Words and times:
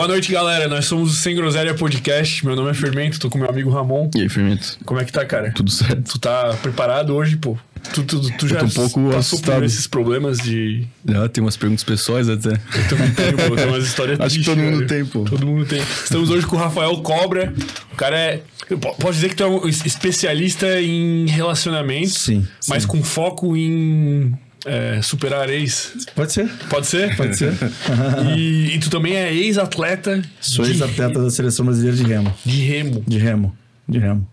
Boa 0.00 0.08
noite, 0.08 0.32
galera. 0.32 0.66
Nós 0.66 0.86
somos 0.86 1.12
o 1.12 1.14
Sem 1.14 1.36
Groselha 1.36 1.74
Podcast. 1.74 2.46
Meu 2.46 2.56
nome 2.56 2.70
é 2.70 2.72
Fermento, 2.72 3.20
tô 3.20 3.28
com 3.28 3.36
meu 3.36 3.50
amigo 3.50 3.68
Ramon. 3.68 4.08
E 4.16 4.22
aí, 4.22 4.30
Fermento? 4.30 4.78
Como 4.86 4.98
é 4.98 5.04
que 5.04 5.12
tá, 5.12 5.26
cara? 5.26 5.52
Tudo 5.52 5.70
certo. 5.70 6.12
Tu 6.14 6.18
tá 6.18 6.56
preparado 6.62 7.14
hoje, 7.14 7.36
pô? 7.36 7.54
Tu, 7.92 8.02
tu, 8.04 8.18
tu 8.38 8.48
já 8.48 8.60
tô 8.60 8.64
um 8.64 8.70
pouco 8.70 9.00
passou 9.08 9.18
assustado. 9.18 9.56
por 9.56 9.64
esses 9.64 9.86
problemas 9.86 10.38
de... 10.38 10.86
Já 11.06 11.28
tem 11.28 11.44
umas 11.44 11.54
perguntas 11.58 11.84
pessoais 11.84 12.30
até. 12.30 12.48
Eu 12.48 12.88
também 12.88 13.10
tenho, 13.12 13.36
pô. 13.36 13.54
Tem 13.54 13.66
umas 13.66 13.84
histórias 13.84 14.18
Acho 14.24 14.38
que 14.38 14.44
todo 14.46 14.56
mundo 14.56 14.76
velho. 14.78 14.86
tem, 14.88 15.04
pô. 15.04 15.24
Todo 15.24 15.46
mundo 15.46 15.66
tem. 15.66 15.80
Estamos 15.82 16.30
hoje 16.30 16.46
com 16.46 16.56
o 16.56 16.58
Rafael 16.58 16.96
Cobra. 17.02 17.52
O 17.92 17.96
cara 17.96 18.18
é... 18.18 18.40
eu 18.70 18.78
po- 18.78 18.94
Posso 18.94 19.12
dizer 19.16 19.28
que 19.28 19.36
tu 19.36 19.42
é 19.42 19.46
um 19.48 19.68
es- 19.68 19.84
especialista 19.84 20.80
em 20.80 21.26
relacionamentos. 21.26 22.14
Sim, 22.14 22.48
Mas 22.66 22.84
sim. 22.84 22.88
com 22.88 23.02
foco 23.04 23.54
em... 23.54 24.32
é, 24.66 25.00
superar 25.02 25.48
ex. 25.50 26.06
Pode 26.14 26.32
ser. 26.32 26.48
Pode 26.68 26.86
ser? 26.86 27.14
Pode 27.16 27.36
ser. 27.36 27.52
E, 28.36 28.74
e 28.74 28.78
tu 28.78 28.90
também 28.90 29.16
é 29.16 29.32
ex-atleta 29.32 30.22
Sou 30.40 30.64
ex-atleta 30.64 31.22
da 31.22 31.30
seleção 31.30 31.64
brasileira 31.64 31.96
de 31.96 32.04
remo. 32.04 32.34
de 32.44 32.62
remo. 32.62 33.04
De 33.06 33.18
remo. 33.18 33.56
De 33.88 33.98
remo. 33.98 34.26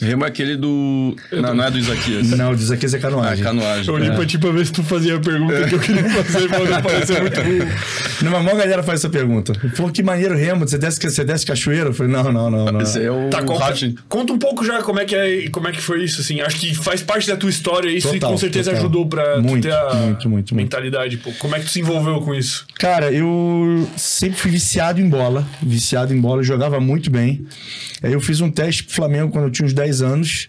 Remo 0.00 0.24
é 0.24 0.28
aquele 0.28 0.56
do. 0.56 1.16
Não, 1.32 1.54
não 1.54 1.64
é 1.64 1.70
do 1.70 1.78
Isaquias. 1.78 2.30
Não, 2.30 2.54
diz 2.54 2.70
aqui 2.70 2.86
é 2.86 2.98
canoagem. 2.98 3.42
canoagem. 3.42 3.88
Eu 3.88 3.94
olhei 3.94 4.10
pra 4.10 4.26
ti 4.26 4.38
pra 4.38 4.50
ver 4.50 4.66
se 4.66 4.72
tu 4.72 4.82
fazia 4.82 5.16
a 5.16 5.20
pergunta 5.20 5.64
que 5.68 5.74
eu 5.74 5.78
queria 5.78 6.04
fazer 6.24 6.48
pra 6.48 6.58
não 6.60 6.82
parecer 6.82 7.20
muito 7.20 7.40
burro. 7.42 7.70
Não, 8.22 8.30
mas 8.30 8.40
a 8.40 8.42
maior 8.42 8.58
galera 8.58 8.82
faz 8.82 9.00
essa 9.00 9.08
pergunta. 9.08 9.52
Pô, 9.76 9.88
que 9.90 10.02
maneiro 10.02 10.36
remo. 10.36 10.66
Você 10.68 10.78
desce, 10.78 11.00
você 11.00 11.24
desce 11.24 11.46
cachoeira? 11.46 11.90
Eu 11.90 11.94
falei, 11.94 12.12
não, 12.12 12.32
não, 12.32 12.50
não. 12.50 12.64
não. 12.66 12.80
Esse 12.80 13.02
é 13.02 13.10
o 13.10 13.30
Tá, 13.30 13.42
conta, 13.42 13.74
conta 14.08 14.32
um 14.32 14.38
pouco 14.38 14.64
já 14.64 14.82
como 14.82 15.00
é, 15.00 15.04
que 15.04 15.14
é, 15.14 15.48
como 15.50 15.68
é 15.68 15.72
que 15.72 15.80
foi 15.80 16.04
isso, 16.04 16.20
assim. 16.20 16.40
Acho 16.40 16.58
que 16.58 16.74
faz 16.74 17.02
parte 17.02 17.26
da 17.28 17.36
tua 17.36 17.50
história 17.50 17.88
isso 17.90 18.08
e 18.08 18.12
Total, 18.14 18.30
com 18.32 18.38
certeza 18.38 18.70
total. 18.70 18.84
ajudou 18.84 19.06
pra 19.08 19.34
tu 19.36 19.42
Muito, 19.42 19.62
ter 19.62 19.72
a 19.74 19.94
muito, 19.94 20.28
muito. 20.28 20.54
mentalidade. 20.54 21.16
Pô. 21.18 21.32
Como 21.38 21.54
é 21.56 21.58
que 21.58 21.64
tu 21.66 21.70
se 21.70 21.80
envolveu 21.80 22.20
com 22.20 22.34
isso? 22.34 22.66
Cara, 22.78 23.10
eu 23.12 23.88
sempre 23.96 24.38
fui 24.38 24.50
viciado 24.50 25.00
em 25.00 25.08
bola. 25.08 25.46
Viciado 25.62 26.12
em 26.12 26.20
bola, 26.20 26.42
jogava 26.42 26.78
muito 26.80 27.10
bem. 27.10 27.46
Aí 28.02 28.12
eu 28.12 28.20
fiz 28.20 28.40
um 28.40 28.50
teste 28.50 28.84
pro 28.84 28.94
Flamengo 28.94 29.30
quando 29.32 29.44
eu 29.44 29.50
tinha 29.50 29.66
uns 29.66 29.72
10 29.72 29.85
anos. 30.02 30.48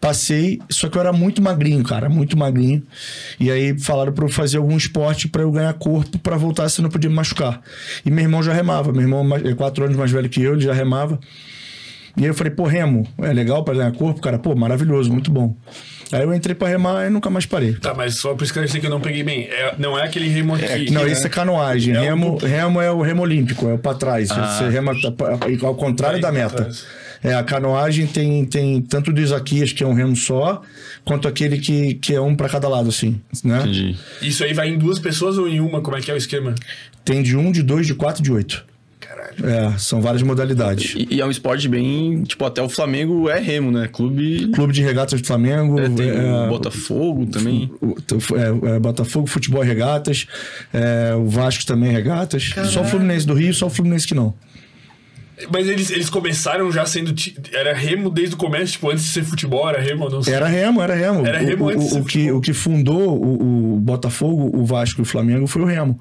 Passei, 0.00 0.60
só 0.68 0.90
que 0.90 0.98
eu 0.98 1.00
era 1.00 1.14
muito 1.14 1.40
magrinho, 1.40 1.82
cara, 1.82 2.10
muito 2.10 2.36
magrinho. 2.36 2.82
E 3.40 3.50
aí 3.50 3.78
falaram 3.78 4.12
pra 4.12 4.26
eu 4.26 4.28
fazer 4.28 4.58
algum 4.58 4.76
esporte 4.76 5.26
pra 5.28 5.40
eu 5.40 5.50
ganhar 5.50 5.72
corpo 5.74 6.18
pra 6.18 6.36
voltar, 6.36 6.68
senão 6.68 6.88
eu 6.88 6.92
podia 6.92 7.08
me 7.08 7.16
machucar. 7.16 7.62
E 8.04 8.10
meu 8.10 8.22
irmão 8.22 8.42
já 8.42 8.52
remava, 8.52 8.92
meu 8.92 9.00
irmão 9.00 9.26
é 9.36 9.54
quatro 9.54 9.82
anos 9.82 9.96
mais 9.96 10.10
velho 10.10 10.28
que 10.28 10.42
eu, 10.42 10.52
ele 10.52 10.60
já 10.62 10.74
remava. 10.74 11.18
E 12.18 12.20
aí 12.22 12.26
eu 12.28 12.34
falei, 12.34 12.52
pô, 12.52 12.64
remo, 12.64 13.08
é 13.18 13.32
legal 13.32 13.64
pra 13.64 13.72
ganhar 13.74 13.92
corpo? 13.92 14.20
Cara, 14.20 14.38
pô, 14.38 14.54
maravilhoso, 14.54 15.10
muito 15.10 15.30
bom. 15.30 15.56
Aí 16.12 16.22
eu 16.22 16.34
entrei 16.34 16.54
pra 16.54 16.68
remar 16.68 17.06
e 17.06 17.10
nunca 17.10 17.30
mais 17.30 17.46
parei. 17.46 17.72
Tá, 17.72 17.94
mas 17.94 18.16
só 18.16 18.34
pra 18.34 18.44
esclarecer 18.44 18.80
que 18.82 18.86
eu 18.86 18.90
não 18.90 19.00
peguei 19.00 19.22
bem. 19.22 19.44
É- 19.44 19.74
não 19.78 19.98
é 19.98 20.04
aquele 20.04 20.28
remo 20.28 20.54
aqui. 20.54 20.90
Não, 20.90 21.04
né? 21.04 21.10
isso 21.12 21.26
é 21.26 21.30
canoagem. 21.30 21.96
É 21.96 22.00
remo, 22.00 22.32
duplo. 22.32 22.46
remo 22.46 22.80
é 22.80 22.90
o 22.90 23.00
remo 23.00 23.22
olímpico, 23.22 23.66
é 23.68 23.72
o 23.72 23.78
pra 23.78 23.94
trás. 23.94 24.28
Você 24.28 24.68
rema 24.68 24.92
tá- 25.00 25.66
ao 25.66 25.74
contrário 25.74 26.20
da 26.20 26.30
meta. 26.30 26.56
trás. 26.56 27.03
É, 27.24 27.34
a 27.34 27.42
canoagem 27.42 28.06
tem, 28.06 28.44
tem 28.44 28.82
tanto 28.82 29.10
do 29.10 29.18
Isaquias, 29.20 29.72
que 29.72 29.82
é 29.82 29.86
um 29.86 29.94
remo 29.94 30.14
só, 30.14 30.60
quanto 31.06 31.26
aquele 31.26 31.58
que, 31.58 31.94
que 31.94 32.14
é 32.14 32.20
um 32.20 32.36
pra 32.36 32.50
cada 32.50 32.68
lado, 32.68 32.90
assim. 32.90 33.18
Né? 33.42 33.60
Entendi. 33.60 33.96
Isso 34.20 34.44
aí 34.44 34.52
vai 34.52 34.68
em 34.68 34.76
duas 34.78 34.98
pessoas 34.98 35.38
ou 35.38 35.48
em 35.48 35.58
uma? 35.58 35.80
Como 35.80 35.96
é 35.96 36.00
que 36.02 36.10
é 36.10 36.14
o 36.14 36.18
esquema? 36.18 36.54
Tem 37.02 37.22
de 37.22 37.34
um, 37.34 37.50
de 37.50 37.62
dois, 37.62 37.86
de 37.86 37.94
quatro, 37.94 38.22
de 38.22 38.30
oito. 38.30 38.62
Caralho. 39.00 39.34
É, 39.48 39.78
são 39.78 40.00
várias 40.02 40.22
modalidades. 40.22 40.94
E, 40.96 41.16
e 41.16 41.20
é 41.20 41.26
um 41.26 41.30
esporte 41.30 41.66
bem. 41.68 42.22
Tipo, 42.24 42.44
até 42.44 42.62
o 42.62 42.68
Flamengo 42.68 43.28
é 43.28 43.38
remo, 43.40 43.70
né? 43.70 43.88
Clube. 43.90 44.48
Clube 44.54 44.72
de 44.74 44.82
regatas 44.82 45.20
do 45.20 45.26
Flamengo. 45.26 45.78
É, 45.80 45.88
tem 45.88 46.08
é, 46.10 46.44
o 46.46 46.48
Botafogo 46.48 47.26
também. 47.26 47.70
o- 47.80 47.94
é, 48.36 48.76
é, 48.76 48.78
Botafogo, 48.78 49.26
futebol 49.26 49.64
e 49.64 49.66
regatas. 49.66 50.26
é, 50.72 51.14
o 51.14 51.26
Vasco 51.26 51.64
também 51.66 51.90
regatas. 51.90 52.50
Só 52.66 52.82
o 52.82 52.84
Fluminense 52.84 53.26
do 53.26 53.34
Rio, 53.34 53.52
só 53.54 53.66
o 53.66 53.70
Fluminense 53.70 54.06
que 54.06 54.14
não. 54.14 54.34
Mas 55.52 55.68
eles, 55.68 55.90
eles 55.90 56.08
começaram 56.08 56.70
já 56.70 56.86
sendo. 56.86 57.12
Era 57.52 57.74
remo 57.74 58.08
desde 58.10 58.34
o 58.34 58.38
começo, 58.38 58.72
tipo, 58.72 58.90
antes 58.90 59.04
de 59.04 59.10
ser 59.10 59.24
futebol, 59.24 59.68
era 59.68 59.80
remo 59.80 60.08
não 60.08 60.22
sei. 60.22 60.32
Era 60.34 60.46
remo, 60.46 60.80
era 60.80 60.94
remo. 60.94 61.26
Era 61.26 61.38
remo 61.38 61.64
o, 61.64 61.68
antes 61.70 61.92
o, 61.92 61.98
o, 62.00 62.04
que, 62.04 62.30
o 62.30 62.40
que 62.40 62.52
fundou 62.52 63.16
o, 63.20 63.74
o 63.74 63.80
Botafogo, 63.80 64.50
o 64.56 64.64
Vasco 64.64 65.00
e 65.00 65.02
o 65.02 65.04
Flamengo 65.04 65.46
foi 65.46 65.62
o 65.62 65.64
remo. 65.64 66.00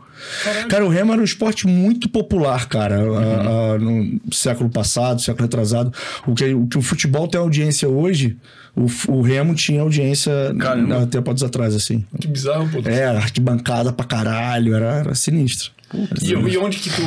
Cara, 0.69 0.85
o 0.85 0.89
remo 0.89 1.11
era 1.13 1.21
um 1.21 1.25
esporte 1.25 1.65
muito 1.67 2.07
popular, 2.07 2.67
cara, 2.69 2.95
a- 2.97 3.73
a- 3.73 3.79
no 3.79 4.19
século 4.31 4.69
passado, 4.69 5.21
século 5.21 5.43
retrasado. 5.45 5.91
O 6.27 6.33
que, 6.35 6.53
o 6.53 6.67
que 6.67 6.77
o 6.77 6.81
futebol 6.81 7.27
tem 7.27 7.39
audiência 7.41 7.89
hoje, 7.89 8.37
o, 8.75 8.85
o 9.11 9.21
remo 9.21 9.55
tinha 9.55 9.81
audiência 9.81 10.31
Caramba. 10.59 11.03
há 11.03 11.07
tempos 11.07 11.43
atrás, 11.43 11.73
assim. 11.75 12.05
Que 12.19 12.27
bizarro, 12.27 12.69
pô. 12.69 12.87
Era 12.87 13.17
arquibancada 13.17 13.91
pra 13.91 14.05
caralho, 14.05 14.75
era, 14.75 14.99
era 14.99 15.15
sinistro. 15.15 15.71
E, 16.21 16.31
e 16.31 16.57
onde 16.57 16.77
que 16.77 16.89
tu. 16.89 17.01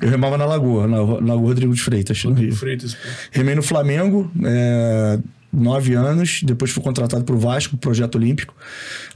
Eu 0.00 0.10
remava 0.10 0.36
na 0.36 0.44
Lagoa, 0.44 0.86
na, 0.86 0.96
na 0.96 1.34
Lagoa 1.34 1.48
Rodrigo 1.48 1.74
de 1.74 1.80
Freitas, 1.80 2.22
no 2.24 2.32
Rio. 2.32 2.54
Freitas, 2.54 2.94
pô. 2.94 3.08
Remei 3.30 3.54
no 3.54 3.62
Flamengo, 3.62 4.30
é, 4.44 5.18
nove 5.52 5.94
anos. 5.94 6.40
Depois 6.42 6.70
fui 6.70 6.82
contratado 6.82 7.24
pro 7.24 7.38
Vasco, 7.38 7.76
Projeto 7.76 8.16
Olímpico. 8.16 8.54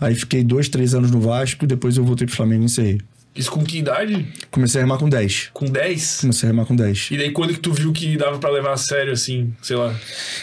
Aí 0.01 0.15
fiquei 0.15 0.45
dois, 0.45 0.69
três 0.69 0.95
anos 0.95 1.11
no 1.11 1.21
Vasco. 1.21 1.67
Depois 1.67 1.97
eu 1.97 2.05
voltei 2.05 2.27
pro 2.27 2.37
Flamengo 2.37 2.63
e 2.63 2.67
encerrei. 2.67 3.01
Isso 3.35 3.51
com 3.51 3.65
que 3.65 3.79
idade? 3.79 4.27
Comecei 4.51 4.81
a 4.81 4.85
remar 4.85 4.99
com 4.99 5.09
10. 5.09 5.51
Com 5.55 5.65
10? 5.65 6.19
Comecei 6.21 6.47
a 6.49 6.53
remar 6.53 6.67
com 6.67 6.77
10. 6.77 7.09
E 7.13 7.17
daí 7.17 7.31
quando 7.31 7.55
que 7.55 7.61
tu 7.61 7.73
viu 7.73 7.91
que 7.91 8.15
dava 8.19 8.39
pra 8.39 8.51
levar 8.51 8.75
a 8.75 8.77
sério, 8.77 9.11
assim, 9.11 9.55
sei 9.63 9.75
lá? 9.75 9.95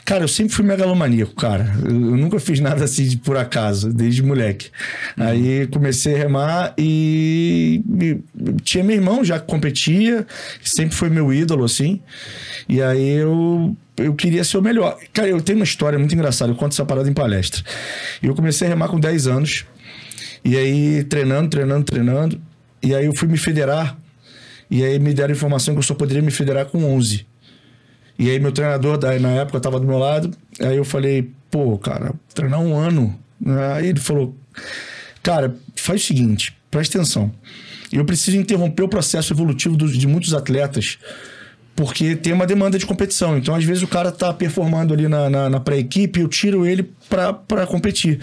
Cara, 0.03 0.23
eu 0.23 0.27
sempre 0.27 0.55
fui 0.55 0.65
megalomaníaco, 0.65 1.35
cara. 1.35 1.71
Eu, 1.83 1.91
eu 1.91 2.17
nunca 2.17 2.39
fiz 2.39 2.59
nada 2.59 2.83
assim 2.83 3.07
de 3.07 3.17
por 3.17 3.37
acaso, 3.37 3.93
desde 3.93 4.23
moleque. 4.23 4.71
Aí 5.15 5.67
comecei 5.67 6.15
a 6.15 6.17
remar 6.17 6.73
e, 6.79 7.83
e 8.01 8.17
tinha 8.63 8.83
meu 8.83 8.95
irmão 8.95 9.23
já 9.23 9.39
que 9.39 9.45
competia, 9.45 10.25
sempre 10.63 10.95
foi 10.95 11.11
meu 11.11 11.31
ídolo, 11.31 11.65
assim. 11.65 12.01
E 12.67 12.81
aí 12.81 13.09
eu, 13.17 13.77
eu 13.97 14.15
queria 14.15 14.43
ser 14.43 14.57
o 14.57 14.63
melhor. 14.63 14.97
Cara, 15.13 15.27
eu 15.27 15.39
tenho 15.41 15.59
uma 15.59 15.65
história 15.65 15.99
muito 15.99 16.15
engraçada, 16.15 16.51
eu 16.51 16.55
conto 16.55 16.73
essa 16.73 16.85
parada 16.85 17.07
em 17.07 17.13
palestra. 17.13 17.63
Eu 18.23 18.33
comecei 18.33 18.65
a 18.65 18.69
remar 18.71 18.87
com 18.87 18.99
10 18.99 19.27
anos, 19.27 19.65
e 20.43 20.57
aí 20.57 21.03
treinando, 21.03 21.49
treinando, 21.49 21.85
treinando. 21.85 22.48
E 22.81 22.95
aí 22.95 23.05
eu 23.05 23.15
fui 23.15 23.27
me 23.27 23.37
federar, 23.37 23.97
e 24.69 24.83
aí 24.83 24.99
me 24.99 25.13
deram 25.13 25.33
informação 25.33 25.73
que 25.73 25.79
eu 25.79 25.83
só 25.83 25.93
poderia 25.93 26.21
me 26.21 26.31
federar 26.31 26.65
com 26.65 26.83
11. 26.83 27.25
E 28.17 28.29
aí 28.29 28.39
meu 28.39 28.51
treinador, 28.51 28.97
daí, 28.97 29.19
na 29.19 29.29
época, 29.29 29.59
tava 29.59 29.79
do 29.79 29.87
meu 29.87 29.97
lado. 29.97 30.31
Aí 30.59 30.75
eu 30.75 30.83
falei, 30.83 31.31
pô, 31.49 31.77
cara, 31.77 32.13
treinar 32.33 32.59
um 32.59 32.77
ano. 32.77 33.17
Aí 33.73 33.87
ele 33.87 33.99
falou, 33.99 34.35
cara, 35.23 35.55
faz 35.75 36.03
o 36.03 36.05
seguinte, 36.05 36.55
presta 36.69 36.97
atenção. 36.97 37.31
Eu 37.91 38.05
preciso 38.05 38.37
interromper 38.37 38.83
o 38.83 38.89
processo 38.89 39.33
evolutivo 39.33 39.75
de 39.75 40.07
muitos 40.07 40.33
atletas, 40.33 40.99
porque 41.79 42.13
tem 42.13 42.33
uma 42.33 42.45
demanda 42.45 42.77
de 42.77 42.85
competição. 42.85 43.37
Então, 43.37 43.55
às 43.55 43.63
vezes, 43.63 43.81
o 43.81 43.87
cara 43.87 44.11
tá 44.11 44.33
performando 44.33 44.93
ali 44.93 45.07
na, 45.07 45.29
na, 45.29 45.49
na 45.49 45.59
pré-equipe, 45.61 46.19
eu 46.19 46.27
tiro 46.27 46.65
ele 46.65 46.91
pra 47.07 47.65
competir. 47.65 48.19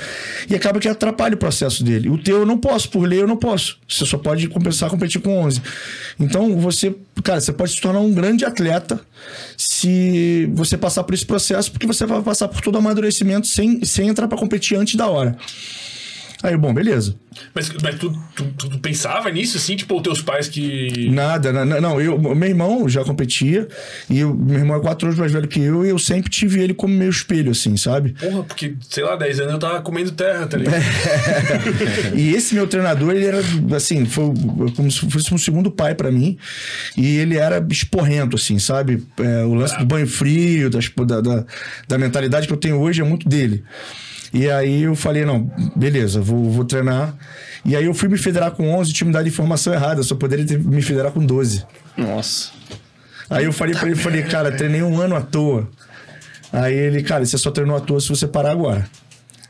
E 0.46 0.54
acaba 0.54 0.78
que 0.78 0.86
atrapalha 0.86 1.34
o 1.34 1.38
processo 1.38 1.82
dele. 1.82 2.10
O 2.10 2.18
teu 2.18 2.40
eu 2.40 2.44
não 2.44 2.58
posso, 2.58 2.90
por 2.90 3.08
lei 3.08 3.22
eu 3.22 3.26
não 3.26 3.38
posso. 3.38 3.78
Você 3.88 4.04
só 4.04 4.18
pode 4.18 4.46
começar 4.48 4.88
a 4.88 4.90
competir 4.90 5.22
com 5.22 5.38
11. 5.38 5.62
Então, 6.20 6.60
você, 6.60 6.94
cara, 7.24 7.40
você 7.40 7.50
pode 7.50 7.72
se 7.72 7.80
tornar 7.80 8.00
um 8.00 8.12
grande 8.12 8.44
atleta 8.44 9.00
se 9.56 10.50
você 10.52 10.76
passar 10.76 11.02
por 11.04 11.14
esse 11.14 11.24
processo, 11.24 11.72
porque 11.72 11.86
você 11.86 12.04
vai 12.04 12.20
passar 12.20 12.48
por 12.48 12.60
todo 12.60 12.74
o 12.74 12.78
amadurecimento 12.78 13.46
sem, 13.46 13.82
sem 13.86 14.08
entrar 14.08 14.28
pra 14.28 14.36
competir 14.36 14.76
antes 14.76 14.96
da 14.96 15.06
hora. 15.06 15.34
Aí, 16.42 16.56
bom, 16.56 16.72
beleza. 16.72 17.16
Mas, 17.54 17.70
mas 17.82 17.94
tu, 17.98 18.10
tu, 18.34 18.44
tu- 18.56 18.78
pensava 18.78 19.30
nisso, 19.30 19.56
assim, 19.56 19.74
tipo, 19.76 19.96
os 19.96 20.02
teus 20.02 20.22
pais 20.22 20.48
que. 20.48 21.08
Nada, 21.10 21.52
na- 21.52 21.64
na- 21.64 21.80
não, 21.80 22.00
eu, 22.00 22.18
meu 22.18 22.48
irmão 22.48 22.88
já 22.88 23.04
competia, 23.04 23.66
e 24.08 24.18
eu- 24.20 24.34
meu 24.34 24.58
irmão 24.58 24.76
é 24.76 24.80
quatro 24.80 25.06
anos 25.08 25.18
mais 25.18 25.32
velho 25.32 25.48
que 25.48 25.60
eu, 25.60 25.84
e 25.84 25.88
eu 25.88 25.98
sempre 25.98 26.30
tive 26.30 26.60
ele 26.60 26.72
como 26.74 26.94
meu 26.94 27.10
espelho, 27.10 27.50
assim, 27.52 27.76
sabe? 27.76 28.14
Porra, 28.20 28.42
porque, 28.42 28.74
sei 28.88 29.04
lá, 29.04 29.16
10 29.16 29.40
anos 29.40 29.54
eu 29.54 29.58
tava 29.58 29.80
comendo 29.82 30.10
terra, 30.12 30.46
tá 30.46 30.56
ligado? 30.56 30.76
e 32.14 32.34
esse 32.34 32.54
meu 32.54 32.66
treinador, 32.66 33.14
ele 33.14 33.26
era, 33.26 33.40
assim, 33.74 34.04
foi 34.06 34.32
como 34.74 34.90
se 34.90 35.10
fosse 35.10 35.32
um 35.34 35.38
segundo 35.38 35.70
pai 35.70 35.94
pra 35.94 36.10
mim, 36.10 36.38
e 36.96 37.16
ele 37.16 37.36
era 37.36 37.64
esporrento, 37.70 38.36
assim, 38.36 38.58
sabe? 38.58 39.02
É, 39.18 39.44
o 39.44 39.54
lance 39.54 39.76
do 39.78 39.84
banho 39.86 40.06
frio, 40.06 40.70
das- 40.70 40.90
da, 41.06 41.20
da, 41.20 41.44
da 41.88 41.98
mentalidade 41.98 42.46
que 42.46 42.52
eu 42.52 42.56
tenho 42.58 42.78
hoje 42.80 43.00
é 43.00 43.04
muito 43.04 43.28
dele. 43.28 43.62
E 44.36 44.50
aí 44.50 44.82
eu 44.82 44.94
falei, 44.94 45.24
não, 45.24 45.50
beleza, 45.74 46.20
vou, 46.20 46.50
vou 46.50 46.62
treinar. 46.62 47.14
E 47.64 47.74
aí 47.74 47.86
eu 47.86 47.94
fui 47.94 48.06
me 48.06 48.18
federar 48.18 48.50
com 48.50 48.68
11, 48.68 48.92
tinha 48.92 49.06
me 49.06 49.12
dado 49.12 49.26
informação 49.26 49.72
errada, 49.72 50.00
eu 50.00 50.04
só 50.04 50.14
poderia 50.14 50.44
ter, 50.44 50.62
me 50.62 50.82
federar 50.82 51.10
com 51.10 51.24
12. 51.24 51.64
Nossa. 51.96 52.50
Aí 53.30 53.46
eu 53.46 53.52
falei 53.52 53.74
pra 53.74 53.86
ele, 53.86 53.96
falei, 53.96 54.22
cara, 54.24 54.52
treinei 54.52 54.82
um 54.82 55.00
ano 55.00 55.16
à 55.16 55.22
toa. 55.22 55.66
Aí 56.52 56.74
ele, 56.74 57.02
cara, 57.02 57.24
você 57.24 57.38
só 57.38 57.50
treinou 57.50 57.74
à 57.74 57.80
toa 57.80 57.98
se 57.98 58.10
você 58.10 58.26
parar 58.26 58.50
agora. 58.50 58.86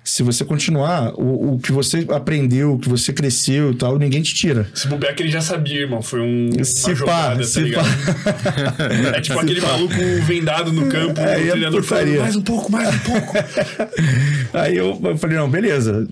Se 0.08 0.22
você 0.22 0.44
continuar, 0.44 1.12
o, 1.18 1.54
o 1.54 1.58
que 1.58 1.72
você 1.72 2.06
aprendeu, 2.14 2.74
o 2.74 2.78
que 2.78 2.88
você 2.88 3.12
cresceu 3.12 3.72
e 3.72 3.74
tal, 3.74 3.98
ninguém 3.98 4.22
te 4.22 4.32
tira. 4.36 4.68
Se 4.72 4.86
bobear 4.86 5.16
que 5.16 5.22
ele 5.24 5.30
já 5.32 5.40
sabia, 5.40 5.80
irmão. 5.80 6.00
Foi 6.00 6.20
um, 6.20 6.50
uma 6.54 6.62
Se 6.64 6.82
pá, 6.84 6.94
jogada, 6.94 7.42
se 7.44 7.70
tá? 7.72 7.82
É 9.16 9.20
tipo 9.20 9.36
aquele 9.40 9.60
maluco 9.60 9.94
vendado 10.24 10.72
no 10.72 10.86
campo, 10.86 11.20
É, 11.20 11.36
o 11.38 11.40
e 11.40 11.48
é 11.48 11.50
treinador 11.50 11.82
falando, 11.82 12.20
mais 12.20 12.36
um 12.36 12.42
pouco, 12.42 12.70
mais 12.70 12.88
um 12.94 12.98
pouco. 13.00 13.32
Aí 14.54 14.76
eu, 14.76 14.98
eu 15.02 15.18
falei, 15.18 15.36
não, 15.36 15.50
beleza. 15.50 16.06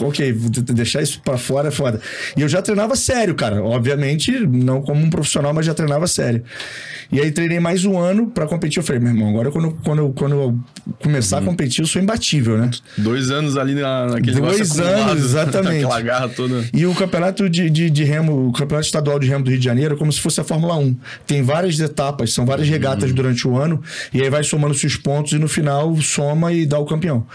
Ok, 0.00 0.32
deixar 0.74 1.00
isso 1.00 1.20
pra 1.24 1.38
fora 1.38 1.68
é 1.68 1.70
foda. 1.70 2.00
E 2.36 2.40
eu 2.40 2.48
já 2.48 2.60
treinava 2.60 2.96
sério, 2.96 3.36
cara. 3.36 3.62
Obviamente, 3.62 4.32
não 4.40 4.82
como 4.82 5.00
um 5.04 5.08
profissional, 5.10 5.54
mas 5.54 5.66
já 5.66 5.72
treinava 5.74 6.06
sério. 6.08 6.42
E 7.12 7.20
aí 7.20 7.30
treinei 7.32 7.58
mais 7.58 7.84
um 7.84 7.98
ano 7.98 8.28
pra 8.30 8.46
competir. 8.46 8.78
Eu 8.78 8.84
falei, 8.84 9.00
meu 9.00 9.10
irmão, 9.10 9.28
agora 9.30 9.50
quando, 9.50 9.72
quando, 9.84 9.98
eu- 9.98 10.12
quando 10.12 10.32
eu 10.36 10.58
começar 11.02 11.38
a 11.38 11.42
competir, 11.42 11.80
eu 11.82 11.86
sou 11.86 12.00
imbatível, 12.00 12.56
né? 12.56 12.70
Dois 12.96 13.19
anos 13.28 13.56
ali 13.56 13.74
na, 13.74 14.06
naquele 14.06 14.40
Dois 14.40 14.78
anos, 14.78 15.24
exatamente. 15.26 15.84
Aquela 15.84 16.00
garra 16.00 16.28
toda. 16.28 16.64
E 16.72 16.86
o 16.86 16.94
campeonato 16.94 17.50
de, 17.50 17.68
de, 17.68 17.90
de 17.90 18.04
remo, 18.04 18.46
o 18.48 18.52
campeonato 18.52 18.86
estadual 18.86 19.18
de 19.18 19.26
remo 19.26 19.42
do 19.42 19.50
Rio 19.50 19.58
de 19.58 19.64
Janeiro 19.64 19.96
é 19.96 19.98
como 19.98 20.12
se 20.12 20.20
fosse 20.20 20.40
a 20.40 20.44
Fórmula 20.44 20.76
1. 20.76 20.96
Tem 21.26 21.42
várias 21.42 21.80
etapas, 21.80 22.32
são 22.32 22.46
várias 22.46 22.68
regatas 22.68 23.12
durante 23.12 23.46
o 23.48 23.58
ano, 23.58 23.82
e 24.14 24.22
aí 24.22 24.30
vai 24.30 24.44
somando-se 24.44 24.86
os 24.86 24.94
pontos 24.94 25.32
e 25.32 25.38
no 25.38 25.48
final 25.48 25.94
soma 25.96 26.52
e 26.52 26.64
dá 26.64 26.78
o 26.78 26.86
campeão. 26.86 27.26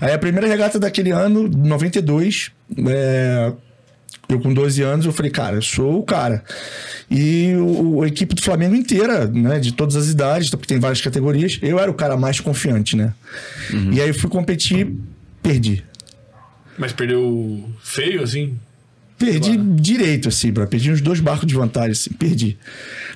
Aí 0.00 0.12
a 0.12 0.18
primeira 0.18 0.46
regata 0.46 0.78
daquele 0.78 1.10
ano, 1.10 1.48
92, 1.48 2.52
é, 2.86 3.52
eu 4.28 4.38
com 4.38 4.52
12 4.52 4.82
anos, 4.82 5.06
eu 5.06 5.12
falei, 5.12 5.30
cara, 5.30 5.56
eu 5.56 5.62
sou 5.62 6.00
o 6.00 6.02
cara. 6.02 6.44
E 7.10 7.54
o, 7.56 8.02
a 8.02 8.06
equipe 8.06 8.34
do 8.34 8.42
Flamengo 8.42 8.74
inteira, 8.74 9.26
né, 9.26 9.58
de 9.58 9.72
todas 9.72 9.96
as 9.96 10.08
idades, 10.08 10.50
porque 10.50 10.66
tem 10.66 10.78
várias 10.78 11.00
categorias, 11.00 11.58
eu 11.62 11.78
era 11.78 11.90
o 11.90 11.94
cara 11.94 12.16
mais 12.16 12.38
confiante, 12.38 12.94
né? 12.94 13.14
E 13.90 14.00
aí 14.00 14.08
eu 14.08 14.14
fui 14.14 14.28
competir, 14.28 14.94
perdi. 15.48 15.82
Mas 16.76 16.92
perdeu 16.92 17.64
feio, 17.82 18.22
assim? 18.22 18.58
Perdi 19.18 19.56
direito, 19.56 20.28
assim, 20.28 20.52
bro. 20.52 20.66
Perdi 20.66 20.92
uns 20.92 21.00
dois 21.00 21.20
barcos 21.20 21.46
de 21.46 21.54
vantagem, 21.54 21.92
assim. 21.92 22.10
Perdi. 22.12 22.58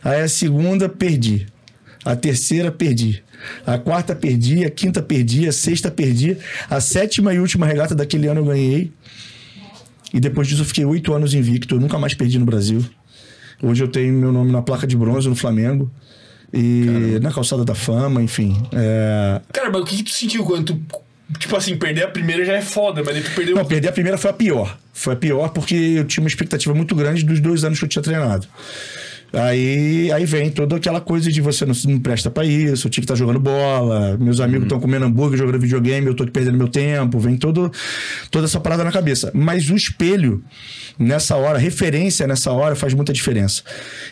Aí 0.02 0.22
a 0.22 0.28
segunda, 0.28 0.88
perdi. 0.88 1.46
A 2.04 2.16
terceira, 2.16 2.72
perdi. 2.72 3.22
A 3.66 3.78
quarta, 3.78 4.16
perdi. 4.16 4.64
A 4.64 4.70
quinta, 4.70 5.02
perdi. 5.02 5.46
A 5.46 5.52
sexta, 5.52 5.90
perdi. 5.90 6.36
A 6.68 6.80
sétima 6.80 7.34
e 7.34 7.38
última 7.38 7.66
regata 7.66 7.94
daquele 7.94 8.26
ano 8.26 8.40
eu 8.40 8.46
ganhei. 8.46 8.92
E 10.12 10.18
depois 10.18 10.48
disso 10.48 10.62
eu 10.62 10.66
fiquei 10.66 10.84
oito 10.84 11.12
anos 11.12 11.34
invicto. 11.34 11.76
Eu 11.76 11.80
nunca 11.80 11.98
mais 11.98 12.14
perdi 12.14 12.38
no 12.38 12.46
Brasil. 12.46 12.84
Hoje 13.62 13.84
eu 13.84 13.88
tenho 13.88 14.12
meu 14.12 14.32
nome 14.32 14.50
na 14.50 14.62
placa 14.62 14.86
de 14.86 14.96
bronze 14.96 15.28
no 15.28 15.36
Flamengo. 15.36 15.90
E 16.52 17.18
na 17.22 17.30
calçada 17.30 17.64
da 17.64 17.74
fama, 17.74 18.20
enfim. 18.22 18.60
É... 18.72 19.40
Cara, 19.52 19.70
mas 19.70 19.82
o 19.82 19.84
que, 19.84 19.96
que 19.98 20.02
tu 20.02 20.10
sentiu 20.10 20.44
quando 20.44 20.74
tu. 20.74 21.02
Tipo 21.38 21.56
assim, 21.56 21.76
perder 21.76 22.04
a 22.04 22.08
primeira 22.08 22.44
já 22.44 22.54
é 22.54 22.62
foda, 22.62 23.02
mas 23.04 23.24
tu 23.24 23.30
perdeu. 23.34 23.56
Não, 23.56 23.64
perder 23.64 23.88
a 23.88 23.92
primeira 23.92 24.18
foi 24.18 24.30
a 24.30 24.34
pior. 24.34 24.78
Foi 24.92 25.14
a 25.14 25.16
pior 25.16 25.48
porque 25.50 25.74
eu 25.74 26.04
tinha 26.04 26.22
uma 26.22 26.28
expectativa 26.28 26.74
muito 26.74 26.94
grande 26.94 27.24
dos 27.24 27.40
dois 27.40 27.64
anos 27.64 27.78
que 27.78 27.84
eu 27.84 27.88
tinha 27.88 28.02
treinado. 28.02 28.46
Aí, 29.32 30.12
aí 30.12 30.26
vem 30.26 30.50
toda 30.50 30.76
aquela 30.76 31.00
coisa 31.00 31.32
de 31.32 31.40
você 31.40 31.64
não, 31.64 31.74
não 31.86 31.98
presta 31.98 32.30
pra 32.30 32.44
isso, 32.44 32.90
tinha 32.90 33.00
que 33.00 33.06
estar 33.06 33.14
jogando 33.14 33.40
bola, 33.40 34.18
meus 34.18 34.40
amigos 34.40 34.64
estão 34.64 34.78
comendo 34.78 35.06
hambúrguer, 35.06 35.38
jogando 35.38 35.58
videogame, 35.58 36.06
eu 36.06 36.14
tô 36.14 36.24
aqui 36.24 36.32
perdendo 36.32 36.58
meu 36.58 36.68
tempo, 36.68 37.18
vem 37.18 37.38
todo, 37.38 37.72
toda 38.30 38.44
essa 38.44 38.60
parada 38.60 38.84
na 38.84 38.92
cabeça. 38.92 39.30
Mas 39.32 39.70
o 39.70 39.74
espelho, 39.74 40.44
nessa 40.98 41.34
hora, 41.36 41.58
referência 41.58 42.26
nessa 42.26 42.52
hora 42.52 42.76
faz 42.76 42.92
muita 42.92 43.10
diferença. 43.10 43.62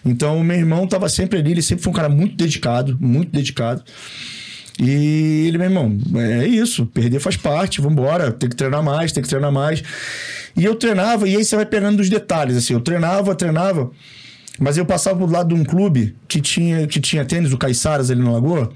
Então, 0.03 0.39
o 0.39 0.45
meu 0.45 0.57
irmão 0.57 0.87
tava 0.87 1.07
sempre 1.11 1.39
ali, 1.39 1.53
ele 1.53 1.63
sempre 1.63 1.85
foi 1.85 1.93
um 1.93 1.97
cara 1.97 2.09
muito 2.09 2.35
dedicado, 2.37 2.97
muito 2.99 3.31
dedicado. 3.31 3.85
E 4.83 5.47
ele, 5.47 5.59
meu 5.59 5.67
irmão, 5.67 5.99
é 6.17 6.47
isso, 6.47 6.87
perder 6.87 7.21
faz 7.21 7.37
parte, 7.37 7.83
vambora, 7.83 8.33
tem 8.33 8.49
que 8.49 8.57
treinar 8.57 8.83
mais, 8.83 9.13
tem 9.13 9.23
que 9.23 9.29
treinar 9.29 9.53
mais. 9.53 9.83
E 10.57 10.65
eu 10.65 10.75
treinava, 10.75 11.29
e 11.29 11.37
aí 11.37 11.45
você 11.45 11.55
vai 11.55 11.67
pegando 11.67 11.99
dos 11.99 12.09
detalhes, 12.09 12.57
assim, 12.57 12.73
eu 12.73 12.81
treinava, 12.81 13.35
treinava, 13.35 13.91
mas 14.59 14.79
eu 14.79 14.87
passava 14.87 15.19
do 15.19 15.31
lado 15.31 15.55
de 15.55 15.61
um 15.61 15.65
clube 15.65 16.17
que 16.27 16.41
tinha, 16.41 16.87
que 16.87 16.99
tinha 16.99 17.27
tênis, 17.27 17.53
o 17.53 17.59
Caiçaras 17.59 18.11
ali 18.11 18.23
na 18.23 18.33
Lagoa, 18.33 18.73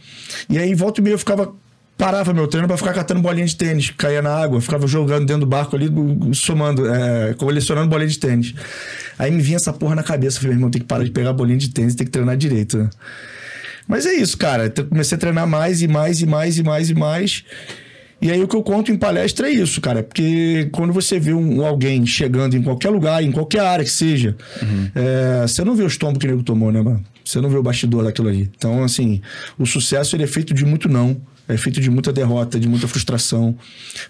e 0.50 0.58
aí 0.58 0.74
volta 0.74 1.00
e 1.00 1.04
meia 1.04 1.14
eu 1.14 1.18
ficava, 1.18 1.54
parava 1.96 2.34
meu 2.34 2.46
treino 2.48 2.68
pra 2.68 2.76
ficar 2.76 2.92
catando 2.92 3.22
bolinha 3.22 3.46
de 3.46 3.56
tênis, 3.56 3.88
caía 3.88 4.20
na 4.20 4.30
água, 4.30 4.60
ficava 4.60 4.86
jogando 4.86 5.24
dentro 5.24 5.40
do 5.40 5.46
barco 5.46 5.74
ali, 5.74 5.90
somando, 6.34 6.86
é, 6.86 7.32
colecionando 7.32 7.88
bolinha 7.88 8.10
de 8.10 8.18
tênis. 8.18 8.54
Aí 9.18 9.30
me 9.30 9.40
vinha 9.40 9.56
essa 9.56 9.72
porra 9.72 9.94
na 9.94 10.02
cabeça, 10.02 10.36
falei, 10.36 10.50
meu 10.50 10.58
irmão, 10.58 10.70
tem 10.70 10.82
que 10.82 10.86
parar 10.86 11.04
de 11.04 11.10
pegar 11.10 11.32
bolinha 11.32 11.56
de 11.56 11.70
tênis, 11.70 11.94
tem 11.94 12.04
que 12.04 12.12
treinar 12.12 12.36
direito, 12.36 12.76
né? 12.76 12.90
Mas 13.86 14.06
é 14.06 14.14
isso, 14.14 14.36
cara. 14.38 14.72
Eu 14.74 14.86
comecei 14.86 15.16
a 15.16 15.18
treinar 15.18 15.46
mais 15.46 15.82
e 15.82 15.88
mais 15.88 16.20
e 16.20 16.26
mais 16.26 16.58
e 16.58 16.62
mais 16.62 16.90
e 16.90 16.94
mais. 16.94 17.44
E 18.20 18.30
aí 18.30 18.42
o 18.42 18.48
que 18.48 18.56
eu 18.56 18.62
conto 18.62 18.90
em 18.90 18.96
palestra 18.96 19.48
é 19.48 19.52
isso, 19.52 19.80
cara. 19.80 20.02
Porque 20.02 20.68
quando 20.72 20.92
você 20.92 21.18
vê 21.18 21.34
um, 21.34 21.64
alguém 21.64 22.06
chegando 22.06 22.56
em 22.56 22.62
qualquer 22.62 22.88
lugar, 22.88 23.22
em 23.22 23.30
qualquer 23.30 23.60
área 23.60 23.84
que 23.84 23.90
seja, 23.90 24.36
é, 24.94 25.42
você 25.42 25.62
não 25.62 25.74
vê 25.74 25.82
os 25.82 25.98
tombos 25.98 26.18
que 26.18 26.26
o 26.26 26.30
nego 26.30 26.42
tomou, 26.42 26.72
né, 26.72 26.80
mano? 26.80 27.04
Você 27.24 27.40
não 27.40 27.50
vê 27.50 27.56
o 27.56 27.62
bastidor 27.62 28.04
daquilo 28.04 28.28
ali. 28.28 28.50
Então, 28.56 28.82
assim, 28.82 29.20
o 29.58 29.66
sucesso 29.66 30.16
ele 30.16 30.24
é 30.24 30.26
feito 30.26 30.54
de 30.54 30.64
muito 30.64 30.88
não. 30.88 31.20
É 31.46 31.58
feito 31.58 31.78
de 31.78 31.90
muita 31.90 32.10
derrota, 32.10 32.58
de 32.58 32.66
muita 32.66 32.88
frustração. 32.88 33.54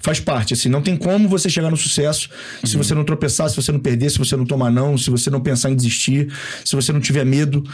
Faz 0.00 0.20
parte, 0.20 0.54
assim. 0.54 0.68
Não 0.68 0.80
tem 0.80 0.96
como 0.96 1.28
você 1.28 1.50
chegar 1.50 1.68
no 1.68 1.76
sucesso 1.76 2.28
se 2.62 2.76
você 2.76 2.94
não 2.94 3.02
tropeçar, 3.02 3.50
se 3.50 3.56
você 3.56 3.72
não 3.72 3.80
perder, 3.80 4.10
se 4.10 4.18
você 4.18 4.36
não 4.36 4.46
tomar 4.46 4.70
não, 4.70 4.96
se 4.96 5.10
você 5.10 5.30
não 5.30 5.40
pensar 5.40 5.70
em 5.70 5.74
desistir, 5.74 6.32
se 6.64 6.76
você 6.76 6.92
não 6.92 7.00
tiver 7.00 7.24
medo. 7.26 7.64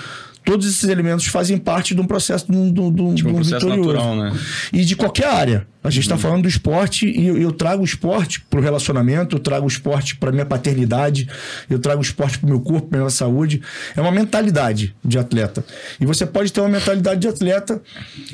Todos 0.44 0.66
esses 0.66 0.88
elementos 0.88 1.26
fazem 1.26 1.58
parte 1.58 1.94
de 1.94 2.00
um 2.00 2.06
processo 2.06 2.46
de 2.50 2.56
um, 2.56 2.72
de 2.72 2.81
um, 2.81 3.14
Tipo, 3.14 3.31
um 3.31 3.34
processo 3.34 3.66
vitorioso. 3.66 3.92
natural, 3.92 4.16
né? 4.16 4.38
E 4.72 4.84
de 4.84 4.96
qualquer 4.96 5.26
área. 5.26 5.66
A 5.82 5.88
gente 5.88 6.02
está 6.02 6.19
falando 6.19 6.42
do 6.42 6.48
esporte 6.48 7.06
e 7.08 7.26
eu, 7.26 7.38
eu 7.38 7.52
trago 7.52 7.81
o 7.81 7.84
esporte 7.87 8.42
pro 8.50 8.60
relacionamento, 8.60 9.37
eu 9.37 9.40
trago 9.40 9.64
o 9.64 9.69
esporte 9.69 10.14
para 10.14 10.31
minha 10.31 10.44
paternidade, 10.44 11.26
eu 11.70 11.78
trago 11.78 12.00
o 12.00 12.04
esporte 12.04 12.38
pro 12.38 12.46
meu 12.46 12.60
corpo, 12.60 12.88
pra 12.88 12.98
minha 12.98 13.10
saúde. 13.10 13.62
É 13.96 14.00
uma 14.00 14.10
mentalidade 14.10 14.94
de 15.02 15.19
atleta. 15.19 15.64
E 15.98 16.04
você 16.04 16.26
pode 16.26 16.52
ter 16.52 16.60
uma 16.60 16.69
mentalidade 16.69 17.20
de 17.20 17.28
atleta 17.28 17.81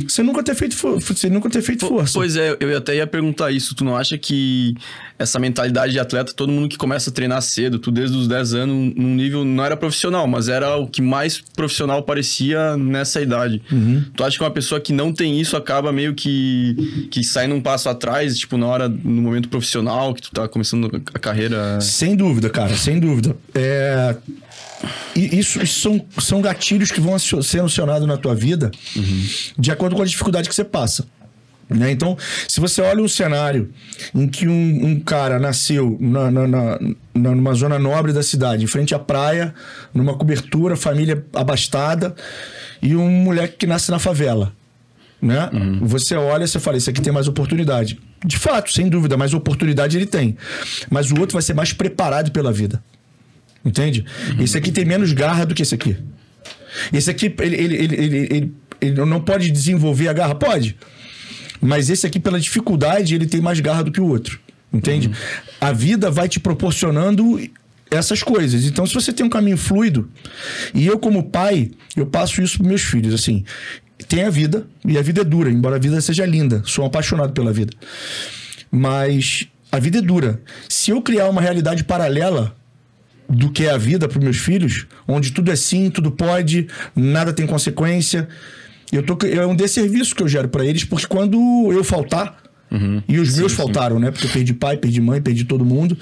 sem 0.09 0.25
nunca 0.25 0.43
ter 0.43 0.57
feito, 0.57 0.77
sem 1.15 1.31
nunca 1.31 1.49
ter 1.49 1.63
feito 1.63 1.87
força. 1.87 2.15
Pois 2.15 2.35
é, 2.35 2.57
eu 2.59 2.77
até 2.77 2.97
ia 2.97 3.07
perguntar 3.07 3.53
isso. 3.53 3.77
Tu 3.77 3.85
não 3.85 3.97
acha 3.97 4.19
que 4.19 4.75
essa 5.19 5.39
mentalidade 5.39 5.93
de 5.93 5.99
atleta, 5.99 6.33
todo 6.35 6.53
mundo 6.53 6.69
que 6.69 6.77
começa 6.77 7.11
a 7.11 7.13
treinar 7.13 7.41
cedo, 7.43 7.79
tu 7.79 7.91
desde 7.91 8.17
os 8.17 8.29
10 8.29 8.55
anos, 8.55 8.95
num 8.95 9.15
nível, 9.15 9.45
não 9.45 9.65
era 9.65 9.77
profissional, 9.77 10.27
mas 10.27 10.49
era 10.49 10.77
o 10.77 10.87
que 10.87 11.01
mais 11.01 11.41
profissional 11.55 12.03
parecia 12.03 12.77
nessa 12.77 13.21
idade. 13.21 13.63
Uhum. 13.71 14.05
Tu 14.15 14.25
acha 14.25 14.37
que 14.37 14.43
uma 14.43 14.51
pessoa 14.51 14.81
que 14.81 14.93
não 14.93 15.13
tem 15.13 15.41
isso 15.41 15.57
acaba 15.57 15.93
meio 15.93 16.15
que, 16.15 17.09
que 17.11 17.25
sai 17.25 17.47
num 17.47 17.61
passo 17.61 17.89
atrás, 17.89 18.39
tipo, 18.39 18.57
na 18.59 18.67
hora, 18.67 18.89
no 18.89 19.23
momento 19.23 19.49
profissional, 19.49 20.15
que 20.15 20.23
tu 20.23 20.31
tá 20.31 20.47
começando 20.49 21.03
a 21.15 21.19
carreira. 21.19 21.81
Sem 21.81 22.15
dúvida, 22.15 22.51
cara, 22.51 22.77
sem 22.77 23.01
dúvida. 23.01 23.37
É, 23.55 24.17
Isso, 25.15 25.63
isso 25.63 25.81
são, 25.81 26.05
são 26.19 26.41
gatilhos 26.43 26.91
que 26.91 27.01
vão 27.01 27.19
ser 27.19 27.61
acionados 27.61 28.07
na 28.07 28.17
tua 28.17 28.35
vida 28.35 28.71
de 29.59 29.71
acordo 29.71 29.97
com 29.97 30.03
a 30.03 30.05
dificuldade 30.05 30.49
que 30.49 30.55
você 30.55 30.65
passa. 30.65 31.07
Né? 31.69 31.91
Então, 31.91 32.17
se 32.47 32.61
você 32.61 32.81
olha 32.81 33.03
um 33.03 33.09
cenário 33.09 33.71
em 34.15 34.29
que 34.29 34.47
um, 34.47 34.87
um 34.87 35.01
cara 35.01 35.39
nasceu 35.41 35.97
na, 36.01 36.31
na, 36.31 36.47
na- 36.47 36.79
numa 37.15 37.55
zona 37.55 37.77
nobre 37.79 38.13
da 38.13 38.23
cidade, 38.23 38.63
em 38.63 38.67
frente 38.69 38.95
à 38.95 38.99
praia, 39.01 39.53
numa 39.93 40.15
cobertura, 40.15 40.77
família 40.77 41.25
abastada, 41.35 42.15
e 42.81 42.95
um 42.95 43.11
moleque 43.11 43.57
que 43.59 43.67
nasce 43.67 43.91
na 43.91 43.99
favela. 43.99 44.53
Né? 45.21 45.51
Você 45.83 46.15
olha 46.15 46.45
e 46.45 46.49
você 46.49 46.61
fala, 46.61 46.77
esse 46.77 46.89
aqui 46.91 47.01
tem 47.01 47.13
mais 47.13 47.27
oportunidade. 47.27 47.99
De 48.25 48.37
fato, 48.39 48.71
sem 48.73 48.89
dúvida, 48.89 49.17
mais 49.17 49.35
oportunidade 49.35 49.97
ele 49.97 50.07
tem. 50.07 50.37
Mas 50.89 51.11
o 51.11 51.19
outro 51.19 51.33
vai 51.33 51.43
ser 51.43 51.55
mais 51.55 51.73
preparado 51.73 52.31
pela 52.31 52.53
vida. 52.53 52.81
Entende? 53.65 54.05
Esse 54.39 54.57
aqui 54.57 54.71
tem 54.71 54.85
menos 54.85 55.13
garra 55.13 55.45
do 55.45 55.53
que 55.55 55.63
esse 55.63 55.75
aqui. 55.75 55.97
Esse 56.93 57.11
aqui, 57.11 57.35
ele, 57.41 57.57
ele, 57.57 57.75
ele, 57.77 57.97
ele, 57.97 58.17
ele, 58.31 58.55
ele 58.81 59.05
não 59.05 59.21
pode 59.21 59.51
desenvolver 59.51 60.07
a 60.09 60.13
garra? 60.13 60.35
Pode. 60.37 60.77
Mas 61.61 61.91
esse 61.91 62.07
aqui, 62.07 62.19
pela 62.19 62.41
dificuldade, 62.41 63.15
ele 63.15 63.27
tem 63.27 63.41
mais 63.41 63.61
garra 63.61 63.85
do 63.85 63.93
que 63.93 64.01
o 64.01 64.07
outro. 64.07 64.41
Entende? 64.73 65.11
A 65.61 65.73
vida 65.73 66.11
vai 66.11 66.29
te 66.29 66.39
proporcionando 66.39 67.41
essas 67.91 68.23
coisas. 68.23 68.65
Então, 68.65 68.87
se 68.87 68.95
você 68.95 69.13
tem 69.13 69.25
um 69.25 69.31
caminho 69.31 69.57
fluido, 69.57 70.11
e 70.75 70.87
eu, 70.87 70.99
como 70.99 71.31
pai, 71.31 71.71
eu 71.97 72.07
passo 72.07 72.43
isso 72.43 72.59
para 72.59 72.69
meus 72.69 72.83
filhos, 72.83 73.15
assim. 73.15 73.45
Tem 74.09 74.25
a 74.25 74.31
vida, 74.31 74.67
e 74.85 74.99
a 74.99 75.03
vida 75.03 75.23
é 75.23 75.25
dura, 75.25 75.51
embora 75.51 75.77
a 75.77 75.79
vida 75.79 76.01
seja 76.01 76.27
linda. 76.27 76.63
Sou 76.67 76.85
um 76.85 76.89
apaixonado 76.89 77.33
pela 77.33 77.53
vida. 77.53 77.73
Mas 78.71 79.47
a 79.71 79.79
vida 79.79 79.99
é 79.99 80.03
dura. 80.03 80.41
Se 80.69 80.91
eu 80.91 81.01
criar 81.01 81.29
uma 81.29 81.41
realidade 81.41 81.85
paralela 81.85 82.55
do 83.29 83.51
que 83.51 83.65
é 83.65 83.71
a 83.71 83.79
vida 83.79 84.07
para 84.07 84.21
meus 84.21 84.37
filhos, 84.37 84.87
onde 85.07 85.33
tudo 85.33 85.51
é 85.51 85.57
sim, 85.57 85.91
tudo 85.91 86.11
pode, 86.11 86.69
nada 86.95 87.33
tem 87.33 87.47
consequência. 87.47 88.29
Eu 88.93 89.03
tô, 89.03 89.19
é 89.27 89.47
um 89.47 89.55
desserviço 89.57 90.15
que 90.15 90.23
eu 90.23 90.29
gero 90.29 90.49
para 90.49 90.65
eles, 90.65 90.85
porque 90.85 91.07
quando 91.07 91.37
eu 91.73 91.83
faltar, 91.85 92.43
e 93.09 93.19
os 93.19 93.37
meus 93.39 93.53
faltaram, 93.53 93.99
né? 93.99 94.11
Porque 94.11 94.27
eu 94.27 94.31
perdi 94.31 94.53
pai, 94.53 94.77
perdi 94.77 95.01
mãe, 95.01 95.21
perdi 95.23 95.45
todo 95.45 95.65
mundo. 95.65 95.97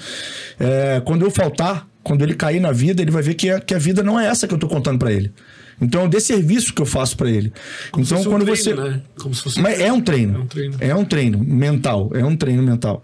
É, 0.59 1.01
quando 1.05 1.23
eu 1.23 1.31
faltar, 1.31 1.87
quando 2.03 2.21
ele 2.23 2.33
cair 2.35 2.59
na 2.59 2.71
vida, 2.71 3.01
ele 3.01 3.11
vai 3.11 3.21
ver 3.23 3.33
que 3.35 3.49
a, 3.49 3.59
que 3.61 3.73
a 3.73 3.77
vida 3.77 4.03
não 4.03 4.19
é 4.19 4.27
essa 4.27 4.47
que 4.47 4.53
eu 4.53 4.57
tô 4.57 4.67
contando 4.67 4.97
para 4.99 5.11
ele. 5.11 5.31
Então 5.79 6.01
é 6.01 6.03
um 6.05 6.09
desserviço 6.09 6.73
que 6.73 6.81
eu 6.81 6.85
faço 6.85 7.17
para 7.17 7.29
ele. 7.29 7.51
Como 7.91 8.05
se 8.05 8.13
então 8.13 8.23
fosse 8.23 8.27
um 8.29 8.31
quando 8.31 8.45
treino, 8.45 8.81
você. 8.81 8.89
né? 8.89 9.01
Como 9.19 9.35
se 9.35 9.41
fosse 9.43 9.59
Mas 9.61 9.79
é 9.79 9.91
um 9.91 9.99
treino. 10.01 10.35
É 10.35 10.39
um 10.41 10.45
treino. 10.47 10.77
É 10.79 10.95
um 10.95 11.05
treino 11.05 11.37
mental. 11.39 12.11
É 12.13 12.23
um 12.25 12.35
treino 12.35 12.63
mental. 12.63 13.03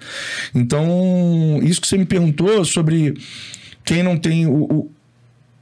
Então, 0.56 1.60
isso 1.64 1.82
que 1.82 1.88
você 1.88 1.98
me 1.98 2.06
perguntou 2.06 2.64
sobre 2.66 3.14
quem 3.84 4.02
não 4.04 4.18
tem 4.18 4.46
o- 4.48 4.64
o, 4.64 4.92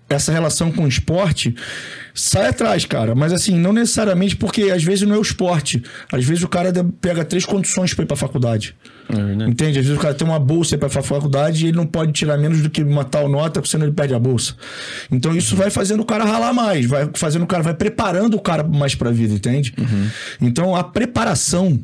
essa 0.10 0.32
relação 0.32 0.72
com 0.72 0.84
o 0.84 0.88
esporte, 0.88 1.56
sai 2.14 2.48
atrás, 2.48 2.86
cara. 2.86 3.16
Mas 3.16 3.34
assim, 3.34 3.58
não 3.58 3.74
necessariamente 3.74 4.36
porque 4.36 4.64
às 4.64 4.84
vezes 4.84 5.08
não 5.08 5.16
é 5.16 5.18
o 5.18 5.22
esporte. 5.22 5.82
Às 6.12 6.26
vezes 6.26 6.44
o 6.44 6.48
cara 6.48 6.72
pega 7.02 7.24
três 7.24 7.46
condições 7.46 7.94
para 7.94 8.04
ir 8.04 8.08
pra 8.08 8.18
faculdade. 8.18 8.76
É. 9.10 9.44
Entende? 9.50 9.80
Às 9.80 9.86
vezes 9.86 9.98
o 9.98 10.02
cara 10.02 10.14
tem 10.14 10.28
uma 10.28 10.40
bolsa 10.40 10.78
para 10.78 10.88
a 10.88 11.04
faculdade 11.04 11.66
e 11.66 11.70
ele 11.70 11.78
não 11.78 11.86
pode 11.86 12.12
tirar 12.12 12.38
menos 12.38 12.62
do 12.62 12.70
que 12.70 12.84
uma 12.84 13.04
tal 13.04 13.28
nota, 13.28 13.60
porque 13.60 13.70
senão 13.70 13.86
ele 13.86 13.96
perde 13.96 14.14
a 14.14 14.20
bolsa. 14.20 14.56
Então 15.12 15.36
isso 15.36 15.56
vai 15.56 15.70
fazendo 15.70 16.02
o 16.02 16.06
cara 16.06 16.24
ralar 16.24 16.54
mais, 16.54 16.86
vai 16.86 17.10
fazendo 17.14 17.44
o 17.44 17.48
cara, 17.48 17.64
vai 17.64 17.74
preparando 17.74 18.36
o 18.36 18.40
cara 18.40 18.64
mais 18.64 18.96
para 18.96 19.10
a 19.10 19.14
vida, 19.14 19.34
entende? 19.34 19.74
Então 20.40 20.76
a 20.76 20.84
preparação 20.84 21.80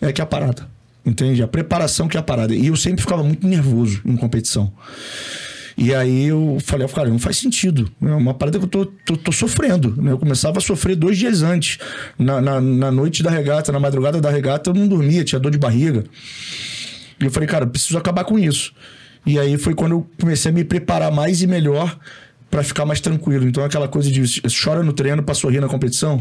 é 0.00 0.12
que 0.12 0.20
é 0.20 0.24
a 0.24 0.26
parada. 0.26 0.68
Entende? 1.04 1.42
A 1.42 1.48
preparação 1.48 2.06
que 2.06 2.18
é 2.18 2.20
a 2.20 2.22
parada. 2.22 2.54
E 2.54 2.66
eu 2.66 2.76
sempre 2.76 3.00
ficava 3.00 3.22
muito 3.22 3.46
nervoso 3.46 4.02
em 4.04 4.16
competição. 4.16 4.70
E 5.80 5.94
aí 5.94 6.24
eu 6.24 6.58
falei, 6.60 6.88
cara, 6.88 7.08
não 7.08 7.20
faz 7.20 7.36
sentido. 7.36 7.88
É 8.02 8.06
uma 8.06 8.34
parada 8.34 8.58
que 8.58 8.64
eu 8.64 8.68
tô, 8.68 8.84
tô, 8.84 9.16
tô 9.16 9.30
sofrendo. 9.30 9.94
Né? 10.02 10.10
Eu 10.10 10.18
começava 10.18 10.58
a 10.58 10.60
sofrer 10.60 10.96
dois 10.96 11.16
dias 11.16 11.40
antes. 11.40 11.78
Na, 12.18 12.40
na, 12.40 12.60
na 12.60 12.90
noite 12.90 13.22
da 13.22 13.30
regata, 13.30 13.70
na 13.70 13.78
madrugada 13.78 14.20
da 14.20 14.28
regata, 14.28 14.70
eu 14.70 14.74
não 14.74 14.88
dormia, 14.88 15.22
tinha 15.22 15.38
dor 15.38 15.52
de 15.52 15.58
barriga. 15.58 16.04
E 17.20 17.24
eu 17.24 17.30
falei, 17.30 17.48
cara, 17.48 17.64
eu 17.64 17.68
preciso 17.68 17.96
acabar 17.96 18.24
com 18.24 18.36
isso. 18.36 18.72
E 19.24 19.38
aí 19.38 19.56
foi 19.56 19.72
quando 19.72 19.92
eu 19.92 20.10
comecei 20.20 20.50
a 20.50 20.54
me 20.54 20.64
preparar 20.64 21.12
mais 21.12 21.42
e 21.42 21.46
melhor 21.46 21.96
pra 22.50 22.64
ficar 22.64 22.84
mais 22.84 23.00
tranquilo. 23.00 23.46
Então 23.46 23.62
aquela 23.62 23.86
coisa 23.86 24.10
de 24.10 24.24
chora 24.50 24.82
no 24.82 24.92
treino 24.92 25.22
pra 25.22 25.34
sorrir 25.34 25.60
na 25.60 25.68
competição. 25.68 26.20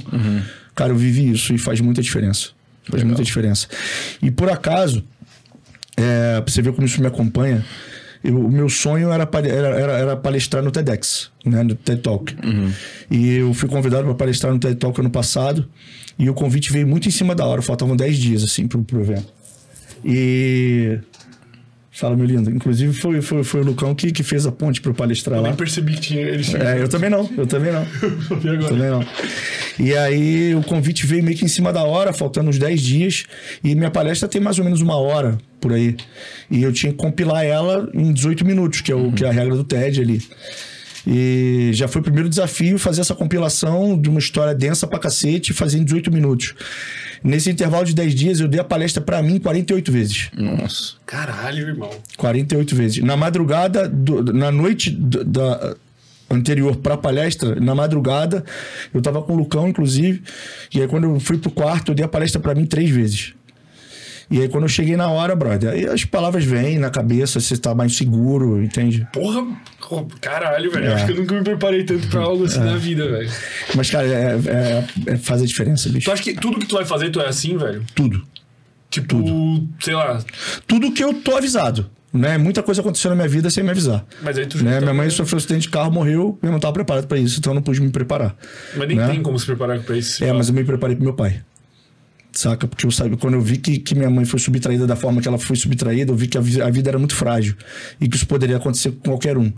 Cara, 0.75 0.91
eu 0.91 0.95
vivi 0.95 1.31
isso 1.31 1.51
e 1.51 1.57
faz 1.57 1.81
muita 1.81 2.03
diferença. 2.03 2.49
Faz 2.83 3.01
muita 3.01 3.23
diferença. 3.23 3.67
E 4.21 4.29
por 4.29 4.51
acaso, 4.51 5.03
é, 5.95 6.41
pra 6.41 6.53
você 6.53 6.61
ver 6.61 6.73
como 6.73 6.85
isso 6.85 7.01
me 7.01 7.07
acompanha, 7.07 7.65
eu- 8.23 8.37
o 8.39 8.51
meu 8.51 8.69
sonho 8.69 9.11
era, 9.11 9.27
era, 9.45 9.67
era, 9.97 10.17
palestrar 10.17 10.63
no 10.63 10.71
TEDx, 10.71 11.29
né, 11.45 11.63
no 11.63 11.75
TED 11.75 12.01
Talk. 12.01 12.35
E 13.09 13.35
eu 13.37 13.53
fui 13.53 13.67
convidado 13.69 14.05
para 14.05 14.15
palestrar 14.15 14.53
no 14.53 14.59
TED 14.59 14.75
Talk 14.75 14.99
ano 14.99 15.09
passado, 15.09 15.67
e 16.19 16.29
o 16.29 16.33
convite 16.33 16.71
veio 16.71 16.87
muito 16.87 17.07
em 17.07 17.11
cima 17.11 17.33
da 17.35 17.45
hora, 17.45 17.61
faltavam 17.61 17.95
10 17.95 18.17
dias, 18.17 18.43
assim, 18.43 18.67
pro, 18.67 18.83
pro 18.83 19.01
evento. 19.01 19.31
E... 20.03 20.99
Fala, 21.97 22.15
meu 22.15 22.27
lindo. 22.27 22.51
Inclusive, 22.51 22.93
foi, 22.93 23.23
foi, 23.23 23.43
foi 23.43 23.61
o 23.61 23.63
Lucão 23.63 23.95
que, 23.95 24.11
que 24.11 24.21
fez 24.21 24.45
a 24.45 24.51
ponte 24.51 24.79
para 24.79 24.91
eu 24.91 24.93
palestrar 24.93 25.39
Eu 25.39 25.41
lá. 25.41 25.47
nem 25.49 25.57
percebi 25.57 25.93
que 25.93 26.01
tinha 26.01 26.37
tinham. 26.37 26.61
É, 26.61 26.79
eu 26.79 26.87
também 26.87 27.09
não, 27.09 27.27
eu 27.35 27.47
também 27.47 27.71
não. 27.73 27.81
E 28.43 28.49
agora? 28.49 28.69
Também 28.69 28.91
não. 28.91 29.03
E 29.79 29.97
aí 29.97 30.53
o 30.53 30.61
convite 30.61 31.07
veio 31.07 31.23
meio 31.23 31.35
que 31.35 31.43
em 31.43 31.47
cima 31.47 31.73
da 31.73 31.83
hora, 31.83 32.13
faltando 32.13 32.51
uns 32.51 32.59
10 32.59 32.81
dias. 32.81 33.23
E 33.63 33.73
minha 33.73 33.89
palestra 33.89 34.29
tem 34.29 34.39
mais 34.39 34.59
ou 34.59 34.63
menos 34.63 34.79
uma 34.79 34.95
hora 34.95 35.39
por 35.59 35.73
aí. 35.73 35.97
E 36.51 36.61
eu 36.61 36.71
tinha 36.71 36.91
que 36.91 36.99
compilar 36.99 37.43
ela 37.43 37.89
em 37.91 38.13
18 38.13 38.45
minutos, 38.45 38.81
que 38.81 38.91
é, 38.91 38.95
o, 38.95 39.11
que 39.11 39.25
é 39.25 39.29
a 39.29 39.31
regra 39.31 39.55
do 39.55 39.63
TED 39.63 39.99
ali. 39.99 40.21
E 41.07 41.71
já 41.73 41.87
foi 41.87 42.01
o 42.01 42.03
primeiro 42.03 42.29
desafio 42.29 42.77
fazer 42.77 43.01
essa 43.01 43.15
compilação 43.15 43.99
de 43.99 44.07
uma 44.07 44.19
história 44.19 44.53
densa 44.53 44.85
pra 44.85 44.99
cacete 44.99 45.51
e 45.51 45.55
fazer 45.55 45.79
em 45.79 45.83
18 45.83 46.11
minutos. 46.11 46.53
Nesse 47.23 47.49
intervalo 47.49 47.85
de 47.85 47.93
10 47.95 48.13
dias, 48.15 48.39
eu 48.39 48.47
dei 48.47 48.59
a 48.59 48.63
palestra 48.63 49.01
pra 49.01 49.21
mim 49.21 49.39
48 49.39 49.91
vezes. 49.91 50.29
Nossa. 50.35 50.93
Caralho, 51.05 51.67
irmão. 51.67 51.89
48 52.17 52.75
vezes. 52.75 53.03
Na 53.03 53.17
madrugada, 53.17 53.87
do- 53.87 54.31
na 54.33 54.51
noite 54.51 54.89
do- 54.91 55.23
da 55.23 55.75
anterior 56.29 56.75
pra 56.75 56.97
palestra, 56.97 57.55
na 57.55 57.73
madrugada, 57.73 58.43
eu 58.93 59.01
tava 59.01 59.21
com 59.21 59.33
o 59.33 59.37
Lucão, 59.37 59.67
inclusive, 59.67 60.21
e 60.73 60.81
aí 60.81 60.87
quando 60.87 61.05
eu 61.05 61.19
fui 61.19 61.37
pro 61.37 61.49
quarto, 61.49 61.91
eu 61.91 61.95
dei 61.95 62.03
a 62.03 62.07
palestra 62.07 62.39
pra 62.41 62.53
mim 62.53 62.65
três 62.65 62.89
vezes. 62.89 63.33
E 64.29 64.41
aí 64.41 64.49
quando 64.49 64.63
eu 64.63 64.69
cheguei 64.69 64.97
na 64.97 65.09
hora, 65.09 65.35
brother, 65.35 65.71
aí 65.71 65.85
as 65.85 66.03
palavras 66.03 66.43
vêm 66.43 66.77
na 66.77 66.89
cabeça, 66.89 67.39
você 67.39 67.55
tá 67.55 67.73
mais 67.73 67.95
seguro, 67.95 68.61
entende? 68.61 69.07
Porra, 69.13 69.45
oh, 69.89 70.05
caralho, 70.19 70.69
velho. 70.69 70.87
É. 70.87 70.93
Acho 70.93 71.05
que 71.05 71.11
eu 71.13 71.15
nunca 71.17 71.35
me 71.35 71.43
preparei 71.43 71.83
tanto 71.83 72.07
pra 72.07 72.21
algo 72.21 72.43
assim 72.45 72.59
na 72.59 72.75
vida, 72.75 73.09
velho. 73.09 73.29
Mas, 73.73 73.89
cara, 73.89 74.05
é, 74.05 74.37
é- 74.45 75.13
é- 75.13 75.17
faz 75.17 75.41
a 75.41 75.45
diferença, 75.45 75.89
bicho. 75.89 76.05
Tu 76.05 76.11
acha 76.11 76.23
que 76.23 76.33
tudo 76.33 76.59
que 76.59 76.65
tu 76.65 76.75
vai 76.75 76.85
fazer, 76.85 77.09
tu 77.09 77.21
é 77.21 77.27
assim, 77.27 77.57
velho? 77.57 77.83
Tudo. 77.95 78.21
Tipo, 78.89 79.17
sei 79.79 79.93
lá. 79.93 80.19
Tudo 80.65 80.91
que 80.91 81.03
eu 81.03 81.13
tô 81.13 81.35
avisado. 81.35 81.89
Né? 82.13 82.37
Muita 82.37 82.63
coisa 82.63 82.81
aconteceu 82.81 83.09
na 83.09 83.15
minha 83.15 83.27
vida 83.27 83.49
sem 83.49 83.63
me 83.63 83.69
avisar. 83.69 84.05
Mas 84.23 84.37
aí 84.37 84.45
tu 84.45 84.63
Né? 84.63 84.79
Minha 84.79 84.93
mãe 84.93 85.09
sofreu 85.09 85.35
um 85.35 85.39
acidente 85.39 85.63
de 85.63 85.69
carro, 85.69 85.91
morreu, 85.91 86.39
eu 86.41 86.51
não 86.51 86.59
tava 86.59 86.73
preparado 86.73 87.05
pra 87.05 87.17
isso, 87.17 87.37
então 87.39 87.51
eu 87.51 87.55
não 87.55 87.61
pude 87.61 87.81
me 87.81 87.89
preparar. 87.89 88.35
Mas 88.75 88.87
nem 88.87 88.97
né? 88.97 89.07
tem 89.07 89.21
como 89.21 89.37
se 89.37 89.45
preparar 89.45 89.79
pra 89.81 89.97
isso. 89.97 90.23
É, 90.23 90.31
mas 90.31 90.47
eu 90.47 90.55
me 90.55 90.63
preparei 90.63 90.95
pro 90.95 91.03
meu 91.03 91.13
pai. 91.13 91.41
Saca? 92.37 92.67
Porque 92.67 92.85
eu 92.85 92.91
sabe, 92.91 93.17
quando 93.17 93.33
eu 93.33 93.41
vi 93.41 93.57
que, 93.57 93.79
que 93.79 93.95
minha 93.95 94.11
mãe 94.11 94.23
foi 94.23 94.39
subtraída 94.39 94.85
da 94.85 94.95
forma 94.95 95.19
que 95.21 95.27
ela 95.27 95.39
foi 95.39 95.55
subtraída, 95.55 96.11
eu 96.11 96.15
vi 96.15 96.27
que 96.27 96.37
a, 96.37 96.41
vi- 96.41 96.61
a 96.61 96.69
vida 96.69 96.87
era 96.87 96.99
muito 96.99 97.15
frágil 97.15 97.55
e 97.99 98.07
que 98.07 98.15
isso 98.15 98.27
poderia 98.27 98.57
acontecer 98.57 98.91
com 98.91 99.09
qualquer 99.09 99.39
um. 99.39 99.51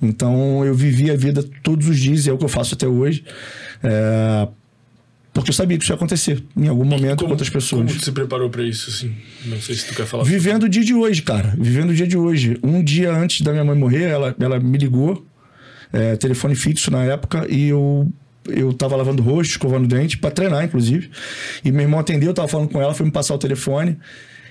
Então 0.00 0.64
eu 0.64 0.74
vivi 0.74 1.10
a 1.10 1.16
vida 1.16 1.44
todos 1.62 1.86
os 1.86 1.98
dias, 2.00 2.24
e 2.24 2.30
é 2.30 2.32
o 2.32 2.38
que 2.38 2.44
eu 2.44 2.48
faço 2.48 2.74
até 2.74 2.88
hoje. 2.88 3.22
É, 3.82 4.48
porque 5.34 5.50
eu 5.50 5.54
sabia 5.54 5.76
que 5.76 5.84
isso 5.84 5.92
ia 5.92 5.96
acontecer 5.96 6.42
em 6.56 6.66
algum 6.68 6.84
momento 6.86 7.24
com 7.24 7.30
outras 7.30 7.50
pessoas. 7.50 7.84
Como 7.84 7.98
tu 8.00 8.02
se 8.04 8.12
preparou 8.12 8.48
pra 8.48 8.62
isso, 8.62 8.88
assim? 8.88 9.14
Não 9.44 9.60
sei 9.60 9.74
se 9.74 9.86
tu 9.88 9.94
quer 9.94 10.06
falar. 10.06 10.24
Vivendo 10.24 10.62
o 10.62 10.68
dia 10.68 10.82
de 10.82 10.94
hoje, 10.94 11.20
cara. 11.20 11.54
Vivendo 11.58 11.90
o 11.90 11.94
dia 11.94 12.06
de 12.06 12.16
hoje. 12.16 12.56
Um 12.62 12.82
dia 12.82 13.12
antes 13.12 13.42
da 13.42 13.52
minha 13.52 13.64
mãe 13.64 13.76
morrer, 13.76 14.04
ela, 14.04 14.34
ela 14.40 14.58
me 14.58 14.78
ligou, 14.78 15.26
é, 15.92 16.16
telefone 16.16 16.54
fixo 16.54 16.90
na 16.90 17.02
época, 17.04 17.46
e 17.50 17.68
eu, 17.68 18.10
eu 18.48 18.72
tava 18.72 18.96
lavando 18.96 19.22
o 19.22 19.24
rosto, 19.24 19.52
escovando 19.52 19.84
o 19.84 19.88
dente, 19.88 20.18
pra 20.18 20.30
treinar, 20.30 20.64
inclusive. 20.64 21.10
E 21.64 21.72
meu 21.72 21.82
irmão 21.82 22.00
atendeu, 22.00 22.30
eu 22.30 22.34
tava 22.34 22.48
falando 22.48 22.68
com 22.68 22.80
ela, 22.80 22.94
foi 22.94 23.06
me 23.06 23.12
passar 23.12 23.34
o 23.34 23.38
telefone. 23.38 23.98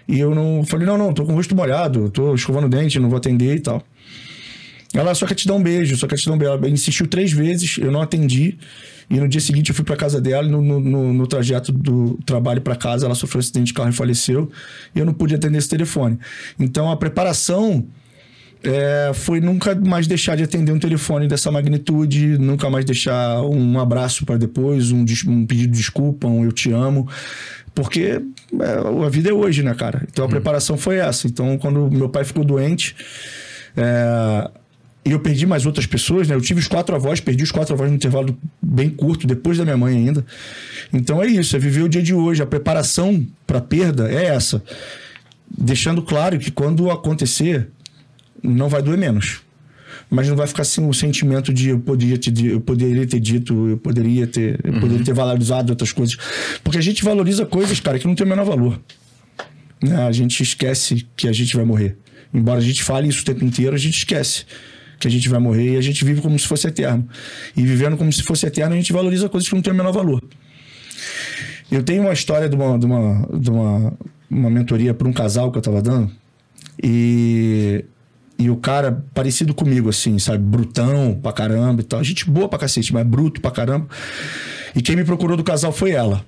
E 0.08 0.20
eu 0.20 0.36
não 0.36 0.64
falei, 0.66 0.86
não, 0.86 0.98
não, 0.98 1.14
tô 1.14 1.26
com 1.26 1.32
o 1.32 1.36
rosto 1.36 1.56
molhado, 1.56 2.10
tô 2.10 2.36
escovando 2.36 2.66
o 2.66 2.70
dente, 2.70 3.00
não 3.00 3.10
vou 3.10 3.18
atender 3.18 3.56
e 3.56 3.60
tal. 3.60 3.84
Ela 4.94 5.16
só 5.16 5.26
quer 5.26 5.34
te 5.34 5.48
dar 5.48 5.56
um 5.56 5.64
beijo, 5.64 5.98
só 5.98 6.06
quer 6.06 6.18
te 6.18 6.28
dar 6.28 6.34
um 6.34 6.38
beijo. 6.38 6.54
Ela 6.54 6.70
insistiu 6.70 7.08
três 7.08 7.32
vezes, 7.32 7.78
eu 7.80 7.92
não 7.92 8.02
atendi. 8.02 8.58
E 9.10 9.20
no 9.20 9.28
dia 9.28 9.42
seguinte 9.42 9.70
eu 9.70 9.76
fui 9.76 9.84
pra 9.84 9.96
casa 9.96 10.22
dela, 10.22 10.48
no, 10.48 10.62
no, 10.62 11.14
no, 11.14 11.28
trajeto 11.28 11.72
do 11.72 12.20
trabalho 12.26 12.62
pra 12.62 12.76
casa, 12.76 13.06
ela 13.06 13.16
sofreu 13.16 13.40
um 13.40 13.42
acidente 13.42 13.68
de 13.68 13.74
carro 13.74 13.90
e 13.90 13.94
faleceu. 13.94 14.52
E 14.96 15.00
eu 15.00 15.06
não 15.06 15.14
pude 15.14 15.34
atender 15.34 15.58
esse 15.58 15.70
telefone. 15.70 16.20
Então 16.60 16.92
a 16.92 16.96
preparação 16.96 17.86
é, 18.64 19.12
foi 19.14 19.42
nunca 19.42 19.76
mais 19.76 20.08
deixar 20.08 20.38
de 20.38 20.44
atender 20.44 20.72
um 20.72 20.80
telefone 20.80 21.28
dessa 21.28 21.52
magnitude, 21.52 22.38
nunca 22.38 22.70
mais 22.70 22.86
deixar 22.86 23.42
um 23.42 23.80
abraço 23.80 24.26
para 24.26 24.38
depois, 24.38 24.92
um, 24.92 25.06
um 25.28 25.46
pedido 25.46 25.72
de 25.72 25.78
desculpa, 25.78 26.28
um 26.28 26.46
eu 26.46 26.52
te 26.52 26.72
amo. 26.72 27.08
Porque 27.76 28.22
é, 28.60 29.06
a 29.06 29.10
vida 29.10 29.30
é 29.30 29.34
hoje, 29.34 29.64
né, 29.64 29.74
cara? 29.74 30.04
Então 30.10 30.26
a 30.26 30.30
preparação 30.30 30.78
foi 30.78 30.98
essa. 30.98 31.28
Então, 31.28 31.58
quando 31.58 31.90
meu 31.92 32.08
pai 32.08 32.24
ficou 32.24 32.46
doente, 32.46 32.96
é, 33.76 34.50
e 35.06 35.12
eu 35.12 35.20
perdi 35.20 35.46
mais 35.46 35.66
outras 35.66 35.86
pessoas, 35.86 36.28
né? 36.28 36.36
Eu 36.36 36.42
tive 36.42 36.62
os 36.62 36.68
quatro 36.68 36.96
avós, 36.96 37.20
perdi 37.20 37.44
os 37.44 37.52
quatro 37.52 37.74
avós 37.74 37.90
num 37.90 37.96
intervalo 37.96 38.38
bem 38.62 38.90
curto, 38.90 39.28
depois 39.28 39.58
da 39.58 39.66
minha 39.66 39.76
mãe 39.76 39.98
ainda. 39.98 40.26
Então 40.94 41.22
é 41.22 41.28
isso, 41.28 41.56
é 41.56 41.60
viver 41.60 41.82
o 41.82 41.90
dia 41.90 42.02
de 42.02 42.14
hoje. 42.14 42.42
A 42.42 42.46
preparação 42.46 43.26
para 43.46 43.60
perda 43.60 44.10
é 44.10 44.26
essa. 44.28 44.64
Deixando 45.50 46.02
claro 46.02 46.40
que 46.40 46.50
quando 46.50 46.90
acontecer, 46.90 47.68
não 48.44 48.70
vai 48.70 48.82
doer 48.82 48.98
menos. 48.98 49.42
Mas 50.10 50.28
não 50.28 50.36
vai 50.36 50.46
ficar 50.46 50.64
assim 50.64 50.88
o 50.88 50.94
sentimento 50.94 51.54
de 51.54 51.70
eu 51.70 51.80
poderia 51.80 52.18
ter, 52.18 52.46
eu 52.46 52.62
poderia 52.62 53.08
ter 53.08 53.20
dito, 53.20 53.70
eu 53.70 53.78
poderia 53.78 54.28
ter, 54.28 54.60
eu 54.64 54.80
poderia 54.80 55.04
ter 55.04 55.14
valorizado 55.14 55.72
outras 55.72 55.92
coisas. 55.92 56.18
Porque 56.64 56.78
a 56.78 56.82
gente 56.82 57.04
valoriza 57.04 57.46
coisas, 57.46 57.80
cara, 57.80 57.98
que 57.98 58.06
não 58.06 58.14
tem 58.14 58.26
o 58.26 58.30
menor 58.30 58.46
valor. 58.46 58.80
Né? 59.82 59.96
A 60.06 60.12
gente 60.12 60.44
esquece 60.44 61.08
que 61.16 61.28
a 61.28 61.34
gente 61.34 61.56
vai 61.56 61.66
morrer. 61.66 61.98
Embora 62.34 62.60
a 62.60 62.64
gente 62.64 62.84
fale 62.84 63.08
isso 63.08 63.22
o 63.22 63.26
tempo 63.26 63.44
inteiro, 63.46 63.76
a 63.76 63.80
gente 63.80 63.98
esquece 63.98 64.46
que 65.00 65.08
a 65.08 65.12
gente 65.12 65.28
vai 65.28 65.40
morrer 65.40 65.74
e 65.74 65.78
a 65.78 65.82
gente 65.82 66.04
vive 66.06 66.22
como 66.22 66.38
se 66.38 66.48
fosse 66.48 66.68
eterno. 66.68 67.08
E 67.56 67.62
vivendo 67.64 67.98
como 67.98 68.12
se 68.12 68.24
fosse 68.24 68.46
eterno, 68.46 68.74
a 68.74 68.78
gente 68.78 68.94
valoriza 68.94 69.30
coisas 69.30 69.48
que 69.48 69.56
não 69.56 69.62
têm 69.62 69.74
o 69.74 69.76
menor 69.76 69.92
valor. 69.92 70.24
Eu 71.72 71.84
tenho 71.84 72.04
uma 72.04 72.14
história 72.14 72.48
de 72.48 72.56
uma, 72.56 72.78
de 72.80 72.86
uma, 72.86 73.30
de 73.40 73.50
uma, 73.50 73.94
uma 74.30 74.50
mentoria 74.50 74.94
para 74.94 75.08
um 75.08 75.14
casal 75.14 75.52
que 75.52 75.58
eu 75.58 75.62
tava 75.62 75.82
dando. 75.82 76.12
E, 76.82 77.84
e 78.38 78.50
o 78.50 78.58
cara, 78.58 79.04
parecido 79.14 79.54
comigo, 79.54 79.90
assim, 79.90 80.18
sabe? 80.20 80.40
Brutão 80.40 81.20
pra 81.22 81.32
caramba 81.32 81.82
e 81.82 81.84
tal. 81.84 82.04
Gente 82.04 82.30
boa 82.30 82.50
pra 82.50 82.60
cacete, 82.60 82.94
mas 82.94 83.06
bruto 83.06 83.40
pra 83.40 83.52
caramba. 83.52 83.88
E 84.76 84.82
quem 84.82 84.96
me 84.96 85.04
procurou 85.04 85.38
do 85.38 85.44
casal 85.44 85.72
foi 85.72 85.92
ela. 85.92 86.26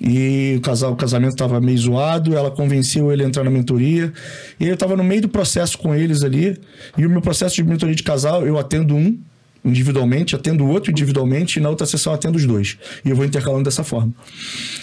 E 0.00 0.56
o, 0.58 0.60
casal, 0.60 0.92
o 0.92 0.96
casamento 0.96 1.36
tava 1.36 1.60
meio 1.60 1.78
zoado, 1.78 2.36
ela 2.36 2.50
convenceu 2.50 3.12
ele 3.12 3.24
a 3.24 3.26
entrar 3.26 3.44
na 3.44 3.50
mentoria. 3.50 4.12
E 4.58 4.66
eu 4.66 4.76
tava 4.76 4.96
no 4.96 5.04
meio 5.04 5.22
do 5.22 5.28
processo 5.28 5.78
com 5.78 5.94
eles 5.94 6.22
ali. 6.22 6.58
E 6.98 7.06
o 7.06 7.10
meu 7.10 7.22
processo 7.22 7.54
de 7.54 7.64
mentoria 7.64 7.94
de 7.94 8.02
casal, 8.02 8.46
eu 8.46 8.58
atendo 8.58 8.94
um 8.94 9.18
individualmente, 9.64 10.34
atendo 10.34 10.64
o 10.64 10.68
outro 10.68 10.90
individualmente, 10.90 11.58
e 11.58 11.62
na 11.62 11.70
outra 11.70 11.86
sessão 11.86 12.12
atendo 12.12 12.36
os 12.36 12.44
dois. 12.44 12.76
E 13.04 13.10
eu 13.10 13.16
vou 13.16 13.24
intercalando 13.24 13.62
dessa 13.62 13.84
forma. 13.84 14.12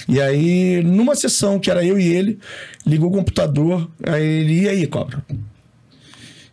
E 0.07 0.21
aí, 0.21 0.81
numa 0.83 1.15
sessão 1.15 1.59
que 1.59 1.69
era 1.69 1.83
eu 1.83 1.99
e 1.99 2.07
ele, 2.07 2.39
ligou 2.85 3.09
o 3.09 3.13
computador, 3.13 3.89
aí 4.01 4.23
ele, 4.23 4.61
e 4.61 4.69
aí, 4.69 4.87
cobra? 4.87 5.21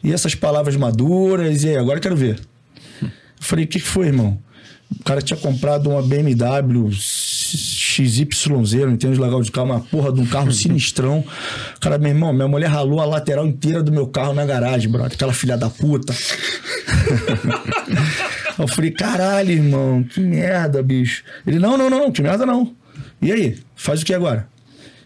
E 0.07 0.13
essas 0.13 0.37
palavras 0.37 0.77
maduras, 0.77 1.65
e 1.65 1.71
aí, 1.71 1.77
agora 1.77 1.99
eu 1.99 2.01
quero 2.01 2.15
ver. 2.15 2.39
Eu 3.03 3.11
falei, 3.41 3.65
o 3.65 3.69
que, 3.69 3.81
que 3.81 3.85
foi, 3.85 4.07
irmão? 4.07 4.39
O 5.01 5.03
cara 5.03 5.21
tinha 5.21 5.37
comprado 5.37 5.91
uma 5.91 6.01
BMW 6.01 6.93
XYZ, 6.93 8.25
não 8.87 8.93
entendo 8.93 9.21
legal 9.21 9.43
de 9.43 9.51
carro, 9.51 9.67
uma 9.67 9.81
porra 9.81 10.13
de 10.13 10.21
um 10.21 10.27
carro 10.27 10.49
sinistrão. 10.55 11.25
O 11.77 11.81
cara, 11.81 11.99
meu 11.99 12.13
irmão, 12.13 12.33
minha 12.33 12.47
mulher 12.47 12.69
ralou 12.69 13.01
a 13.01 13.05
lateral 13.05 13.45
inteira 13.49 13.83
do 13.83 13.91
meu 13.91 14.07
carro 14.07 14.33
na 14.33 14.47
garagem, 14.47 14.89
brother. 14.89 15.15
Aquela 15.15 15.33
filha 15.33 15.57
da 15.57 15.69
puta. 15.69 16.15
eu 18.57 18.69
falei, 18.69 18.93
caralho, 18.93 19.51
irmão, 19.51 20.05
que 20.05 20.21
merda, 20.21 20.85
bicho. 20.85 21.25
Ele, 21.45 21.59
não, 21.59 21.77
não, 21.77 21.91
não, 21.91 21.99
não, 21.99 22.13
que 22.13 22.23
merda 22.23 22.47
não. 22.47 22.73
E 23.21 23.33
aí, 23.33 23.59
faz 23.75 24.03
o 24.03 24.07
que 24.07 24.15
agora? 24.15 24.47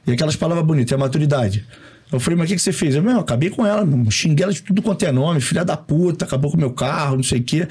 E 0.06 0.12
aquelas 0.12 0.36
palavras 0.36 0.66
bonitas, 0.66 0.92
é 0.92 0.96
maturidade. 0.98 1.64
Eu 2.12 2.18
falei, 2.18 2.36
mas 2.38 2.46
o 2.46 2.48
que, 2.48 2.56
que 2.56 2.62
você 2.62 2.72
fez? 2.72 2.94
Eu, 2.94 3.02
meu, 3.02 3.20
acabei 3.20 3.50
com 3.50 3.64
ela, 3.64 3.86
xinguei 4.10 4.44
ela 4.44 4.52
de 4.52 4.62
tudo 4.62 4.82
quanto 4.82 5.04
é 5.04 5.12
nome, 5.12 5.40
filha 5.40 5.64
da 5.64 5.76
puta, 5.76 6.24
acabou 6.24 6.50
com 6.50 6.56
o 6.56 6.60
meu 6.60 6.70
carro, 6.70 7.16
não 7.16 7.22
sei 7.22 7.40
o 7.40 7.42
quê. 7.42 7.68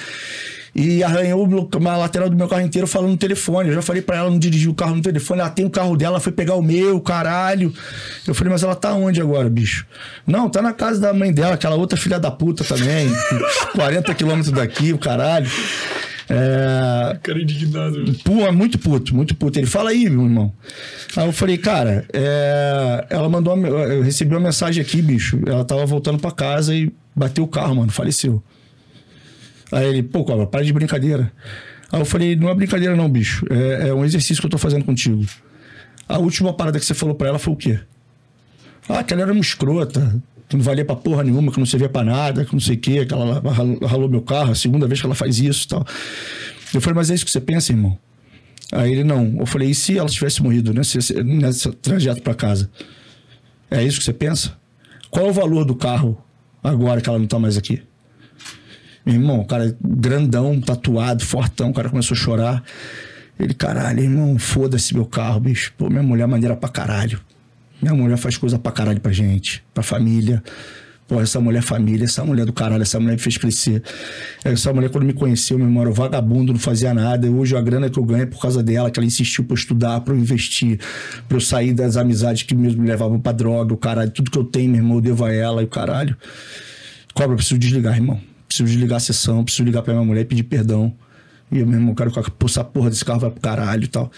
E 0.73 1.03
arranhou 1.03 1.47
a 1.73 1.97
lateral 1.97 2.29
do 2.29 2.37
meu 2.37 2.47
carro 2.47 2.61
inteiro 2.61 2.87
falando 2.87 3.11
no 3.11 3.17
telefone. 3.17 3.69
Eu 3.69 3.75
já 3.75 3.81
falei 3.81 4.01
para 4.01 4.17
ela 4.17 4.29
não 4.29 4.37
dirigir 4.37 4.69
o 4.69 4.73
carro 4.73 4.95
no 4.95 5.01
telefone. 5.01 5.41
Ela 5.41 5.49
tem 5.49 5.65
o 5.65 5.69
carro 5.69 5.97
dela, 5.97 6.19
foi 6.19 6.31
pegar 6.31 6.55
o 6.55 6.61
meu, 6.61 7.01
caralho. 7.01 7.73
Eu 8.27 8.35
falei, 8.35 8.53
mas 8.53 8.63
ela 8.63 8.75
tá 8.75 8.93
onde 8.93 9.19
agora, 9.19 9.49
bicho? 9.49 9.85
Não, 10.27 10.47
tá 10.47 10.61
na 10.61 10.71
casa 10.71 11.01
da 11.01 11.11
mãe 11.13 11.33
dela, 11.33 11.55
aquela 11.55 11.75
outra 11.75 11.97
filha 11.97 12.19
da 12.19 12.29
puta 12.29 12.63
também. 12.63 13.09
40 13.73 14.13
quilômetros 14.13 14.53
daqui, 14.53 14.93
o 14.93 14.99
caralho. 14.99 15.49
É... 16.29 17.17
Cara 17.23 17.41
indignado. 17.41 18.03
Pô, 18.23 18.41
é 18.41 18.51
muito 18.51 18.77
puto, 18.77 19.15
muito 19.15 19.35
puto. 19.35 19.57
Ele 19.57 19.65
fala 19.65 19.89
aí, 19.89 20.09
meu 20.09 20.23
irmão. 20.23 20.53
Aí 21.15 21.25
eu 21.25 21.33
falei, 21.33 21.57
cara, 21.57 22.05
é... 22.13 23.05
ela 23.09 23.27
mandou. 23.27 23.55
Uma... 23.55 23.67
Eu 23.67 24.03
recebi 24.03 24.33
uma 24.35 24.41
mensagem 24.41 24.81
aqui, 24.81 25.01
bicho. 25.01 25.39
Ela 25.45 25.65
tava 25.65 25.85
voltando 25.85 26.19
para 26.19 26.31
casa 26.31 26.75
e 26.75 26.91
bateu 27.15 27.43
o 27.43 27.47
carro, 27.47 27.75
mano. 27.75 27.91
Faleceu. 27.91 28.43
Aí 29.71 29.87
ele, 29.87 30.03
pô, 30.03 30.23
cobra, 30.23 30.45
para 30.45 30.63
de 30.63 30.71
brincadeira. 30.73 31.31
Aí 31.91 31.99
eu 31.99 32.05
falei, 32.05 32.35
não 32.35 32.49
é 32.49 32.55
brincadeira 32.55 32.95
não, 32.95 33.09
bicho. 33.09 33.45
É, 33.49 33.89
é, 33.89 33.93
um 33.93 34.05
exercício 34.05 34.41
que 34.41 34.45
eu 34.45 34.51
tô 34.51 34.57
fazendo 34.57 34.85
contigo. 34.85 35.25
A 36.07 36.17
última 36.17 36.53
parada 36.53 36.79
que 36.79 36.85
você 36.85 36.93
falou 36.93 37.15
pra 37.15 37.27
ela 37.27 37.39
foi 37.39 37.53
o 37.53 37.55
quê? 37.55 37.79
Ah, 38.87 39.03
que 39.03 39.13
ela 39.13 39.23
era 39.23 39.31
uma 39.31 39.41
escrota, 39.41 40.19
que 40.49 40.57
não 40.57 40.63
valia 40.63 40.83
pra 40.83 40.95
porra 40.95 41.23
nenhuma, 41.23 41.51
que 41.51 41.59
não 41.59 41.65
servia 41.65 41.87
pra 41.87 42.03
nada, 42.03 42.43
que 42.43 42.51
não 42.53 42.59
sei 42.59 42.75
o 42.75 42.79
quê, 42.79 43.05
que 43.05 43.13
ela 43.13 43.39
ralou 43.87 44.09
meu 44.09 44.21
carro, 44.21 44.51
a 44.51 44.55
segunda 44.55 44.87
vez 44.87 44.99
que 44.99 45.05
ela 45.05 45.13
faz 45.13 45.39
isso 45.39 45.65
e 45.65 45.67
tal. 45.67 45.85
Eu 46.73 46.81
falei, 46.81 46.95
mas 46.95 47.11
é 47.11 47.13
isso 47.13 47.23
que 47.23 47.31
você 47.31 47.39
pensa, 47.39 47.71
irmão? 47.71 47.97
Aí 48.71 48.91
ele, 48.91 49.03
não. 49.03 49.37
Eu 49.39 49.45
falei, 49.45 49.69
e 49.69 49.75
se 49.75 49.97
ela 49.97 50.09
tivesse 50.09 50.41
morrido 50.41 50.73
nesse, 50.73 50.97
nesse 51.23 51.71
trajeto 51.73 52.23
pra 52.23 52.33
casa? 52.33 52.69
É 53.69 53.83
isso 53.83 53.99
que 53.99 54.05
você 54.05 54.13
pensa? 54.13 54.57
Qual 55.11 55.27
é 55.27 55.29
o 55.29 55.33
valor 55.33 55.65
do 55.65 55.75
carro 55.75 56.17
agora 56.63 56.99
que 56.99 57.07
ela 57.07 57.19
não 57.19 57.27
tá 57.27 57.37
mais 57.37 57.55
aqui? 57.55 57.83
Meu 59.05 59.15
irmão, 59.15 59.41
o 59.41 59.45
cara 59.45 59.75
grandão, 59.81 60.59
tatuado, 60.59 61.23
fortão, 61.23 61.69
o 61.69 61.73
cara 61.73 61.89
começou 61.89 62.15
a 62.15 62.17
chorar. 62.17 62.63
Ele, 63.39 63.53
caralho, 63.53 64.01
irmão, 64.01 64.37
foda-se 64.39 64.95
meu 64.95 65.05
carro, 65.05 65.39
bicho. 65.39 65.73
Pô, 65.77 65.89
minha 65.89 66.03
mulher 66.03 66.23
é 66.23 66.27
maneira 66.27 66.55
pra 66.55 66.69
caralho. 66.69 67.21
Minha 67.81 67.93
mulher 67.93 68.17
faz 68.17 68.37
coisa 68.37 68.59
pra 68.59 68.71
caralho 68.71 68.99
pra 68.99 69.11
gente, 69.11 69.63
pra 69.73 69.83
família. 69.83 70.43
Pô, 71.07 71.19
essa 71.19 71.39
mulher 71.39 71.59
é 71.59 71.61
família, 71.61 72.05
essa 72.05 72.23
mulher 72.23 72.45
do 72.45 72.53
caralho, 72.53 72.83
essa 72.83 72.99
mulher 72.99 73.13
me 73.13 73.19
fez 73.19 73.35
crescer. 73.35 73.81
Essa 74.43 74.71
mulher, 74.71 74.91
quando 74.91 75.05
me 75.05 75.13
conheceu, 75.13 75.57
meu 75.57 75.65
irmão, 75.65 75.81
era 75.81 75.91
vagabundo, 75.91 76.53
não 76.53 76.59
fazia 76.59 76.93
nada. 76.93 77.27
Hoje 77.31 77.55
a 77.57 77.61
grana 77.61 77.89
que 77.89 77.97
eu 77.97 78.03
ganho 78.03 78.23
é 78.23 78.25
por 78.27 78.39
causa 78.39 78.61
dela, 78.61 78.91
que 78.91 78.99
ela 78.99 79.07
insistiu 79.07 79.43
pra 79.43 79.55
eu 79.55 79.57
estudar, 79.57 80.01
pra 80.01 80.13
eu 80.13 80.19
investir, 80.19 80.79
pra 81.27 81.37
eu 81.37 81.41
sair 81.41 81.73
das 81.73 81.97
amizades 81.97 82.43
que 82.43 82.53
mesmo 82.53 82.83
me 82.83 82.87
levavam 82.87 83.19
pra 83.19 83.31
droga, 83.31 83.73
o 83.73 83.77
caralho. 83.77 84.11
Tudo 84.11 84.29
que 84.29 84.37
eu 84.37 84.43
tenho, 84.43 84.69
meu 84.69 84.81
irmão, 84.81 84.97
eu 84.97 85.01
devo 85.01 85.25
a 85.25 85.33
ela 85.33 85.61
e 85.63 85.65
o 85.65 85.69
caralho. 85.69 86.15
Cobra, 87.15 87.31
eu 87.31 87.37
preciso 87.37 87.57
desligar, 87.57 87.95
irmão 87.95 88.21
preciso 88.49 88.67
desligar 88.67 88.97
a 88.97 88.99
sessão, 88.99 89.43
preciso 89.43 89.63
ligar 89.63 89.83
pra 89.83 89.93
minha 89.93 90.05
mulher 90.05 90.21
e 90.21 90.25
pedir 90.25 90.43
perdão. 90.43 90.91
E 91.51 91.59
eu 91.59 91.67
mesmo 91.67 91.95
quero 91.95 92.11
que 92.11 92.19
essa 92.45 92.63
porra 92.63 92.89
desse 92.89 93.03
carro 93.03 93.19
vai 93.19 93.31
pro 93.31 93.41
caralho 93.41 93.83
e 93.83 93.87
tal. 93.87 94.11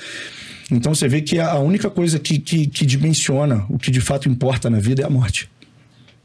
Então 0.69 0.95
você 0.95 1.07
vê 1.07 1.21
que 1.21 1.39
a 1.39 1.59
única 1.59 1.89
coisa 1.89 2.17
que, 2.17 2.39
que, 2.39 2.67
que 2.67 2.85
dimensiona 2.85 3.65
o 3.69 3.77
que 3.77 3.91
de 3.91 3.99
fato 3.99 4.29
importa 4.29 4.69
na 4.69 4.79
vida 4.79 5.01
é 5.01 5.05
a 5.05 5.09
morte. 5.09 5.49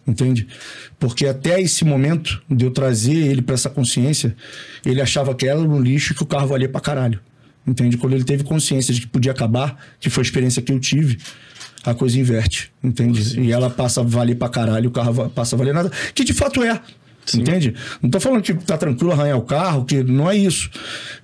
Entende? 0.07 0.47
Porque 1.01 1.27
até 1.27 1.61
esse 1.61 1.85
momento 1.85 2.41
de 2.49 2.65
eu 2.65 2.71
trazer 2.71 3.17
ele 3.17 3.43
para 3.43 3.55
essa 3.55 3.69
consciência, 3.69 4.37
ele 4.85 5.01
achava 5.01 5.35
que 5.35 5.49
era 5.49 5.61
no 5.61 5.81
lixo 5.81 6.13
e 6.13 6.17
que 6.17 6.23
o 6.23 6.27
carro 6.27 6.47
valia 6.47 6.69
pra 6.69 6.81
caralho. 6.81 7.19
Entende? 7.67 7.97
Quando 7.97 8.13
ele 8.13 8.23
teve 8.23 8.45
consciência 8.45 8.95
de 8.95 9.01
que 9.01 9.07
podia 9.09 9.33
acabar, 9.33 9.77
que 9.99 10.09
foi 10.09 10.23
a 10.23 10.27
experiência 10.27 10.63
que 10.63 10.73
eu 10.73 10.79
tive, 10.79 11.19
a 11.85 11.93
coisa 11.93 12.19
inverte. 12.21 12.71
Entende? 12.83 13.25
Sim. 13.25 13.43
E 13.43 13.53
ela 13.53 13.69
passa 13.69 14.01
a 14.01 14.05
valer 14.05 14.37
pra 14.37 14.49
caralho, 14.49 14.89
o 14.89 14.93
carro 14.93 15.29
passa 15.31 15.57
a 15.57 15.59
valer 15.59 15.75
nada. 15.75 15.91
Que 16.15 16.23
de 16.23 16.33
fato 16.33 16.63
é. 16.63 16.81
Sim. 17.27 17.41
Entende? 17.41 17.75
Não 18.01 18.09
tô 18.09 18.21
falando 18.21 18.43
que 18.43 18.55
tá 18.55 18.79
tranquilo 18.79 19.13
arranhar 19.13 19.37
o 19.37 19.43
carro, 19.43 19.85
que 19.85 20.03
não 20.03 20.31
é 20.31 20.37
isso. 20.37 20.71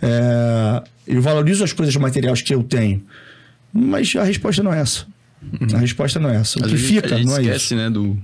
É, 0.00 0.82
eu 1.06 1.22
valorizo 1.22 1.62
as 1.64 1.72
coisas 1.72 1.94
materiais 1.96 2.42
que 2.42 2.54
eu 2.54 2.62
tenho. 2.62 3.02
Mas 3.72 4.14
a 4.16 4.24
resposta 4.24 4.62
não 4.62 4.72
é 4.72 4.80
essa. 4.80 5.06
Uhum. 5.42 5.76
A 5.76 5.78
resposta 5.78 6.20
não 6.20 6.30
é 6.30 6.36
essa. 6.36 6.60
O 6.60 6.64
Às 6.64 6.70
que 6.70 6.76
fica 6.76 7.08
não 7.08 7.16
é 7.16 7.20
esquece, 7.20 7.40
isso. 7.40 7.50
esquece, 7.50 7.74
né, 7.74 7.90
do, 7.90 8.18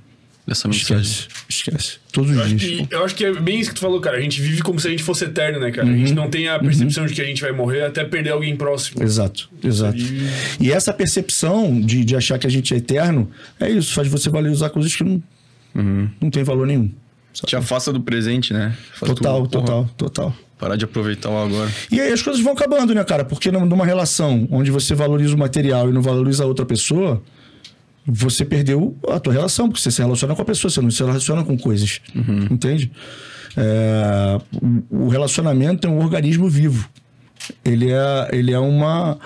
dessa 0.46 0.66
mensagem. 0.66 1.02
Esquece, 1.02 1.28
esquece. 1.48 1.98
Todos 2.12 2.36
os 2.36 2.48
dias. 2.48 2.86
Que, 2.86 2.94
eu 2.94 3.04
acho 3.04 3.14
que 3.14 3.24
é 3.24 3.32
bem 3.32 3.60
isso 3.60 3.70
que 3.70 3.76
tu 3.76 3.80
falou, 3.80 4.00
cara. 4.00 4.16
A 4.16 4.20
gente 4.20 4.40
vive 4.40 4.62
como 4.62 4.80
se 4.80 4.86
a 4.86 4.90
gente 4.90 5.02
fosse 5.02 5.24
eterno, 5.24 5.60
né, 5.60 5.70
cara? 5.70 5.86
Uhum. 5.86 5.94
A 5.94 5.96
gente 5.96 6.10
uhum. 6.10 6.14
não 6.14 6.30
tem 6.30 6.48
a 6.48 6.58
percepção 6.58 7.04
uhum. 7.04 7.08
de 7.08 7.14
que 7.14 7.20
a 7.20 7.24
gente 7.24 7.42
vai 7.42 7.52
morrer 7.52 7.84
até 7.84 8.04
perder 8.04 8.30
alguém 8.30 8.56
próximo. 8.56 9.02
Exato, 9.02 9.50
exato. 9.62 9.98
E, 9.98 10.28
e 10.60 10.72
essa 10.72 10.92
percepção 10.92 11.80
de, 11.80 12.04
de 12.04 12.16
achar 12.16 12.38
que 12.38 12.46
a 12.46 12.50
gente 12.50 12.72
é 12.72 12.76
eterno, 12.76 13.30
é 13.60 13.70
isso. 13.70 13.92
Faz 13.92 14.08
você 14.08 14.30
valorizar 14.30 14.70
coisas 14.70 14.94
que 14.94 15.04
não, 15.04 15.22
uhum. 15.74 16.08
não 16.20 16.30
tem 16.30 16.42
valor 16.42 16.66
nenhum. 16.66 16.90
Te 17.32 17.56
afasta 17.56 17.92
do 17.92 18.00
presente, 18.00 18.52
né? 18.52 18.76
Faz 18.94 19.12
total, 19.12 19.42
tu, 19.46 19.50
total, 19.50 19.84
porra, 19.84 19.94
total. 19.96 20.34
Parar 20.58 20.76
de 20.76 20.84
aproveitar 20.84 21.30
o 21.30 21.36
agora. 21.36 21.70
E 21.90 22.00
aí 22.00 22.12
as 22.12 22.20
coisas 22.20 22.42
vão 22.42 22.52
acabando, 22.52 22.94
né, 22.94 23.04
cara? 23.04 23.24
Porque 23.24 23.50
numa 23.50 23.86
relação 23.86 24.48
onde 24.50 24.70
você 24.70 24.94
valoriza 24.94 25.34
o 25.34 25.38
material 25.38 25.88
e 25.88 25.92
não 25.92 26.02
valoriza 26.02 26.42
a 26.42 26.46
outra 26.46 26.66
pessoa, 26.66 27.22
você 28.04 28.44
perdeu 28.44 28.96
a 29.08 29.20
tua 29.20 29.32
relação, 29.32 29.68
porque 29.68 29.80
você 29.80 29.90
se 29.90 30.02
relaciona 30.02 30.34
com 30.34 30.42
a 30.42 30.44
pessoa, 30.44 30.70
você 30.70 30.80
não 30.80 30.90
se 30.90 31.02
relaciona 31.02 31.44
com 31.44 31.56
coisas. 31.56 32.00
Uhum. 32.14 32.48
Entende? 32.50 32.90
É, 33.56 34.40
o 34.90 35.08
relacionamento 35.08 35.86
é 35.86 35.90
um 35.90 35.98
organismo 35.98 36.48
vivo. 36.48 36.88
Ele 37.64 37.92
é, 37.92 38.28
ele 38.32 38.52
é 38.52 38.58
uma. 38.58 39.18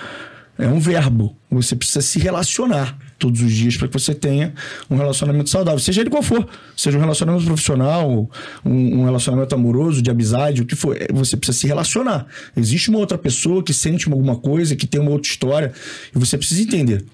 É 0.59 0.69
um 0.69 0.79
verbo. 0.79 1.35
Você 1.51 1.75
precisa 1.75 2.03
se 2.03 2.19
relacionar 2.19 2.97
todos 3.23 3.41
os 3.41 3.53
dias 3.53 3.77
para 3.77 3.87
que 3.87 3.95
você 3.95 4.13
tenha 4.13 4.53
um 4.91 4.97
relacionamento 4.97 5.49
saudável, 5.49 5.79
seja 5.79 6.01
ele 6.01 6.11
qual 6.11 6.25
for, 6.25 6.45
seja 6.77 6.99
um 6.99 7.01
relacionamento 7.01 7.45
profissional, 7.45 8.29
um, 8.65 9.01
um, 9.01 9.05
relacionamento 9.05 9.55
amoroso, 9.55 10.03
de 10.03 10.11
amizade, 10.11 10.61
o 10.61 10.67
que 10.67 10.75
for, 10.75 11.01
é, 11.01 11.07
você 11.13 11.37
precisa 11.37 11.57
se 11.57 11.67
relacionar. 11.69 12.27
Existe 12.57 12.91
uma 12.91 12.99
outra 12.99 13.17
pessoa 13.17 13.63
que 13.63 13.73
sente 13.73 14.11
alguma 14.11 14.35
coisa, 14.35 14.75
que 14.75 14.89
tem 14.89 15.01
uma 15.01 15.13
outra 15.13 15.31
história, 15.31 15.73
e 16.15 16.19
você 16.19 16.37
precisa 16.37 16.63
entender. 16.63 17.05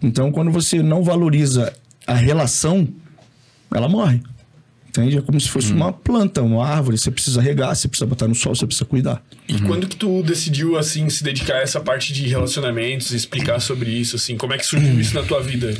Então, 0.00 0.30
quando 0.30 0.52
você 0.52 0.80
não 0.82 1.02
valoriza 1.02 1.72
a 2.06 2.14
relação, 2.14 2.86
ela 3.74 3.88
morre. 3.88 4.22
Entende? 4.90 5.18
É 5.18 5.22
como 5.22 5.40
se 5.40 5.48
fosse 5.48 5.72
hum. 5.72 5.76
uma 5.76 5.92
planta, 5.92 6.42
uma 6.42 6.66
árvore. 6.66 6.98
Você 6.98 7.12
precisa 7.12 7.40
regar, 7.40 7.74
você 7.74 7.86
precisa 7.86 8.06
botar 8.06 8.26
no 8.26 8.34
sol, 8.34 8.54
você 8.54 8.66
precisa 8.66 8.84
cuidar. 8.84 9.22
E 9.48 9.54
uhum. 9.54 9.66
quando 9.66 9.86
que 9.86 9.94
tu 9.94 10.20
decidiu, 10.22 10.76
assim, 10.76 11.08
se 11.08 11.22
dedicar 11.22 11.54
a 11.54 11.60
essa 11.60 11.80
parte 11.80 12.12
de 12.12 12.26
relacionamentos, 12.26 13.12
explicar 13.12 13.60
sobre 13.60 13.90
isso, 13.90 14.16
assim? 14.16 14.36
Como 14.36 14.52
é 14.52 14.58
que 14.58 14.66
surgiu 14.66 15.00
isso 15.00 15.14
na 15.14 15.22
tua 15.22 15.40
vida? 15.40 15.72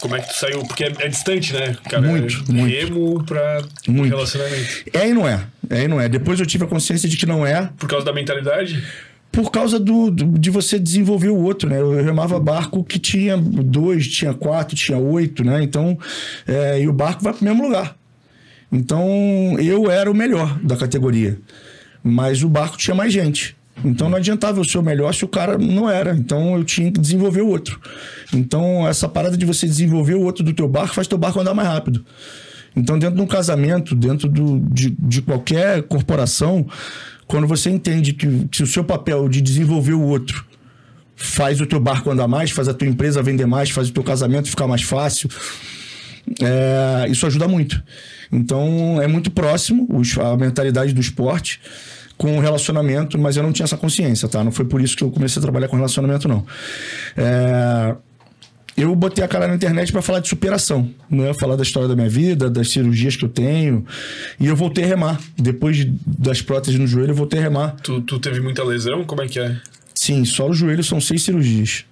Como 0.00 0.16
é 0.16 0.20
que 0.20 0.28
tu 0.28 0.38
saiu? 0.38 0.62
Porque 0.62 0.84
é, 0.84 0.92
é 1.00 1.08
distante, 1.08 1.52
né? 1.52 1.76
Cara, 1.90 2.08
muito, 2.08 2.44
é 2.48 2.52
muito. 2.52 2.74
Remo 2.74 3.24
pra 3.24 3.62
muito. 3.86 4.08
relacionamento. 4.08 4.84
É 4.94 5.08
e 5.08 5.12
não 5.12 5.28
é. 5.28 5.44
É 5.68 5.82
e 5.82 5.88
não 5.88 6.00
é. 6.00 6.08
Depois 6.08 6.40
eu 6.40 6.46
tive 6.46 6.64
a 6.64 6.66
consciência 6.66 7.08
de 7.08 7.16
que 7.18 7.26
não 7.26 7.46
é. 7.46 7.68
Por 7.76 7.88
causa 7.88 8.06
da 8.06 8.12
mentalidade? 8.12 8.82
por 9.30 9.50
causa 9.50 9.78
do, 9.78 10.10
do, 10.10 10.38
de 10.38 10.50
você 10.50 10.78
desenvolver 10.78 11.28
o 11.28 11.36
outro, 11.36 11.68
né? 11.68 11.78
Eu 11.78 12.02
remava 12.02 12.40
barco 12.40 12.82
que 12.82 12.98
tinha 12.98 13.36
dois, 13.36 14.08
tinha 14.08 14.32
quatro, 14.32 14.74
tinha 14.74 14.98
oito, 14.98 15.44
né? 15.44 15.62
Então, 15.62 15.98
é, 16.46 16.80
e 16.80 16.88
o 16.88 16.92
barco 16.92 17.22
vai 17.22 17.32
para 17.32 17.42
o 17.42 17.44
mesmo 17.44 17.62
lugar. 17.62 17.94
Então 18.70 19.56
eu 19.58 19.90
era 19.90 20.10
o 20.10 20.14
melhor 20.14 20.58
da 20.60 20.76
categoria, 20.76 21.38
mas 22.02 22.42
o 22.42 22.48
barco 22.48 22.76
tinha 22.76 22.94
mais 22.94 23.12
gente. 23.12 23.56
Então 23.84 24.08
não 24.08 24.16
adiantava 24.16 24.58
eu 24.58 24.64
ser 24.64 24.78
o 24.78 24.82
melhor 24.82 25.14
se 25.14 25.24
o 25.24 25.28
cara 25.28 25.56
não 25.56 25.88
era. 25.88 26.14
Então 26.14 26.56
eu 26.56 26.64
tinha 26.64 26.90
que 26.90 27.00
desenvolver 27.00 27.42
o 27.42 27.48
outro. 27.48 27.80
Então 28.32 28.86
essa 28.86 29.08
parada 29.08 29.36
de 29.36 29.46
você 29.46 29.66
desenvolver 29.66 30.14
o 30.14 30.22
outro 30.22 30.44
do 30.44 30.52
teu 30.52 30.68
barco 30.68 30.94
faz 30.94 31.06
teu 31.06 31.18
barco 31.18 31.40
andar 31.40 31.54
mais 31.54 31.68
rápido. 31.68 32.04
Então 32.76 32.98
dentro 32.98 33.16
de 33.16 33.22
um 33.22 33.26
casamento, 33.26 33.94
dentro 33.94 34.28
do, 34.28 34.60
de, 34.70 34.90
de 34.90 35.22
qualquer 35.22 35.82
corporação, 35.82 36.66
quando 37.26 37.46
você 37.46 37.70
entende 37.70 38.12
que, 38.12 38.48
que 38.48 38.62
o 38.62 38.66
seu 38.66 38.84
papel 38.84 39.28
de 39.28 39.40
desenvolver 39.40 39.94
o 39.94 40.02
outro 40.02 40.44
faz 41.14 41.60
o 41.60 41.66
teu 41.66 41.80
barco 41.80 42.10
andar 42.10 42.28
mais, 42.28 42.50
faz 42.50 42.68
a 42.68 42.74
tua 42.74 42.86
empresa 42.86 43.22
vender 43.22 43.46
mais, 43.46 43.70
faz 43.70 43.88
o 43.88 43.92
teu 43.92 44.04
casamento 44.04 44.48
ficar 44.48 44.68
mais 44.68 44.82
fácil, 44.82 45.28
é, 46.40 47.08
isso 47.08 47.26
ajuda 47.26 47.48
muito. 47.48 47.82
Então 48.30 49.00
é 49.00 49.06
muito 49.06 49.30
próximo 49.30 49.88
a 50.22 50.36
mentalidade 50.36 50.92
do 50.92 51.00
esporte 51.00 51.60
com 52.16 52.36
o 52.36 52.40
relacionamento, 52.40 53.16
mas 53.16 53.36
eu 53.36 53.42
não 53.42 53.52
tinha 53.52 53.64
essa 53.64 53.76
consciência, 53.76 54.28
tá? 54.28 54.42
Não 54.42 54.50
foi 54.50 54.64
por 54.64 54.80
isso 54.80 54.96
que 54.96 55.04
eu 55.04 55.10
comecei 55.10 55.40
a 55.40 55.42
trabalhar 55.42 55.68
com 55.68 55.76
relacionamento, 55.76 56.26
não. 56.26 56.44
É... 57.16 57.94
eu 58.76 58.94
botei 58.96 59.24
a 59.24 59.28
cara 59.28 59.46
na 59.46 59.54
internet 59.54 59.92
para 59.92 60.02
falar 60.02 60.18
de 60.18 60.28
superação, 60.28 60.90
né? 61.08 61.32
Falar 61.34 61.54
da 61.54 61.62
história 61.62 61.88
da 61.88 61.94
minha 61.94 62.08
vida, 62.08 62.50
das 62.50 62.70
cirurgias 62.70 63.14
que 63.14 63.24
eu 63.24 63.28
tenho. 63.28 63.86
E 64.38 64.46
eu 64.46 64.56
voltei 64.56 64.82
a 64.84 64.86
remar. 64.88 65.20
Depois 65.38 65.76
de, 65.76 65.92
das 66.04 66.42
próteses 66.42 66.78
no 66.78 66.88
joelho, 66.88 67.12
eu 67.12 67.16
voltei 67.16 67.38
a 67.38 67.42
remar. 67.42 67.76
Tu, 67.82 68.00
tu 68.00 68.18
teve 68.18 68.40
muita 68.40 68.64
lesão? 68.64 69.04
Como 69.04 69.22
é 69.22 69.28
que 69.28 69.38
é? 69.38 69.56
Sim, 69.94 70.24
só 70.24 70.48
o 70.48 70.54
joelho 70.54 70.82
são 70.82 71.00
seis 71.00 71.22
cirurgias. 71.22 71.84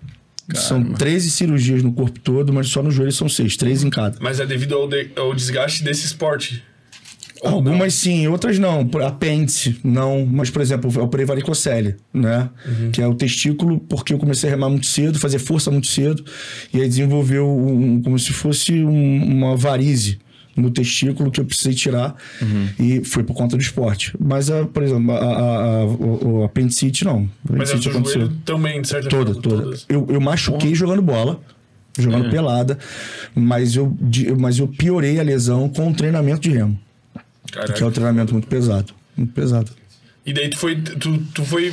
São 0.54 0.82
13 0.82 1.30
cirurgias 1.30 1.82
no 1.82 1.92
corpo 1.92 2.20
todo, 2.20 2.52
mas 2.52 2.68
só 2.68 2.82
no 2.82 2.90
joelho 2.90 3.10
são 3.12 3.28
seis, 3.28 3.56
três 3.56 3.82
em 3.82 3.90
cada. 3.90 4.16
Mas 4.20 4.38
é 4.40 4.46
devido 4.46 4.74
ao, 4.76 4.88
de- 4.88 5.10
ao 5.16 5.34
desgaste 5.34 5.82
desse 5.82 6.06
esporte. 6.06 6.62
Algumas 7.44 7.92
sim, 7.94 8.26
outras 8.28 8.58
não. 8.58 8.88
Apêndice, 9.06 9.76
não. 9.84 10.24
Mas, 10.24 10.48
por 10.48 10.62
exemplo, 10.62 10.90
eu 10.94 11.02
operei 11.04 11.26
varicocele, 11.26 11.96
né? 12.12 12.48
Que 12.92 13.02
é 13.02 13.06
o 13.06 13.14
testículo, 13.14 13.78
porque 13.78 14.14
eu 14.14 14.18
comecei 14.18 14.48
a 14.48 14.52
remar 14.52 14.70
muito 14.70 14.86
cedo, 14.86 15.18
fazer 15.18 15.38
força 15.38 15.70
muito 15.70 15.86
cedo, 15.86 16.24
e 16.72 16.80
aí 16.80 16.88
desenvolveu 16.88 17.46
um, 17.46 18.00
como 18.00 18.18
se 18.18 18.32
fosse 18.32 18.72
um- 18.82 19.22
uma 19.24 19.54
varize 19.56 20.18
no 20.56 20.70
testículo 20.70 21.30
que 21.30 21.38
eu 21.40 21.44
precisei 21.44 21.74
tirar 21.74 22.16
e 22.80 23.04
foi 23.04 23.22
por 23.22 23.34
conta 23.34 23.56
do 23.56 23.62
esporte. 23.62 24.14
Mas, 24.18 24.50
a, 24.50 24.64
por 24.64 24.82
exemplo, 24.82 25.12
a, 25.12 25.18
a, 25.18 25.80
a- 25.82 25.84
o, 25.84 26.38
o 26.40 26.44
apendicite 26.44 27.04
não. 27.04 27.24
O 27.24 27.30
Mas 27.52 27.68
é 27.70 27.72
apendicite 27.74 28.00
do 28.00 28.10
joelho 28.10 28.32
também, 28.44 28.80
de 28.80 28.88
certa 28.88 29.08
Toda, 29.08 29.34
forma. 29.34 29.42
toda. 29.42 29.62
todas. 29.62 29.86
Eu, 29.88 30.06
eu 30.10 30.20
machuquei 30.20 30.74
jogando 30.74 31.02
bola, 31.02 31.38
jogando 31.98 32.30
pelada, 32.30 32.78
mas 33.34 33.76
eu, 33.76 33.94
mas 34.38 34.58
eu 34.58 34.66
piorei 34.68 35.20
a 35.20 35.22
lesão 35.22 35.68
com 35.68 35.90
o 35.90 35.94
treinamento 35.94 36.40
de 36.40 36.50
remo, 36.50 36.78
Caraca. 37.52 37.72
que 37.74 37.82
é 37.82 37.86
um 37.86 37.90
treinamento 37.90 38.32
muito 38.32 38.48
pesado. 38.48 38.92
Muito 39.16 39.32
pesado. 39.32 39.70
E 40.26 40.32
daí 40.32 40.48
tu 40.48 40.56
foi, 40.56 40.76
tu, 40.76 41.18
tu 41.34 41.44
foi 41.44 41.72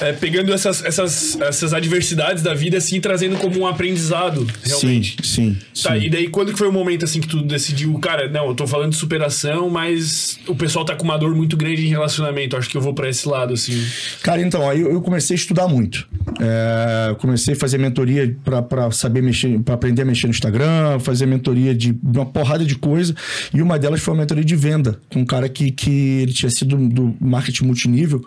é, 0.00 0.12
pegando 0.12 0.52
essas, 0.52 0.84
essas, 0.84 1.40
essas 1.40 1.74
adversidades 1.74 2.42
da 2.42 2.54
vida 2.54 2.78
assim, 2.78 3.00
trazendo 3.00 3.36
como 3.36 3.60
um 3.60 3.66
aprendizado, 3.66 4.46
realmente. 4.64 5.16
Sim, 5.22 5.56
sim. 5.74 5.82
Tá, 5.82 5.98
sim. 5.98 6.06
e 6.06 6.10
daí 6.10 6.28
quando 6.28 6.52
que 6.52 6.58
foi 6.58 6.68
o 6.68 6.72
momento 6.72 7.04
assim 7.04 7.20
que 7.20 7.28
tu 7.28 7.42
decidiu, 7.42 7.92
cara, 7.98 8.28
não, 8.28 8.48
eu 8.48 8.54
tô 8.54 8.66
falando 8.66 8.90
de 8.90 8.96
superação, 8.96 9.68
mas 9.68 10.38
o 10.46 10.54
pessoal 10.54 10.84
tá 10.84 10.94
com 10.94 11.04
uma 11.04 11.18
dor 11.18 11.34
muito 11.34 11.56
grande 11.56 11.84
em 11.84 11.90
relacionamento, 11.90 12.56
acho 12.56 12.70
que 12.70 12.76
eu 12.76 12.80
vou 12.80 12.94
pra 12.94 13.08
esse 13.08 13.28
lado, 13.28 13.54
assim. 13.54 13.84
Cara, 14.22 14.40
então, 14.40 14.68
aí 14.68 14.80
eu 14.80 14.92
eu 14.92 15.00
comecei 15.00 15.34
a 15.34 15.38
estudar 15.38 15.68
muito. 15.68 16.06
É, 16.40 17.14
comecei 17.16 17.54
a 17.54 17.56
fazer 17.56 17.78
mentoria 17.78 18.36
para 18.44 18.90
saber 18.90 19.22
mexer, 19.22 19.58
para 19.60 19.74
aprender 19.74 20.02
a 20.02 20.04
mexer 20.04 20.26
no 20.26 20.30
Instagram, 20.30 20.98
fazer 21.00 21.26
mentoria 21.26 21.74
de 21.74 21.98
uma 22.02 22.26
porrada 22.26 22.64
de 22.64 22.76
coisa. 22.76 23.14
E 23.52 23.60
uma 23.60 23.78
delas 23.78 24.00
foi 24.00 24.14
uma 24.14 24.20
mentoria 24.20 24.44
de 24.44 24.56
venda, 24.56 25.00
com 25.10 25.20
um 25.20 25.24
cara 25.24 25.48
que, 25.48 25.70
que 25.70 26.20
ele 26.22 26.32
tinha 26.32 26.50
sido 26.50 26.76
do 26.76 27.14
marketing 27.20 27.64
multinível. 27.88 28.24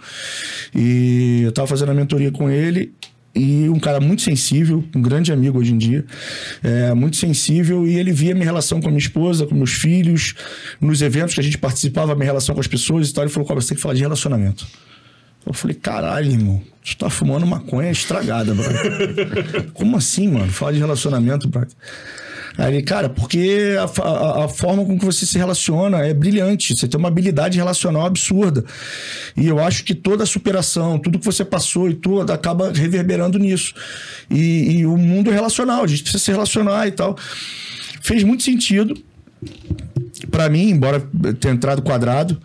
E 0.73 1.41
eu 1.43 1.51
tava 1.51 1.67
fazendo 1.67 1.91
a 1.91 1.93
mentoria 1.93 2.31
com 2.31 2.49
ele. 2.49 2.93
E 3.37 3.67
um 3.67 3.79
cara 3.79 3.99
muito 3.99 4.21
sensível, 4.21 4.81
um 4.95 5.01
grande 5.01 5.29
amigo 5.29 5.59
hoje 5.59 5.73
em 5.73 5.77
dia, 5.77 6.05
é, 6.63 6.93
muito 6.93 7.17
sensível, 7.17 7.85
e 7.85 7.97
ele 7.97 8.13
via 8.13 8.33
minha 8.33 8.45
relação 8.45 8.79
com 8.79 8.87
a 8.87 8.89
minha 8.89 8.99
esposa, 8.99 9.45
com 9.45 9.53
meus 9.53 9.73
filhos, 9.73 10.35
nos 10.79 11.01
eventos 11.01 11.33
que 11.33 11.41
a 11.41 11.43
gente 11.43 11.57
participava, 11.57 12.15
minha 12.15 12.27
relação 12.27 12.55
com 12.55 12.61
as 12.61 12.67
pessoas 12.67 13.09
e 13.09 13.13
tal. 13.13 13.25
Ele 13.25 13.33
falou: 13.33 13.45
Cobra, 13.45 13.61
você 13.61 13.69
tem 13.69 13.75
que 13.75 13.81
falar 13.81 13.93
de 13.93 13.99
relacionamento. 13.99 14.65
Eu 15.45 15.53
falei, 15.53 15.75
caralho, 15.75 16.31
irmão, 16.31 16.61
tu 16.83 16.97
tá 16.97 17.09
fumando 17.09 17.45
maconha 17.45 17.91
estragada, 17.91 18.53
brother. 18.55 19.69
Como 19.75 19.95
assim, 19.95 20.27
mano? 20.29 20.51
Fala 20.51 20.73
de 20.73 20.79
relacionamento, 20.79 21.47
brother. 21.47 21.75
Aí 22.57 22.73
ele, 22.73 22.83
cara, 22.83 23.09
porque 23.09 23.75
a, 23.77 24.01
a- 24.01 24.45
a 24.45 24.47
forma 24.47 24.85
com 24.85 24.97
que 24.97 25.05
você 25.05 25.25
se 25.25 25.37
relaciona 25.37 26.05
é 26.05 26.13
brilhante. 26.13 26.75
Você 26.75 26.87
tem 26.87 26.97
uma 26.97 27.09
habilidade 27.09 27.57
relacional 27.57 28.05
absurda. 28.05 28.63
E 29.35 29.47
eu 29.47 29.59
acho 29.59 29.83
que 29.83 29.93
toda 29.93 30.23
a 30.23 30.27
superação, 30.27 30.97
tudo 30.97 31.19
que 31.19 31.25
você 31.25 31.43
passou 31.43 31.89
e 31.89 31.93
tudo, 31.95 32.31
acaba 32.31 32.71
reverberando 32.71 33.37
nisso. 33.37 33.73
E, 34.29 34.77
e 34.79 34.85
o 34.85 34.97
mundo 34.97 35.29
é 35.31 35.33
relacional, 35.33 35.83
a 35.83 35.87
gente 35.87 36.03
precisa 36.03 36.23
se 36.23 36.31
relacionar 36.31 36.87
e 36.87 36.91
tal. 36.91 37.17
Fez 38.01 38.23
muito 38.23 38.43
sentido 38.43 38.95
pra 40.31 40.49
mim, 40.49 40.69
embora 40.69 41.01
tenha 41.39 41.53
entrado 41.53 41.81
quadrado. 41.81 42.39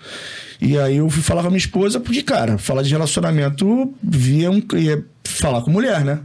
E 0.60 0.76
aí 0.78 0.96
eu 0.98 1.08
fui 1.08 1.22
falar 1.22 1.40
com 1.42 1.46
a 1.48 1.50
minha 1.50 1.58
esposa, 1.58 1.98
porque, 2.00 2.22
cara, 2.22 2.58
falar 2.58 2.82
de 2.82 2.90
relacionamento 2.90 3.94
via 4.02 4.50
um. 4.50 4.60
ia 4.74 5.04
falar 5.24 5.62
com 5.62 5.70
mulher, 5.70 6.04
né? 6.04 6.20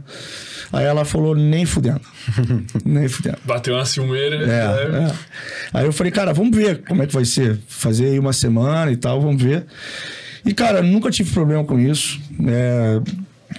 Aí 0.72 0.84
ela 0.84 1.04
falou, 1.04 1.34
nem 1.34 1.64
fudendo. 1.64 2.00
nem 2.84 3.08
fudendo. 3.08 3.38
Bateu 3.44 3.74
uma 3.74 3.84
ciumeira. 3.84 4.36
É, 4.36 4.88
né? 4.90 5.08
é. 5.10 5.78
Aí 5.78 5.84
eu 5.86 5.92
falei, 5.92 6.10
cara, 6.12 6.32
vamos 6.32 6.56
ver 6.56 6.82
como 6.82 7.02
é 7.02 7.06
que 7.06 7.12
vai 7.14 7.24
ser. 7.24 7.58
Fazer 7.68 8.06
aí 8.06 8.18
uma 8.18 8.32
semana 8.32 8.90
e 8.90 8.96
tal, 8.96 9.20
vamos 9.20 9.42
ver. 9.42 9.64
E, 10.44 10.52
cara, 10.54 10.82
nunca 10.82 11.10
tive 11.10 11.32
problema 11.32 11.64
com 11.64 11.78
isso. 11.78 12.20
É, 12.46 13.00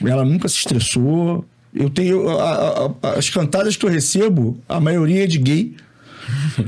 ela 0.10 0.24
nunca 0.26 0.48
se 0.48 0.56
estressou. 0.58 1.46
Eu 1.74 1.90
tenho. 1.90 2.30
a- 2.30 2.44
a- 2.44 2.92
a- 3.04 3.10
as 3.18 3.30
cantadas 3.30 3.76
que 3.76 3.86
eu 3.86 3.90
recebo, 3.90 4.60
a 4.68 4.80
maioria 4.80 5.24
é 5.24 5.28
de 5.28 5.38
gay. 5.38 5.76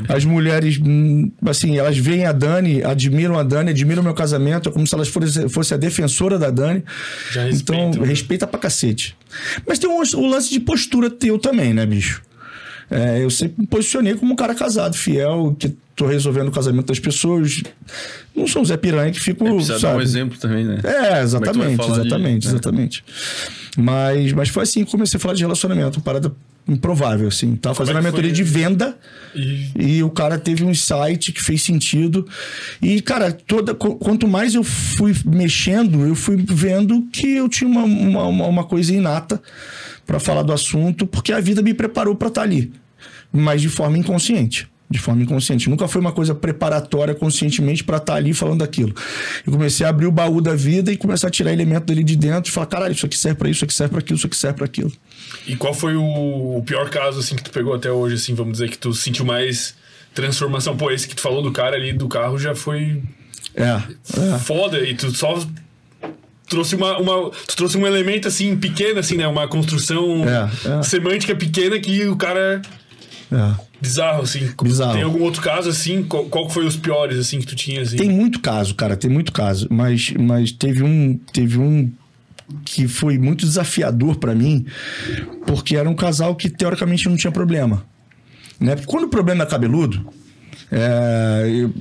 As 0.07 0.25
mulheres, 0.25 0.79
hum, 0.83 1.31
assim, 1.45 1.77
elas 1.77 1.97
veem 1.97 2.25
a 2.25 2.31
Dani, 2.31 2.83
admiram 2.83 3.37
a 3.37 3.43
Dani, 3.43 3.71
admiram 3.71 4.01
o 4.01 4.03
meu 4.03 4.13
casamento, 4.13 4.69
é 4.69 4.71
como 4.71 4.85
se 4.85 4.93
elas 4.95 5.07
fossem 5.07 5.49
fosse 5.49 5.73
a 5.73 5.77
defensora 5.77 6.37
da 6.37 6.49
Dani. 6.49 6.83
Já 7.31 7.43
respeitam, 7.43 7.89
então, 7.89 8.01
né? 8.01 8.07
respeita 8.07 8.47
pra 8.47 8.59
cacete. 8.59 9.15
Mas 9.67 9.79
tem 9.79 9.89
um, 9.89 9.99
o 9.99 10.29
lance 10.29 10.49
de 10.49 10.59
postura 10.59 11.09
teu 11.09 11.37
também, 11.37 11.73
né, 11.73 11.85
bicho? 11.85 12.21
É, 12.91 13.23
eu 13.23 13.29
sempre 13.29 13.61
me 13.61 13.67
posicionei 13.67 14.15
como 14.15 14.33
um 14.33 14.35
cara 14.35 14.55
casado, 14.55 14.95
fiel, 14.95 15.55
que 15.59 15.75
tô 15.95 16.07
resolvendo 16.07 16.47
o 16.47 16.51
casamento 16.51 16.87
das 16.87 16.99
pessoas. 16.99 17.61
Não 18.35 18.47
sou 18.47 18.61
um 18.61 18.65
Zé 18.65 18.77
Piranha 18.77 19.11
que 19.11 19.19
fico. 19.19 19.43
Precisa 19.43 19.73
dar 19.73 19.77
um 19.77 19.91
sabe? 19.91 20.03
exemplo 20.03 20.39
também, 20.39 20.63
né? 20.63 20.79
É, 20.83 20.89
é 20.89 20.93
tu 20.95 21.03
vai 21.03 21.21
exatamente, 21.23 21.85
de- 21.85 21.91
exatamente, 21.91 22.47
exatamente. 22.47 23.03
Mas, 23.77 24.31
mas 24.33 24.49
foi 24.49 24.63
assim 24.63 24.83
que 24.83 24.91
comecei 24.91 25.17
a 25.17 25.19
falar 25.19 25.35
de 25.35 25.41
relacionamento, 25.41 25.99
uma 25.99 26.03
parada 26.03 26.33
improvável, 26.69 27.27
assim. 27.27 27.55
Tava 27.55 27.75
fazendo 27.75 27.95
a 27.97 27.99
é 27.99 28.01
que 28.03 28.07
mentoria 28.07 28.29
foi? 28.29 28.35
de 28.35 28.43
venda 28.43 28.97
E 29.35 29.97
e 29.97 30.03
o 30.03 30.09
cara 30.09 30.37
teve 30.37 30.63
um 30.63 30.69
insight 30.71 31.31
que 31.31 31.41
fez 31.41 31.61
sentido. 31.63 32.27
E, 32.81 33.01
cara, 33.01 33.31
toda, 33.31 33.73
qu- 33.73 33.95
quanto 33.95 34.27
mais 34.27 34.53
eu 34.55 34.63
fui 34.63 35.15
mexendo, 35.25 36.05
eu 36.05 36.15
fui 36.15 36.37
vendo 36.47 37.03
que 37.11 37.27
eu 37.35 37.49
tinha 37.49 37.69
uma, 37.69 37.83
uma, 37.83 38.23
uma- 38.27 38.47
uma 38.47 38.63
coisa 38.63 38.93
inata 38.93 39.41
para 40.05 40.19
falar 40.19 40.43
do 40.43 40.53
assunto, 40.53 41.05
porque 41.05 41.31
a 41.31 41.39
vida 41.39 41.61
me 41.61 41.73
preparou 41.73 42.15
para 42.15 42.27
estar 42.29 42.41
ali, 42.41 42.71
mas 43.31 43.61
de 43.61 43.69
forma 43.69 43.97
inconsciente. 43.97 44.67
De 44.91 44.97
forma 44.97 45.21
inconsciente. 45.21 45.69
Nunca 45.69 45.87
foi 45.87 46.01
uma 46.01 46.11
coisa 46.11 46.33
preparatória 46.33 47.13
conscientemente 47.13 47.83
para 47.83 47.97
estar 47.97 48.15
ali 48.15 48.33
falando 48.33 48.59
daquilo. 48.61 48.91
Eu 49.45 49.53
comecei 49.53 49.85
a 49.85 49.89
abrir 49.89 50.07
o 50.07 50.11
baú 50.11 50.41
da 50.41 50.55
vida 50.55 50.91
e 50.91 50.97
começar 50.97 51.27
a 51.27 51.29
tirar 51.29 51.53
elemento 51.53 51.85
dele 51.85 52.03
de 52.03 52.15
dentro 52.15 52.49
e 52.49 52.53
falar: 52.53 52.65
caralho, 52.65 52.93
isso 52.93 53.05
aqui 53.05 53.15
serve 53.15 53.37
para 53.37 53.49
isso, 53.49 53.57
isso 53.57 53.65
aqui 53.65 53.73
serve 53.75 53.91
para 53.91 53.99
aquilo, 53.99 54.17
isso 54.17 54.25
aqui 54.25 54.35
serve 54.35 54.57
para 54.57 54.65
aquilo. 54.65 54.91
E 55.45 55.55
qual 55.55 55.75
foi 55.75 55.95
o, 55.95 56.63
pior 56.65 56.89
caso, 56.89 57.19
assim, 57.19 57.35
que 57.35 57.43
tu 57.43 57.51
pegou 57.51 57.75
até 57.75 57.91
hoje, 57.91 58.15
assim, 58.15 58.33
vamos 58.33 58.53
dizer, 58.53 58.69
que 58.69 58.79
tu 58.79 58.91
sentiu 58.91 59.25
mais 59.25 59.75
transformação? 60.15 60.75
Pô, 60.75 60.89
esse 60.89 61.07
que 61.07 61.15
tu 61.15 61.21
falou 61.21 61.43
do 61.43 61.51
cara 61.51 61.75
ali 61.75 61.93
do 61.93 62.07
carro 62.07 62.39
já 62.39 62.55
foi 62.55 63.03
É. 63.53 63.63
é. 64.35 64.39
foda 64.39 64.79
e 64.81 64.95
tu 64.95 65.11
só 65.15 65.39
trouxe 66.47 66.75
uma, 66.75 66.97
uma 66.97 67.29
tu 67.29 67.55
trouxe 67.55 67.77
um 67.77 67.85
elemento 67.85 68.27
assim 68.27 68.57
pequeno 68.57 68.99
assim 68.99 69.15
né 69.17 69.27
uma 69.27 69.47
construção 69.47 70.23
É, 70.27 70.79
é. 70.79 70.83
semântica 70.83 71.35
pequena 71.35 71.79
que 71.79 72.07
o 72.07 72.15
cara 72.15 72.59
é. 73.31 73.55
bizarro 73.79 74.23
assim 74.23 74.51
Bizarro. 74.61 74.93
tem 74.93 75.03
algum 75.03 75.21
outro 75.21 75.41
caso 75.41 75.69
assim 75.69 76.03
qual, 76.03 76.25
qual 76.25 76.49
foi 76.49 76.65
os 76.65 76.75
piores 76.75 77.17
assim 77.17 77.39
que 77.39 77.45
tu 77.45 77.55
tinha 77.55 77.81
assim 77.81 77.97
Tem 77.97 78.09
muito 78.09 78.39
caso, 78.39 78.73
cara, 78.75 78.97
tem 78.97 79.09
muito 79.09 79.31
caso. 79.31 79.67
Mas, 79.69 80.11
mas 80.19 80.51
teve 80.51 80.83
um. 80.83 81.19
Teve 81.31 81.59
um 81.59 81.91
que 82.65 82.87
foi 82.87 83.19
muito 83.19 83.45
desafiador 83.45 84.15
pra 84.15 84.33
mim, 84.33 84.65
porque 85.45 85.75
era 85.75 85.87
um 85.87 85.93
casal 85.93 86.35
que 86.35 86.49
teoricamente 86.49 87.07
não 87.07 87.15
tinha 87.15 87.31
problema. 87.31 87.85
Né? 88.59 88.75
Porque 88.75 88.87
quando 88.87 89.03
o 89.03 89.09
problema 89.09 89.43
é 89.43 89.45
cabeludo, 89.45 90.11
é, 90.71 91.45
eu, 91.49 91.73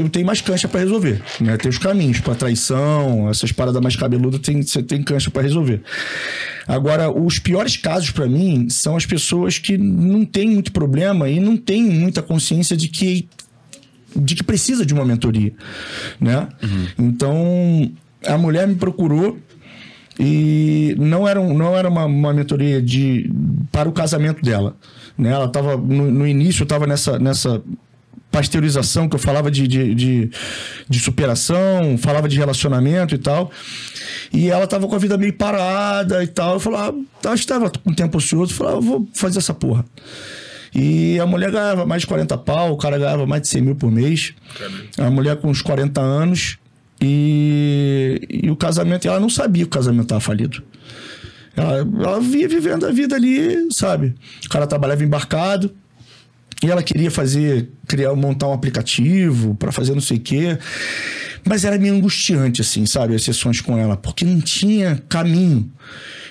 eu- 0.00 0.08
tenho 0.08 0.24
mais 0.26 0.40
cancha 0.40 0.68
pra 0.68 0.80
resolver. 0.80 1.20
Né? 1.40 1.56
Tem 1.56 1.68
os 1.68 1.78
caminhos 1.78 2.20
pra 2.20 2.34
traição, 2.34 3.28
essas 3.28 3.50
paradas 3.52 3.80
mais 3.82 3.96
cabeludas, 3.96 4.40
tem, 4.40 4.62
você 4.62 4.82
tem 4.82 5.02
cancha 5.02 5.30
pra 5.30 5.42
resolver. 5.42 5.82
Agora, 6.66 7.10
os 7.10 7.38
piores 7.38 7.76
casos 7.76 8.10
pra 8.10 8.26
mim 8.26 8.68
são 8.70 8.96
as 8.96 9.06
pessoas 9.06 9.58
que 9.58 9.76
não 9.78 10.24
têm 10.24 10.50
muito 10.50 10.70
problema 10.72 11.28
e 11.28 11.40
não 11.40 11.56
têm 11.56 11.82
muita 11.84 12.22
consciência 12.22 12.76
de 12.76 12.88
que 12.88 13.28
de 14.16 14.34
que 14.34 14.42
precisa 14.42 14.86
de 14.86 14.94
uma 14.94 15.04
mentoria, 15.04 15.52
né? 16.18 16.48
Então 16.98 17.90
a 18.26 18.38
mulher 18.38 18.66
me 18.66 18.74
procurou 18.74 19.38
e 20.18 20.94
não 20.98 21.28
era, 21.28 21.40
um- 21.40 21.56
não 21.56 21.76
era 21.76 21.88
uma, 21.88 22.06
uma 22.06 22.32
mentoria 22.32 22.80
de 22.82 23.30
para 23.70 23.88
o 23.88 23.92
casamento 23.92 24.42
dela, 24.42 24.74
né? 25.16 25.30
Ela 25.30 25.44
estava 25.44 25.76
no, 25.76 26.10
no 26.10 26.26
início 26.26 26.62
estava 26.64 26.86
nessa 26.86 27.18
nessa 27.18 27.62
pasteurização 28.30 29.08
que 29.08 29.16
eu 29.16 29.18
falava 29.18 29.50
de, 29.50 29.66
de, 29.66 29.94
de, 29.94 30.30
de 30.88 31.00
superação, 31.00 31.96
falava 31.98 32.28
de 32.28 32.36
relacionamento 32.36 33.14
e 33.14 33.18
tal. 33.18 33.50
E 34.32 34.50
ela 34.50 34.66
tava 34.66 34.86
com 34.86 34.94
a 34.94 34.98
vida 34.98 35.16
meio 35.16 35.32
parada 35.32 36.22
e 36.22 36.26
tal. 36.26 36.54
Eu 36.54 36.60
falava, 36.60 36.96
ah, 37.24 37.30
acho 37.30 37.42
que 37.42 37.48
tava 37.48 37.70
com 37.70 37.92
tempo 37.92 38.18
ocioso. 38.18 38.52
Eu 38.52 38.56
falava, 38.56 38.76
ah, 38.78 38.80
vou 38.80 39.08
fazer 39.14 39.38
essa 39.38 39.54
porra. 39.54 39.84
E 40.74 41.18
a 41.18 41.26
mulher 41.26 41.50
ganhava 41.50 41.86
mais 41.86 42.02
de 42.02 42.06
40 42.06 42.36
pau, 42.38 42.72
o 42.72 42.76
cara 42.76 42.98
ganhava 42.98 43.26
mais 43.26 43.42
de 43.42 43.48
100 43.48 43.62
mil 43.62 43.76
por 43.76 43.90
mês. 43.90 44.34
A 44.98 45.10
mulher 45.10 45.36
com 45.36 45.48
uns 45.48 45.62
40 45.62 46.00
anos. 46.00 46.58
E, 47.00 48.20
e 48.28 48.50
o 48.50 48.56
casamento, 48.56 49.06
ela 49.06 49.20
não 49.20 49.30
sabia 49.30 49.62
que 49.62 49.68
o 49.68 49.70
casamento 49.70 50.04
estava 50.04 50.20
falido. 50.20 50.62
Ela, 51.56 51.78
ela 51.78 52.20
via 52.20 52.48
vivendo 52.48 52.86
a 52.86 52.90
vida 52.90 53.16
ali, 53.16 53.68
sabe? 53.72 54.14
O 54.44 54.48
cara 54.48 54.66
trabalhava 54.66 55.02
embarcado. 55.02 55.74
E 56.62 56.70
ela 56.70 56.82
queria 56.82 57.10
fazer, 57.10 57.70
criar, 57.86 58.14
montar 58.14 58.48
um 58.48 58.52
aplicativo 58.52 59.54
para 59.54 59.70
fazer 59.70 59.94
não 59.94 60.00
sei 60.00 60.16
o 60.16 60.20
quê. 60.20 60.58
Mas 61.44 61.64
era 61.64 61.78
meio 61.78 61.94
angustiante, 61.94 62.60
assim, 62.60 62.84
sabe? 62.84 63.14
As 63.14 63.22
sessões 63.22 63.60
com 63.60 63.78
ela, 63.78 63.96
porque 63.96 64.24
não 64.24 64.40
tinha 64.40 65.02
caminho. 65.08 65.70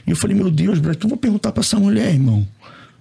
E 0.06 0.12
eu 0.12 0.16
falei, 0.16 0.36
meu 0.36 0.52
Deus, 0.52 0.80
que 0.80 1.06
eu 1.06 1.10
vou 1.10 1.18
perguntar 1.18 1.52
para 1.52 1.62
essa 1.62 1.80
mulher, 1.80 2.14
irmão? 2.14 2.46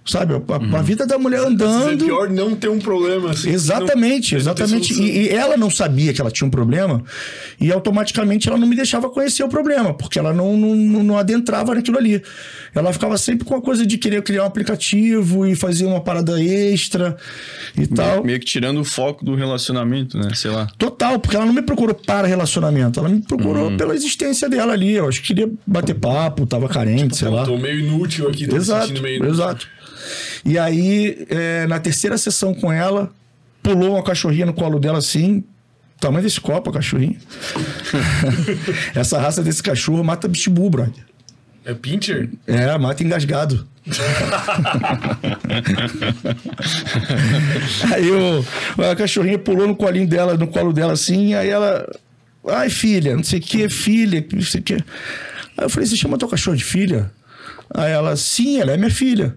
Sabe? 0.07 0.33
A, 0.33 0.37
a- 0.37 0.79
a 0.79 0.81
vida 0.81 1.05
da 1.05 1.17
mulher 1.19 1.41
vezes 1.41 1.51
É 1.61 1.65
andando. 1.65 2.05
pior 2.05 2.29
não 2.29 2.55
ter 2.55 2.69
um 2.69 2.79
problema, 2.79 3.31
assim. 3.31 3.49
Exatamente, 3.49 4.31
não- 4.33 4.39
exatamente. 4.39 4.93
E, 4.93 5.23
e 5.25 5.29
ela 5.29 5.57
não 5.57 5.69
sabia 5.69 6.13
que 6.13 6.21
ela 6.21 6.31
tinha 6.31 6.47
um 6.47 6.49
problema 6.51 7.03
e 7.59 7.71
automaticamente 7.71 8.47
ela 8.47 8.57
não 8.57 8.67
me 8.67 8.75
deixava 8.75 9.09
conhecer 9.09 9.43
o 9.43 9.49
problema, 9.49 9.93
porque 9.93 10.17
ela 10.17 10.33
não, 10.33 10.55
não, 10.55 10.75
não- 11.03 11.17
adentrava 11.17 11.75
naquilo 11.75 11.97
ali. 11.97 12.21
Ela 12.73 12.93
ficava 12.93 13.17
sempre 13.17 13.43
com 13.45 13.55
a 13.55 13.61
coisa 13.61 13.85
de 13.85 13.97
querer 13.97 14.21
criar 14.21 14.43
um 14.43 14.47
aplicativo 14.47 15.45
e 15.45 15.55
fazer 15.55 15.85
uma 15.85 15.99
parada 15.99 16.41
extra 16.41 17.17
e 17.77 17.85
tal. 17.87 18.11
Meio, 18.13 18.25
meio 18.25 18.39
que 18.39 18.45
tirando 18.45 18.79
o 18.79 18.83
foco 18.85 19.25
do 19.25 19.35
relacionamento, 19.35 20.17
né? 20.17 20.29
Sei 20.35 20.51
lá. 20.51 20.67
Total, 20.77 21.19
porque 21.19 21.35
ela 21.35 21.45
não 21.45 21.53
me 21.53 21.61
procurou 21.61 21.93
para 21.95 22.27
relacionamento, 22.27 22.99
ela 22.99 23.09
me 23.09 23.21
procurou 23.21 23.75
pela 23.75 23.93
existência 23.95 24.47
dela 24.47 24.73
ali. 24.73 24.93
Eu 24.93 25.07
acho 25.09 25.21
que 25.21 25.27
queria 25.27 25.49
bater 25.65 25.95
papo, 25.95 26.45
tava 26.45 26.69
carente, 26.69 27.17
sei 27.17 27.27
Pô, 27.27 27.35
lá. 27.35 27.45
Tô 27.45 27.57
meio 27.57 27.79
inútil 27.79 28.27
aqui, 28.29 28.45
tô 28.47 28.53
me 28.55 28.61
Exato, 28.61 28.87
sentindo 28.87 29.01
meio 29.03 29.15
inútil. 29.17 29.33
exato. 29.33 29.67
E 30.45 30.57
aí, 30.57 31.25
é, 31.29 31.67
na 31.67 31.79
terceira 31.79 32.17
sessão 32.17 32.53
com 32.53 32.71
ela, 32.71 33.11
pulou 33.61 33.95
uma 33.95 34.03
cachorrinha 34.03 34.45
no 34.45 34.53
colo 34.53 34.79
dela 34.79 34.99
assim, 34.99 35.43
tamanho 35.99 36.23
desse 36.23 36.39
copo 36.39 36.69
a 36.69 36.73
cachorrinha. 36.73 37.17
Essa 38.95 39.19
raça 39.19 39.43
desse 39.43 39.61
cachorro 39.61 40.01
mata 40.03 40.29
pitbull, 40.29 40.69
brother. 40.69 41.05
É 41.65 41.73
pincher? 41.73 42.29
É, 42.45 42.77
mata 42.77 43.03
engasgado. 43.03 43.67
aí 47.93 48.11
o, 48.11 48.45
a 48.89 48.95
cachorrinha 48.95 49.37
pulou 49.37 49.67
no 49.67 49.75
colinho 49.75 50.07
dela, 50.07 50.35
no 50.35 50.47
colo 50.47 50.71
dela 50.71 50.93
assim, 50.93 51.33
aí 51.33 51.49
ela. 51.49 51.85
Ai, 52.47 52.69
filha, 52.69 53.13
não 53.15 53.23
sei 53.23 53.39
o 53.39 53.41
que, 53.41 53.67
filha, 53.67 54.25
não 54.31 54.41
sei 54.41 54.61
o 54.61 54.63
que. 54.63 54.75
Aí 54.75 54.81
eu 55.59 55.69
falei, 55.69 55.87
você 55.87 55.97
chama 55.97 56.17
teu 56.17 56.29
cachorro 56.29 56.55
de 56.55 56.63
filha? 56.63 57.11
Aí 57.73 57.91
ela, 57.91 58.15
sim, 58.15 58.61
ela 58.61 58.71
é 58.71 58.77
minha 58.77 58.89
filha. 58.89 59.35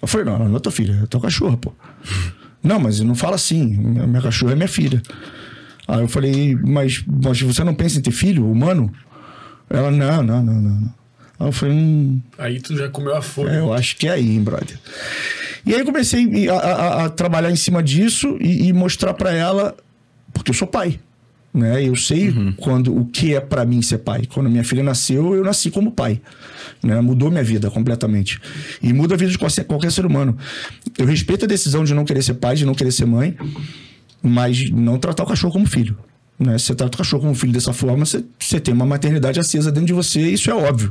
Eu 0.00 0.08
falei, 0.08 0.26
não, 0.26 0.38
não 0.48 0.56
é 0.56 0.60
tua 0.60 0.72
filha, 0.72 1.00
é 1.02 1.06
tua 1.06 1.20
cachorra, 1.20 1.56
pô. 1.56 1.72
Não, 2.62 2.78
mas 2.80 3.00
não 3.00 3.14
fala 3.14 3.34
assim, 3.36 3.66
minha 3.76 4.20
cachorra 4.22 4.52
é 4.52 4.56
minha 4.56 4.68
filha. 4.68 5.02
Aí 5.88 6.00
eu 6.00 6.08
falei, 6.08 6.54
mas, 6.56 7.02
mas 7.06 7.40
você 7.40 7.64
não 7.64 7.74
pensa 7.74 7.98
em 7.98 8.02
ter 8.02 8.10
filho 8.12 8.50
humano? 8.50 8.92
Ela, 9.68 9.90
não, 9.90 10.22
não, 10.22 10.42
não, 10.42 10.54
não. 10.54 10.70
não. 10.80 10.94
Aí 11.38 11.48
eu 11.48 11.52
falei, 11.52 11.74
hum, 11.74 12.20
Aí 12.38 12.60
tu 12.60 12.76
já 12.76 12.88
comeu 12.88 13.16
a 13.16 13.22
folha. 13.22 13.50
é, 13.52 13.58
eu 13.60 13.72
acho 13.72 13.96
que 13.96 14.06
é 14.06 14.12
aí, 14.12 14.30
hein, 14.30 14.42
brother. 14.42 14.78
E 15.64 15.72
aí 15.74 15.80
eu 15.80 15.86
comecei 15.86 16.48
a, 16.48 16.54
a- 16.54 17.04
a 17.04 17.08
trabalhar 17.10 17.50
em 17.50 17.56
cima 17.56 17.82
disso 17.82 18.36
e, 18.40 18.68
e 18.68 18.72
mostrar 18.72 19.14
pra 19.14 19.32
ela, 19.32 19.74
porque 20.32 20.50
eu 20.50 20.54
sou 20.54 20.68
pai. 20.68 20.98
Né? 21.52 21.84
Eu 21.84 21.96
sei 21.96 22.32
quando 22.56 22.96
o 22.96 23.04
que 23.06 23.34
é 23.34 23.40
pra 23.40 23.64
mim 23.64 23.82
ser 23.82 23.98
pai. 23.98 24.22
Quando 24.32 24.48
minha 24.48 24.62
filha 24.62 24.82
nasceu, 24.82 25.34
eu 25.34 25.44
nasci 25.44 25.70
como 25.70 25.90
pai. 25.90 26.20
Né? 26.82 27.00
Mudou 27.00 27.30
minha 27.30 27.42
vida 27.42 27.70
completamente. 27.70 28.40
E 28.82 28.92
muda 28.92 29.14
a 29.14 29.18
vida 29.18 29.32
de 29.32 29.38
qualquer, 29.38 29.64
qualquer 29.64 29.90
ser 29.90 30.06
humano. 30.06 30.36
Eu 30.96 31.06
respeito 31.06 31.44
a 31.44 31.48
decisão 31.48 31.84
de 31.84 31.92
não 31.94 32.04
querer 32.04 32.22
ser 32.22 32.34
pai, 32.34 32.54
de 32.54 32.64
não 32.64 32.74
querer 32.74 32.92
ser 32.92 33.04
mãe, 33.04 33.36
mas 34.22 34.70
não 34.70 34.98
tratar 34.98 35.24
o 35.24 35.26
cachorro 35.26 35.52
como 35.52 35.66
filho. 35.66 35.96
Né? 36.40 36.56
Se 36.58 36.66
você 36.66 36.74
trata 36.74 36.94
o 36.94 36.98
cachorro 36.98 37.22
como 37.22 37.34
filho 37.34 37.52
dessa 37.52 37.72
forma, 37.72 38.04
você, 38.06 38.24
você 38.38 38.58
tem 38.58 38.72
uma 38.72 38.86
maternidade 38.86 39.38
acesa 39.38 39.70
dentro 39.70 39.86
de 39.88 39.92
você, 39.92 40.20
isso 40.20 40.50
é 40.50 40.54
óbvio. 40.54 40.90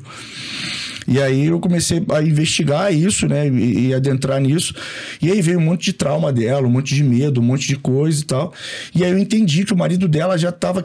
E 1.07 1.19
aí 1.19 1.47
eu 1.47 1.59
comecei 1.59 2.05
a 2.13 2.21
investigar 2.21 2.93
isso, 2.93 3.27
né? 3.27 3.47
E, 3.47 3.87
e 3.87 3.93
adentrar 3.95 4.39
nisso. 4.39 4.75
E 5.19 5.31
aí 5.31 5.41
veio 5.41 5.57
um 5.57 5.61
monte 5.63 5.85
de 5.85 5.93
trauma 5.93 6.31
dela, 6.31 6.67
um 6.67 6.69
monte 6.69 6.93
de 6.93 7.03
medo, 7.03 7.41
um 7.41 7.43
monte 7.43 7.67
de 7.67 7.75
coisa 7.75 8.21
e 8.21 8.25
tal. 8.25 8.53
E 8.93 9.03
aí 9.03 9.09
eu 9.09 9.17
entendi 9.17 9.65
que 9.65 9.73
o 9.73 9.77
marido 9.77 10.07
dela 10.07 10.37
já 10.37 10.49
estava 10.49 10.83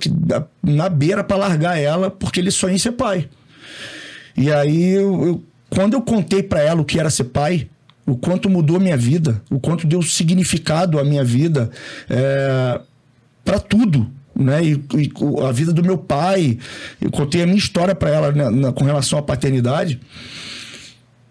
na 0.63 0.89
beira 0.89 1.23
para 1.23 1.37
largar 1.37 1.79
ela, 1.79 2.11
porque 2.11 2.41
ele 2.41 2.51
só 2.51 2.71
ia 2.71 2.79
ser 2.79 2.93
pai. 2.93 3.29
E 4.35 4.51
aí 4.51 4.93
eu, 4.95 5.25
eu- 5.27 5.45
quando 5.69 5.93
eu 5.93 6.01
contei 6.01 6.43
para 6.43 6.63
ela 6.63 6.81
o 6.81 6.85
que 6.87 6.99
era 6.99 7.11
ser 7.11 7.25
pai, 7.25 7.69
o 8.07 8.17
quanto 8.17 8.49
mudou 8.49 8.81
minha 8.81 8.97
vida, 8.97 9.43
o 9.51 9.59
quanto 9.61 9.87
deu 9.87 10.01
significado 10.01 10.99
à 10.99 11.05
minha 11.05 11.25
vida, 11.25 11.71
é, 12.09 12.81
para 13.45 13.59
tudo, 13.59 14.11
né? 14.37 14.65
E, 14.65 14.73
e 14.97 15.13
a 15.47 15.53
vida 15.53 15.73
do 15.73 15.83
meu 15.83 15.97
pai, 15.99 16.59
eu 17.01 17.11
contei 17.11 17.43
a 17.43 17.47
minha 17.47 17.59
história 17.59 17.95
para 17.95 18.11
ela 18.11 18.33
né, 18.33 18.51
na- 18.51 18.73
com 18.73 18.85
relação 18.85 19.19
à 19.19 19.23
paternidade. 19.23 20.01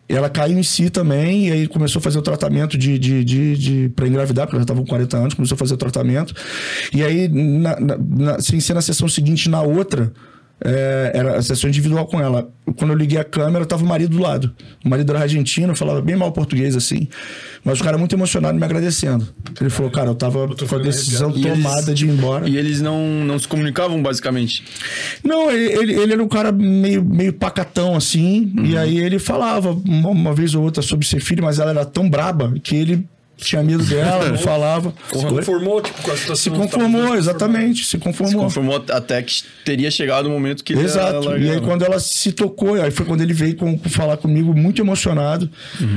Ela 0.08 0.30
caiu 0.30 0.60
em 0.60 0.64
si 0.64 0.90
também, 0.90 1.48
e 1.48 1.52
aí 1.52 1.68
começou 1.68 2.00
a 2.00 2.04
fazer 2.04 2.20
o 2.20 2.22
tratamento 2.22 2.78
de, 2.78 3.00
de, 3.00 3.24
de, 3.24 3.58
de 3.58 3.90
para 3.96 4.08
engravidar, 4.08 4.46
porque 4.46 4.56
ela 4.58 4.62
já 4.62 4.66
estava 4.66 4.82
com 4.82 4.86
40 4.88 5.18
anos, 5.18 5.34
começou 5.34 5.56
a 5.56 5.58
fazer 5.58 5.74
o 5.74 5.78
tratamento. 5.78 6.34
E 6.94 7.02
aí, 7.02 7.28
na, 7.30 7.80
na, 7.80 7.98
na- 7.98 8.40
sem 8.40 8.60
ser 8.60 8.74
na 8.74 8.82
sessão 8.82 9.08
seguinte, 9.08 9.50
na 9.50 9.62
outra, 9.62 10.12
é, 10.62 11.12
era 11.14 11.38
a 11.38 11.42
sessão 11.42 11.70
individual 11.70 12.06
com 12.06 12.20
ela. 12.20 12.50
Quando 12.78 12.92
eu 12.92 12.98
liguei 12.98 13.20
a 13.20 13.24
câmera, 13.24 13.66
tava 13.66 13.84
o 13.84 13.88
marido 13.88 14.16
do 14.18 14.22
lado. 14.24 14.54
O 14.84 14.90
marido 14.90 15.12
era 15.12 15.22
argentino, 15.22 15.76
falava 15.76 16.02
bem 16.02 16.16
mal 16.16 16.32
português 16.32 16.76
assim. 16.76 17.08
Mas 17.64 17.80
o 17.80 17.84
cara 17.84 17.98
muito 17.98 18.16
emocionado 18.16 18.58
me 18.58 18.64
agradecendo. 18.66 19.28
Ele 19.60 19.70
falou, 19.70 19.92
cara, 19.92 20.10
eu 20.10 20.16
tava 20.16 20.48
tô 20.56 20.66
com 20.66 20.76
a 20.76 20.80
decisão 20.80 21.30
arrepiado. 21.30 21.48
E 21.48 21.52
eles- 21.60 21.64
tomada 21.64 21.94
de 21.94 22.06
ir 22.06 22.10
embora. 22.10 22.48
E 22.50 22.58
eles 22.58 22.82
não, 22.82 23.00
não 23.26 23.38
se 23.38 23.48
comunicavam, 23.48 24.02
basicamente. 24.02 24.64
Não, 25.24 25.52
ele, 25.52 25.74
ele, 25.74 25.94
ele 26.02 26.14
era 26.14 26.24
um 26.24 26.28
cara 26.28 26.52
meio, 26.52 27.04
meio 27.04 27.34
pacatão, 27.34 27.96
assim. 27.96 28.54
E 28.64 28.78
aí 28.78 28.98
ele 28.98 29.20
falava 29.20 29.72
uma, 29.72 30.10
uma 30.10 30.34
vez 30.34 30.56
ou 30.56 30.64
outra 30.64 30.82
sobre 30.82 31.06
ser 31.06 31.20
filho, 31.20 31.44
mas 31.44 31.60
ela 31.60 31.72
era 31.72 31.86
tão 31.86 32.10
braba 32.10 32.54
que 32.64 32.76
ele 32.76 33.06
tinha 33.38 33.62
medo 33.64 33.84
dela, 33.84 34.30
não 34.30 34.38
falava. 34.40 34.94
Se 35.12 35.26
conformou, 35.26 35.82
tipo, 35.82 36.02
com 36.02 36.12
a 36.12 36.16
situação. 36.18 36.36
Se 36.36 36.50
conformou, 36.50 37.16
exatamente, 37.16 37.84
se 37.84 37.92
Se 37.92 37.98
conformou. 37.98 38.44
conformou 38.44 38.86
até 38.90 39.22
que 39.22 39.44
teria 39.66 39.90
chegado 39.92 40.28
o 40.28 40.30
momento 40.30 40.64
que 40.64 40.74
ele 40.74 40.82
ia 40.82 40.86
Exato. 40.86 41.30
E 41.32 41.34
aí, 41.34 41.48
ela. 41.50 41.62
quando 41.62 41.84
ela 41.84 42.00
se 42.00 42.32
tocou, 42.32 42.82
aí 42.82 42.92
foi 42.92 43.06
quando 43.06 43.22
ele 43.22 43.34
veio 43.34 43.56
com, 43.56 43.78
com 43.78 43.90
falar 43.90 44.18
comigo, 44.18 44.54
muito 44.56 44.82
emocionado, 44.82 45.50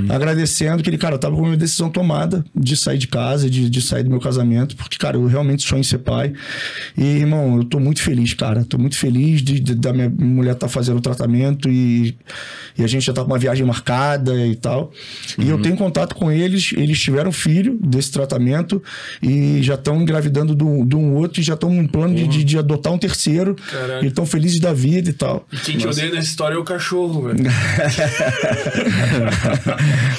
agradecendo 0.09 0.83
que 0.83 0.91
ele, 0.91 0.99
cara, 0.99 1.15
eu 1.15 1.19
tava 1.19 1.35
com 1.37 1.43
a 1.43 1.47
minha 1.47 1.57
decisão 1.57 1.89
tomada 1.91 2.45
de 2.55 2.77
sair 2.77 2.99
de 2.99 3.09
casa, 3.09 3.49
de, 3.49 3.69
de 3.71 3.81
sair 3.83 4.03
do 4.03 4.11
meu 4.11 4.21
casamento, 4.21 4.77
porque, 4.77 4.97
cara, 4.97 5.17
eu 5.17 5.27
realmente 5.27 5.67
sonho 5.67 5.81
em 5.81 5.85
ser 5.85 5.99
pai. 5.99 6.33
E, 6.97 7.05
irmão, 7.05 7.57
eu 7.59 7.65
tô 7.65 7.79
muito 7.79 8.03
feliz, 8.03 8.35
cara. 8.35 8.65
Tô 8.65 8.79
muito 8.79 8.97
feliz 8.97 9.43
de, 9.43 9.61
de- 9.61 9.75
da 9.75 9.93
minha 9.93 10.09
mulher 10.11 10.53
estar 10.55 10.69
fazendo 10.69 10.99
o 10.99 11.01
tratamento 11.01 11.69
e, 11.69 12.17
e 12.79 12.85
a 12.85 12.87
gente 12.87 13.05
já 13.05 13.13
tá 13.13 13.23
com 13.23 13.29
uma 13.29 13.39
viagem 13.39 13.65
marcada 13.67 14.35
e 14.47 14.55
tal. 14.57 14.93
E 15.39 15.49
eu 15.49 15.61
tenho 15.61 15.77
contato 15.77 16.15
com 16.15 16.31
eles, 16.31 16.73
eles 16.77 16.99
tiveram 17.01 17.26
filho 17.33 17.79
desse 17.81 18.11
tratamento 18.13 18.83
e 19.23 19.63
já 19.63 19.75
estão 19.75 20.01
engravidando 20.03 20.55
de 20.55 20.65
um, 20.65 20.87
de 20.87 20.97
um 20.97 21.15
outro 21.15 21.41
e 21.41 21.43
já 21.43 21.55
estão 21.55 21.73
em 21.75 21.87
plano 21.87 22.15
de, 22.15 22.27
de, 22.27 22.45
de 22.45 22.59
adotar 22.59 22.93
um 22.93 22.99
terceiro. 22.99 23.55
Caralho. 23.71 24.05
E 24.05 24.09
estão 24.09 24.27
felizes 24.27 24.61
da 24.61 24.73
vida 24.73 25.11
e 25.11 25.13
tal. 25.13 25.47
E 25.53 25.57
quem 25.57 25.77
te 25.77 25.87
odeia 25.87 26.11
nessa 26.11 26.29
história 26.29 26.55
é 26.55 26.59
o 26.59 26.65
cachorro, 26.65 27.23
velho. 27.23 27.39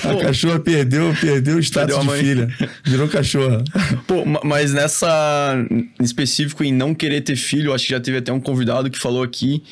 A 0.03 0.15
cachorra 0.21 0.59
perdeu, 0.59 1.13
perdeu 1.19 1.57
o 1.57 1.59
status 1.59 1.95
Perdeu 1.95 2.13
a 2.13 2.17
de 2.17 2.23
filha. 2.23 2.47
Virou 2.83 3.07
cachorra. 3.07 3.63
Pô, 4.05 4.25
ma- 4.25 4.41
mas 4.43 4.73
nessa. 4.73 5.55
Em 5.71 6.03
específico, 6.03 6.63
em 6.63 6.71
não 6.73 6.93
querer 6.93 7.21
ter 7.21 7.35
filho, 7.35 7.73
acho 7.73 7.85
que 7.85 7.91
já 7.91 7.99
teve 7.99 8.17
até 8.17 8.31
um 8.31 8.39
convidado 8.39 8.89
que 8.89 8.97
falou 8.97 9.23
aqui 9.23 9.63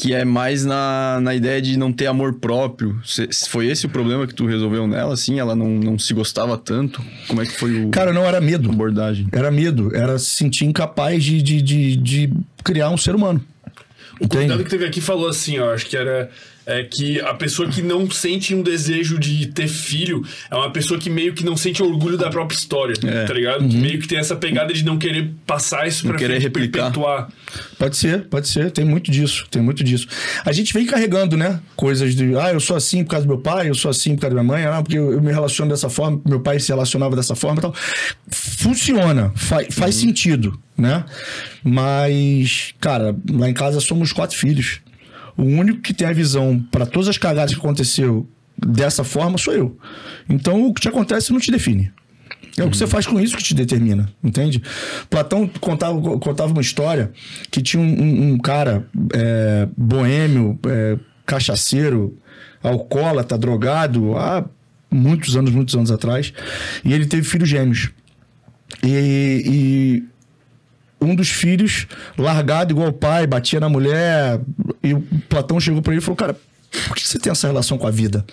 que 0.00 0.14
é 0.14 0.24
mais 0.24 0.64
na, 0.64 1.18
na 1.20 1.34
ideia 1.34 1.60
de 1.60 1.76
não 1.76 1.92
ter 1.92 2.06
amor 2.06 2.34
próprio. 2.34 3.00
Cê- 3.04 3.28
foi 3.48 3.66
esse 3.66 3.86
o 3.86 3.88
problema 3.88 4.26
que 4.28 4.34
tu 4.34 4.46
resolveu 4.46 4.86
nela, 4.86 5.12
assim? 5.14 5.40
Ela 5.40 5.56
não, 5.56 5.68
não 5.70 5.98
se 5.98 6.14
gostava 6.14 6.56
tanto? 6.56 7.02
Como 7.26 7.42
é 7.42 7.44
que 7.44 7.52
foi 7.52 7.84
o 7.84 7.90
Cara, 7.90 8.12
não 8.12 8.24
era 8.24 8.40
medo. 8.40 8.70
abordagem? 8.70 9.26
Era 9.32 9.50
medo. 9.50 9.94
Era 9.94 10.16
se 10.18 10.26
sentir 10.26 10.66
incapaz 10.66 11.24
de, 11.24 11.42
de, 11.42 11.60
de, 11.60 11.96
de 11.96 12.32
criar 12.62 12.90
um 12.90 12.96
ser 12.96 13.16
humano. 13.16 13.44
O 14.20 14.28
convidado 14.28 14.62
que 14.64 14.70
teve 14.70 14.84
aqui 14.84 15.00
falou 15.00 15.28
assim, 15.28 15.58
ó, 15.58 15.72
acho 15.74 15.86
que 15.86 15.96
era 15.96 16.30
é, 16.68 16.84
que 16.84 17.18
a 17.20 17.32
pessoa 17.32 17.66
que 17.68 17.80
não 17.80 18.10
sente 18.10 18.54
um 18.54 18.62
desejo 18.62 19.18
de 19.18 19.46
ter 19.46 19.66
filho 19.68 20.22
é 20.50 20.54
uma 20.54 20.70
pessoa 20.70 21.00
que 21.00 21.08
meio 21.08 21.32
que 21.32 21.42
não 21.42 21.56
sente 21.56 21.82
orgulho 21.82 22.18
da 22.18 22.28
própria 22.28 22.54
história, 22.56 22.94
É. 23.04 23.24
tá 23.24 23.32
ligado? 23.32 23.66
Que 23.66 23.76
meio 23.76 23.98
que 23.98 24.06
tem 24.06 24.18
essa 24.18 24.36
pegada 24.36 24.72
de 24.72 24.84
não 24.84 24.98
querer 24.98 25.30
passar 25.46 25.88
isso 25.88 26.04
Não 26.04 26.10
pra 26.10 26.18
querer 26.18 26.34
frente, 26.34 26.42
replicar. 26.44 26.82
perpetuar. 26.92 27.28
Pode 27.78 27.96
ser, 27.96 28.24
pode 28.24 28.48
ser. 28.48 28.70
Tem 28.70 28.84
muito 28.84 29.10
disso, 29.10 29.46
tem 29.50 29.62
muito 29.62 29.82
disso. 29.82 30.06
A 30.44 30.52
gente 30.52 30.74
vem 30.74 30.84
carregando, 30.84 31.36
né? 31.36 31.58
Coisas 31.74 32.14
de, 32.14 32.36
ah, 32.36 32.52
eu 32.52 32.60
sou 32.60 32.76
assim 32.76 33.02
por 33.02 33.10
causa 33.12 33.26
do 33.26 33.28
meu 33.30 33.38
pai, 33.40 33.70
eu 33.70 33.74
sou 33.74 33.90
assim 33.90 34.14
por 34.14 34.20
causa 34.22 34.36
da 34.36 34.42
minha 34.42 34.52
mãe, 34.56 34.66
ah, 34.66 34.82
porque 34.82 34.98
eu, 34.98 35.12
eu 35.12 35.22
me 35.22 35.32
relaciono 35.32 35.70
dessa 35.70 35.88
forma, 35.88 36.20
meu 36.28 36.40
pai 36.40 36.60
se 36.60 36.68
relacionava 36.68 37.16
dessa 37.16 37.34
forma 37.34 37.58
e 37.58 37.62
tal. 37.62 37.74
Funciona, 38.30 39.32
fa 39.34 39.58
faz 39.70 39.94
sentido, 39.94 40.58
né? 40.76 41.04
Mas, 41.64 42.74
cara, 42.80 43.16
lá 43.30 43.48
em 43.48 43.54
casa 43.54 43.80
somos 43.80 44.12
quatro 44.12 44.36
filhos. 44.36 44.80
O 45.38 45.44
único 45.44 45.80
que 45.80 45.94
tem 45.94 46.06
a 46.08 46.12
visão 46.12 46.58
para 46.70 46.84
todas 46.84 47.08
as 47.08 47.16
cagadas 47.16 47.54
que 47.54 47.60
aconteceu 47.60 48.28
dessa 48.58 49.04
forma 49.04 49.38
sou 49.38 49.54
eu. 49.54 49.78
Então, 50.28 50.66
o 50.66 50.74
que 50.74 50.80
te 50.80 50.88
acontece 50.88 51.32
não 51.32 51.38
te 51.40 51.50
define. 51.52 51.92
É 52.56 52.64
o 52.64 52.68
que 52.70 52.76
você 52.76 52.88
faz 52.88 53.06
com 53.06 53.20
isso 53.20 53.36
que 53.36 53.42
te 53.44 53.54
determina, 53.54 54.08
entende? 54.22 54.60
Platão 55.08 55.48
contava, 55.60 56.00
contava 56.18 56.50
uma 56.50 56.60
história 56.60 57.12
que 57.52 57.62
tinha 57.62 57.80
um, 57.80 57.86
um- 58.02 58.32
um 58.32 58.38
cara 58.38 58.84
é, 59.14 59.68
boêmio, 59.76 60.58
é, 60.66 60.98
cachaceiro, 61.24 62.18
alcoólatra, 62.60 63.38
drogado, 63.38 64.16
há 64.18 64.44
muitos 64.90 65.36
anos, 65.36 65.52
muitos 65.52 65.76
anos 65.76 65.92
atrás. 65.92 66.32
E 66.84 66.92
ele 66.92 67.06
teve 67.06 67.22
filhos 67.22 67.48
gêmeos. 67.48 67.90
E, 68.82 69.42
e 69.46 70.04
um 71.00 71.14
dos 71.14 71.28
filhos, 71.28 71.86
largado 72.16 72.72
igual 72.72 72.88
o 72.88 72.92
pai, 72.92 73.26
batia 73.26 73.60
na 73.60 73.68
mulher. 73.68 74.40
E 74.82 74.94
o 74.94 75.00
Platão 75.28 75.60
chegou 75.60 75.82
para 75.82 75.92
ele 75.92 76.00
e 76.00 76.04
falou: 76.04 76.16
Cara, 76.16 76.36
por 76.86 76.96
que 76.96 77.06
você 77.06 77.18
tem 77.18 77.30
essa 77.30 77.46
relação 77.46 77.78
com 77.78 77.86
a 77.86 77.90
vida? 77.90 78.24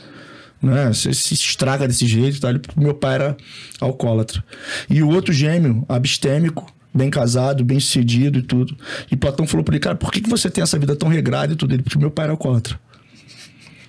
Né? 0.62 0.88
Você 0.88 1.14
se 1.14 1.34
estraga 1.34 1.88
desse 1.88 2.08
jeito. 2.08 2.40
Tá? 2.40 2.50
Meu 2.76 2.94
pai 2.94 3.16
era 3.16 3.38
alcoólatra. 3.80 4.44
E 4.90 5.04
o 5.04 5.10
outro 5.10 5.34
gêmeo, 5.34 5.86
abstêmico, 5.88 6.66
bem 6.94 7.10
casado, 7.10 7.64
bem 7.64 7.80
sucedido 7.80 8.40
e 8.40 8.42
tudo. 8.42 8.76
E 9.12 9.16
Platão 9.16 9.46
falou 9.46 9.64
para 9.64 9.76
ele: 9.76 9.82
Cara, 9.82 9.96
por 9.96 10.12
que 10.12 10.28
você 10.28 10.50
tem 10.50 10.62
essa 10.62 10.80
vida 10.80 10.96
tão 10.96 11.10
regrada 11.10 11.54
e 11.54 11.56
tudo? 11.56 11.74
Ele, 11.74 11.84
porque 11.84 12.00
meu 12.00 12.12
pai 12.12 12.26
era 12.26 12.34
alcoólatra. 12.34 12.80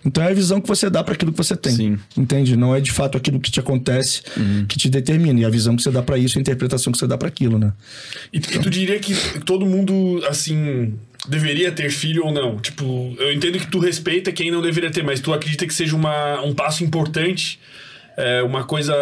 Então 0.06 0.22
é 0.22 0.30
a 0.30 0.34
visão 0.34 0.60
que 0.60 0.68
você 0.68 0.88
dá 0.88 1.02
para 1.02 1.14
aquilo 1.14 1.32
que 1.32 1.36
você 1.36 1.56
tem. 1.56 1.72
Sim. 1.72 1.98
Entende? 2.16 2.56
Não 2.56 2.74
é 2.74 2.80
de 2.80 2.92
fato 2.92 3.18
aquilo 3.18 3.40
que 3.40 3.50
te 3.50 3.58
acontece 3.58 4.22
uhum. 4.36 4.64
que 4.66 4.78
te 4.78 4.88
determina. 4.88 5.40
E 5.40 5.44
a 5.44 5.50
visão 5.50 5.74
que 5.74 5.82
você 5.82 5.90
dá 5.90 6.00
para 6.00 6.16
isso, 6.16 6.38
a 6.38 6.40
interpretação 6.40 6.92
que 6.92 6.98
você 6.98 7.08
dá 7.08 7.18
para 7.18 7.26
aquilo, 7.26 7.58
né? 7.58 7.72
E, 8.32 8.38
então... 8.38 8.54
e 8.54 8.58
tu 8.62 8.70
diria 8.70 8.98
que 9.00 9.14
todo 9.40 9.66
mundo, 9.66 10.24
assim, 10.28 10.94
deveria 11.28 11.72
ter 11.72 11.90
filho 11.90 12.24
ou 12.24 12.32
não? 12.32 12.56
Tipo, 12.58 13.16
eu 13.18 13.32
entendo 13.32 13.58
que 13.58 13.66
tu 13.66 13.80
respeita 13.80 14.30
quem 14.30 14.50
não 14.50 14.62
deveria 14.62 14.90
ter, 14.90 15.02
mas 15.02 15.18
tu 15.18 15.32
acredita 15.32 15.66
que 15.66 15.74
seja 15.74 15.96
uma, 15.96 16.40
um 16.42 16.54
passo 16.54 16.84
importante, 16.84 17.58
é, 18.16 18.42
uma 18.44 18.62
coisa 18.62 18.94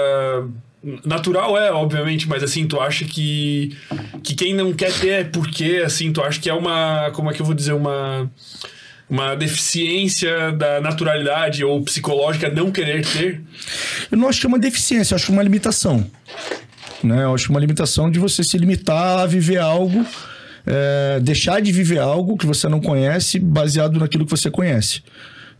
natural 1.04 1.56
é, 1.56 1.70
obviamente, 1.70 2.28
mas 2.28 2.42
assim, 2.42 2.66
tu 2.66 2.78
acha 2.78 3.06
que 3.06 3.74
que 4.22 4.34
quem 4.34 4.54
não 4.54 4.72
quer 4.72 4.92
ter 4.92 5.08
é 5.08 5.24
porque, 5.24 5.82
assim, 5.84 6.12
tu 6.12 6.22
acha 6.22 6.38
que 6.40 6.48
é 6.48 6.54
uma, 6.54 7.10
como 7.12 7.30
é 7.30 7.34
que 7.34 7.40
eu 7.40 7.46
vou 7.46 7.54
dizer, 7.54 7.72
uma 7.72 8.30
uma 9.08 9.34
deficiência 9.34 10.52
da 10.52 10.80
naturalidade 10.80 11.64
ou 11.64 11.82
psicológica 11.82 12.48
não 12.48 12.70
querer 12.70 13.04
ter? 13.04 13.40
Eu 14.10 14.18
não 14.18 14.28
acho 14.28 14.40
que 14.40 14.46
é 14.46 14.48
uma 14.48 14.58
deficiência, 14.58 15.14
eu 15.14 15.16
acho 15.16 15.26
que 15.26 15.32
é 15.32 15.34
uma 15.34 15.42
limitação. 15.42 16.06
Né? 17.02 17.24
Eu 17.24 17.34
acho 17.34 17.46
é 17.46 17.50
uma 17.50 17.60
limitação 17.60 18.10
de 18.10 18.18
você 18.18 18.42
se 18.42 18.56
limitar 18.56 19.20
a 19.20 19.26
viver 19.26 19.58
algo, 19.58 20.04
é, 20.66 21.20
deixar 21.20 21.60
de 21.60 21.70
viver 21.70 21.98
algo 21.98 22.36
que 22.36 22.46
você 22.46 22.68
não 22.68 22.80
conhece, 22.80 23.38
baseado 23.38 24.00
naquilo 24.00 24.24
que 24.24 24.30
você 24.30 24.50
conhece. 24.50 25.02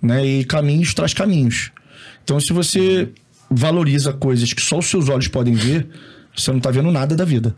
Né? 0.01 0.25
E 0.25 0.45
caminhos 0.45 0.95
traz 0.95 1.13
caminhos. 1.13 1.71
Então, 2.23 2.41
se 2.41 2.53
você 2.53 3.09
valoriza 3.51 4.13
coisas 4.13 4.53
que 4.53 4.63
só 4.63 4.79
os 4.79 4.87
seus 4.87 5.09
olhos 5.09 5.29
podem 5.29 5.55
ver, 5.55 5.87
você 6.35 6.51
não 6.51 6.59
está 6.59 6.71
vendo 6.71 6.91
nada 6.91 7.15
da 7.15 7.25
vida. 7.25 7.55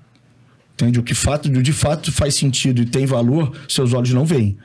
Entende? 0.76 1.00
O 1.00 1.02
que 1.02 1.14
fato, 1.14 1.48
de 1.48 1.72
fato 1.72 2.12
faz 2.12 2.34
sentido 2.34 2.82
e 2.82 2.84
tem 2.84 3.06
valor, 3.06 3.50
seus 3.66 3.94
olhos 3.94 4.12
não 4.12 4.26
veem. 4.26 4.58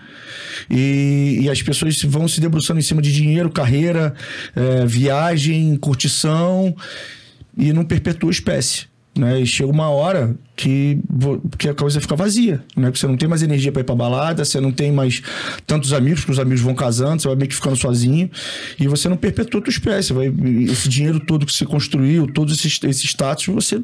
E, 0.70 1.40
e 1.44 1.50
as 1.50 1.62
pessoas 1.62 2.02
vão 2.04 2.28
se 2.28 2.42
debruçando 2.42 2.80
em 2.80 2.84
cima 2.84 3.02
de 3.02 3.14
dinheiro, 3.14 3.50
carreira, 3.50 4.14
é, 4.54 4.86
viagem, 4.86 5.74
curtição, 5.78 6.76
e 7.58 7.72
não 7.72 7.86
perpetua 7.86 8.30
a 8.30 8.32
espécie. 8.32 8.91
Né? 9.14 9.42
E 9.42 9.46
chega 9.46 9.70
uma 9.70 9.90
hora 9.90 10.36
que, 10.56 10.98
que 11.58 11.68
a 11.68 11.74
coisa 11.74 12.00
fica 12.00 12.16
vazia, 12.16 12.64
né? 12.78 12.88
Porque 12.88 13.00
você 13.00 13.08
não 13.08 13.18
tem 13.18 13.28
mais 13.28 13.44
energia 13.44 13.70
para 13.70 13.82
ir 13.82 13.84
pra 13.84 13.94
balada, 13.94 14.46
você 14.46 14.62
não 14.62 14.72
tem 14.72 14.90
mais 14.90 15.22
tantos 15.68 15.92
amigos, 15.92 16.22
porque 16.22 16.32
os 16.32 16.40
amigos 16.40 16.62
vão 16.62 16.74
casando, 16.74 17.22
você 17.22 17.28
vai 17.28 17.36
meio 17.36 17.50
que 17.50 17.56
ficando 17.56 17.76
sozinho, 17.76 18.30
e 18.80 18.88
você 18.88 19.10
não 19.10 19.18
perpetua 19.18 19.60
tua 19.60 19.70
espécie. 19.70 20.14
Vai, 20.14 20.34
esse 20.70 20.88
dinheiro 20.88 21.20
todo 21.20 21.46
que 21.46 21.52
você 21.52 21.66
construiu, 21.66 22.26
todos 22.26 22.58
esses, 22.58 22.80
esses 22.84 23.04
status, 23.04 23.48
você. 23.48 23.82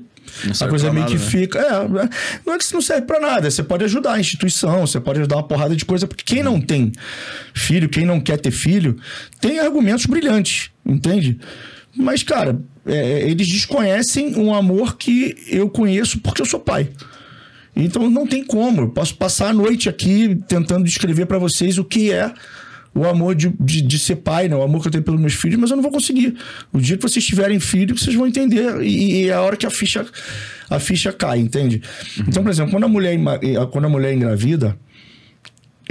a 0.61 0.67
coisa 0.69 0.93
meio 0.93 1.05
nada, 1.05 1.17
que 1.17 1.21
né? 1.21 1.29
fica. 1.29 1.59
É, 1.59 1.89
né? 1.89 2.09
não 2.45 2.53
é 2.53 2.57
que 2.57 2.63
isso 2.63 2.73
não 2.73 2.81
serve 2.81 3.05
para 3.05 3.19
nada. 3.19 3.51
Você 3.51 3.63
pode 3.63 3.83
ajudar 3.83 4.13
a 4.13 4.19
instituição, 4.21 4.87
você 4.87 4.99
pode 4.99 5.19
ajudar 5.19 5.35
uma 5.35 5.43
porrada 5.43 5.75
de 5.75 5.83
coisa, 5.83 6.07
porque 6.07 6.23
quem 6.23 6.41
não 6.41 6.61
tem 6.61 6.93
filho, 7.53 7.89
quem 7.89 8.05
não 8.05 8.21
quer 8.21 8.37
ter 8.37 8.51
filho, 8.51 8.95
tem 9.41 9.59
argumentos 9.59 10.05
brilhantes, 10.05 10.69
entende? 10.85 11.37
Mas, 11.97 12.23
cara, 12.23 12.59
é, 12.85 13.29
eles 13.29 13.47
desconhecem 13.47 14.35
um 14.35 14.53
amor 14.53 14.97
que 14.97 15.35
eu 15.47 15.69
conheço 15.69 16.19
porque 16.19 16.41
eu 16.41 16.45
sou 16.45 16.59
pai. 16.59 16.89
Então 17.75 18.09
não 18.09 18.25
tem 18.25 18.43
como. 18.43 18.81
Eu 18.81 18.89
posso 18.89 19.15
passar 19.15 19.49
a 19.49 19.53
noite 19.53 19.87
aqui 19.87 20.39
tentando 20.47 20.83
descrever 20.83 21.25
para 21.25 21.37
vocês 21.37 21.77
o 21.77 21.83
que 21.83 22.11
é 22.11 22.33
o 22.93 23.05
amor 23.05 23.35
de, 23.35 23.53
de, 23.59 23.81
de, 23.81 23.99
ser 23.99 24.15
pai, 24.17 24.47
né? 24.47 24.55
o 24.55 24.63
amor 24.63 24.81
que 24.81 24.87
eu 24.87 24.91
tenho 24.91 25.03
pelos 25.03 25.19
meus 25.19 25.33
filhos, 25.33 25.59
mas 25.59 25.69
eu 25.69 25.75
não 25.75 25.83
vou 25.83 25.91
conseguir. 25.91 26.35
O 26.73 26.79
dia 26.79 26.97
que 26.97 27.03
vocês 27.03 27.23
tiverem 27.23 27.59
filho, 27.59 27.95
vocês 27.95 28.15
vão 28.15 28.25
entender. 28.25 28.81
E, 28.81 29.25
e 29.25 29.29
é 29.29 29.33
a 29.33 29.41
hora 29.41 29.55
que 29.55 29.67
a 29.67 29.69
ficha, 29.69 30.03
a 30.67 30.79
ficha 30.79 31.13
cai, 31.13 31.37
entende? 31.39 31.81
Uhum. 32.17 32.25
Então, 32.27 32.41
por 32.41 32.49
exemplo, 32.49 32.71
quando 32.71 32.85
a 32.85 32.87
mulher, 32.87 33.15
quando 33.71 33.85
a 33.85 33.89
mulher 33.89 34.13
engravida, 34.13 34.75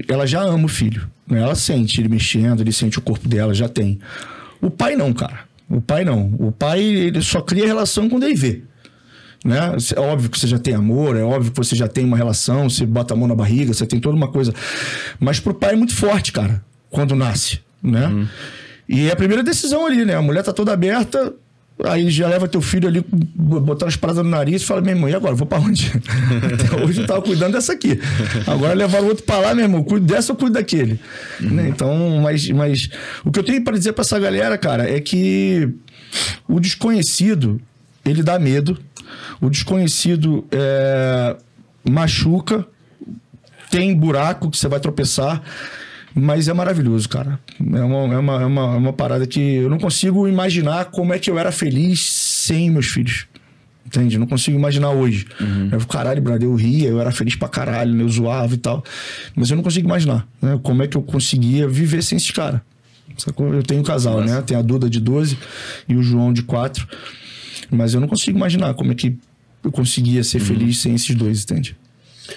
ela 0.09 0.27
já 0.27 0.41
ama 0.43 0.65
o 0.65 0.69
filho. 0.69 1.09
Né? 1.29 1.41
Ela 1.41 1.55
sente 1.55 2.01
ele 2.01 2.09
mexendo, 2.09 2.61
ele 2.61 2.73
sente 2.73 2.99
o 2.99 3.03
corpo 3.03 3.29
dela, 3.29 3.55
já 3.55 3.69
tem. 3.69 4.01
O 4.61 4.71
pai 4.71 4.97
não, 4.97 5.13
cara. 5.13 5.46
O 5.69 5.81
pai 5.81 6.05
não. 6.05 6.35
O 6.39 6.53
pai 6.53 6.83
ele 6.83 7.21
só 7.23 7.41
cria 7.41 7.67
relação 7.67 8.09
quando 8.09 8.25
ele 8.25 8.35
vê. 8.35 8.63
Né? 9.45 9.59
É 9.95 10.01
óbvio 10.01 10.31
que 10.31 10.39
você 10.39 10.47
já 10.47 10.59
tem 10.59 10.75
amor, 10.75 11.17
é 11.17 11.23
óbvio 11.23 11.53
que 11.53 11.59
você 11.59 11.77
já 11.77 11.87
tem 11.87 12.05
uma 12.05 12.17
relação, 12.17 12.69
você 12.69 12.85
bota 12.85 13.15
a 13.15 13.17
mão 13.17 13.29
na 13.29 13.35
barriga, 13.35 13.73
você 13.73 13.87
tem 13.87 14.01
toda 14.01 14.17
uma 14.17 14.29
coisa. 14.29 14.53
Mas 15.21 15.39
pro 15.39 15.55
pai 15.55 15.75
é 15.75 15.77
muito 15.77 15.95
forte, 15.95 16.33
cara, 16.33 16.65
quando 16.91 17.15
nasce, 17.15 17.61
né? 17.83 18.09
Uhum. 18.09 18.27
E 18.89 19.09
é 19.09 19.13
a 19.13 19.17
primeira 19.17 19.43
decisão 19.43 19.87
ali, 19.87 20.05
né? 20.05 20.15
A 20.15 20.23
mulher 20.23 20.43
tá 20.43 20.53
toda 20.53 20.73
aberta, 20.73 21.33
Aí 21.85 22.11
já 22.11 22.27
leva 22.27 22.49
teu 22.49 22.63
filho 22.63 22.89
ali, 22.89 23.05
botar 23.11 23.87
as 23.87 23.97
paradas 23.97 24.25
no 24.25 24.31
nariz 24.31 24.63
e 24.63 24.65
fala, 24.65 24.81
meu 24.81 24.95
irmão, 24.95 25.11
e 25.11 25.15
agora? 25.15 25.35
Vou 25.35 25.47
pra 25.47 25.59
onde? 25.59 25.93
Até 26.55 26.83
hoje 26.83 27.03
eu 27.03 27.07
tava 27.07 27.21
cuidando 27.21 27.53
dessa 27.53 27.75
aqui. 27.75 28.01
Agora 28.47 28.73
levar 28.73 29.03
o 29.03 29.07
outro 29.07 29.25
pra 29.25 29.39
lá, 29.39 29.55
meu 29.55 29.65
irmão, 29.65 29.83
cuido 29.83 30.07
dessa 30.07 30.33
ou 30.33 30.39
cuido 30.39 30.55
daquele. 30.55 30.99
Uhum. 31.39 31.51
Né? 31.51 31.69
Então, 31.69 32.21
mas, 32.23 32.49
mas 32.49 32.89
o 33.25 33.31
que 33.31 33.39
eu 33.39 33.45
tenho 33.45 33.63
para 33.63 33.77
dizer 33.77 33.93
para 33.93 34.03
essa 34.03 34.19
galera, 34.19 34.57
cara, 34.57 34.91
é 34.91 35.01
que 35.01 35.69
o 36.49 36.59
desconhecido, 36.59 37.61
ele 38.05 38.23
dá 38.23 38.39
medo. 38.39 38.79
O 39.39 39.51
desconhecido 39.51 40.47
é, 40.51 41.37
machuca, 41.89 42.67
tem 43.71 43.95
buraco 43.95 44.51
que 44.51 44.57
você 44.57 44.69
vai 44.69 44.81
tropeçar. 44.81 45.43
Mas 46.19 46.49
é 46.49 46.55
maravilhoso, 46.55 47.07
cara. 47.11 47.39
É 47.61 47.83
uma, 47.83 48.15
é, 48.15 48.19
uma, 48.19 48.43
é, 48.43 48.47
uma, 48.47 48.63
é 48.63 48.77
uma 48.77 48.93
parada 48.95 49.27
que 49.27 49.57
eu 49.57 49.69
não 49.69 49.79
consigo 49.79 50.27
imaginar 50.27 50.87
como 50.87 51.13
é 51.13 51.19
que 51.19 51.31
eu 51.31 51.39
era 51.39 51.53
feliz 51.53 52.01
sem 52.01 52.71
meus 52.71 52.87
filhos. 52.87 53.27
Entende? 53.85 54.19
Não 54.19 54.27
consigo 54.27 54.57
imaginar 54.57 54.91
hoje. 54.91 55.27
Uhum. 55.39 55.69
Eu, 55.73 55.81
caralho, 55.87 56.23
brother, 56.23 56.49
eu 56.49 56.55
ria, 56.55 56.89
eu 56.89 56.99
era 56.99 57.13
feliz 57.13 57.37
pra 57.37 57.49
caralho, 57.49 57.93
né? 57.93 58.03
eu 58.03 58.09
zoava 58.09 58.55
e 58.55 58.57
tal. 58.57 58.83
Mas 59.37 59.51
eu 59.51 59.57
não 59.57 59.63
consigo 59.63 59.87
imaginar 59.87 60.27
né? 60.41 60.59
como 60.63 60.83
é 60.83 60.87
que 60.89 60.97
eu 60.97 61.03
conseguia 61.03 61.69
viver 61.69 62.03
sem 62.03 62.17
esses 62.17 62.31
caras. 62.31 62.63
Eu 63.39 63.63
tenho 63.63 63.83
um 63.83 63.85
casal, 63.85 64.21
Nossa. 64.21 64.37
né? 64.37 64.43
Tem 64.43 64.57
a 64.57 64.63
Duda 64.63 64.89
de 64.89 64.99
12 64.99 65.39
e 65.87 65.97
o 65.97 66.03
João 66.03 66.33
de 66.33 66.43
4. 66.43 66.89
Mas 67.71 67.93
eu 67.93 68.01
não 68.01 68.09
consigo 68.09 68.39
imaginar 68.39 68.73
como 68.73 68.91
é 68.91 68.95
que 68.95 69.17
eu 69.63 69.71
conseguia 69.71 70.25
ser 70.25 70.41
uhum. 70.41 70.47
feliz 70.47 70.79
sem 70.79 70.95
esses 70.95 71.15
dois, 71.15 71.43
entende? 71.43 71.77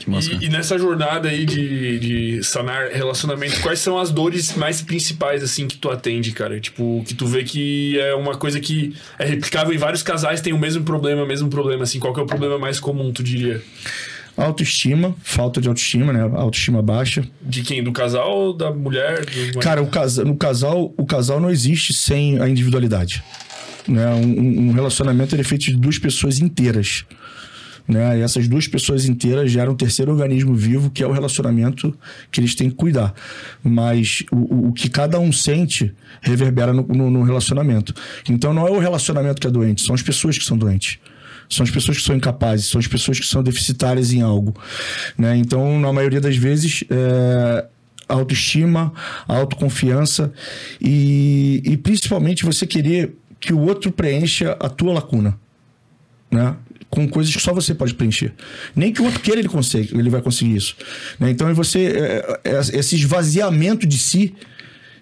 E, 0.07 0.45
e, 0.45 0.49
nessa 0.49 0.77
jornada 0.77 1.29
aí 1.29 1.45
de, 1.45 1.99
de 1.99 2.43
sanar 2.43 2.89
relacionamento, 2.89 3.59
quais 3.61 3.79
são 3.79 3.97
as 3.97 4.11
dores 4.11 4.55
mais 4.55 4.81
principais, 4.81 5.43
assim, 5.43 5.67
que 5.67 5.77
tu 5.77 5.89
atende, 5.89 6.31
cara? 6.31 6.59
Tipo, 6.59 7.03
que 7.07 7.13
tu 7.13 7.25
vê 7.25 7.43
que 7.43 7.99
é 7.99 8.13
uma 8.13 8.35
coisa 8.35 8.59
que 8.59 8.93
é 9.17 9.25
replicável 9.25 9.73
em 9.73 9.77
vários 9.77 10.03
casais, 10.03 10.41
tem 10.41 10.53
o 10.53 10.59
mesmo 10.59 10.83
problema, 10.83 11.25
mesmo 11.25 11.49
problema, 11.49 11.83
assim. 11.83 11.99
Qual 11.99 12.13
que 12.13 12.19
é 12.19 12.23
o 12.23 12.27
problema 12.27 12.57
mais 12.57 12.79
comum, 12.79 13.11
tu 13.11 13.23
diria? 13.23 13.61
Autoestima, 14.37 15.13
falta 15.21 15.59
de 15.59 15.67
autoestima, 15.67 16.13
né? 16.13 16.21
Autoestima 16.21 16.81
baixa. 16.81 17.23
De 17.41 17.61
quem? 17.61 17.83
Do 17.83 17.91
casal 17.91 18.31
ou 18.31 18.53
da 18.53 18.71
mulher? 18.71 19.25
Cara, 19.61 19.81
o 19.81 19.87
casa, 19.87 20.23
no 20.23 20.35
casal, 20.35 20.93
o 20.97 21.05
casal 21.05 21.41
não 21.41 21.49
existe 21.49 21.93
sem 21.93 22.39
a 22.39 22.47
individualidade. 22.47 23.21
Né? 23.87 24.07
Um, 24.13 24.69
um 24.69 24.71
relacionamento 24.71 25.35
é 25.35 25.43
feito 25.43 25.65
de 25.65 25.75
duas 25.75 25.97
pessoas 25.97 26.39
inteiras. 26.39 27.05
Né? 27.89 28.19
E 28.19 28.21
essas 28.21 28.47
duas 28.47 28.67
pessoas 28.67 29.05
inteiras 29.05 29.51
geram 29.51 29.71
um 29.71 29.75
terceiro 29.75 30.11
organismo 30.11 30.53
vivo, 30.53 30.91
que 30.91 31.03
é 31.03 31.07
o 31.07 31.11
relacionamento 31.11 31.97
que 32.31 32.39
eles 32.39 32.53
têm 32.53 32.69
que 32.69 32.75
cuidar. 32.75 33.15
Mas 33.63 34.23
o, 34.31 34.67
o 34.67 34.73
que 34.73 34.87
cada 34.87 35.19
um 35.19 35.31
sente 35.31 35.91
reverbera 36.21 36.71
no, 36.71 36.83
no, 36.83 37.09
no 37.09 37.23
relacionamento. 37.23 37.91
Então 38.29 38.53
não 38.53 38.67
é 38.67 38.69
o 38.69 38.77
relacionamento 38.77 39.41
que 39.41 39.47
é 39.47 39.49
doente, 39.49 39.81
são 39.81 39.95
as 39.95 40.03
pessoas 40.03 40.37
que 40.37 40.45
são 40.45 40.55
doentes 40.57 40.99
são 41.51 41.63
as 41.63 41.71
pessoas 41.71 41.97
que 41.97 42.03
são 42.03 42.15
incapazes, 42.15 42.67
são 42.67 42.77
as 42.77 42.85
pessoas 42.85 43.19
que 43.19 43.25
são 43.25 43.41
deficitárias 43.41 44.13
em 44.13 44.21
algo. 44.21 44.53
Né? 45.17 45.35
Então, 45.35 45.79
na 45.79 45.91
maioria 45.91 46.21
das 46.21 46.37
vezes, 46.37 46.83
é, 46.91 47.65
autoestima, 48.07 48.93
autoconfiança 49.27 50.31
e, 50.79 51.59
e 51.65 51.75
principalmente 51.75 52.45
você 52.45 52.67
querer 52.67 53.15
que 53.39 53.51
o 53.51 53.59
outro 53.61 53.91
preencha 53.91 54.55
a 54.59 54.69
tua 54.69 54.93
lacuna. 54.93 55.39
Né? 56.29 56.55
Com 56.89 57.07
coisas 57.07 57.33
que 57.33 57.41
só 57.41 57.53
você 57.53 57.73
pode 57.73 57.93
preencher. 57.93 58.33
Nem 58.75 58.91
que 58.91 59.01
o 59.01 59.05
outro 59.05 59.19
queira 59.19 59.39
ele 59.39 59.49
consegue, 59.49 59.95
ele 59.97 60.09
vai 60.09 60.21
conseguir 60.21 60.55
isso. 60.55 60.75
Né? 61.19 61.29
Então 61.29 61.47
é 61.47 61.53
você 61.53 61.85
é, 61.85 62.39
é, 62.43 62.59
esse 62.59 62.95
esvaziamento 62.95 63.85
de 63.85 63.97
si 63.97 64.33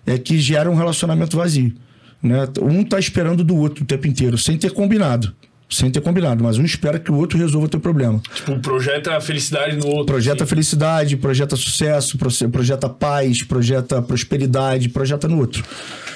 é 0.06 0.18
que 0.18 0.40
gera 0.40 0.70
um 0.70 0.76
relacionamento 0.76 1.38
vazio. 1.38 1.74
Né? 2.22 2.48
Um 2.62 2.84
tá 2.84 3.00
esperando 3.00 3.44
do 3.44 3.56
outro 3.56 3.84
o 3.84 3.88
tempo 3.88 4.08
inteiro, 4.08 4.38
sem 4.38 4.58
ter 4.58 4.72
combinado. 4.72 5.34
Sem 5.70 5.92
ter 5.92 6.00
combinado, 6.00 6.42
mas 6.42 6.58
um 6.58 6.64
espera 6.64 6.98
que 6.98 7.12
o 7.12 7.16
outro 7.16 7.38
resolva 7.38 7.68
o 7.68 7.70
teu 7.70 7.80
problema. 7.82 8.22
Tipo, 8.34 8.58
projeta 8.60 9.18
a 9.18 9.20
felicidade 9.20 9.76
no 9.76 9.86
outro. 9.88 10.06
Projeta 10.06 10.46
assim. 10.46 10.50
felicidade, 10.50 11.18
projeta 11.18 11.58
sucesso, 11.58 12.18
projeta 12.50 12.88
paz, 12.88 13.44
projeta 13.44 14.02
prosperidade, 14.02 14.88
projeta 14.88 15.28
no 15.28 15.38
outro, 15.38 15.66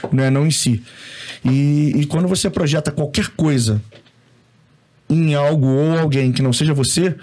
né? 0.09 0.30
não 0.30 0.47
em 0.47 0.51
si. 0.51 0.82
E, 1.43 1.91
e 1.97 2.05
quando 2.05 2.30
você 2.30 2.49
projeta 2.49 2.91
qualquer 2.91 3.28
coisa 3.28 3.82
em 5.14 5.36
algo 5.36 5.68
ou 5.68 5.99
alguém 5.99 6.32
que 6.32 6.41
não 6.41 6.53
seja 6.53 6.74
você, 6.74 7.16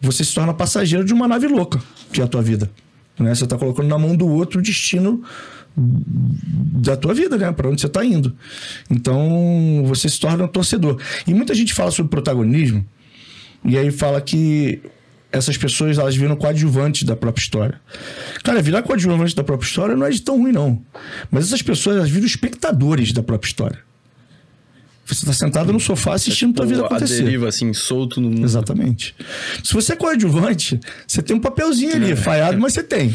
você 0.00 0.24
se 0.24 0.34
torna 0.34 0.54
passageiro 0.54 1.04
de 1.04 1.12
uma 1.12 1.28
nave 1.28 1.46
louca, 1.46 1.80
que 2.12 2.20
é 2.20 2.24
a 2.24 2.26
tua 2.26 2.42
vida. 2.42 2.70
Né? 3.18 3.34
Você 3.34 3.44
está 3.44 3.56
colocando 3.56 3.88
na 3.88 3.98
mão 3.98 4.16
do 4.16 4.26
outro 4.26 4.60
o 4.60 4.62
destino 4.62 5.22
da 5.76 6.96
tua 6.96 7.12
vida, 7.12 7.36
né? 7.36 7.52
Para 7.52 7.68
onde 7.68 7.80
você 7.80 7.86
está 7.86 8.02
indo. 8.02 8.34
Então, 8.90 9.82
você 9.84 10.08
se 10.08 10.18
torna 10.18 10.44
um 10.44 10.48
torcedor. 10.48 10.98
E 11.26 11.34
muita 11.34 11.54
gente 11.54 11.74
fala 11.74 11.90
sobre 11.90 12.10
protagonismo, 12.10 12.84
e 13.62 13.76
aí 13.76 13.90
fala 13.90 14.20
que 14.20 14.80
essas 15.30 15.56
pessoas 15.56 15.98
elas 15.98 16.16
viram 16.16 16.34
coadjuvantes 16.36 17.02
da 17.02 17.14
própria 17.14 17.42
história. 17.42 17.80
Cara, 18.42 18.62
virar 18.62 18.82
coadjuvante 18.82 19.36
da 19.36 19.44
própria 19.44 19.66
história 19.66 19.94
não 19.94 20.06
é 20.06 20.10
de 20.10 20.22
tão 20.22 20.38
ruim, 20.38 20.52
não. 20.52 20.82
Mas 21.30 21.44
essas 21.44 21.60
pessoas 21.60 21.96
elas 21.96 22.08
viram 22.08 22.26
espectadores 22.26 23.12
da 23.12 23.22
própria 23.22 23.48
história. 23.48 23.85
Você 25.06 25.14
está 25.14 25.32
sentado 25.32 25.72
no 25.72 25.78
sofá 25.78 26.14
assistindo 26.14 26.52
tua 26.52 26.66
vida 26.66 26.82
Tipo, 26.82 26.92
a 26.92 26.96
acontecer. 26.96 27.22
deriva, 27.22 27.48
assim, 27.48 27.72
solto 27.72 28.20
no 28.20 28.28
mundo. 28.28 28.44
Exatamente. 28.44 29.14
Se 29.62 29.72
você 29.72 29.92
é 29.92 29.96
coadjuvante, 29.96 30.80
você 31.06 31.22
tem 31.22 31.36
um 31.36 31.40
papelzinho 31.40 31.94
ali, 31.94 32.16
falhado, 32.16 32.58
mas 32.58 32.72
você 32.72 32.82
tem. 32.82 33.14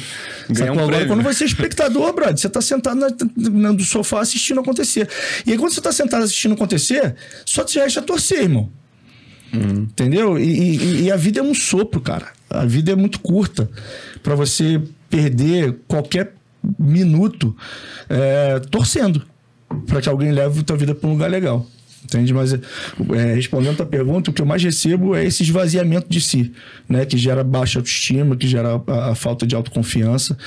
Ganhar 0.49 0.71
um? 0.71 0.75
Agora, 0.79 0.97
prêmio. 0.97 1.07
quando 1.07 1.21
você 1.23 1.43
é 1.43 1.47
espectador, 1.47 2.13
brother, 2.15 2.37
você 2.37 2.47
tá 2.49 2.61
sentado 2.61 2.97
na, 2.99 3.09
na- 3.51 3.73
no 3.73 3.79
sofá 3.81 4.21
assistindo 4.21 4.61
acontecer. 4.61 5.09
E 5.45 5.51
aí, 5.51 5.57
quando 5.57 5.73
você 5.73 5.81
tá 5.81 5.91
sentado 5.91 6.23
assistindo 6.23 6.53
acontecer, 6.53 7.13
só 7.45 7.63
te 7.63 7.77
resta 7.77 8.01
torcer, 8.01 8.43
irmão. 8.43 8.69
Entendeu? 9.53 10.39
E, 10.39 10.43
e- 10.45 11.01
e 11.03 11.11
a 11.11 11.17
vida 11.17 11.39
é 11.39 11.43
um 11.43 11.53
sopro, 11.53 11.99
cara. 11.99 12.27
A 12.49 12.65
vida 12.65 12.91
é 12.93 12.95
muito 12.95 13.19
curta 13.19 13.69
para 14.23 14.33
você 14.33 14.81
perder 15.09 15.77
qualquer 15.87 16.33
minuto 16.79 17.55
é, 18.07 18.59
torcendo 18.69 19.23
para 19.87 19.99
que 20.01 20.07
alguém 20.07 20.31
leve 20.31 20.59
a 20.61 20.63
tua 20.63 20.77
vida 20.77 20.95
para 20.95 21.09
um 21.09 21.13
lugar 21.13 21.29
legal. 21.29 21.65
Entende? 22.03 22.33
Mas 22.33 22.53
é, 22.53 23.33
respondendo 23.35 23.73
a 23.73 23.77
tua 23.77 23.85
pergunta, 23.85 24.31
o 24.31 24.33
que 24.33 24.41
eu 24.41 24.45
mais 24.45 24.63
recebo 24.63 25.15
é 25.15 25.23
esse 25.23 25.43
esvaziamento 25.43 26.07
de 26.09 26.19
si, 26.19 26.51
né? 26.89 27.05
Que 27.05 27.17
gera 27.17 27.43
baixa 27.43 27.79
autoestima, 27.79 28.35
que 28.35 28.47
gera 28.47 28.81
a, 28.87 29.11
a 29.11 29.15
falta 29.15 29.45
de 29.45 29.55
autoconfiança. 29.55 30.37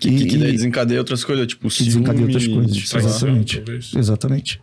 Que, 0.00 0.10
que, 0.10 0.26
que 0.26 0.38
desencadeia 0.38 0.98
outras 0.98 1.24
coisas, 1.24 1.46
tipo, 1.46 1.68
que 1.68 1.84
desencadeia 1.84 2.26
outras 2.26 2.46
coisas. 2.46 2.94
Exatamente. 2.94 3.62
Exatamente. 3.96 4.60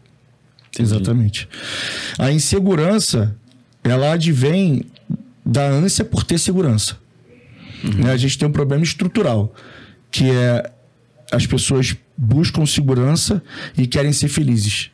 Entendi. 0.69 0.89
Exatamente. 0.89 1.49
A 2.17 2.31
insegurança, 2.31 3.35
ela 3.83 4.13
advém 4.13 4.83
da 5.45 5.67
ânsia 5.67 6.03
por 6.03 6.23
ter 6.23 6.39
segurança. 6.39 6.97
Né? 7.83 8.11
A 8.11 8.17
gente 8.17 8.37
tem 8.37 8.47
um 8.47 8.51
problema 8.51 8.83
estrutural, 8.83 9.53
que 10.09 10.29
é 10.29 10.71
as 11.31 11.45
pessoas 11.45 11.95
buscam 12.17 12.65
segurança 12.65 13.41
e 13.77 13.87
querem 13.87 14.13
ser 14.13 14.27
felizes. 14.27 14.91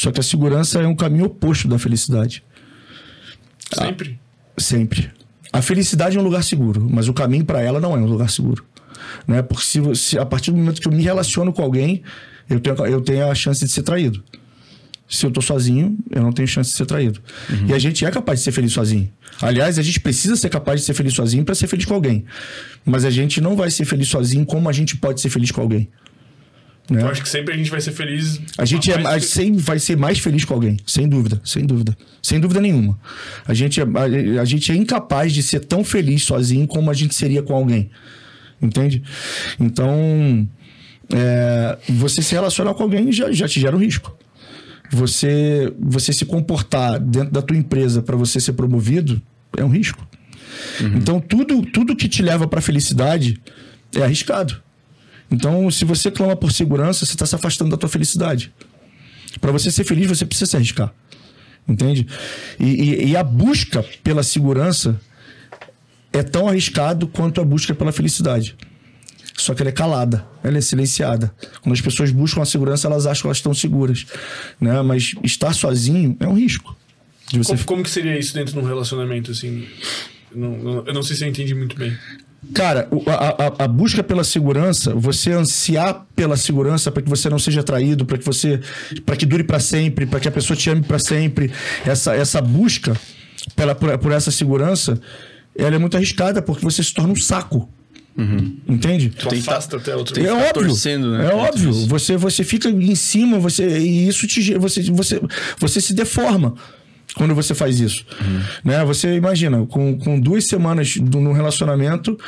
Só 0.00 0.10
que 0.10 0.18
a 0.18 0.22
segurança 0.22 0.80
é 0.80 0.86
um 0.86 0.96
caminho 0.96 1.26
oposto 1.26 1.68
da 1.68 1.78
felicidade. 1.78 2.42
Sempre. 3.70 4.18
Sempre. 4.56 5.10
A 5.52 5.60
felicidade 5.60 6.16
é 6.16 6.20
um 6.20 6.24
lugar 6.24 6.42
seguro, 6.42 6.88
mas 6.90 7.06
o 7.06 7.12
caminho 7.12 7.44
para 7.44 7.60
ela 7.60 7.78
não 7.78 7.94
é 7.94 7.98
um 7.98 8.06
lugar 8.06 8.30
seguro. 8.30 8.64
Né? 9.28 9.42
Porque 9.42 9.62
se, 9.62 9.78
você, 9.78 10.18
a 10.18 10.24
partir 10.24 10.52
do 10.52 10.56
momento 10.56 10.80
que 10.80 10.88
eu 10.88 10.92
me 10.92 11.02
relaciono 11.02 11.52
com 11.52 11.60
alguém, 11.60 12.02
eu 12.48 12.58
tenho, 12.60 12.86
eu 12.86 13.02
tenho 13.02 13.28
a 13.28 13.34
chance 13.34 13.62
de 13.62 13.70
ser 13.70 13.82
traído. 13.82 14.24
Se 15.06 15.26
eu 15.26 15.30
tô 15.30 15.42
sozinho, 15.42 15.98
eu 16.10 16.22
não 16.22 16.32
tenho 16.32 16.48
chance 16.48 16.70
de 16.70 16.78
ser 16.78 16.86
traído. 16.86 17.20
E 17.68 17.74
a 17.74 17.78
gente 17.78 18.02
é 18.02 18.10
capaz 18.10 18.38
de 18.38 18.44
ser 18.46 18.52
feliz 18.52 18.72
sozinho. 18.72 19.12
Aliás, 19.42 19.78
a 19.78 19.82
gente 19.82 20.00
precisa 20.00 20.34
ser 20.34 20.48
capaz 20.48 20.80
de 20.80 20.86
ser 20.86 20.94
feliz 20.94 21.12
sozinho 21.12 21.44
para 21.44 21.54
ser 21.54 21.66
feliz 21.66 21.84
com 21.84 21.92
alguém. 21.92 22.24
Mas 22.86 23.04
a 23.04 23.10
gente 23.10 23.38
não 23.38 23.54
vai 23.54 23.70
ser 23.70 23.84
feliz 23.84 24.08
sozinho 24.08 24.46
como 24.46 24.66
a 24.66 24.72
gente 24.72 24.96
pode 24.96 25.20
ser 25.20 25.28
feliz 25.28 25.50
com 25.50 25.60
alguém. 25.60 25.90
Né? 26.90 27.02
Eu 27.02 27.08
acho 27.08 27.22
que 27.22 27.28
sempre 27.28 27.54
a 27.54 27.56
gente 27.56 27.70
vai 27.70 27.80
ser 27.80 27.92
feliz. 27.92 28.40
A 28.58 28.64
gente 28.64 28.90
é, 28.90 28.98
mais 28.98 29.26
sempre 29.26 29.62
vai 29.62 29.78
ser 29.78 29.96
mais 29.96 30.18
feliz 30.18 30.44
com 30.44 30.54
alguém, 30.54 30.76
sem 30.84 31.08
dúvida, 31.08 31.40
sem 31.44 31.64
dúvida. 31.64 31.96
Sem 32.20 32.40
dúvida 32.40 32.60
nenhuma. 32.60 32.98
A 33.46 33.54
gente, 33.54 33.80
é, 33.80 33.84
a, 33.84 34.42
a 34.42 34.44
gente 34.44 34.72
é 34.72 34.74
incapaz 34.74 35.32
de 35.32 35.42
ser 35.42 35.60
tão 35.60 35.84
feliz 35.84 36.24
sozinho 36.24 36.66
como 36.66 36.90
a 36.90 36.94
gente 36.94 37.14
seria 37.14 37.42
com 37.42 37.54
alguém. 37.54 37.90
Entende? 38.60 39.04
Então, 39.58 40.48
é, 41.14 41.78
você 41.88 42.20
se 42.22 42.34
relacionar 42.34 42.74
com 42.74 42.82
alguém 42.82 43.12
já, 43.12 43.30
já 43.30 43.46
te 43.46 43.60
gera 43.60 43.76
um 43.76 43.78
risco. 43.78 44.16
Você, 44.90 45.72
você 45.78 46.12
se 46.12 46.24
comportar 46.24 46.98
dentro 46.98 47.30
da 47.30 47.40
tua 47.40 47.56
empresa 47.56 48.02
para 48.02 48.16
você 48.16 48.40
ser 48.40 48.54
promovido 48.54 49.22
é 49.56 49.64
um 49.64 49.68
risco. 49.68 50.04
Então, 50.96 51.20
tudo, 51.20 51.62
tudo 51.62 51.94
que 51.94 52.08
te 52.08 52.22
leva 52.22 52.48
para 52.48 52.60
felicidade 52.60 53.40
é 53.94 54.02
arriscado. 54.02 54.60
Então, 55.30 55.70
se 55.70 55.84
você 55.84 56.10
clama 56.10 56.34
por 56.36 56.50
segurança, 56.52 57.06
você 57.06 57.12
está 57.12 57.24
se 57.26 57.34
afastando 57.34 57.70
da 57.70 57.76
tua 57.76 57.88
felicidade. 57.88 58.52
Para 59.40 59.52
você 59.52 59.70
ser 59.70 59.84
feliz, 59.84 60.06
você 60.08 60.26
precisa 60.26 60.50
se 60.50 60.56
arriscar. 60.56 60.92
Entende? 61.68 62.06
E, 62.58 62.64
e- 62.64 63.08
e 63.10 63.16
a 63.16 63.22
busca 63.22 63.84
pela 64.02 64.22
segurança 64.24 65.00
é 66.12 66.22
tão 66.22 66.48
arriscado 66.48 67.06
quanto 67.06 67.40
a 67.40 67.44
busca 67.44 67.72
pela 67.74 67.92
felicidade. 67.92 68.56
Só 69.36 69.54
que 69.54 69.62
ela 69.62 69.68
é 69.70 69.72
calada, 69.72 70.26
ela 70.42 70.58
é 70.58 70.60
silenciada. 70.60 71.32
Quando 71.62 71.72
as 71.74 71.80
pessoas 71.80 72.10
buscam 72.10 72.42
a 72.42 72.44
segurança, 72.44 72.88
elas 72.88 73.06
acham 73.06 73.22
que 73.22 73.26
elas 73.28 73.36
estão 73.38 73.54
seguras. 73.54 74.04
Né? 74.60 74.82
Mas 74.82 75.14
estar 75.22 75.54
sozinho 75.54 76.16
é 76.18 76.26
um 76.26 76.34
risco. 76.34 76.76
Como, 77.46 77.64
como 77.64 77.82
que 77.84 77.90
seria 77.90 78.18
isso 78.18 78.34
dentro 78.34 78.52
de 78.52 78.58
um 78.58 78.64
relacionamento, 78.64 79.30
assim? 79.30 79.66
Eu 80.32 80.38
não- 80.38 80.84
eu 80.86 80.92
não 80.92 81.02
sei 81.02 81.14
se 81.16 81.24
eu 81.24 81.28
entendi 81.28 81.54
muito 81.54 81.76
bem. 81.76 81.96
Cara, 82.54 82.88
a, 83.06 83.44
a- 83.62 83.64
a 83.64 83.68
busca 83.68 84.02
pela 84.02 84.24
segurança, 84.24 84.94
você 84.94 85.30
ansiar 85.32 86.06
pela 86.16 86.36
segurança 86.36 86.90
para 86.90 87.02
que 87.02 87.08
você 87.08 87.28
não 87.28 87.38
seja 87.38 87.62
traído, 87.62 88.04
para 88.06 88.16
que 88.18 88.24
você, 88.24 88.60
para 89.04 89.14
que 89.14 89.26
dure 89.26 89.44
para 89.44 89.60
sempre, 89.60 90.06
para 90.06 90.18
que 90.20 90.26
a 90.28 90.32
pessoa 90.32 90.56
te 90.56 90.70
ame 90.70 90.82
para 90.82 90.98
sempre, 90.98 91.52
essa, 91.86 92.14
essa 92.14 92.40
busca 92.40 92.96
pela, 93.54 93.74
por, 93.74 93.96
por 93.98 94.12
essa 94.12 94.30
segurança, 94.30 94.98
ela 95.56 95.76
é 95.76 95.78
muito 95.78 95.96
arriscada 95.96 96.40
porque 96.40 96.64
você 96.64 96.82
se 96.82 96.94
torna 96.94 97.12
um 97.12 97.16
saco. 97.16 97.68
Entende? 98.68 99.10
Tu 99.10 99.28
Tem 99.28 99.38
que 99.40 99.44
tá- 99.46 99.52
afasta 99.52 99.76
até 99.78 99.94
outro. 99.96 100.18
É 100.18 100.22
ficar 100.22 100.34
óbvio. 100.34 100.68
torcendo, 100.68 101.10
né, 101.12 101.30
É 101.30 101.34
óbvio. 101.34 101.72
Você, 101.72 102.16
você 102.16 102.44
fica 102.44 102.68
em 102.68 102.94
cima, 102.94 103.38
você, 103.38 103.78
e 103.78 104.08
isso 104.08 104.26
te, 104.26 104.54
você, 104.58 104.82
você, 104.90 105.20
você 105.58 105.80
se 105.80 105.94
deforma 105.94 106.54
quando 107.16 107.34
você 107.34 107.54
faz 107.54 107.80
isso. 107.80 108.04
Né? 108.64 108.84
Você 108.84 109.14
imagina, 109.16 109.66
com, 109.66 109.98
com 109.98 110.18
duas 110.20 110.44
semanas 110.46 110.96
do- 110.96 111.20
no 111.20 111.32
relacionamento, 111.32 112.18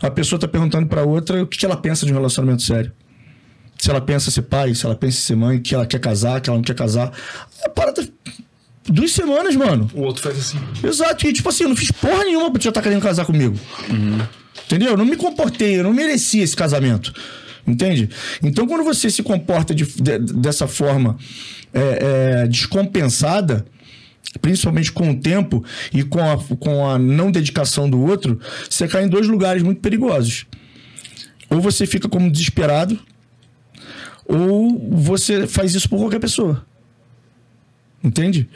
a 0.00 0.10
pessoa 0.10 0.38
tá 0.38 0.48
perguntando 0.48 0.86
pra 0.86 1.02
outra 1.02 1.42
o 1.42 1.46
que, 1.46 1.58
que 1.58 1.66
ela 1.66 1.76
pensa 1.76 2.04
de 2.06 2.12
um 2.12 2.14
relacionamento 2.16 2.62
sério. 2.62 2.92
Se 3.78 3.88
ela 3.90 4.00
pensa 4.00 4.30
ser 4.30 4.42
pai, 4.42 4.74
se 4.74 4.84
ela 4.84 4.94
pensa 4.94 5.20
ser 5.20 5.34
mãe, 5.36 5.58
que 5.58 5.74
ela 5.74 5.86
quer 5.86 5.98
casar, 6.00 6.40
que 6.40 6.50
ela 6.50 6.58
não 6.58 6.64
quer 6.64 6.74
casar. 6.74 7.10
A 7.64 7.68
parada. 7.70 8.06
Duas 8.84 9.12
semanas, 9.12 9.54
mano. 9.56 9.90
O 9.94 10.02
outro 10.02 10.22
faz 10.22 10.38
assim. 10.38 10.58
Exato. 10.82 11.26
E 11.26 11.32
tipo 11.32 11.48
assim, 11.48 11.62
eu 11.64 11.68
não 11.70 11.76
fiz 11.76 11.90
porra 11.90 12.24
nenhuma 12.24 12.50
pra 12.50 12.60
já 12.60 12.70
estar 12.70 12.82
querendo 12.82 13.00
casar 13.02 13.24
comigo. 13.24 13.56
Entendeu? 14.66 14.90
Eu 14.90 14.96
não 14.96 15.04
me 15.04 15.16
comportei, 15.16 15.78
eu 15.78 15.82
não 15.84 15.92
merecia 15.92 16.42
esse 16.42 16.56
casamento. 16.56 17.12
Entende? 17.66 18.08
Então, 18.42 18.66
quando 18.66 18.82
você 18.82 19.08
se 19.10 19.22
comporta 19.22 19.74
de- 19.74 19.84
de- 19.84 20.18
dessa 20.18 20.66
forma 20.66 21.16
é, 21.72 22.42
é, 22.42 22.46
descompensada, 22.48 23.64
principalmente 24.40 24.92
com 24.92 25.10
o 25.10 25.16
tempo 25.16 25.64
e 25.92 26.02
com 26.02 26.20
a, 26.20 26.38
com 26.56 26.88
a 26.88 26.98
não 26.98 27.30
dedicação 27.30 27.88
do 27.88 28.00
outro, 28.00 28.38
você 28.68 28.86
cai 28.86 29.04
em 29.04 29.08
dois 29.08 29.26
lugares 29.26 29.62
muito 29.62 29.80
perigosos. 29.80 30.46
Ou 31.48 31.60
você 31.60 31.86
fica 31.86 32.08
como 32.08 32.30
desesperado, 32.30 32.98
ou 34.24 34.78
você 34.96 35.46
faz 35.46 35.74
isso 35.74 35.88
por 35.88 35.98
qualquer 35.98 36.20
pessoa. 36.20 36.64
Entende? 38.02 38.48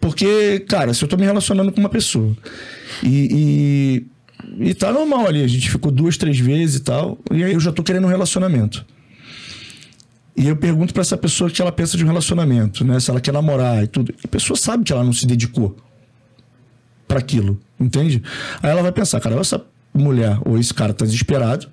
Porque, 0.00 0.60
cara, 0.60 0.92
se 0.92 1.04
eu 1.04 1.08
tô 1.08 1.16
me 1.16 1.24
relacionando 1.24 1.70
com 1.70 1.80
uma 1.80 1.88
pessoa 1.88 2.36
e, 3.02 4.04
e, 4.60 4.68
e 4.70 4.74
tá 4.74 4.92
normal 4.92 5.26
ali, 5.26 5.42
a 5.42 5.46
gente 5.46 5.70
ficou 5.70 5.92
duas, 5.92 6.16
três 6.16 6.38
vezes 6.38 6.76
e 6.76 6.80
tal, 6.80 7.18
e 7.30 7.44
aí 7.44 7.52
eu 7.52 7.60
já 7.60 7.72
tô 7.72 7.82
querendo 7.82 8.04
um 8.06 8.10
relacionamento. 8.10 8.84
E 10.36 10.48
eu 10.48 10.56
pergunto 10.56 10.92
pra 10.92 11.00
essa 11.02 11.16
pessoa 11.16 11.48
o 11.48 11.52
que 11.52 11.62
ela 11.62 11.70
pensa 11.70 11.96
de 11.96 12.04
um 12.04 12.06
relacionamento, 12.08 12.84
né? 12.84 12.98
Se 12.98 13.08
ela 13.10 13.20
quer 13.20 13.32
namorar 13.32 13.84
e 13.84 13.86
tudo. 13.86 14.12
A 14.24 14.28
pessoa 14.28 14.56
sabe 14.56 14.82
que 14.84 14.92
ela 14.92 15.04
não 15.04 15.12
se 15.12 15.26
dedicou 15.26 15.76
para 17.06 17.18
aquilo, 17.20 17.60
entende? 17.78 18.22
Aí 18.62 18.70
ela 18.70 18.82
vai 18.82 18.90
pensar, 18.92 19.20
cara, 19.20 19.36
essa 19.38 19.64
mulher 19.92 20.36
ou 20.44 20.58
esse 20.58 20.74
cara 20.74 20.92
tá 20.92 21.04
desesperado, 21.04 21.68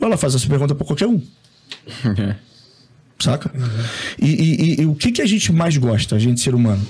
ou 0.00 0.06
ela 0.06 0.16
faz 0.16 0.34
essa 0.34 0.48
pergunta 0.48 0.74
pra 0.74 0.84
qualquer 0.84 1.06
um. 1.06 1.22
Saca? 3.18 3.50
E, 4.20 4.26
e- 4.26 4.54
e- 4.54 4.80
e 4.82 4.86
o 4.86 4.94
que, 4.94 5.10
que 5.12 5.22
a 5.22 5.26
gente 5.26 5.52
mais 5.52 5.76
gosta, 5.76 6.16
a 6.16 6.18
gente 6.18 6.40
ser 6.40 6.54
humano? 6.54 6.84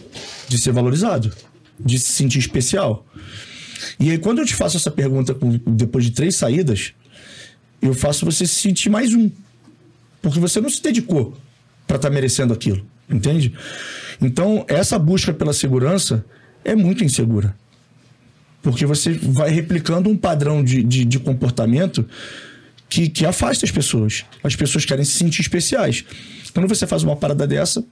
De 0.48 0.58
ser 0.60 0.72
valorizado, 0.72 1.30
de 1.78 1.98
se 1.98 2.10
sentir 2.12 2.38
especial. 2.38 3.06
E 4.00 4.10
aí, 4.10 4.18
quando 4.18 4.38
eu 4.40 4.46
te 4.46 4.54
faço 4.54 4.76
essa 4.76 4.90
pergunta 4.90 5.36
depois 5.66 6.04
de 6.06 6.10
três 6.12 6.34
saídas, 6.34 6.92
eu 7.80 7.94
faço 7.94 8.24
você 8.24 8.46
se 8.46 8.54
sentir 8.54 8.88
mais 8.90 9.12
um. 9.12 9.30
Porque 10.20 10.40
você 10.40 10.60
não 10.60 10.68
se 10.68 10.82
dedicou 10.82 11.36
para 11.86 11.96
estar 11.96 12.10
merecendo 12.10 12.52
aquilo, 12.52 12.84
entende? 13.08 13.54
Então, 14.20 14.64
essa 14.68 14.98
busca 14.98 15.32
pela 15.32 15.52
segurança 15.52 16.24
é 16.64 16.74
muito 16.74 17.04
insegura. 17.04 17.54
Porque 18.62 18.84
você 18.84 19.12
vai 19.12 19.50
replicando 19.50 20.08
um 20.08 20.16
padrão 20.16 20.64
de, 20.64 20.82
de, 20.82 21.04
de 21.04 21.18
comportamento 21.20 22.04
que, 22.88 23.08
que 23.08 23.24
afasta 23.24 23.64
as 23.64 23.70
pessoas. 23.70 24.24
As 24.42 24.56
pessoas 24.56 24.84
querem 24.84 25.04
se 25.04 25.12
sentir 25.12 25.40
especiais. 25.40 26.04
Quando 26.52 26.68
você 26.68 26.86
faz 26.86 27.02
uma 27.02 27.14
parada 27.14 27.46
dessa, 27.46 27.84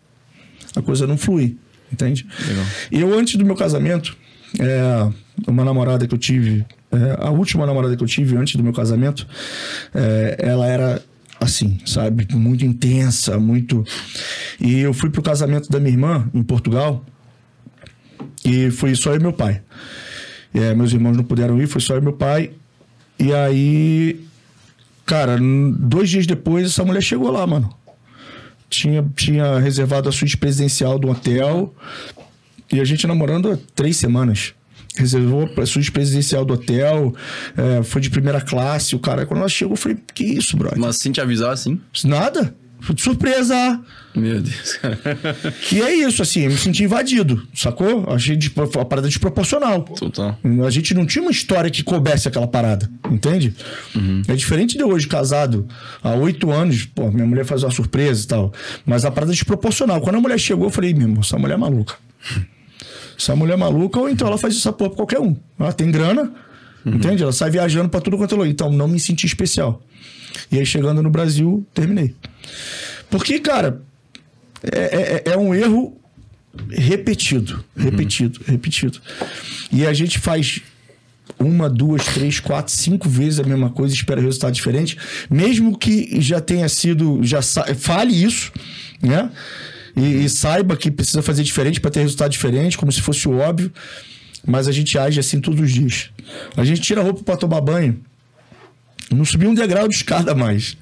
a 0.74 0.82
coisa 0.82 1.06
não 1.06 1.16
flui. 1.16 1.56
Entende? 1.92 2.26
Legal. 2.48 2.64
Eu, 2.90 3.16
antes 3.16 3.36
do 3.36 3.44
meu 3.44 3.54
casamento, 3.54 4.16
é, 4.58 5.12
uma 5.46 5.64
namorada 5.64 6.06
que 6.06 6.14
eu 6.14 6.18
tive, 6.18 6.64
é, 6.90 7.16
a 7.18 7.30
última 7.30 7.66
namorada 7.66 7.96
que 7.96 8.02
eu 8.02 8.08
tive 8.08 8.36
antes 8.36 8.56
do 8.56 8.62
meu 8.62 8.72
casamento, 8.72 9.26
é, 9.94 10.36
ela 10.38 10.66
era 10.66 11.02
assim, 11.44 11.78
sabe? 11.86 12.26
Muito 12.34 12.64
intensa, 12.64 13.38
muito. 13.38 13.84
E 14.60 14.80
eu 14.80 14.92
fui 14.92 15.10
pro 15.10 15.22
casamento 15.22 15.70
da 15.70 15.78
minha 15.78 15.92
irmã 15.92 16.28
em 16.34 16.42
Portugal 16.42 17.04
e 18.44 18.70
fui 18.70 18.94
só 18.94 19.10
eu 19.10 19.16
e 19.16 19.22
meu 19.22 19.32
pai. 19.32 19.60
É, 20.52 20.74
meus 20.74 20.92
irmãos 20.92 21.16
não 21.16 21.24
puderam 21.24 21.60
ir, 21.60 21.66
foi 21.66 21.80
só 21.80 21.94
eu 21.94 22.00
e 22.00 22.02
meu 22.02 22.12
pai. 22.12 22.50
E 23.18 23.32
aí, 23.32 24.20
cara, 25.06 25.38
dois 25.78 26.10
dias 26.10 26.26
depois, 26.26 26.66
essa 26.66 26.84
mulher 26.84 27.02
chegou 27.02 27.30
lá, 27.30 27.46
mano. 27.46 27.72
Tinha, 28.68 29.04
tinha 29.14 29.58
reservado 29.58 30.08
a 30.08 30.12
suíte 30.12 30.36
presidencial 30.36 30.98
do 30.98 31.10
hotel. 31.10 31.74
E 32.72 32.80
a 32.80 32.84
gente 32.84 33.06
namorando 33.06 33.52
há 33.52 33.58
três 33.74 33.96
semanas. 33.96 34.54
Reservou 34.96 35.50
a 35.56 35.66
suíte 35.66 35.90
presidencial 35.90 36.44
do 36.44 36.54
hotel, 36.54 37.12
é, 37.56 37.82
foi 37.82 38.00
de 38.00 38.10
primeira 38.10 38.40
classe. 38.40 38.94
O 38.94 38.98
cara, 38.98 39.26
quando 39.26 39.40
ela 39.40 39.48
chegou, 39.48 39.74
eu 39.74 39.76
falei: 39.76 39.98
Que 40.14 40.24
isso, 40.24 40.56
brother? 40.56 40.78
Mas 40.78 40.96
sem 40.96 41.10
te 41.10 41.20
avisar, 41.20 41.52
assim? 41.52 41.80
Nada. 42.04 42.54
Surpresa. 42.98 43.80
Meu 44.14 44.40
Deus, 44.40 44.74
cara. 44.74 44.98
E 45.72 45.80
é 45.80 45.94
isso, 45.94 46.22
assim, 46.22 46.42
eu 46.42 46.50
me 46.50 46.56
senti 46.56 46.84
invadido, 46.84 47.42
sacou? 47.54 48.04
Achei 48.08 48.36
de, 48.36 48.52
a 48.80 48.84
parada 48.84 49.08
desproporcional. 49.08 49.82
Total. 49.82 50.38
A 50.64 50.70
gente 50.70 50.92
não 50.94 51.06
tinha 51.06 51.22
uma 51.22 51.30
história 51.30 51.70
que 51.70 51.82
coubesse 51.82 52.28
aquela 52.28 52.46
parada, 52.46 52.88
entende? 53.10 53.54
É 54.28 54.34
diferente 54.34 54.76
de 54.76 54.84
hoje, 54.84 55.06
casado 55.06 55.66
há 56.02 56.14
oito 56.14 56.50
anos, 56.50 56.84
pô, 56.84 57.10
minha 57.10 57.26
mulher 57.26 57.44
faz 57.44 57.62
uma 57.62 57.70
surpresa 57.70 58.24
e 58.24 58.26
tal. 58.28 58.52
Mas 58.84 59.04
a 59.04 59.10
parada 59.10 59.32
é 59.32 59.34
desproporcional. 59.34 60.00
Quando 60.00 60.16
a 60.16 60.20
mulher 60.20 60.38
chegou, 60.38 60.66
eu 60.66 60.70
falei, 60.70 60.92
meu 60.92 61.08
irmão, 61.08 61.20
essa 61.20 61.38
mulher 61.38 61.54
é 61.54 61.58
maluca. 61.58 61.94
Essa 63.18 63.34
mulher 63.36 63.54
é 63.54 63.56
maluca, 63.56 63.98
ou 64.00 64.08
então 64.08 64.26
ela 64.28 64.38
faz 64.38 64.56
essa 64.56 64.72
porra 64.72 64.90
pra 64.90 64.96
qualquer 64.96 65.20
um. 65.20 65.36
Ela 65.58 65.72
tem 65.72 65.90
grana, 65.90 66.32
entende? 66.84 67.22
Ela 67.22 67.32
sai 67.32 67.50
viajando 67.50 67.88
pra 67.88 68.00
tudo 68.00 68.16
quanto 68.16 68.34
é 68.34 68.38
lugar. 68.38 68.50
Então, 68.50 68.70
não 68.72 68.88
me 68.88 68.98
senti 69.00 69.26
especial. 69.26 69.82
E 70.50 70.58
aí, 70.58 70.66
chegando 70.66 71.02
no 71.02 71.10
Brasil, 71.10 71.64
terminei. 71.72 72.14
Porque, 73.08 73.38
cara, 73.38 73.80
é, 74.62 75.22
é- 75.28 75.32
é 75.32 75.36
um 75.36 75.54
erro 75.54 75.96
repetido, 76.70 77.64
repetido, 77.76 78.40
repetido. 78.46 78.98
E 79.72 79.84
a 79.86 79.92
gente 79.92 80.18
faz 80.18 80.60
uma, 81.38 81.68
duas, 81.68 82.04
três, 82.04 82.38
quatro, 82.38 82.72
cinco 82.72 83.08
vezes 83.08 83.40
a 83.40 83.44
mesma 83.44 83.70
coisa 83.70 83.94
e 83.94 83.96
espera 83.96 84.20
resultado 84.20 84.52
diferente, 84.52 84.96
mesmo 85.30 85.76
que 85.76 86.20
já 86.20 86.40
tenha 86.40 86.68
sido, 86.68 87.20
já 87.22 87.40
fale 87.42 88.12
isso, 88.24 88.52
né? 89.02 89.30
E, 89.96 90.24
e 90.24 90.28
saiba 90.28 90.76
que 90.76 90.90
precisa 90.90 91.22
fazer 91.22 91.42
diferente 91.42 91.80
para 91.80 91.90
ter 91.90 92.00
resultado 92.00 92.30
diferente, 92.30 92.76
como 92.76 92.90
se 92.90 93.00
fosse 93.00 93.28
o 93.28 93.38
óbvio, 93.38 93.72
mas 94.46 94.66
a 94.68 94.72
gente 94.72 94.98
age 94.98 95.20
assim 95.20 95.40
todos 95.40 95.60
os 95.60 95.70
dias. 95.70 96.10
A 96.56 96.64
gente 96.64 96.80
tira 96.80 97.00
a 97.00 97.04
roupa 97.04 97.22
para 97.22 97.36
tomar 97.36 97.60
banho, 97.60 98.00
não 99.10 99.24
subiu 99.24 99.50
um 99.50 99.54
degrau 99.54 99.86
de 99.88 99.94
escada 99.94 100.34
mais. 100.34 100.76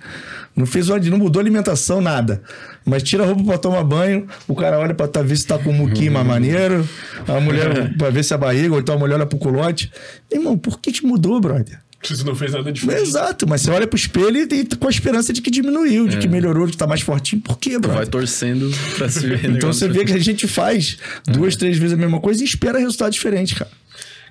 Não 0.54 0.66
fez 0.66 0.90
onde, 0.90 1.10
não 1.10 1.16
mudou 1.16 1.40
a 1.40 1.42
alimentação, 1.42 2.00
nada. 2.00 2.42
Mas 2.84 3.02
tira 3.02 3.22
a 3.22 3.26
roupa 3.26 3.42
pra 3.42 3.58
tomar 3.58 3.82
banho, 3.84 4.26
o 4.46 4.54
cara 4.54 4.78
olha 4.78 4.94
pra 4.94 5.08
tá, 5.08 5.22
ver 5.22 5.36
se 5.36 5.46
tá 5.46 5.58
com 5.58 5.72
mais 5.72 6.26
maneiro, 6.26 6.86
a 7.26 7.40
mulher 7.40 7.94
pra 7.96 8.10
ver 8.10 8.22
se 8.22 8.32
é 8.32 8.36
a 8.36 8.38
barriga, 8.38 8.74
ou 8.74 8.80
então 8.80 8.94
a 8.94 8.98
mulher 8.98 9.14
olha 9.14 9.26
pro 9.26 9.38
culote. 9.38 9.90
Irmão, 10.30 10.58
por 10.58 10.78
que 10.78 10.92
te 10.92 11.06
mudou, 11.06 11.40
brother? 11.40 11.80
Você 12.02 12.24
não 12.24 12.34
fez 12.34 12.52
nada 12.52 12.72
diferente. 12.72 13.02
Exato, 13.02 13.46
mas 13.48 13.60
você 13.60 13.70
olha 13.70 13.86
pro 13.86 13.96
espelho 13.96 14.36
e, 14.36 14.42
e 14.60 14.66
com 14.76 14.86
a 14.88 14.90
esperança 14.90 15.32
de 15.32 15.40
que 15.40 15.50
diminuiu, 15.50 16.08
de 16.08 16.18
que 16.18 16.26
melhorou, 16.28 16.66
de 16.66 16.72
que 16.72 16.78
tá 16.78 16.86
mais 16.86 17.00
fortinho. 17.00 17.40
Por 17.42 17.56
quê, 17.58 17.70
Vai 17.72 17.80
brother? 17.80 18.08
torcendo 18.08 18.70
pra 18.96 19.08
se 19.08 19.26
ver. 19.26 19.44
Então 19.50 19.72
você 19.72 19.88
vê 19.88 20.04
que 20.04 20.12
a 20.12 20.18
gente 20.18 20.48
faz 20.48 20.98
duas, 21.26 21.54
três 21.56 21.78
vezes 21.78 21.94
a 21.94 21.96
mesma 21.96 22.20
coisa 22.20 22.42
e 22.42 22.44
espera 22.44 22.78
resultado 22.78 23.12
diferente, 23.12 23.54
cara. 23.54 23.70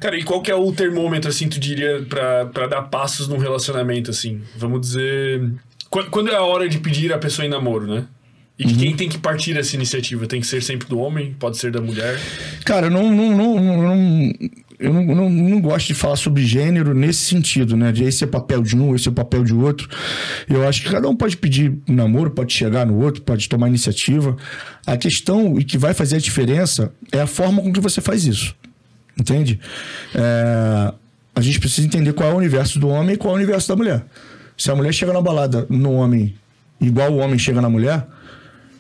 Cara, 0.02 0.18
e 0.18 0.24
qual 0.24 0.42
que 0.42 0.50
é 0.50 0.56
o 0.56 0.72
termômetro, 0.72 1.30
assim, 1.30 1.48
tu 1.48 1.60
diria, 1.60 2.04
pra, 2.10 2.46
pra 2.48 2.68
dar 2.68 2.82
passos 2.84 3.28
num 3.28 3.38
relacionamento, 3.38 4.10
assim? 4.10 4.42
Vamos 4.58 4.82
dizer. 4.82 5.52
Qu- 5.90 6.10
Quando 6.10 6.30
é 6.32 6.36
a 6.36 6.42
hora 6.42 6.68
de 6.68 6.80
pedir 6.80 7.14
a 7.14 7.18
pessoa 7.20 7.46
em 7.46 7.50
namoro, 7.50 7.86
né? 7.88 8.06
E 8.58 8.66
de 8.66 8.76
quem 8.76 8.96
tem 8.96 9.08
que 9.10 9.18
partir 9.18 9.56
essa 9.58 9.76
iniciativa? 9.76 10.28
Tem 10.28 10.40
que 10.42 10.46
ser 10.48 10.62
sempre 10.62 10.88
do 10.88 11.00
homem? 11.00 11.36
Pode 11.40 11.58
ser 11.58 11.72
da 11.72 11.80
mulher? 11.82 12.20
Cara, 12.66 12.90
não, 12.90 13.12
não, 13.12 13.36
não- 13.36 13.60
não- 13.96 14.34
eu 14.82 14.94
não, 14.94 15.04
não, 15.04 15.30
não 15.30 15.62
gosto 15.62 15.88
de 15.88 15.94
falar 15.94 16.16
sobre 16.16 16.46
gênero 16.46 16.94
nesse 16.94 17.20
sentido, 17.20 17.78
né? 17.78 17.92
De 17.92 18.04
esse 18.04 18.24
é 18.24 18.28
papel 18.28 18.62
de 18.62 18.76
um, 18.76 18.96
esse 18.96 19.08
é 19.08 19.12
papel 19.12 19.44
de 19.44 19.54
outro. 19.54 19.88
Eu 20.50 20.68
acho 20.68 20.82
que 20.82 20.90
cada 20.90 21.08
um 21.08 21.16
pode 21.16 21.38
pedir 21.38 21.78
namoro, 21.88 22.32
pode 22.32 22.52
chegar 22.52 22.86
no 22.86 22.98
outro, 23.00 23.22
pode 23.22 23.48
tomar 23.48 23.68
iniciativa. 23.68 24.36
A 24.86 24.98
questão 24.98 25.60
e 25.60 25.64
que 25.64 25.78
vai 25.78 25.94
fazer 25.94 26.16
a 26.16 26.20
diferença 26.20 26.92
é 27.12 27.22
a 27.22 27.28
forma 27.28 27.62
com 27.62 27.72
que 27.72 27.80
você 27.80 28.02
faz 28.02 28.26
isso. 28.26 28.56
Entende? 29.18 29.60
É, 30.16 30.94
a 31.36 31.42
gente 31.42 31.60
precisa 31.60 31.86
entender 31.86 32.14
qual 32.14 32.32
é 32.32 32.34
o 32.34 32.38
universo 32.38 32.80
do 32.80 32.88
homem 32.90 33.14
e 33.14 33.18
qual 33.18 33.34
é 33.34 33.36
o 33.36 33.38
universo 33.38 33.68
da 33.68 33.76
mulher. 33.76 34.04
Se 34.58 34.72
a 34.72 34.76
mulher 34.76 34.94
chega 34.94 35.14
na 35.14 35.22
balada 35.22 35.66
no 35.70 35.94
homem 35.94 36.36
igual 36.80 37.12
o 37.14 37.18
homem 37.18 37.38
chega 37.38 37.62
na 37.62 37.70
mulher, 37.70 38.08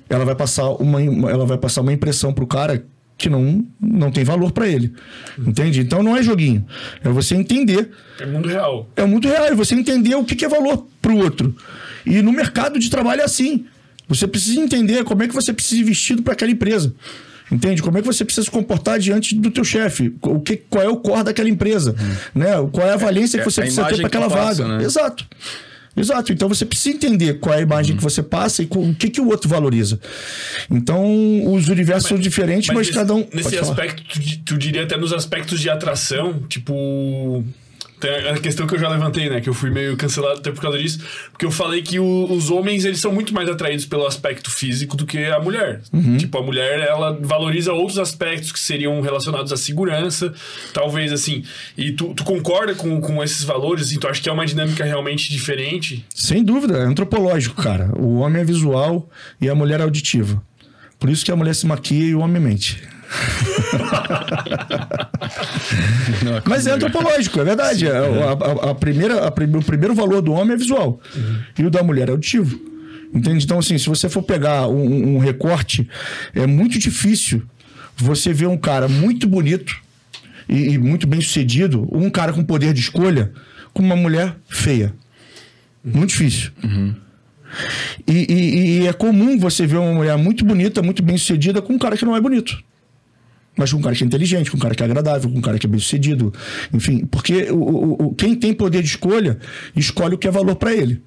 ela 0.09 0.25
vai 0.25 0.35
passar 0.35 0.69
uma, 0.71 1.01
ela 1.01 1.45
vai 1.45 1.57
passar 1.57 1.81
uma 1.81 1.93
impressão 1.93 2.33
pro 2.33 2.47
cara 2.47 2.83
que 3.21 3.29
não, 3.29 3.63
não 3.79 4.11
tem 4.11 4.23
valor 4.23 4.51
pra 4.51 4.67
ele. 4.67 4.93
Entende? 5.37 5.79
Então 5.81 6.01
não 6.03 6.17
é 6.17 6.23
joguinho. 6.23 6.65
É 7.03 7.09
você 7.09 7.35
entender. 7.35 7.89
É 8.19 8.25
mundo 8.25 8.47
real. 8.49 8.89
É 8.95 9.05
muito 9.05 9.27
real. 9.27 9.45
É 9.45 9.53
você 9.55 9.75
entender 9.75 10.15
o 10.15 10.23
que, 10.23 10.43
é 10.43 10.49
valor 10.49 10.85
pro 11.01 11.15
outro. 11.17 11.55
E 12.05 12.21
no 12.21 12.31
mercado 12.31 12.79
de 12.79 12.89
trabalho 12.89 13.21
é 13.21 13.23
assim. 13.25 13.65
Você 14.07 14.27
precisa 14.27 14.59
entender 14.59 15.03
como 15.03 15.23
é 15.23 15.27
que 15.27 15.33
você 15.33 15.53
precisa 15.53 15.81
ir 15.81 15.83
vestido 15.85 16.21
para 16.21 16.33
aquela 16.33 16.51
empresa. 16.51 16.93
Entende? 17.51 17.81
Como 17.81 17.97
é 17.97 18.01
que 18.01 18.07
você 18.07 18.23
precisa 18.25 18.45
se 18.45 18.51
comportar 18.51 18.97
diante 18.97 19.35
do 19.35 19.51
teu 19.51 19.63
chefe? 19.63 20.15
O 20.21 20.39
que, 20.39 20.55
qual 20.57 20.83
é 20.83 20.87
o 20.89 20.97
core 20.97 21.23
daquela 21.25 21.49
empresa? 21.49 21.95
Né? 22.33 22.47
Qual 22.71 22.87
é 22.87 22.93
a 22.93 22.97
valência 22.97 23.37
É- 23.37 23.39
que 23.43 23.45
você 23.51 23.59
é 23.59 23.63
a 23.63 23.65
precisa 23.65 23.83
ter 23.83 23.89
para 23.89 23.97
que 23.99 24.05
aquela 24.05 24.29
passa, 24.29 24.63
vaga? 24.63 24.77
né? 24.77 24.83
Exato. 24.85 25.25
Exato. 25.95 26.31
Então 26.31 26.47
você 26.47 26.65
precisa 26.65 26.95
entender 26.95 27.35
qual 27.39 27.53
é 27.53 27.59
a 27.59 27.61
imagem 27.61 27.95
que 27.97 28.01
você 28.03 28.23
passa 28.23 28.63
e 28.63 28.65
co- 28.65 28.79
o 28.79 28.95
que, 28.95 29.09
que 29.09 29.19
o 29.19 29.27
outro 29.27 29.49
valoriza. 29.49 29.99
Então, 30.69 31.53
os 31.53 31.67
universos 31.67 32.07
são 32.07 32.17
diferentes, 32.17 32.67
mas, 32.69 32.87
nesse, 32.87 32.91
cada 32.93 33.13
um. 33.13 33.27
Nesse 33.33 33.57
aspecto, 33.57 34.03
tu, 34.03 34.19
tu 34.45 34.57
diria 34.57 34.83
até 34.83 34.95
nos 34.97 35.11
aspectos 35.11 35.59
de 35.59 35.69
atração, 35.69 36.41
tipo. 36.47 37.43
Tem 38.01 38.09
a 38.29 38.33
questão 38.39 38.65
que 38.67 38.73
eu 38.75 38.79
já 38.79 38.89
levantei, 38.89 39.29
né? 39.29 39.39
Que 39.39 39.47
eu 39.47 39.53
fui 39.53 39.69
meio 39.69 39.95
cancelado 39.95 40.39
até 40.39 40.51
por 40.51 40.59
causa 40.61 40.77
disso. 40.77 40.99
Porque 41.31 41.45
eu 41.45 41.51
falei 41.51 41.81
que 41.81 41.99
o- 41.99 42.31
os 42.31 42.49
homens, 42.49 42.83
eles 42.83 42.99
são 42.99 43.13
muito 43.13 43.33
mais 43.33 43.47
atraídos 43.47 43.85
pelo 43.85 44.05
aspecto 44.07 44.49
físico 44.51 44.97
do 44.97 45.05
que 45.05 45.23
a 45.25 45.39
mulher. 45.39 45.81
Uhum. 45.93 46.17
Tipo, 46.17 46.39
a 46.39 46.41
mulher, 46.43 46.79
ela 46.81 47.17
valoriza 47.21 47.71
outros 47.71 47.99
aspectos 47.99 48.51
que 48.51 48.59
seriam 48.59 48.99
relacionados 49.01 49.53
à 49.53 49.57
segurança, 49.57 50.33
talvez 50.73 51.13
assim. 51.13 51.43
E 51.77 51.91
tu, 51.91 52.13
tu 52.13 52.23
concorda 52.23 52.73
com, 52.75 52.99
com 52.99 53.23
esses 53.23 53.43
valores? 53.43 53.85
Assim, 53.87 53.99
tu 53.99 54.07
acha 54.07 54.21
que 54.21 54.27
é 54.27 54.31
uma 54.33 54.45
dinâmica 54.45 54.83
realmente 54.83 55.29
diferente? 55.31 56.03
Sem 56.13 56.43
dúvida, 56.43 56.77
é 56.79 56.81
antropológico, 56.83 57.61
cara. 57.61 57.91
O 57.97 58.17
homem 58.17 58.41
é 58.41 58.45
visual 58.45 59.07
e 59.39 59.47
a 59.47 59.53
mulher 59.55 59.79
é 59.79 59.83
auditiva. 59.83 60.41
Por 60.99 61.09
isso 61.09 61.23
que 61.23 61.31
a 61.31 61.35
mulher 61.35 61.53
se 61.55 61.65
maquia 61.67 62.05
e 62.07 62.15
o 62.15 62.19
homem 62.19 62.41
mente. 62.41 62.81
Não, 66.23 66.37
é 66.37 66.41
Mas 66.45 66.67
é 66.67 66.71
antropológico, 66.71 67.39
é 67.39 67.43
verdade. 67.43 67.87
É, 67.87 67.91
a, 67.91 68.31
a- 68.67 68.71
a 68.71 68.75
primeira, 68.75 69.25
a 69.25 69.27
o 69.27 69.31
primeiro 69.63 69.93
valor 69.95 70.21
do 70.21 70.31
homem 70.33 70.53
é 70.53 70.57
visual. 70.57 70.99
E 71.57 71.65
o 71.65 71.69
da 71.69 71.83
mulher 71.83 72.07
é 72.09 72.11
auditivo. 72.11 72.59
Entende? 73.13 73.43
Então, 73.43 73.59
assim, 73.59 73.77
se 73.77 73.87
você 73.89 74.07
for 74.07 74.21
pegar 74.23 74.67
um, 74.67 75.15
um 75.15 75.17
recorte, 75.19 75.87
é 76.33 76.47
muito 76.47 76.79
difícil 76.79 77.41
você 77.97 78.31
ver 78.33 78.47
um 78.47 78.57
cara 78.57 78.87
muito 78.87 79.27
bonito 79.27 79.75
e, 80.47 80.69
e 80.73 80.77
muito 80.77 81.05
bem 81.05 81.19
sucedido, 81.21 81.87
um 81.91 82.09
cara 82.09 82.31
com 82.31 82.43
poder 82.43 82.73
de 82.73 82.79
escolha, 82.79 83.31
com 83.73 83.83
uma 83.83 83.95
mulher 83.95 84.35
feia. 84.47 84.93
Muito 85.83 86.09
difícil. 86.09 86.51
E, 88.07 88.25
e- 88.33 88.81
e 88.83 88.87
é 88.87 88.93
comum 88.93 89.37
você 89.37 89.67
ver 89.67 89.77
uma 89.77 89.91
mulher 89.93 90.17
muito 90.17 90.45
bonita, 90.45 90.81
muito 90.81 91.03
bem 91.03 91.17
sucedida, 91.17 91.61
com 91.61 91.73
um 91.73 91.77
cara 91.79 91.97
que 91.97 92.05
não 92.05 92.15
é 92.15 92.21
bonito. 92.21 92.63
Mas 93.57 93.71
com 93.71 93.79
um 93.79 93.81
cara 93.81 93.95
que 93.95 94.03
é 94.03 94.07
inteligente, 94.07 94.49
com 94.49 94.57
um 94.57 94.59
cara 94.59 94.73
que 94.73 94.81
é 94.81 94.85
agradável, 94.85 95.29
com 95.29 95.37
um 95.37 95.41
cara 95.41 95.59
que 95.59 95.65
é 95.65 95.69
bem 95.69 95.79
sucedido. 95.79 96.33
Enfim, 96.73 97.05
porque 97.05 97.51
o, 97.51 97.55
o- 97.57 98.05
o- 98.07 98.15
quem 98.15 98.33
tem 98.35 98.53
poder 98.53 98.81
de 98.81 98.87
escolha, 98.87 99.37
escolhe 99.75 100.15
o 100.15 100.17
que 100.17 100.27
é 100.27 100.31
valor 100.31 100.55
para 100.55 100.73
ele. 100.73 101.01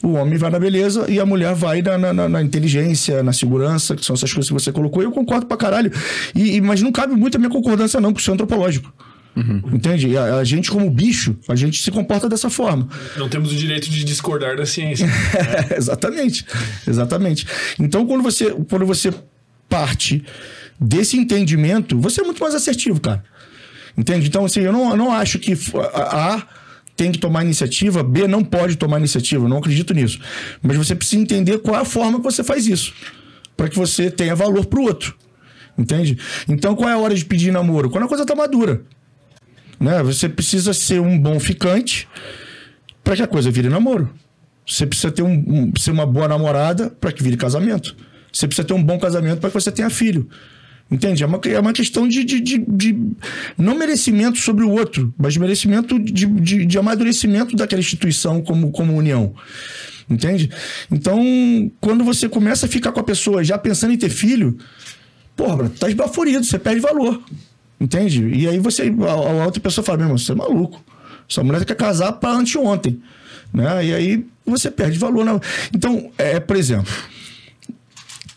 O 0.00 0.12
homem 0.12 0.38
vai 0.38 0.48
na 0.48 0.60
beleza 0.60 1.06
e 1.10 1.18
a 1.18 1.26
mulher 1.26 1.54
vai 1.56 1.82
na, 1.82 1.98
na- 2.12 2.28
na- 2.28 2.42
inteligência, 2.42 3.20
na 3.20 3.32
segurança, 3.32 3.96
que 3.96 4.04
são 4.04 4.14
essas 4.14 4.32
coisas 4.32 4.48
que 4.48 4.54
você 4.54 4.70
colocou. 4.70 5.02
E 5.02 5.06
eu 5.06 5.10
concordo 5.10 5.46
pra 5.46 5.56
caralho. 5.56 5.90
E, 6.36 6.54
e- 6.56 6.60
mas 6.60 6.80
não 6.80 6.92
cabe 6.92 7.14
muito 7.16 7.34
a 7.34 7.38
minha 7.38 7.50
concordância, 7.50 8.00
não, 8.00 8.12
porque 8.12 8.22
isso 8.22 8.30
é 8.30 8.34
antropológico. 8.34 8.92
Entende? 9.72 10.08
E 10.08 10.16
A, 10.16 10.36
a 10.36 10.44
gente, 10.44 10.68
como 10.68 10.90
bicho, 10.90 11.36
a 11.48 11.54
gente 11.54 11.80
se 11.80 11.90
comporta 11.92 12.28
dessa 12.28 12.50
forma. 12.50 12.88
Não 13.16 13.28
temos 13.28 13.52
o 13.52 13.56
direito 13.56 13.88
de 13.88 14.02
discordar 14.04 14.56
da 14.56 14.66
ciência. 14.66 15.06
exatamente. 15.76 16.44
Exatamente. 16.86 17.46
Então, 17.78 18.04
quando 18.06 18.22
você, 18.22 18.50
quando 18.68 18.84
você 18.86 19.12
parte 19.68 20.24
desse 20.80 21.16
entendimento, 21.16 21.98
você 21.98 22.20
é 22.20 22.24
muito 22.24 22.42
mais 22.42 22.54
assertivo, 22.54 23.00
cara. 23.00 23.24
Entende? 23.96 24.28
Então, 24.28 24.44
assim, 24.44 24.60
eu 24.60 24.72
não, 24.72 24.90
eu 24.90 24.96
não 24.96 25.12
acho 25.12 25.38
que 25.38 25.54
a, 25.92 26.34
A 26.36 26.42
tem 26.96 27.10
que 27.12 27.18
tomar 27.18 27.44
iniciativa, 27.44 28.02
B 28.02 28.26
não 28.26 28.42
pode 28.44 28.76
tomar 28.76 28.98
iniciativa, 28.98 29.44
eu 29.44 29.48
não 29.48 29.58
acredito 29.58 29.92
nisso. 29.94 30.20
Mas 30.62 30.76
você 30.76 30.94
precisa 30.94 31.20
entender 31.22 31.58
qual 31.58 31.76
é 31.76 31.80
a 31.82 31.84
forma 31.84 32.18
que 32.18 32.24
você 32.24 32.42
faz 32.44 32.66
isso, 32.66 32.92
para 33.56 33.68
que 33.68 33.76
você 33.76 34.10
tenha 34.10 34.34
valor 34.34 34.66
pro 34.66 34.82
outro. 34.82 35.16
Entende? 35.76 36.18
Então, 36.48 36.74
qual 36.74 36.88
é 36.88 36.92
a 36.92 36.98
hora 36.98 37.14
de 37.14 37.24
pedir 37.24 37.52
namoro? 37.52 37.88
Quando 37.88 38.04
a 38.04 38.08
coisa 38.08 38.26
tá 38.26 38.34
madura. 38.34 38.82
Né? 39.78 40.02
Você 40.02 40.28
precisa 40.28 40.72
ser 40.74 41.00
um 41.00 41.16
bom 41.16 41.38
ficante 41.38 42.08
para 43.04 43.14
que 43.14 43.22
a 43.22 43.28
coisa 43.28 43.48
vire 43.50 43.68
namoro. 43.68 44.10
Você 44.66 44.84
precisa 44.86 45.10
ter 45.12 45.22
um, 45.22 45.32
um- 45.32 45.72
ser 45.78 45.92
uma 45.92 46.04
boa 46.04 46.26
namorada 46.26 46.90
para 46.90 47.12
que 47.12 47.22
vire 47.22 47.36
casamento. 47.36 47.96
Você 48.32 48.46
precisa 48.46 48.66
ter 48.66 48.74
um 48.74 48.82
bom 48.82 48.98
casamento 48.98 49.38
para 49.40 49.50
que 49.50 49.54
você 49.54 49.70
tenha 49.70 49.88
filho. 49.88 50.28
Entende? 50.90 51.22
É 51.22 51.26
uma, 51.26 51.38
é 51.44 51.60
uma 51.60 51.72
questão 51.72 52.08
de, 52.08 52.24
de, 52.24 52.40
de, 52.40 52.58
de- 52.58 52.98
não 53.58 53.76
merecimento 53.76 54.38
sobre 54.38 54.64
o 54.64 54.70
outro, 54.70 55.12
mas 55.18 55.36
merecimento 55.36 55.98
de, 55.98 56.24
de, 56.24 56.64
de 56.64 56.78
amadurecimento 56.78 57.54
daquela 57.54 57.80
instituição 57.80 58.40
como, 58.40 58.70
como 58.70 58.96
união. 58.96 59.34
Entende? 60.08 60.50
Então, 60.90 61.70
quando 61.78 62.02
você 62.02 62.26
começa 62.26 62.64
a 62.64 62.68
ficar 62.68 62.92
com 62.92 63.00
a 63.00 63.04
pessoa 63.04 63.44
já 63.44 63.58
pensando 63.58 63.92
em 63.92 63.98
ter 63.98 64.08
filho, 64.08 64.56
porra, 65.36 65.68
tá 65.78 65.88
esbaforido, 65.88 66.42
você 66.42 66.58
perde 66.58 66.80
valor. 66.80 67.22
Entende? 67.78 68.26
E 68.26 68.48
aí 68.48 68.58
você, 68.58 68.84
a, 69.06 69.12
a 69.42 69.44
outra 69.44 69.60
pessoa 69.60 69.84
fala, 69.84 69.98
meu 69.98 70.06
irmão, 70.06 70.18
você 70.18 70.32
é 70.32 70.34
maluco. 70.34 70.82
Sua 71.28 71.44
mulher 71.44 71.62
quer 71.66 71.76
casar 71.76 72.12
para 72.12 72.30
anteontem. 72.30 73.02
Né? 73.52 73.84
E 73.84 73.94
aí 73.94 74.26
você 74.46 74.70
perde 74.70 74.98
valor. 74.98 75.22
Na... 75.22 75.38
Então, 75.74 76.10
é, 76.16 76.40
por 76.40 76.56
exemplo, 76.56 76.92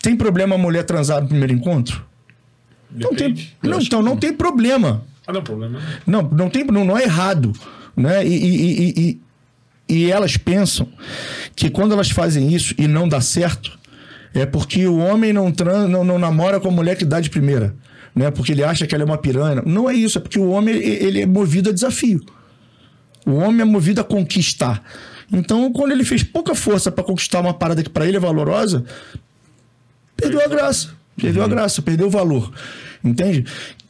tem 0.02 0.14
problema 0.14 0.54
a 0.54 0.58
mulher 0.58 0.84
transar 0.84 1.22
no 1.22 1.28
primeiro 1.28 1.54
encontro? 1.54 2.04
Não 2.94 3.14
tem, 3.14 3.50
não, 3.62 3.80
então 3.80 4.02
não 4.02 4.16
tem 4.16 4.32
problema. 4.32 5.02
Ah, 5.26 5.32
não, 5.32 5.42
problema. 5.42 5.80
Não, 6.06 6.22
não, 6.22 6.50
tem, 6.50 6.64
não, 6.64 6.84
não 6.84 6.98
é 6.98 7.04
errado. 7.04 7.52
Né? 7.96 8.26
E, 8.26 8.34
e, 8.34 8.94
e, 9.00 9.20
e, 9.88 10.10
elas 10.10 10.36
pensam 10.36 10.88
que 11.54 11.70
quando 11.70 11.92
elas 11.92 12.10
fazem 12.10 12.52
isso 12.52 12.74
e 12.78 12.86
não 12.86 13.08
dá 13.08 13.20
certo, 13.20 13.78
é 14.34 14.46
porque 14.46 14.86
o 14.86 14.98
homem 14.98 15.32
não, 15.32 15.52
tran, 15.52 15.86
não, 15.88 16.04
não 16.04 16.18
namora 16.18 16.58
com 16.58 16.68
a 16.68 16.72
mulher 16.72 16.96
que 16.96 17.04
dá 17.04 17.20
de 17.20 17.30
primeira. 17.30 17.74
Né? 18.14 18.30
Porque 18.30 18.52
ele 18.52 18.64
acha 18.64 18.86
que 18.86 18.94
ela 18.94 19.04
é 19.04 19.06
uma 19.06 19.18
piranha. 19.18 19.62
Não 19.64 19.88
é 19.88 19.94
isso, 19.94 20.18
é 20.18 20.20
porque 20.20 20.38
o 20.38 20.50
homem 20.50 20.74
ele 20.74 21.04
ele 21.04 21.20
é 21.22 21.26
movido 21.26 21.70
a 21.70 21.72
desafio. 21.72 22.20
O 23.24 23.34
homem 23.34 23.60
é 23.60 23.64
movido 23.64 24.00
a 24.00 24.04
conquistar. 24.04 24.82
Então, 25.32 25.72
quando 25.72 25.92
ele 25.92 26.04
fez 26.04 26.22
pouca 26.22 26.54
força 26.54 26.90
para 26.92 27.04
conquistar 27.04 27.40
uma 27.40 27.54
parada 27.54 27.82
que 27.82 27.88
para 27.88 28.06
ele 28.06 28.16
é 28.16 28.20
valorosa, 28.20 28.84
perdeu 30.16 30.44
a 30.44 30.48
graça. 30.48 30.90
Perdeu 31.16 31.42
a 31.42 31.48
graça, 31.48 31.82
perdeu 31.82 32.06
o 32.06 32.10
valor. 32.10 32.52
Entende? 33.04 33.44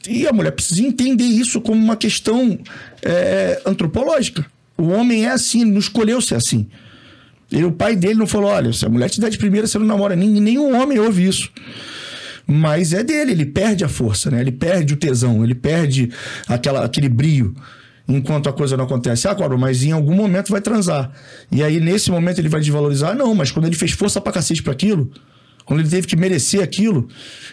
E 0.07 0.27
a 0.27 0.33
mulher 0.33 0.51
precisa 0.51 0.81
entender 0.81 1.23
isso 1.23 1.61
como 1.61 1.81
uma 1.81 1.95
questão 1.95 2.59
é, 3.01 3.61
antropológica. 3.65 4.45
O 4.77 4.87
homem 4.87 5.25
é 5.25 5.31
assim, 5.31 5.61
ele 5.61 5.71
não 5.71 5.79
escolheu 5.79 6.19
ser 6.19 6.35
assim. 6.35 6.67
E 7.51 7.63
o 7.63 7.71
pai 7.71 7.95
dele 7.95 8.15
não 8.15 8.27
falou: 8.27 8.49
olha, 8.49 8.73
se 8.73 8.85
a 8.85 8.89
mulher 8.89 9.09
te 9.09 9.21
der 9.21 9.29
de 9.29 9.37
primeira, 9.37 9.67
você 9.67 9.77
não 9.77 9.85
namora. 9.85 10.15
Nem, 10.15 10.29
nenhum 10.29 10.75
homem 10.75 10.99
ouve 10.99 11.25
isso. 11.25 11.51
Mas 12.45 12.91
é 12.91 13.03
dele, 13.03 13.31
ele 13.31 13.45
perde 13.45 13.85
a 13.85 13.87
força, 13.87 14.29
né? 14.29 14.41
Ele 14.41 14.51
perde 14.51 14.93
o 14.93 14.97
tesão, 14.97 15.43
ele 15.43 15.55
perde 15.55 16.09
aquela, 16.47 16.83
aquele 16.83 17.07
brio 17.07 17.55
enquanto 18.07 18.49
a 18.49 18.53
coisa 18.53 18.75
não 18.75 18.83
acontece. 18.83 19.27
Ah, 19.27 19.35
Cobra, 19.35 19.57
mas 19.57 19.83
em 19.83 19.91
algum 19.91 20.13
momento 20.13 20.51
vai 20.51 20.59
transar. 20.59 21.11
E 21.51 21.63
aí, 21.63 21.79
nesse 21.79 22.11
momento, 22.11 22.39
ele 22.39 22.49
vai 22.49 22.59
desvalorizar? 22.59 23.15
Não, 23.15 23.33
mas 23.33 23.51
quando 23.51 23.65
ele 23.65 23.75
fez 23.75 23.91
força 23.91 24.19
pra 24.19 24.33
cacete 24.33 24.61
pra 24.61 24.73
aquilo, 24.73 25.09
quando 25.65 25.81
ele 25.81 25.89
teve 25.89 26.07
que 26.07 26.15
merecer 26.15 26.61
aquilo, 26.61 27.07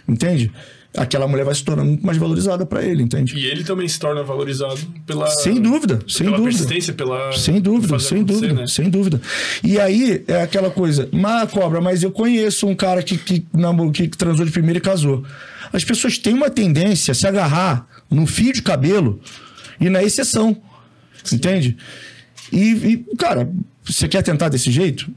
entende? 0.08 0.50
Aquela 0.96 1.28
mulher 1.28 1.44
vai 1.44 1.54
se 1.54 1.62
tornar 1.62 1.84
muito 1.84 2.04
mais 2.04 2.18
valorizada 2.18 2.66
pra 2.66 2.82
ele, 2.82 3.02
entende? 3.02 3.36
E 3.36 3.46
ele 3.46 3.62
também 3.62 3.86
se 3.86 3.96
torna 3.96 4.24
valorizado 4.24 4.80
pela. 5.06 5.28
Sem 5.28 5.62
dúvida, 5.62 6.00
sem 6.08 6.26
pela 6.26 6.36
dúvida. 6.36 6.58
persistência, 6.58 6.92
pela. 6.92 7.32
Sem 7.32 7.60
dúvida, 7.60 7.98
sem 8.00 8.24
dúvida, 8.24 8.54
né? 8.54 8.66
sem 8.66 8.90
dúvida. 8.90 9.20
E 9.62 9.78
aí 9.78 10.24
é 10.26 10.42
aquela 10.42 10.68
coisa, 10.68 11.08
mas 11.12 11.48
cobra, 11.52 11.80
mas 11.80 12.02
eu 12.02 12.10
conheço 12.10 12.66
um 12.66 12.74
cara 12.74 13.04
que, 13.04 13.16
que, 13.16 13.46
namorou, 13.52 13.92
que 13.92 14.08
transou 14.08 14.44
de 14.44 14.50
primeira 14.50 14.78
e 14.78 14.80
casou. 14.80 15.24
As 15.72 15.84
pessoas 15.84 16.18
têm 16.18 16.34
uma 16.34 16.50
tendência 16.50 17.12
a 17.12 17.14
se 17.14 17.24
agarrar 17.24 17.86
no 18.10 18.26
fio 18.26 18.52
de 18.52 18.60
cabelo 18.60 19.20
e 19.80 19.88
na 19.88 20.02
exceção. 20.02 20.60
Entende? 21.32 21.76
E, 22.52 23.04
e, 23.10 23.16
cara, 23.16 23.48
você 23.84 24.08
quer 24.08 24.22
tentar 24.22 24.48
desse 24.48 24.72
jeito? 24.72 25.10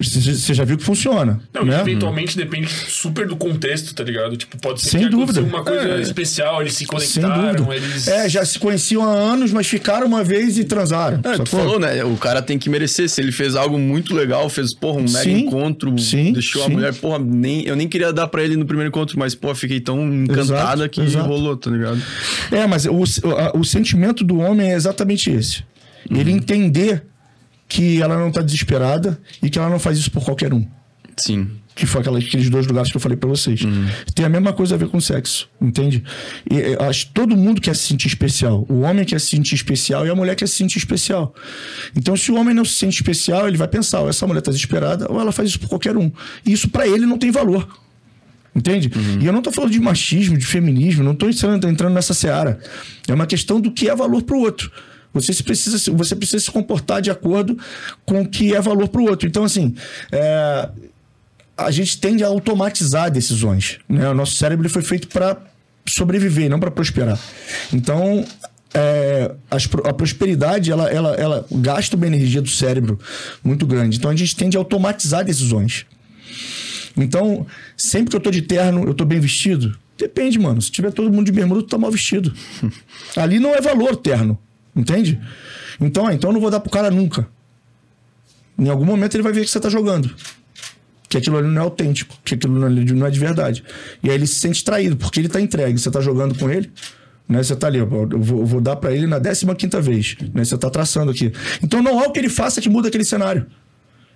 Você 0.00 0.54
já 0.54 0.62
viu 0.64 0.76
que 0.76 0.84
funciona. 0.84 1.40
Não, 1.52 1.64
né? 1.64 1.80
eventualmente 1.80 2.36
depende 2.36 2.68
super 2.68 3.26
do 3.26 3.36
contexto, 3.36 3.92
tá 3.92 4.04
ligado? 4.04 4.36
Tipo, 4.36 4.56
pode 4.58 4.80
ser 4.80 4.90
Sem 4.90 5.00
que 5.00 5.08
dúvida. 5.08 5.40
uma 5.42 5.64
coisa 5.64 5.88
É. 5.88 6.00
especial, 6.00 6.60
eles 6.60 6.74
se 6.74 6.78
Sem 6.78 6.86
conectaram, 6.86 7.64
dúvida. 7.64 7.74
eles. 7.84 8.06
É, 8.06 8.28
já 8.28 8.44
se 8.44 8.60
conheciam 8.60 9.02
há 9.02 9.10
anos, 9.12 9.52
mas 9.52 9.66
ficaram 9.66 10.06
uma 10.06 10.22
vez 10.22 10.56
e 10.56 10.62
transaram. 10.64 11.20
É, 11.24 11.36
tu 11.38 11.46
falou, 11.46 11.80
né? 11.80 12.04
O 12.04 12.16
cara 12.16 12.40
tem 12.40 12.56
que 12.58 12.70
merecer. 12.70 13.08
Se 13.08 13.20
ele 13.20 13.32
fez 13.32 13.56
algo 13.56 13.76
muito 13.76 14.14
legal, 14.14 14.48
fez, 14.48 14.72
porra, 14.72 14.98
um 14.98 15.02
mega 15.02 15.18
Sim, 15.24 15.40
encontro, 15.40 15.98
sim, 15.98 16.32
deixou 16.32 16.62
a 16.62 16.66
sim. 16.66 16.72
mulher, 16.74 16.94
porra, 16.94 17.18
nem, 17.18 17.66
eu 17.66 17.74
nem 17.74 17.88
queria 17.88 18.12
dar 18.12 18.28
pra 18.28 18.44
ele 18.44 18.56
no 18.56 18.64
primeiro 18.66 18.88
encontro, 18.90 19.18
mas, 19.18 19.34
porra, 19.34 19.56
fiquei 19.56 19.80
tão 19.80 20.00
encantada 20.14 20.84
Exato, 20.84 20.88
que 20.90 21.00
exato. 21.00 21.26
rolou, 21.26 21.56
tá 21.56 21.70
ligado? 21.70 22.00
É, 22.52 22.66
mas 22.68 22.86
o, 22.86 23.02
a- 23.36 23.52
o 23.58 23.64
sentimento 23.64 24.22
do 24.22 24.38
homem 24.38 24.70
é 24.70 24.74
exatamente 24.76 25.28
esse. 25.30 25.64
Ele 26.08 26.30
entender 26.30 27.02
que 27.68 28.00
ela 28.00 28.16
não 28.18 28.30
tá 28.30 28.40
desesperada 28.42 29.20
e 29.42 29.50
que 29.50 29.58
ela 29.58 29.68
não 29.68 29.78
faz 29.78 29.98
isso 29.98 30.10
por 30.10 30.24
qualquer 30.24 30.52
um. 30.54 30.66
Sim. 31.16 31.48
Que 31.74 31.86
foi 31.86 32.00
aquela- 32.00 32.18
aqueles 32.18 32.50
dois 32.50 32.66
lugares 32.66 32.90
que 32.90 32.96
eu 32.96 33.00
falei 33.00 33.16
pra 33.16 33.28
vocês. 33.28 33.60
Tem 34.14 34.24
a 34.24 34.28
mesma 34.28 34.52
coisa 34.52 34.74
a 34.74 34.78
ver 34.78 34.88
com 34.88 35.00
sexo, 35.00 35.48
entende? 35.60 36.02
E, 36.50 36.76
acho 36.84 37.06
que 37.06 37.12
todo 37.12 37.36
mundo 37.36 37.60
quer 37.60 37.76
se 37.76 37.86
sentir 37.86 38.08
especial. 38.08 38.66
O 38.68 38.80
homem 38.80 39.04
quer 39.04 39.20
se 39.20 39.28
sentir 39.28 39.54
especial 39.54 40.04
e 40.04 40.10
a 40.10 40.14
mulher 40.14 40.34
quer 40.34 40.48
se 40.48 40.54
sentir 40.56 40.78
especial. 40.78 41.32
Então, 41.96 42.16
se 42.16 42.32
o 42.32 42.36
homem 42.36 42.52
não 42.52 42.64
se 42.64 42.72
sente 42.72 42.96
especial, 42.96 43.46
ele 43.46 43.56
vai 43.56 43.68
pensar: 43.68 44.00
ou 44.00 44.08
essa 44.08 44.26
mulher 44.26 44.40
tá 44.40 44.50
desesperada, 44.50 45.06
ou 45.08 45.20
ela 45.20 45.30
faz 45.30 45.50
isso 45.50 45.60
por 45.60 45.68
qualquer 45.68 45.96
um. 45.96 46.10
E 46.44 46.52
isso 46.52 46.68
pra 46.68 46.84
ele 46.88 47.06
não 47.06 47.16
tem 47.18 47.30
valor. 47.30 47.68
Entende? 48.56 48.90
E 49.20 49.24
eu 49.26 49.32
não 49.32 49.40
tô 49.40 49.52
falando 49.52 49.70
de 49.70 49.78
machismo, 49.78 50.36
de 50.36 50.44
feminismo, 50.44 51.04
não 51.04 51.14
tô 51.14 51.28
entrando, 51.28 51.68
entrando 51.68 51.94
nessa 51.94 52.12
seara. 52.12 52.58
É 53.06 53.14
uma 53.14 53.26
questão 53.26 53.60
do 53.60 53.70
que 53.70 53.88
é 53.88 53.94
valor 53.94 54.22
pro 54.22 54.38
outro. 54.40 54.68
Você, 55.20 55.42
precisa, 55.42 55.78
se- 55.78 55.90
você 55.90 56.14
precisa 56.16 56.42
se 56.44 56.50
comportar 56.50 57.00
de 57.02 57.10
acordo 57.10 57.58
com 58.06 58.22
o 58.22 58.28
que 58.28 58.54
é 58.54 58.60
valor 58.60 58.88
pro 58.88 59.02
outro. 59.04 59.26
Então, 59.28 59.44
assim, 59.44 59.74
é, 60.12 60.68
a 61.56 61.70
gente 61.70 61.98
tende 61.98 62.22
a 62.24 62.28
automatizar 62.28 63.10
decisões. 63.10 63.78
Né? 63.88 64.08
O 64.08 64.14
nosso 64.14 64.36
cérebro 64.36 64.68
foi 64.68 64.82
feito 64.82 65.08
para 65.08 65.36
sobreviver, 65.88 66.48
não 66.50 66.60
para 66.60 66.70
prosperar. 66.70 67.18
Então, 67.72 68.24
é, 68.74 69.34
as 69.50 69.68
a 69.84 69.92
prosperidade 69.92 70.70
ela, 70.70 70.88
ela, 70.90 71.14
ela 71.14 71.46
gasta 71.50 71.96
uma 71.96 72.06
energia 72.06 72.42
do 72.42 72.48
cérebro 72.50 72.98
muito 73.42 73.66
grande. 73.66 73.96
Então, 73.96 74.10
a 74.10 74.16
gente 74.16 74.36
tende 74.36 74.56
a 74.56 74.60
automatizar 74.60 75.24
decisões. 75.24 75.86
Então, 76.96 77.46
sempre 77.76 78.10
que 78.10 78.16
eu 78.16 78.20
tô 78.20 78.30
de 78.30 78.42
terno, 78.42 78.84
eu 78.84 78.92
tô 78.94 79.04
bem 79.04 79.20
vestido? 79.20 79.76
Depende, 79.96 80.38
mano. 80.38 80.60
Se 80.60 80.70
tiver 80.70 80.92
todo 80.92 81.10
mundo 81.12 81.26
de 81.26 81.32
bermuda, 81.32 81.62
tu 81.62 81.68
tá 81.68 81.78
mal 81.78 81.90
vestido. 81.90 82.32
Ali 83.16 83.38
não 83.38 83.54
é 83.54 83.60
valor 83.60 83.96
terno. 83.96 84.38
Entende? 84.78 85.20
Então, 85.80 86.06
ah, 86.06 86.14
então 86.14 86.30
eu 86.30 86.34
não 86.34 86.40
vou 86.40 86.50
dar 86.50 86.60
pro 86.60 86.70
cara 86.70 86.88
nunca. 86.88 87.26
Em 88.56 88.68
algum 88.68 88.84
momento 88.84 89.16
ele 89.16 89.24
vai 89.24 89.32
ver 89.32 89.44
que 89.44 89.50
você 89.50 89.58
tá 89.58 89.68
jogando. 89.68 90.14
Que 91.08 91.18
aquilo 91.18 91.36
ali 91.36 91.48
não 91.48 91.62
é 91.62 91.64
autêntico, 91.64 92.16
que 92.24 92.34
aquilo 92.34 92.64
ali 92.64 92.92
não 92.92 93.06
é 93.06 93.10
de 93.10 93.18
verdade. 93.18 93.64
E 94.02 94.08
aí 94.08 94.14
ele 94.14 94.26
se 94.26 94.36
sente 94.36 94.62
traído, 94.62 94.96
porque 94.96 95.18
ele 95.18 95.28
tá 95.28 95.40
entregue. 95.40 95.78
Você 95.78 95.90
tá 95.90 96.00
jogando 96.00 96.38
com 96.38 96.48
ele, 96.48 96.70
né? 97.28 97.42
Você 97.42 97.56
tá 97.56 97.66
ali, 97.66 97.78
eu 97.78 97.88
vou, 97.88 98.08
eu 98.08 98.20
vou 98.22 98.60
dar 98.60 98.76
pra 98.76 98.92
ele 98.92 99.06
na 99.06 99.18
15 99.20 99.80
vez. 99.80 100.16
Né? 100.32 100.44
Você 100.44 100.56
tá 100.56 100.70
traçando 100.70 101.10
aqui. 101.10 101.32
Então 101.60 101.82
não 101.82 101.98
há 101.98 102.06
o 102.06 102.12
que 102.12 102.20
ele 102.20 102.28
faça 102.28 102.60
que 102.60 102.68
muda 102.68 102.86
aquele 102.86 103.04
cenário. 103.04 103.46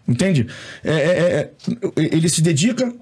Entende? 0.06 0.46
É, 0.84 0.92
é, 0.92 1.00
é, 1.00 1.50
ele 1.96 2.28
se 2.28 2.40
dedica, 2.40 2.92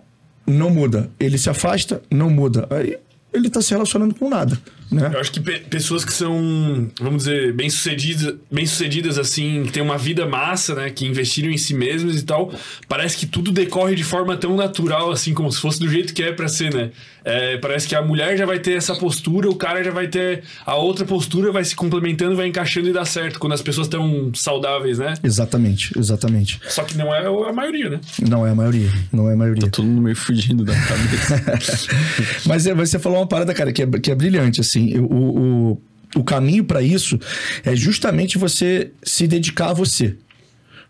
não 0.46 0.70
muda. 0.70 1.10
Ele 1.20 1.36
se 1.36 1.50
afasta, 1.50 2.00
não 2.10 2.30
muda. 2.30 2.66
Aí 2.70 2.96
ele 3.34 3.50
tá 3.50 3.60
se 3.60 3.70
relacionando 3.72 4.14
com 4.14 4.30
nada. 4.30 4.58
Né? 4.90 5.10
Eu 5.14 5.20
acho 5.20 5.30
que 5.30 5.40
pe- 5.40 5.60
pessoas 5.60 6.04
que 6.04 6.12
são, 6.12 6.90
vamos 7.00 7.24
dizer, 7.24 7.52
bem-sucedidas, 7.52 8.34
bem-sucedidas 8.50 9.18
assim, 9.18 9.62
que 9.66 9.72
têm 9.72 9.82
uma 9.82 9.96
vida 9.96 10.26
massa, 10.26 10.74
né, 10.74 10.90
que 10.90 11.06
investiram 11.06 11.48
em 11.50 11.56
si 11.58 11.74
mesmos 11.74 12.18
e 12.20 12.24
tal, 12.24 12.52
parece 12.88 13.16
que 13.16 13.26
tudo 13.26 13.52
decorre 13.52 13.94
de 13.94 14.02
forma 14.02 14.36
tão 14.36 14.56
natural, 14.56 15.10
assim, 15.12 15.32
como 15.32 15.50
se 15.52 15.60
fosse 15.60 15.78
do 15.78 15.88
jeito 15.88 16.12
que 16.12 16.22
é 16.22 16.32
pra 16.32 16.48
ser, 16.48 16.74
né? 16.74 16.90
É, 17.22 17.58
parece 17.58 17.86
que 17.86 17.94
a 17.94 18.00
mulher 18.00 18.36
já 18.36 18.46
vai 18.46 18.58
ter 18.58 18.72
essa 18.78 18.94
postura, 18.96 19.48
o 19.50 19.54
cara 19.54 19.84
já 19.84 19.90
vai 19.90 20.08
ter 20.08 20.42
a 20.64 20.74
outra 20.74 21.04
postura, 21.04 21.52
vai 21.52 21.62
se 21.64 21.76
complementando, 21.76 22.34
vai 22.34 22.46
encaixando 22.46 22.88
e 22.88 22.92
dá 22.92 23.04
certo, 23.04 23.38
quando 23.38 23.52
as 23.52 23.60
pessoas 23.62 23.86
estão 23.86 24.30
saudáveis, 24.34 24.98
né? 24.98 25.14
Exatamente, 25.22 25.92
exatamente. 25.98 26.58
Só 26.68 26.82
que 26.82 26.96
não 26.96 27.14
é 27.14 27.26
a 27.26 27.52
maioria, 27.52 27.90
né? 27.90 28.00
Não 28.26 28.46
é 28.46 28.50
a 28.50 28.54
maioria. 28.54 28.90
Não 29.12 29.28
é 29.28 29.34
a 29.34 29.36
maioria. 29.36 29.68
Todo 29.70 29.84
mundo 29.86 30.00
meio 30.02 30.16
fugindo 30.16 30.64
da 30.64 30.72
cabeça. 30.74 31.88
Mas 32.46 32.66
é, 32.66 32.74
você 32.74 32.98
falou 32.98 33.18
uma 33.18 33.26
parada, 33.26 33.52
cara, 33.52 33.70
que 33.70 33.82
é, 33.82 33.86
que 33.86 34.10
é 34.10 34.14
brilhante, 34.14 34.60
assim. 34.62 34.79
O, 34.98 35.72
o, 35.72 35.82
o 36.16 36.24
caminho 36.24 36.64
para 36.64 36.82
isso 36.82 37.18
é 37.64 37.74
justamente 37.74 38.38
você 38.38 38.92
se 39.02 39.26
dedicar 39.26 39.70
a 39.70 39.74
você. 39.74 40.16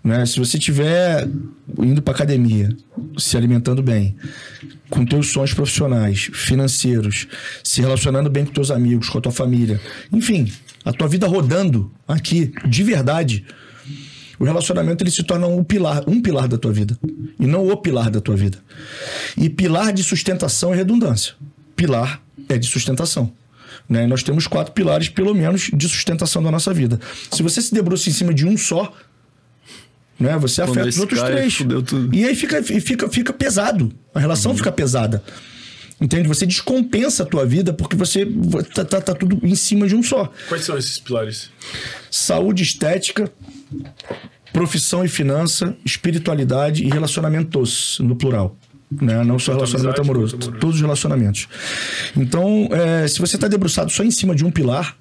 Né? 0.03 0.25
Se 0.25 0.39
você 0.39 0.57
estiver 0.57 1.29
indo 1.79 2.01
para 2.01 2.15
academia, 2.15 2.75
se 3.19 3.37
alimentando 3.37 3.83
bem, 3.83 4.17
com 4.89 5.05
teus 5.05 5.31
sonhos 5.31 5.55
profissionais, 5.55 6.31
financeiros, 6.33 7.29
se 7.63 7.81
relacionando 7.81 8.31
bem 8.31 8.45
com 8.45 8.53
teus 8.53 8.71
amigos, 8.71 9.09
com 9.09 9.19
a 9.19 9.21
tua 9.21 9.33
família, 9.33 9.81
enfim, 10.13 10.51
a 10.85 10.93
tua 10.93 11.07
vida 11.07 11.27
rodando 11.27 11.93
aqui, 12.09 12.53
de 12.67 12.83
verdade, 12.83 13.45
o 14.39 14.45
relacionamento 14.45 15.05
ele 15.05 15.11
se 15.11 15.23
torna 15.23 15.47
um 15.47 15.63
pilar, 15.63 16.03
um 16.09 16.21
pilar 16.21 16.49
da 16.49 16.57
tua 16.57 16.73
vida 16.73 16.99
e 17.39 17.47
não 17.47 17.69
o 17.69 17.77
pilar 17.77 18.11
da 18.11 18.23
tua 18.23 18.35
vida. 18.37 18.59
E 19.37 19.51
pilar 19.51 19.93
de 19.93 20.03
sustentação 20.03 20.73
é 20.73 20.77
redundância. 20.77 21.35
Pilar 21.77 22.23
é 22.49 22.57
de 22.57 22.67
sustentação. 22.67 23.31
Né? 23.91 24.07
Nós 24.07 24.23
temos 24.23 24.47
quatro 24.47 24.73
pilares, 24.73 25.09
pelo 25.09 25.35
menos, 25.35 25.69
de 25.75 25.89
sustentação 25.89 26.41
da 26.41 26.51
nossa 26.51 26.73
vida. 26.73 27.01
Se 27.33 27.43
você 27.43 27.61
se 27.61 27.75
debruça 27.75 28.09
em 28.09 28.13
cima 28.13 28.33
de 28.33 28.47
um 28.47 28.57
só, 28.57 28.95
né? 30.19 30.37
Você 30.39 30.63
Quando 30.63 30.71
afeta 30.73 30.89
os 30.89 30.99
outros 30.99 31.23
três. 31.23 31.59
E 32.13 32.25
aí 32.27 32.35
fica, 32.37 32.63
fica, 32.63 33.09
fica 33.09 33.33
pesado. 33.33 33.91
A 34.15 34.21
relação 34.21 34.55
fica 34.55 34.71
pesada. 34.71 35.25
Entende? 35.99 36.29
Você 36.29 36.47
descompensa 36.47 37.23
a 37.23 37.27
tua 37.27 37.45
vida 37.45 37.73
porque 37.73 37.97
você 37.97 38.27
tá, 38.75 38.85
tá, 38.85 39.01
tá 39.01 39.15
tudo 39.15 39.39
em 39.43 39.55
cima 39.55 39.89
de 39.89 39.97
um 39.97 40.03
só. 40.03 40.31
Quais 40.49 40.65
são 40.65 40.77
esses 40.77 40.99
pilares? 40.99 41.51
Saúde, 42.11 42.63
estética, 42.63 43.33
profissão 44.53 45.05
e 45.05 45.09
finança, 45.09 45.75
espiritualidade 45.85 46.85
e 46.85 46.89
relacionamentos, 46.89 47.99
no 48.01 48.15
plural. 48.15 48.57
Né? 48.91 49.23
Não 49.23 49.39
só 49.39 49.53
relacionamento 49.53 50.01
amoroso. 50.01 50.37
todos 50.37 50.77
os 50.77 50.81
relacionamentos. 50.81 51.49
Então, 52.17 52.69
é, 52.73 53.07
se 53.07 53.21
você 53.21 53.37
está 53.37 53.47
debruçado 53.47 53.91
só 53.91 54.03
em 54.03 54.11
cima 54.11 54.35
de 54.35 54.45
um 54.45 54.51
pilar, 54.51 54.97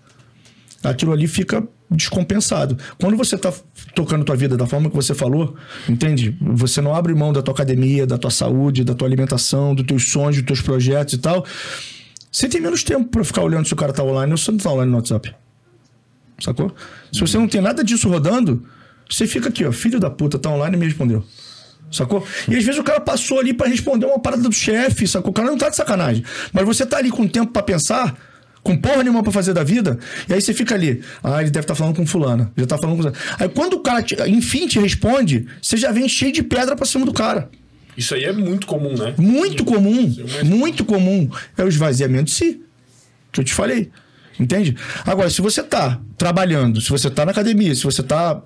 aquilo 0.83 1.11
ali 1.11 1.27
fica 1.27 1.67
descompensado. 1.89 2.77
Quando 2.99 3.17
você 3.17 3.35
está 3.35 3.51
tocando 3.95 4.23
tua 4.23 4.35
vida 4.35 4.55
da 4.55 4.67
forma 4.67 4.89
que 4.89 4.95
você 4.95 5.15
falou, 5.15 5.55
entende? 5.87 6.37
Você 6.39 6.81
não 6.81 6.93
abre 6.93 7.13
mão 7.15 7.33
da 7.33 7.41
tua 7.41 7.53
academia, 7.53 8.05
da 8.05 8.17
tua 8.17 8.29
saúde, 8.29 8.83
da 8.83 8.93
tua 8.93 9.07
alimentação, 9.07 9.73
dos 9.73 9.85
teus 9.85 10.09
sonhos, 10.09 10.37
dos 10.37 10.45
teus 10.45 10.61
projetos 10.61 11.15
e 11.15 11.17
tal. 11.17 11.43
Você 12.31 12.47
tem 12.47 12.61
menos 12.61 12.83
tempo 12.83 13.09
para 13.09 13.23
ficar 13.23 13.41
olhando 13.41 13.67
se 13.67 13.73
o 13.73 13.75
cara 13.75 13.91
tá 13.91 14.03
online 14.03 14.31
ou 14.31 14.37
se 14.37 14.51
não 14.51 14.59
tá 14.59 14.69
online 14.69 14.91
no 14.91 14.97
WhatsApp. 14.97 15.33
Sacou? 16.39 16.73
Se 17.11 17.21
você 17.21 17.37
não 17.37 17.47
tem 17.47 17.59
nada 17.59 17.83
disso 17.83 18.07
rodando, 18.07 18.63
você 19.09 19.25
fica 19.25 19.49
aqui, 19.49 19.65
ó, 19.65 19.71
filho 19.71 19.99
da 19.99 20.09
puta, 20.09 20.37
tá 20.37 20.49
online 20.49 20.75
e 20.75 20.79
me 20.79 20.85
respondeu. 20.85 21.25
Sacou? 21.91 22.25
E 22.47 22.55
às 22.55 22.63
vezes 22.63 22.79
o 22.79 22.83
cara 22.83 22.99
passou 22.99 23.39
ali 23.39 23.53
pra 23.53 23.67
responder 23.67 24.05
uma 24.05 24.19
parada 24.19 24.43
do 24.43 24.51
chefe, 24.51 25.07
sacou? 25.07 25.31
O 25.31 25.33
cara 25.33 25.49
não 25.49 25.57
tá 25.57 25.69
de 25.69 25.75
sacanagem. 25.75 26.23
Mas 26.53 26.65
você 26.65 26.85
tá 26.85 26.97
ali 26.97 27.09
com 27.09 27.27
tempo 27.27 27.51
pra 27.51 27.63
pensar, 27.63 28.15
com 28.61 28.77
porra 28.77 29.01
nenhuma 29.03 29.23
pra 29.23 29.31
fazer 29.31 29.53
da 29.53 29.63
vida, 29.63 29.97
e 30.27 30.33
aí 30.33 30.41
você 30.41 30.53
fica 30.53 30.75
ali. 30.75 31.01
Ah, 31.23 31.41
ele 31.41 31.49
deve 31.49 31.63
estar 31.63 31.73
falando 31.75 31.95
com 31.95 32.05
fulana. 32.05 32.51
Já 32.55 32.67
tá 32.67 32.77
falando 32.77 33.01
com. 33.03 33.11
Aí 33.43 33.49
quando 33.49 33.73
o 33.73 33.79
cara, 33.79 34.03
te- 34.03 34.15
enfim, 34.29 34.67
te 34.67 34.77
responde, 34.79 35.47
você 35.61 35.77
já 35.77 35.91
vem 35.91 36.07
cheio 36.07 36.31
de 36.31 36.43
pedra 36.43 36.75
pra 36.75 36.85
cima 36.85 37.05
do 37.05 37.13
cara. 37.13 37.49
Isso 37.97 38.13
aí 38.13 38.23
é 38.23 38.31
muito 38.31 38.67
comum, 38.67 38.93
né? 38.95 39.13
Muito 39.17 39.65
comum, 39.65 40.15
é 40.19 40.23
mais 40.33 40.43
muito 40.43 40.85
comum. 40.85 41.29
É 41.57 41.63
o 41.63 41.67
esvaziamento 41.67 42.25
de 42.25 42.31
si. 42.31 42.61
Que 43.31 43.41
eu 43.41 43.43
te 43.43 43.53
falei. 43.53 43.89
Entende? 44.39 44.75
Agora, 45.05 45.29
se 45.29 45.41
você 45.41 45.61
tá 45.63 45.99
trabalhando, 46.17 46.79
se 46.79 46.89
você 46.89 47.09
tá 47.09 47.25
na 47.25 47.31
academia, 47.31 47.73
se 47.75 47.83
você 47.83 48.01
tá. 48.03 48.41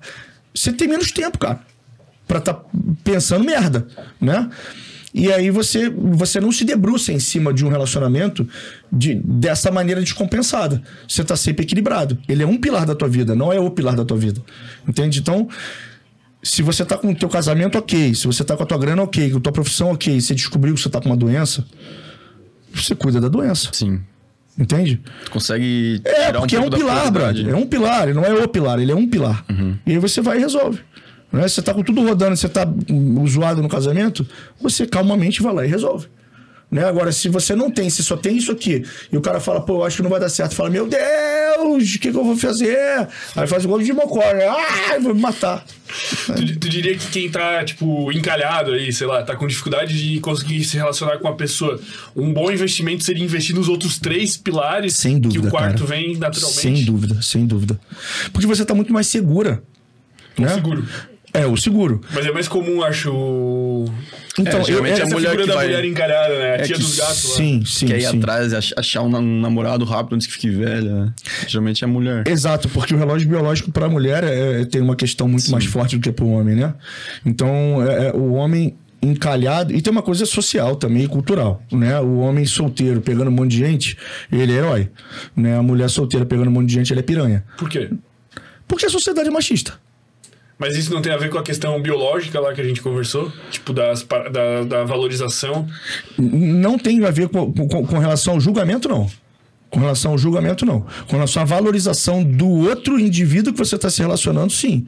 Você 0.54 0.72
tem 0.72 0.88
menos 0.88 1.12
tempo, 1.12 1.38
cara. 1.38 1.60
Pra 2.26 2.40
tá 2.40 2.58
pensando 3.02 3.44
merda, 3.44 3.86
né? 4.20 4.48
E 5.14 5.32
aí 5.32 5.48
você, 5.48 5.88
você 5.88 6.40
não 6.40 6.50
se 6.50 6.64
debruça 6.64 7.12
em 7.12 7.20
cima 7.20 7.54
de 7.54 7.64
um 7.64 7.68
relacionamento 7.68 8.48
de, 8.90 9.14
dessa 9.14 9.70
maneira 9.70 10.00
descompensada. 10.00 10.82
Você 11.06 11.22
tá 11.22 11.36
sempre 11.36 11.64
equilibrado. 11.64 12.18
Ele 12.28 12.42
é 12.42 12.46
um 12.46 12.58
pilar 12.58 12.84
da 12.84 12.96
tua 12.96 13.08
vida, 13.08 13.32
não 13.36 13.52
é 13.52 13.60
o 13.60 13.70
pilar 13.70 13.94
da 13.94 14.04
tua 14.04 14.16
vida. 14.16 14.42
Entende? 14.88 15.20
Então, 15.20 15.48
se 16.42 16.62
você 16.62 16.84
tá 16.84 16.98
com 16.98 17.12
o 17.12 17.14
teu 17.14 17.28
casamento, 17.28 17.78
ok. 17.78 18.12
Se 18.12 18.26
você 18.26 18.42
tá 18.42 18.56
com 18.56 18.64
a 18.64 18.66
tua 18.66 18.76
grana, 18.76 19.02
ok. 19.02 19.30
Com 19.30 19.38
a 19.38 19.40
tua 19.40 19.52
profissão, 19.52 19.92
ok. 19.92 20.20
Você 20.20 20.34
descobriu 20.34 20.74
que 20.74 20.80
você 20.80 20.90
tá 20.90 21.00
com 21.00 21.08
uma 21.08 21.16
doença, 21.16 21.64
você 22.74 22.96
cuida 22.96 23.20
da 23.20 23.28
doença. 23.28 23.70
Sim. 23.72 24.00
Entende? 24.58 25.00
Tu 25.24 25.30
consegue. 25.30 26.02
É, 26.04 26.32
porque 26.32 26.56
é 26.56 26.58
um 26.58 26.62
pouco 26.62 26.76
da 26.76 26.92
pilar, 26.92 27.10
brother. 27.10 27.48
É 27.48 27.54
um 27.54 27.66
pilar, 27.66 28.04
ele 28.04 28.14
não 28.14 28.24
é 28.24 28.34
o 28.34 28.48
pilar, 28.48 28.80
ele 28.80 28.90
é 28.90 28.94
um 28.94 29.08
pilar. 29.08 29.44
Uhum. 29.48 29.76
E 29.86 29.92
aí 29.92 29.98
você 29.98 30.20
vai 30.20 30.38
e 30.38 30.40
resolve. 30.40 30.80
Né? 31.34 31.48
Você 31.48 31.60
tá 31.60 31.74
com 31.74 31.82
tudo 31.82 32.00
rodando, 32.00 32.36
você 32.36 32.48
tá 32.48 32.64
zoado 33.28 33.60
no 33.60 33.68
casamento, 33.68 34.24
você 34.60 34.86
calmamente 34.86 35.42
vai 35.42 35.52
lá 35.52 35.66
e 35.66 35.68
resolve. 35.68 36.06
Né? 36.70 36.84
Agora, 36.84 37.10
se 37.10 37.28
você 37.28 37.56
não 37.56 37.70
tem, 37.70 37.90
se 37.90 38.04
só 38.04 38.16
tem 38.16 38.36
isso 38.36 38.52
aqui, 38.52 38.84
e 39.12 39.16
o 39.16 39.20
cara 39.20 39.40
fala, 39.40 39.60
pô, 39.60 39.78
eu 39.78 39.84
acho 39.84 39.96
que 39.96 40.02
não 40.02 40.10
vai 40.10 40.20
dar 40.20 40.28
certo, 40.28 40.54
fala, 40.54 40.70
meu 40.70 40.86
Deus, 40.86 41.94
o 41.94 41.98
que, 41.98 42.10
que 42.12 42.16
eu 42.16 42.24
vou 42.24 42.36
fazer? 42.36 43.08
Aí 43.34 43.46
faz 43.48 43.64
o 43.64 43.78
de 43.78 43.92
Mocó, 43.92 44.20
né? 44.20 44.46
Ah, 44.46 44.96
vou 45.00 45.12
me 45.12 45.20
matar. 45.20 45.64
Tu, 46.26 46.58
tu 46.58 46.68
diria 46.68 46.96
que 46.96 47.06
quem 47.08 47.28
tá, 47.28 47.64
tipo, 47.64 48.12
encalhado 48.12 48.72
aí, 48.72 48.92
sei 48.92 49.06
lá, 49.08 49.24
tá 49.24 49.34
com 49.34 49.46
dificuldade 49.48 50.10
de 50.12 50.20
conseguir 50.20 50.62
se 50.62 50.76
relacionar 50.76 51.18
com 51.18 51.26
uma 51.26 51.36
pessoa, 51.36 51.80
um 52.14 52.32
bom 52.32 52.48
investimento 52.50 53.02
seria 53.02 53.24
investir 53.24 53.56
nos 53.56 53.68
outros 53.68 53.98
três 53.98 54.36
pilares 54.36 54.94
Sem 54.96 55.18
dúvida, 55.18 55.40
que 55.40 55.46
o 55.48 55.50
quarto 55.50 55.84
cara. 55.84 55.98
vem 55.98 56.16
naturalmente. 56.16 56.60
Sem 56.60 56.84
dúvida, 56.84 57.22
sem 57.22 57.44
dúvida. 57.44 57.78
Porque 58.32 58.46
você 58.46 58.64
tá 58.64 58.72
muito 58.72 58.92
mais 58.92 59.08
segura. 59.08 59.62
Né? 60.38 60.48
Seguro. 60.48 60.84
É, 61.34 61.44
o 61.46 61.56
seguro. 61.56 62.00
Mas 62.12 62.24
é 62.24 62.30
mais 62.32 62.46
comum, 62.46 62.82
acho. 62.84 63.10
Então, 64.38 64.58
É, 64.58 64.62
eu, 64.62 64.64
geralmente 64.64 65.00
é, 65.00 65.02
a 65.02 65.06
mulher 65.06 65.30
figura 65.30 65.42
que 65.42 65.48
da 65.48 65.54
vai- 65.54 65.66
mulher 65.66 65.84
encalhada, 65.84 66.38
né? 66.38 66.50
A 66.52 66.54
É 66.54 66.62
tia 66.62 66.76
que 66.76 66.80
dos 66.80 66.96
gatos 66.96 67.30
lá. 67.30 67.36
Sim, 67.36 67.62
sim, 67.66 67.86
Quer 67.86 67.98
ir 67.98 68.06
sim. 68.08 68.18
atrás, 68.18 68.54
ach- 68.54 68.72
achar 68.76 69.02
um 69.02 69.08
nam- 69.08 69.40
namorado 69.40 69.84
rápido 69.84 70.14
antes 70.14 70.26
que 70.28 70.32
fique 70.32 70.48
velha. 70.50 71.12
Geralmente 71.48 71.82
é 71.82 71.86
a 71.86 71.90
mulher. 71.90 72.24
Exato, 72.28 72.68
porque 72.68 72.94
o 72.94 72.96
relógio 72.98 73.28
biológico 73.28 73.70
para 73.72 73.86
a 73.86 73.88
mulher 73.88 74.22
é- 74.24 74.62
é- 74.62 74.64
tem 74.64 74.80
uma 74.80 74.94
questão 74.96 75.26
muito 75.28 75.50
mais 75.50 75.64
forte 75.64 75.96
do 75.96 76.02
que 76.02 76.12
para 76.12 76.24
o 76.24 76.30
homem, 76.32 76.54
né? 76.54 76.72
Então, 77.26 77.84
é- 77.84 78.08
é, 78.08 78.12
o 78.12 78.32
homem 78.34 78.76
encalhado. 79.02 79.74
E 79.74 79.82
tem 79.82 79.90
uma 79.90 80.02
coisa 80.02 80.24
social 80.26 80.76
também, 80.76 81.02
e 81.04 81.08
cultural, 81.08 81.62
né? 81.70 82.00
O 82.00 82.18
homem 82.20 82.46
solteiro 82.46 83.00
pegando 83.00 83.28
um 83.28 83.34
monte 83.34 83.50
de 83.50 83.58
gente, 83.58 83.98
ele 84.32 84.52
é 84.52 84.56
herói. 84.56 84.88
Né? 85.36 85.56
A 85.58 85.62
mulher 85.62 85.90
solteira 85.90 86.24
pegando 86.24 86.48
um 86.48 86.52
monte 86.52 86.68
de 86.68 86.74
gente, 86.74 86.92
ele 86.92 87.00
é 87.00 87.02
piranha. 87.02 87.44
Por 87.58 87.68
quê? 87.68 87.90
Porque 88.66 88.86
a 88.86 88.88
sociedade 88.90 89.28
é 89.28 89.30
machista. 89.30 89.74
Mas 90.58 90.76
isso 90.76 90.92
não 90.94 91.02
tem 91.02 91.12
a 91.12 91.16
ver 91.16 91.30
com 91.30 91.38
a 91.38 91.42
questão 91.42 91.80
biológica 91.82 92.38
lá 92.40 92.52
que 92.54 92.60
a 92.60 92.64
gente 92.64 92.80
conversou? 92.80 93.32
Tipo, 93.50 93.72
das, 93.72 94.02
da, 94.30 94.62
da 94.64 94.84
valorização? 94.84 95.66
Não 96.16 96.78
tem 96.78 97.04
a 97.04 97.10
ver 97.10 97.28
com, 97.28 97.52
com, 97.52 97.84
com 97.86 97.98
relação 97.98 98.34
ao 98.34 98.40
julgamento, 98.40 98.88
não. 98.88 99.10
Com 99.68 99.80
relação 99.80 100.12
ao 100.12 100.18
julgamento, 100.18 100.64
não. 100.64 100.86
Com 101.08 101.16
relação 101.16 101.42
à 101.42 101.44
valorização 101.44 102.22
do 102.22 102.46
outro 102.48 103.00
indivíduo 103.00 103.52
que 103.52 103.58
você 103.58 103.74
está 103.74 103.90
se 103.90 104.00
relacionando, 104.00 104.52
sim. 104.52 104.86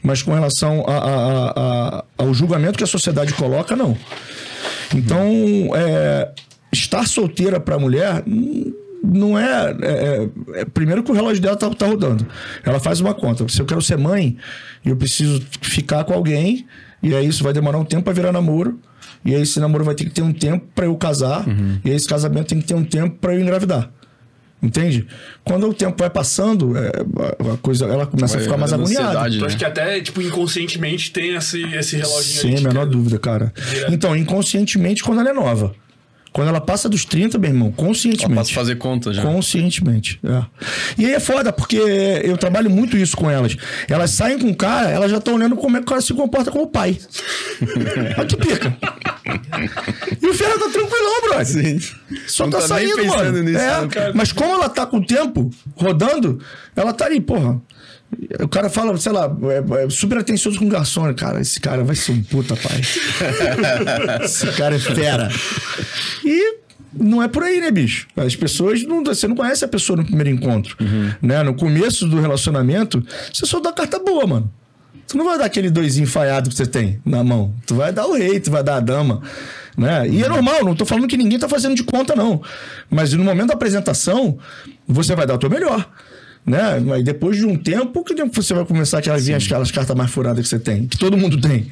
Mas 0.00 0.22
com 0.22 0.32
relação 0.32 0.84
a- 0.86 0.98
a- 0.98 1.52
a- 1.98 2.04
ao 2.16 2.32
julgamento 2.32 2.78
que 2.78 2.84
a 2.84 2.86
sociedade 2.86 3.34
coloca, 3.34 3.74
não. 3.74 3.96
Então, 4.94 5.26
é, 5.74 6.30
estar 6.72 7.06
solteira 7.08 7.58
para 7.58 7.74
a 7.74 7.78
mulher 7.78 8.22
hum, 8.26 8.72
não 9.02 9.38
é, 9.38 9.70
é- 9.80 9.86
é- 10.54 10.60
é- 10.60 10.64
Primeiro 10.64 11.02
que 11.02 11.10
o 11.10 11.14
relógio 11.14 11.40
dela 11.42 11.56
tá, 11.56 11.68
tá 11.70 11.86
rodando. 11.86 12.26
Ela 12.64 12.78
faz 12.80 13.00
uma 13.00 13.14
conta. 13.14 13.48
Se 13.48 13.60
eu 13.60 13.66
quero 13.66 13.80
ser 13.82 13.96
mãe, 13.98 14.36
eu 14.84 14.96
preciso 14.96 15.40
ficar 15.62 16.04
com 16.04 16.12
alguém, 16.12 16.66
e 17.02 17.14
aí 17.14 17.26
isso 17.26 17.42
vai 17.42 17.52
demorar 17.52 17.78
um 17.78 17.84
tempo 17.84 18.02
para 18.04 18.12
virar 18.12 18.32
namoro. 18.32 18.78
E 19.24 19.34
aí 19.34 19.42
esse 19.42 19.60
namoro 19.60 19.84
vai 19.84 19.94
ter 19.94 20.04
que 20.04 20.10
ter 20.10 20.22
um 20.22 20.32
tempo 20.32 20.66
para 20.74 20.86
eu 20.86 20.96
casar, 20.96 21.44
e 21.84 21.90
aí 21.90 21.96
esse 21.96 22.08
casamento 22.08 22.48
tem 22.48 22.60
que 22.60 22.66
ter 22.66 22.74
um 22.74 22.84
tempo 22.84 23.16
para 23.20 23.34
eu 23.34 23.40
engravidar. 23.40 23.90
Entende? 24.62 25.06
Quando 25.42 25.66
o 25.70 25.72
tempo 25.72 25.96
vai 25.98 26.10
passando, 26.10 26.76
é, 26.76 26.90
a 27.48 27.54
a 27.54 27.56
coisa 27.56 27.86
ela 27.86 28.06
começa 28.06 28.34
Vai 28.34 28.42
a 28.42 28.44
ficar 28.44 28.58
mais 28.58 28.72
agoniada. 28.74 29.28
né? 29.30 29.46
acha 29.46 29.56
que 29.56 29.64
até, 29.64 30.00
tipo, 30.02 30.20
inconscientemente 30.20 31.10
tem 31.12 31.34
esse, 31.34 31.62
esse 31.74 31.96
reloginho 31.96 32.40
Sem 32.40 32.58
a 32.58 32.60
menor 32.68 32.84
dúvida, 32.84 33.18
cara. 33.18 33.52
Direto. 33.70 33.90
Então, 33.94 34.14
inconscientemente, 34.14 35.02
quando 35.02 35.20
ela 35.20 35.30
é 35.30 35.32
nova. 35.32 35.72
Quando 36.32 36.48
ela 36.48 36.60
passa 36.60 36.88
dos 36.88 37.04
30, 37.04 37.38
meu 37.38 37.50
irmão, 37.50 37.66
Ela 37.68 37.72
passa 37.76 37.82
a 37.82 37.86
conscientemente. 37.86 38.54
fazer 38.54 38.76
conta 38.76 39.12
já. 39.12 39.22
Conscientemente. 39.22 40.20
é. 40.24 40.44
E 40.96 41.06
aí 41.06 41.14
é 41.14 41.20
foda, 41.20 41.52
porque 41.52 41.76
eu 41.76 42.36
trabalho 42.38 42.70
muito 42.70 42.96
isso 42.96 43.16
com 43.16 43.28
elas. 43.30 43.56
Elas 43.88 44.10
saem 44.10 44.38
com 44.38 44.48
o 44.50 44.54
cara, 44.54 44.88
elas 44.90 45.10
já 45.10 45.18
estão 45.18 45.34
olhando 45.34 45.56
como 45.56 45.76
é 45.76 45.80
que 45.80 45.86
o 45.86 45.88
cara 45.88 46.00
se 46.00 46.14
comporta 46.14 46.50
como 46.50 46.66
pai. 46.68 46.96
Olha 48.16 48.26
que 48.26 48.36
pica. 48.36 48.76
E 50.22 50.26
o 50.26 50.34
Ferro 50.34 50.58
tá 50.58 50.68
tranquilão, 50.70 51.20
brother. 51.28 51.46
Sim. 51.46 51.80
Só 52.26 52.44
Não 52.44 52.50
tá, 52.52 52.58
tá 52.60 52.68
saindo, 52.68 52.96
pensando 52.96 53.16
mano. 53.32 53.42
nisso, 53.42 53.58
É? 53.98 54.12
Mas 54.14 54.32
como 54.32 54.54
ela 54.54 54.68
tá 54.68 54.86
com 54.86 54.98
o 54.98 55.04
tempo 55.06 55.50
rodando, 55.74 56.40
ela 56.76 56.92
tá 56.92 57.06
ali, 57.06 57.20
porra. 57.20 57.60
O 58.42 58.48
cara 58.48 58.68
fala, 58.68 58.96
sei 58.98 59.12
lá, 59.12 59.30
é, 59.44 59.84
é 59.84 59.90
super 59.90 60.18
atencioso 60.18 60.58
com 60.58 60.66
o 60.66 60.68
garçom. 60.68 61.12
Cara, 61.14 61.40
esse 61.40 61.60
cara 61.60 61.84
vai 61.84 61.94
ser 61.94 62.12
um 62.12 62.22
puta 62.22 62.56
pai. 62.56 62.80
esse 64.24 64.46
cara 64.52 64.76
é 64.76 64.78
fera. 64.78 65.30
E 66.24 66.58
não 66.92 67.22
é 67.22 67.28
por 67.28 67.42
aí, 67.42 67.60
né, 67.60 67.70
bicho? 67.70 68.08
As 68.16 68.34
pessoas, 68.34 68.82
não, 68.82 69.04
você 69.04 69.28
não 69.28 69.36
conhece 69.36 69.64
a 69.64 69.68
pessoa 69.68 69.96
no 69.96 70.04
primeiro 70.04 70.30
encontro. 70.30 70.76
Né? 71.22 71.42
No 71.42 71.54
começo 71.54 72.06
do 72.08 72.20
relacionamento, 72.20 73.04
você 73.32 73.46
só 73.46 73.60
dá 73.60 73.72
carta 73.72 73.98
boa, 73.98 74.26
mano. 74.26 74.52
Tu 75.06 75.16
não 75.16 75.24
vai 75.24 75.38
dar 75.38 75.44
aquele 75.44 75.70
doisinho 75.70 76.06
falhado 76.06 76.50
que 76.50 76.56
você 76.56 76.66
tem 76.66 77.00
na 77.04 77.22
mão. 77.24 77.54
Tu 77.66 77.74
vai 77.74 77.92
dar 77.92 78.06
o 78.06 78.14
rei, 78.14 78.38
tu 78.38 78.50
vai 78.50 78.62
dar 78.62 78.76
a 78.76 78.80
dama. 78.80 79.22
Né? 79.76 80.08
E 80.08 80.22
é 80.22 80.28
normal, 80.28 80.64
não 80.64 80.74
tô 80.74 80.84
falando 80.84 81.08
que 81.08 81.16
ninguém 81.16 81.38
tá 81.38 81.48
fazendo 81.48 81.74
de 81.74 81.82
conta, 81.82 82.14
não. 82.14 82.42
Mas 82.88 83.12
no 83.12 83.24
momento 83.24 83.48
da 83.48 83.54
apresentação, 83.54 84.38
você 84.86 85.14
vai 85.14 85.26
dar 85.26 85.34
o 85.34 85.38
teu 85.38 85.50
melhor. 85.50 85.88
Né? 86.46 86.80
Mas 86.80 87.04
depois 87.04 87.36
de 87.36 87.44
um 87.44 87.54
tempo, 87.56 88.02
que 88.02 88.14
tempo 88.14 88.42
você 88.42 88.54
vai 88.54 88.64
começar 88.64 88.98
a 88.98 89.16
vir 89.18 89.34
aquelas 89.34 89.70
cartas 89.70 89.94
mais 89.96 90.10
furadas 90.10 90.42
que 90.42 90.48
você 90.48 90.58
tem? 90.58 90.86
Que 90.86 90.96
todo 90.98 91.16
mundo 91.16 91.40
tem. 91.40 91.66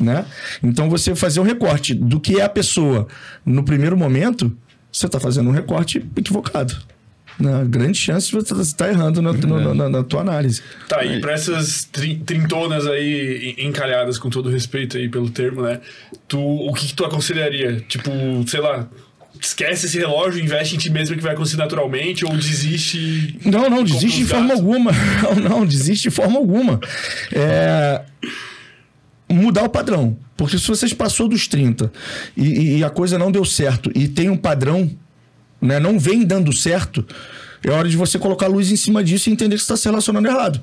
Né? 0.00 0.24
Então 0.62 0.88
você 0.88 1.14
fazer 1.14 1.40
um 1.40 1.44
recorte 1.44 1.92
do 1.94 2.20
que 2.20 2.40
é 2.40 2.44
a 2.44 2.48
pessoa 2.48 3.08
no 3.44 3.64
primeiro 3.64 3.96
momento, 3.96 4.56
você 4.90 5.06
está 5.06 5.18
fazendo 5.18 5.48
um 5.50 5.52
recorte 5.52 6.04
equivocado. 6.16 6.74
Né? 7.40 7.64
Grande 7.68 7.98
chance 7.98 8.28
de 8.28 8.36
você 8.36 8.54
estar 8.60 8.88
errando 8.88 9.20
na, 9.20 9.32
no- 9.32 9.74
na- 9.74 9.88
na 9.88 10.04
tua 10.04 10.20
análise. 10.20 10.62
Tá, 10.88 11.04
e 11.04 11.20
pra 11.20 11.32
essas 11.32 11.84
tri- 11.90 12.14
trintonas 12.24 12.86
aí 12.86 13.56
en- 13.58 13.66
encalhadas, 13.66 14.16
com 14.18 14.30
todo 14.30 14.48
respeito 14.48 14.96
aí 14.96 15.08
pelo 15.08 15.28
termo, 15.28 15.62
né? 15.62 15.80
Tu, 16.28 16.38
o 16.40 16.72
que, 16.72 16.86
que 16.86 16.94
tu 16.94 17.04
aconselharia? 17.04 17.80
Tipo, 17.88 18.10
sei 18.46 18.60
lá, 18.60 18.86
esquece 19.46 19.86
esse 19.86 19.98
relógio, 19.98 20.42
investe 20.42 20.74
em 20.74 20.78
ti 20.78 20.90
mesmo 20.90 21.16
que 21.16 21.22
vai 21.22 21.32
acontecer 21.32 21.56
naturalmente, 21.56 22.24
ou 22.24 22.36
desiste. 22.36 23.38
Não, 23.44 23.68
não, 23.68 23.84
desiste 23.84 24.18
de 24.18 24.26
forma 24.26 24.52
alguma. 24.52 24.92
Não, 25.22 25.58
não, 25.58 25.66
desiste 25.66 26.08
de 26.08 26.10
forma 26.10 26.38
alguma. 26.38 26.80
É, 27.32 28.02
Mudar 29.28 29.64
o 29.64 29.68
padrão. 29.68 30.16
Porque 30.36 30.58
se 30.58 30.66
vocês 30.66 30.92
passou 30.92 31.28
dos 31.28 31.48
30 31.48 31.92
e, 32.36 32.78
e 32.78 32.84
a 32.84 32.90
coisa 32.90 33.18
não 33.18 33.30
deu 33.30 33.44
certo 33.44 33.90
e 33.94 34.08
tem 34.08 34.28
um 34.28 34.36
padrão, 34.36 34.90
né, 35.60 35.78
não 35.78 35.98
vem 35.98 36.24
dando 36.24 36.52
certo, 36.52 37.06
é 37.62 37.70
hora 37.70 37.88
de 37.88 37.96
você 37.96 38.18
colocar 38.18 38.46
a 38.46 38.48
luz 38.48 38.70
em 38.70 38.76
cima 38.76 39.02
disso 39.02 39.28
e 39.28 39.32
entender 39.32 39.56
que 39.56 39.62
você 39.62 39.72
está 39.72 39.76
se 39.76 39.88
relacionando 39.88 40.28
errado. 40.28 40.60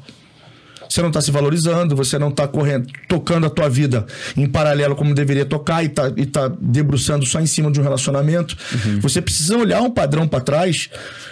Você 0.91 1.01
não 1.01 1.07
está 1.07 1.21
se 1.21 1.31
valorizando, 1.31 1.95
você 1.95 2.19
não 2.19 2.27
está 2.27 2.45
correndo, 2.45 2.91
tocando 3.07 3.47
a 3.47 3.49
tua 3.49 3.69
vida 3.69 4.05
em 4.35 4.45
paralelo 4.45 4.93
como 4.93 5.13
deveria 5.13 5.45
tocar 5.45 5.81
e 5.85 5.87
tá, 5.87 6.11
e 6.17 6.25
tá 6.25 6.51
debruçando 6.59 7.25
só 7.25 7.39
em 7.39 7.45
cima 7.45 7.71
de 7.71 7.79
um 7.79 7.83
relacionamento. 7.83 8.57
Você 8.99 9.21
precisa 9.21 9.57
olhar 9.57 9.81
um 9.81 9.89
padrão 9.89 10.27
para 10.27 10.41
trás. 10.41 10.89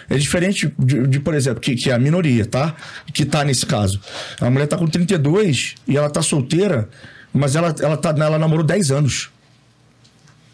É 0.10 0.16
diferente 0.18 0.74
de, 0.80 1.05
de, 1.05 1.20
por 1.20 1.34
exemplo, 1.34 1.60
que, 1.60 1.76
que 1.76 1.91
é 1.91 1.93
a 1.93 1.99
minoria, 1.99 2.45
tá? 2.45 2.74
Que 3.14 3.26
tá 3.26 3.43
nesse 3.43 3.66
caso. 3.66 3.99
A 4.39 4.49
mulher 4.49 4.66
tá 4.66 4.78
com 4.78 4.88
32 4.88 5.76
e 5.86 5.97
ela 5.97 6.10
tá 6.10 6.22
solteira, 6.22 6.88
mas 7.34 7.57
ela, 7.57 7.76
ela, 7.82 7.97
tá, 7.97 8.16
ela 8.18 8.39
namorou 8.39 8.64
10 8.64 8.91
anos. 8.91 9.30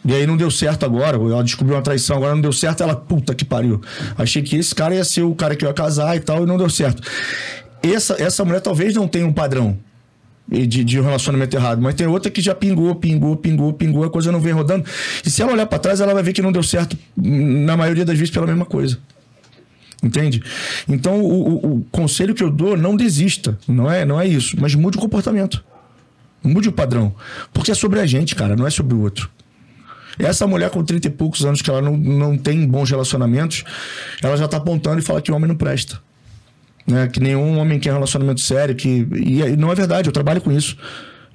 E 0.04 0.16
aí 0.16 0.26
não 0.26 0.36
deu 0.36 0.50
certo 0.50 0.84
agora, 0.84 1.18
ela 1.18 1.44
descobriu 1.44 1.76
uma 1.76 1.84
traição, 1.84 2.18
agora 2.18 2.34
não 2.34 2.42
deu 2.42 2.54
certo, 2.54 2.82
ela, 2.82 2.96
puta 2.96 3.36
que 3.36 3.46
pariu. 3.46 3.82
Achei 4.18 4.42
que 4.42 4.56
esse 4.56 4.74
cara 4.74 4.96
ia 4.96 5.04
ser 5.04 5.22
o 5.22 5.36
cara 5.36 5.56
que 5.56 5.64
eu 5.64 5.70
ia 5.70 5.74
casar 5.76 6.16
e 6.16 6.20
tal, 6.20 6.44
e 6.44 6.46
não 6.48 6.58
deu 6.58 6.70
certo. 6.72 7.04
Essa, 7.94 8.16
essa 8.22 8.44
mulher 8.46 8.62
talvez 8.62 8.96
não 8.96 9.08
tenha 9.08 9.26
um 9.28 9.34
padrão 9.34 9.78
de, 10.48 10.84
de 10.84 11.00
um 11.00 11.04
relacionamento 11.04 11.56
errado, 11.56 11.82
mas 11.82 11.96
tem 11.96 12.08
outra 12.08 12.30
que 12.32 12.42
já 12.42 12.54
pingou, 12.56 12.94
pingou, 12.96 13.36
pingou, 13.36 13.74
pingou, 13.74 14.04
a 14.04 14.10
coisa 14.10 14.32
não 14.32 14.40
vem 14.40 14.54
rodando. 14.54 14.86
E 15.26 15.30
se 15.30 15.42
ela 15.42 15.52
olhar 15.54 15.66
pra 15.66 15.80
trás, 15.80 16.00
ela 16.02 16.14
vai 16.14 16.24
ver 16.24 16.34
que 16.34 16.42
não 16.42 16.52
deu 16.52 16.64
certo, 16.64 16.98
na 17.18 17.76
maioria 17.76 18.06
das 18.06 18.18
vezes, 18.18 18.34
pela 18.34 18.46
mesma 18.48 18.66
coisa. 18.66 18.98
Entende? 20.04 20.44
Então, 20.88 21.20
o, 21.20 21.48
o- 21.48 21.76
o 21.78 21.86
conselho 21.92 22.36
que 22.36 22.44
eu 22.44 22.52
dou, 22.52 22.78
não 22.78 22.96
desista. 22.96 23.58
Não 23.68 23.90
é, 23.92 24.06
não 24.06 24.20
é 24.22 24.28
isso. 24.28 24.56
Mas 24.60 24.76
mude 24.76 24.98
o 24.98 25.02
comportamento. 25.02 25.64
Mude 26.44 26.70
o 26.70 26.72
padrão. 26.72 27.16
Porque 27.52 27.72
é 27.72 27.74
sobre 27.76 28.00
a 28.00 28.06
gente, 28.06 28.36
cara, 28.36 28.56
não 28.56 28.68
é 28.68 28.70
sobre 28.70 28.94
o 28.94 29.02
outro. 29.02 29.30
Essa 30.20 30.46
mulher 30.46 30.70
com 30.70 30.84
30 30.84 31.08
e 31.08 31.10
poucos 31.10 31.44
anos 31.44 31.62
que 31.62 31.70
ela 31.70 31.82
não, 31.82 31.98
não 31.98 32.38
tem 32.38 32.68
bons 32.68 32.90
relacionamentos, 32.90 33.64
ela 34.22 34.38
já 34.38 34.48
tá 34.48 34.58
apontando 34.58 35.00
e 35.00 35.02
fala 35.02 35.22
que 35.22 35.32
o 35.32 35.36
homem 35.36 35.48
não 35.48 35.56
presta. 35.56 36.00
Né? 36.88 37.08
Que 37.08 37.20
nenhum 37.20 37.58
homem 37.58 37.80
quer 37.80 37.92
relacionamento 37.94 38.42
sério. 38.42 38.76
Que... 38.76 39.08
E, 39.16 39.42
e 39.42 39.58
não 39.58 39.72
é 39.72 39.76
verdade, 39.76 40.08
eu 40.10 40.14
trabalho 40.14 40.42
com 40.42 40.52
isso. 40.52 40.78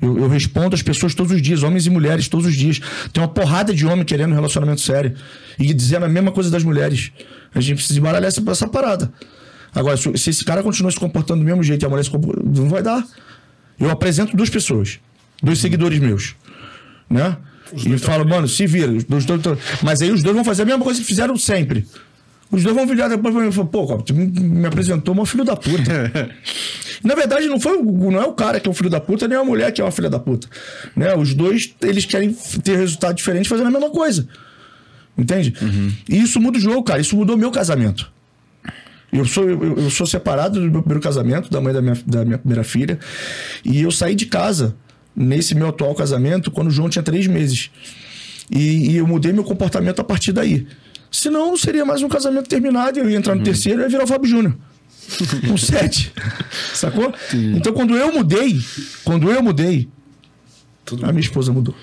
Eu, 0.00 0.18
eu 0.18 0.28
respondo 0.28 0.74
as 0.74 0.82
pessoas 0.82 1.14
todos 1.14 1.32
os 1.32 1.42
dias, 1.42 1.62
homens 1.62 1.86
e 1.86 1.90
mulheres, 1.90 2.28
todos 2.28 2.46
os 2.46 2.54
dias. 2.54 2.80
Tem 3.12 3.22
uma 3.22 3.28
porrada 3.28 3.74
de 3.74 3.84
homem 3.86 4.04
querendo 4.04 4.30
um 4.32 4.34
relacionamento 4.34 4.80
sério. 4.80 5.14
E 5.58 5.74
dizendo 5.74 6.06
a 6.06 6.08
mesma 6.08 6.32
coisa 6.32 6.50
das 6.50 6.62
mulheres. 6.64 7.10
A 7.54 7.60
gente 7.60 7.76
precisa 7.78 7.98
embaralhar 7.98 8.28
essa, 8.28 8.42
essa 8.50 8.68
parada. 8.68 9.12
Agora, 9.74 9.96
se, 9.96 10.16
se 10.16 10.30
esse 10.30 10.44
cara 10.44 10.62
continua 10.62 10.90
se 10.90 10.98
comportando 10.98 11.40
do 11.40 11.46
mesmo 11.46 11.62
jeito 11.62 11.82
e 11.82 11.86
a 11.86 11.88
mulher 11.88 12.02
se 12.04 12.10
comporta, 12.10 12.42
não 12.44 12.68
vai 12.68 12.82
dar. 12.82 13.04
Eu 13.78 13.90
apresento 13.90 14.36
duas 14.36 14.50
pessoas, 14.50 14.98
dois 15.42 15.58
seguidores 15.58 15.98
meus, 15.98 16.34
né? 17.08 17.36
E 17.72 17.96
falo, 17.98 18.28
mano, 18.28 18.48
se 18.48 18.66
vira. 18.66 18.90
Os 18.92 19.04
dois, 19.04 19.40
dois- 19.40 19.58
mas 19.82 20.00
aí 20.02 20.10
os 20.10 20.22
dois 20.22 20.34
vão 20.34 20.44
fazer 20.44 20.62
a 20.62 20.64
mesma 20.64 20.82
coisa 20.84 21.00
que 21.00 21.06
fizeram 21.06 21.36
sempre. 21.36 21.86
Os 22.50 22.62
dois 22.64 22.74
vão 22.74 22.86
virar 22.86 23.08
depois 23.08 23.32
pra 23.32 23.42
mim 23.44 23.50
e 23.50 23.52
falar, 23.52 23.68
pô, 23.68 23.86
tu 23.98 24.12
me- 24.14 24.66
apresentou 24.66 25.14
uma 25.14 25.24
filho 25.24 25.44
da 25.44 25.54
puta. 25.54 26.30
Na 27.04 27.14
verdade, 27.14 27.46
não, 27.46 27.58
foi, 27.60 27.80
não 27.80 28.20
é 28.20 28.24
o 28.26 28.32
cara 28.32 28.58
que 28.60 28.68
é 28.68 28.70
o 28.70 28.74
filho 28.74 28.90
da 28.90 29.00
puta, 29.00 29.26
nem 29.28 29.38
a 29.38 29.44
mulher 29.44 29.72
que 29.72 29.80
é 29.80 29.84
uma 29.84 29.90
filha 29.92 30.10
da 30.10 30.18
puta. 30.18 30.48
Né? 30.96 31.14
Os 31.14 31.32
dois, 31.32 31.74
eles 31.80 32.04
querem 32.04 32.32
ter 32.62 32.76
resultado 32.76 33.14
diferente 33.16 33.48
fazendo 33.48 33.68
a 33.68 33.70
mesma 33.70 33.90
coisa. 33.90 34.28
Entende? 35.16 35.54
E 36.08 36.20
isso 36.20 36.40
muda 36.40 36.58
o 36.58 36.60
jogo, 36.60 36.82
cara. 36.82 37.00
Isso 37.00 37.16
mudou 37.16 37.36
meu 37.36 37.50
casamento. 37.50 38.10
Eu 39.12 39.24
sou, 39.24 39.48
eu, 39.48 39.76
eu 39.78 39.90
sou 39.90 40.06
separado 40.06 40.60
do 40.60 40.70
meu 40.70 40.82
primeiro 40.82 41.00
casamento, 41.02 41.50
da 41.50 41.60
mãe 41.60 41.72
da 41.72 41.80
minha, 41.82 41.96
da 42.06 42.24
minha 42.24 42.38
primeira 42.38 42.64
filha. 42.64 42.98
E 43.64 43.80
eu 43.82 43.90
saí 43.90 44.14
de 44.14 44.26
casa, 44.26 44.76
nesse 45.16 45.54
meu 45.54 45.68
atual 45.68 45.94
casamento, 45.94 46.50
quando 46.50 46.68
o 46.68 46.70
João 46.70 46.88
tinha 46.88 47.02
três 47.02 47.26
meses. 47.26 47.70
E, 48.50 48.90
e 48.92 48.96
eu 48.96 49.06
mudei 49.06 49.32
meu 49.32 49.44
comportamento 49.44 50.00
a 50.00 50.04
partir 50.04 50.32
daí. 50.32 50.66
Senão, 51.10 51.56
seria 51.56 51.84
mais 51.84 52.02
um 52.02 52.08
casamento 52.08 52.48
terminado, 52.48 52.98
eu 52.98 53.08
ia 53.10 53.16
entrar 53.16 53.34
no 53.34 53.42
terceiro 53.42 53.80
e 53.80 53.82
ia 53.82 53.88
virar 53.88 54.04
o 54.04 54.06
Fábio 54.06 54.28
Júnior. 54.30 54.56
Com 55.48 55.56
sete. 55.56 56.12
Sacou? 56.72 57.12
Então, 57.34 57.72
quando 57.72 57.96
eu 57.96 58.12
mudei, 58.12 58.60
quando 59.04 59.30
eu 59.30 59.42
mudei, 59.42 59.88
Tudo 60.84 61.04
a 61.04 61.08
minha 61.12 61.20
esposa 61.20 61.52
mudou. 61.52 61.74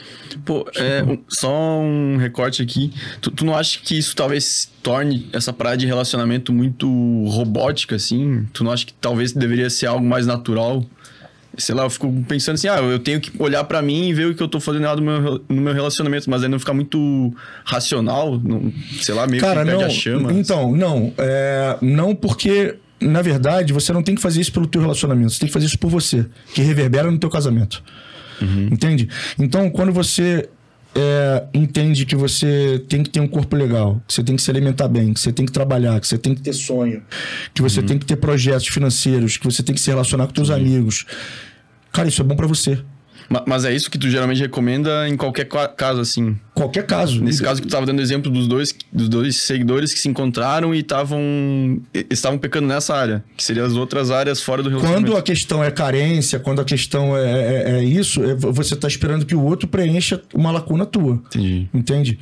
Pô, 0.46 0.66
é, 0.76 1.04
um- 1.04 1.18
só 1.28 1.80
um 1.82 2.18
recorte 2.18 2.62
aqui. 2.62 2.94
Tu, 3.22 3.32
tu 3.32 3.46
não 3.46 3.56
acha 3.56 3.80
que 3.84 3.98
isso 3.98 4.16
talvez 4.16 4.70
torne 4.82 5.28
essa 5.34 5.52
parada 5.52 5.78
de 5.78 5.86
relacionamento 5.86 6.54
muito 6.54 6.88
robótica, 7.28 7.96
assim? 7.96 8.46
Tu 8.54 8.64
não 8.64 8.72
acha 8.72 8.86
que 8.86 8.94
talvez 8.94 9.34
deveria 9.34 9.70
ser 9.70 9.88
algo 9.88 10.06
mais 10.06 10.26
natural? 10.26 10.86
Sei 11.58 11.74
lá, 11.74 11.84
eu 11.84 11.90
fico 11.90 12.12
pensando 12.28 12.56
assim, 12.56 12.68
ah, 12.68 12.78
eu 12.78 13.00
tenho 13.00 13.20
que 13.20 13.32
olhar 13.40 13.64
pra 13.64 13.82
mim 13.82 14.10
e 14.10 14.14
ver 14.14 14.28
o 14.28 14.36
que 14.36 14.44
eu 14.44 14.48
tô 14.48 14.60
fazendo 14.60 14.84
errado 14.84 15.02
no 15.02 15.22
meu, 15.22 15.42
no 15.50 15.62
meu 15.62 15.74
relacionamento, 15.74 16.30
mas 16.30 16.44
aí 16.44 16.50
não 16.50 16.60
ficar 16.60 16.74
muito 16.74 17.34
racional, 17.66 18.40
não, 18.40 18.72
sei 19.02 19.16
lá, 19.16 19.26
meio 19.26 19.42
Cara, 19.42 19.62
que 19.62 19.66
perde 19.66 19.82
não. 19.82 19.88
a 19.88 19.90
chama. 19.90 20.34
Então, 20.34 20.76
não. 20.76 21.14
É, 21.18 21.78
não 21.82 22.14
porque, 22.14 22.76
na 23.02 23.22
verdade, 23.22 23.74
você 23.74 23.92
não 23.92 24.04
tem 24.04 24.16
que 24.16 24.22
fazer 24.22 24.40
isso 24.40 24.52
pelo 24.52 24.68
teu 24.68 24.82
relacionamento. 24.82 25.32
Você 25.32 25.40
tem 25.40 25.48
que 25.48 25.54
fazer 25.54 25.66
isso 25.66 25.80
por 25.80 25.90
você, 25.90 26.26
que 26.54 26.62
reverbera 26.62 27.10
no 27.10 27.18
teu 27.18 27.30
casamento. 27.30 27.84
Entende? 28.72 29.10
Então, 29.40 29.70
quando 29.70 29.92
você 29.92 30.48
é, 30.96 31.44
entende 31.54 32.06
que 32.06 32.16
você 32.16 32.84
tem 32.88 33.04
que 33.04 33.10
ter 33.10 33.20
um 33.20 33.28
corpo 33.28 33.56
legal, 33.56 34.02
que 34.08 34.14
você 34.14 34.24
tem 34.24 34.36
que 34.36 34.42
se 34.42 34.50
alimentar 34.50 34.88
bem, 34.88 35.14
que 35.14 35.20
você 35.20 35.32
tem 35.32 35.46
que 35.46 35.52
trabalhar, 35.52 36.00
que 36.00 36.08
você 36.08 36.18
tem 36.18 36.34
que 36.34 36.42
ter 36.42 36.54
sonho, 36.54 37.04
que 37.54 37.62
você 37.62 37.82
tem 37.82 37.98
que 37.98 38.06
ter 38.06 38.16
projetos 38.16 38.68
financeiros, 38.68 39.38
que 39.38 39.46
você 39.46 39.62
tem 39.62 39.76
que 39.76 39.82
se 39.82 39.90
relacionar 39.90 40.28
com 40.28 40.34
teus 40.34 40.50
amigos. 40.50 41.06
Cara, 41.98 42.08
isso 42.08 42.22
é 42.22 42.26
bom 42.26 42.36
pra 42.36 42.48
você. 42.48 42.80
Ma- 43.30 43.44
Mas 43.46 43.66
é 43.66 43.76
isso 43.76 43.92
que 43.92 43.98
tu 43.98 44.10
geralmente 44.10 44.40
recomenda 44.40 45.10
em 45.10 45.18
qualquer 45.18 45.46
qua- 45.46 45.68
caso, 45.68 46.00
assim. 46.00 46.38
Qualquer 46.54 46.86
caso. 46.86 47.22
Nesse 47.22 47.42
caso 47.44 47.62
que 47.62 47.68
tu 47.68 47.72
tava 47.72 47.86
dando 47.86 48.02
exemplo 48.02 48.32
dos 48.32 48.48
dois, 48.48 48.74
dos 48.94 49.10
dois 49.10 49.36
seguidores 49.38 49.94
que 49.94 50.00
se 50.00 50.08
encontraram 50.08 50.74
e 50.74 50.80
estavam 50.80 51.82
estavam 52.10 52.38
pecando 52.38 52.68
nessa 52.68 52.96
área, 52.96 53.24
que 53.36 53.44
seriam 53.44 53.66
as 53.66 53.74
outras 53.74 54.12
áreas 54.12 54.42
fora 54.42 54.64
do 54.64 54.70
relacionamento. 54.70 55.08
Quando 55.12 55.18
a 55.18 55.22
questão 55.22 55.62
é 55.64 55.70
carência, 55.72 56.40
quando 56.40 56.62
a 56.62 56.64
questão 56.64 57.18
é, 57.18 57.24
é- 57.24 57.72
é 57.80 57.84
isso, 57.84 58.24
é 58.24 58.34
vo- 58.34 58.54
você 58.54 58.76
está 58.76 58.88
esperando 58.88 59.26
que 59.26 59.36
o 59.36 59.44
outro 59.44 59.68
preencha 59.68 60.22
uma 60.34 60.52
lacuna 60.52 60.86
tua. 60.86 61.16
Entendi. 61.16 61.68
Entende? 61.74 62.20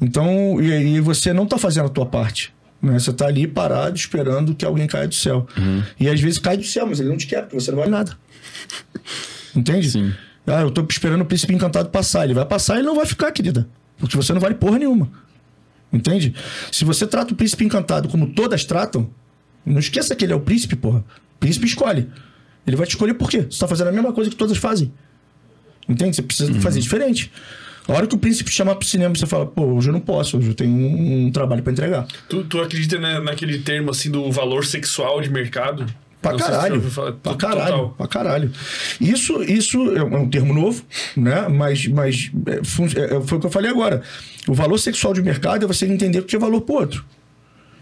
Então, 0.00 0.58
e 0.62 0.72
aí 0.72 1.00
você 1.00 1.32
não 1.32 1.44
está 1.44 1.58
fazendo 1.58 1.86
a 1.86 1.90
tua 1.90 2.06
parte. 2.06 2.54
Né? 2.80 2.96
Você 2.98 3.10
está 3.10 3.26
ali 3.26 3.46
parado 3.48 3.96
esperando 3.96 4.54
que 4.54 4.64
alguém 4.64 4.86
caia 4.86 5.08
do 5.08 5.14
céu. 5.14 5.46
Uhum. 5.58 5.82
E 6.00 6.08
às 6.08 6.20
vezes 6.20 6.38
cai 6.38 6.56
do 6.56 6.62
céu, 6.64 6.86
mas 6.86 7.00
ele 7.00 7.08
não 7.10 7.16
te 7.16 7.26
quer, 7.26 7.42
porque 7.42 7.58
você 7.60 7.70
não 7.72 7.78
vale 7.78 7.90
nada. 7.90 8.16
Entende? 9.54 9.90
Sim. 9.90 10.12
Ah, 10.46 10.62
eu 10.62 10.70
tô 10.70 10.84
esperando 10.88 11.20
o 11.22 11.24
príncipe 11.26 11.54
encantado 11.54 11.90
passar. 11.90 12.24
Ele 12.24 12.34
vai 12.34 12.44
passar 12.46 12.76
e 12.76 12.78
ele 12.78 12.86
não 12.86 12.96
vai 12.96 13.06
ficar, 13.06 13.30
querida. 13.32 13.68
Porque 13.98 14.16
você 14.16 14.32
não 14.32 14.40
vale 14.40 14.54
porra 14.54 14.78
nenhuma. 14.78 15.10
Entende? 15.92 16.34
Se 16.70 16.84
você 16.84 17.06
trata 17.06 17.32
o 17.32 17.36
príncipe 17.36 17.64
encantado 17.64 18.08
como 18.08 18.28
todas 18.28 18.64
tratam, 18.64 19.10
não 19.64 19.78
esqueça 19.78 20.14
que 20.14 20.24
ele 20.24 20.32
é 20.32 20.36
o 20.36 20.40
príncipe, 20.40 20.76
porra. 20.76 20.98
O 21.00 21.38
príncipe 21.40 21.66
escolhe. 21.66 22.08
Ele 22.66 22.76
vai 22.76 22.86
te 22.86 22.90
escolher 22.90 23.14
por 23.14 23.30
quê? 23.30 23.46
Você 23.50 23.58
tá 23.58 23.66
fazendo 23.68 23.88
a 23.88 23.92
mesma 23.92 24.12
coisa 24.12 24.30
que 24.30 24.36
todas 24.36 24.56
fazem. 24.58 24.92
Entende? 25.88 26.16
Você 26.16 26.22
precisa 26.22 26.52
fazer 26.60 26.80
diferente. 26.80 27.32
A 27.86 27.92
hora 27.94 28.06
que 28.06 28.14
o 28.14 28.18
príncipe 28.18 28.50
te 28.50 28.56
chamar 28.56 28.74
pro 28.74 28.86
cinema, 28.86 29.14
você 29.14 29.24
fala, 29.26 29.46
pô, 29.46 29.64
hoje 29.64 29.88
eu 29.88 29.92
não 29.94 30.00
posso, 30.00 30.36
hoje 30.36 30.48
eu 30.48 30.54
tenho 30.54 30.70
um, 30.70 31.26
um 31.26 31.32
trabalho 31.32 31.62
pra 31.62 31.72
entregar. 31.72 32.06
Tu, 32.28 32.44
tu 32.44 32.60
acredita 32.60 32.98
na- 32.98 33.20
naquele 33.20 33.58
termo 33.60 33.90
assim 33.90 34.10
do 34.10 34.30
valor 34.30 34.66
sexual 34.66 35.22
de 35.22 35.30
mercado? 35.30 35.86
Pra 36.20 36.32
se 36.32 36.44
caralho. 36.44 36.82
falar. 36.82 37.12
Pra 37.12 37.34
caralho. 37.36 37.70
total. 37.70 37.94
Pra 37.96 38.08
caralho. 38.08 38.52
Isso, 39.00 39.42
isso 39.42 39.78
é 39.96 40.02
um 40.02 40.14
é 40.14 40.18
um 40.18 40.28
termo 40.28 40.52
novo, 40.52 40.82
né? 41.16 41.48
Mas, 41.48 41.86
mas 41.86 42.30
é, 42.46 42.52
é, 42.52 43.16
é, 43.16 43.20
foi 43.20 43.38
o 43.38 43.40
que 43.40 43.46
eu 43.46 43.50
falei 43.50 43.70
agora. 43.70 44.02
O 44.46 44.54
valor 44.54 44.78
sexual 44.78 45.14
de 45.14 45.22
mercado 45.22 45.64
é 45.64 45.68
você 45.68 45.86
entender 45.86 46.18
o 46.18 46.24
que 46.24 46.34
é 46.34 46.38
valor 46.38 46.62
pro 46.62 46.74
outro. 46.74 47.04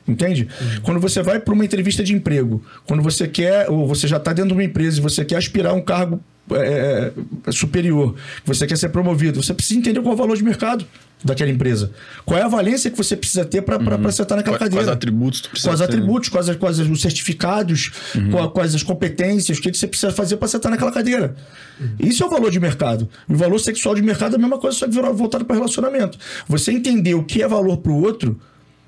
Entende? 0.06 0.48
Quando 0.82 1.00
você 1.00 1.20
vai 1.20 1.40
para 1.40 1.52
uma 1.52 1.64
entrevista 1.64 2.04
de 2.04 2.14
emprego, 2.14 2.62
quando 2.86 3.02
você 3.02 3.26
quer, 3.26 3.68
ou 3.68 3.88
você 3.88 4.06
já 4.06 4.18
está 4.18 4.32
dentro 4.32 4.50
de 4.50 4.54
uma 4.54 4.62
empresa 4.64 4.98
e 4.98 5.02
você 5.02 5.24
quer 5.24 5.36
aspirar 5.36 5.74
um 5.74 5.80
cargo 5.80 6.22
é, 6.52 7.12
é, 7.46 7.52
superior, 7.52 8.14
você 8.44 8.66
quer 8.66 8.76
ser 8.76 8.90
promovido, 8.90 9.42
você 9.42 9.52
precisa 9.52 9.78
entender 9.78 10.00
qual 10.00 10.12
é 10.12 10.14
o 10.14 10.16
valor 10.16 10.36
de 10.36 10.44
mercado 10.44 10.86
daquela 11.24 11.50
empresa. 11.50 11.90
Qual 12.24 12.38
é 12.38 12.42
a 12.42 12.48
valência 12.48 12.90
que 12.90 12.96
você 12.96 13.16
precisa 13.16 13.44
ter 13.44 13.62
para 13.62 13.78
uhum. 13.78 14.10
sentar 14.12 14.36
naquela 14.36 14.56
quais, 14.56 14.70
cadeira. 14.70 14.84
Quais 14.84 14.88
atributos 14.88 15.40
tu 15.40 15.50
precisa 15.50 15.70
Quais 15.70 15.80
ter. 15.80 15.84
atributos, 15.86 16.28
quais, 16.28 16.56
quais 16.56 16.78
os 16.78 17.00
certificados, 17.00 17.90
uhum. 18.14 18.48
quais 18.50 18.74
as 18.74 18.82
competências, 18.82 19.58
o 19.58 19.60
que 19.60 19.72
você 19.72 19.86
precisa 19.86 20.12
fazer 20.12 20.36
para 20.36 20.46
sentar 20.46 20.70
naquela 20.70 20.92
cadeira. 20.92 21.34
Uhum. 21.80 21.88
Isso 22.00 22.22
é 22.22 22.26
o 22.26 22.30
valor 22.30 22.50
de 22.50 22.60
mercado. 22.60 23.08
E 23.28 23.32
o 23.32 23.36
valor 23.36 23.58
sexual 23.58 23.94
de 23.94 24.02
mercado 24.02 24.34
é 24.34 24.36
a 24.36 24.38
mesma 24.38 24.58
coisa, 24.58 24.76
só 24.76 24.86
que 24.86 24.92
voltado 24.92 25.44
para 25.44 25.56
relacionamento. 25.56 26.18
Você 26.46 26.70
entender 26.70 27.14
o 27.14 27.24
que 27.24 27.42
é 27.42 27.48
valor 27.48 27.78
para 27.78 27.92
o 27.92 28.02
outro, 28.02 28.38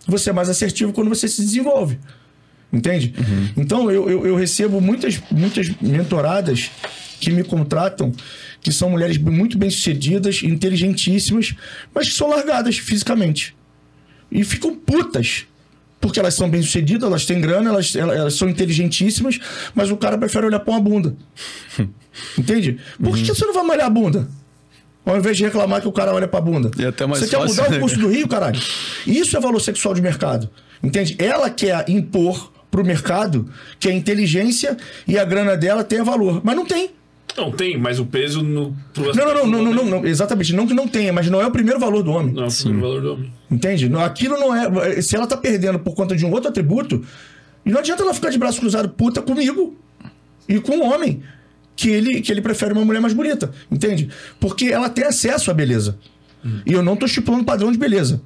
você 0.07 0.31
é 0.31 0.33
mais 0.33 0.49
assertivo 0.49 0.93
quando 0.93 1.09
você 1.09 1.27
se 1.27 1.41
desenvolve. 1.41 1.99
Entende? 2.73 3.15
Uhum. 3.19 3.49
Então, 3.57 3.91
eu, 3.91 4.09
eu, 4.11 4.27
eu 4.27 4.37
recebo 4.37 4.81
muitas, 4.81 5.21
muitas 5.31 5.71
mentoradas 5.81 6.71
que 7.21 7.31
me 7.31 7.45
contratam 7.45 8.12
que 8.61 8.73
são 8.73 8.91
mulheres 8.91 9.19
muito 9.19 9.59
bem-sucedidas, 9.59 10.43
inteligentíssimas, 10.43 11.55
mas 11.95 12.09
que 12.09 12.14
são 12.14 12.29
largadas 12.29 12.79
fisicamente. 12.79 13.57
E 14.31 14.45
ficam 14.45 14.75
putas. 14.75 15.47
Porque 16.01 16.21
elas 16.21 16.35
são 16.35 16.49
bem-sucedidas, 16.49 17.09
elas 17.09 17.27
têm 17.27 17.41
grana, 17.41 17.71
elas, 17.71 17.97
elas 17.97 18.35
são 18.35 18.49
inteligentíssimas, 18.49 19.41
mas 19.75 19.91
o 19.91 19.97
cara 19.97 20.16
prefere 20.16 20.47
olhar 20.47 20.61
pra 20.61 20.75
uma 20.75 20.81
bunda. 20.81 21.16
Entende? 22.39 22.79
Por 22.99 23.14
que, 23.14 23.21
uhum. 23.21 23.27
que 23.27 23.35
você 23.35 23.45
não 23.45 23.55
vai 23.55 23.64
malhar 23.64 23.87
a 23.87 23.91
bunda? 23.91 24.29
Ao 25.05 25.16
invés 25.16 25.37
de 25.37 25.45
reclamar 25.45 25.81
que 25.81 25.89
o 25.89 25.93
cara 25.93 26.12
olha 26.12 26.29
pra 26.29 26.41
bunda. 26.41 26.71
Você 26.71 26.93
fácil, 26.93 27.29
quer 27.29 27.47
mudar 27.47 27.71
né? 27.71 27.79
o 27.79 27.81
custo 27.81 27.99
do 27.99 28.09
Rio, 28.09 28.29
caralho? 28.29 28.61
Isso 29.07 29.37
é 29.37 29.41
valor 29.41 29.61
sexual 29.61 29.95
de 29.95 30.03
mercado. 30.03 30.51
Entende? 30.83 31.16
Ela 31.19 31.49
quer 31.49 31.89
impor 31.89 32.53
pro 32.71 32.85
mercado 32.85 33.51
que 33.81 33.89
a 33.89 33.93
inteligência 33.93 34.77
e 35.07 35.19
a 35.19 35.25
grana 35.25 35.57
dela 35.57 35.83
tenha 35.83 36.05
valor. 36.05 36.43
Mas 36.45 36.55
não 36.55 36.66
tem. 36.66 36.91
Não, 37.39 37.53
tem, 37.53 37.78
mas 37.78 38.01
o 38.01 38.05
peso 38.05 38.43
no. 38.43 38.76
Não, 38.97 39.14
não, 39.14 39.47
não, 39.47 39.62
não, 39.62 39.74
não, 39.74 39.84
não, 39.84 40.07
exatamente. 40.07 40.53
Não 40.53 40.66
que 40.66 40.74
não 40.74 40.89
tenha, 40.89 41.12
mas 41.12 41.30
não 41.30 41.41
é 41.41 41.47
o 41.47 41.51
primeiro 41.53 41.78
valor 41.78 42.03
do 42.03 42.11
homem. 42.11 42.34
Não 42.34 42.45
é 42.45 42.49
o 42.49 42.53
primeiro 42.53 42.80
valor 42.80 43.01
do 43.01 43.12
homem. 43.12 43.32
Entende? 43.49 43.89
Aquilo 43.97 44.36
não 44.36 44.55
é. 44.55 45.01
Se 45.01 45.14
ela 45.14 45.24
tá 45.24 45.36
perdendo 45.36 45.78
por 45.78 45.95
conta 45.95 46.16
de 46.16 46.26
um 46.26 46.32
outro 46.32 46.51
atributo, 46.51 47.05
não 47.64 47.78
adianta 47.78 48.03
ela 48.03 48.12
ficar 48.12 48.30
de 48.30 48.39
braço 48.39 48.59
cruzado 48.59 48.89
puta 48.89 49.22
comigo 49.22 49.76
e 50.49 50.59
com 50.59 50.78
o 50.78 50.82
homem. 50.82 51.22
Que 51.76 51.91
ele, 51.91 52.20
que 52.20 52.32
ele 52.32 52.43
prefere 52.43 52.72
uma 52.72 52.84
mulher 52.84 52.99
mais 52.99 53.14
bonita. 53.14 53.53
Entende? 53.70 54.09
Porque 54.41 54.66
ela 54.66 54.89
tem 54.89 55.05
acesso 55.05 55.49
à 55.49 55.55
beleza. 55.55 55.97
Hum. 56.45 56.61
E 56.66 56.72
eu 56.72 56.82
não 56.82 56.97
tô 56.97 57.07
estipulando 57.07 57.45
padrão 57.45 57.70
de 57.70 57.78
beleza. 57.78 58.20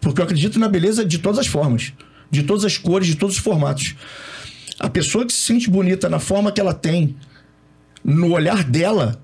Porque 0.00 0.20
eu 0.20 0.24
acredito 0.24 0.60
na 0.60 0.68
beleza 0.68 1.04
de 1.04 1.18
todas 1.18 1.40
as 1.40 1.48
formas. 1.48 1.92
De 2.30 2.44
todas 2.44 2.64
as 2.64 2.78
cores, 2.78 3.08
de 3.08 3.16
todos 3.16 3.34
os 3.34 3.42
formatos. 3.42 3.96
A 4.78 4.88
pessoa 4.88 5.26
que 5.26 5.32
se 5.32 5.40
sente 5.40 5.68
bonita 5.68 6.08
na 6.08 6.20
forma 6.20 6.52
que 6.52 6.60
ela 6.60 6.72
tem, 6.72 7.16
no 8.08 8.32
olhar 8.32 8.64
dela, 8.64 9.20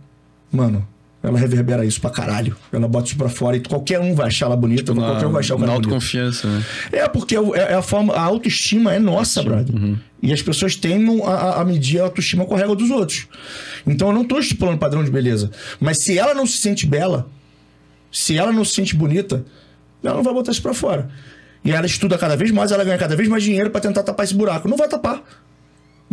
mano, 0.53 0.87
ela 1.22 1.39
reverbera 1.39 1.87
isso 1.87 2.01
pra 2.03 2.11
caralho. 2.11 2.55
Ela 2.70 2.87
bota 2.87 3.07
isso 3.07 3.16
pra 3.16 3.30
fora 3.30 3.57
e 3.57 3.61
qualquer 3.61 3.99
um 3.99 4.14
vai 4.14 4.26
achar 4.26 4.45
ela 4.45 4.57
bonita, 4.57 4.93
na, 4.93 5.01
qualquer 5.01 5.26
um 5.26 5.32
vai 5.32 5.41
achar 5.41 5.55
o 5.55 5.59
cara 5.59 5.70
na 5.70 5.76
autoconfiança, 5.76 6.47
né? 6.47 6.64
É, 6.93 7.09
porque 7.09 7.35
é, 7.35 7.41
é, 7.57 7.74
a 7.74 7.80
forma, 7.80 8.12
a 8.12 8.20
autoestima 8.20 8.93
é 8.93 8.99
nossa, 8.99 9.43
brother. 9.43 9.74
Uhum. 9.74 9.97
E 10.22 10.32
as 10.35 10.43
pessoas 10.43 10.76
temem 10.76 11.22
a, 11.24 11.62
a 11.62 11.64
medir 11.64 12.01
a 12.01 12.05
autoestima 12.05 12.45
com 12.45 12.55
a 12.55 12.59
régua 12.59 12.76
dos 12.76 12.91
outros. 12.91 13.26
Então 13.87 14.09
eu 14.09 14.14
não 14.14 14.24
tô 14.24 14.39
estipulando 14.39 14.76
padrão 14.76 15.03
de 15.03 15.11
beleza. 15.11 15.51
Mas 15.80 15.99
se 15.99 16.18
ela 16.18 16.35
não 16.35 16.47
se 16.47 16.59
sente 16.59 16.87
bela, 16.87 17.26
se 18.12 18.37
ela 18.37 18.53
não 18.53 18.64
se 18.64 18.74
sente 18.74 18.95
bonita, 18.95 19.47
ela 20.03 20.16
não 20.16 20.22
vai 20.22 20.35
botar 20.35 20.53
isso 20.53 20.62
pra 20.62 20.74
fora. 20.74 21.09
E 21.64 21.72
ela 21.72 21.87
estuda 21.87 22.18
cada 22.18 22.37
vez 22.37 22.51
mais, 22.51 22.70
ela 22.70 22.85
ganha 22.85 22.99
cada 22.99 23.16
vez 23.16 23.26
mais 23.28 23.43
dinheiro 23.43 23.70
para 23.70 23.80
tentar 23.80 24.03
tapar 24.03 24.24
esse 24.24 24.35
buraco. 24.35 24.68
Não 24.68 24.76
vai 24.76 24.89
tapar. 24.89 25.22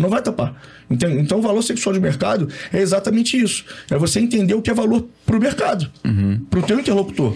Não 0.02 0.10
vai 0.10 0.22
tapar. 0.22 0.62
Então, 0.90 1.10
então, 1.12 1.40
o 1.40 1.42
valor 1.42 1.62
sexual 1.62 1.94
de 1.94 2.00
mercado 2.00 2.50
é 2.74 2.80
exatamente 2.80 3.42
isso. 3.42 3.64
É 3.90 3.98
você 3.98 4.20
entender 4.20 4.54
o 4.54 4.62
que 4.62 4.70
é 4.70 4.74
valor 4.74 5.08
para 5.26 5.38
o 5.38 5.40
mercado, 5.40 5.90
uhum. 6.04 6.42
para 6.50 6.60
o 6.60 6.64
teu 6.64 6.80
interlocutor. 6.80 7.36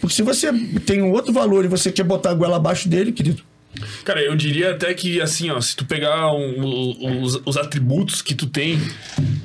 Porque 0.00 0.14
se 0.14 0.22
você 0.22 0.52
tem 0.86 1.02
um 1.02 1.12
outro 1.12 1.32
valor 1.32 1.64
e 1.64 1.68
você 1.68 1.92
quer 1.92 2.04
botar 2.04 2.30
a 2.30 2.34
goela 2.34 2.56
abaixo 2.56 2.88
dele, 2.88 3.12
querido, 3.12 3.42
Cara, 4.04 4.20
eu 4.22 4.34
diria 4.34 4.72
até 4.72 4.92
que, 4.94 5.20
assim, 5.20 5.50
ó, 5.50 5.60
se 5.60 5.76
tu 5.76 5.84
pegar 5.84 6.32
um, 6.32 7.22
os, 7.22 7.40
os, 7.44 7.56
atributos 7.56 8.22
que 8.22 8.34
tu 8.34 8.46
tem, 8.46 8.80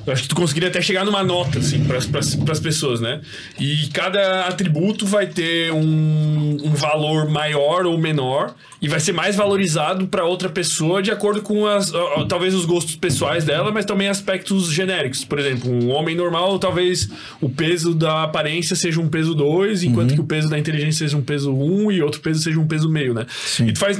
eu 0.06 0.12
acho 0.12 0.22
que 0.22 0.28
tu 0.28 0.34
conseguiria 0.34 0.68
até 0.68 0.80
chegar 0.80 1.04
numa 1.04 1.22
nota, 1.22 1.58
assim, 1.58 1.84
pras, 1.84 2.06
pras, 2.06 2.34
pras 2.34 2.58
pessoas, 2.58 3.00
né? 3.00 3.20
E 3.58 3.88
cada 3.92 4.46
atributo 4.46 5.06
vai 5.06 5.26
ter 5.26 5.72
um, 5.72 6.58
um 6.64 6.74
valor 6.74 7.28
maior 7.28 7.86
ou 7.86 7.96
menor 7.98 8.54
e 8.80 8.88
vai 8.88 9.00
ser 9.00 9.12
mais 9.12 9.34
valorizado 9.36 10.06
para 10.08 10.24
outra 10.24 10.48
pessoa 10.48 11.02
de 11.02 11.10
acordo 11.10 11.40
com 11.40 11.66
as, 11.66 11.92
ó, 11.94 12.24
talvez 12.24 12.54
os 12.54 12.64
gostos 12.66 12.96
pessoais 12.96 13.44
dela, 13.44 13.70
mas 13.70 13.84
também 13.84 14.08
aspectos 14.08 14.70
genéricos. 14.70 15.24
Por 15.24 15.38
exemplo, 15.38 15.70
um 15.70 15.90
homem 15.90 16.14
normal, 16.14 16.58
talvez 16.58 17.08
o 17.40 17.48
peso 17.48 17.94
da 17.94 18.24
aparência 18.24 18.76
seja 18.76 19.00
um 19.00 19.08
peso 19.08 19.34
2, 19.34 19.84
enquanto 19.84 20.10
uhum. 20.10 20.16
que 20.16 20.20
o 20.20 20.24
peso 20.24 20.50
da 20.50 20.58
inteligência 20.58 21.06
seja 21.06 21.16
um 21.16 21.22
peso 21.22 21.50
1 21.52 21.86
um, 21.86 21.92
e 21.92 22.02
outro 22.02 22.20
peso 22.20 22.42
seja 22.42 22.60
um 22.60 22.66
peso 22.66 22.88
meio, 22.88 23.14
né? 23.14 23.26
Sim. 23.28 23.68
E 23.68 23.72
tu 23.72 23.78
faz 23.78 23.96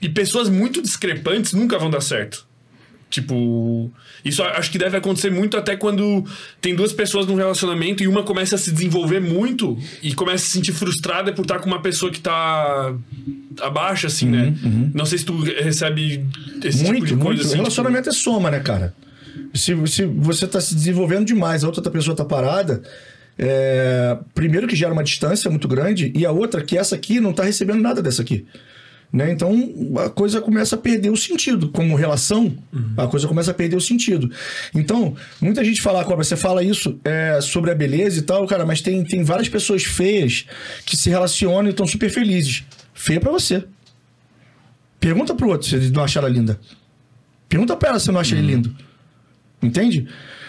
e 0.00 0.08
pessoas 0.08 0.48
muito 0.48 0.80
discrepantes 0.80 1.52
nunca 1.52 1.78
vão 1.78 1.90
dar 1.90 2.00
certo. 2.00 2.48
Tipo, 3.10 3.90
isso 4.24 4.40
acho 4.40 4.70
que 4.70 4.78
deve 4.78 4.96
acontecer 4.96 5.30
muito 5.30 5.56
até 5.56 5.76
quando 5.76 6.24
tem 6.60 6.76
duas 6.76 6.92
pessoas 6.92 7.26
num 7.26 7.34
relacionamento 7.34 8.04
e 8.04 8.06
uma 8.06 8.22
começa 8.22 8.54
a 8.54 8.58
se 8.58 8.70
desenvolver 8.70 9.20
muito 9.20 9.76
e 10.00 10.14
começa 10.14 10.44
a 10.44 10.46
se 10.46 10.52
sentir 10.52 10.72
frustrada 10.72 11.32
por 11.32 11.42
estar 11.42 11.58
com 11.58 11.66
uma 11.66 11.82
pessoa 11.82 12.12
que 12.12 12.20
tá 12.20 12.94
abaixo, 13.60 14.06
assim, 14.06 14.26
né? 14.26 14.38
uhum, 14.38 14.50
né? 14.50 14.58
Uhum. 14.62 14.90
Não 14.94 15.04
sei 15.04 15.18
se 15.18 15.24
tu 15.24 15.36
recebe 15.42 16.24
esse 16.62 16.84
muito, 16.84 17.04
tipo 17.04 17.06
de 17.06 17.16
coisa 17.16 17.28
muito. 17.28 17.46
assim. 17.46 17.56
Relacionamento 17.56 18.08
tipo... 18.08 18.16
é 18.16 18.22
soma, 18.22 18.48
né, 18.48 18.60
cara? 18.60 18.94
Se, 19.52 19.74
se 19.88 20.04
você 20.04 20.46
tá 20.46 20.60
se 20.60 20.76
desenvolvendo 20.76 21.26
demais, 21.26 21.64
a 21.64 21.66
outra 21.66 21.90
pessoa 21.90 22.16
tá 22.16 22.24
parada, 22.24 22.80
é... 23.36 24.16
primeiro 24.32 24.68
que 24.68 24.76
gera 24.76 24.92
uma 24.92 25.02
distância 25.02 25.50
muito 25.50 25.66
grande 25.66 26.12
e 26.14 26.24
a 26.24 26.30
outra 26.30 26.62
que 26.62 26.78
essa 26.78 26.94
aqui 26.94 27.18
não 27.18 27.32
tá 27.32 27.42
recebendo 27.42 27.80
nada 27.80 28.00
dessa 28.00 28.22
aqui. 28.22 28.46
Né? 29.12 29.32
Então 29.32 29.52
a 30.04 30.08
coisa 30.08 30.40
começa 30.40 30.76
a 30.76 30.78
perder 30.78 31.10
o 31.10 31.16
sentido. 31.16 31.68
Como 31.70 31.96
relação, 31.96 32.56
uhum. 32.72 32.94
a 32.96 33.08
coisa 33.08 33.26
começa 33.26 33.50
a 33.50 33.54
perder 33.54 33.76
o 33.76 33.80
sentido. 33.80 34.30
Então, 34.74 35.16
muita 35.40 35.64
gente 35.64 35.82
fala, 35.82 36.04
Cobra, 36.04 36.22
você 36.22 36.36
fala 36.36 36.62
isso 36.62 36.98
é, 37.04 37.40
sobre 37.40 37.72
a 37.72 37.74
beleza 37.74 38.20
e 38.20 38.22
tal, 38.22 38.46
cara, 38.46 38.64
mas 38.64 38.80
tem, 38.80 39.02
tem 39.02 39.24
várias 39.24 39.48
pessoas 39.48 39.82
feias 39.82 40.46
que 40.86 40.96
se 40.96 41.10
relacionam 41.10 41.66
e 41.66 41.70
estão 41.70 41.86
super 41.86 42.08
felizes. 42.08 42.64
Feia 42.94 43.20
para 43.20 43.32
você. 43.32 43.64
Pergunta 45.00 45.34
pro 45.34 45.48
outro 45.48 45.66
se 45.66 45.74
ele 45.74 45.90
não 45.90 46.04
acha 46.04 46.18
ela 46.18 46.28
linda. 46.28 46.60
Pergunta 47.48 47.76
pra 47.76 47.88
ela 47.88 47.98
se 47.98 48.12
não 48.12 48.20
acha 48.20 48.36
uhum. 48.36 48.42
ele 48.42 48.52
lindo. 48.54 48.76
Entende? 49.60 50.06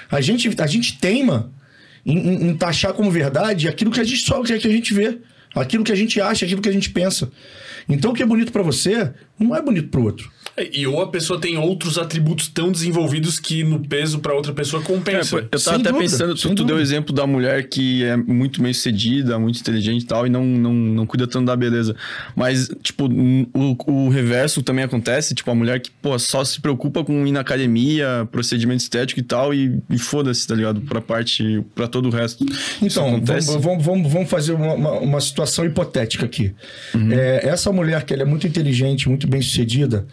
A 0.09 0.21
gente, 0.21 0.49
a 0.61 0.67
gente 0.67 0.99
teima 0.99 1.51
em, 2.05 2.17
em, 2.17 2.49
em, 2.49 2.55
taxar 2.55 2.93
como 2.93 3.09
verdade 3.09 3.67
aquilo 3.67 3.91
que 3.91 3.99
a 3.99 4.03
gente 4.03 4.21
só 4.21 4.41
que 4.43 4.53
a 4.53 4.59
gente 4.59 4.93
vê, 4.93 5.19
aquilo 5.55 5.83
que 5.83 5.91
a 5.91 5.95
gente 5.95 6.19
acha, 6.21 6.45
aquilo 6.45 6.61
que 6.61 6.69
a 6.69 6.73
gente 6.73 6.89
pensa. 6.89 7.31
Então 7.87 8.11
o 8.11 8.13
que 8.13 8.23
é 8.23 8.25
bonito 8.25 8.51
para 8.51 8.63
você 8.63 9.13
não 9.39 9.55
é 9.55 9.61
bonito 9.61 9.89
para 9.89 9.99
o 9.99 10.03
outro. 10.03 10.31
É, 10.57 10.69
e 10.77 10.85
ou 10.85 11.01
a 11.01 11.07
pessoa 11.07 11.39
tem 11.39 11.57
outros 11.57 11.97
atributos 11.97 12.47
tão 12.49 12.71
desenvolvidos 12.71 13.39
que 13.39 13.63
no 13.63 13.79
peso 13.79 14.19
para 14.19 14.33
outra 14.33 14.53
pessoa 14.53 14.83
compensa. 14.83 15.39
É, 15.39 15.47
eu 15.51 15.59
tava 15.59 15.77
até 15.77 15.91
dúvida, 15.91 15.99
pensando, 15.99 16.35
tu, 16.35 16.55
tu 16.55 16.63
deu 16.65 16.75
o 16.75 16.79
exemplo 16.79 17.15
da 17.15 17.25
mulher 17.25 17.69
que 17.69 18.03
é 18.03 18.17
muito 18.17 18.61
bem 18.61 18.73
sucedida, 18.73 19.39
muito 19.39 19.59
inteligente 19.59 20.03
e 20.03 20.05
tal, 20.05 20.27
e 20.27 20.29
não, 20.29 20.43
não, 20.43 20.73
não 20.73 21.05
cuida 21.05 21.25
tanto 21.25 21.45
da 21.45 21.55
beleza. 21.55 21.95
Mas, 22.35 22.69
tipo, 22.81 23.05
o, 23.05 23.77
o 23.87 24.09
reverso 24.09 24.61
também 24.61 24.83
acontece, 24.83 25.33
tipo, 25.33 25.49
a 25.49 25.55
mulher 25.55 25.79
que, 25.79 25.89
pô, 25.89 26.17
só 26.19 26.43
se 26.43 26.59
preocupa 26.59 27.03
com 27.03 27.25
ir 27.25 27.31
na 27.31 27.39
academia, 27.39 28.27
procedimento 28.31 28.81
estético 28.81 29.19
e 29.19 29.23
tal, 29.23 29.53
e, 29.53 29.79
e 29.89 29.97
foda-se, 29.97 30.45
tá 30.45 30.53
ligado? 30.53 30.81
Pra 30.81 30.99
parte, 30.99 31.63
pra 31.73 31.87
todo 31.87 32.09
o 32.09 32.11
resto. 32.11 32.45
Então, 32.81 33.21
vamos, 33.23 33.85
vamos, 33.85 34.11
vamos 34.11 34.29
fazer 34.29 34.51
uma, 34.51 34.73
uma, 34.73 34.91
uma 34.99 35.21
situação 35.21 35.65
hipotética 35.65 36.25
aqui. 36.25 36.53
Uhum. 36.93 37.11
É, 37.11 37.47
essa 37.47 37.71
mulher 37.71 38.03
que 38.03 38.13
ela 38.13 38.23
é 38.23 38.25
muito 38.25 38.45
inteligente, 38.45 39.07
muito 39.07 39.27
bem 39.31 39.41
sucedida, 39.41 40.05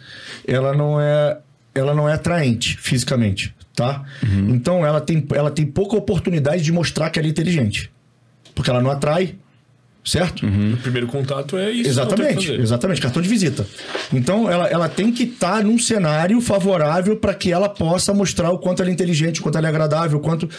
ela 0.47 0.73
não 0.73 0.99
é, 0.99 1.37
ela 1.75 1.93
não 1.93 2.09
é 2.09 2.13
atraente 2.13 2.77
fisicamente, 2.77 3.53
tá? 3.75 4.03
Uhum. 4.23 4.55
Então 4.55 4.85
ela 4.85 4.99
tem, 4.99 5.25
ela 5.35 5.51
tem 5.51 5.65
pouca 5.65 5.95
oportunidade 5.95 6.63
de 6.63 6.71
mostrar 6.71 7.09
que 7.09 7.19
ela 7.19 7.27
é 7.27 7.31
inteligente. 7.31 7.91
Porque 8.55 8.69
ela 8.69 8.81
não 8.81 8.89
atrai, 8.89 9.35
certo? 10.09 10.45
Uhum. 10.45 10.73
O 10.73 10.77
primeiro 10.77 11.07
contato 11.07 11.57
é 11.57 11.69
isso. 11.71 11.89
Exatamente, 11.89 12.51
exatamente, 12.51 12.99
cartão 12.99 13.21
de 13.21 13.29
visita. 13.29 13.65
Então 14.11 14.49
ela, 14.49 14.67
ela 14.67 14.89
tem 14.89 15.11
que 15.11 15.23
estar 15.23 15.57
tá 15.57 15.63
num 15.63 15.77
cenário 15.77 16.41
favorável 16.41 17.15
para 17.15 17.33
que 17.33 17.51
ela 17.51 17.69
possa 17.69 18.13
mostrar 18.13 18.49
o 18.49 18.57
quanto 18.57 18.81
ela 18.81 18.89
é 18.89 18.93
inteligente, 18.93 19.39
o 19.39 19.43
quanto 19.43 19.57
ela 19.57 19.67
é 19.67 19.69
agradável, 19.69 20.17
o 20.17 20.21
quanto, 20.21 20.49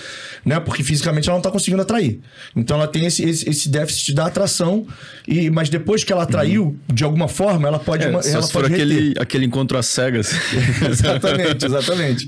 né? 0.44 0.60
Porque 0.60 0.84
fisicamente 0.84 1.28
ela 1.28 1.34
não 1.34 1.40
está 1.40 1.50
conseguindo 1.50 1.82
atrair. 1.82 2.20
Então 2.54 2.76
ela 2.76 2.86
tem 2.86 3.06
esse, 3.06 3.22
esse, 3.28 3.48
esse, 3.48 3.68
déficit 3.68 4.14
da 4.14 4.26
atração 4.26 4.86
e 5.26 5.50
mas 5.50 5.68
depois 5.68 6.04
que 6.04 6.12
ela 6.12 6.22
atraiu 6.22 6.64
uhum. 6.66 6.94
de 6.94 7.02
alguma 7.02 7.28
forma 7.28 7.66
ela 7.66 7.78
pode, 7.78 8.04
é, 8.04 8.08
ela 8.08 8.22
pode 8.22 8.52
for 8.52 8.64
aquele 8.64 9.14
aquele 9.18 9.46
encontro 9.46 9.76
às 9.76 9.86
cegas. 9.86 10.32
exatamente, 10.88 11.66
exatamente. 11.66 12.26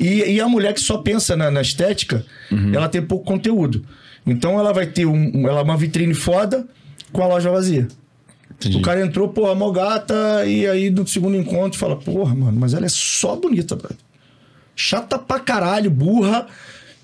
E, 0.00 0.32
e, 0.32 0.40
a 0.40 0.48
mulher 0.48 0.74
que 0.74 0.80
só 0.80 0.98
pensa 0.98 1.36
na, 1.36 1.50
na 1.50 1.62
estética, 1.62 2.24
uhum. 2.50 2.74
ela 2.74 2.88
tem 2.88 3.00
pouco 3.00 3.24
conteúdo. 3.24 3.84
Então 4.26 4.58
ela 4.58 4.72
vai 4.72 4.86
ter 4.86 5.06
um, 5.06 5.48
ela 5.48 5.60
é 5.60 5.62
uma 5.62 5.76
vitrine 5.76 6.14
foda 6.14 6.66
com 7.12 7.22
a 7.22 7.26
loja 7.26 7.50
vazia. 7.50 7.88
Entendi. 8.50 8.78
O 8.78 8.82
cara 8.82 9.04
entrou, 9.04 9.28
porra, 9.28 9.54
mó 9.54 9.70
gata, 9.70 10.44
e 10.46 10.66
aí 10.66 10.90
no 10.90 11.06
segundo 11.06 11.36
encontro 11.36 11.78
fala, 11.78 11.96
porra, 11.96 12.34
mano, 12.34 12.58
mas 12.58 12.72
ela 12.72 12.86
é 12.86 12.88
só 12.88 13.36
bonita, 13.36 13.76
brother. 13.76 13.98
Chata 14.76 15.18
pra 15.18 15.38
caralho, 15.38 15.90
burra, 15.90 16.46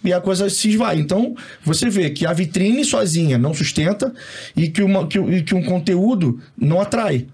e 0.03 0.13
a 0.13 0.21
coisa 0.21 0.49
se 0.49 0.71
esvai. 0.71 0.99
Então, 0.99 1.35
você 1.65 1.89
vê 1.91 2.11
que 2.11 2.25
a 2.25 2.33
vitrine 2.33 2.85
sozinha 2.85 3.37
não 3.37 3.53
sustenta 3.53 4.13
e 4.57 4.69
que, 4.69 4.83
uma, 4.83 5.07
que, 5.07 5.19
e 5.19 5.43
que 5.43 5.55
um 5.55 5.63
conteúdo 5.63 6.41
não 6.57 6.81
atrai. 6.81 7.27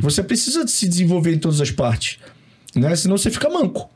Você 0.00 0.22
precisa 0.22 0.66
se 0.66 0.88
desenvolver 0.88 1.34
em 1.34 1.38
todas 1.38 1.60
as 1.60 1.70
partes, 1.70 2.18
né? 2.74 2.94
Senão 2.94 3.18
você 3.18 3.30
fica 3.30 3.48
manco. 3.50 3.90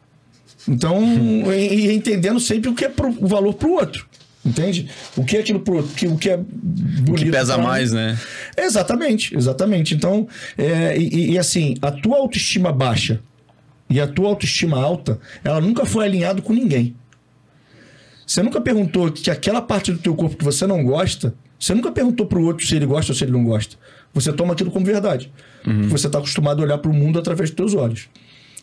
Então, 0.68 1.00
e, 1.54 1.86
e 1.86 1.92
entendendo 1.94 2.40
sempre 2.40 2.68
o 2.68 2.74
que 2.74 2.84
é 2.84 2.88
pro, 2.88 3.08
o 3.08 3.26
valor 3.26 3.54
pro 3.54 3.70
outro. 3.72 4.06
Entende? 4.46 4.88
O 5.16 5.24
que 5.24 5.36
é 5.36 5.40
aquilo 5.40 5.58
pro 5.58 5.78
outro, 5.78 5.92
que, 5.94 6.06
o 6.06 6.16
que 6.16 6.30
é 6.30 6.36
bonito. 6.36 7.10
O 7.10 7.14
que 7.14 7.30
pesa 7.32 7.58
mim. 7.58 7.64
mais, 7.64 7.92
né? 7.92 8.16
Exatamente, 8.56 9.36
exatamente. 9.36 9.94
Então, 9.94 10.28
é, 10.56 10.96
e, 10.96 11.32
e 11.32 11.38
assim, 11.38 11.74
a 11.82 11.90
tua 11.90 12.18
autoestima 12.18 12.72
baixa 12.72 13.20
e 13.90 14.00
a 14.00 14.06
tua 14.06 14.28
autoestima 14.28 14.80
alta, 14.80 15.18
ela 15.42 15.60
nunca 15.60 15.84
foi 15.84 16.04
alinhado 16.04 16.42
com 16.42 16.52
ninguém. 16.52 16.94
Você 18.24 18.42
nunca 18.42 18.60
perguntou 18.60 19.10
que 19.10 19.30
aquela 19.30 19.60
parte 19.60 19.92
do 19.92 19.98
teu 19.98 20.14
corpo 20.14 20.36
que 20.36 20.44
você 20.44 20.66
não 20.66 20.84
gosta, 20.84 21.34
você 21.58 21.74
nunca 21.74 21.90
perguntou 21.90 22.26
pro 22.26 22.42
outro 22.44 22.64
se 22.66 22.74
ele 22.76 22.86
gosta 22.86 23.12
ou 23.12 23.16
se 23.16 23.24
ele 23.24 23.32
não 23.32 23.44
gosta. 23.44 23.76
Você 24.14 24.32
toma 24.32 24.52
aquilo 24.52 24.70
como 24.70 24.86
verdade. 24.86 25.32
Porque 25.62 25.88
Você 25.88 26.06
está 26.06 26.18
acostumado 26.18 26.60
a 26.60 26.64
olhar 26.64 26.78
para 26.78 26.90
o 26.90 26.94
mundo 26.94 27.18
através 27.18 27.50
dos 27.50 27.56
teus 27.56 27.74
olhos. 27.74 28.08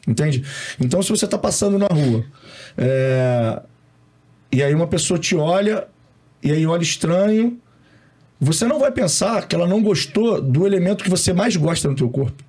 Entende? 0.08 0.44
Então, 0.80 1.02
se 1.02 1.10
você 1.10 1.26
está 1.26 1.38
passando 1.38 1.78
na 1.78 1.88
rua 1.88 2.26
é, 2.78 3.62
e 4.54 4.62
aí 4.62 4.76
uma 4.76 4.86
pessoa 4.86 5.20
te 5.20 5.36
olha 5.36 5.88
e 6.44 6.52
aí 6.52 6.64
olha 6.68 6.84
estranho, 6.84 7.60
você 8.40 8.68
não 8.68 8.80
vai 8.80 8.92
pensar 8.92 9.48
que 9.48 9.56
ela 9.56 9.66
não 9.66 9.82
gostou 9.82 10.40
do 10.40 10.68
elemento 10.68 11.04
que 11.04 11.10
você 11.10 11.34
mais 11.34 11.56
gosta 11.56 11.90
no 11.90 11.96
teu 11.96 12.08
corpo. 12.08 12.44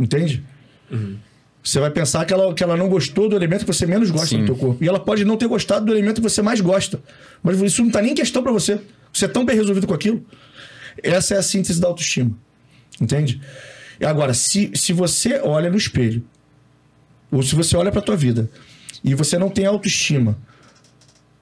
Entende? 0.00 0.42
Você 1.62 1.80
vai 1.80 1.90
pensar 1.90 2.24
que 2.24 2.32
ela, 2.32 2.54
que 2.54 2.64
ela 2.64 2.78
não 2.78 2.88
gostou 2.88 3.28
do 3.28 3.36
elemento 3.36 3.66
que 3.66 3.72
você 3.72 3.84
menos 3.84 4.10
gosta 4.10 4.28
Sim. 4.28 4.38
no 4.38 4.46
teu 4.46 4.56
corpo. 4.56 4.82
E 4.82 4.88
ela 4.88 4.98
pode 4.98 5.22
não 5.22 5.36
ter 5.36 5.46
gostado 5.48 5.84
do 5.84 5.92
elemento 5.92 6.22
que 6.22 6.28
você 6.30 6.40
mais 6.40 6.62
gosta. 6.62 6.98
Mas 7.42 7.60
isso 7.60 7.84
não 7.84 7.90
tá 7.90 8.00
nem 8.00 8.12
em 8.12 8.14
questão 8.14 8.42
pra 8.42 8.52
você. 8.52 8.80
Você 9.12 9.26
é 9.26 9.28
tão 9.28 9.44
bem 9.44 9.54
resolvido 9.54 9.86
com 9.86 9.92
aquilo. 9.92 10.24
Essa 11.02 11.34
é 11.34 11.38
a 11.38 11.42
síntese 11.42 11.78
da 11.78 11.88
autoestima. 11.88 12.30
Entende? 12.98 13.38
Agora, 14.00 14.32
se, 14.32 14.70
se 14.74 14.94
você 14.94 15.40
olha 15.44 15.68
no 15.68 15.76
espelho, 15.76 16.24
ou 17.30 17.42
se 17.42 17.54
você 17.54 17.76
olha 17.76 17.92
pra 17.92 18.00
tua 18.00 18.16
vida, 18.16 18.48
e 19.04 19.14
você 19.14 19.36
não 19.36 19.50
tem 19.50 19.66
autoestima 19.66 20.38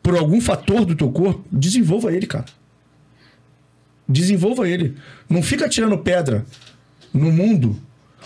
por 0.06 0.16
algum 0.16 0.40
fator 0.40 0.84
do 0.84 0.94
teu 0.94 1.10
corpo, 1.10 1.44
desenvolva 1.50 2.12
ele, 2.12 2.28
cara. 2.28 2.44
Desenvolva 4.08 4.68
ele. 4.68 4.94
Não 5.28 5.42
fica 5.42 5.68
tirando 5.68 5.98
pedra 5.98 6.46
no 7.12 7.32
mundo, 7.32 7.76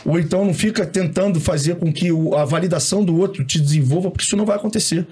ou 0.04 0.18
então 0.18 0.44
não 0.44 0.52
fica 0.52 0.84
tentando 0.84 1.40
fazer 1.40 1.76
com 1.76 1.90
que 1.90 2.08
a 2.36 2.44
validação 2.44 3.02
do 3.02 3.18
outro 3.18 3.42
te 3.46 3.58
desenvolva, 3.58 4.10
porque 4.10 4.26
isso 4.26 4.36
não 4.36 4.44
vai 4.44 4.56
acontecer. 4.56 5.06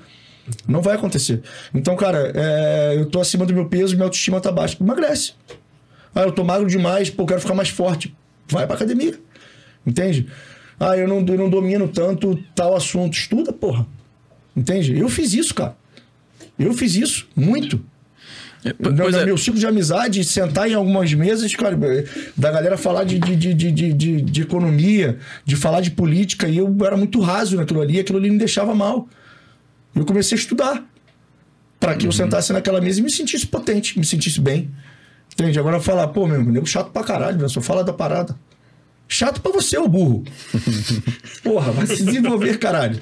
Não 0.67 0.83
vai 0.83 0.97
acontecer. 0.97 1.41
Então, 1.73 1.97
cara, 1.97 2.33
é, 2.35 2.97
eu 2.99 3.07
tô 3.07 3.19
acima 3.19 3.47
do 3.47 3.55
meu 3.55 3.65
peso, 3.65 3.95
minha 3.95 4.05
autoestima 4.05 4.39
tá 4.39 4.53
baixa. 4.53 4.77
Emagrece. 4.79 5.33
Ah, 6.15 6.25
eu 6.25 6.33
tô 6.33 6.45
magro 6.45 6.69
demais, 6.69 7.09
pô, 7.09 7.25
quero 7.25 7.41
ficar 7.41 7.55
mais 7.55 7.71
forte. 7.71 8.15
Vai 8.47 8.67
pra 8.67 8.77
academia. 8.77 9.19
Entende? 9.87 10.27
Ah, 10.79 10.95
eu 10.99 11.09
não, 11.09 11.21
eu 11.21 11.39
não 11.39 11.49
domino 11.49 11.89
tanto 11.89 12.39
tal 12.55 12.77
assunto. 12.77 13.15
Estuda, 13.17 13.55
porra. 13.55 13.87
Entende? 14.55 14.99
Eu 14.99 15.09
fiz 15.09 15.33
isso, 15.33 15.55
cara. 15.55 15.75
Eu 16.59 16.75
fiz 16.75 16.97
isso, 16.97 17.29
muito. 17.37 17.81
É, 18.65 18.75
No, 18.79 18.91
no 18.91 19.17
é, 19.17 19.25
meu 19.25 19.39
ciclo 19.39 19.59
de 19.59 19.67
amizade, 19.67 20.23
sentar 20.25 20.69
em 20.69 20.75
algumas 20.75 21.13
mesas, 21.15 21.55
cara, 21.55 21.79
da 22.37 22.51
galera 22.51 22.77
falar 22.77 23.05
de, 23.05 23.19
de, 23.19 23.37
de, 23.37 23.73
de, 23.73 24.23
de, 24.23 24.43
economia, 24.43 25.19
de 25.45 25.57
falar 25.57 25.81
de 25.81 25.91
política, 25.93 26.49
e 26.49 26.59
eu 26.59 26.77
era 26.85 26.97
muito 26.97 27.21
raso 27.21 27.57
naquilo 27.57 27.81
ali, 27.81 28.01
aquilo 28.01 28.19
ali 28.19 28.31
me 28.31 28.39
deixava 28.39 28.75
mal. 28.75 29.09
Eu 29.95 30.05
comecei 30.05 30.37
a 30.37 30.41
estudar 30.41 30.85
para 31.79 31.95
que 31.95 32.07
eu 32.07 32.13
sentasse 32.13 32.53
naquela 32.53 32.81
mesa 32.81 32.99
e 32.99 33.03
me 33.03 33.11
sentisse 33.11 33.47
potente, 33.47 33.99
me 33.99 34.05
sentisse 34.05 34.41
bem. 34.41 34.71
Entende? 35.33 35.59
Agora 35.59 35.79
falar, 35.79 36.09
pô, 36.09 36.27
meu 36.27 36.43
nego 36.43 36.67
chato 36.67 36.91
pra 36.91 37.05
caralho, 37.05 37.49
só 37.49 37.61
fala 37.61 37.85
da 37.85 37.93
parada. 37.93 38.37
Chato 39.09 39.41
pra 39.41 39.53
você, 39.53 39.79
ô 39.79 39.89
burro. 39.89 40.25
Porra, 41.43 41.73
vai 41.73 41.87
se 41.87 42.03
desenvolver, 42.03 42.59
caralho. 42.59 43.01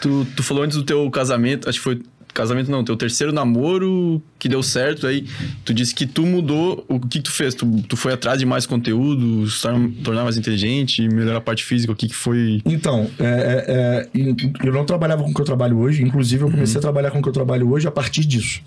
tu, 0.00 0.24
tu 0.36 0.42
falou 0.42 0.62
antes 0.62 0.76
do 0.76 0.84
teu 0.84 1.10
casamento, 1.10 1.68
acho 1.68 1.78
que 1.78 1.84
foi 1.84 2.02
casamento 2.32 2.70
não, 2.70 2.84
teu 2.84 2.96
terceiro 2.96 3.32
namoro 3.32 4.22
que 4.38 4.48
deu 4.48 4.62
certo, 4.62 5.06
aí 5.06 5.26
tu 5.64 5.74
disse 5.74 5.94
que 5.94 6.06
tu 6.06 6.24
mudou, 6.24 6.84
o 6.88 6.98
que 6.98 7.18
que 7.18 7.22
tu 7.22 7.32
fez? 7.32 7.54
Tu, 7.54 7.66
tu 7.88 7.96
foi 7.96 8.12
atrás 8.12 8.38
de 8.38 8.46
mais 8.46 8.66
conteúdo, 8.66 9.48
se 9.48 9.62
tornar, 10.02 10.24
mais 10.24 10.36
inteligente, 10.36 11.06
melhorar 11.08 11.38
a 11.38 11.40
parte 11.40 11.64
física, 11.64 11.92
o 11.92 11.96
que 11.96 12.08
que 12.08 12.14
foi? 12.14 12.62
Então, 12.64 13.10
é, 13.18 14.08
é, 14.14 14.18
é, 14.18 14.66
eu 14.66 14.72
não 14.72 14.84
trabalhava 14.84 15.22
com 15.22 15.30
o 15.30 15.34
que 15.34 15.40
eu 15.40 15.44
trabalho 15.44 15.78
hoje, 15.78 16.02
inclusive 16.02 16.44
eu 16.44 16.50
comecei 16.50 16.78
a 16.78 16.80
trabalhar 16.80 17.10
com 17.10 17.18
o 17.18 17.22
que 17.22 17.28
eu 17.28 17.32
trabalho 17.32 17.70
hoje 17.70 17.86
a 17.86 17.90
partir 17.90 18.24
disso. 18.24 18.62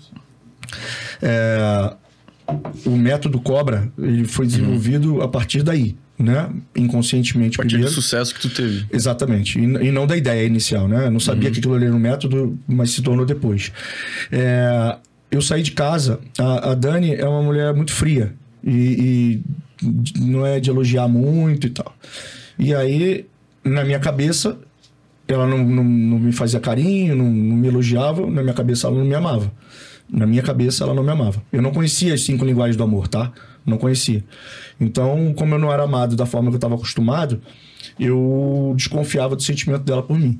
É, 1.22 1.94
o 2.84 2.90
método 2.90 3.40
Cobra 3.40 3.90
ele 3.98 4.24
foi 4.24 4.46
desenvolvido 4.46 5.22
a 5.22 5.28
partir 5.28 5.62
daí, 5.62 5.96
né? 6.18 6.50
Inconscientemente 6.76 7.56
A 7.56 7.62
partir 7.62 7.76
do 7.76 7.80
primeiro. 7.80 7.94
sucesso 7.94 8.34
que 8.34 8.40
tu 8.40 8.50
teve. 8.50 8.86
Exatamente. 8.92 9.58
E, 9.58 9.62
e 9.62 9.90
não 9.92 10.06
da 10.06 10.16
ideia 10.16 10.46
inicial, 10.46 10.86
né? 10.86 11.06
Eu 11.06 11.10
não 11.10 11.20
sabia 11.20 11.50
que 11.50 11.58
aquilo 11.58 11.74
ali 11.74 11.86
era 11.86 11.94
um 11.94 11.98
método, 11.98 12.58
mas 12.66 12.90
se 12.90 13.02
tornou 13.02 13.24
depois. 13.24 13.72
É, 14.30 14.96
eu 15.30 15.40
saí 15.42 15.62
de 15.62 15.72
casa, 15.72 16.20
a, 16.38 16.70
a 16.70 16.74
Dani 16.74 17.14
é 17.14 17.26
uma 17.26 17.42
mulher 17.42 17.74
muito 17.74 17.92
fria 17.92 18.34
e, 18.62 19.42
e 19.82 20.20
não 20.20 20.46
é 20.46 20.60
de 20.60 20.70
elogiar 20.70 21.08
muito 21.08 21.66
e 21.66 21.70
tal. 21.70 21.96
E 22.58 22.74
aí, 22.74 23.26
na 23.64 23.84
minha 23.84 23.98
cabeça, 23.98 24.56
ela 25.26 25.46
não, 25.46 25.58
não, 25.58 25.82
não 25.84 26.18
me 26.18 26.32
fazia 26.32 26.60
carinho, 26.60 27.16
não, 27.16 27.24
não 27.28 27.56
me 27.56 27.66
elogiava, 27.68 28.24
na 28.30 28.42
minha 28.42 28.54
cabeça 28.54 28.86
ela 28.86 28.96
não 28.96 29.04
me 29.04 29.14
amava. 29.14 29.50
Na 30.14 30.26
minha 30.26 30.42
cabeça 30.42 30.84
ela 30.84 30.94
não 30.94 31.02
me 31.02 31.10
amava. 31.10 31.42
Eu 31.52 31.60
não 31.60 31.72
conhecia 31.72 32.14
as 32.14 32.22
cinco 32.22 32.44
linguagens 32.44 32.76
do 32.76 32.84
amor, 32.84 33.08
tá? 33.08 33.32
Não 33.66 33.76
conhecia. 33.76 34.22
Então, 34.80 35.34
como 35.36 35.54
eu 35.54 35.58
não 35.58 35.72
era 35.72 35.82
amado 35.82 36.14
da 36.14 36.24
forma 36.24 36.50
que 36.50 36.54
eu 36.54 36.58
estava 36.58 36.76
acostumado, 36.76 37.40
eu 37.98 38.72
desconfiava 38.76 39.34
do 39.34 39.42
sentimento 39.42 39.82
dela 39.82 40.02
por 40.02 40.18
mim. 40.18 40.38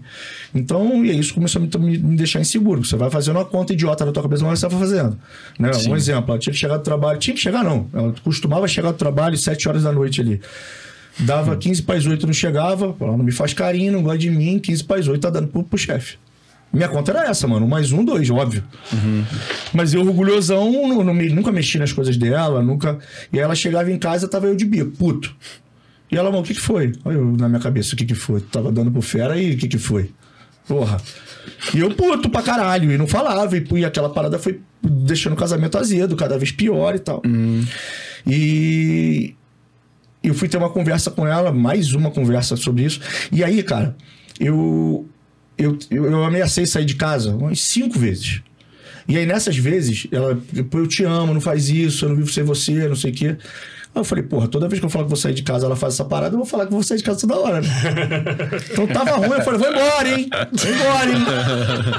Então, 0.55 1.05
e 1.05 1.19
isso 1.19 1.35
começou 1.35 1.61
a 1.61 1.79
me, 1.79 1.99
me 1.99 2.17
deixar 2.17 2.41
inseguro. 2.41 2.85
Você 2.85 2.97
vai 2.97 3.11
fazendo 3.11 3.37
uma 3.37 3.45
conta 3.45 3.73
idiota 3.73 4.05
na 4.05 4.13
tua 4.13 4.23
cabeça, 4.23 4.45
mas 4.45 4.61
você 4.61 4.69
vai 4.69 4.79
fazendo. 4.79 5.19
Né? 5.59 5.71
Um 5.89 5.97
exemplo, 5.97 6.31
ela 6.31 6.39
tinha 6.39 6.53
que 6.53 6.59
chegar 6.59 6.77
do 6.77 6.83
trabalho, 6.83 7.19
tinha 7.19 7.35
que 7.35 7.41
chegar 7.41 7.65
não, 7.65 7.89
ela 7.93 8.15
costumava 8.23 8.69
chegar 8.69 8.93
do 8.93 8.99
trabalho 8.99 9.37
sete 9.37 9.69
horas 9.69 9.83
da 9.83 9.93
noite 9.93 10.21
ali. 10.21 10.41
Dava 11.19 11.57
15 11.57 11.83
para 11.83 11.97
as 11.97 12.07
8, 12.07 12.27
não 12.27 12.33
chegava, 12.33 12.95
ela 13.01 13.17
não 13.17 13.25
me 13.25 13.31
faz 13.31 13.53
carinho, 13.53 13.93
não 13.93 14.03
gosta 14.03 14.19
de 14.19 14.31
mim, 14.31 14.59
15 14.59 14.83
para 14.83 14.99
as 14.99 15.07
8 15.07 15.21
tá 15.21 15.31
dando 15.31 15.47
pro, 15.47 15.63
pro 15.63 15.79
chefe. 15.79 16.17
Minha 16.75 16.89
conta 16.89 17.13
era 17.13 17.29
essa, 17.29 17.47
mano. 17.47 17.67
Mais 17.67 17.93
um, 17.93 18.05
dois, 18.05 18.29
óbvio. 18.31 18.65
Mas 19.73 19.95
eu, 19.95 20.01
orgulhosão, 20.01 20.71
não, 20.89 21.05
não 21.05 21.15
nunca 21.15 21.53
mexi 21.53 21.79
nas 21.79 21.93
coisas 21.93 22.17
dela, 22.17 22.63
nunca. 22.63 22.99
E 23.33 23.39
ela 23.39 23.55
chegava 23.55 23.91
em 23.91 23.99
casa, 23.99 24.29
tava 24.29 24.47
eu 24.47 24.57
de 24.57 24.65
bico, 24.65 24.91
puto. 24.93 25.35
E 26.11 26.17
ela, 26.17 26.31
mano, 26.31 26.43
o 26.43 26.47
que 26.47 26.55
que 26.55 26.61
foi? 26.61 26.93
Eu 27.05 27.37
na 27.37 27.49
minha 27.49 27.61
cabeça, 27.61 27.95
o 27.95 27.97
que 27.97 28.05
que 28.05 28.15
foi? 28.15 28.41
Tava 28.41 28.71
dando 28.71 28.91
pro 28.91 29.01
fera 29.01 29.39
e 29.39 29.55
o 29.55 29.57
que 29.57 29.69
que 29.69 29.79
foi? 29.79 30.11
Porra. 30.67 31.01
E 31.75 31.81
eu 31.81 31.91
puto 31.95 32.31
pra 32.31 32.43
caralho, 32.43 32.91
e 32.91 32.97
não 32.97 33.07
falava, 33.07 33.57
e, 33.57 33.65
e 33.75 33.85
aquela 33.85 34.09
parada 34.09 34.39
foi 34.39 34.61
deixando 34.83 35.35
o 35.35 35.37
casamento 35.37 35.77
azedo, 35.79 36.17
cada 36.17 36.39
vez 36.39 36.53
pior 36.53 36.95
e 36.95 36.99
tal. 36.99 37.23
E 38.27 39.35
eu 40.23 40.35
fui 40.35 40.49
ter 40.49 40.57
uma 40.57 40.71
conversa 40.71 41.11
com 41.11 41.27
ela, 41.27 41.53
mais 41.53 41.93
uma 41.93 42.11
conversa 42.11 42.57
sobre 42.57 42.85
isso. 42.85 43.01
E 43.31 43.45
aí, 43.45 43.63
cara, 43.63 43.95
eu, 44.41 45.07
eu, 45.57 45.79
eu, 45.91 46.07
eu 46.07 46.25
ameacei 46.25 46.67
sair 46.67 46.85
de 46.85 46.97
casa 46.97 47.35
umas 47.35 47.61
cinco 47.61 47.99
vezes. 47.99 48.43
E 49.07 49.19
aí, 49.19 49.27
nessas 49.27 49.57
vezes, 49.57 50.07
ela, 50.11 50.39
pô, 50.71 50.79
eu 50.79 50.87
te 50.87 51.05
amo, 51.05 51.35
não 51.35 51.41
faz 51.41 51.69
isso, 51.69 52.05
eu 52.05 52.11
não 52.11 52.17
vivo 52.17 52.33
sem 52.33 52.43
você, 52.43 52.89
não 52.89 52.97
sei 52.97 53.11
o 53.11 53.15
quê. 53.15 53.37
Aí 53.95 54.01
eu 54.01 54.05
falei, 54.05 54.25
porra, 54.25 54.49
toda 54.49 54.67
vez 54.67 54.81
que 54.81 54.87
eu 54.87 54.91
falo 54.91 55.05
que 55.05 55.11
vou 55.11 55.17
sair 55.17 55.35
de 55.35 55.45
casa, 55.45 55.67
ela 55.67 55.77
faz 55.77 55.95
essa 55.95 56.05
parada, 56.05 56.35
eu 56.35 56.39
vou 56.39 56.47
falar 56.47 56.67
que 56.67 56.73
eu 56.73 56.77
vou 56.77 56.83
sair 56.83 56.99
de 56.99 57.05
casa 57.05 57.21
toda 57.21 57.39
hora, 57.39 57.61
né? 57.61 57.69
então 58.73 58.87
tava 58.89 59.13
ruim, 59.19 59.39
eu 59.39 59.43
falei, 59.43 59.61
vou 59.61 59.71
embora, 59.71 60.09
hein? 60.09 60.29
Vou 60.53 60.73
embora, 60.73 61.11
hein? 61.13 61.25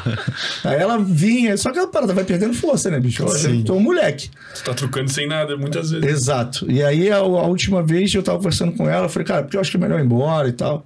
aí 0.66 0.78
ela 0.78 0.98
vinha, 0.98 1.56
só 1.56 1.72
que 1.72 1.80
a 1.80 1.88
parada 1.88 2.14
vai 2.14 2.26
perdendo 2.26 2.54
força, 2.54 2.92
né, 2.92 3.00
bicho? 3.00 3.24
Eu 3.24 3.64
tô 3.64 3.76
um 3.76 3.80
moleque. 3.80 4.30
Você 4.54 4.64
tá 4.64 4.74
trocando 4.74 5.10
sem 5.10 5.26
nada 5.26 5.56
muitas 5.56 5.92
vezes. 5.92 6.06
Exato. 6.06 6.70
E 6.70 6.84
aí, 6.84 7.10
a, 7.10 7.18
a 7.18 7.48
última 7.48 7.82
vez 7.82 8.14
eu 8.14 8.22
tava 8.22 8.40
conversando 8.40 8.74
com 8.74 8.90
ela, 8.90 9.06
eu 9.06 9.10
falei, 9.10 9.26
cara, 9.26 9.44
porque 9.44 9.56
eu 9.56 9.62
acho 9.62 9.72
que 9.72 9.78
é 9.78 9.80
melhor 9.80 10.00
ir 10.00 10.04
embora 10.04 10.50
e 10.50 10.54
tal. 10.54 10.86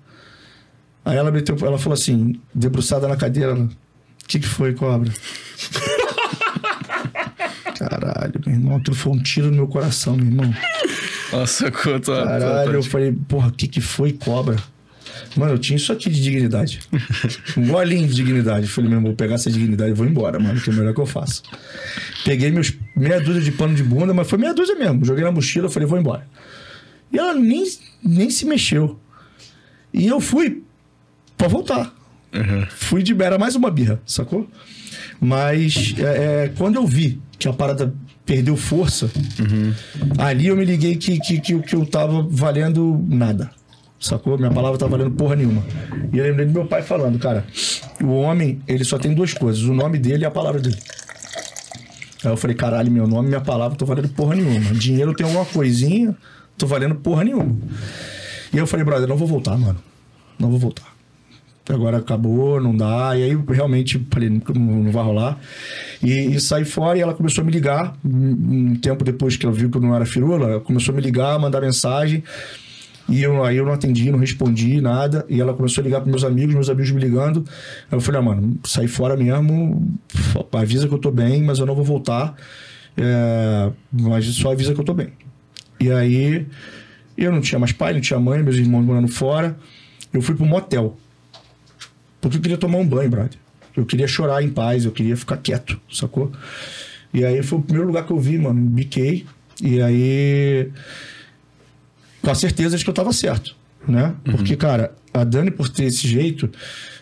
Aí 1.06 1.18
ela 1.18 1.32
meteu, 1.32 1.56
ela 1.62 1.78
falou 1.78 1.94
assim, 1.94 2.40
debruçada 2.54 3.08
na 3.08 3.16
cadeira, 3.16 3.56
o 3.56 3.70
que 4.28 4.40
que 4.40 4.48
foi, 4.48 4.74
cobra? 4.74 5.12
Caralho, 7.78 8.34
meu 8.46 8.56
irmão, 8.56 8.76
aquilo 8.78 8.96
foi 8.96 9.14
um 9.14 9.24
tiro 9.24 9.48
no 9.48 9.56
meu 9.56 9.68
coração, 9.68 10.16
meu 10.16 10.26
irmão. 10.26 10.54
Nossa, 11.32 11.72
quanto 11.72 12.12
Caralho, 12.12 12.74
eu 12.74 12.84
falei, 12.84 13.12
porra, 13.12 13.48
o 13.48 13.52
que 13.52 13.68
que 13.68 13.82
foi, 13.82 14.12
cobra? 14.14 14.58
Mano, 15.36 15.54
eu 15.54 15.60
tinha 15.60 15.78
isso 15.78 15.92
aqui 15.92 16.10
de 16.10 16.22
dignidade. 16.22 16.80
Um 17.56 17.68
golinho 17.68 18.08
de 18.08 18.16
dignidade. 18.16 18.66
Eu 18.66 18.72
falei, 18.72 18.90
meu 18.90 18.98
irmão, 18.98 19.12
vou 19.12 19.18
pegar 19.18 19.36
essa 19.36 19.50
dignidade 19.50 19.92
e 19.92 19.94
vou 19.94 20.06
embora, 20.06 20.40
mano, 20.40 20.60
que 20.60 20.70
é 20.70 20.74
o 20.74 20.76
melhor 20.76 20.94
que 20.94 21.00
eu 21.00 21.06
faço. 21.06 21.44
Peguei 22.26 22.52
meus 22.52 22.74
meia 22.96 23.20
dúzia 23.20 23.42
de 23.42 23.52
pano 23.52 23.76
de 23.76 23.84
bunda, 23.84 24.14
mas 24.14 24.28
foi 24.28 24.38
meia 24.38 24.54
dúzia 24.54 24.76
mesmo. 24.76 25.06
Joguei 25.06 25.24
na 25.24 25.32
mochila, 25.32 25.70
falei, 25.70 25.88
vou 25.88 26.00
embora. 26.00 26.28
E 27.12 27.18
ela 27.18 27.34
nem, 27.34 27.64
nem 28.04 28.30
se 28.30 28.46
mexeu. 28.46 29.00
E 29.94 30.08
eu 30.08 30.20
fui 30.20 30.64
pra 31.40 31.48
voltar. 31.48 31.96
Fui 32.70 33.02
de 33.02 33.16
era 33.24 33.40
mais 33.40 33.56
uma 33.56 33.72
birra, 33.72 34.00
sacou? 34.06 34.48
Mas 35.20 35.96
é, 35.98 36.04
é, 36.04 36.52
quando 36.56 36.76
eu 36.76 36.86
vi 36.86 37.20
que 37.40 37.48
a 37.48 37.54
parada 37.54 37.94
perdeu 38.26 38.56
força, 38.56 39.10
ali 40.18 40.48
eu 40.48 40.56
me 40.56 40.66
liguei 40.66 40.98
que, 40.98 41.18
que, 41.20 41.40
que, 41.40 41.60
que 41.60 41.76
eu 41.76 41.86
tava 41.86 42.22
valendo 42.30 43.04
nada. 43.08 43.50
Sacou? 44.00 44.38
Minha 44.38 44.52
palavra 44.52 44.78
tá 44.78 44.86
valendo 44.86 45.12
porra 45.12 45.36
nenhuma. 45.36 45.64
E 46.14 46.18
eu 46.18 46.26
lembrei 46.26 46.46
do 46.46 46.54
meu 46.54 46.66
pai 46.66 46.82
falando, 46.82 47.18
cara, 47.18 47.46
o 48.02 48.12
homem, 48.12 48.62
ele 48.68 48.84
só 48.84 48.98
tem 48.98 49.14
duas 49.14 49.34
coisas: 49.34 49.64
o 49.64 49.74
nome 49.74 49.98
dele 49.98 50.24
e 50.24 50.26
a 50.26 50.32
palavra 50.32 50.62
dele. 50.62 50.78
Aí 52.24 52.32
eu 52.32 52.38
falei, 52.38 52.56
caralho, 52.56 52.92
meu 52.92 53.08
nome 53.08 53.28
e 53.28 53.30
minha 53.30 53.42
palavra 53.42 53.78
tô 53.78 53.86
valendo 53.86 54.10
porra 54.10 54.36
nenhuma. 54.36 54.74
Dinheiro 54.74 55.14
tem 55.14 55.26
alguma 55.26 55.46
coisinha, 55.46 56.16
tô 56.58 56.68
valendo 56.68 56.96
porra 56.96 57.24
nenhuma. 57.24 57.58
E 58.54 58.58
eu 58.58 58.68
falei, 58.68 58.86
brother, 58.86 59.08
não 59.08 59.18
vou 59.18 59.28
voltar, 59.28 59.58
mano. 59.58 59.80
Não 60.38 60.50
vou 60.50 60.60
voltar. 60.60 60.99
Agora 61.70 61.98
acabou, 61.98 62.60
não 62.60 62.76
dá. 62.76 63.16
E 63.16 63.24
aí 63.24 63.38
realmente 63.48 64.04
falei, 64.12 64.30
não, 64.30 64.84
não 64.84 64.92
vai 64.92 65.04
rolar. 65.04 65.40
E, 66.02 66.36
e 66.36 66.40
saí 66.40 66.66
fora 66.66 66.98
e 66.98 67.02
ela 67.02 67.14
começou 67.14 67.44
a 67.44 67.46
me 67.46 67.52
ligar. 67.52 67.96
Um 68.04 68.70
um 68.70 68.76
tempo 68.76 69.04
depois 69.04 69.38
que 69.38 69.46
ela 69.46 69.54
viu 69.54 69.70
que 69.70 69.78
eu 69.78 69.82
não 69.82 69.96
era 69.96 70.06
firula, 70.06 70.48
ela 70.48 70.60
começou 70.60 70.94
a 70.94 70.96
me 70.96 71.02
ligar, 71.02 71.38
mandar 71.40 71.62
mensagem. 71.62 72.24
E 73.08 73.24
eu, 73.24 73.44
aí 73.44 73.58
eu 73.58 73.66
não 73.66 73.74
atendi, 73.74 74.12
não 74.12 74.20
respondi 74.20 74.80
nada. 74.82 75.26
E 75.30 75.42
ela 75.42 75.54
começou 75.54 75.82
a 75.82 75.86
ligar 75.86 76.02
para 76.02 76.10
meus 76.10 76.24
amigos, 76.24 76.54
meus 76.54 76.70
amigos 76.70 76.92
me 76.92 77.02
ligando. 77.02 77.44
Eu 77.92 78.00
falei, 78.00 78.22
ah, 78.22 78.24
mano, 78.24 78.60
saí 78.64 78.88
fora 78.88 79.18
mesmo. 79.18 79.98
Avisa 80.52 80.88
que 80.88 80.94
eu 80.94 81.00
tô 81.00 81.12
bem, 81.12 81.44
mas 81.44 81.60
eu 81.60 81.66
não 81.66 81.76
vou 81.76 81.84
voltar. 81.84 82.36
É, 82.96 83.72
mas 83.92 84.26
só 84.26 84.52
avisa 84.52 84.74
que 84.74 84.80
eu 84.80 84.86
tô 84.86 84.94
bem. 84.94 85.10
E 85.80 85.92
aí 85.92 86.46
eu 87.18 87.32
não 87.32 87.42
tinha 87.42 87.58
mais 87.58 87.72
pai, 87.72 87.94
não 87.94 88.02
tinha 88.02 88.20
mãe, 88.20 88.44
meus 88.44 88.58
irmãos 88.58 88.84
morando 88.84 89.08
fora. 89.08 89.58
Eu 90.14 90.22
fui 90.22 90.36
pro 90.36 90.46
motel. 90.46 90.96
Porque 92.22 92.38
eu 92.38 92.42
queria 92.42 92.58
tomar 92.58 92.78
um 92.78 92.88
banho, 92.88 93.10
brother. 93.10 93.38
Eu 93.76 93.86
queria 93.86 94.08
chorar 94.08 94.44
em 94.44 94.50
paz, 94.50 94.86
eu 94.86 94.92
queria 94.92 95.16
ficar 95.16 95.38
quieto, 95.38 95.80
sacou? 95.92 96.32
E 97.14 97.24
aí 97.24 97.42
foi 97.42 97.60
o 97.60 97.62
primeiro 97.62 97.88
lugar 97.88 98.06
que 98.06 98.12
eu 98.12 98.20
vi, 98.20 98.38
mano. 98.38 98.60
Biquei. 98.62 99.26
E 99.62 99.82
aí. 99.82 100.70
Com 102.22 102.32
a 102.32 102.36
certeza 102.36 102.78
de 102.78 102.84
que 102.84 102.90
eu 102.90 102.94
tava 102.94 103.14
certo, 103.14 103.56
né? 103.88 104.14
Porque, 104.26 104.56
cara, 104.58 104.94
a 105.14 105.24
Dani, 105.24 105.50
por 105.50 105.70
ter 105.70 105.86
esse 105.86 106.06
jeito, 106.08 106.50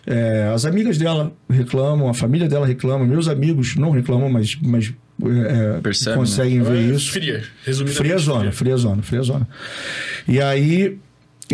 é, 0.06 0.50
as 0.54 0.64
amigas 0.64 0.96
dela 0.96 1.32
reclamam, 1.50 2.08
a 2.08 2.14
família 2.14 2.48
dela 2.48 2.66
reclama, 2.66 3.04
meus 3.04 3.26
amigos 3.26 3.74
não 3.74 3.90
reclamam, 3.90 4.30
mas, 4.30 4.56
mas 4.62 4.94
é, 5.24 5.80
Percebe, 5.80 6.10
né? 6.10 6.16
conseguem 6.16 6.62
ver 6.62 6.76
É 6.76 6.80
isso. 6.94 7.10
Fria. 7.10 7.44
Resumidamente. 7.64 7.98
Fria 7.98 8.18
zona, 8.18 8.40
fria. 8.40 8.52
fria 8.52 8.76
zona, 8.76 9.02
fria 9.02 9.22
zona. 9.22 9.48
E 10.26 10.40
aí, 10.40 10.98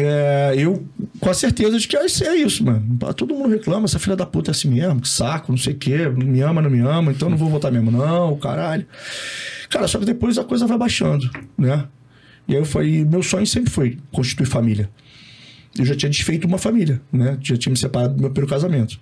é, 0.00 0.54
eu 0.56 0.84
com 1.20 1.30
a 1.30 1.34
certeza 1.34 1.78
de 1.78 1.86
que 1.86 1.96
é 1.96 2.04
isso, 2.04 2.24
é 2.24 2.64
mano. 2.64 2.98
Todo 3.16 3.34
mundo 3.34 3.50
reclama, 3.50 3.84
essa 3.84 3.98
filha 3.98 4.16
da 4.16 4.26
puta 4.26 4.50
é 4.50 4.52
assim 4.52 4.68
mesmo, 4.68 5.00
que 5.00 5.08
saco, 5.08 5.52
não 5.52 5.58
sei 5.58 5.72
o 5.74 5.76
quê, 5.76 6.08
não 6.08 6.26
me 6.26 6.40
ama, 6.40 6.60
não 6.62 6.70
me 6.70 6.80
ama, 6.80 7.12
então 7.12 7.30
não 7.30 7.36
vou 7.36 7.48
votar 7.48 7.70
mesmo, 7.70 7.90
não, 7.90 8.36
caralho. 8.36 8.86
Cara, 9.70 9.86
só 9.88 9.98
que 9.98 10.04
depois 10.04 10.36
a 10.38 10.44
coisa 10.44 10.66
vai 10.66 10.76
baixando, 10.78 11.28
né? 11.56 11.84
E 12.46 12.54
aí 12.54 12.60
eu 12.60 12.64
falei, 12.64 13.04
meu 13.04 13.22
sonho 13.22 13.46
sempre 13.46 13.70
foi 13.70 13.98
constituir 14.12 14.46
família. 14.46 14.90
Eu 15.78 15.84
já 15.84 15.94
tinha 15.96 16.10
desfeito 16.10 16.46
uma 16.46 16.58
família, 16.58 17.00
né? 17.12 17.38
Já 17.40 17.56
tinha 17.56 17.70
me 17.70 17.76
separado 17.78 18.14
do 18.14 18.20
meu 18.20 18.30
primeiro 18.30 18.52
casamento. 18.52 19.00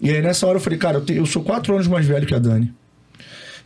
E 0.00 0.10
aí 0.10 0.20
nessa 0.20 0.46
hora 0.46 0.56
eu 0.56 0.60
falei, 0.60 0.78
cara, 0.78 0.98
eu, 0.98 1.04
te- 1.04 1.14
eu 1.14 1.24
sou 1.24 1.42
quatro 1.42 1.72
anos 1.74 1.86
mais 1.86 2.04
velho 2.04 2.26
que 2.26 2.34
a 2.34 2.38
Dani. 2.38 2.72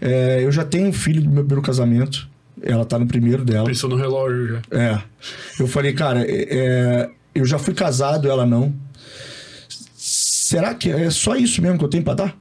É, 0.00 0.40
eu 0.42 0.52
já 0.52 0.64
tenho 0.64 0.88
um 0.88 0.92
filho 0.92 1.22
do 1.22 1.30
meu 1.30 1.42
primeiro 1.42 1.62
casamento. 1.62 2.28
Ela 2.66 2.84
tá 2.84 2.98
no 2.98 3.06
primeiro 3.06 3.44
dela. 3.44 3.68
Pensou 3.68 3.88
no 3.88 3.96
relógio 3.96 4.48
já. 4.48 4.62
É. 4.76 5.02
Eu 5.58 5.68
falei, 5.68 5.92
cara, 5.92 6.24
é, 6.28 6.48
é, 6.50 7.10
eu 7.34 7.44
já 7.44 7.58
fui 7.58 7.72
casado, 7.72 8.28
ela 8.28 8.44
não. 8.44 8.74
Será 9.96 10.74
que 10.74 10.90
é 10.90 11.08
só 11.10 11.36
isso 11.36 11.62
mesmo 11.62 11.78
que 11.78 11.84
eu 11.84 11.88
tenho 11.88 12.02
pra 12.02 12.14
dar? 12.14 12.36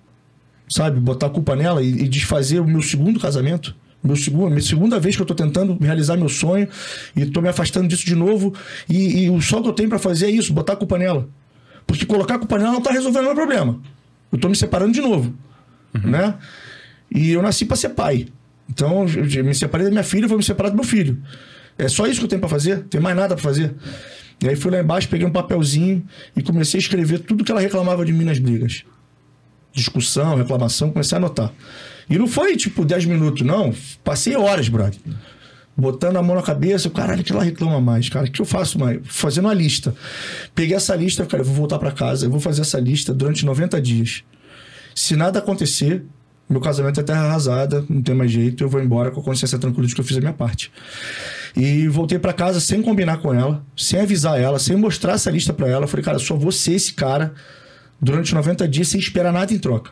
Sabe? 0.67 0.99
Botar 0.99 1.27
a 1.27 1.29
culpa 1.29 1.55
nela 1.55 1.83
e, 1.83 1.89
e 1.89 2.07
desfazer 2.07 2.59
o 2.59 2.67
meu 2.67 2.81
segundo 2.81 3.19
casamento? 3.19 3.75
Meu 4.03 4.15
segundo, 4.15 4.49
minha 4.49 4.61
segunda 4.61 4.99
vez 4.99 5.15
que 5.15 5.21
eu 5.21 5.25
tô 5.25 5.33
tentando 5.33 5.77
realizar 5.79 6.15
meu 6.15 6.29
sonho 6.29 6.67
e 7.15 7.25
tô 7.25 7.41
me 7.41 7.49
afastando 7.49 7.87
disso 7.87 8.05
de 8.05 8.15
novo. 8.15 8.53
E, 8.89 9.23
e 9.25 9.29
o 9.29 9.39
só 9.41 9.61
que 9.61 9.67
eu 9.67 9.73
tenho 9.73 9.89
pra 9.89 9.99
fazer 9.99 10.27
é 10.27 10.31
isso, 10.31 10.53
botar 10.53 10.73
a 10.73 10.75
culpa 10.75 10.97
nela. 10.97 11.27
Porque 11.85 12.05
colocar 12.05 12.35
a 12.35 12.39
culpa 12.39 12.57
nela 12.57 12.71
não 12.71 12.81
tá 12.81 12.91
resolvendo 12.91 13.23
o 13.23 13.27
meu 13.27 13.35
problema. 13.35 13.79
Eu 14.31 14.39
tô 14.39 14.49
me 14.49 14.55
separando 14.55 14.91
de 14.91 15.01
novo. 15.01 15.33
Né? 15.93 16.35
E 17.09 17.31
eu 17.31 17.41
nasci 17.41 17.65
pra 17.65 17.77
ser 17.77 17.89
pai. 17.89 18.27
Então, 18.69 19.05
eu 19.07 19.43
me 19.43 19.53
separei 19.53 19.85
da 19.85 19.91
minha 19.91 20.03
filha 20.03 20.27
vou 20.27 20.37
me 20.37 20.43
separar 20.43 20.69
do 20.69 20.75
meu 20.75 20.83
filho. 20.83 21.21
É 21.77 21.87
só 21.87 22.07
isso 22.07 22.19
que 22.19 22.25
eu 22.25 22.29
tenho 22.29 22.39
pra 22.39 22.49
fazer? 22.49 22.83
Tem 22.85 22.99
mais 23.01 23.15
nada 23.15 23.35
pra 23.35 23.43
fazer? 23.43 23.75
E 24.41 24.47
aí 24.47 24.55
fui 24.55 24.71
lá 24.71 24.79
embaixo, 24.79 25.07
peguei 25.07 25.25
um 25.25 25.31
papelzinho 25.31 26.05
e 26.35 26.41
comecei 26.41 26.77
a 26.77 26.81
escrever 26.81 27.19
tudo 27.19 27.43
que 27.43 27.51
ela 27.51 27.61
reclamava 27.61 28.05
de 28.05 28.11
mim 28.11 28.25
nas 28.25 28.39
brigas. 28.39 28.83
Discussão, 29.71 30.35
reclamação, 30.35 30.91
comecei 30.91 31.15
a 31.15 31.19
anotar. 31.19 31.51
E 32.09 32.17
não 32.17 32.27
foi 32.27 32.55
tipo 32.55 32.85
10 32.85 33.05
minutos, 33.05 33.45
não. 33.45 33.73
Passei 34.03 34.35
horas, 34.35 34.69
brother. 34.69 34.99
Botando 35.75 36.15
a 36.15 36.23
mão 36.23 36.35
na 36.35 36.41
cabeça, 36.41 36.89
caralho, 36.89 37.23
que 37.23 37.31
ela 37.33 37.43
reclama 37.43 37.81
mais, 37.81 38.07
cara. 38.07 38.25
O 38.25 38.31
que 38.31 38.41
eu 38.41 38.45
faço 38.45 38.79
mais? 38.79 38.99
Fazendo 39.03 39.45
uma 39.45 39.53
lista. 39.53 39.93
Peguei 40.53 40.75
essa 40.75 40.95
lista, 40.95 41.25
cara, 41.25 41.41
eu 41.41 41.45
vou 41.45 41.55
voltar 41.55 41.77
pra 41.77 41.91
casa, 41.91 42.25
eu 42.25 42.29
vou 42.29 42.39
fazer 42.39 42.61
essa 42.61 42.79
lista 42.79 43.13
durante 43.13 43.45
90 43.45 43.81
dias. 43.81 44.23
Se 44.93 45.15
nada 45.17 45.39
acontecer, 45.39 46.05
meu 46.47 46.61
casamento 46.61 46.99
é 46.99 47.03
terra 47.03 47.25
arrasada, 47.25 47.83
não 47.89 48.01
tem 48.01 48.13
mais 48.13 48.31
jeito, 48.31 48.63
eu 48.63 48.69
vou 48.69 48.81
embora 48.81 49.09
com 49.09 49.19
a 49.19 49.23
consciência 49.23 49.57
tranquila 49.57 49.87
de 49.87 49.95
que 49.95 50.01
eu 50.01 50.05
fiz 50.05 50.17
a 50.17 50.19
minha 50.19 50.33
parte. 50.33 50.71
E 51.55 51.87
voltei 51.87 52.19
pra 52.19 52.33
casa 52.33 52.59
sem 52.59 52.81
combinar 52.81 53.17
com 53.17 53.33
ela, 53.33 53.63
sem 53.75 53.99
avisar 53.99 54.39
ela, 54.39 54.59
sem 54.59 54.75
mostrar 54.75 55.13
essa 55.13 55.31
lista 55.31 55.53
pra 55.53 55.67
ela. 55.67 55.87
Falei, 55.87 56.03
cara, 56.03 56.19
só 56.19 56.37
ser 56.51 56.73
esse 56.73 56.93
cara 56.93 57.33
durante 57.99 58.35
90 58.35 58.67
dias 58.67 58.87
sem 58.89 58.99
esperar 58.99 59.31
nada 59.31 59.53
em 59.53 59.57
troca. 59.57 59.91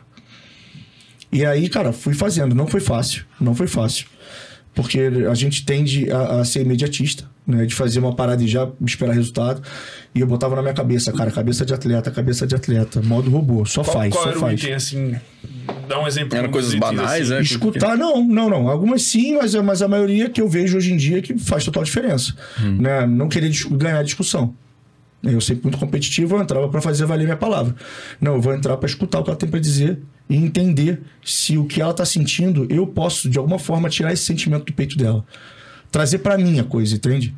E 1.32 1.44
aí, 1.44 1.68
cara, 1.68 1.92
fui 1.92 2.14
fazendo. 2.14 2.54
Não 2.54 2.66
foi 2.66 2.80
fácil, 2.80 3.24
não 3.40 3.54
foi 3.54 3.66
fácil. 3.66 4.06
Porque 4.74 4.98
a 5.30 5.34
gente 5.34 5.64
tende 5.64 6.10
a, 6.10 6.40
a 6.40 6.44
ser 6.44 6.62
imediatista, 6.62 7.24
né? 7.46 7.64
De 7.64 7.74
fazer 7.74 8.00
uma 8.00 8.14
parada 8.14 8.42
e 8.42 8.48
já 8.48 8.68
esperar 8.84 9.14
resultado. 9.14 9.62
E 10.14 10.20
eu 10.20 10.26
botava 10.26 10.56
na 10.56 10.62
minha 10.62 10.74
cabeça, 10.74 11.12
cara, 11.12 11.30
cabeça 11.30 11.64
de 11.64 11.72
atleta, 11.72 12.10
cabeça 12.10 12.46
de 12.46 12.56
atleta, 12.56 13.00
modo 13.02 13.30
robô, 13.30 13.64
só 13.64 13.84
Qual, 13.84 13.96
faz, 13.96 14.12
qual 14.12 14.24
só 14.24 14.30
era 14.30 14.38
o 14.38 14.40
faz. 14.40 14.60
item, 14.60 14.74
assim? 14.74 15.16
Dá 15.88 16.00
um 16.00 16.06
exemplo. 16.06 16.38
Um 16.38 16.50
coisas 16.50 16.74
banais, 16.74 17.30
assim. 17.30 17.34
né? 17.34 17.42
Escutar, 17.42 17.96
não, 17.96 18.24
não, 18.24 18.50
não. 18.50 18.68
Algumas 18.68 19.02
sim, 19.02 19.36
mas, 19.36 19.54
mas 19.54 19.80
a 19.80 19.88
maioria 19.88 20.28
que 20.28 20.40
eu 20.40 20.48
vejo 20.48 20.76
hoje 20.76 20.92
em 20.92 20.96
dia 20.96 21.22
que 21.22 21.38
faz 21.38 21.64
total 21.64 21.84
diferença. 21.84 22.34
Né? 22.60 23.06
Não 23.06 23.28
querer 23.28 23.52
ganhar 23.70 24.02
discussão. 24.02 24.54
Eu 25.22 25.40
sempre 25.40 25.64
muito 25.64 25.78
competitivo, 25.78 26.36
eu 26.36 26.42
entrava 26.42 26.68
para 26.68 26.80
fazer 26.82 27.06
valer 27.06 27.24
minha 27.24 27.36
palavra. 27.36 27.74
Não, 28.20 28.34
eu 28.34 28.40
vou 28.40 28.52
entrar 28.52 28.76
para 28.76 28.88
escutar 28.88 29.20
o 29.20 29.24
que 29.24 29.30
ela 29.30 29.38
tem 29.38 29.48
para 29.48 29.60
dizer 29.60 29.98
e 30.28 30.36
entender 30.36 31.00
se 31.24 31.58
o 31.58 31.64
que 31.66 31.80
ela 31.82 31.92
tá 31.92 32.04
sentindo, 32.04 32.66
eu 32.70 32.86
posso, 32.86 33.28
de 33.28 33.38
alguma 33.38 33.58
forma, 33.58 33.88
tirar 33.88 34.12
esse 34.12 34.24
sentimento 34.24 34.64
do 34.66 34.72
peito 34.72 34.96
dela. 34.96 35.24
Trazer 35.92 36.18
para 36.18 36.36
mim 36.38 36.58
a 36.58 36.64
coisa, 36.64 36.96
entende? 36.96 37.34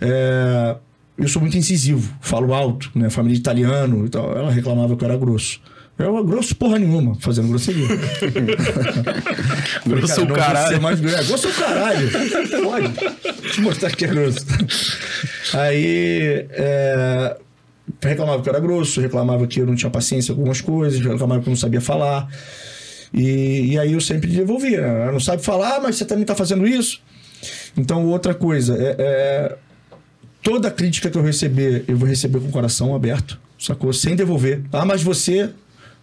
É, 0.00 0.76
Eu 1.16 1.28
sou 1.28 1.40
muito 1.40 1.56
incisivo, 1.56 2.12
falo 2.20 2.52
alto, 2.52 2.90
né? 2.94 3.08
Família 3.10 3.34
de 3.36 3.40
italiano 3.40 4.04
e 4.04 4.08
tal. 4.08 4.36
Ela 4.36 4.50
reclamava 4.50 4.96
que 4.96 5.04
eu 5.04 5.08
era 5.08 5.16
grosso. 5.16 5.60
Eu 5.96 6.16
era 6.16 6.26
grosso 6.26 6.56
porra 6.56 6.76
nenhuma, 6.76 7.14
fazendo 7.20 7.46
grosseria. 7.46 7.86
Grosso 9.86 10.22
o 10.22 10.26
caralho. 10.26 10.82
mais 10.82 10.98
grosso. 10.98 11.16
É, 11.16 11.22
grosso 11.24 11.48
o 11.48 11.52
caralho. 11.52 12.10
Pode. 12.64 12.88
Deixa 13.42 13.60
eu 13.60 13.64
mostrar 13.64 13.90
que 13.92 14.04
é 14.04 14.08
grosso. 14.08 14.44
Aí. 15.52 16.46
É, 16.50 17.36
reclamava 18.02 18.42
que 18.42 18.48
eu 18.48 18.52
era 18.52 18.60
grosso, 18.60 19.00
reclamava 19.00 19.46
que 19.46 19.60
eu 19.60 19.66
não 19.66 19.74
tinha 19.74 19.90
paciência 19.90 20.34
com 20.34 20.40
algumas 20.40 20.60
coisas, 20.60 21.00
reclamava 21.00 21.42
que 21.42 21.48
eu 21.48 21.52
não 21.52 21.56
sabia 21.56 21.80
falar. 21.80 22.28
E, 23.12 23.72
e 23.72 23.78
aí 23.78 23.92
eu 23.92 24.00
sempre 24.00 24.30
devolvia. 24.30 24.80
né? 24.80 25.12
Não 25.12 25.20
sabe 25.20 25.42
falar, 25.42 25.80
mas 25.80 25.96
você 25.96 26.04
também 26.04 26.24
tá 26.24 26.34
fazendo 26.34 26.66
isso. 26.66 27.00
Então, 27.76 28.06
outra 28.06 28.34
coisa, 28.34 28.76
é, 28.76 28.96
é, 28.98 29.56
toda 30.42 30.70
crítica 30.70 31.10
que 31.10 31.16
eu 31.16 31.22
receber, 31.22 31.84
eu 31.86 31.96
vou 31.96 32.08
receber 32.08 32.40
com 32.40 32.48
o 32.48 32.50
coração 32.50 32.94
aberto, 32.94 33.38
sacou? 33.58 33.92
Sem 33.92 34.16
devolver. 34.16 34.62
Ah, 34.72 34.84
mas 34.84 35.02
você 35.02 35.50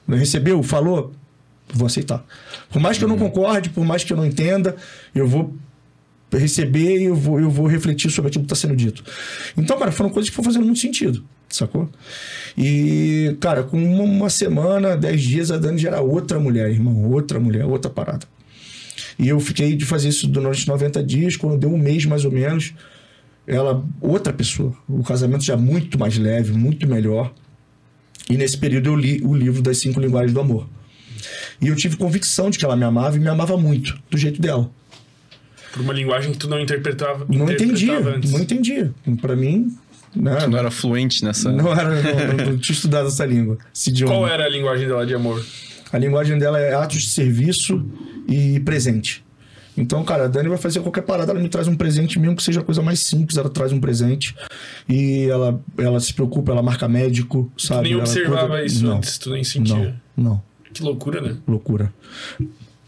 não 0.07 0.17
recebeu, 0.17 0.61
falou, 0.63 1.13
vou 1.73 1.87
aceitar. 1.87 2.23
Por 2.69 2.81
mais 2.81 2.97
que 2.97 3.03
eu 3.03 3.07
não 3.07 3.17
concorde, 3.17 3.69
por 3.69 3.85
mais 3.85 4.03
que 4.03 4.13
eu 4.13 4.17
não 4.17 4.25
entenda, 4.25 4.75
eu 5.13 5.27
vou 5.27 5.53
receber 6.31 6.99
e 6.99 7.03
eu 7.05 7.15
vou, 7.15 7.39
eu 7.39 7.49
vou 7.49 7.67
refletir 7.67 8.09
sobre 8.09 8.29
aquilo 8.29 8.45
que 8.45 8.53
está 8.53 8.67
sendo 8.67 8.75
dito. 8.75 9.03
Então, 9.57 9.77
cara, 9.77 9.91
foram 9.91 10.09
coisas 10.09 10.29
que 10.29 10.35
foram 10.35 10.45
fazendo 10.45 10.65
muito 10.65 10.79
sentido, 10.79 11.23
sacou? 11.55 11.89
E, 12.57 13.35
cara, 13.39 13.63
com 13.63 13.77
uma, 13.81 14.03
uma 14.03 14.29
semana, 14.29 14.95
dez 14.97 15.21
dias, 15.21 15.51
a 15.51 15.57
Dani 15.57 15.77
já 15.79 15.89
era 15.89 16.01
outra 16.01 16.39
mulher, 16.39 16.69
irmão. 16.69 17.11
Outra 17.11 17.39
mulher, 17.39 17.65
outra 17.65 17.89
parada. 17.89 18.25
E 19.17 19.27
eu 19.27 19.39
fiquei 19.39 19.75
de 19.75 19.85
fazer 19.85 20.09
isso 20.09 20.27
durante 20.27 20.67
90 20.67 21.03
dias, 21.03 21.35
quando 21.35 21.57
deu 21.57 21.71
um 21.73 21.77
mês 21.77 22.05
mais 22.05 22.25
ou 22.25 22.31
menos, 22.31 22.73
ela, 23.47 23.83
outra 23.99 24.31
pessoa. 24.33 24.73
O 24.87 25.03
casamento 25.03 25.43
já 25.43 25.57
muito 25.57 25.97
mais 25.99 26.17
leve, 26.17 26.51
muito 26.53 26.87
melhor. 26.87 27.33
E 28.29 28.37
nesse 28.37 28.57
período 28.57 28.87
eu 28.89 28.95
li 28.95 29.21
o 29.23 29.33
livro 29.33 29.61
das 29.61 29.77
cinco 29.79 29.99
linguagens 29.99 30.33
do 30.33 30.39
amor. 30.39 30.67
E 31.61 31.67
eu 31.67 31.75
tive 31.75 31.97
convicção 31.97 32.49
de 32.49 32.57
que 32.57 32.65
ela 32.65 32.75
me 32.75 32.83
amava 32.83 33.15
e 33.17 33.19
me 33.19 33.27
amava 33.27 33.55
muito, 33.57 33.97
do 34.09 34.17
jeito 34.17 34.41
dela. 34.41 34.69
Por 35.71 35.81
uma 35.81 35.93
linguagem 35.93 36.31
que 36.31 36.37
tu 36.37 36.49
não 36.49 36.59
interpretava, 36.59 37.25
Não 37.29 37.43
interpretava 37.45 37.63
entendia, 37.63 37.99
antes. 38.15 38.31
não 38.31 38.39
entendia. 38.41 38.93
Pra 39.21 39.35
mim, 39.35 39.75
Né? 40.15 40.35
Tu 40.35 40.49
não 40.49 40.57
era 40.57 40.69
fluente 40.71 41.23
nessa. 41.23 41.51
Não 41.51 41.71
era, 41.71 41.89
não, 41.89 42.03
não, 42.37 42.45
não 42.51 42.57
tinha 42.57 42.75
estudado 42.75 43.07
essa 43.07 43.25
língua. 43.25 43.57
Esse 43.73 43.89
idioma. 43.89 44.13
Qual 44.13 44.27
era 44.27 44.45
a 44.45 44.49
linguagem 44.49 44.87
dela 44.87 45.05
de 45.05 45.13
amor? 45.13 45.43
A 45.91 45.97
linguagem 45.97 46.37
dela 46.37 46.59
é 46.59 46.73
atos 46.73 47.01
de 47.03 47.09
serviço 47.09 47.85
e 48.27 48.59
presente. 48.61 49.23
Então, 49.77 50.03
cara, 50.03 50.25
a 50.25 50.27
Dani 50.27 50.49
vai 50.49 50.57
fazer 50.57 50.81
qualquer 50.81 51.01
parada, 51.01 51.31
ela 51.31 51.39
me 51.39 51.47
traz 51.47 51.65
um 51.67 51.75
presente, 51.75 52.19
mesmo 52.19 52.35
que 52.35 52.43
seja 52.43 52.59
a 52.59 52.63
coisa 52.63 52.81
mais 52.81 52.99
simples, 52.99 53.37
ela 53.37 53.49
traz 53.49 53.71
um 53.71 53.79
presente. 53.79 54.35
E 54.87 55.27
ela, 55.29 55.61
ela 55.77 55.99
se 56.01 56.13
preocupa, 56.13 56.51
ela 56.51 56.61
marca 56.61 56.87
médico, 56.89 57.49
sabe? 57.57 57.83
nem 57.83 57.93
Ela 57.93 58.01
observava 58.01 58.47
cuida- 58.49 58.65
isso 58.65 58.83
não, 58.85 58.97
antes, 58.97 59.17
tu 59.17 59.29
nem 59.31 59.43
sentia. 59.45 59.95
Não, 60.15 60.23
não. 60.31 60.43
Que 60.73 60.83
loucura, 60.83 61.21
né? 61.21 61.37
Loucura. 61.47 61.91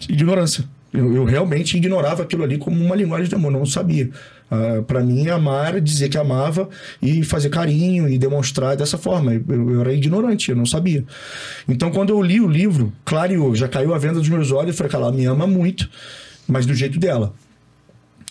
Ignorância. 0.10 0.66
Eu, 0.94 1.16
eu 1.16 1.24
realmente 1.26 1.76
ignorava 1.76 2.22
aquilo 2.22 2.44
ali 2.44 2.58
como 2.58 2.80
uma 2.84 2.96
linguagem 2.96 3.28
de 3.28 3.34
amor, 3.36 3.52
não 3.52 3.66
sabia. 3.66 4.10
Ah, 4.54 4.84
para 4.86 5.02
mim, 5.02 5.28
amar 5.30 5.82
dizer 5.82 6.10
que 6.10 6.18
amava 6.18 6.70
e 7.02 7.24
fazer 7.24 7.50
carinho 7.50 8.08
e 8.08 8.20
demonstrar 8.20 8.78
dessa 8.78 9.00
forma. 9.00 9.34
Eu, 9.34 9.72
eu 9.72 9.82
era 9.82 9.92
ignorante, 9.92 10.52
eu 10.52 10.56
não 10.56 10.66
sabia. 10.66 11.04
Então, 11.68 11.90
quando 11.90 12.12
eu 12.12 12.22
li 12.22 12.40
o 12.40 12.48
livro, 12.48 12.94
clareou, 13.04 13.56
já 13.56 13.68
caiu 13.68 13.96
a 13.96 13.98
venda 13.98 14.20
dos 14.20 14.30
meus 14.30 14.52
olhos. 14.52 14.80
Eu 14.80 14.90
falei, 14.90 14.94
ela 14.94 15.12
me 15.12 15.26
ama 15.26 15.48
muito, 15.48 15.90
mas 16.48 16.68
do 16.68 16.76
jeito 16.76 17.00
dela. 17.00 17.34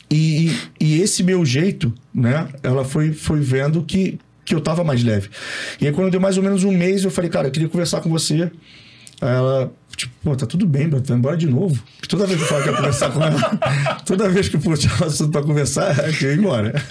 E, 0.09 0.55
e 0.79 1.01
esse 1.01 1.25
meu 1.25 1.45
jeito, 1.45 1.93
né? 2.15 2.47
Ela 2.63 2.85
foi, 2.85 3.13
foi 3.13 3.41
vendo 3.41 3.83
que, 3.83 4.21
que 4.45 4.55
eu 4.55 4.61
tava 4.61 4.85
mais 4.85 5.03
leve. 5.03 5.29
E 5.81 5.89
aí, 5.89 5.93
quando 5.93 6.09
deu 6.09 6.21
mais 6.21 6.37
ou 6.37 6.45
menos 6.45 6.63
um 6.63 6.71
mês, 6.71 7.03
eu 7.03 7.11
falei, 7.11 7.31
cara, 7.31 7.49
eu 7.49 7.51
queria 7.51 7.69
conversar 7.69 8.01
com 8.01 8.09
você. 8.09 8.49
Ela, 9.21 9.73
tipo, 9.97 10.13
pô, 10.23 10.37
tá 10.37 10.47
tudo 10.47 10.67
bem, 10.67 10.89
vai 10.89 11.01
embora 11.11 11.37
de 11.37 11.47
novo. 11.47 11.83
Toda 12.09 12.27
vez 12.27 12.39
que 12.39 12.45
eu 12.45 12.49
falo 12.49 12.63
que 12.63 12.71
ia 12.71 12.77
conversar 12.77 13.11
com 13.11 13.23
ela, 13.23 13.59
toda 14.05 14.29
vez 14.29 14.49
que 14.49 14.57
eu 14.57 14.61
puxava 14.61 15.05
o 15.05 15.07
assunto 15.07 15.31
pra 15.31 15.43
conversar, 15.43 15.97
eu 16.23 16.31
ia 16.31 16.37
embora. 16.37 16.73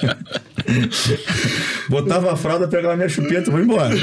Botava 1.89 2.33
a 2.33 2.35
fralda, 2.35 2.67
pegava 2.67 2.95
minha 2.95 3.09
chupeta 3.09 3.49
e 3.49 3.51
vou 3.51 3.61
embora. 3.61 3.93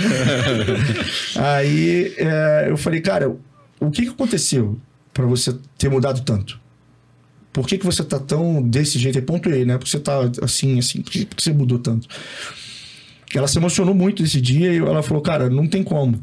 Aí 1.36 2.14
é, 2.16 2.66
eu 2.68 2.76
falei, 2.76 3.00
cara, 3.00 3.34
o 3.80 3.90
que, 3.90 4.02
que 4.02 4.10
aconteceu 4.10 4.78
pra 5.12 5.26
você 5.26 5.54
ter 5.76 5.88
mudado 5.88 6.22
tanto? 6.22 6.60
Por 7.52 7.66
que, 7.66 7.78
que 7.78 7.86
você 7.86 8.04
tá 8.04 8.18
tão 8.18 8.62
desse 8.62 8.98
jeito? 8.98 9.18
Aí 9.18 9.24
pontuei, 9.24 9.64
né? 9.64 9.78
Porque 9.78 9.90
você 9.90 9.98
tá 9.98 10.18
assim, 10.42 10.78
assim, 10.78 11.02
por 11.02 11.10
que, 11.10 11.24
por 11.24 11.36
que 11.36 11.42
você 11.42 11.52
mudou 11.52 11.78
tanto? 11.78 12.06
Ela 13.34 13.48
se 13.48 13.58
emocionou 13.58 13.94
muito 13.94 14.22
esse 14.22 14.40
dia 14.40 14.72
e 14.72 14.78
ela 14.78 15.02
falou, 15.02 15.22
cara, 15.22 15.50
não 15.50 15.66
tem 15.66 15.82
como. 15.82 16.22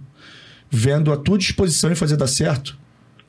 Vendo 0.71 1.11
a 1.11 1.17
tua 1.17 1.37
disposição 1.37 1.91
em 1.91 1.95
fazer 1.95 2.17
dar 2.17 2.27
certo, 2.27 2.77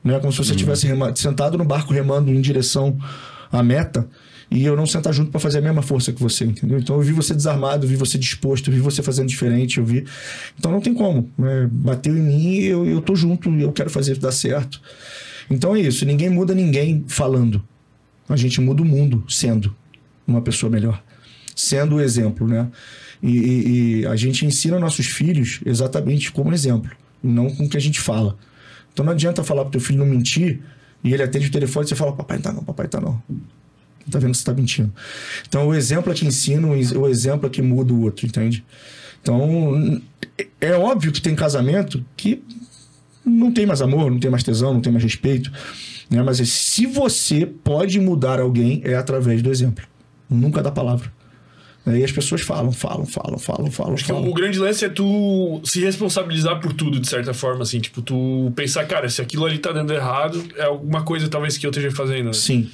né? 0.03 0.19
Como 0.19 0.31
se 0.31 0.37
você 0.39 0.51
estivesse 0.51 0.85
rema- 0.87 1.15
sentado 1.15 1.57
no 1.57 1.63
barco 1.65 1.93
remando 1.93 2.31
em 2.31 2.41
direção 2.41 2.97
à 3.51 3.61
meta 3.63 4.07
e 4.49 4.63
eu 4.65 4.75
não 4.75 4.85
sentar 4.85 5.13
junto 5.13 5.29
para 5.31 5.39
fazer 5.39 5.57
a 5.59 5.61
mesma 5.61 5.81
força 5.81 6.11
que 6.13 6.21
você, 6.21 6.45
entendeu? 6.45 6.79
Então 6.79 6.95
eu 6.95 7.01
vi 7.01 7.11
você 7.13 7.33
desarmado, 7.33 7.85
eu 7.85 7.89
vi 7.89 7.95
você 7.95 8.17
disposto, 8.17 8.69
eu 8.69 8.73
vi 8.73 8.79
você 8.79 9.03
fazendo 9.03 9.27
diferente, 9.27 9.77
eu 9.77 9.85
vi. 9.85 10.05
Então 10.57 10.71
não 10.71 10.79
tem 10.81 10.93
como. 10.93 11.29
né? 11.37 11.67
Bateu 11.71 12.17
em 12.17 12.21
mim, 12.21 12.55
eu, 12.59 12.85
eu 12.85 13.01
tô 13.01 13.15
junto, 13.15 13.49
eu 13.59 13.71
quero 13.71 13.89
fazer 13.89 14.17
dar 14.17 14.31
certo. 14.31 14.81
Então 15.49 15.75
é 15.75 15.79
isso, 15.81 16.05
ninguém 16.05 16.29
muda 16.29 16.53
ninguém 16.55 17.03
falando. 17.07 17.63
A 18.27 18.35
gente 18.35 18.59
muda 18.59 18.81
o 18.81 18.85
mundo 18.85 19.23
sendo 19.29 19.73
uma 20.25 20.41
pessoa 20.41 20.69
melhor, 20.69 21.01
sendo 21.55 21.95
o 21.95 22.01
exemplo, 22.01 22.45
né? 22.47 22.67
E, 23.23 23.37
e- 23.37 23.99
e 24.01 24.05
a 24.05 24.15
gente 24.15 24.45
ensina 24.45 24.77
nossos 24.79 25.07
filhos 25.07 25.59
exatamente 25.65 26.31
como 26.31 26.53
exemplo, 26.53 26.91
não 27.23 27.49
com 27.49 27.65
o 27.65 27.69
que 27.69 27.77
a 27.77 27.81
gente 27.81 27.99
fala. 27.99 28.37
Então 28.93 29.05
não 29.05 29.13
adianta 29.13 29.43
falar 29.43 29.63
pro 29.63 29.71
teu 29.71 29.81
filho 29.81 29.99
não 29.99 30.05
mentir 30.05 30.61
e 31.03 31.13
ele 31.13 31.23
atende 31.23 31.47
o 31.47 31.51
telefone 31.51 31.85
e 31.85 31.89
você 31.89 31.95
fala, 31.95 32.13
papai 32.13 32.39
tá 32.39 32.51
não, 32.51 32.63
papai 32.63 32.87
tá 32.87 32.99
não. 32.99 33.21
Tá 34.09 34.19
vendo 34.19 34.31
que 34.31 34.37
você 34.37 34.45
tá 34.45 34.53
mentindo. 34.53 34.91
Então 35.47 35.67
o 35.67 35.73
exemplo 35.73 36.11
é 36.11 36.15
que 36.15 36.25
ensina, 36.25 36.67
o 36.67 37.07
exemplo 37.07 37.47
é 37.47 37.49
que 37.49 37.61
muda 37.61 37.93
o 37.93 38.01
outro, 38.01 38.25
entende? 38.25 38.63
Então 39.21 40.01
é 40.61 40.73
óbvio 40.73 41.11
que 41.11 41.21
tem 41.21 41.35
casamento 41.35 42.03
que 42.15 42.41
não 43.25 43.51
tem 43.51 43.65
mais 43.65 43.81
amor, 43.81 44.09
não 44.09 44.19
tem 44.19 44.31
mais 44.31 44.43
tesão, 44.43 44.73
não 44.73 44.81
tem 44.81 44.91
mais 44.91 45.03
respeito. 45.03 45.51
Né? 46.09 46.23
Mas 46.23 46.37
se 46.37 46.85
você 46.85 47.45
pode 47.45 47.99
mudar 47.99 48.39
alguém, 48.39 48.81
é 48.85 48.95
através 48.95 49.41
do 49.41 49.51
exemplo. 49.51 49.85
Nunca 50.29 50.63
da 50.63 50.71
palavra. 50.71 51.11
E 51.87 52.03
as 52.03 52.11
pessoas 52.11 52.41
falam, 52.41 52.71
falam, 52.71 53.05
falam, 53.05 53.37
falam, 53.39 53.71
falam, 53.71 53.93
Acho 53.93 54.03
que 54.05 54.11
falam. 54.11 54.27
o 54.29 54.33
grande 54.33 54.59
lance 54.59 54.83
é 54.83 54.89
tu 54.89 55.61
se 55.63 55.79
responsabilizar 55.79 56.59
por 56.59 56.73
tudo, 56.73 56.99
de 56.99 57.07
certa 57.07 57.33
forma, 57.33 57.63
assim. 57.63 57.79
Tipo, 57.79 58.01
tu 58.01 58.51
pensar, 58.55 58.85
cara, 58.85 59.07
se 59.09 59.21
aquilo 59.21 59.45
ali 59.45 59.57
tá 59.57 59.71
dando 59.71 59.93
errado, 59.93 60.43
é 60.57 60.63
alguma 60.63 61.03
coisa 61.03 61.27
talvez 61.29 61.57
que 61.57 61.65
eu 61.65 61.69
esteja 61.69 61.89
fazendo. 61.91 62.25
né? 62.27 62.33
Sim. 62.33 62.69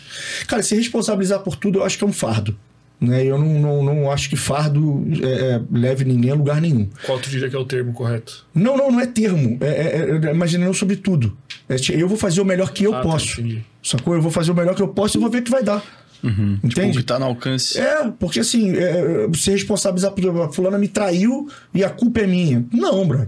Cara, 0.47 0.63
se 0.63 0.75
responsabilizar 0.75 1.39
por 1.41 1.55
tudo, 1.55 1.79
eu 1.79 1.83
acho 1.83 1.97
que 1.97 2.03
é 2.03 2.07
um 2.07 2.13
fardo. 2.13 2.55
Né? 3.01 3.25
Eu 3.25 3.37
não, 3.37 3.59
não, 3.59 3.83
não 3.83 4.11
acho 4.11 4.29
que 4.29 4.35
fardo 4.37 5.05
é, 5.21 5.27
é, 5.27 5.61
leve 5.71 6.05
ninguém 6.05 6.31
a 6.31 6.35
lugar 6.35 6.61
nenhum. 6.61 6.87
Qual 7.05 7.19
tu 7.19 7.29
diria 7.29 7.49
que 7.49 7.55
é 7.55 7.59
o 7.59 7.65
termo 7.65 7.91
correto? 7.91 8.45
Não, 8.55 8.77
não, 8.77 8.89
não 8.91 8.99
é 9.01 9.05
termo. 9.05 9.57
É, 9.59 9.67
é, 9.67 10.27
é 10.29 10.31
imaginando 10.33 10.73
sobre 10.73 10.95
tudo. 10.95 11.37
É, 11.67 11.75
ti- 11.75 11.93
eu 11.99 12.07
vou 12.07 12.17
fazer 12.17 12.39
o 12.39 12.45
melhor 12.45 12.71
que 12.71 12.85
eu 12.85 12.93
Ah, 12.93 12.97
tá, 12.97 13.03
posso. 13.03 13.41
entendi. 13.41 13.61
sacou? 13.83 14.15
Eu 14.15 14.21
vou 14.21 14.31
fazer 14.31 14.51
o 14.51 14.55
melhor 14.55 14.73
que 14.73 14.81
eu 14.81 14.87
posso 14.87 15.17
e 15.17 15.19
vou 15.19 15.29
ver 15.29 15.39
o 15.39 15.43
que 15.43 15.51
vai 15.51 15.63
dar. 15.63 15.83
O 16.23 16.67
Entende? 16.67 16.97
que 16.99 17.03
tá 17.03 17.19
no 17.19 17.25
alcance. 17.25 17.77
É, 17.77 18.09
porque 18.17 18.39
assim, 18.39 18.71
é, 18.77 19.27
se 19.35 19.51
responsabilizar 19.51 20.11
por 20.11 20.41
a 20.41 20.49
fulana 20.51 20.77
me 20.77 20.87
traiu 20.87 21.49
e 21.73 21.83
a 21.83 21.89
culpa 21.89 22.21
é 22.21 22.27
minha. 22.27 22.65
Não, 22.71 23.05
brother. 23.05 23.27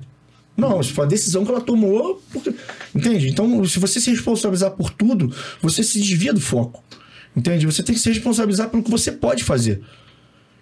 Não, 0.56 0.80
isso 0.80 0.94
foi 0.94 1.04
a 1.06 1.08
decisão 1.08 1.44
que 1.44 1.52
ela 1.52 1.60
tomou. 1.60 2.24
porque- 2.32 2.56
Entende? 2.96 3.28
Então, 3.28 3.66
se 3.66 3.78
você 3.80 4.00
se 4.00 4.10
responsabilizar 4.10 4.72
por 4.72 4.90
tudo, 4.90 5.34
você 5.62 5.84
se 5.84 6.00
desvia 6.00 6.32
do 6.32 6.40
foco. 6.40 6.82
Entende? 7.36 7.66
Você 7.66 7.84
tem 7.84 7.94
que 7.94 8.00
se 8.00 8.10
responsabilizar 8.10 8.70
pelo 8.70 8.82
que 8.82 8.90
você 8.90 9.12
pode 9.12 9.44
fazer. 9.44 9.82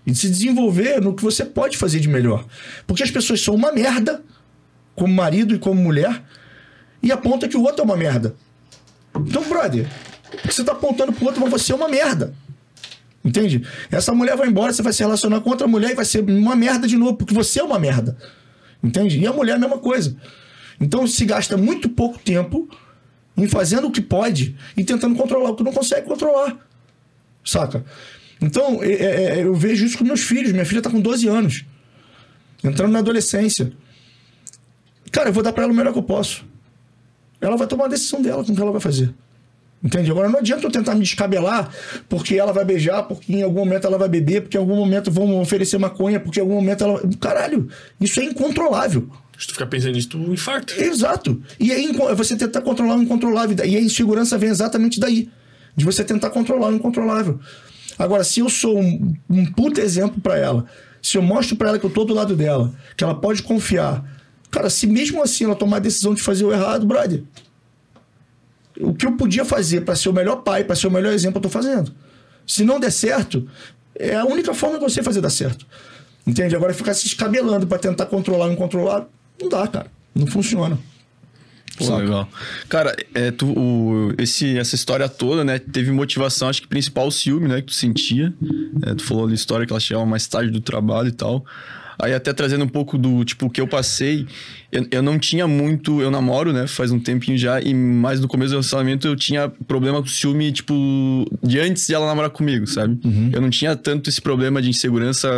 E 0.06 0.16
se 0.16 0.28
desenvolver 0.28 1.00
no 1.00 1.14
que 1.14 1.22
você 1.24 1.46
pode 1.46 1.78
fazer 1.78 2.00
de 2.00 2.10
melhor. 2.10 2.44
Porque 2.88 3.04
as 3.04 3.12
pessoas 3.12 3.40
são 3.42 3.54
uma 3.54 3.72
merda, 3.72 4.24
como 4.96 5.14
marido 5.14 5.54
e 5.54 5.60
como 5.60 5.80
mulher, 5.80 6.24
e 7.02 7.12
aponta 7.12 7.48
que 7.48 7.56
o 7.56 7.62
outro 7.62 7.82
é 7.82 7.86
uma 7.86 7.96
merda. 7.96 8.36
Então, 9.16 9.44
brother, 9.48 9.88
você 10.46 10.64
tá 10.64 10.72
apontando 10.72 11.12
pro 11.14 11.26
outro, 11.26 11.42
mas 11.42 11.50
você 11.52 11.72
é 11.72 11.76
uma 11.76 11.88
merda. 11.90 12.34
Entende? 13.24 13.66
Essa 13.90 14.14
mulher 14.14 14.36
vai 14.36 14.48
embora, 14.50 14.74
você 14.74 14.82
vai 14.82 14.92
se 14.92 15.02
relacionar 15.02 15.40
com 15.42 15.50
outra 15.50 15.66
mulher 15.68 15.92
e 15.92 15.96
vai 15.96 16.04
ser 16.06 16.22
uma 16.30 16.56
merda 16.56 16.88
de 16.88 16.98
novo, 16.98 17.16
porque 17.16 17.34
você 17.34 17.60
é 17.60 17.64
uma 17.64 17.80
merda. 17.80 18.18
Entende? 18.84 19.18
E 19.20 19.26
a 19.26 19.32
mulher 19.32 19.54
é 19.54 19.56
a 19.56 19.60
mesma 19.60 19.78
coisa. 19.78 20.16
Então 20.80 21.08
se 21.08 21.24
gasta 21.24 21.56
muito 21.56 21.88
pouco 21.88 22.20
tempo 22.20 22.68
em 23.38 23.48
fazendo 23.48 23.88
o 23.88 23.92
que 23.92 24.02
pode 24.02 24.56
e 24.76 24.84
tentando 24.84 25.16
controlar 25.16 25.52
o 25.52 25.56
que 25.56 25.64
não 25.64 25.72
consegue 25.72 26.06
controlar. 26.06 26.58
Saca? 27.46 27.86
Então, 28.42 28.84
é- 28.84 28.92
é- 28.92 29.24
é, 29.40 29.44
eu 29.44 29.56
vejo 29.56 29.86
isso 29.86 29.98
com 29.98 30.04
meus 30.04 30.22
filhos. 30.22 30.52
Minha 30.52 30.66
filha 30.66 30.82
tá 30.82 30.90
com 30.90 31.00
12 31.00 31.28
anos, 31.28 31.64
entrando 32.62 32.92
na 32.92 33.00
adolescência. 33.00 33.72
Cara, 35.12 35.30
eu 35.30 35.34
vou 35.34 35.42
dar 35.44 35.54
pra 35.54 35.64
ela 35.64 35.72
o 35.72 35.76
melhor 35.76 35.94
que 35.94 36.00
eu 36.00 36.04
posso. 36.04 36.44
Ela 37.40 37.56
vai 37.56 37.68
tomar 37.68 37.86
a 37.86 37.90
decisão 37.90 38.22
dela 38.22 38.44
com 38.44 38.52
o 38.52 38.56
que 38.56 38.62
ela 38.62 38.72
vai 38.72 38.82
fazer. 38.82 39.14
Entende? 39.84 40.10
Agora 40.10 40.30
não 40.30 40.40
adianta 40.40 40.66
eu 40.66 40.72
tentar 40.72 40.96
me 40.96 41.02
descabelar 41.02 41.70
porque 42.08 42.36
ela 42.36 42.54
vai 42.54 42.64
beijar, 42.64 43.04
porque 43.04 43.34
em 43.34 43.44
algum 43.44 43.60
momento 43.60 43.86
ela 43.86 43.98
vai 43.98 44.08
beber, 44.08 44.42
porque 44.44 44.56
em 44.56 44.60
algum 44.60 44.76
momento 44.78 45.12
vão 45.12 45.42
oferecer 45.42 45.78
maconha, 45.78 46.20
porque 46.22 46.40
em 46.40 46.42
algum 46.44 46.56
momento 46.56 46.84
ela. 46.86 47.02
Caralho, 47.20 47.68
isso 48.00 48.20
é 48.22 48.24
incontrolável. 48.24 49.10
Se 49.38 49.48
tu 49.48 49.54
ficar 49.54 49.66
pensando 49.66 49.92
nisso, 49.94 50.08
tu 50.10 50.18
infarta. 50.32 50.74
Exato. 50.82 51.42
E 51.60 51.72
aí 51.74 51.84
inco- 51.86 52.08
é 52.08 52.16
você 52.16 52.36
tentar 52.38 52.62
controlar 52.62 52.96
o 52.96 53.02
incontrolável. 53.04 53.58
E 53.66 53.76
a 53.76 53.82
insegurança 53.82 54.38
vem 54.38 54.50
exatamente 54.50 55.00
daí. 55.02 55.30
De 55.76 55.84
você 55.84 56.04
tentar 56.04 56.30
controlar 56.30 56.70
o 56.70 56.76
incontrolável. 56.76 57.40
Agora, 58.00 58.24
se 58.24 58.40
eu 58.40 58.50
sou 58.50 58.80
um, 58.80 59.14
um 59.30 59.46
puta 59.52 59.82
exemplo 59.82 60.22
pra 60.22 60.38
ela, 60.38 60.66
se 61.02 61.18
eu 61.18 61.22
mostro 61.22 61.56
pra 61.58 61.70
ela 61.70 61.80
que 61.80 61.86
eu 61.86 61.90
tô 61.90 62.06
do 62.06 62.14
lado 62.14 62.36
dela, 62.36 62.74
que 62.96 63.04
ela 63.04 63.16
pode 63.16 63.44
confiar. 63.44 64.04
Cara, 64.50 64.70
se 64.70 64.88
mesmo 64.88 65.22
assim 65.22 65.44
ela 65.44 65.56
tomar 65.56 65.78
a 65.78 65.80
decisão 65.80 66.14
de 66.14 66.22
fazer 66.22 66.46
o 66.46 66.54
errado, 66.54 66.86
brother. 66.86 67.24
O 68.80 68.94
que 68.94 69.06
eu 69.06 69.14
podia 69.14 69.46
fazer 69.46 69.82
pra 69.82 69.96
ser 69.96 70.10
o 70.10 70.14
melhor 70.14 70.38
pai, 70.38 70.64
pra 70.64 70.76
ser 70.76 70.88
o 70.88 70.92
melhor 70.92 71.14
exemplo, 71.14 71.38
eu 71.38 71.42
tô 71.42 71.50
fazendo. 71.50 71.92
Se 72.46 72.64
não 72.64 72.80
der 72.80 72.92
certo, 72.92 73.48
é 73.96 74.16
a 74.16 74.26
única 74.26 74.54
forma 74.54 74.78
de 74.78 74.84
você 74.84 75.04
fazer 75.04 75.22
dar 75.22 75.30
certo. 75.30 75.66
Entende? 76.26 76.56
Agora 76.56 76.74
ficar 76.74 76.94
se 76.94 77.06
escabelando 77.06 77.68
pra 77.68 77.78
tentar 77.78 78.06
controlar 78.06 78.48
o 78.48 78.52
incontrolável, 78.52 79.08
não 79.42 79.50
dá, 79.50 79.68
cara. 79.68 79.88
Não 80.16 80.26
funciona. 80.26 80.78
Pô, 81.78 81.86
Saca? 81.86 81.98
legal. 81.98 82.30
Cara, 82.70 82.96
é, 83.14 83.32
tu, 83.32 83.48
o, 83.48 84.14
esse, 84.18 84.58
essa 84.58 84.76
história 84.76 85.10
toda, 85.10 85.44
né? 85.44 85.60
Teve 85.60 85.92
motivação, 85.92 86.48
acho 86.48 86.62
que 86.62 86.68
principal 86.68 87.08
o 87.08 87.12
ciúme, 87.12 87.48
né? 87.48 87.62
Que 87.62 87.68
tu 87.68 87.74
sentia. 87.74 88.34
É, 88.86 88.94
tu 88.94 89.04
falou 89.04 89.24
ali 89.24 89.34
a 89.34 89.36
história 89.36 89.66
que 89.66 89.74
ela 89.74 89.80
chegava 89.80 90.06
mais 90.06 90.28
tarde 90.28 90.52
do 90.52 90.62
trabalho 90.62 91.10
e 91.10 91.14
tal. 91.14 91.44
Aí 92.00 92.14
até 92.14 92.34
trazendo 92.34 92.66
um 92.66 92.68
pouco 92.68 92.98
do, 92.98 93.24
tipo, 93.24 93.46
o 93.46 93.50
que 93.50 93.62
eu 93.62 93.68
passei. 93.68 94.26
Eu, 94.72 94.88
eu 94.92 95.04
não 95.04 95.20
tinha 95.20 95.48
muito... 95.48 96.02
Eu 96.02 96.10
namoro, 96.10 96.52
né? 96.52 96.68
Faz 96.68 96.92
um 96.92 97.00
tempinho 97.00 97.38
já. 97.38 97.62
E 97.62 97.74
mais 97.74 98.20
no 98.20 98.28
começo 98.28 98.50
do 98.50 98.56
relacionamento 98.56 99.08
eu 99.08 99.16
tinha 99.16 99.50
problema 99.68 100.02
com 100.02 100.08
ciúme, 100.08 100.52
tipo... 100.52 100.74
De 101.44 101.60
antes 101.60 101.88
de 101.88 101.94
ela 101.94 102.06
namorar 102.06 102.30
comigo, 102.30 102.66
sabe? 102.68 103.00
Eu 103.32 103.42
não 103.42 103.50
tinha 103.50 103.76
tanto 103.76 104.10
esse 104.10 104.22
problema 104.22 104.62
de 104.62 104.70
insegurança... 104.70 105.30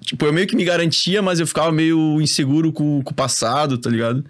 Tipo, 0.00 0.26
eu 0.26 0.32
meio 0.32 0.46
que 0.46 0.56
me 0.56 0.64
garantia, 0.64 1.20
mas 1.22 1.40
eu 1.40 1.46
ficava 1.46 1.70
meio 1.70 2.20
inseguro 2.20 2.72
com, 2.72 3.02
com 3.02 3.10
o 3.10 3.14
passado, 3.14 3.78
tá 3.78 3.90
ligado? 3.90 4.24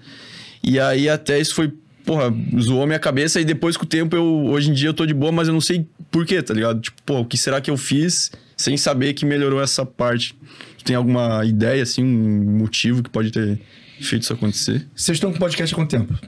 E 0.62 0.78
aí 0.78 1.08
até 1.08 1.40
isso 1.40 1.54
foi, 1.54 1.72
porra, 2.04 2.34
zoou 2.60 2.86
minha 2.86 2.98
cabeça 2.98 3.40
e 3.40 3.44
depois 3.44 3.76
com 3.76 3.84
o 3.84 3.88
tempo 3.88 4.14
eu, 4.14 4.24
hoje 4.46 4.70
em 4.70 4.74
dia 4.74 4.88
eu 4.88 4.94
tô 4.94 5.06
de 5.06 5.14
boa, 5.14 5.32
mas 5.32 5.48
eu 5.48 5.54
não 5.54 5.60
sei 5.60 5.86
por 6.10 6.26
quê, 6.26 6.42
tá 6.42 6.52
ligado? 6.52 6.80
Tipo, 6.80 7.02
pô, 7.04 7.20
o 7.20 7.24
que 7.24 7.38
será 7.38 7.60
que 7.60 7.70
eu 7.70 7.76
fiz 7.76 8.30
sem 8.56 8.76
saber 8.76 9.14
que 9.14 9.24
melhorou 9.24 9.62
essa 9.62 9.86
parte? 9.86 10.34
Tu 10.80 10.84
tem 10.84 10.96
alguma 10.96 11.44
ideia, 11.44 11.82
assim, 11.82 12.02
um 12.02 12.56
motivo 12.58 13.02
que 13.02 13.10
pode 13.10 13.30
ter 13.30 13.60
feito 14.00 14.22
isso 14.22 14.32
acontecer? 14.32 14.86
Vocês 14.96 15.16
estão 15.16 15.30
com 15.30 15.38
podcast 15.38 15.74
há 15.74 15.76
quanto 15.76 15.90
tempo? 15.90 16.18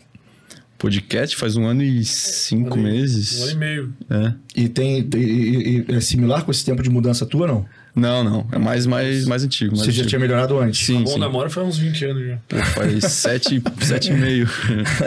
Podcast 0.76 1.34
faz 1.36 1.56
um 1.56 1.64
ano 1.64 1.82
e 1.82 2.04
cinco 2.04 2.76
Um 2.76 2.80
ano 2.80 2.82
meses. 2.82 3.40
Um 3.40 3.42
ano 3.44 3.52
e 3.52 3.54
meio. 3.56 3.94
É. 4.10 4.34
E 4.54 4.68
tem 4.68 4.98
e- 5.00 5.16
e- 5.16 5.86
e 5.88 5.94
é 5.94 6.00
similar 6.00 6.44
com 6.44 6.50
esse 6.50 6.64
tempo 6.66 6.82
de 6.82 6.90
mudança 6.90 7.24
tua, 7.24 7.46
não? 7.46 7.64
Não, 7.94 8.24
não. 8.24 8.46
É 8.50 8.58
mais, 8.58 8.86
mais, 8.86 9.26
mais 9.26 9.44
antigo. 9.44 9.72
Mais 9.76 9.84
Você 9.84 9.92
já 9.92 9.96
antigo. 9.98 10.08
tinha 10.08 10.18
melhorado 10.18 10.58
antes? 10.58 10.86
Sim, 10.86 11.02
Bom 11.04 11.10
sim. 11.10 11.18
namoro 11.18 11.50
faz 11.50 11.66
uns 11.66 11.78
20 11.78 12.04
anos 12.06 12.26
já. 12.26 12.38
Pô, 12.48 12.56
faz 12.64 13.04
sete, 13.12 13.62
sete 13.82 14.10
e 14.10 14.14
meio. 14.14 14.48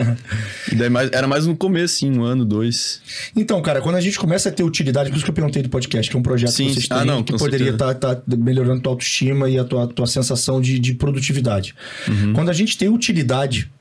Daí 0.78 0.90
mais, 0.90 1.10
era 1.12 1.28
mais 1.28 1.48
no 1.48 1.56
começo, 1.56 1.95
sim, 1.95 2.12
um 2.12 2.24
ano, 2.24 2.45
dois. 2.45 3.02
Então, 3.36 3.62
cara, 3.62 3.82
quando 3.82 3.95
a 3.95 4.02
gente 4.02 4.20
começa 4.20 4.49
a 4.49 4.52
ter 4.52 4.64
utilidade, 4.64 5.10
por 5.10 5.16
isso 5.16 5.26
que 5.26 5.32
eu 5.32 5.36
perguntei 5.36 5.64
do 5.64 5.70
podcast, 5.70 6.10
que 6.10 6.16
é 6.16 6.20
um 6.20 6.24
projeto 6.24 6.52
Sim, 6.52 6.68
que 6.68 6.74
vocês 6.74 6.84
sim. 6.84 6.90
têm, 6.90 6.98
Ah, 6.99 7.06
não, 7.06 7.24
que 7.24 7.36
poderia 7.38 7.72
estar 7.72 7.98
melhorando 8.28 8.82
tua 8.82 8.91
autoestima 8.94 9.49
e 9.49 9.57
a 9.57 9.64
tua, 9.64 9.88
tua 9.88 10.07
sensação 10.07 10.62
de, 10.62 10.78
de 10.78 10.94
produtividade. 10.94 11.74
Uhum. 12.07 12.34
Quando 12.34 12.49
a 12.49 12.53
gente 12.53 12.78
tem 12.78 12.88
utilidade 12.90 13.72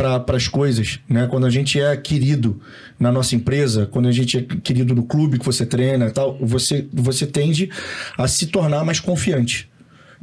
para 0.00 0.36
as 0.36 0.48
coisas, 0.48 0.98
né? 1.06 1.26
Quando 1.26 1.46
a 1.46 1.50
gente 1.50 1.78
é 1.78 1.94
querido 1.94 2.58
na 2.98 3.12
nossa 3.12 3.36
empresa, 3.36 3.86
quando 3.86 4.08
a 4.08 4.12
gente 4.12 4.38
é 4.38 4.42
querido 4.62 4.94
no 4.94 5.02
clube 5.02 5.38
que 5.38 5.44
você 5.44 5.66
treina 5.66 6.06
e 6.06 6.10
tal, 6.10 6.38
você, 6.40 6.86
você 6.90 7.26
tende 7.26 7.70
a 8.16 8.26
se 8.26 8.46
tornar 8.46 8.82
mais 8.82 8.98
confiante. 8.98 9.68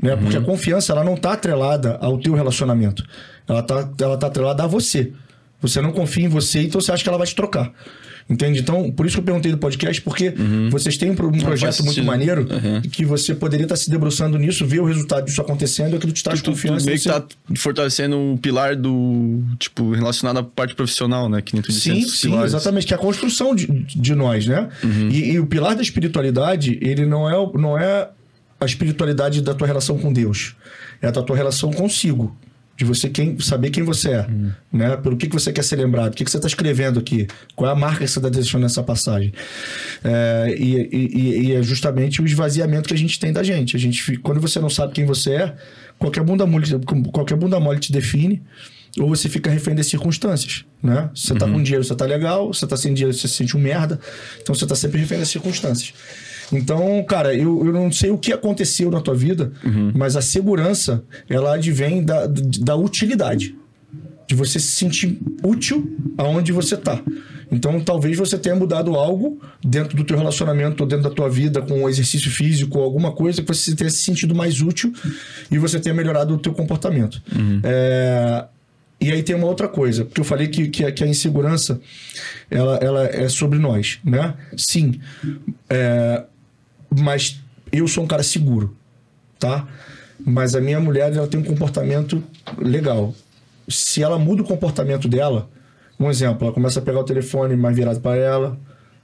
Né? 0.01 0.15
Porque 0.15 0.37
a 0.37 0.41
confiança 0.41 0.93
ela 0.93 1.03
não 1.03 1.13
está 1.13 1.33
atrelada 1.33 1.97
ao 2.01 2.17
teu 2.17 2.33
relacionamento. 2.33 3.03
Ela 3.47 3.59
está 3.59 3.89
ela 4.01 4.17
tá 4.17 4.27
atrelada 4.27 4.63
a 4.63 4.67
você. 4.67 5.13
Você 5.61 5.79
não 5.81 5.91
confia 5.91 6.25
em 6.25 6.29
você, 6.29 6.61
então 6.61 6.81
você 6.81 6.91
acha 6.91 7.03
que 7.03 7.09
ela 7.09 7.17
vai 7.17 7.27
te 7.27 7.35
trocar. 7.35 7.71
Entende? 8.29 8.59
Então, 8.59 8.91
por 8.91 9.05
isso 9.05 9.15
que 9.15 9.21
eu 9.21 9.23
perguntei 9.23 9.51
do 9.53 9.57
podcast, 9.57 10.01
porque 10.01 10.33
vocês 10.69 10.97
têm 10.97 11.11
um, 11.11 11.15
pro- 11.15 11.31
projeto 11.31 11.81
muito 11.85 12.03
maneiro 12.03 12.41
Uhum. 12.41 12.81
que 12.81 13.05
você 13.05 13.33
poderia 13.33 13.63
estar 13.63 13.77
se 13.77 13.89
debruçando 13.89 14.37
nisso, 14.37 14.65
ver 14.65 14.81
o 14.81 14.85
resultado 14.85 15.25
disso 15.25 15.39
acontecendo, 15.39 15.95
aquilo 15.95 16.11
te 16.11 16.21
traz 16.23 16.41
Tu, 16.41 16.43
tu 16.43 16.51
confiança. 16.51 16.85
meio 16.85 16.97
que 16.97 17.03
você- 17.05 17.09
tá 17.09 17.25
fortalecendo 17.55 18.17
o 18.33 18.37
pilar 18.37 18.75
do, 18.75 19.41
tipo, 19.57 19.91
relacionado 19.93 20.39
à 20.39 20.43
parte 20.43 20.75
profissional, 20.75 21.29
né? 21.29 21.41
Que 21.41 21.53
nem 21.53 21.61
tu 21.61 21.67
disse 21.71 21.79
Sim, 21.81 22.01
sim, 22.05 22.29
pilares. 22.31 22.53
exatamente, 22.53 22.85
que 22.85 22.93
é 22.93 22.97
a 22.97 22.99
construção 22.99 23.55
de, 23.55 23.65
de 23.67 24.13
nós, 24.13 24.45
né? 24.45 24.67
E, 25.09 25.31
e 25.31 25.39
o 25.39 25.45
pilar 25.47 25.73
da 25.75 25.81
espiritualidade, 25.81 26.77
ele 26.81 27.05
não 27.05 27.29
é, 27.29 27.51
não 27.57 27.77
é 27.77 28.09
a 28.59 28.65
espiritualidade 28.65 29.41
da 29.41 29.53
tua 29.53 29.67
relação 29.67 29.97
com 29.97 30.11
Deus, 30.11 30.53
é 31.01 31.09
da 31.11 31.21
tua 31.21 31.35
relação 31.37 31.71
consigo. 31.71 32.35
De 32.77 32.85
você 32.85 33.09
quem, 33.09 33.39
saber 33.39 33.71
quem 33.71 33.81
você 33.83 34.11
é, 34.11 34.27
né? 34.71 34.95
Pelo 34.97 35.17
que, 35.17 35.25
que 35.27 35.33
você 35.33 35.51
quer 35.51 35.63
ser 35.63 35.77
lembrado, 35.77 36.13
o 36.13 36.15
que, 36.15 36.23
que 36.23 36.29
você 36.29 36.37
está 36.37 36.47
escrevendo 36.47 36.99
aqui, 36.99 37.25
qual 37.55 37.69
é 37.71 37.73
a 37.73 37.75
marca 37.75 38.05
que 38.05 38.07
você 38.07 38.19
está 38.19 38.29
deixando 38.29 38.61
nessa 38.61 38.83
passagem. 38.83 39.33
É, 40.03 40.55
e, 40.57 40.89
e- 40.91 41.39
e 41.47 41.55
é 41.55 41.63
justamente 41.63 42.21
o 42.21 42.25
esvaziamento 42.25 42.87
que 42.87 42.93
a 42.93 42.97
gente 42.97 43.19
tem 43.19 43.33
da 43.33 43.41
gente. 43.43 43.75
A 43.75 43.79
gente 43.79 44.17
quando 44.17 44.39
você 44.39 44.59
não 44.59 44.69
sabe 44.69 44.93
quem 44.93 45.05
você 45.05 45.31
é, 45.33 45.55
qualquer 45.97 46.23
bunda 46.23 46.45
mole, 46.45 46.65
qualquer 47.11 47.35
bunda 47.35 47.59
mole 47.59 47.79
te 47.79 47.91
define, 47.91 48.43
ou 48.99 49.09
você 49.09 49.27
fica 49.27 49.49
refém 49.49 49.75
das 49.75 49.87
circunstâncias, 49.87 50.63
né? 50.81 51.09
Você 51.15 51.33
tá 51.35 51.47
com 51.47 51.61
dinheiro, 51.61 51.83
você 51.83 51.95
tá 51.95 52.05
legal, 52.05 52.53
você 52.53 52.65
tá 52.67 52.77
sem 52.77 52.93
dinheiro, 52.93 53.15
você 53.15 53.27
se 53.27 53.33
sente 53.35 53.57
um 53.57 53.59
merda, 53.59 53.99
então 54.41 54.53
você 54.55 54.65
tá 54.67 54.75
sempre 54.75 54.99
refém 54.99 55.17
das 55.19 55.29
circunstâncias. 55.29 55.93
Então, 56.51 57.03
cara, 57.03 57.33
eu, 57.33 57.65
eu 57.65 57.73
não 57.73 57.91
sei 57.91 58.09
o 58.09 58.17
que 58.17 58.31
aconteceu 58.31 58.89
na 58.89 59.01
tua 59.01 59.15
vida, 59.15 59.51
mas 59.95 60.15
a 60.15 60.21
segurança, 60.21 61.03
ela 61.29 61.55
advém 61.55 62.03
da, 62.03 62.25
da 62.27 62.75
utilidade. 62.75 63.55
De 64.29 64.35
você 64.35 64.59
se 64.59 64.67
sentir 64.73 65.17
útil 65.41 65.95
aonde 66.17 66.51
você 66.51 66.75
tá. 66.75 67.01
Então, 67.49 67.79
talvez 67.79 68.17
você 68.17 68.37
tenha 68.37 68.55
mudado 68.55 68.93
algo 68.95 69.39
dentro 69.63 69.95
do 69.95 70.03
teu 70.03 70.17
relacionamento, 70.17 70.83
ou 70.83 70.89
dentro 70.89 71.07
da 71.09 71.15
tua 71.15 71.29
vida, 71.29 71.61
com 71.61 71.83
o 71.83 71.87
exercício 71.89 72.29
físico, 72.29 72.77
ou 72.77 72.83
alguma 72.83 73.13
coisa 73.13 73.41
que 73.41 73.47
você 73.47 73.73
tenha 73.73 73.89
se 73.89 74.03
sentido 74.03 74.35
mais 74.35 74.61
útil 74.61 74.91
e 75.49 75.57
você 75.57 75.79
tenha 75.79 75.95
melhorado 75.95 76.33
o 76.33 76.37
teu 76.37 76.51
comportamento. 76.53 77.21
É, 77.63 78.45
E 78.99 79.11
aí 79.13 79.23
tem 79.23 79.33
uma 79.35 79.47
outra 79.47 79.67
coisa, 79.69 80.03
porque 80.03 80.19
eu 80.19 80.25
falei 80.25 80.47
que, 80.49 80.67
que, 80.67 80.83
a, 80.83 80.91
que 80.91 81.03
a 81.05 81.07
insegurança 81.07 81.79
ela, 82.51 82.75
ela 82.77 83.05
é 83.05 83.29
sobre 83.29 83.57
nós, 83.59 83.99
né? 84.03 84.33
Sim. 84.57 84.99
É, 85.69 86.23
mas 86.95 87.39
eu 87.71 87.87
sou 87.87 88.03
um 88.03 88.07
cara 88.07 88.23
seguro, 88.23 88.75
tá? 89.39 89.67
Mas 90.25 90.55
a 90.55 90.61
minha 90.61 90.79
mulher 90.79 91.13
ela 91.15 91.27
tem 91.27 91.39
um 91.39 91.43
comportamento 91.43 92.23
legal. 92.57 93.13
Se 93.69 94.01
ela 94.01 94.17
muda 94.17 94.41
o 94.41 94.45
comportamento 94.45 95.07
dela, 95.07 95.49
um 95.99 96.09
exemplo, 96.09 96.45
ela 96.45 96.53
começa 96.53 96.79
a 96.79 96.81
pegar 96.81 96.99
o 96.99 97.03
telefone 97.03 97.55
mais 97.55 97.75
virado 97.75 97.99
para 97.99 98.15
ela, 98.15 98.57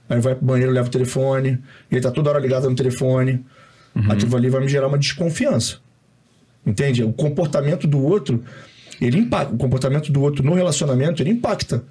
aí 0.08 0.20
vai 0.20 0.34
pro 0.34 0.44
banheiro, 0.44 0.72
leva 0.72 0.88
o 0.88 0.90
telefone, 0.90 1.58
e 1.90 1.96
aí 1.96 2.00
tá 2.00 2.10
toda 2.10 2.30
hora 2.30 2.38
ligada 2.38 2.68
no 2.68 2.74
telefone. 2.74 3.44
Aquilo 4.10 4.36
ali 4.36 4.48
vai 4.50 4.60
me 4.60 4.68
gerar 4.68 4.88
uma 4.88 4.98
desconfiança. 4.98 5.76
Entende? 6.66 7.04
O 7.04 7.12
comportamento 7.12 7.86
do 7.86 8.02
outro, 8.02 8.42
ele 9.00 9.18
impacta. 9.18 9.54
O 9.54 9.58
comportamento 9.58 10.10
do 10.10 10.20
outro 10.22 10.42
no 10.44 10.54
relacionamento, 10.54 11.22
ele 11.22 11.30
impacta 11.30 11.84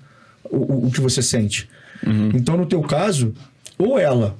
o, 0.43 0.57
o- 0.57 0.87
o 0.87 0.91
que 0.91 0.99
você 0.99 1.21
sente. 1.21 1.69
Então, 2.33 2.57
no 2.57 2.65
teu 2.65 2.81
caso, 2.81 3.33
ou 3.77 3.97
ela 3.97 4.35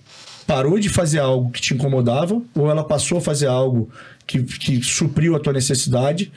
parou 0.46 0.80
de 0.80 0.90
fazer 0.90 1.20
algo 1.20 1.52
que 1.52 1.62
te 1.62 1.74
incomodava, 1.74 2.42
ou 2.56 2.70
ela 2.70 2.84
passou 2.84 3.18
a 3.18 3.22
fazer 3.22 3.48
algo 3.48 3.90
que, 4.26 4.44
que 4.44 4.82
supriu 4.82 5.36
a 5.36 5.40
tua 5.40 5.54
necessidade. 5.54 6.32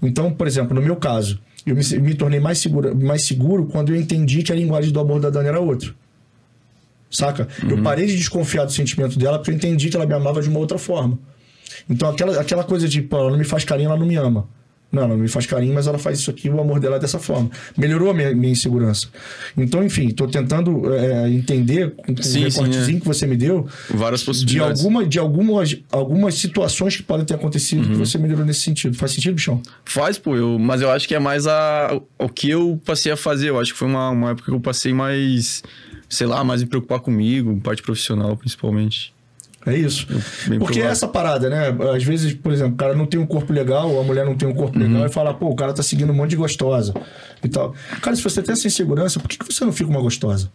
Então, 0.00 0.32
por 0.32 0.46
exemplo, 0.46 0.74
no 0.74 0.82
meu 0.82 0.96
caso, 0.96 1.40
eu 1.66 1.76
me, 1.76 1.82
me 2.00 2.14
tornei 2.14 2.40
mais 2.40 2.58
seguro, 2.58 2.94
mais 2.96 3.24
seguro 3.24 3.66
quando 3.66 3.94
eu 3.94 3.96
entendi 3.96 4.42
que 4.42 4.52
a 4.52 4.54
linguagem 4.54 4.92
do 4.92 5.00
amor 5.00 5.20
da 5.20 5.30
Dani 5.30 5.48
era 5.48 5.60
outra. 5.60 5.94
Saca? 7.10 7.46
Eu 7.68 7.82
parei 7.82 8.06
de 8.06 8.16
desconfiar 8.16 8.64
do 8.64 8.72
sentimento 8.72 9.18
dela 9.18 9.38
porque 9.38 9.50
eu 9.50 9.54
entendi 9.54 9.90
que 9.90 9.96
ela 9.96 10.06
me 10.06 10.14
amava 10.14 10.40
de 10.40 10.48
uma 10.48 10.58
outra 10.58 10.78
forma. 10.78 11.18
Então, 11.88 12.08
aquela, 12.08 12.40
aquela 12.40 12.64
coisa 12.64 12.88
de, 12.88 13.02
pô, 13.02 13.18
ela 13.18 13.30
não 13.30 13.38
me 13.38 13.44
faz 13.44 13.64
carinho, 13.64 13.88
ela 13.88 13.98
não 13.98 14.06
me 14.06 14.16
ama. 14.16 14.48
Não, 14.92 15.04
ela 15.04 15.14
não 15.14 15.22
me 15.22 15.28
faz 15.28 15.46
carinho, 15.46 15.72
mas 15.72 15.86
ela 15.86 15.98
faz 15.98 16.18
isso 16.18 16.30
aqui, 16.30 16.50
o 16.50 16.60
amor 16.60 16.78
dela 16.78 16.96
é 16.96 16.98
dessa 16.98 17.18
forma. 17.18 17.50
Melhorou 17.78 18.10
a 18.10 18.14
minha, 18.14 18.34
minha 18.34 18.52
insegurança. 18.52 19.08
Então, 19.56 19.82
enfim, 19.82 20.10
tô 20.10 20.28
tentando 20.28 20.92
é, 20.92 21.30
entender 21.30 21.92
com, 21.92 22.14
Sim, 22.16 22.44
o 22.46 22.50
sim, 22.50 22.60
recortezinho 22.60 22.98
é. 22.98 23.00
que 23.00 23.06
você 23.06 23.26
me 23.26 23.34
deu 23.34 23.66
Várias 23.88 24.20
de, 24.20 24.26
possibilidades. 24.26 24.82
alguma, 24.82 25.06
de 25.06 25.18
algumas, 25.18 25.76
algumas 25.90 26.34
situações 26.34 26.94
que 26.94 27.02
podem 27.02 27.24
ter 27.24 27.34
acontecido 27.34 27.88
que 27.88 27.94
você 27.94 28.18
melhorou 28.18 28.44
nesse 28.44 28.60
sentido. 28.60 28.94
Faz 28.96 29.12
sentido, 29.12 29.34
bichão? 29.34 29.62
Faz, 29.84 30.18
pô, 30.18 30.36
eu, 30.36 30.58
mas 30.58 30.82
eu 30.82 30.90
acho 30.90 31.08
que 31.08 31.14
é 31.14 31.18
mais 31.18 31.46
a, 31.46 31.98
o 32.18 32.28
que 32.28 32.50
eu 32.50 32.78
passei 32.84 33.10
a 33.10 33.16
fazer. 33.16 33.48
Eu 33.48 33.58
acho 33.58 33.72
que 33.72 33.78
foi 33.78 33.88
uma, 33.88 34.10
uma 34.10 34.30
época 34.32 34.50
que 34.50 34.54
eu 34.54 34.60
passei 34.60 34.92
mais, 34.92 35.62
sei 36.06 36.26
lá, 36.26 36.44
mais 36.44 36.62
me 36.62 36.68
preocupar 36.68 37.00
comigo, 37.00 37.58
parte 37.62 37.82
profissional 37.82 38.36
principalmente. 38.36 39.14
É 39.64 39.76
isso. 39.76 40.06
bem 40.48 40.58
Porque 40.58 40.80
é 40.80 40.82
provável. 40.82 40.90
essa 40.90 41.06
parada, 41.08 41.48
né? 41.48 41.74
Às 41.94 42.02
vezes, 42.02 42.34
por 42.34 42.52
exemplo, 42.52 42.74
o 42.74 42.76
cara 42.76 42.94
não 42.94 43.06
tem 43.06 43.20
um 43.20 43.26
corpo 43.26 43.52
legal, 43.52 43.90
ou 43.90 44.00
a 44.00 44.04
mulher 44.04 44.24
não 44.26 44.34
tem 44.34 44.48
um 44.48 44.54
corpo 44.54 44.78
Uhum. 44.78 44.86
legal, 44.92 45.06
e 45.06 45.08
fala, 45.08 45.32
pô, 45.32 45.48
o 45.48 45.54
cara 45.54 45.72
tá 45.72 45.82
seguindo 45.82 46.10
um 46.10 46.14
monte 46.16 46.30
de 46.30 46.36
gostosa 46.36 46.92
e 47.44 47.48
tal. 47.48 47.74
Cara, 48.00 48.16
se 48.16 48.22
você 48.22 48.42
tem 48.42 48.52
essa 48.52 48.66
insegurança, 48.66 49.20
por 49.20 49.28
que, 49.28 49.38
que 49.38 49.44
você 49.52 49.64
não 49.64 49.72
fica 49.72 49.88
uma 49.88 50.00
gostosa? 50.00 50.50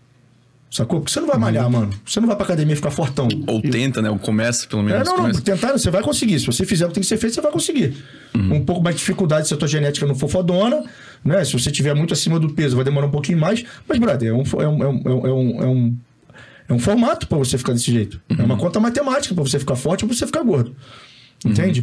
Sacou? 0.70 1.00
Porque 1.00 1.14
você 1.14 1.22
não 1.22 1.28
vai 1.30 1.38
malhar, 1.38 1.70
mano. 1.70 1.94
Você 2.06 2.20
não 2.20 2.28
vai 2.28 2.36
pra 2.36 2.44
academia 2.44 2.76
ficar 2.76 2.92
fortão. 2.92 3.30
Uhum. 3.34 3.44
Ou 3.48 3.60
E- 3.64 3.70
tenta, 3.70 4.02
né? 4.02 4.10
Ou 4.10 4.20
começa, 4.20 4.68
pelo 4.68 4.82
É, 4.82 4.86
menos. 4.86 5.08
não, 5.08 5.14
não, 5.16 5.22
começa. 5.22 5.42
tentar, 5.42 5.72
você 5.72 5.90
vai 5.90 6.02
conseguir. 6.04 6.38
Se 6.42 6.46
você 6.46 6.66
fizer 6.66 6.84
o 6.84 6.90
que 6.90 6.96
tem 6.96 7.02
que 7.02 7.08
ser 7.08 7.16
feito, 7.16 7.34
você 7.36 7.42
vai 7.42 7.52
conseguir. 7.54 7.96
Uhum. 8.36 8.56
Um 8.56 8.66
pouco 8.66 8.84
mais 8.84 8.98
de 8.98 9.00
dificuldade 9.00 9.48
se 9.48 9.54
a 9.54 9.58
tua 9.58 9.68
genética 9.70 10.06
não 10.06 10.14
for 10.14 10.28
fodona, 10.30 10.84
né? 11.24 11.46
Se 11.46 11.54
você 11.54 11.72
tiver 11.72 11.96
muito 11.96 12.14
acima 12.14 12.38
do 12.38 12.50
peso, 12.50 12.76
vai 12.76 12.84
demorar 12.84 13.08
um 13.08 13.12
pouquinho 13.12 13.40
mais. 13.40 13.64
Mas, 13.88 13.98
brother, 13.98 14.30
é 14.30 14.34
um, 14.34 14.44
é 14.44 14.68
um, 14.68 14.84
é 14.84 14.90
um, 15.32 15.64
é 15.64 15.66
um, 15.68 15.98
é 16.68 16.74
um, 16.74 16.78
é 16.78 16.80
formato 16.80 17.28
pra 17.28 17.38
você 17.38 17.58
ficar 17.58 17.74
desse 17.74 17.92
jeito. 17.92 18.22
É 18.30 18.34
Uhum. 18.34 18.46
uma 18.46 18.58
conta 18.58 18.80
matemática 18.80 19.34
pra 19.34 19.44
você 19.44 19.60
ficar 19.60 19.76
forte 19.76 20.04
ou 20.06 20.14
você 20.14 20.26
ficar 20.26 20.44
gordo. 20.44 20.76
Entende? 21.46 21.82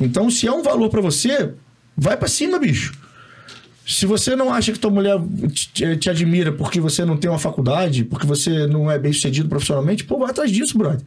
Uhum. 0.00 0.06
Então, 0.06 0.30
se 0.30 0.46
é 0.46 0.52
um 0.52 0.62
valor 0.62 0.88
pra 0.88 1.00
você, 1.00 1.52
vai 1.96 2.16
pra 2.16 2.28
cima, 2.28 2.58
bicho. 2.58 2.92
Se 3.86 4.06
você 4.06 4.36
não 4.36 4.52
acha 4.54 4.72
que 4.72 4.78
tua 4.78 4.90
mulher 4.92 5.18
te, 5.52 5.96
te 5.96 6.08
admira 6.08 6.52
porque 6.52 6.80
você 6.80 7.04
não 7.04 7.16
tem 7.16 7.28
uma 7.28 7.38
faculdade, 7.38 8.04
porque 8.04 8.26
você 8.26 8.66
não 8.68 8.88
é 8.90 8.96
bem 8.98 9.12
sucedido 9.12 9.48
profissionalmente, 9.48 10.04
pô, 10.04 10.18
vai 10.18 10.30
atrás 10.30 10.50
disso, 10.52 10.78
brother. 10.78 11.00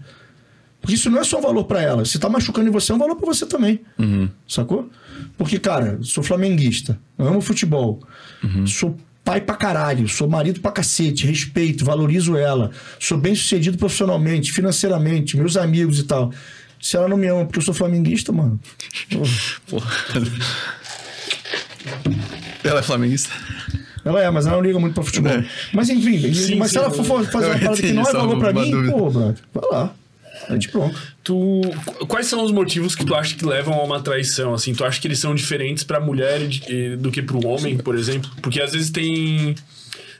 Porque 0.81 0.93
isso 0.95 1.09
não 1.09 1.19
é 1.19 1.23
só 1.23 1.39
um 1.39 1.41
valor 1.41 1.63
pra 1.63 1.81
ela. 1.81 2.03
Se 2.05 2.19
tá 2.19 2.29
machucando 2.29 2.67
em 2.67 2.71
você, 2.71 2.91
é 2.91 2.95
um 2.95 2.99
valor 2.99 3.15
pra 3.15 3.25
você 3.25 3.45
também. 3.45 3.79
Sacou? 4.47 4.89
Porque, 5.37 5.57
cara, 5.57 5.97
sou 6.03 6.21
flamenguista, 6.23 6.99
amo 7.17 7.39
futebol, 7.41 8.01
sou 8.67 8.95
pai 9.25 9.41
pra 9.41 9.55
caralho, 9.55 10.07
sou 10.07 10.29
marido 10.29 10.61
pra 10.61 10.71
cacete, 10.71 11.25
respeito, 11.25 11.83
valorizo 11.83 12.37
ela, 12.37 12.69
sou 12.99 13.17
bem 13.17 13.33
sucedido 13.33 13.75
profissionalmente, 13.77 14.53
financeiramente, 14.53 15.35
meus 15.35 15.57
amigos 15.57 15.99
e 15.99 16.03
tal. 16.03 16.31
Se 16.79 16.95
ela 16.95 17.07
não 17.07 17.17
me 17.17 17.25
ama 17.27 17.43
porque 17.45 17.57
eu 17.57 17.63
sou 17.63 17.73
flamenguista, 17.73 18.31
mano. 18.31 18.59
Porra. 19.67 19.91
Ela 22.63 22.79
é 22.79 22.83
flamenguista? 22.83 23.33
Ela 24.03 24.21
é, 24.21 24.29
mas 24.29 24.45
ela 24.45 24.57
não 24.57 24.63
liga 24.63 24.79
muito 24.79 24.93
pra 24.93 25.03
futebol. 25.03 25.31
É. 25.31 25.43
Mas 25.73 25.89
enfim, 25.89 26.31
Sim, 26.31 26.55
mas 26.57 26.69
sim, 26.69 26.73
se 26.73 26.77
ela 26.77 26.91
for 26.91 27.03
fazer 27.25 27.47
uma 27.47 27.57
parada 27.59 27.81
que 27.81 27.91
não 27.91 28.03
é 28.03 28.13
valor 28.13 28.37
pra 28.37 28.53
mim, 28.53 28.69
dúvida. 28.69 28.91
pô, 28.93 29.09
brother, 29.09 29.35
vai 29.51 29.63
lá. 29.71 29.95
Gente 30.49 30.69
pronto. 30.69 30.99
Tu, 31.23 31.61
qu- 31.85 32.05
quais 32.07 32.27
são 32.27 32.43
os 32.43 32.51
motivos 32.51 32.95
que 32.95 33.03
tu 33.05 33.15
acha 33.15 33.35
que 33.35 33.45
levam 33.45 33.73
a 33.73 33.83
uma 33.83 33.99
traição? 34.01 34.53
Assim, 34.53 34.73
tu 34.73 34.83
acha 34.85 34.99
que 35.01 35.07
eles 35.07 35.19
são 35.19 35.33
diferentes 35.33 35.83
pra 35.83 35.99
mulher 35.99 36.47
de- 36.47 36.95
do 36.97 37.11
que 37.11 37.21
pro 37.21 37.45
homem, 37.47 37.77
por 37.77 37.95
exemplo? 37.95 38.29
Porque 38.41 38.61
às 38.61 38.71
vezes 38.73 38.89
tem 38.89 39.55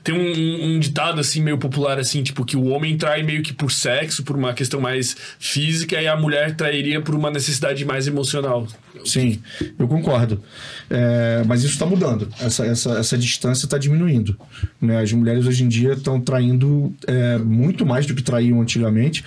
Tem 0.06 0.14
um, 0.14 0.76
um- 0.76 0.78
ditado, 0.78 1.18
assim, 1.18 1.42
meio 1.42 1.58
popular, 1.58 1.98
assim, 1.98 2.22
tipo, 2.22 2.44
que 2.44 2.56
o 2.56 2.66
homem 2.66 2.96
trai 2.96 3.24
meio 3.24 3.42
que 3.42 3.52
por 3.52 3.72
sexo, 3.72 4.22
por 4.22 4.36
uma 4.36 4.54
questão 4.54 4.80
mais 4.80 5.16
física, 5.40 6.00
e 6.00 6.06
a 6.06 6.14
mulher 6.16 6.54
trairia 6.54 7.00
por 7.00 7.12
uma 7.16 7.28
necessidade 7.28 7.84
mais 7.84 8.06
emocional. 8.06 8.68
Sim, 9.04 9.40
eu 9.76 9.88
concordo. 9.88 10.40
É, 10.88 11.42
mas 11.44 11.64
isso 11.64 11.72
está 11.72 11.84
mudando. 11.86 12.28
Essa, 12.40 12.64
essa, 12.64 12.90
essa 12.98 13.18
distância 13.18 13.66
está 13.66 13.76
diminuindo. 13.78 14.36
né? 14.80 15.00
As 15.02 15.12
mulheres 15.12 15.44
hoje 15.44 15.64
em 15.64 15.68
dia 15.68 15.94
estão 15.94 16.20
traindo 16.20 16.94
é, 17.06 17.36
muito 17.38 17.84
mais 17.84 18.06
do 18.06 18.14
que 18.14 18.22
traíam 18.22 18.60
antigamente 18.60 19.24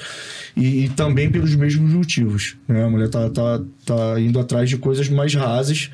e, 0.56 0.86
e 0.86 0.90
também 0.90 1.30
pelos 1.30 1.54
mesmos 1.56 1.92
motivos. 1.94 2.56
né? 2.68 2.86
A 2.86 2.90
mulher 2.90 3.08
está 3.08 3.30
tá, 3.30 3.62
tá 3.86 4.20
indo 4.20 4.40
atrás 4.40 4.70
de 4.70 4.78
coisas 4.78 5.10
mais 5.10 5.34
rasas 5.36 5.92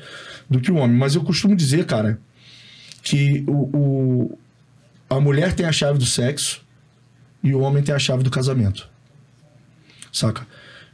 do 0.48 0.60
que 0.60 0.70
o 0.70 0.76
homem. 0.76 0.96
Mas 0.96 1.16
eu 1.16 1.22
costumo 1.24 1.56
dizer, 1.56 1.86
cara, 1.86 2.20
que 3.02 3.42
o, 3.48 3.52
o- 3.76 4.38
a 5.08 5.20
mulher 5.20 5.54
tem 5.54 5.66
a 5.66 5.72
chave 5.72 5.98
do 5.98 6.06
sexo 6.06 6.62
e 7.42 7.54
o 7.54 7.60
homem 7.60 7.82
tem 7.82 7.94
a 7.94 7.98
chave 7.98 8.22
do 8.22 8.30
casamento. 8.30 8.88
Saca? 10.12 10.46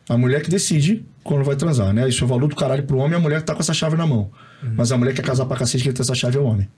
A 0.08 0.18
mulher 0.18 0.42
que 0.42 0.50
decide 0.50 1.04
quando 1.22 1.44
vai 1.44 1.54
transar, 1.56 1.92
né? 1.92 2.08
Isso 2.08 2.24
é 2.24 2.26
valor 2.26 2.48
do 2.48 2.56
caralho 2.56 2.82
pro 2.82 2.98
homem, 2.98 3.16
a 3.16 3.20
mulher 3.20 3.40
que 3.40 3.46
tá 3.46 3.54
com 3.54 3.60
essa 3.60 3.72
chave 3.72 3.96
na 3.96 4.06
mão. 4.06 4.30
Mas 4.76 4.92
a 4.92 4.98
mulher 4.98 5.12
que 5.14 5.20
quer 5.22 5.26
casar 5.26 5.46
pra 5.46 5.56
cacete, 5.56 5.84
quem 5.84 5.92
tem 5.92 6.02
essa 6.02 6.14
chave 6.14 6.36
é 6.36 6.40
o 6.40 6.44
homem. 6.44 6.68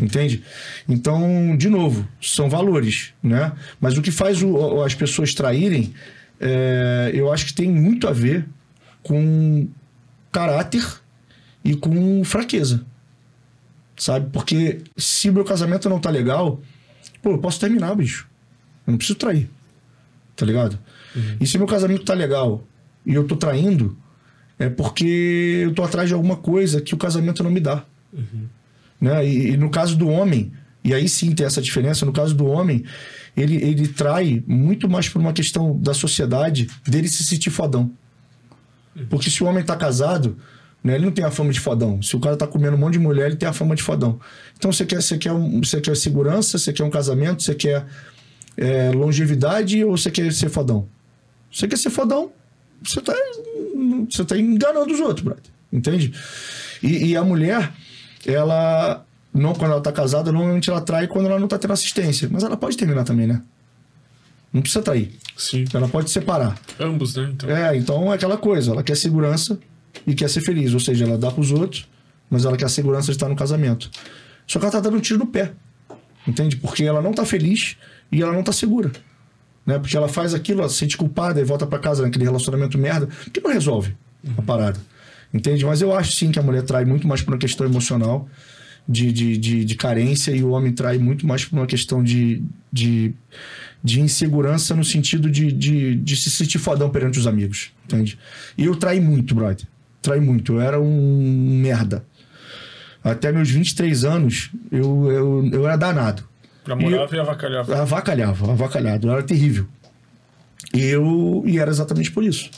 Entende? 0.00 0.42
Então, 0.88 1.56
de 1.56 1.68
novo, 1.68 2.06
são 2.20 2.48
valores, 2.48 3.12
né? 3.22 3.52
Mas 3.80 3.96
o 3.98 4.02
que 4.02 4.10
faz 4.12 4.42
o- 4.42 4.82
as 4.82 4.94
pessoas 4.94 5.34
traírem, 5.34 5.92
é, 6.40 7.10
eu 7.12 7.32
acho 7.32 7.46
que 7.46 7.54
tem 7.54 7.68
muito 7.70 8.06
a 8.06 8.12
ver 8.12 8.46
com 9.02 9.66
caráter 10.30 10.84
e 11.64 11.74
com 11.74 12.22
fraqueza. 12.24 12.84
Sabe? 14.02 14.30
Porque 14.32 14.80
se 14.96 15.30
meu 15.30 15.44
casamento 15.44 15.88
não 15.88 16.00
tá 16.00 16.10
legal, 16.10 16.60
pô, 17.22 17.30
eu 17.30 17.38
posso 17.38 17.60
terminar, 17.60 17.94
bicho. 17.94 18.26
Eu 18.84 18.90
não 18.90 18.98
preciso 18.98 19.16
trair. 19.16 19.48
Tá 20.34 20.44
ligado? 20.44 20.76
E 21.40 21.46
se 21.46 21.56
meu 21.56 21.68
casamento 21.68 22.04
tá 22.04 22.12
legal 22.12 22.66
e 23.06 23.14
eu 23.14 23.24
tô 23.24 23.36
traindo, 23.36 23.96
é 24.58 24.68
porque 24.68 25.60
eu 25.62 25.72
tô 25.72 25.84
atrás 25.84 26.08
de 26.08 26.14
alguma 26.14 26.34
coisa 26.34 26.80
que 26.80 26.94
o 26.94 26.96
casamento 26.96 27.44
não 27.44 27.50
me 27.52 27.60
dá. 27.60 27.84
Né? 29.00 29.24
E, 29.24 29.50
e 29.50 29.56
no 29.56 29.70
caso 29.70 29.94
do 29.94 30.08
homem, 30.08 30.52
e 30.82 30.92
aí 30.92 31.08
sim 31.08 31.32
tem 31.32 31.46
essa 31.46 31.62
diferença, 31.62 32.04
no 32.04 32.12
caso 32.12 32.34
do 32.34 32.46
homem, 32.46 32.84
ele, 33.36 33.54
ele 33.54 33.86
trai 33.86 34.42
muito 34.48 34.88
mais 34.88 35.08
por 35.08 35.20
uma 35.20 35.32
questão 35.32 35.78
da 35.78 35.94
sociedade 35.94 36.68
dele 36.84 37.08
se 37.08 37.22
sentir 37.22 37.50
fodão. 37.50 37.88
Porque 39.08 39.30
se 39.30 39.44
o 39.44 39.46
homem 39.46 39.62
tá 39.62 39.76
casado, 39.76 40.36
né, 40.82 40.96
ele 40.96 41.04
não 41.04 41.12
tem 41.12 41.24
a 41.24 41.30
fama 41.30 41.52
de 41.52 41.60
fodão. 41.60 42.02
Se 42.02 42.16
o 42.16 42.20
cara 42.20 42.36
tá 42.36 42.46
comendo 42.46 42.76
um 42.76 42.78
monte 42.78 42.94
de 42.94 42.98
mulher, 42.98 43.26
ele 43.26 43.36
tem 43.36 43.48
a 43.48 43.52
fama 43.52 43.74
de 43.74 43.82
fodão. 43.82 44.18
Então 44.58 44.72
você 44.72 44.84
quer, 44.84 45.00
você 45.00 45.16
quer, 45.16 45.32
um, 45.32 45.62
você 45.62 45.80
quer 45.80 45.96
segurança, 45.96 46.58
você 46.58 46.72
quer 46.72 46.82
um 46.82 46.90
casamento, 46.90 47.42
você 47.42 47.54
quer 47.54 47.86
é, 48.56 48.90
longevidade 48.90 49.84
ou 49.84 49.96
você 49.96 50.10
quer 50.10 50.32
ser 50.32 50.48
fodão? 50.48 50.88
Você 51.52 51.68
quer 51.68 51.76
ser 51.76 51.90
fodão, 51.90 52.32
você 52.82 53.00
tá, 53.00 53.14
você 54.10 54.24
tá 54.24 54.36
enganando 54.36 54.92
os 54.92 55.00
outros, 55.00 55.24
brother. 55.24 55.44
Entende? 55.72 56.12
E, 56.82 57.06
e 57.10 57.16
a 57.16 57.22
mulher, 57.22 57.72
ela, 58.26 59.04
não, 59.32 59.54
quando 59.54 59.72
ela 59.72 59.80
tá 59.80 59.92
casada, 59.92 60.32
normalmente 60.32 60.68
ela 60.68 60.80
trai 60.80 61.06
quando 61.06 61.26
ela 61.26 61.38
não 61.38 61.46
tá 61.46 61.58
tendo 61.58 61.72
assistência. 61.72 62.28
Mas 62.30 62.42
ela 62.42 62.56
pode 62.56 62.76
terminar 62.76 63.04
também, 63.04 63.26
né? 63.26 63.42
Não 64.52 64.60
precisa 64.60 64.82
trair. 64.82 65.12
Sim. 65.36 65.64
Ela 65.72 65.88
pode 65.88 66.10
separar. 66.10 66.58
Ambos, 66.78 67.14
né? 67.14 67.30
Então, 67.32 67.48
É, 67.48 67.76
então 67.76 68.12
é 68.12 68.16
aquela 68.16 68.36
coisa, 68.36 68.72
ela 68.72 68.82
quer 68.82 68.96
segurança 68.96 69.58
e 70.06 70.14
quer 70.14 70.28
ser 70.28 70.40
feliz. 70.40 70.74
Ou 70.74 70.80
seja, 70.80 71.04
ela 71.04 71.18
dá 71.18 71.30
pros 71.30 71.50
outros, 71.50 71.88
mas 72.30 72.44
ela 72.44 72.56
quer 72.56 72.66
a 72.66 72.68
segurança 72.68 73.06
de 73.06 73.12
estar 73.12 73.28
no 73.28 73.36
casamento. 73.36 73.90
Só 74.46 74.58
que 74.58 74.64
ela 74.64 74.72
tá 74.72 74.80
dando 74.80 74.96
um 74.96 75.00
tiro 75.00 75.18
no 75.18 75.26
pé. 75.26 75.52
Entende? 76.26 76.56
Porque 76.56 76.84
ela 76.84 77.02
não 77.02 77.12
tá 77.12 77.24
feliz 77.24 77.76
e 78.10 78.22
ela 78.22 78.32
não 78.32 78.42
tá 78.42 78.52
segura. 78.52 78.90
Né? 79.64 79.78
Porque 79.78 79.96
ela 79.96 80.08
faz 80.08 80.34
aquilo, 80.34 80.60
ela 80.60 80.68
se 80.68 80.76
sente 80.76 80.96
culpada 80.96 81.40
e 81.40 81.44
volta 81.44 81.66
pra 81.66 81.78
casa 81.78 82.02
naquele 82.02 82.24
relacionamento 82.24 82.76
merda, 82.78 83.08
que 83.32 83.40
não 83.40 83.52
resolve 83.52 83.94
a 84.36 84.42
parada. 84.42 84.80
Entende? 85.32 85.64
Mas 85.64 85.80
eu 85.80 85.94
acho 85.94 86.12
sim 86.12 86.30
que 86.30 86.38
a 86.38 86.42
mulher 86.42 86.62
trai 86.62 86.84
muito 86.84 87.06
mais 87.06 87.22
por 87.22 87.32
uma 87.32 87.38
questão 87.38 87.66
emocional, 87.66 88.28
de, 88.86 89.12
de, 89.12 89.38
de, 89.38 89.64
de 89.64 89.74
carência, 89.76 90.32
e 90.32 90.42
o 90.42 90.50
homem 90.50 90.72
trai 90.72 90.98
muito 90.98 91.26
mais 91.26 91.44
por 91.44 91.56
uma 91.56 91.66
questão 91.66 92.02
de, 92.02 92.42
de, 92.72 93.14
de 93.82 94.00
insegurança 94.00 94.74
no 94.74 94.84
sentido 94.84 95.30
de, 95.30 95.52
de, 95.52 95.94
de 95.94 96.16
se 96.16 96.30
sentir 96.30 96.58
fodão 96.58 96.90
perante 96.90 97.18
os 97.18 97.26
amigos. 97.26 97.70
Entende? 97.84 98.18
E 98.58 98.64
eu 98.64 98.74
traí 98.74 99.00
muito, 99.00 99.34
brother. 99.34 99.66
Traí 100.02 100.20
muito. 100.20 100.54
Eu 100.54 100.60
era 100.60 100.80
um 100.80 101.60
merda. 101.62 102.04
Até 103.02 103.32
meus 103.32 103.50
23 103.50 104.04
anos, 104.04 104.50
eu, 104.70 105.10
eu, 105.10 105.50
eu 105.52 105.66
era 105.66 105.76
danado. 105.76 106.24
namorava 106.66 107.16
e 107.16 107.18
avacalhava. 107.18 107.82
Avacalhava, 107.82 108.52
avacalhado. 108.52 109.10
Era 109.10 109.22
terrível. 109.22 109.66
E 110.74 110.82
eu. 110.82 111.42
E 111.46 111.58
era 111.58 111.70
exatamente 111.70 112.10
por 112.10 112.22
isso. 112.22 112.50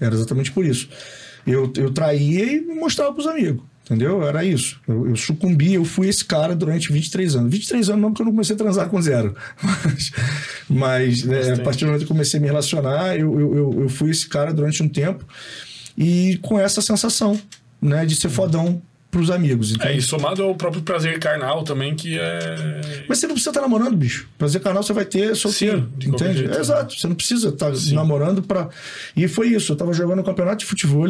Era 0.00 0.14
exatamente 0.14 0.50
por 0.50 0.64
isso. 0.64 0.88
Eu, 1.46 1.72
eu 1.76 1.92
traía 1.92 2.44
e 2.44 2.60
mostrava 2.60 3.12
pros 3.12 3.26
amigos. 3.26 3.62
Entendeu? 3.84 4.22
Era 4.26 4.44
isso. 4.44 4.80
Eu, 4.86 5.08
eu 5.08 5.16
sucumbi, 5.16 5.74
eu 5.74 5.84
fui 5.84 6.08
esse 6.08 6.24
cara 6.24 6.54
durante 6.54 6.92
23 6.92 7.36
anos. 7.36 7.50
23 7.50 7.90
anos 7.90 8.02
não, 8.02 8.10
porque 8.10 8.22
eu 8.22 8.26
não 8.26 8.32
comecei 8.32 8.54
a 8.54 8.58
transar 8.58 8.88
com 8.88 9.00
zero. 9.00 9.34
Mas, 10.68 11.24
mas 11.24 11.24
né, 11.24 11.52
a 11.52 11.58
partir 11.58 11.80
do 11.80 11.88
momento 11.88 11.98
que 11.98 12.04
eu 12.04 12.08
comecei 12.08 12.38
a 12.38 12.40
me 12.40 12.46
relacionar, 12.46 13.18
eu, 13.18 13.38
eu, 13.38 13.54
eu, 13.54 13.82
eu 13.82 13.88
fui 13.90 14.10
esse 14.10 14.26
cara 14.26 14.54
durante 14.54 14.82
um 14.82 14.88
tempo. 14.88 15.26
E 15.96 16.38
com 16.42 16.58
essa 16.58 16.80
sensação, 16.80 17.40
né, 17.80 18.04
de 18.06 18.16
ser 18.16 18.28
fodão 18.28 18.80
pros 19.10 19.30
amigos. 19.30 19.78
É, 19.80 19.94
e 19.94 20.00
somado 20.00 20.42
ao 20.42 20.54
próprio 20.54 20.80
prazer 20.82 21.18
carnal 21.18 21.62
também, 21.64 21.94
que 21.94 22.18
é. 22.18 23.04
Mas 23.06 23.18
você 23.18 23.26
não 23.26 23.34
precisa 23.34 23.50
estar 23.50 23.60
namorando, 23.60 23.94
bicho. 23.94 24.26
Prazer 24.38 24.60
carnal 24.62 24.82
você 24.82 24.94
vai 24.94 25.04
ter 25.04 25.36
solteiro. 25.36 25.90
Sim, 26.00 26.08
entende? 26.08 26.38
jeito, 26.38 26.50
É, 26.50 26.54
né? 26.54 26.60
exato. 26.60 26.98
Você 26.98 27.06
não 27.06 27.14
precisa 27.14 27.50
estar 27.50 27.70
namorando 27.92 28.42
pra. 28.42 28.70
E 29.14 29.28
foi 29.28 29.48
isso. 29.48 29.72
Eu 29.72 29.76
tava 29.76 29.92
jogando 29.92 30.20
um 30.20 30.24
campeonato 30.24 30.58
de 30.58 30.64
futebol 30.64 31.06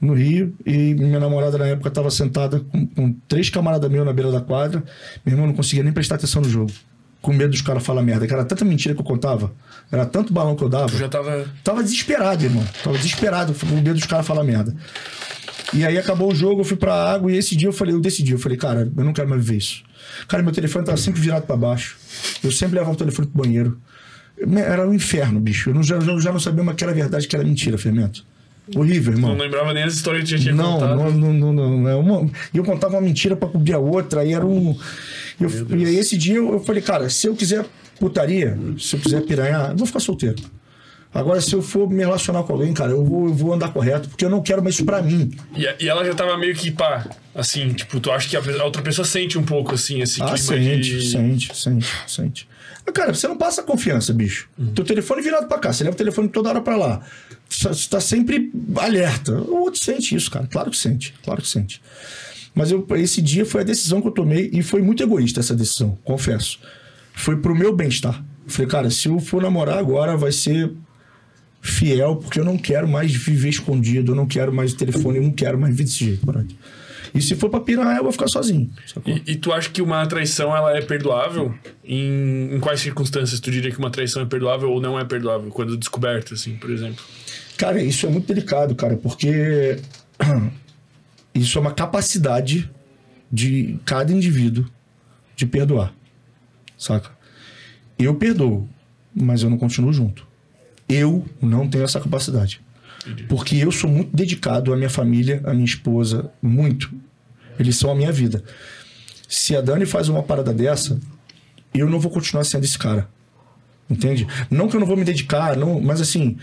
no 0.00 0.14
Rio 0.14 0.54
e 0.64 0.94
minha 0.94 1.20
namorada 1.20 1.58
na 1.58 1.66
época 1.66 1.90
tava 1.90 2.10
sentada 2.10 2.60
com, 2.60 2.86
com 2.86 3.12
três 3.28 3.50
camaradas 3.50 3.90
meus 3.90 4.06
na 4.06 4.12
beira 4.12 4.30
da 4.32 4.40
quadra. 4.40 4.82
Meu 5.26 5.34
irmão 5.34 5.46
não 5.46 5.54
conseguia 5.54 5.84
nem 5.84 5.92
prestar 5.92 6.14
atenção 6.14 6.40
no 6.40 6.48
jogo. 6.48 6.72
Com 7.20 7.32
medo 7.32 7.50
dos 7.50 7.62
caras 7.62 7.82
falar 7.84 8.02
merda. 8.02 8.26
Que 8.26 8.32
era 8.32 8.44
tanta 8.44 8.64
mentira 8.64 8.94
que 8.94 9.00
eu 9.00 9.04
contava. 9.04 9.52
Era 9.90 10.06
tanto 10.06 10.32
balão 10.32 10.54
que 10.54 10.62
eu 10.62 10.68
dava. 10.68 10.86
Tu 10.86 10.96
já 10.98 11.08
tava. 11.08 11.46
Tava 11.64 11.82
desesperado, 11.82 12.44
irmão. 12.44 12.64
Tava 12.84 12.96
desesperado, 12.96 13.52
com 13.54 13.66
medo 13.66 13.94
dos 13.94 14.04
caras 14.06 14.26
falar 14.26 14.44
merda. 14.44 14.74
E 15.74 15.84
aí 15.84 15.98
acabou 15.98 16.32
o 16.32 16.34
jogo, 16.34 16.60
eu 16.62 16.64
fui 16.64 16.76
pra 16.78 16.94
água 17.12 17.30
e 17.30 17.36
esse 17.36 17.54
dia 17.54 17.68
eu 17.68 17.72
falei, 17.74 17.94
eu 17.94 18.00
decidi, 18.00 18.32
eu 18.32 18.38
falei, 18.38 18.56
cara, 18.56 18.90
eu 18.96 19.04
não 19.04 19.12
quero 19.12 19.28
mais 19.28 19.44
viver 19.44 19.58
isso. 19.58 19.82
Cara, 20.26 20.42
meu 20.42 20.52
telefone 20.52 20.84
tava 20.86 20.96
sempre 20.96 21.20
virado 21.20 21.42
pra 21.42 21.56
baixo. 21.56 21.96
Eu 22.42 22.50
sempre 22.50 22.76
levava 22.76 22.92
o 22.92 22.96
telefone 22.96 23.28
pro 23.28 23.42
banheiro. 23.42 23.78
Era 24.56 24.88
um 24.88 24.94
inferno, 24.94 25.38
bicho. 25.40 25.68
Eu 25.70 25.74
não- 25.74 25.82
já, 25.82 25.98
já, 26.00 26.18
já 26.20 26.32
não 26.32 26.40
sabia 26.40 26.62
mais 26.64 26.76
que 26.76 26.84
era 26.84 26.94
verdade, 26.94 27.26
que 27.28 27.36
era 27.36 27.44
mentira, 27.44 27.76
Fermento. 27.76 28.24
Horrível, 28.74 29.14
irmão. 29.14 29.30
Não 29.34 29.38
lembrava 29.38 29.72
nem 29.74 29.82
as 29.82 29.94
histórias 29.94 30.28
que 30.28 30.38
tinha 30.38 30.54
Não, 30.54 30.74
contado. 30.74 30.96
não, 30.96 31.32
não, 31.32 31.52
não, 31.52 31.78
não. 32.02 32.24
É. 32.24 32.30
E 32.54 32.58
eu 32.58 32.64
contava 32.64 32.94
uma 32.96 33.02
mentira 33.02 33.34
pra 33.36 33.48
cobrir 33.48 33.72
a 33.74 33.78
outra, 33.78 34.20
aí 34.20 34.32
era 34.32 34.46
um. 34.46 34.78
Eu... 35.40 35.78
E 35.78 35.84
aí 35.84 35.96
esse 35.96 36.16
dia 36.16 36.36
eu, 36.36 36.52
eu 36.52 36.60
falei, 36.60 36.82
cara, 36.82 37.08
se 37.08 37.26
eu 37.26 37.34
quiser 37.34 37.64
putaria, 37.98 38.56
se 38.78 38.96
eu 38.96 39.00
quiser 39.00 39.22
piranhar, 39.22 39.70
eu 39.70 39.76
vou 39.76 39.86
ficar 39.86 40.00
solteiro. 40.00 40.36
Agora, 41.12 41.40
se 41.40 41.54
eu 41.54 41.62
for 41.62 41.88
me 41.88 42.00
relacionar 42.00 42.42
com 42.42 42.52
alguém, 42.52 42.72
cara, 42.74 42.90
eu 42.92 43.02
vou, 43.02 43.28
eu 43.28 43.34
vou 43.34 43.54
andar 43.54 43.72
correto, 43.72 44.08
porque 44.10 44.24
eu 44.24 44.28
não 44.28 44.42
quero 44.42 44.62
mais 44.62 44.74
isso 44.74 44.84
pra 44.84 45.00
mim. 45.00 45.30
E, 45.56 45.84
e 45.84 45.88
ela 45.88 46.04
já 46.04 46.14
tava 46.14 46.36
meio 46.36 46.54
que, 46.54 46.70
pá, 46.70 47.08
assim, 47.34 47.72
tipo, 47.72 47.98
tu 47.98 48.10
acha 48.10 48.28
que 48.28 48.36
a, 48.36 48.64
outra 48.64 48.82
pessoa 48.82 49.06
sente 49.06 49.38
um 49.38 49.42
pouco, 49.42 49.74
assim, 49.74 50.02
esse 50.02 50.22
Ah, 50.22 50.36
sente, 50.36 50.80
de... 50.98 51.10
sente, 51.10 51.56
sente, 51.56 51.88
sente. 52.06 52.48
Mas, 52.84 52.94
Cara, 52.94 53.14
você 53.14 53.26
não 53.26 53.38
passa 53.38 53.62
confiança, 53.62 54.12
bicho. 54.12 54.48
Teu 54.74 54.84
telefone 54.84 55.22
virado 55.22 55.48
pra 55.48 55.58
cá, 55.58 55.72
você 55.72 55.82
leva 55.82 55.94
o 55.94 55.98
telefone 55.98 56.28
toda 56.28 56.50
hora 56.50 56.60
pra 56.60 56.76
lá. 56.76 57.00
Você 57.48 57.88
tá 57.88 58.00
sempre 58.00 58.52
alerta. 58.76 59.32
O 59.32 59.62
outro 59.62 59.80
sente 59.80 60.14
isso, 60.14 60.30
cara. 60.30 60.46
Claro 60.46 60.70
que 60.70 60.76
sente, 60.76 61.14
claro 61.24 61.40
que 61.40 61.48
sente. 61.48 61.80
Mas 62.58 62.72
eu, 62.72 62.84
esse 62.96 63.22
dia 63.22 63.46
foi 63.46 63.60
a 63.60 63.64
decisão 63.64 64.00
que 64.00 64.08
eu 64.08 64.10
tomei 64.10 64.50
e 64.52 64.64
foi 64.64 64.82
muito 64.82 65.00
egoísta 65.00 65.38
essa 65.38 65.54
decisão, 65.54 65.96
confesso. 66.02 66.58
Foi 67.14 67.36
pro 67.36 67.54
meu 67.54 67.72
bem-estar. 67.72 68.20
Falei, 68.48 68.68
cara, 68.68 68.90
se 68.90 69.06
eu 69.06 69.20
for 69.20 69.40
namorar 69.40 69.78
agora, 69.78 70.16
vai 70.16 70.32
ser 70.32 70.72
fiel, 71.60 72.16
porque 72.16 72.40
eu 72.40 72.44
não 72.44 72.58
quero 72.58 72.88
mais 72.88 73.14
viver 73.14 73.50
escondido, 73.50 74.10
eu 74.10 74.16
não 74.16 74.26
quero 74.26 74.52
mais 74.52 74.74
telefone, 74.74 75.18
eu 75.18 75.22
não 75.22 75.30
quero 75.30 75.56
mais 75.56 75.72
viver 75.72 75.84
desse 75.84 76.04
jeito. 76.04 76.26
E 77.14 77.22
se 77.22 77.36
for 77.36 77.48
pra 77.48 77.60
piranha, 77.60 77.98
eu 77.98 78.02
vou 78.02 78.10
ficar 78.10 78.26
sozinho. 78.26 78.68
E, 79.06 79.22
e 79.32 79.36
tu 79.36 79.52
acha 79.52 79.70
que 79.70 79.80
uma 79.80 80.04
traição, 80.08 80.54
ela 80.56 80.76
é 80.76 80.80
perdoável? 80.80 81.54
Em, 81.84 82.56
em 82.56 82.58
quais 82.58 82.80
circunstâncias 82.80 83.38
tu 83.38 83.52
diria 83.52 83.70
que 83.70 83.78
uma 83.78 83.90
traição 83.90 84.20
é 84.20 84.26
perdoável 84.26 84.68
ou 84.68 84.80
não 84.80 84.98
é 84.98 85.04
perdoável? 85.04 85.48
Quando 85.50 85.76
descoberta, 85.76 86.34
assim, 86.34 86.56
por 86.56 86.70
exemplo. 86.70 87.04
Cara, 87.56 87.80
isso 87.80 88.04
é 88.04 88.08
muito 88.08 88.26
delicado, 88.26 88.74
cara, 88.74 88.96
porque 88.96 89.78
isso 91.40 91.58
é 91.58 91.60
uma 91.60 91.72
capacidade 91.72 92.70
de 93.30 93.78
cada 93.84 94.12
indivíduo 94.12 94.66
de 95.36 95.46
perdoar. 95.46 95.92
Saca? 96.76 97.10
Eu 97.98 98.14
perdoo, 98.14 98.68
mas 99.14 99.42
eu 99.42 99.50
não 99.50 99.58
continuo 99.58 99.92
junto. 99.92 100.26
Eu 100.88 101.26
não 101.40 101.68
tenho 101.68 101.84
essa 101.84 102.00
capacidade. 102.00 102.60
Porque 103.28 103.56
eu 103.56 103.70
sou 103.70 103.88
muito 103.88 104.14
dedicado 104.14 104.72
à 104.72 104.76
minha 104.76 104.90
família, 104.90 105.40
à 105.44 105.52
minha 105.52 105.64
esposa, 105.64 106.30
muito. 106.42 106.90
Eles 107.58 107.76
são 107.76 107.90
a 107.90 107.94
minha 107.94 108.12
vida. 108.12 108.42
Se 109.28 109.56
a 109.56 109.60
Dani 109.60 109.86
faz 109.86 110.08
uma 110.08 110.22
parada 110.22 110.52
dessa, 110.52 110.98
eu 111.74 111.88
não 111.88 112.00
vou 112.00 112.10
continuar 112.10 112.44
sendo 112.44 112.64
esse 112.64 112.78
cara. 112.78 113.08
Entende? 113.90 114.26
Não 114.50 114.68
que 114.68 114.76
eu 114.76 114.80
não 114.80 114.86
vou 114.86 114.96
me 114.96 115.04
dedicar, 115.04 115.56
não, 115.56 115.80
mas 115.80 116.00
assim, 116.00 116.36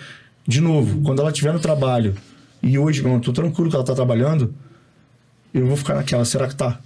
de 0.48 0.60
novo, 0.60 1.02
quando 1.02 1.22
ela 1.22 1.30
estiver 1.30 1.54
no 1.54 1.60
trabalho 1.60 2.16
e 2.62 2.78
hoje, 2.78 3.04
eu 3.04 3.20
tô 3.20 3.32
tranquilo 3.32 3.70
que 3.70 3.76
ela 3.76 3.86
tá 3.86 3.94
trabalhando, 3.94 4.54
eu 5.60 5.68
vou 5.68 5.78
ficar 5.78 5.96
naquela, 5.96 6.26
será 6.26 6.48
que 6.48 6.56
tá? 6.56 6.80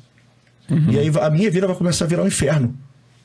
Uhum. 0.70 0.92
E 0.92 1.00
aí 1.00 1.12
a 1.22 1.30
minha 1.30 1.50
vida 1.50 1.66
vai 1.68 1.76
começar 1.76 2.06
a 2.06 2.08
virar 2.08 2.24
um 2.24 2.28
inferno. 2.28 2.76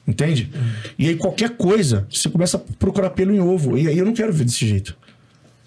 Entende? 0.06 0.50
Uhum. 0.54 0.92
E 0.98 1.08
aí 1.08 1.16
qualquer 1.16 1.50
coisa, 1.50 2.06
você 2.10 2.28
começa 2.28 2.56
a 2.56 2.60
procurar 2.78 3.10
pelo 3.10 3.34
em 3.34 3.40
ovo. 3.40 3.76
E 3.76 3.88
aí 3.88 3.98
eu 3.98 4.04
não 4.04 4.12
quero 4.12 4.32
ver 4.32 4.44
desse 4.44 4.66
jeito. 4.66 4.96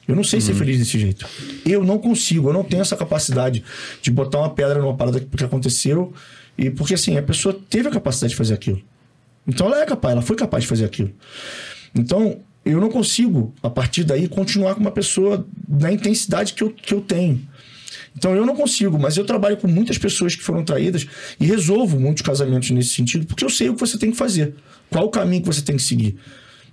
Eu 0.08 0.16
não 0.16 0.24
sei 0.24 0.40
uhum. 0.40 0.46
ser 0.46 0.54
feliz 0.56 0.80
desse 0.80 0.98
jeito. 0.98 1.28
Eu 1.66 1.84
não 1.84 1.98
consigo, 1.98 2.50
eu 2.50 2.54
não 2.54 2.64
tenho 2.64 2.82
essa 2.82 2.96
capacidade 2.96 3.64
de 4.02 4.12
botar 4.12 4.40
uma 4.40 4.50
pedra 4.50 4.80
numa 4.80 4.96
parada 4.96 5.20
que 5.20 5.44
aconteceu. 5.44 6.14
E 6.58 6.70
porque 6.70 6.94
assim, 6.94 7.18
a 7.18 7.24
pessoa 7.24 7.58
teve 7.70 7.88
a 7.88 7.92
capacidade 7.92 8.32
de 8.32 8.38
fazer 8.38 8.54
aquilo. 8.54 8.82
Então 9.48 9.68
ela 9.68 9.82
é 9.82 9.86
capaz, 9.86 10.14
ela 10.14 10.22
foi 10.22 10.36
capaz 10.36 10.64
de 10.64 10.68
fazer 10.68 10.86
aquilo. 10.86 11.12
Então, 11.94 12.40
eu 12.66 12.82
não 12.82 12.90
consigo, 12.90 13.54
a 13.64 13.70
partir 13.70 14.04
daí, 14.04 14.28
continuar 14.28 14.76
com 14.76 14.82
uma 14.82 14.92
pessoa 14.92 15.46
na 15.68 15.92
intensidade 15.92 16.54
que 16.54 16.64
eu, 16.64 16.70
que 16.70 16.94
eu 16.94 17.02
tenho. 17.02 17.42
Então 18.18 18.36
eu 18.36 18.46
não 18.46 18.56
consigo, 18.56 18.98
mas 18.98 19.16
eu 19.16 19.26
trabalho 19.26 19.58
com 19.58 19.68
muitas 19.68 19.98
pessoas 19.98 20.36
que 20.36 20.42
foram 20.42 20.64
traídas 20.64 21.06
e 21.40 21.46
resolvo 21.46 22.00
muitos 22.00 22.24
casamentos 22.24 22.72
nesse 22.72 22.90
sentido, 22.90 23.28
porque 23.28 23.46
eu 23.46 23.50
sei 23.50 23.70
o 23.70 23.76
que 23.76 23.80
você 23.80 23.98
tem 23.98 24.12
que 24.12 24.18
fazer, 24.18 24.56
qual 24.90 25.06
o 25.06 25.10
caminho 25.10 25.44
que 25.44 25.48
você 25.48 25.62
tem 25.62 25.76
que 25.76 25.84
seguir. 25.84 26.18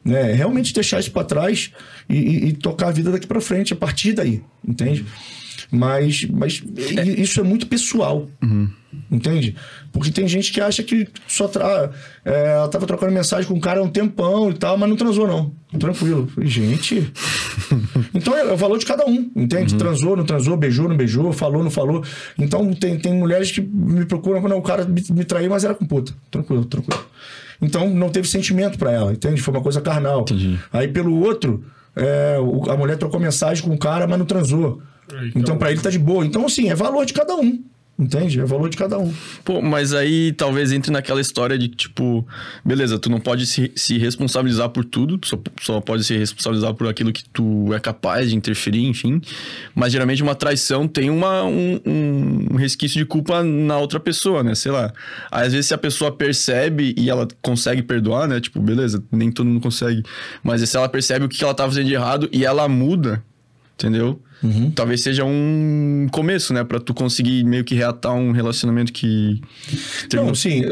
Né? 0.03 0.33
Realmente 0.33 0.73
deixar 0.73 1.01
isso 1.01 1.11
para 1.11 1.25
trás 1.25 1.71
e, 2.09 2.17
e, 2.17 2.49
e, 2.49 2.53
tocar 2.53 2.89
a 2.89 2.91
vida 2.91 3.11
daqui 3.11 3.27
para 3.27 3.41
frente 3.41 3.73
a 3.73 3.77
partir 3.77 4.13
daí, 4.13 4.43
entende? 4.67 5.05
Mas, 5.71 6.25
mas 6.27 6.63
é. 6.97 7.21
isso 7.21 7.41
é 7.41 7.43
muito 7.43 7.67
pessoal. 7.67 8.29
Uhum. 8.43 8.69
Entende? 9.11 9.55
Porque 9.93 10.11
tem 10.11 10.27
gente 10.27 10.53
que 10.53 10.61
acha 10.61 10.83
que 10.83 11.09
só 11.29 11.47
tra... 11.47 11.91
É, 12.25 12.53
ela 12.53 12.69
tava 12.69 12.87
trocando 12.87 13.13
mensagem 13.13 13.47
com 13.47 13.55
um 13.55 13.61
cara 13.61 13.81
há 13.81 13.83
um 13.83 13.89
tempão 13.89 14.51
e 14.51 14.55
tal, 14.55 14.77
mas 14.77 14.89
não 14.89 14.97
transou, 14.97 15.27
não. 15.27 15.53
Tranquilo. 15.79 16.29
Gente. 16.43 17.13
então 18.15 18.37
é, 18.37 18.41
é, 18.41 18.53
o 18.53 18.57
valor 18.57 18.79
de 18.79 18.87
cada 18.87 19.05
um, 19.07 19.31
entende? 19.35 19.73
Uhum. 19.73 19.79
Transou, 19.79 20.17
não 20.17 20.25
transou, 20.25 20.57
beijou, 20.57 20.89
não 20.89 20.97
beijou, 20.97 21.33
falou, 21.33 21.63
não 21.63 21.71
falou. 21.71 22.05
Então 22.39 22.73
tem, 22.75 22.99
tem 22.99 23.15
mulheres 23.15 23.51
que 23.51 23.61
me 23.61 24.05
procuram 24.05 24.41
quando 24.41 24.57
o 24.57 24.63
cara 24.63 24.85
me, 24.85 25.03
me 25.11 25.25
traiu, 25.25 25.51
mas 25.51 25.65
era 25.65 25.75
com 25.75 25.85
puta. 25.85 26.13
Tranquilo, 26.31 26.65
tranquilo. 26.65 27.05
Então 27.61 27.89
não 27.89 28.09
teve 28.09 28.29
sentimento 28.29 28.79
para 28.79 28.93
ela, 28.93 29.13
entende? 29.13 29.41
Foi 29.41 29.53
uma 29.53 29.63
coisa 29.63 29.81
carnal. 29.81 30.23
Entendi. 30.23 30.59
Aí 30.73 30.89
pelo 30.89 31.19
outro, 31.21 31.65
é, 31.97 32.37
a 32.69 32.77
mulher 32.77 32.97
trocou 32.97 33.21
mensagem 33.21 33.65
com 33.65 33.75
o 33.75 33.79
cara, 33.79 34.07
mas 34.07 34.19
não 34.19 34.27
transou. 34.27 34.83
então 35.35 35.57
para 35.57 35.71
ele 35.71 35.81
tá 35.81 35.91
de 35.91 35.99
boa. 35.99 36.25
Então 36.25 36.47
assim, 36.47 36.71
é 36.71 36.75
valor 36.75 37.05
de 37.05 37.13
cada 37.13 37.35
um. 37.37 37.63
Entende? 37.97 38.41
É 38.41 38.43
o 38.43 38.47
valor 38.47 38.69
de 38.69 38.77
cada 38.77 38.99
um. 38.99 39.13
Pô, 39.45 39.63
mas 39.63 39.95
aí 39.95 40.33
talvez 40.33 40.73
entre 40.73 40.91
naquela 40.91 41.21
história 41.21 41.57
de 41.57 41.69
tipo, 41.69 42.27
beleza, 42.65 42.99
tu 42.99 43.09
não 43.09 43.21
pode 43.21 43.47
se, 43.47 43.71
se 43.77 43.99
responsabilizar 43.99 44.69
por 44.71 44.85
tudo, 44.85 45.17
tu 45.17 45.29
só, 45.29 45.39
só 45.61 45.81
pode 45.81 46.03
se 46.03 46.17
responsabilizar 46.17 46.75
por 46.75 46.89
aquilo 46.89 47.13
que 47.13 47.23
tu 47.29 47.73
é 47.73 47.79
capaz 47.79 48.31
de 48.31 48.37
interferir, 48.37 48.85
enfim. 48.85 49.21
Mas 49.77 49.93
geralmente 49.93 50.25
uma 50.25 50.35
traição 50.35 50.89
tem 50.89 51.09
uma, 51.09 51.45
um, 51.45 51.81
um 52.51 52.57
resquício 52.57 52.99
de 52.99 53.05
culpa 53.05 53.45
na 53.45 53.79
outra 53.79 54.01
pessoa, 54.01 54.43
né? 54.43 54.57
Sei 54.57 54.73
lá. 54.73 54.93
Às 55.31 55.53
vezes 55.53 55.67
se 55.67 55.75
a 55.75 55.79
pessoa 55.79 56.11
percebe 56.11 56.95
e 56.99 57.09
ela 57.09 57.29
consegue 57.41 57.83
perdoar, 57.83 58.27
né? 58.27 58.41
Tipo, 58.41 58.61
beleza, 58.61 59.05
nem 59.13 59.31
todo 59.31 59.47
mundo 59.47 59.61
consegue. 59.61 60.03
Mas 60.43 60.69
se 60.69 60.77
ela 60.77 60.89
percebe 60.89 61.27
o 61.27 61.29
que 61.29 61.45
ela 61.45 61.55
tá 61.55 61.65
fazendo 61.65 61.87
de 61.87 61.95
errado 61.95 62.29
e 62.33 62.45
ela 62.45 62.69
muda, 62.69 63.23
entendeu? 63.75 64.21
Uhum. 64.43 64.71
Talvez 64.71 65.01
seja 65.01 65.25
um 65.25 66.07
começo, 66.13 66.53
né? 66.53 66.63
Pra 66.65 66.79
tu 66.79 66.93
conseguir 66.93 67.45
meio 67.45 67.65
que 67.65 67.75
reatar 67.75 68.15
um 68.15 68.31
relacionamento 68.31 68.93
que. 68.93 69.41
Não, 70.13 70.35
sim. 70.35 70.63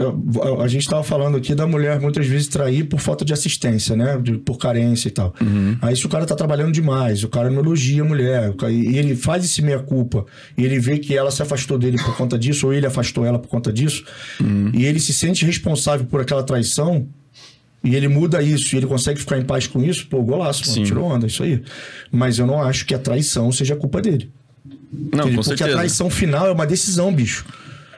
A, 0.58 0.62
a 0.62 0.68
gente 0.68 0.86
tava 0.86 1.02
falando 1.02 1.36
aqui 1.38 1.54
da 1.54 1.66
mulher 1.66 1.98
muitas 1.98 2.26
vezes 2.26 2.48
trair 2.48 2.84
por 2.84 3.00
falta 3.00 3.24
de 3.24 3.32
assistência, 3.32 3.96
né? 3.96 4.18
De, 4.18 4.36
por 4.38 4.58
carência 4.58 5.08
e 5.08 5.10
tal. 5.10 5.34
Uhum. 5.40 5.76
Aí 5.80 5.96
se 5.96 6.04
o 6.04 6.08
cara 6.08 6.26
tá 6.26 6.34
trabalhando 6.34 6.72
demais, 6.72 7.24
o 7.24 7.28
cara 7.28 7.48
não 7.48 7.60
elogia 7.60 8.02
a 8.02 8.04
mulher, 8.04 8.54
e 8.70 8.98
ele 8.98 9.16
faz 9.16 9.44
esse 9.44 9.62
meia-culpa, 9.62 10.26
e 10.56 10.64
ele 10.64 10.78
vê 10.78 10.98
que 10.98 11.16
ela 11.16 11.30
se 11.30 11.42
afastou 11.42 11.78
dele 11.78 11.96
por 11.96 12.16
conta 12.16 12.38
disso, 12.38 12.66
ou 12.66 12.74
ele 12.74 12.86
afastou 12.86 13.24
ela 13.24 13.38
por 13.38 13.48
conta 13.48 13.72
disso, 13.72 14.04
uhum. 14.40 14.70
e 14.74 14.84
ele 14.84 15.00
se 15.00 15.14
sente 15.14 15.46
responsável 15.46 16.06
por 16.06 16.20
aquela 16.20 16.42
traição, 16.42 17.08
e 17.84 17.96
ele 17.96 18.09
muda 18.09 18.42
isso 18.42 18.74
e 18.74 18.78
ele 18.78 18.86
consegue 18.86 19.18
ficar 19.18 19.38
em 19.38 19.44
paz 19.44 19.66
com 19.66 19.82
isso, 19.82 20.06
pô, 20.06 20.22
golaço, 20.22 20.68
mano, 20.70 20.84
tirou 20.84 21.04
onda, 21.04 21.26
isso 21.26 21.42
aí. 21.42 21.62
Mas 22.10 22.38
eu 22.38 22.46
não 22.46 22.62
acho 22.62 22.86
que 22.86 22.94
a 22.94 22.98
traição 22.98 23.50
seja 23.50 23.74
culpa 23.74 24.00
dele. 24.00 24.30
Não, 24.92 25.24
com 25.24 25.34
Porque 25.34 25.42
certeza. 25.44 25.70
a 25.70 25.72
traição 25.74 26.10
final 26.10 26.46
é 26.46 26.52
uma 26.52 26.66
decisão, 26.66 27.12
bicho. 27.12 27.44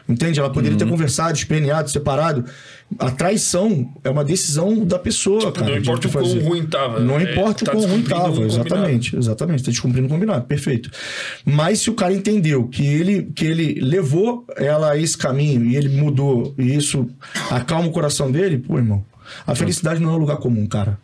Entende? 0.08 0.38
Ela 0.38 0.50
poderia 0.50 0.72
uhum. 0.72 0.78
ter 0.78 0.86
conversado, 0.86 1.36
esperneado, 1.36 1.90
separado. 1.90 2.44
A 2.98 3.10
traição 3.10 3.90
é 4.04 4.10
uma 4.10 4.22
decisão 4.22 4.84
da 4.84 4.98
pessoa, 4.98 5.40
tipo, 5.40 5.52
cara. 5.52 5.70
Não 5.70 5.78
importa 5.78 6.08
o 6.08 6.10
quão 6.10 6.40
ruim 6.40 6.66
tava. 6.66 7.00
Não 7.00 7.18
é, 7.18 7.22
importa 7.22 7.64
tá 7.64 7.72
o 7.72 7.74
quão 7.74 7.88
ruim 7.88 8.02
tava. 8.02 8.40
Um 8.40 8.46
exatamente, 8.46 9.10
combinado. 9.10 9.18
exatamente. 9.18 9.64
Tá 9.64 9.70
descumprindo 9.70 10.06
o 10.06 10.10
combinado, 10.10 10.44
perfeito. 10.44 10.90
Mas 11.44 11.80
se 11.80 11.88
o 11.88 11.94
cara 11.94 12.12
entendeu 12.12 12.68
que 12.68 12.84
ele, 12.86 13.30
que 13.34 13.46
ele 13.46 13.80
levou 13.80 14.44
ela 14.56 14.92
a 14.92 14.98
esse 14.98 15.16
caminho 15.16 15.64
e 15.64 15.74
ele 15.74 15.88
mudou, 15.88 16.54
e 16.58 16.74
isso 16.74 17.08
acalma 17.50 17.88
o 17.88 17.90
coração 17.90 18.30
dele, 18.30 18.58
pô, 18.58 18.76
irmão, 18.76 19.02
a 19.46 19.54
felicidade 19.54 20.00
não 20.00 20.10
é 20.10 20.12
um 20.12 20.18
lugar 20.18 20.36
comum, 20.36 20.66
cara. 20.66 20.98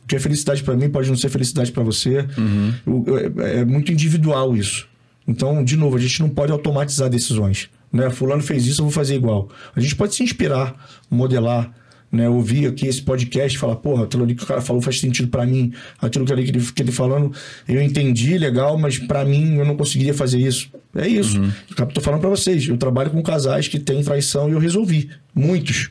Porque 0.00 0.16
a 0.16 0.20
felicidade 0.20 0.62
para 0.62 0.76
mim 0.76 0.90
pode 0.90 1.08
não 1.08 1.16
ser 1.16 1.28
felicidade 1.28 1.70
para 1.70 1.82
você. 1.82 2.26
Uhum. 2.36 3.04
É, 3.38 3.60
é, 3.60 3.64
muito 3.64 3.92
individual 3.92 4.56
isso. 4.56 4.88
Então, 5.26 5.62
de 5.62 5.76
novo, 5.76 5.96
a 5.96 6.00
gente 6.00 6.20
não 6.20 6.28
pode 6.28 6.50
automatizar 6.50 7.08
decisões. 7.08 7.68
Né? 7.92 8.10
Fulano 8.10 8.42
fez 8.42 8.66
isso, 8.66 8.80
eu 8.80 8.86
vou 8.86 8.92
fazer 8.92 9.14
igual. 9.14 9.48
A 9.74 9.80
gente 9.80 9.94
pode 9.94 10.14
se 10.14 10.22
inspirar, 10.22 10.74
modelar, 11.08 11.72
né? 12.10 12.28
Ouvir 12.28 12.66
aqui 12.66 12.86
esse 12.86 13.00
podcast 13.00 13.56
e 13.56 13.60
falar, 13.60 13.76
porra, 13.76 14.04
aquilo 14.04 14.24
ali 14.24 14.34
que 14.34 14.42
o 14.42 14.46
cara 14.46 14.60
falou 14.60 14.82
faz 14.82 14.98
sentido 14.98 15.28
para 15.28 15.46
mim. 15.46 15.72
Aquilo 16.00 16.24
que 16.24 16.32
ele, 16.32 16.72
que 16.72 16.82
ele 16.82 16.92
falando, 16.92 17.32
eu 17.68 17.80
entendi, 17.80 18.36
legal, 18.36 18.76
mas 18.76 18.98
para 18.98 19.24
mim 19.24 19.56
eu 19.56 19.64
não 19.64 19.76
conseguiria 19.76 20.12
fazer 20.12 20.38
isso. 20.38 20.70
É 20.94 21.06
isso. 21.06 21.40
Uhum. 21.40 21.86
tô 21.86 22.00
falando 22.00 22.20
para 22.20 22.30
vocês. 22.30 22.66
Eu 22.66 22.76
trabalho 22.76 23.10
com 23.10 23.22
casais 23.22 23.68
que 23.68 23.78
têm 23.78 24.02
traição 24.02 24.48
e 24.48 24.52
eu 24.52 24.58
resolvi. 24.58 25.08
Muitos. 25.32 25.90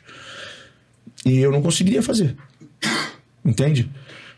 E 1.24 1.38
eu 1.38 1.52
não 1.52 1.62
conseguiria 1.62 2.02
fazer. 2.02 2.36
Entende? 3.44 3.90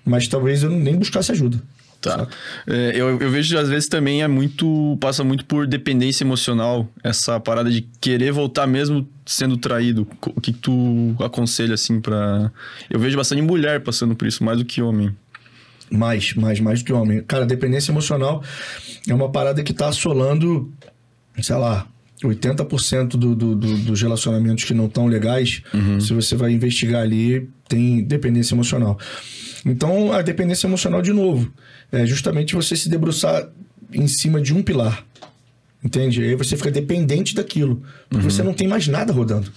Mas 0.05 0.27
talvez 0.27 0.63
eu 0.63 0.71
nem 0.71 0.97
buscasse 0.97 1.33
ajuda. 1.33 1.63
Tá. 2.03 2.27
É, 2.67 2.91
eu, 2.97 3.21
eu 3.21 3.31
vejo 3.31 3.57
às 3.57 3.69
vezes 3.69 3.89
também 3.89 4.25
é 4.25 4.29
muito. 4.29 4.99
passa 5.01 5.23
muito 5.23 5.45
por 5.45 5.69
dependência 5.69 6.25
emocional, 6.25 6.89
essa 7.03 7.39
parada 7.39 7.71
de 7.71 7.83
querer 8.01 8.33
voltar 8.33 8.67
mesmo 8.67 9.09
sendo 9.25 9.57
traído. 9.57 10.07
O 10.35 10.41
que, 10.41 10.53
que 10.53 10.59
tu 10.59 11.15
aconselha 11.21 11.75
assim 11.75 12.01
para 12.01 12.51
Eu 12.91 12.99
vejo 12.99 13.17
bastante 13.17 13.41
mulher 13.41 13.81
passando 13.81 14.17
por 14.17 14.27
isso, 14.27 14.43
mais 14.43 14.59
do 14.59 14.65
que 14.65 14.83
homem. 14.83 15.15
Mais, 15.89 16.35
mais, 16.35 16.59
mais 16.59 16.83
do 16.83 16.87
que 16.87 16.93
homem. 16.93 17.23
Cara, 17.23 17.47
dependência 17.47 17.93
emocional 17.93 18.43
é 19.09 19.15
uma 19.15 19.31
parada 19.31 19.63
que 19.63 19.73
tá 19.73 19.87
assolando, 19.87 20.73
sei 21.41 21.55
lá, 21.55 21.87
80% 22.27 23.09
do, 23.11 23.35
do, 23.35 23.55
do, 23.55 23.77
dos 23.79 24.03
relacionamentos 24.03 24.65
que 24.65 24.75
não 24.75 24.87
estão 24.87 25.07
legais, 25.07 25.63
uhum. 25.73 26.01
se 26.01 26.13
você 26.13 26.37
vai 26.37 26.53
investigar 26.53 27.03
ali, 27.03 27.49
tem 27.69 28.03
dependência 28.03 28.55
emocional. 28.55 28.99
Então, 29.65 30.13
a 30.13 30.23
dependência 30.23 30.67
emocional, 30.67 31.01
de 31.03 31.13
novo, 31.13 31.53
é 31.91 32.05
justamente 32.05 32.55
você 32.55 32.77
se 32.77 32.89
debruçar 32.89 33.49
em 33.93 34.07
cima 34.07 34.41
de 34.41 34.53
um 34.55 34.63
pilar. 34.63 35.05
Entende? 35.85 36.23
Aí 36.23 36.35
você 36.35 36.57
fica 36.57 36.71
dependente 36.71 37.35
daquilo. 37.35 37.83
Porque 38.09 38.25
uhum. 38.25 38.31
você 38.31 38.43
não 38.43 38.55
tem 38.55 38.69
mais 38.69 38.87
nada 38.87 39.13
rodando. 39.13 39.53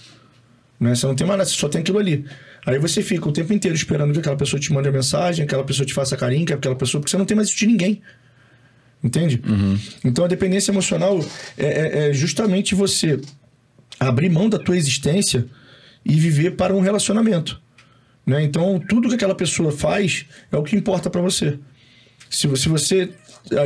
Né? 0.78 0.94
Você 0.94 1.06
não 1.06 1.14
tem 1.14 1.26
mais 1.26 1.38
nada, 1.38 1.48
você 1.48 1.56
só 1.56 1.68
tem 1.68 1.80
aquilo 1.80 1.98
ali. 1.98 2.24
Aí 2.64 2.78
você 2.78 3.00
fica 3.00 3.28
o 3.28 3.32
tempo 3.32 3.52
inteiro 3.52 3.76
esperando 3.76 4.12
que 4.12 4.18
aquela 4.18 4.36
pessoa 4.36 4.58
te 4.58 4.72
mande 4.72 4.88
a 4.88 4.92
mensagem, 4.92 5.44
aquela 5.44 5.64
pessoa 5.64 5.86
te 5.86 5.94
faça 5.94 6.16
carinho, 6.16 6.44
que 6.44 6.52
aquela 6.52 6.74
pessoa, 6.74 7.00
porque 7.00 7.10
você 7.10 7.16
não 7.16 7.24
tem 7.24 7.36
mais 7.36 7.48
isso 7.48 7.56
de 7.56 7.66
ninguém. 7.66 8.02
Entende? 9.02 9.40
Uhum. 9.46 9.78
Então 10.04 10.24
a 10.24 10.28
dependência 10.28 10.72
emocional 10.72 11.24
é, 11.56 11.66
é, 11.66 12.08
é, 12.08 12.12
justamente 12.12 12.74
você 12.74 13.20
abrir 14.00 14.28
mão 14.28 14.48
da 14.48 14.58
tua 14.58 14.76
existência 14.76 15.46
e 16.04 16.14
viver 16.14 16.52
para 16.52 16.74
um 16.74 16.80
relacionamento. 16.80 17.60
Né? 18.24 18.42
Então 18.42 18.80
tudo 18.88 19.08
que 19.08 19.14
aquela 19.14 19.34
pessoa 19.34 19.70
faz 19.70 20.26
é 20.50 20.56
o 20.56 20.62
que 20.62 20.74
importa 20.74 21.08
para 21.08 21.20
você. 21.20 21.58
Se, 22.28 22.54
se 22.56 22.68
você. 22.68 23.10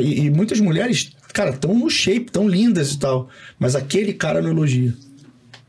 E, 0.03 0.27
e 0.27 0.31
muitas 0.31 0.61
mulheres, 0.61 1.13
cara, 1.33 1.51
estão 1.51 1.75
no 1.75 1.89
shape, 1.89 2.31
tão 2.31 2.47
lindas 2.47 2.93
e 2.93 2.99
tal. 2.99 3.29
Mas 3.59 3.75
aquele 3.75 4.13
cara 4.13 4.43
não 4.43 4.51
elogia. 4.51 4.93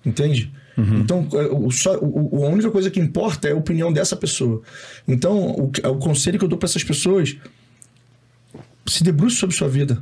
Entende? 0.06 0.52
Uhum. 0.78 1.00
Então, 1.00 1.28
é, 1.34 1.46
o, 1.46 1.72
só, 1.72 1.98
o, 2.02 2.46
a 2.46 2.50
única 2.50 2.72
coisa 2.72 2.90
que 2.90 3.00
importa 3.00 3.48
é 3.48 3.52
a 3.52 3.56
opinião 3.56 3.92
dessa 3.94 4.16
pessoa. 4.16 4.62
Então, 5.08 5.52
o, 5.52 5.72
o 5.90 5.98
conselho 5.98 6.40
que 6.40 6.46
eu 6.46 6.50
dou 6.50 6.58
para 6.58 6.68
essas 6.68 6.84
pessoas 6.84 7.38
se 8.92 9.04
debruce 9.04 9.38
sobre 9.38 9.56
sua 9.56 9.70
vida. 9.70 10.02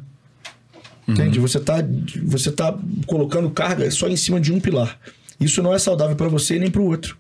Uhum. 1.07 1.13
Entende? 1.13 1.39
Você 1.39 1.57
está 1.57 1.75
você 2.23 2.51
tá 2.51 2.77
colocando 3.05 3.49
carga 3.49 3.89
só 3.91 4.07
em 4.07 4.15
cima 4.15 4.39
de 4.39 4.53
um 4.53 4.59
pilar. 4.59 4.99
Isso 5.39 5.63
não 5.63 5.73
é 5.73 5.79
saudável 5.79 6.15
para 6.15 6.27
você 6.27 6.59
nem 6.59 6.69
para 6.69 6.81
o 6.81 6.85
outro. 6.85 7.17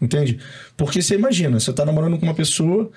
Entende? 0.00 0.38
Porque 0.76 1.00
você 1.00 1.14
imagina, 1.14 1.58
você 1.58 1.70
está 1.70 1.84
namorando 1.84 2.18
com 2.18 2.26
uma 2.26 2.34
pessoa 2.34 2.90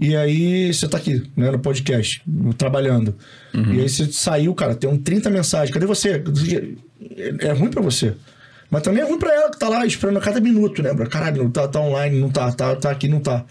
e 0.00 0.14
aí 0.14 0.72
você 0.74 0.84
está 0.84 0.98
aqui, 0.98 1.22
né, 1.34 1.50
no 1.50 1.58
podcast, 1.58 2.22
trabalhando. 2.58 3.16
Uhum. 3.54 3.74
E 3.74 3.80
aí 3.80 3.88
você 3.88 4.10
saiu, 4.12 4.54
cara, 4.54 4.74
tem 4.74 4.90
um 4.90 4.98
30 4.98 5.30
mensagens. 5.30 5.70
Cadê 5.72 5.86
você? 5.86 6.22
É, 7.16 7.46
é 7.46 7.52
ruim 7.52 7.70
para 7.70 7.80
você. 7.80 8.14
Mas 8.70 8.82
também 8.82 9.02
é 9.02 9.06
ruim 9.06 9.18
pra 9.18 9.32
ela 9.32 9.50
que 9.50 9.58
tá 9.58 9.68
lá 9.68 9.86
esperando 9.86 10.18
a 10.18 10.20
cada 10.20 10.40
minuto, 10.40 10.82
né? 10.82 10.94
Caralho, 11.06 11.44
não 11.44 11.50
tá, 11.50 11.66
tá 11.66 11.80
online, 11.80 12.20
não 12.20 12.30
tá, 12.30 12.52
tá, 12.52 12.76
tá 12.76 12.90
aqui, 12.90 13.08
não 13.08 13.20
tá. 13.20 13.44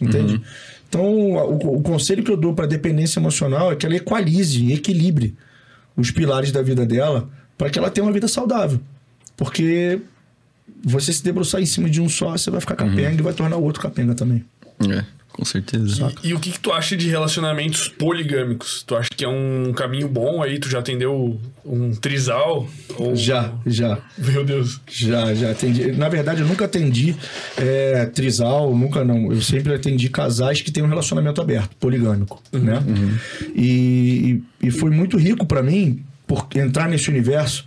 Entende? 0.00 0.40
Então, 0.88 1.04
o, 1.04 1.76
o 1.78 1.82
conselho 1.82 2.22
que 2.22 2.30
eu 2.30 2.36
dou 2.36 2.54
pra 2.54 2.66
dependência 2.66 3.18
emocional 3.18 3.72
é 3.72 3.76
que 3.76 3.84
ela 3.84 3.96
equalize 3.96 4.72
equilibre 4.72 5.34
os 5.96 6.10
pilares 6.10 6.52
da 6.52 6.62
vida 6.62 6.86
dela 6.86 7.28
para 7.56 7.70
que 7.70 7.78
ela 7.78 7.90
tenha 7.90 8.06
uma 8.06 8.12
vida 8.12 8.28
saudável. 8.28 8.80
Porque 9.36 10.00
você 10.84 11.12
se 11.12 11.22
debruçar 11.22 11.60
em 11.60 11.66
cima 11.66 11.88
de 11.88 12.00
um 12.00 12.08
só, 12.08 12.32
você 12.32 12.50
vai 12.50 12.60
ficar 12.60 12.76
capenga 12.76 13.18
e 13.18 13.22
vai 13.22 13.32
tornar 13.32 13.56
o 13.56 13.62
outro 13.62 13.82
capenga 13.82 14.14
também. 14.14 14.44
É, 14.88 15.04
com 15.36 15.44
certeza. 15.44 16.12
E, 16.22 16.28
e 16.28 16.34
o 16.34 16.40
que, 16.40 16.50
que 16.50 16.58
tu 16.58 16.72
acha 16.72 16.96
de 16.96 17.08
relacionamentos 17.08 17.88
poligâmicos? 17.88 18.82
Tu 18.86 18.96
acha 18.96 19.10
que 19.14 19.24
é 19.24 19.28
um 19.28 19.72
caminho 19.74 20.08
bom 20.08 20.42
aí? 20.42 20.58
Tu 20.58 20.70
já 20.70 20.78
atendeu 20.78 21.38
um 21.64 21.94
trisal? 21.94 22.66
Ou... 22.96 23.14
Já, 23.14 23.52
já. 23.66 23.98
Meu 24.16 24.44
Deus. 24.44 24.80
Já, 24.90 25.34
já 25.34 25.50
atendi. 25.50 25.92
Na 25.92 26.08
verdade, 26.08 26.40
eu 26.40 26.46
nunca 26.46 26.64
atendi 26.64 27.14
é, 27.58 28.06
trisal, 28.06 28.74
nunca 28.74 29.04
não. 29.04 29.30
Eu 29.30 29.42
sempre 29.42 29.74
atendi 29.74 30.08
casais 30.08 30.62
que 30.62 30.72
têm 30.72 30.82
um 30.82 30.88
relacionamento 30.88 31.40
aberto, 31.40 31.76
poligâmico, 31.76 32.42
né? 32.52 32.82
E, 33.54 34.42
e, 34.62 34.68
e 34.68 34.70
foi 34.70 34.90
muito 34.90 35.18
rico 35.18 35.44
pra 35.44 35.62
mim 35.62 36.02
por 36.26 36.48
entrar 36.56 36.88
nesse 36.88 37.08
universo, 37.08 37.64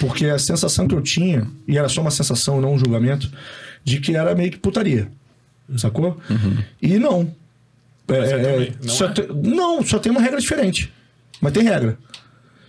porque 0.00 0.26
a 0.26 0.38
sensação 0.38 0.86
que 0.86 0.94
eu 0.94 1.00
tinha, 1.00 1.46
e 1.66 1.78
era 1.78 1.88
só 1.88 2.00
uma 2.00 2.10
sensação, 2.10 2.60
não 2.60 2.74
um 2.74 2.78
julgamento, 2.78 3.30
de 3.82 4.00
que 4.00 4.16
era 4.16 4.34
meio 4.34 4.50
que 4.50 4.58
putaria. 4.58 5.08
Sacou? 5.76 6.20
E 6.80 6.98
não. 6.98 7.32
É, 8.08 8.14
é 8.16 8.18
é, 8.66 8.72
não 8.82 8.88
só 8.88 9.06
é? 9.06 9.12
te- 9.12 9.26
não, 9.32 9.82
só 9.82 9.98
tem 9.98 10.12
uma 10.12 10.20
regra 10.20 10.38
diferente. 10.40 10.92
Mas 11.40 11.52
tem 11.52 11.62
regra. 11.62 11.98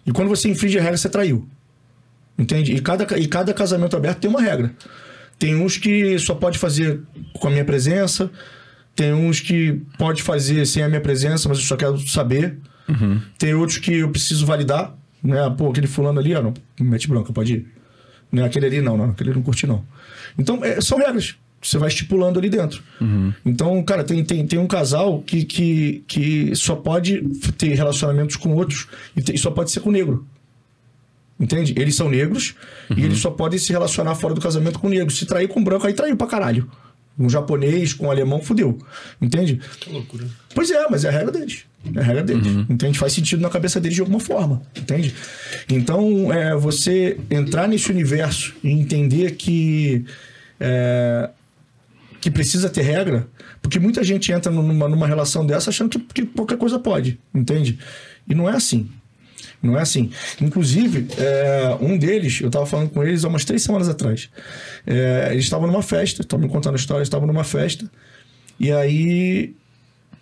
E 0.05 0.11
quando 0.11 0.29
você 0.29 0.49
infringe 0.49 0.77
a 0.79 0.81
regra, 0.81 0.97
você 0.97 1.09
traiu. 1.09 1.47
Entende? 2.37 2.73
E 2.73 2.81
cada, 2.81 3.17
e 3.19 3.27
cada 3.27 3.53
casamento 3.53 3.95
aberto 3.95 4.19
tem 4.19 4.29
uma 4.29 4.41
regra. 4.41 4.71
Tem 5.37 5.55
uns 5.55 5.77
que 5.77 6.17
só 6.19 6.33
pode 6.35 6.57
fazer 6.57 7.01
com 7.33 7.47
a 7.47 7.51
minha 7.51 7.65
presença. 7.65 8.29
Tem 8.95 9.11
uns 9.13 9.39
que 9.41 9.81
pode 9.97 10.23
fazer 10.23 10.65
sem 10.65 10.81
a 10.83 10.87
minha 10.87 11.01
presença, 11.01 11.49
mas 11.49 11.57
eu 11.57 11.63
só 11.65 11.75
quero 11.75 11.97
saber. 12.07 12.57
Tem 13.37 13.53
outros 13.53 13.77
que 13.77 13.93
eu 13.95 14.09
preciso 14.09 14.45
validar. 14.45 14.95
Né? 15.21 15.37
Pô, 15.57 15.69
aquele 15.69 15.87
fulano 15.87 16.19
ali, 16.19 16.33
ó, 16.35 16.41
não, 16.41 16.53
mete 16.79 17.07
branca, 17.09 17.33
pode 17.33 17.53
ir. 17.53 17.67
Né? 18.31 18.45
Aquele 18.45 18.67
ali, 18.67 18.81
não, 18.81 18.95
não, 18.95 19.09
aquele 19.09 19.33
não 19.33 19.41
curte, 19.41 19.65
não. 19.67 19.83
Então, 20.37 20.63
é, 20.63 20.79
são 20.79 20.97
regras. 20.97 21.35
Você 21.67 21.77
vai 21.79 21.87
estipulando 21.89 22.37
ali 22.37 22.47
dentro. 22.49 22.83
Então, 23.43 23.81
cara, 23.83 24.03
tem, 24.03 24.23
tem, 24.23 24.45
tem 24.45 24.59
um 24.59 24.67
casal 24.67 25.21
que, 25.23 25.43
que, 25.43 26.03
que 26.07 26.55
só 26.55 26.75
pode 26.75 27.21
ter 27.57 27.73
relacionamentos 27.73 28.35
com 28.35 28.53
outros 28.53 28.87
e, 29.17 29.21
tem- 29.21 29.33
e 29.35 29.37
só 29.37 29.49
pode 29.49 29.71
ser 29.71 29.79
com 29.79 29.89
negro. 29.89 30.27
Entende? 31.39 31.73
Eles 31.77 31.95
são 31.95 32.09
negros 32.09 32.55
e 32.95 33.03
eles 33.03 33.17
só 33.17 33.29
podem 33.29 33.59
se 33.59 33.71
relacionar 33.71 34.15
fora 34.15 34.33
do 34.33 34.39
casamento 34.39 34.79
com 34.79 34.87
negro. 34.87 35.13
Se 35.13 35.25
trair 35.25 35.47
com 35.47 35.63
branco, 35.63 35.85
aí 35.87 35.93
traiu 35.93 36.15
pra 36.15 36.27
caralho. 36.27 36.69
Um 37.17 37.29
japonês 37.29 37.93
com 37.93 38.07
um 38.07 38.11
alemão, 38.11 38.41
fudeu. 38.41 38.77
Entende? 39.21 39.59
Que 39.79 39.89
loucura. 39.91 40.25
Pois 40.53 40.69
é, 40.69 40.85
mas 40.89 41.03
é 41.03 41.09
a 41.09 41.11
regra 41.11 41.31
deles. 41.31 41.63
É 41.95 41.99
a 41.99 42.03
regra 42.03 42.23
deles. 42.23 42.45
Entende? 42.69 42.99
Faz 42.99 43.13
sentido 43.13 43.41
na 43.41 43.49
cabeça 43.49 43.79
deles 43.81 43.95
de 43.95 44.01
alguma 44.01 44.19
forma. 44.19 44.61
Entende? 44.77 45.13
Então, 45.69 46.31
é, 46.31 46.55
você 46.55 47.17
entrar 47.29 47.67
nesse 47.67 47.89
universo 47.91 48.53
e 48.63 48.69
entender 48.69 49.31
que. 49.35 50.05
é, 50.59 51.29
que 52.25 52.31
precisa 52.31 52.71
ter 52.71 52.81
regra, 52.81 53.27
porque 53.61 53.77
muita 53.77 54.03
gente 54.03 54.31
entra 54.31 54.51
numa, 54.51 54.89
numa 54.89 55.05
relação 55.05 55.45
dessa 55.45 55.69
achando 55.69 55.91
que, 55.91 55.99
que 55.99 56.25
qualquer 56.25 56.57
coisa 56.57 56.79
pode, 56.79 57.19
entende? 57.31 57.77
E 58.27 58.33
não 58.33 58.49
é 58.49 58.53
assim. 58.53 58.89
Não 59.61 59.77
é 59.77 59.83
assim. 59.83 60.09
Inclusive, 60.41 61.05
é, 61.19 61.77
um 61.79 61.95
deles, 61.95 62.41
eu 62.41 62.47
estava 62.47 62.65
falando 62.65 62.89
com 62.89 63.03
eles 63.03 63.23
há 63.23 63.27
umas 63.27 63.45
três 63.45 63.61
semanas 63.61 63.87
atrás. 63.87 64.27
É, 64.87 65.27
eles 65.33 65.43
estavam 65.43 65.67
numa 65.67 65.83
festa, 65.83 66.23
estavam 66.23 66.47
me 66.47 66.51
contando 66.51 66.73
a 66.73 66.77
história, 66.77 67.03
estavam 67.03 67.27
numa 67.27 67.43
festa, 67.43 67.87
e 68.59 68.71
aí 68.71 69.55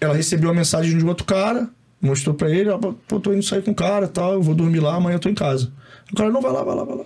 ela 0.01 0.13
recebeu 0.13 0.49
uma 0.49 0.55
mensagem 0.55 0.97
de 0.97 1.05
outro 1.05 1.23
cara, 1.23 1.69
mostrou 2.01 2.35
pra 2.35 2.49
ele, 2.49 2.67
ó, 2.67 2.77
pô, 2.77 3.17
tô 3.17 3.31
indo 3.31 3.43
sair 3.43 3.61
com 3.61 3.71
o 3.71 3.75
cara 3.75 4.09
tal, 4.09 4.33
eu 4.33 4.41
vou 4.41 4.53
dormir 4.53 4.81
lá, 4.81 4.95
amanhã 4.95 5.15
eu 5.15 5.19
tô 5.21 5.29
em 5.29 5.33
casa. 5.33 5.71
O 6.11 6.17
cara, 6.17 6.29
não, 6.29 6.41
vai 6.41 6.51
lá, 6.51 6.65
vai 6.65 6.75
lá, 6.75 6.83
vai 6.83 6.97
lá. 6.97 7.05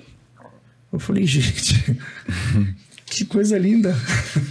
Eu 0.91 0.97
falei, 0.97 1.27
gente, 1.27 1.75
que 3.09 3.25
coisa 3.25 3.57
linda. 3.57 3.95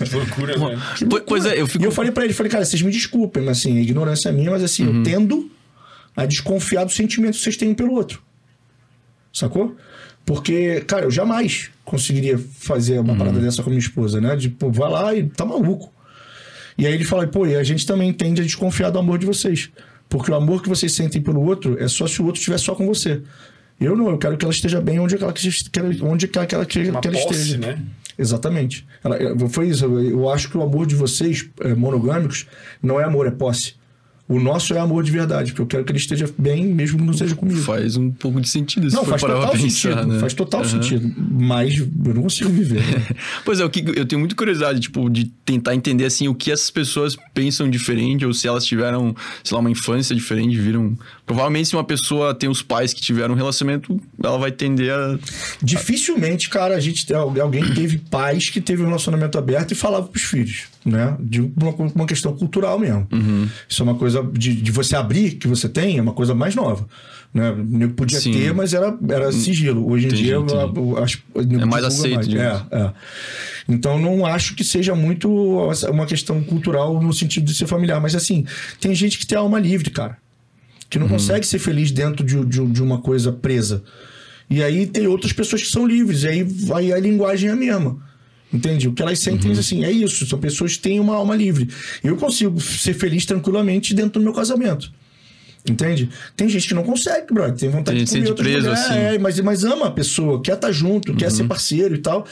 Que 0.04 0.14
loucura, 0.16 0.58
velho. 0.58 0.80
Que 0.96 1.04
Pois- 1.06 1.22
pois 1.26 1.42
loucura. 1.44 1.58
é, 1.58 1.62
eu 1.62 1.66
fico- 1.66 1.84
E 1.84 1.86
eu 1.86 1.92
falei 1.92 2.10
pra 2.10 2.24
ele, 2.24 2.32
falei, 2.34 2.50
cara, 2.50 2.64
vocês 2.64 2.82
me 2.82 2.90
desculpem, 2.90 3.42
mas 3.44 3.58
assim, 3.58 3.76
a 3.78 3.80
ignorância 3.80 4.28
é 4.30 4.32
minha, 4.32 4.50
mas 4.50 4.62
assim, 4.62 4.86
Uhum. 4.86 4.98
eu 4.98 5.02
tendo 5.04 5.50
a 6.16 6.24
desconfiar 6.26 6.84
do 6.84 6.92
sentimento 6.92 7.34
que 7.36 7.40
vocês 7.42 7.56
têm 7.56 7.68
um 7.70 7.74
pelo 7.74 7.92
outro. 7.92 8.22
Sacou? 9.32 9.76
Porque, 10.24 10.80
cara, 10.86 11.04
eu 11.04 11.10
jamais 11.10 11.70
conseguiria 11.84 12.38
fazer 12.58 12.98
uma 12.98 13.12
Uhum. 13.12 13.18
parada 13.18 13.38
dessa 13.38 13.62
com 13.62 13.68
a 13.68 13.72
minha 13.72 13.80
esposa, 13.80 14.20
né? 14.20 14.34
De, 14.34 14.48
pô, 14.48 14.70
vai 14.72 14.90
lá 14.90 15.14
e 15.14 15.24
tá 15.28 15.44
maluco. 15.44 15.92
E 16.78 16.86
aí 16.86 16.92
ele 16.92 17.04
fala, 17.04 17.26
pô, 17.26 17.46
e 17.46 17.54
a 17.54 17.62
gente 17.62 17.86
também 17.86 18.12
tende 18.12 18.40
a 18.40 18.44
desconfiar 18.44 18.90
do 18.90 18.98
amor 18.98 19.18
de 19.18 19.26
vocês. 19.26 19.70
Porque 20.08 20.30
o 20.30 20.34
amor 20.34 20.62
que 20.62 20.68
vocês 20.68 20.92
sentem 20.92 21.20
pelo 21.22 21.42
outro 21.42 21.76
é 21.80 21.88
só 21.88 22.06
se 22.06 22.20
o 22.20 22.24
outro 22.26 22.38
estiver 22.38 22.58
só 22.58 22.74
com 22.74 22.86
você. 22.86 23.20
Eu 23.80 23.94
não, 23.96 24.08
eu 24.08 24.18
quero 24.18 24.36
que 24.36 24.44
ela 24.44 24.52
esteja 24.54 24.80
bem 24.80 24.98
onde 24.98 25.14
ela, 25.16 25.32
que- 25.32 25.50
que 25.70 25.78
ela- 25.78 25.94
onde 26.02 26.26
que 26.28 26.38
ela, 26.38 26.46
que 26.46 26.54
ela, 26.54 26.64
que 26.66 26.78
Uma 26.80 27.00
ela 27.04 27.12
posse, 27.12 27.34
esteja. 27.34 27.58
né? 27.58 27.78
Exatamente. 28.18 28.86
Ela, 29.04 29.16
eu- 29.16 29.48
foi 29.48 29.68
isso. 29.68 29.84
Eu, 29.84 30.02
eu 30.02 30.28
acho 30.30 30.50
que 30.50 30.56
o 30.56 30.62
amor 30.62 30.86
de 30.86 30.94
vocês, 30.94 31.48
eh, 31.60 31.74
monogâmicos, 31.74 32.46
não 32.82 32.98
é 33.00 33.04
amor, 33.04 33.26
é 33.26 33.30
posse. 33.30 33.74
O 34.28 34.40
nosso 34.40 34.74
é 34.74 34.78
amor 34.80 35.04
de 35.04 35.12
verdade, 35.12 35.52
porque 35.52 35.62
eu 35.62 35.66
quero 35.66 35.84
que 35.84 35.92
ele 35.92 35.98
esteja 35.98 36.28
bem, 36.36 36.64
mesmo 36.66 36.98
que 36.98 37.04
não 37.04 37.12
seja 37.12 37.36
comigo. 37.36 37.60
Faz 37.60 37.96
um 37.96 38.10
pouco 38.10 38.40
de 38.40 38.48
sentido 38.48 38.90
se 38.90 38.96
não, 38.96 39.04
faz 39.04 39.22
total 39.22 39.52
pensar, 39.52 39.68
sentido. 39.70 40.06
né? 40.06 40.18
Faz 40.18 40.34
total 40.34 40.60
Aham. 40.62 40.68
sentido. 40.70 41.14
Mas 41.30 41.78
eu 41.78 42.14
não 42.14 42.22
consigo 42.22 42.50
viver. 42.50 42.80
né? 42.80 43.06
Pois 43.44 43.60
é, 43.60 43.64
o 43.64 43.70
que 43.70 43.84
eu 43.96 44.04
tenho 44.04 44.18
muita 44.18 44.34
curiosidade, 44.34 44.80
tipo, 44.80 45.08
de 45.08 45.26
tentar 45.44 45.76
entender 45.76 46.04
assim 46.06 46.26
o 46.26 46.34
que 46.34 46.50
essas 46.50 46.70
pessoas 46.70 47.16
pensam 47.32 47.70
diferente 47.70 48.26
ou 48.26 48.34
se 48.34 48.48
elas 48.48 48.64
tiveram, 48.64 49.14
sei 49.44 49.54
lá, 49.54 49.60
uma 49.60 49.70
infância 49.70 50.14
diferente, 50.14 50.58
viram. 50.58 50.98
Provavelmente 51.24 51.68
se 51.68 51.76
uma 51.76 51.84
pessoa 51.84 52.34
tem 52.34 52.48
os 52.48 52.62
pais 52.62 52.92
que 52.92 53.00
tiveram 53.00 53.34
um 53.34 53.36
relacionamento, 53.36 54.00
ela 54.22 54.38
vai 54.38 54.50
tender 54.50 54.92
a 54.92 55.18
Dificilmente, 55.62 56.48
cara, 56.48 56.74
a 56.74 56.80
gente 56.80 57.04
tem 57.06 57.16
alguém 57.16 57.62
que 57.62 57.74
teve 57.74 57.98
pais 57.98 58.50
que 58.50 58.60
teve 58.60 58.82
um 58.82 58.86
relacionamento 58.86 59.38
aberto 59.38 59.72
e 59.72 59.74
falava 59.74 60.06
pros 60.08 60.22
filhos, 60.24 60.64
né? 60.86 61.16
De 61.20 61.40
uma, 61.40 61.70
uma 61.94 62.06
questão 62.06 62.34
cultural 62.34 62.78
mesmo. 62.78 63.06
Isso 63.68 63.82
é 63.82 63.84
uma 63.84 63.96
coisa 63.96 64.22
de, 64.32 64.54
de 64.54 64.70
você 64.70 64.94
abrir, 64.96 65.32
que 65.32 65.48
você 65.48 65.68
tem, 65.68 65.98
é 65.98 66.02
uma 66.02 66.12
coisa 66.12 66.34
mais 66.34 66.54
nova. 66.54 66.86
Né? 67.34 67.50
O 67.50 67.64
nego 67.64 67.94
podia 67.94 68.20
Sim. 68.20 68.32
ter, 68.32 68.54
mas 68.54 68.72
era, 68.72 68.96
era 69.08 69.32
sigilo. 69.32 69.86
Hoje 69.90 70.04
em 70.04 70.08
Entendi, 70.08 70.22
dia, 70.22 70.36
entendi. 70.36 71.62
É 71.62 71.64
mais 71.66 71.84
aceito, 71.84 72.30
mais. 72.30 72.32
É, 72.32 72.64
é. 72.70 72.92
Então, 73.68 73.98
não 73.98 74.24
acho 74.24 74.54
que 74.54 74.62
seja 74.62 74.94
muito 74.94 75.28
uma 75.90 76.06
questão 76.06 76.42
cultural 76.42 77.02
no 77.02 77.12
sentido 77.12 77.44
de 77.44 77.54
ser 77.54 77.66
familiar. 77.66 78.00
Mas, 78.00 78.14
assim, 78.14 78.46
tem 78.80 78.94
gente 78.94 79.18
que 79.18 79.26
tem 79.26 79.36
alma 79.36 79.58
livre, 79.58 79.90
cara 79.90 80.16
que 80.88 80.98
não 80.98 81.08
consegue 81.08 81.46
ser 81.46 81.58
feliz 81.58 81.90
dentro 81.90 82.24
de, 82.24 82.44
de, 82.44 82.64
de 82.64 82.82
uma 82.82 82.98
coisa 82.98 83.32
presa. 83.32 83.82
E 84.48 84.62
aí 84.62 84.86
tem 84.86 85.06
outras 85.06 85.32
pessoas 85.32 85.62
que 85.62 85.68
são 85.68 85.86
livres, 85.86 86.22
e 86.22 86.28
aí, 86.28 86.46
aí 86.74 86.92
a 86.92 86.98
linguagem 86.98 87.50
é 87.50 87.52
a 87.52 87.56
mesma. 87.56 87.98
Entende? 88.52 88.88
O 88.88 88.92
que 88.92 89.02
elas 89.02 89.18
sentem 89.18 89.50
assim, 89.52 89.84
é 89.84 89.90
isso. 89.90 90.24
São 90.26 90.38
pessoas 90.38 90.76
que 90.76 90.82
têm 90.82 91.00
uma 91.00 91.14
alma 91.14 91.34
livre. 91.34 91.68
Eu 92.02 92.16
consigo 92.16 92.60
ser 92.60 92.94
feliz 92.94 93.26
tranquilamente 93.26 93.92
dentro 93.94 94.20
do 94.20 94.24
meu 94.24 94.32
casamento. 94.32 94.92
Entende? 95.68 96.08
Tem 96.36 96.48
gente 96.48 96.68
que 96.68 96.74
não 96.74 96.84
consegue, 96.84 97.32
brother. 97.34 97.56
Tem 97.56 97.68
vontade 97.68 97.96
Tem 97.98 98.04
de 98.06 98.12
comer 98.12 98.28
outra 98.28 98.44
preso, 98.44 98.68
mulher, 98.68 98.72
assim. 98.80 98.94
é, 98.94 99.18
mas, 99.18 99.40
mas 99.40 99.64
ama 99.64 99.86
a 99.86 99.90
pessoa, 99.90 100.40
quer 100.40 100.54
estar 100.54 100.70
junto, 100.70 101.12
quer 101.14 101.30
ser 101.30 101.44
parceiro 101.44 101.94
e 101.94 101.98
tal. 101.98 102.24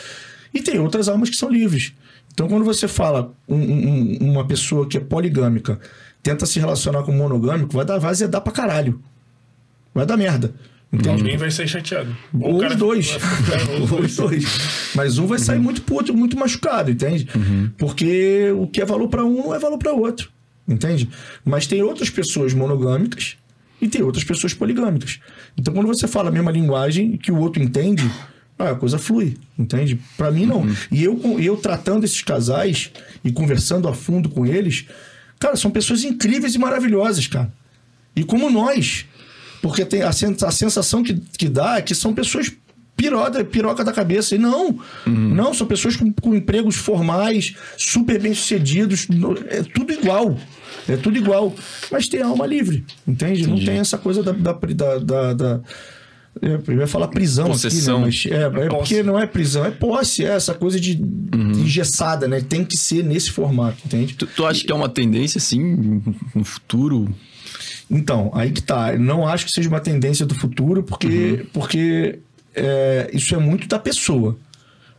E 0.55 0.63
tem 0.63 0.79
outras 0.79 1.09
almas 1.09 1.29
que 1.31 1.37
são 1.37 1.51
livres. 1.51 1.93
Então, 2.33 2.47
quando 2.49 2.65
você 2.65 2.87
fala 2.87 3.33
um- 3.49 3.57
um- 3.57 4.19
uma 4.21 4.47
pessoa 4.47 4.89
que 4.89 4.97
é 4.97 5.01
poligâmica 5.01 5.81
tenta 6.23 6.47
se 6.47 6.59
relacionar 6.61 7.03
com 7.03 7.13
um 7.13 7.17
monogâmico, 7.19 7.75
vai 7.75 7.85
dar 7.85 7.99
vai 7.99 8.11
azedar 8.13 8.41
pra 8.41 8.53
caralho. 8.53 9.01
Vai 9.93 10.07
dar 10.07 10.17
merda. 10.17 10.55
Entende? 10.95 11.23
Alguém 11.23 11.37
vai 11.37 11.51
sair 11.51 11.67
chateado. 11.69 12.17
Ou 12.41 12.57
o 12.57 12.61
cara- 12.61 12.73
os 12.75 12.79
dois. 12.79 13.19
Ou 13.69 13.85
os 13.85 13.91
Ou 13.93 14.01
os 14.01 14.17
dois. 14.17 14.45
Mas 14.95 15.19
um 15.19 15.27
vai 15.27 15.39
sair 15.39 15.59
muito 15.59 15.83
puto, 15.83 16.15
muito 16.17 16.39
machucado, 16.39 16.91
entende? 16.91 17.27
Porque 17.77 18.51
o 18.57 18.67
que 18.67 18.81
é 18.81 18.85
valor 18.85 19.09
pra 19.09 19.25
um 19.25 19.35
não 19.45 19.55
é 19.55 19.59
valor 19.59 19.79
pra 19.79 19.93
outro. 19.93 20.31
Entende? 20.67 21.09
Mas 21.45 21.67
tem 21.67 21.83
outras 21.83 22.09
pessoas 22.11 22.55
monogâmicas 22.55 23.37
e 23.81 23.89
tem 23.89 24.03
outras 24.03 24.25
pessoas 24.25 24.55
poligâmicas. 24.55 25.21
Então, 25.59 25.75
quando 25.75 25.87
você 25.87 26.07
fala 26.09 26.29
a 26.29 26.33
mesma 26.33 26.51
linguagem 26.51 27.17
que 27.19 27.31
o 27.31 27.37
outro 27.39 27.63
entende, 27.63 28.09
ah, 28.59 28.71
a 28.71 28.75
coisa 28.75 28.97
flui, 28.99 29.37
entende? 29.59 29.99
Pra 30.17 30.31
mim, 30.31 30.47
não. 30.47 30.67
E 30.91 31.05
eu, 31.05 31.21
eu 31.41 31.57
tratando 31.57 32.05
esses 32.05 32.23
casais 32.23 32.91
e 33.23 33.31
conversando 33.33 33.89
a 33.89 33.93
fundo 33.95 34.29
com 34.31 34.47
eles, 34.47 34.87
cara, 35.39 35.57
são 35.57 35.71
pessoas 35.71 36.03
incríveis 36.05 36.55
e 36.55 36.59
maravilhosas, 36.59 37.27
cara. 37.27 37.53
E 38.17 38.23
como 38.25 38.49
nós. 38.49 39.05
Porque 39.65 39.85
tem 39.85 40.03
a, 40.03 40.13
sen- 40.13 40.37
a 40.43 40.51
sensação 40.51 41.03
que, 41.03 41.15
que 41.39 41.49
dá 41.49 41.79
é 41.79 41.83
que 41.83 41.95
são 41.95 42.13
pessoas 42.15 42.53
piroca, 42.95 43.43
piroca 43.45 43.83
da 43.83 43.93
cabeça. 43.93 44.35
E 44.35 44.39
não. 44.39 44.79
Não, 45.07 45.55
são 45.55 45.67
pessoas 45.67 45.97
com, 45.97 46.13
com 46.13 46.35
empregos 46.35 46.77
formais, 46.77 47.55
super 47.79 48.21
bem-sucedidos. 48.21 49.09
É 49.49 49.63
tudo 49.63 49.91
igual. 49.93 50.37
É 50.87 50.97
tudo 50.99 51.17
igual. 51.17 51.55
Mas 51.91 52.09
tem 52.09 52.21
alma 52.21 52.47
livre, 52.47 52.85
entende? 53.09 53.47
Não 53.47 53.57
tem 53.65 53.79
essa 53.79 53.97
coisa 53.97 54.23
da, 54.23 54.33
da, 54.33 54.53
da, 54.53 54.99
da- 54.99 55.33
da- 55.33 55.61
Eu 56.43 56.63
eu 56.69 56.79
ia 56.81 56.87
falar 56.87 57.09
prisão 57.09 57.47
Possessão. 57.47 58.05
aqui, 58.05 58.29
né? 58.29 58.49
Mas 58.51 58.63
é, 58.63 58.67
é 58.67 58.69
porque 58.69 59.03
não 59.03 59.19
é 59.19 59.27
prisão, 59.27 59.65
é 59.65 59.71
posse, 59.71 60.25
é 60.25 60.29
essa 60.35 60.53
coisa 60.53 60.79
de 60.79 61.01
engessada, 61.59 62.29
né? 62.29 62.41
Tem 62.41 62.65
que 62.65 62.77
ser 62.77 63.03
nesse 63.05 63.31
formato, 63.31 63.79
entende? 63.87 64.15
Tu, 64.15 64.27
tu 64.27 64.45
acha 64.45 64.63
que 64.65 64.71
é 64.71 64.75
uma 64.75 64.89
tendência, 64.91 65.39
assim, 65.39 66.03
no 66.35 66.45
futuro? 66.45 67.09
Então, 67.91 68.31
aí 68.35 68.51
que 68.51 68.63
tá. 68.63 68.97
Não 68.97 69.27
acho 69.27 69.47
que 69.47 69.53
seja 69.53 69.69
uma 69.69 69.81
tendência 69.81 70.25
do 70.25 70.35
futuro, 70.35 70.83
porque, 70.83 71.47
porque 71.53 72.19
é, 72.55 73.11
isso 73.13 73.35
é 73.35 73.39
muito 73.39 73.69
da 73.69 73.79
pessoa. 73.79 74.37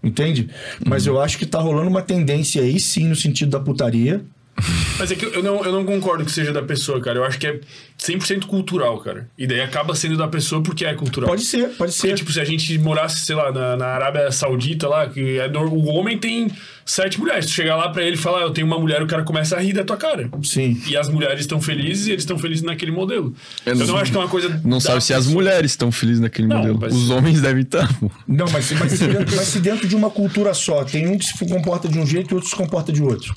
Entende? 0.03 0.49
Mas 0.85 1.07
eu 1.07 1.19
acho 1.19 1.37
que 1.37 1.47
tá 1.47 1.59
rolando 1.59 1.89
uma 1.89 2.01
tendência 2.01 2.61
aí, 2.61 2.79
sim, 2.79 3.07
no 3.07 3.15
sentido 3.15 3.49
da 3.49 3.59
putaria. 3.59 4.23
Mas 4.97 5.11
é 5.11 5.15
que 5.15 5.25
eu 5.25 5.43
não, 5.43 5.65
eu 5.65 5.71
não 5.71 5.83
concordo 5.83 6.23
que 6.23 6.31
seja 6.31 6.53
da 6.53 6.61
pessoa, 6.61 7.01
cara. 7.01 7.19
Eu 7.19 7.23
acho 7.25 7.37
que 7.37 7.47
é 7.47 7.59
100% 7.99 8.45
cultural, 8.45 8.99
cara. 8.99 9.27
E 9.37 9.45
daí 9.45 9.59
acaba 9.61 9.95
sendo 9.95 10.15
da 10.15 10.27
pessoa 10.27 10.61
porque 10.61 10.85
é 10.85 10.93
cultural. 10.93 11.29
Pode 11.29 11.43
ser, 11.43 11.69
pode 11.69 11.91
ser. 11.91 12.01
Porque, 12.01 12.15
tipo, 12.15 12.31
se 12.31 12.39
a 12.39 12.45
gente 12.45 12.77
morasse, 12.77 13.25
sei 13.25 13.35
lá, 13.35 13.51
na, 13.51 13.75
na 13.75 13.87
Arábia 13.87 14.31
Saudita 14.31 14.87
lá, 14.87 15.09
que 15.09 15.39
é, 15.39 15.47
o 15.57 15.85
homem 15.85 16.17
tem 16.17 16.49
sete 16.85 17.19
mulheres. 17.19 17.47
Tu 17.47 17.51
chegar 17.51 17.75
lá 17.75 17.89
pra 17.89 18.03
ele 18.03 18.15
e 18.15 18.17
falar, 18.17 18.41
eu 18.41 18.51
tenho 18.51 18.67
uma 18.67 18.77
mulher, 18.79 19.01
o 19.01 19.07
cara 19.07 19.23
começa 19.23 19.55
a 19.55 19.59
rir 19.59 19.73
da 19.73 19.83
tua 19.83 19.97
cara. 19.97 20.29
Sim. 20.43 20.79
E 20.87 20.95
as 20.95 21.09
mulheres 21.09 21.39
estão 21.41 21.59
felizes 21.59 22.07
e 22.07 22.11
eles 22.11 22.21
estão 22.21 22.37
felizes 22.37 22.63
naquele 22.63 22.91
modelo. 22.91 23.33
Eu 23.65 23.73
Eu, 23.73 23.79
não- 23.79 23.87
não 23.87 23.97
acho 23.97 24.11
que 24.11 24.17
é 24.17 24.19
uma 24.19 24.29
coisa. 24.29 24.61
Não 24.63 24.79
sabe 24.79 25.03
se 25.03 25.13
as 25.13 25.25
mulheres 25.27 25.71
estão 25.71 25.91
felizes 25.91 26.19
naquele 26.21 26.47
Não, 26.47 26.57
modelo. 26.57 26.77
mas- 26.79 26.93
Os 26.93 27.09
homens 27.09 27.41
devem 27.41 27.63
estar. 27.63 27.91
pô. 27.99 28.09
Não, 28.27 28.45
mas, 28.51 28.71
mas, 28.73 28.91
se 28.91 29.07
dentro, 29.07 29.35
mas 29.35 29.47
se 29.47 29.59
dentro 29.59 29.87
de 29.87 29.95
uma 29.95 30.09
cultura 30.11 30.53
só, 30.53 30.83
tem 30.83 31.07
um 31.07 31.17
que 31.17 31.25
se 31.25 31.37
comporta 31.47 31.87
de 31.87 31.97
um 31.97 32.05
jeito 32.05 32.31
e 32.31 32.35
outro 32.35 32.49
se 32.49 32.55
comporta 32.55 32.93
de 32.93 33.01
outro. 33.01 33.33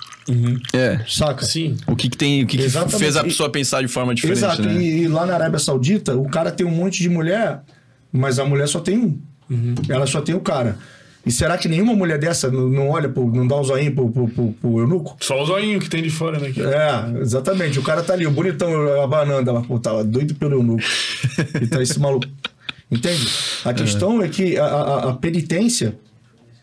É. 0.75 1.01
Saca? 1.09 1.45
Sim. 1.47 1.77
O 1.87 1.97
que, 1.97 2.11
que 2.11 2.17
tem. 2.19 2.43
O 2.43 2.47
que, 2.47 2.59
que 2.59 2.69
fez 2.99 3.17
a 3.17 3.25
pessoa 3.25 3.49
pensar 3.51 3.81
de 3.81 3.89
forma 3.89 4.15
diferente, 4.15 4.39
Exato. 4.39 4.63
né? 4.63 4.75
E, 4.75 5.03
e 5.05 5.09
lá 5.09 5.25
na 5.25 5.35
Arábia 5.35 5.59
Saudita, 5.59 6.15
o 6.17 6.29
cara 6.29 6.51
tem 6.51 6.67
um 6.67 6.71
monte 6.71 7.01
de 7.03 7.09
mulher, 7.09 7.61
mas 8.13 8.39
a 8.39 8.45
mulher 8.45 8.69
só 8.69 8.79
tem 8.81 8.99
um. 8.99 9.19
Ela 9.89 10.07
só 10.07 10.21
tem 10.21 10.35
o 10.35 10.41
cara. 10.41 10.77
E 11.27 11.33
será 11.33 11.59
que 11.59 11.69
nenhuma 11.69 11.95
mulher 11.95 12.19
dessa 12.19 12.51
não, 12.51 12.69
não 12.69 12.89
olha, 12.91 13.09
pro, 13.09 13.27
não 13.27 13.47
dá 13.47 13.57
um 13.57 13.65
zoinho 13.65 13.95
pro, 13.95 14.09
pro, 14.11 14.29
pro, 14.29 14.53
pro 14.53 14.79
eunuco? 14.79 15.17
Só 15.21 15.43
o 15.43 15.47
zoinho 15.47 15.79
que 15.79 15.91
tem 15.91 16.03
de 16.03 16.11
fora, 16.11 16.39
né? 16.39 16.49
É, 16.57 17.21
exatamente. 17.21 17.79
O 17.79 17.83
cara 17.83 18.03
tá 18.03 18.15
ali, 18.15 18.27
o 18.27 18.31
bonitão, 18.31 19.03
abanando. 19.03 19.51
Ela, 19.51 19.63
pô, 19.63 19.79
tava 19.79 20.05
doido 20.05 20.35
pelo 20.35 20.55
eunuco. 20.55 20.83
e 21.61 21.67
tá 21.67 21.83
esse 21.83 21.99
maluco. 21.99 22.27
Entende? 22.91 23.29
A 23.65 23.73
questão 23.75 24.23
é, 24.23 24.29
que 24.29 24.57
a, 24.57 24.65
a, 24.65 25.11
a 25.11 25.13
penitência, 25.15 25.99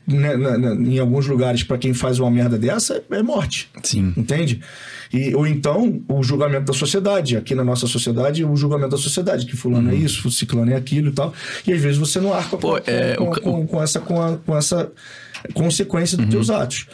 né, 0.07 0.36
na- 0.38 0.57
na- 0.57 0.73
em 0.76 0.99
alguns 0.99 1.27
lugares, 1.27 1.64
pra 1.64 1.77
quem 1.77 1.94
faz 1.94 2.19
uma 2.19 2.30
merda 2.30 2.57
dessa, 2.57 3.03
é 3.10 3.23
morte. 3.23 3.69
Sim. 3.84 4.14
Entende? 4.15 4.61
E, 5.14 5.34
ou 5.36 5.45
então, 5.48 6.02
o 6.07 6.22
julgamento 6.23 6.65
da 6.65 6.73
sociedade. 6.73 7.38
Aqui 7.38 7.56
na 7.56 7.64
nossa 7.64 7.88
sociedade, 7.88 8.44
o 8.44 8.56
julgamento 8.56 8.91
da 8.91 8.98
sociedade. 8.98 9.45
Que 9.45 9.56
fulano 9.56 9.91
é 9.91 9.95
isso, 9.95 10.30
ciclano 10.32 10.72
é 10.72 10.76
aquilo 10.76 11.10
e 11.10 11.14
tal. 11.14 11.34
E 11.65 11.72
às 11.73 11.82
vezes 11.82 11.98
você 11.98 12.19
não 12.19 12.34
arca 12.34 12.57
Pô, 12.57 12.80
com, 12.82 12.91
é, 12.91 13.15
com, 13.15 13.23
o 13.30 13.40
com- 13.41 13.68
com 13.68 13.84
essa, 13.84 13.99
com, 13.99 14.22
a- 14.22 14.38
com 14.38 14.57
essa 14.57 14.91
consequência 15.53 16.18
dos 16.18 16.27
teus 16.27 16.49
atos. 16.49 16.88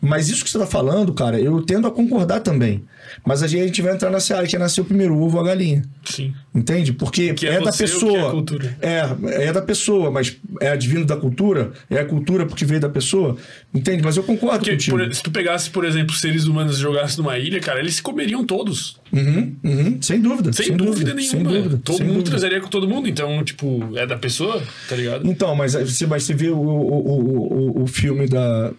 Mas 0.00 0.28
isso 0.28 0.44
que 0.44 0.50
você 0.50 0.58
tá 0.58 0.66
falando, 0.66 1.12
cara, 1.14 1.40
eu 1.40 1.60
tendo 1.62 1.86
a 1.86 1.90
concordar 1.90 2.40
também. 2.40 2.84
Mas 3.24 3.42
a 3.42 3.46
gente 3.46 3.80
vai 3.82 3.94
entrar 3.94 4.10
nessa 4.10 4.36
área 4.36 4.48
que 4.48 4.56
é 4.56 4.58
nascer 4.58 4.80
o 4.80 4.84
primeiro 4.84 5.16
ovo 5.18 5.36
ou 5.38 5.42
a 5.42 5.46
galinha. 5.46 5.82
Sim. 6.04 6.34
Entende? 6.54 6.92
Porque 6.92 7.32
que 7.34 7.46
é, 7.46 7.54
é 7.54 7.60
da 7.60 7.70
é 7.70 7.72
pessoa. 7.72 8.30
cultura. 8.30 8.76
É, 8.80 9.46
é 9.46 9.52
da 9.52 9.62
pessoa, 9.62 10.10
mas 10.10 10.36
é 10.60 10.68
advindo 10.70 11.04
da 11.06 11.16
cultura? 11.16 11.72
É 11.88 11.98
a 11.98 12.04
cultura 12.04 12.46
porque 12.46 12.64
veio 12.64 12.80
da 12.80 12.88
pessoa? 12.88 13.36
Entende? 13.74 14.02
Mas 14.02 14.16
eu 14.16 14.22
concordo 14.22 14.58
Porque 14.58 14.72
contigo. 14.72 14.98
por- 14.98 15.14
se 15.14 15.22
tu 15.22 15.30
pegasse, 15.30 15.70
por 15.70 15.84
exemplo, 15.84 16.14
seres 16.14 16.44
humanos 16.46 16.78
e 16.78 16.80
jogasse 16.82 17.16
numa 17.18 17.38
ilha, 17.38 17.60
cara, 17.60 17.78
eles 17.80 17.96
se 17.96 18.02
comeriam 18.02 18.44
todos. 18.44 18.98
Uhum, 19.12 19.54
uhum, 19.62 19.98
sem 20.02 20.20
dúvida. 20.20 20.52
Sem, 20.52 20.76
dúvida, 20.76 21.14
nenhuma. 21.14 21.30
Sem 21.30 21.42
dúvida. 21.42 21.80
Todo 21.84 21.96
sem 21.96 22.06
mundo 22.06 22.16
dúvida. 22.16 22.30
transaria 22.30 22.60
com 22.60 22.68
todo 22.68 22.88
mundo. 22.88 23.08
Então, 23.08 23.42
tipo, 23.44 23.90
é 23.96 24.06
da 24.06 24.16
pessoa, 24.16 24.62
tá 24.88 24.96
ligado? 24.96 25.26
Então, 25.28 25.54
mas 25.54 25.76
aí 25.76 25.84
você, 25.84 26.06
mas 26.06 26.24
você 26.24 26.34
vê 26.34 26.48
o, 26.50 26.56
o, 26.56 26.60
o, 26.60 27.80
o, 27.80 27.82
o 27.84 27.86
filme 27.86 28.26
da, 28.26 28.72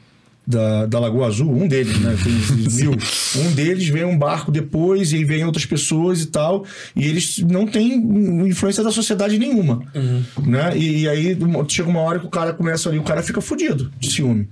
da, 0.48 0.86
da 0.86 0.98
Lagoa 0.99 1.28
Azul, 1.28 1.52
um 1.52 1.68
deles, 1.68 1.99
né? 1.99 2.15
Mil. 2.74 2.94
Um 3.36 3.52
deles 3.53 3.90
vem 3.90 4.06
um 4.06 4.18
barco 4.18 4.49
depois, 4.49 5.11
e 5.11 5.18
aí 5.18 5.26
vem 5.26 5.44
outras 5.44 5.65
pessoas 5.65 6.22
e 6.22 6.28
tal, 6.28 6.64
e 6.95 7.06
eles 7.06 7.40
não 7.40 7.68
têm 7.68 7.95
influência 8.48 8.82
da 8.82 8.91
sociedade 8.91 9.38
nenhuma. 9.38 9.84
Né? 10.45 10.78
E, 10.78 11.02
e 11.02 11.10
aí 11.10 11.38
chega 11.68 11.90
uma 11.90 11.99
hora 11.99 12.18
que 12.19 12.26
o 12.26 12.30
cara 12.30 12.53
começa 12.53 12.88
ali, 12.88 12.98
o 12.98 13.03
cara 13.03 13.22
fica 13.22 13.41
fudido 13.41 13.91
de 13.99 14.10
ciúme. 14.10 14.48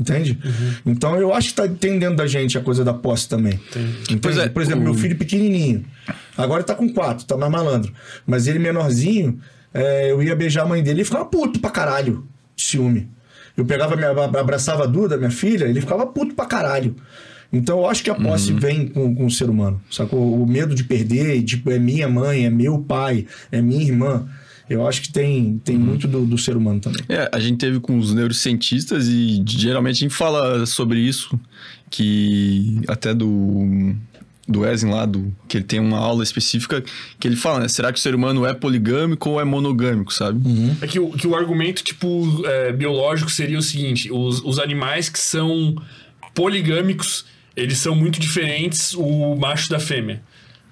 Entende? 0.00 0.38
Então 0.86 1.16
eu 1.16 1.34
acho 1.34 1.48
que 1.48 1.54
tá, 1.54 1.66
tem 1.68 1.98
dentro 1.98 2.14
da 2.16 2.26
gente 2.26 2.56
a 2.56 2.60
coisa 2.60 2.84
da 2.84 2.94
posse 2.94 3.28
também. 3.28 3.58
Pois 4.22 4.38
é, 4.38 4.48
Por 4.48 4.62
exemplo, 4.62 4.80
o- 4.80 4.84
meu 4.84 4.94
filho 4.94 5.16
pequenininho. 5.16 5.84
Agora 6.36 6.62
tá 6.62 6.72
com 6.74 6.88
quatro, 6.88 7.26
tá 7.26 7.36
mais 7.36 7.50
malandro. 7.50 7.92
Mas 8.24 8.46
ele 8.46 8.60
menorzinho, 8.60 9.40
é, 9.74 10.12
eu 10.12 10.22
ia 10.22 10.36
beijar 10.36 10.62
a 10.62 10.66
mãe 10.66 10.82
dele 10.84 11.02
e 11.02 11.04
ficava 11.04 11.24
puto 11.24 11.58
pra 11.58 11.68
caralho 11.70 12.24
de 12.54 12.62
ciúme. 12.62 13.08
Eu 13.58 13.64
pegava, 13.64 13.96
minha, 13.96 14.10
abraçava 14.10 14.84
a 14.84 14.86
Duda, 14.86 15.16
minha 15.16 15.32
filha, 15.32 15.64
ele 15.64 15.80
ficava 15.80 16.06
puto 16.06 16.32
pra 16.32 16.46
caralho. 16.46 16.94
Então 17.52 17.80
eu 17.80 17.86
acho 17.88 18.04
que 18.04 18.10
a 18.10 18.14
posse 18.14 18.52
vem 18.52 18.86
com, 18.86 19.12
com 19.12 19.26
o 19.26 19.30
ser 19.30 19.50
humano. 19.50 19.82
Sacou? 19.90 20.40
O 20.40 20.46
medo 20.46 20.76
de 20.76 20.84
perder, 20.84 21.42
tipo, 21.42 21.68
é 21.68 21.78
minha 21.78 22.08
mãe, 22.08 22.44
é 22.44 22.50
meu 22.50 22.78
pai, 22.78 23.26
é 23.50 23.60
minha 23.60 23.82
irmã. 23.82 24.28
Eu 24.70 24.86
acho 24.86 25.02
que 25.02 25.10
tem, 25.10 25.58
tem 25.64 25.76
muito 25.76 26.06
do, 26.06 26.24
do 26.24 26.38
ser 26.38 26.56
humano 26.56 26.78
também. 26.78 27.02
É, 27.08 27.28
a 27.32 27.40
gente 27.40 27.58
teve 27.58 27.80
com 27.80 27.98
os 27.98 28.14
neurocientistas 28.14 29.08
e 29.08 29.42
geralmente 29.44 29.96
a 29.96 30.00
gente 30.00 30.14
fala 30.14 30.64
sobre 30.64 31.00
isso, 31.00 31.40
que 31.90 32.80
até 32.86 33.12
do 33.12 33.96
do 34.48 34.60
Wesley 34.60 34.92
lá, 34.92 35.04
do, 35.04 35.34
que 35.46 35.58
ele 35.58 35.64
tem 35.64 35.78
uma 35.78 35.98
aula 35.98 36.22
específica 36.22 36.82
que 37.20 37.28
ele 37.28 37.36
fala, 37.36 37.60
né? 37.60 37.68
Será 37.68 37.92
que 37.92 37.98
o 37.98 38.02
ser 38.02 38.14
humano 38.14 38.46
é 38.46 38.54
poligâmico 38.54 39.30
ou 39.30 39.40
é 39.40 39.44
monogâmico, 39.44 40.12
sabe? 40.12 40.40
É 40.80 40.86
que 40.86 40.98
o, 40.98 41.10
que 41.10 41.26
o 41.26 41.36
argumento, 41.36 41.84
tipo, 41.84 42.42
é, 42.46 42.72
biológico 42.72 43.30
seria 43.30 43.58
o 43.58 43.62
seguinte: 43.62 44.10
os, 44.10 44.42
os 44.42 44.58
animais 44.58 45.10
que 45.10 45.18
são 45.18 45.76
poligâmicos, 46.34 47.26
eles 47.54 47.76
são 47.78 47.94
muito 47.94 48.18
diferentes, 48.18 48.94
o 48.94 49.36
macho 49.36 49.68
da 49.68 49.78
fêmea. 49.78 50.22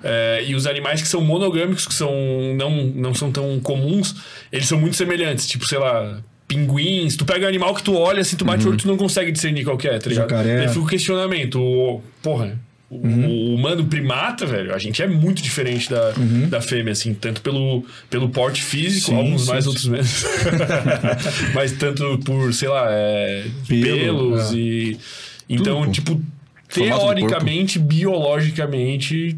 É, 0.02 0.44
e 0.46 0.54
os 0.54 0.66
animais 0.66 1.02
que 1.02 1.08
são 1.08 1.20
monogâmicos, 1.20 1.86
que 1.86 1.94
são, 1.94 2.12
não, 2.56 2.86
não 2.86 3.14
são 3.14 3.30
tão 3.30 3.58
comuns, 3.60 4.14
eles 4.52 4.66
são 4.66 4.78
muito 4.78 4.96
semelhantes. 4.96 5.46
Tipo, 5.46 5.66
sei 5.66 5.78
lá, 5.78 6.22
pinguins. 6.46 7.16
Tu 7.16 7.24
pega 7.24 7.44
um 7.44 7.48
animal 7.48 7.74
que 7.74 7.82
tu 7.82 7.94
olha, 7.94 8.20
assim, 8.20 8.36
tu 8.36 8.44
bate 8.44 8.64
o 8.64 8.70
olho, 8.70 8.78
tu 8.78 8.86
não 8.86 8.96
consegue 8.96 9.32
discernir 9.32 9.64
qual 9.64 9.76
que 9.76 9.88
é, 9.88 9.98
tá 9.98 10.08
ligado? 10.08 10.30
Jacaré. 10.30 10.56
Daí 10.58 10.68
fica 10.68 10.80
o 10.80 10.86
questionamento. 10.86 11.60
O, 11.60 12.02
porra, 12.22 12.58
o, 12.88 12.96
o 12.96 13.54
humano 13.54 13.84
primata, 13.86 14.46
velho, 14.46 14.72
a 14.72 14.78
gente 14.78 15.02
é 15.02 15.08
muito 15.08 15.42
diferente 15.42 15.90
da, 15.90 16.12
da 16.48 16.60
fêmea, 16.60 16.92
assim, 16.92 17.12
tanto 17.12 17.40
pelo, 17.40 17.84
pelo 18.08 18.28
porte 18.28 18.62
físico, 18.62 19.06
Sim, 19.06 19.16
alguns 19.16 19.42
sim, 19.42 19.48
mais, 19.50 19.64
sim. 19.64 19.68
outros 19.70 19.86
menos. 19.88 20.24
Mas 21.52 21.72
tanto 21.72 22.18
por, 22.24 22.54
sei 22.54 22.68
lá, 22.68 22.86
é, 22.88 23.44
Pelo, 23.66 23.98
pelos 23.98 24.52
é. 24.52 24.56
e. 24.56 24.98
Então, 25.48 25.84
pô. 25.84 25.90
tipo, 25.90 26.20
teoricamente, 26.68 27.78
biologicamente. 27.78 29.36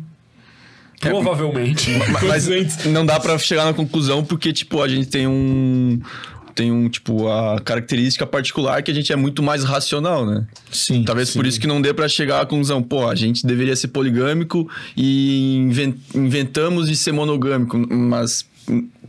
Provavelmente. 1.01 1.91
Mas 2.27 2.49
não 2.87 3.07
dá 3.07 3.19
pra 3.21 3.39
chegar 3.39 3.65
na 3.65 3.73
conclusão 3.73 4.25
porque, 4.25 4.53
tipo, 4.53 4.83
a 4.83 4.89
gente 4.89 5.09
tem 5.09 5.27
um... 5.27 6.01
Tem 6.59 6.73
um, 6.73 6.89
tipo, 6.89 7.29
a 7.29 7.61
característica 7.61 8.27
particular 8.27 8.83
que 8.83 8.91
a 8.91 8.95
gente 8.95 9.13
é 9.13 9.17
muito 9.17 9.45
mais 9.45 9.63
racional, 9.63 10.27
né? 10.27 10.45
Sim. 10.73 11.05
Talvez 11.05 11.29
sim. 11.29 11.39
por 11.39 11.47
isso 11.47 11.61
que 11.61 11.69
não 11.69 11.81
dê 11.81 11.95
pra 11.95 12.09
chegar 12.09 12.41
à 12.41 12.47
conclusão, 12.47 12.83
pô, 12.83 13.07
a 13.07 13.15
gente 13.15 13.47
deveria 13.47 13.77
ser 13.77 13.87
poligâmico 13.89 14.69
e 14.97 15.55
inven- 15.57 15.95
inventamos 16.13 16.89
de 16.89 16.97
ser 16.97 17.13
monogâmico, 17.13 17.79
mas 17.89 18.45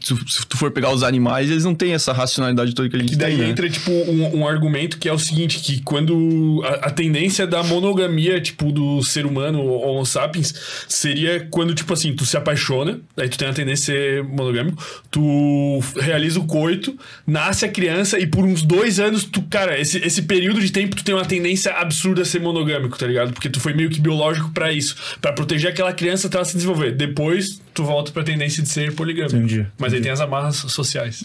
se, 0.01 0.15
se 0.27 0.45
tu 0.47 0.57
for 0.57 0.71
pegar 0.71 0.91
os 0.91 1.03
animais, 1.03 1.49
eles 1.49 1.63
não 1.63 1.75
têm 1.75 1.93
essa 1.93 2.11
racionalidade 2.13 2.73
toda 2.73 2.89
que 2.89 2.95
a 2.95 2.99
gente 2.99 3.11
Que 3.11 3.15
daí 3.15 3.35
tem, 3.35 3.45
né? 3.45 3.49
entra, 3.49 3.69
tipo, 3.69 3.91
um, 3.91 4.39
um 4.39 4.47
argumento 4.47 4.97
que 4.97 5.07
é 5.07 5.13
o 5.13 5.19
seguinte, 5.19 5.59
que 5.59 5.81
quando 5.81 6.61
a, 6.65 6.87
a 6.87 6.91
tendência 6.91 7.45
da 7.45 7.63
monogamia, 7.63 8.39
tipo, 8.39 8.71
do 8.71 9.01
ser 9.03 9.25
humano, 9.25 9.59
o 9.61 9.81
Homo 9.81 10.05
sapiens, 10.05 10.53
seria 10.87 11.47
quando, 11.49 11.73
tipo 11.73 11.93
assim, 11.93 12.13
tu 12.13 12.25
se 12.25 12.37
apaixona, 12.37 12.99
aí 13.17 13.29
tu 13.29 13.37
tem 13.37 13.47
a 13.47 13.53
tendência 13.53 13.93
a 13.93 13.97
ser 13.97 14.23
monogâmico, 14.23 14.83
tu 15.11 15.79
realiza 15.99 16.39
o 16.39 16.45
coito, 16.45 16.97
nasce 17.25 17.65
a 17.65 17.69
criança 17.69 18.19
e 18.19 18.27
por 18.27 18.43
uns 18.43 18.61
dois 18.61 18.99
anos, 18.99 19.23
tu, 19.23 19.41
cara, 19.43 19.79
esse, 19.79 19.97
esse 19.99 20.21
período 20.23 20.59
de 20.61 20.71
tempo 20.71 20.95
tu 20.95 21.03
tem 21.03 21.15
uma 21.15 21.25
tendência 21.25 21.71
absurda 21.73 22.21
a 22.21 22.25
ser 22.25 22.39
monogâmico, 22.39 22.97
tá 22.97 23.07
ligado? 23.07 23.33
Porque 23.33 23.49
tu 23.49 23.59
foi 23.59 23.73
meio 23.73 23.89
que 23.89 23.99
biológico 23.99 24.51
pra 24.51 24.71
isso, 24.71 24.95
pra 25.21 25.31
proteger 25.33 25.71
aquela 25.71 25.93
criança 25.93 26.27
até 26.27 26.37
ela 26.37 26.45
se 26.45 26.55
desenvolver. 26.55 26.91
Depois, 26.91 27.61
tu 27.73 27.83
volta 27.83 28.11
pra 28.11 28.23
tendência 28.23 28.61
de 28.61 28.69
ser 28.69 28.93
poligâmico. 28.93 29.35
Entendi. 29.35 29.65
Mas 29.77 29.88
aí 29.93 30.01
tem 30.01 30.11
as 30.11 30.19
amarras 30.21 30.55
sociais. 30.57 31.23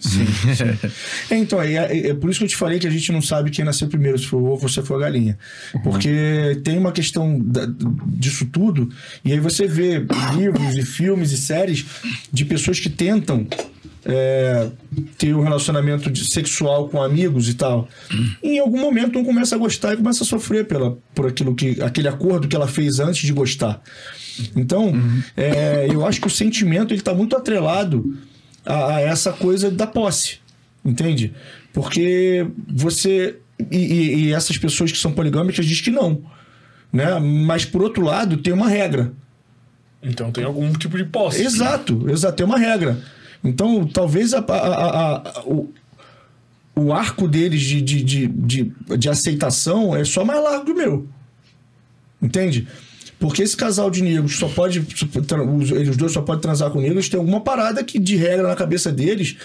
É, 1.31 1.37
então, 1.37 1.61
é, 1.61 1.75
é- 1.75 2.09
é 2.09 2.15
por 2.15 2.31
isso 2.31 2.39
que 2.39 2.45
eu 2.45 2.49
te 2.49 2.57
falei 2.57 2.79
que 2.79 2.87
a 2.87 2.91
gente 2.91 3.11
não 3.13 3.23
sabe 3.23 3.51
quem 3.51 3.65
nasceu 3.65 3.89
primeiro, 3.89 4.19
se 4.19 4.27
foi 4.27 4.41
o 4.41 4.45
ovo 4.47 4.63
ou 4.65 4.69
se 4.69 4.83
foi 4.83 4.97
a 4.97 5.01
galinha. 5.01 5.39
Porque 5.83 6.61
tem 6.65 6.77
uma 6.79 6.93
questão 6.93 7.39
da- 7.41 7.67
disso 8.07 8.47
tudo, 8.47 8.89
e 9.25 9.33
aí 9.33 9.41
você 9.41 9.67
vê 9.67 10.05
livros 10.37 10.77
e 10.77 10.83
filmes 10.83 11.33
e 11.33 11.37
séries 11.37 11.85
de 12.33 12.45
pessoas 12.45 12.79
que 12.81 12.89
tentam 12.91 13.47
é, 14.07 14.69
ter 15.17 15.35
um 15.35 15.41
relacionamento 15.43 16.11
de- 16.11 16.27
sexual 16.31 16.91
com 16.91 17.03
amigos 17.03 17.49
e 17.49 17.55
tal. 17.55 17.89
E 18.43 18.57
em 18.57 18.59
algum 18.59 18.79
momento 18.79 19.19
um 19.19 19.25
começa 19.25 19.55
a 19.55 19.59
gostar 19.59 19.95
e 19.95 19.97
começa 19.97 20.25
a 20.25 20.27
sofrer 20.27 20.67
pela, 20.67 20.99
por 21.15 21.27
aquilo 21.27 21.55
que, 21.55 21.81
aquele 21.81 22.07
acordo 22.09 22.47
que 22.47 22.55
ela 22.55 22.69
fez 22.69 23.01
antes 23.01 23.23
de 23.27 23.33
gostar. 23.33 23.81
Então, 24.55 24.93
é, 25.35 25.87
eu 25.91 26.05
acho 26.05 26.21
que 26.21 26.27
o 26.27 26.31
sentimento 26.31 26.93
ele 26.93 27.01
está 27.01 27.15
muito 27.15 27.35
atrelado 27.35 28.15
a, 28.65 28.97
a 28.97 29.01
essa 29.01 29.33
coisa 29.33 29.71
da 29.71 29.87
posse. 29.87 30.39
Entende? 30.85 31.33
Porque 31.73 32.47
você. 32.69 33.39
E, 33.71 33.77
e- 33.77 34.15
e 34.27 34.33
essas 34.33 34.59
pessoas 34.59 34.91
que 34.93 34.99
são 34.99 35.13
poligâmicas 35.13 35.65
dizem 35.67 35.85
que 35.85 35.91
não. 35.91 36.23
Né? 36.93 37.19
Mas, 37.19 37.65
por 37.65 37.83
outro 37.83 38.03
lado, 38.05 38.37
tem 38.37 38.53
uma 38.53 38.69
regra. 38.69 39.13
Então 40.03 40.31
tem 40.31 40.45
algum 40.45 40.71
tipo 40.75 40.97
de 40.97 41.05
posse. 41.05 41.43
Exato, 41.43 42.09
exato, 42.11 42.37
tem 42.37 42.45
uma 42.47 42.59
regra. 42.59 43.01
Então, 43.43 43.87
talvez 43.87 44.35
a, 44.35 44.39
a- 44.41 44.53
a- 44.53 45.17
a- 45.17 45.43
o, 45.47 45.73
o 46.77 46.93
arco 46.93 47.27
deles 47.27 47.63
de, 47.63 47.81
de, 47.81 48.03
de, 48.03 48.27
de, 48.29 48.73
de 48.99 49.09
aceitação 49.09 49.97
é 49.97 50.05
só 50.05 50.25
mais 50.25 50.43
largo 50.43 50.65
que 50.67 50.73
o 50.73 50.77
meu. 50.77 51.09
Entende? 52.21 52.67
Porque 53.25 53.43
esse 53.43 53.57
casal 53.57 53.91
de 53.91 54.03
negros 54.03 54.37
só 54.37 54.47
pode. 54.49 54.85
Eles 55.75 55.97
dois 55.97 56.13
só 56.13 56.21
podem 56.21 56.43
transar 56.43 56.71
com 56.71 56.79
negros, 56.79 57.09
tem 57.09 57.19
alguma 57.19 57.41
parada 57.41 57.83
que, 57.83 57.99
de 57.99 58.17
regra 58.17 58.47
na 58.47 58.55
cabeça 58.55 58.93
deles 58.93 59.37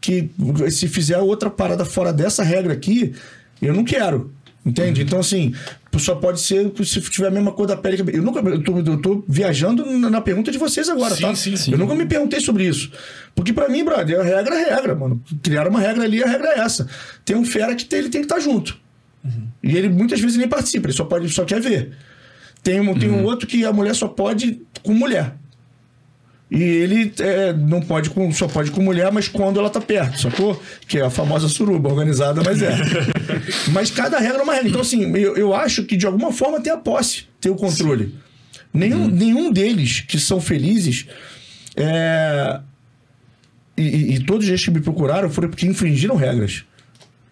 que 0.00 0.28
se 0.72 0.88
fizer 0.88 1.18
outra 1.18 1.48
parada 1.48 1.84
fora 1.84 2.12
dessa 2.12 2.42
regra 2.42 2.72
aqui, 2.72 3.14
eu 3.62 3.72
não 3.72 3.84
quero. 3.84 4.32
Entende? 4.66 5.02
Então, 5.02 5.20
assim, 5.20 5.54
só 5.98 6.16
pode 6.16 6.40
ser 6.40 6.72
se 6.84 7.00
tiver 7.02 7.28
a 7.28 7.30
mesma 7.30 7.52
cor 7.52 7.64
da 7.68 7.76
pele 7.76 8.02
que 8.02 8.16
eu 8.16 8.22
nunca 8.24 8.40
eu 8.40 8.60
tô, 8.60 8.78
eu 8.80 9.00
tô 9.00 9.24
viajando 9.28 9.86
na 10.10 10.20
pergunta 10.20 10.50
de 10.50 10.58
vocês 10.58 10.88
agora, 10.88 11.14
Sim, 11.14 11.22
tá? 11.22 11.34
sim, 11.36 11.56
sim. 11.56 11.70
Eu 11.70 11.78
nunca 11.78 11.94
me 11.94 12.06
perguntei 12.06 12.40
sobre 12.40 12.66
isso. 12.66 12.90
Porque 13.36 13.52
pra 13.52 13.68
mim, 13.68 13.84
brother, 13.84 14.18
a 14.18 14.24
regra 14.24 14.56
é 14.56 14.74
regra, 14.74 14.96
mano. 14.96 15.22
Criaram 15.44 15.70
uma 15.70 15.78
regra 15.80 16.02
ali, 16.02 16.24
a 16.24 16.26
regra 16.26 16.48
é 16.56 16.58
essa. 16.58 16.88
Tem 17.24 17.36
um 17.36 17.44
fera 17.44 17.76
que 17.76 17.84
tem- 17.84 18.00
ele 18.00 18.08
tem 18.08 18.20
que 18.20 18.24
estar 18.24 18.40
junto. 18.40 18.76
E 19.62 19.76
ele 19.76 19.88
muitas 19.88 20.20
vezes 20.20 20.36
nem 20.36 20.48
participa, 20.48 20.88
ele 20.88 20.96
só 20.96 21.04
pode, 21.04 21.28
só 21.28 21.44
quer 21.44 21.60
ver. 21.60 21.92
Tem 22.62 22.80
um, 22.80 22.98
tem 22.98 23.08
um 23.10 23.24
outro 23.24 23.46
que 23.46 23.64
a 23.64 23.72
mulher 23.72 23.94
só 23.94 24.08
pode 24.08 24.60
com 24.82 24.92
mulher. 24.92 25.34
E 26.50 26.62
ele 26.62 27.12
é, 27.20 27.52
não 27.52 27.80
pode 27.82 28.08
com, 28.08 28.32
só 28.32 28.48
pode 28.48 28.70
com 28.70 28.80
mulher, 28.82 29.12
mas 29.12 29.28
quando 29.28 29.60
ela 29.60 29.68
tá 29.68 29.80
perto, 29.82 30.18
sacou? 30.20 30.60
Que 30.86 30.98
é 30.98 31.02
a 31.02 31.10
famosa 31.10 31.46
suruba, 31.48 31.90
organizada, 31.90 32.40
mas 32.42 32.62
é. 32.62 32.74
mas 33.72 33.90
cada 33.90 34.18
regra 34.18 34.38
é 34.38 34.42
uma 34.42 34.54
regra. 34.54 34.68
Então, 34.70 34.80
assim, 34.80 35.14
eu, 35.16 35.36
eu 35.36 35.54
acho 35.54 35.84
que 35.84 35.94
de 35.96 36.06
alguma 36.06 36.32
forma 36.32 36.58
tem 36.60 36.72
a 36.72 36.78
posse, 36.78 37.24
tem 37.40 37.52
o 37.52 37.54
controle. 37.54 38.14
Nenhum, 38.72 39.08
nenhum 39.08 39.52
deles 39.52 40.00
que 40.00 40.18
são 40.18 40.40
felizes. 40.40 41.06
é, 41.76 42.60
e, 43.76 43.82
e- 43.82 44.14
e 44.16 44.24
todos 44.24 44.48
eles 44.48 44.64
que 44.64 44.70
me 44.70 44.80
procuraram 44.80 45.28
foram 45.30 45.48
porque 45.50 45.66
infringiram 45.66 46.16
regras. 46.16 46.64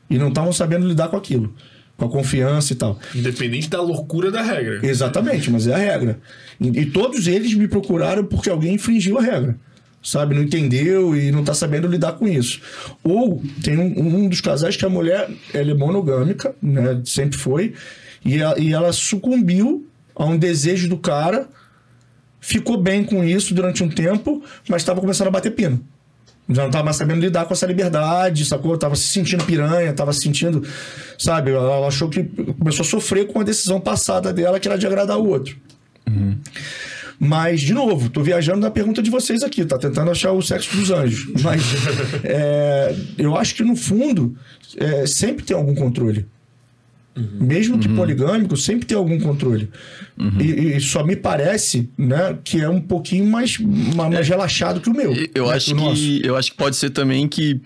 E 0.09 0.19
não 0.19 0.29
estavam 0.29 0.53
sabendo 0.53 0.87
lidar 0.87 1.09
com 1.09 1.17
aquilo. 1.17 1.55
Com 1.97 2.05
a 2.05 2.09
confiança 2.09 2.73
e 2.73 2.77
tal. 2.77 2.99
Independente 3.15 3.71
da 3.71 3.81
loucura 3.81 4.31
da 4.31 4.43
regra. 4.43 4.81
Exatamente, 4.87 5.51
mas 5.51 5.67
é 5.67 5.75
a 5.75 5.79
regra. 5.79 6.19
E, 6.61 6.69
e 6.81 6.87
todos 6.87 7.27
eles 7.27 7.55
me 7.55 7.67
procuraram 7.67 8.25
porque 8.25 8.51
alguém 8.51 8.75
infringiu 8.75 9.19
a 9.19 9.23
regra. 9.23 9.57
Sabe, 10.03 10.37
não 10.37 10.43
entendeu 10.43 11.17
e 11.17 11.33
não 11.33 11.43
tá 11.43 11.53
sabendo 11.53 11.89
lidar 11.89 12.13
com 12.13 12.29
isso. 12.29 12.61
Ou 13.03 13.43
tem 13.63 13.77
um, 13.77 14.25
um 14.25 14.29
dos 14.29 14.41
casais 14.41 14.77
que 14.77 14.85
a 14.85 14.89
mulher 14.89 15.29
ela 15.53 15.71
é 15.71 15.75
monogâmica, 15.75 16.55
né? 16.63 17.01
Sempre 17.05 17.37
foi, 17.37 17.75
e 18.25 18.39
ela, 18.39 18.59
e 18.59 18.73
ela 18.73 18.93
sucumbiu 18.93 19.89
a 20.15 20.25
um 20.25 20.39
desejo 20.39 20.89
do 20.89 20.97
cara, 20.97 21.49
ficou 22.41 22.77
bem 22.81 23.05
com 23.05 23.25
isso 23.25 23.55
durante 23.55 23.83
um 23.83 23.89
tempo, 23.89 24.43
mas 24.69 24.83
estava 24.83 25.01
começando 25.01 25.29
a 25.29 25.31
bater 25.31 25.51
pino. 25.51 25.85
Já 26.49 26.63
não 26.63 26.71
tava 26.71 26.85
mais 26.85 26.97
sabendo 26.97 27.21
lidar 27.21 27.45
com 27.45 27.53
essa 27.53 27.67
liberdade, 27.67 28.45
sacou? 28.45 28.79
Tava 28.79 28.95
se 28.95 29.09
sentindo 29.09 29.45
piranha, 29.45 29.93
tava 29.93 30.13
se 30.13 30.21
sentindo, 30.21 30.63
sabe? 31.19 31.51
Ela 31.51 31.87
achou 31.87 32.09
que 32.09 32.23
começou 32.59 32.85
a 32.85 32.89
sofrer 32.89 33.27
com 33.27 33.41
a 33.41 33.45
decisão 33.45 33.81
passada 33.81 34.33
dela, 34.33 34.61
que 34.61 34.69
era 34.69 34.79
de 34.79 34.87
agradar 34.87 35.19
o 35.19 35.27
outro. 35.27 35.57
Mas, 37.19 37.63
de 37.63 37.73
novo, 37.73 38.11
tô 38.11 38.23
viajando 38.23 38.61
na 38.61 38.71
pergunta 38.71 39.03
de 39.03 39.11
vocês 39.11 39.43
aqui, 39.43 39.65
tá 39.65 39.79
tentando 39.79 40.11
achar 40.11 40.33
o 40.33 40.43
sexo 40.43 40.77
dos 40.77 40.91
anjos. 40.91 41.43
Mas 41.43 41.63
é, 42.23 42.95
eu 43.19 43.37
acho 43.37 43.55
que, 43.55 43.65
no 43.65 43.75
fundo, 43.75 44.37
é, 44.77 45.07
sempre 45.07 45.45
tem 45.45 45.57
algum 45.57 45.75
controle. 45.75 46.27
Mesmo 47.17 47.79
que 47.79 47.89
poligâmico, 47.89 48.57
sempre 48.57 48.85
tem 48.87 48.97
algum 48.97 49.19
controle. 49.19 49.71
E, 50.39 50.77
e 50.77 50.81
só 50.81 51.03
me 51.03 51.17
parece 51.17 51.89
né, 51.97 52.37
que 52.45 52.61
é 52.61 52.69
um 52.69 52.81
pouquinho 52.81 53.27
mais, 53.27 53.59
ma- 53.59 54.11
mais 54.11 54.29
relaxado 54.29 54.81
que 54.81 54.89
o 54.91 54.95
meu. 54.95 55.15
Eu 55.35 55.47
né, 55.47 55.55
acho 55.55 55.73
o 55.73 55.77
nosso. 55.77 55.95
que 56.03 56.21
eu 56.27 56.37
acho 56.37 56.51
que 56.51 56.57
pode 56.59 56.77
ser 56.77 56.91
também 56.91 57.27
que 57.27 57.61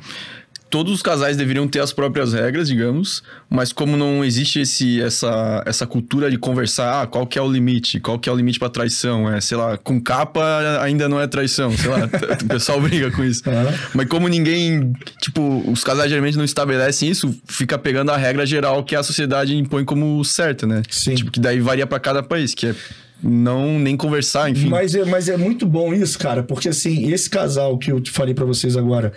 todos 0.71 0.93
os 0.93 1.03
casais 1.03 1.37
deveriam 1.37 1.67
ter 1.67 1.81
as 1.81 1.93
próprias 1.93 2.33
regras, 2.33 2.69
digamos, 2.69 3.23
mas 3.51 3.73
como 3.73 3.97
não 3.97 4.25
existe 4.25 4.61
esse, 4.61 5.03
essa, 5.03 5.63
essa 5.67 5.87
cultura 5.87 6.31
de 6.31 6.39
conversar, 6.39 7.03
ah, 7.03 7.07
qual 7.07 7.27
que 7.27 7.39
é 7.39 7.43
o 7.43 7.51
limite, 7.51 7.99
qual 7.99 8.19
que 8.19 8.29
é 8.29 8.33
o 8.33 8.37
limite 8.37 8.59
para 8.59 8.71
traição, 8.71 9.29
é, 9.31 9.41
sei 9.41 9.57
lá, 9.57 9.77
com 9.77 10.01
capa 10.01 10.81
ainda 10.81 11.09
não 11.09 11.21
é 11.21 11.27
traição, 11.27 11.77
sei 11.77 11.91
lá, 11.91 11.99
o 12.43 12.47
pessoal 12.47 12.81
briga 12.81 13.11
com 13.11 13.25
isso. 13.25 13.43
Aham. 13.51 13.75
Mas 13.95 14.07
como 14.07 14.29
ninguém, 14.29 14.93
tipo, 15.21 15.65
os 15.69 15.83
casais 15.83 16.09
geralmente 16.09 16.39
não 16.39 16.45
estabelecem 16.45 17.11
isso, 17.11 17.35
fica 17.47 17.77
pegando 17.77 18.13
a 18.13 18.17
regra 18.17 18.47
geral 18.47 18.85
que 18.85 18.95
a 18.95 19.03
sociedade 19.03 19.57
impõe 19.57 19.85
como 19.85 20.25
certa, 20.25 20.67
né? 20.67 20.83
Sim. 20.89 21.17
Tipo, 21.17 21.33
que 21.33 21.41
daí 21.41 21.61
varia 21.61 21.87
para 21.87 21.99
cada 21.99 22.23
país, 22.23 22.55
que 22.55 22.69
é 22.69 22.75
não 23.23 23.79
nem 23.79 23.97
conversar, 23.97 24.51
enfim. 24.51 24.69
Mas 24.69 24.95
é, 24.95 25.05
mas 25.05 25.29
é 25.29 25.37
muito 25.37 25.67
bom 25.67 25.93
isso, 25.93 26.19
cara, 26.19 26.43
porque 26.43 26.69
assim, 26.69 27.11
esse 27.13 27.29
casal 27.29 27.77
que 27.79 27.91
eu 27.93 28.01
te 28.01 28.11
falei 28.11 28.35
pra 28.35 28.45
vocês 28.45 28.77
agora, 28.77 29.13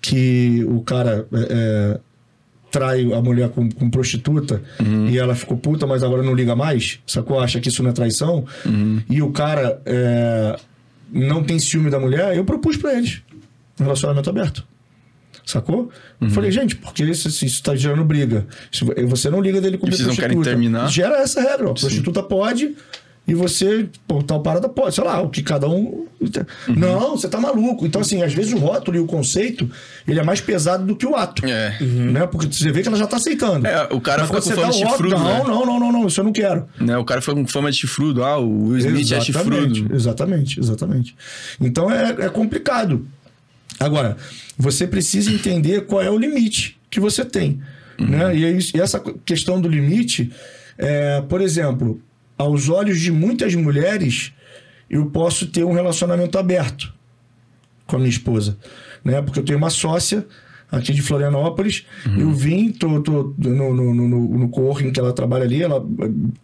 que 0.00 0.64
o 0.68 0.80
cara 0.80 1.26
é, 1.32 1.46
é, 1.50 2.00
trai 2.70 3.12
a 3.12 3.20
mulher 3.20 3.48
com, 3.50 3.68
com 3.70 3.88
prostituta 3.88 4.60
e 5.08 5.18
ela 5.18 5.34
ficou 5.34 5.56
puta, 5.56 5.86
mas 5.86 6.02
agora 6.02 6.22
não 6.22 6.34
liga 6.34 6.56
mais, 6.56 6.98
sacou? 7.06 7.38
Acha 7.38 7.60
que 7.60 7.68
isso 7.68 7.82
não 7.82 7.90
é 7.90 7.92
traição, 7.92 8.44
e 9.08 9.22
o 9.22 9.30
cara 9.30 9.80
é, 9.86 10.58
não 11.12 11.42
tem 11.44 11.58
ciúme 11.58 11.90
da 11.90 12.00
mulher, 12.00 12.36
eu 12.36 12.44
propus 12.44 12.76
pra 12.76 12.94
eles 12.94 13.22
um 13.78 13.84
relacionamento 13.84 14.30
aberto. 14.30 14.64
Sacou? 15.44 15.90
Eu 16.20 16.30
Falei, 16.30 16.50
gente, 16.50 16.74
porque 16.74 17.04
isso, 17.04 17.28
isso, 17.28 17.62
tá 17.62 17.76
gerando 17.76 18.02
briga. 18.02 18.46
Você 19.08 19.28
não 19.28 19.42
liga 19.42 19.60
dele 19.60 19.76
com 19.76 19.86
E 19.86 19.90
vocês 19.90 20.08
não 20.08 20.16
querem 20.16 20.40
terminar? 20.40 20.88
Gera 20.88 21.18
essa 21.18 21.40
regra, 21.42 21.68
ó. 21.68 21.74
Prostituta 21.74 22.22
pode 22.22 22.74
e 23.26 23.34
você, 23.34 23.88
pô, 24.06 24.22
tal 24.22 24.42
parada 24.42 24.68
pode. 24.68 24.94
Sei 24.94 25.02
lá, 25.02 25.22
o 25.22 25.30
que 25.30 25.42
cada 25.42 25.66
um. 25.66 26.06
Uhum. 26.20 26.74
Não, 26.76 27.10
você 27.12 27.26
tá 27.26 27.40
maluco. 27.40 27.86
Então, 27.86 28.02
assim, 28.02 28.22
às 28.22 28.34
vezes 28.34 28.52
o 28.52 28.58
rótulo 28.58 28.98
e 28.98 29.00
o 29.00 29.06
conceito, 29.06 29.70
ele 30.06 30.20
é 30.20 30.22
mais 30.22 30.42
pesado 30.42 30.84
do 30.84 30.94
que 30.94 31.06
o 31.06 31.16
ato. 31.16 31.44
É. 31.46 31.78
Né? 31.80 32.26
Porque 32.26 32.52
você 32.52 32.70
vê 32.70 32.82
que 32.82 32.88
ela 32.88 32.98
já 32.98 33.06
tá 33.06 33.16
aceitando. 33.16 33.66
É, 33.66 33.88
o 33.90 34.00
cara 34.00 34.26
Mas 34.26 34.28
fica 34.28 34.42
com 34.42 34.60
fama 34.60 34.72
de 34.72 34.78
chifrudo, 34.78 35.16
Não, 35.16 35.24
né? 35.24 35.42
não, 35.46 35.66
não, 35.66 35.80
não, 35.80 35.92
não, 35.92 36.06
isso 36.06 36.20
eu 36.20 36.24
não 36.24 36.32
quero. 36.32 36.66
Né? 36.78 36.98
O 36.98 37.04
cara 37.04 37.22
foi 37.22 37.34
com 37.34 37.46
fama 37.46 37.70
de 37.70 37.78
chifrudo. 37.78 38.22
Ah, 38.22 38.38
o 38.38 38.68
Will 38.68 38.78
Smith 38.78 39.12
é 39.12 39.20
chifrudo. 39.20 39.94
Exatamente, 39.94 40.60
exatamente. 40.60 41.16
Então 41.58 41.90
é, 41.90 42.26
é 42.26 42.28
complicado. 42.28 43.06
Agora, 43.80 44.18
você 44.56 44.86
precisa 44.86 45.32
entender 45.32 45.86
qual 45.86 46.02
é 46.02 46.10
o 46.10 46.18
limite 46.18 46.78
que 46.90 47.00
você 47.00 47.24
tem. 47.24 47.60
Né? 47.98 48.36
E, 48.36 48.44
é 48.44 48.50
e 48.52 48.80
essa 48.80 49.00
questão 49.24 49.60
do 49.60 49.68
limite, 49.68 50.30
é, 50.76 51.22
por 51.22 51.40
exemplo, 51.40 52.00
aos 52.36 52.68
olhos 52.68 53.00
de 53.00 53.10
muitas 53.10 53.54
mulheres, 53.54 54.32
eu 54.88 55.06
posso 55.06 55.46
ter 55.46 55.64
um 55.64 55.72
relacionamento 55.72 56.38
aberto 56.38 56.92
com 57.86 57.96
a 57.96 57.98
minha 57.98 58.10
esposa. 58.10 58.58
Né? 59.04 59.20
Porque 59.22 59.38
eu 59.38 59.44
tenho 59.44 59.58
uma 59.58 59.70
sócia 59.70 60.26
aqui 60.70 60.92
de 60.92 61.02
Florianópolis. 61.02 61.86
Eu 62.18 62.32
vim, 62.32 62.70
tô, 62.70 63.00
tô 63.00 63.34
no, 63.38 63.74
no, 63.74 63.94
no, 63.94 64.08
no, 64.38 64.48
coworking 64.48 64.90
que 64.90 64.98
ela 64.98 65.12
trabalha 65.12 65.44
ali, 65.44 65.62
ela, 65.62 65.84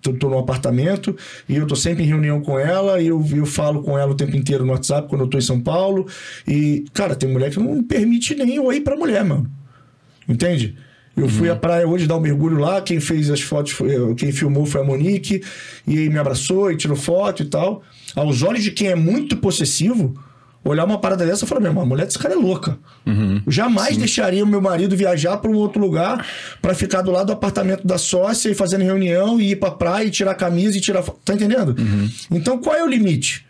tô, 0.01 0.13
tô 0.13 0.29
no 0.29 0.39
apartamento 0.39 1.17
e 1.49 1.57
eu 1.57 1.67
tô 1.67 1.75
sempre 1.75 2.05
em 2.05 2.07
reunião 2.07 2.41
com 2.41 2.59
ela 2.59 3.01
e 3.01 3.09
eu, 3.09 3.25
eu 3.35 3.47
falo 3.47 3.83
com 3.83 3.99
ela 3.99 4.13
o 4.13 4.15
tempo 4.15 4.37
inteiro 4.37 4.65
no 4.65 4.73
WhatsApp 4.73 5.09
quando 5.09 5.23
eu 5.23 5.29
tô 5.29 5.39
em 5.39 5.43
São 5.43 5.61
Paulo. 5.61 6.07
E, 6.47 6.85
cara, 6.93 7.15
tem 7.15 7.31
mulher 7.31 7.51
que 7.51 7.59
não 7.59 7.83
permite 7.83 8.35
nem 8.35 8.59
oi 8.59 8.81
pra 8.81 8.97
mulher, 8.97 9.25
mano. 9.25 9.51
Entende? 10.29 10.77
Eu 11.21 11.29
fui 11.29 11.49
à 11.51 11.57
praia 11.57 11.87
hoje 11.87 12.07
dar 12.07 12.17
um 12.17 12.21
mergulho 12.21 12.59
lá, 12.59 12.81
quem 12.81 12.99
fez 13.01 13.31
as 13.31 13.41
fotos, 13.41 13.73
foi, 13.73 13.95
eu- 13.95 14.15
quem 14.15 14.33
filmou 14.33 14.65
foi 14.67 14.81
a 14.81 14.85
Monique, 14.85 15.43
e 15.87 15.99
aí 15.99 16.09
me 16.09 16.19
abraçou 16.19 16.71
e 16.71 16.77
tirou 16.77 16.97
foto 16.97 17.43
e 17.43 17.47
tal. 17.47 17.83
Aos 18.17 18.43
olhos 18.43 18.63
de 18.63 18.71
quem 18.71 18.89
é 18.89 18.95
muito 18.95 19.37
possessivo, 19.37 20.15
olhar 20.63 20.85
uma 20.85 20.99
parada 20.99 21.25
dessa 21.25 21.45
e 21.45 21.49
falar, 21.49 21.61
meu 21.63 21.71
irmão, 21.71 21.85
a 21.85 21.87
mulher 21.87 22.05
desse 22.05 22.19
cara 22.19 22.35
é 22.35 22.37
louca. 22.37 22.79
Eu 23.47 23.51
jamais 23.51 23.97
deixaria 23.97 24.45
o 24.45 24.47
meu 24.47 24.61
marido 24.61 24.95
viajar 24.97 25.37
para 25.39 25.51
um 25.51 25.55
outro 25.55 25.81
lugar 25.81 26.27
para 26.61 26.75
ficar 26.75 27.01
do 27.03 27.11
lado 27.11 27.29
do 27.29 27.33
apartamento 27.33 27.87
da 27.87 27.97
sócia 27.97 28.51
e 28.51 28.55
fazendo 28.55 28.83
reunião 28.85 29.41
e 29.41 29.53
ir 29.53 29.57
pra 29.57 29.71
praia 29.71 30.05
e 30.07 30.11
tirar 30.11 30.35
camisa 30.35 30.77
e 30.77 30.81
tirar 30.81 31.03
foto. 31.03 31.19
Tá 31.25 31.33
entendendo? 31.35 31.75
Então 32.31 32.59
qual 32.59 32.77
é 32.77 32.85
o 32.85 32.87
limite 32.87 33.47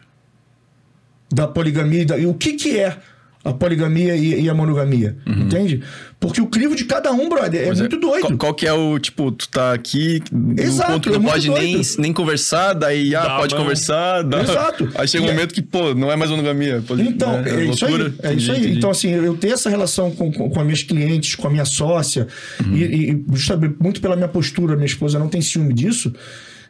da 1.32 1.46
poligamia 1.46 2.02
e, 2.02 2.04
da- 2.04 2.18
e 2.18 2.26
o 2.26 2.34
que 2.34 2.54
que 2.54 2.78
é 2.78 2.96
a 3.44 3.52
poligamia 3.52 4.14
e, 4.16 4.42
e 4.42 4.48
a 4.50 4.54
monogamia? 4.54 5.16
Entende? 5.26 5.82
Porque 6.20 6.38
o 6.38 6.46
crivo 6.46 6.76
de 6.76 6.84
cada 6.84 7.10
um, 7.12 7.30
brother, 7.30 7.62
é 7.62 7.64
Pois 7.64 7.80
muito 7.80 7.96
doido. 7.96 8.26
Qual, 8.26 8.36
qual 8.38 8.54
que 8.54 8.66
é 8.66 8.72
o, 8.74 8.98
tipo, 8.98 9.32
tu 9.32 9.48
tá 9.48 9.72
aqui, 9.72 10.22
no 10.30 10.60
Exato, 10.60 10.92
ponto 10.92 11.08
que 11.08 11.16
é 11.16 11.18
não 11.18 11.24
pode 11.24 11.48
nem, 11.50 11.72
doido. 11.76 11.88
nem 11.98 12.12
conversar, 12.12 12.74
daí, 12.74 13.14
ah, 13.14 13.22
Dá 13.22 13.36
a 13.36 13.38
pode 13.38 13.54
conversar. 13.54 14.22
Dá... 14.24 14.42
Exato. 14.42 14.90
Aí 14.96 15.08
chega 15.08 15.24
um 15.24 15.28
é- 15.28 15.32
momento 15.32 15.54
que, 15.54 15.62
pô, 15.62 15.94
não 15.94 16.12
é 16.12 16.16
mais 16.16 16.30
monogamia. 16.30 16.84
Pode, 16.86 17.00
Então, 17.00 17.40
né? 17.40 17.50
é, 17.50 17.64
isso 17.64 17.86
aí. 17.86 17.90
loucura. 17.96 18.14
É 18.22 18.34
isso 18.34 18.52
aí. 18.52 18.58
Entendi, 18.58 18.76
Então, 18.76 18.90
assim, 18.90 19.08
eu 19.10 19.34
tenho 19.38 19.54
essa 19.54 19.70
relação 19.70 20.10
com, 20.10 20.30
com, 20.30 20.50
com 20.50 20.60
as 20.60 20.66
minhas 20.66 20.82
clientes, 20.82 21.34
com 21.36 21.46
a 21.46 21.50
minha 21.50 21.64
sócia, 21.64 22.28
Uhum. 22.62 22.76
e, 22.76 23.12
e 23.12 23.24
justamente 23.32 23.76
muito 23.80 24.00
pela 24.02 24.14
minha 24.14 24.28
postura, 24.28 24.74
minha 24.76 24.84
esposa 24.84 25.18
não 25.18 25.28
tem 25.28 25.40
ciúme 25.40 25.72
disso. 25.72 26.12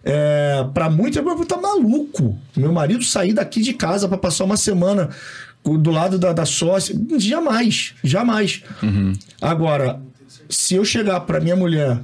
É, 0.05 0.65
para 0.73 0.89
muitos, 0.89 1.17
eu 1.19 1.45
tá 1.45 1.57
maluco. 1.61 2.39
Meu 2.57 2.73
marido 2.73 3.05
sair 3.05 3.33
daqui 3.33 3.61
de 3.61 3.73
casa 3.75 4.09
para 4.09 4.17
passar 4.17 4.45
uma 4.45 4.57
semana 4.57 5.11
do 5.65 5.91
lado 5.91 6.19
da, 6.19 6.33
da 6.33 6.45
sócia. 6.45 6.95
Jamais, 7.19 7.95
jamais. 8.03 8.63
Agora, 9.41 10.01
se 10.49 10.75
eu 10.75 10.85
chegar 10.85 11.21
pra 11.21 11.41
minha 11.41 11.57
mulher 11.57 12.01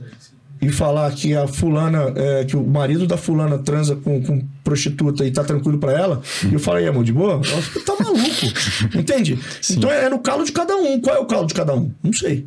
e 0.60 0.70
falar 0.70 1.12
que 1.12 1.34
a 1.34 1.46
fulana, 1.46 2.12
é, 2.16 2.44
que 2.44 2.56
o 2.56 2.66
marido 2.66 3.06
da 3.06 3.16
fulana 3.16 3.58
transa 3.58 3.94
com, 3.96 4.22
com 4.22 4.40
prostituta 4.64 5.24
e 5.24 5.30
tá 5.30 5.44
tranquilo 5.44 5.78
pra 5.78 5.92
ela, 5.92 6.22
e 6.48 6.54
eu 6.54 6.58
falei, 6.58 6.88
amor, 6.88 7.04
de 7.04 7.12
boa? 7.12 7.34
Ela 7.34 7.62
falou, 7.62 7.84
tá 7.84 8.04
maluco. 8.04 8.46
Entende? 8.98 9.38
Então 9.70 9.90
é 9.90 10.08
no 10.08 10.18
calo 10.18 10.44
de 10.44 10.52
cada 10.52 10.76
um. 10.76 11.00
Qual 11.00 11.16
é 11.16 11.18
o 11.18 11.26
calo 11.26 11.46
de 11.46 11.54
cada 11.54 11.74
um? 11.74 11.92
Não 12.02 12.12
sei. 12.12 12.46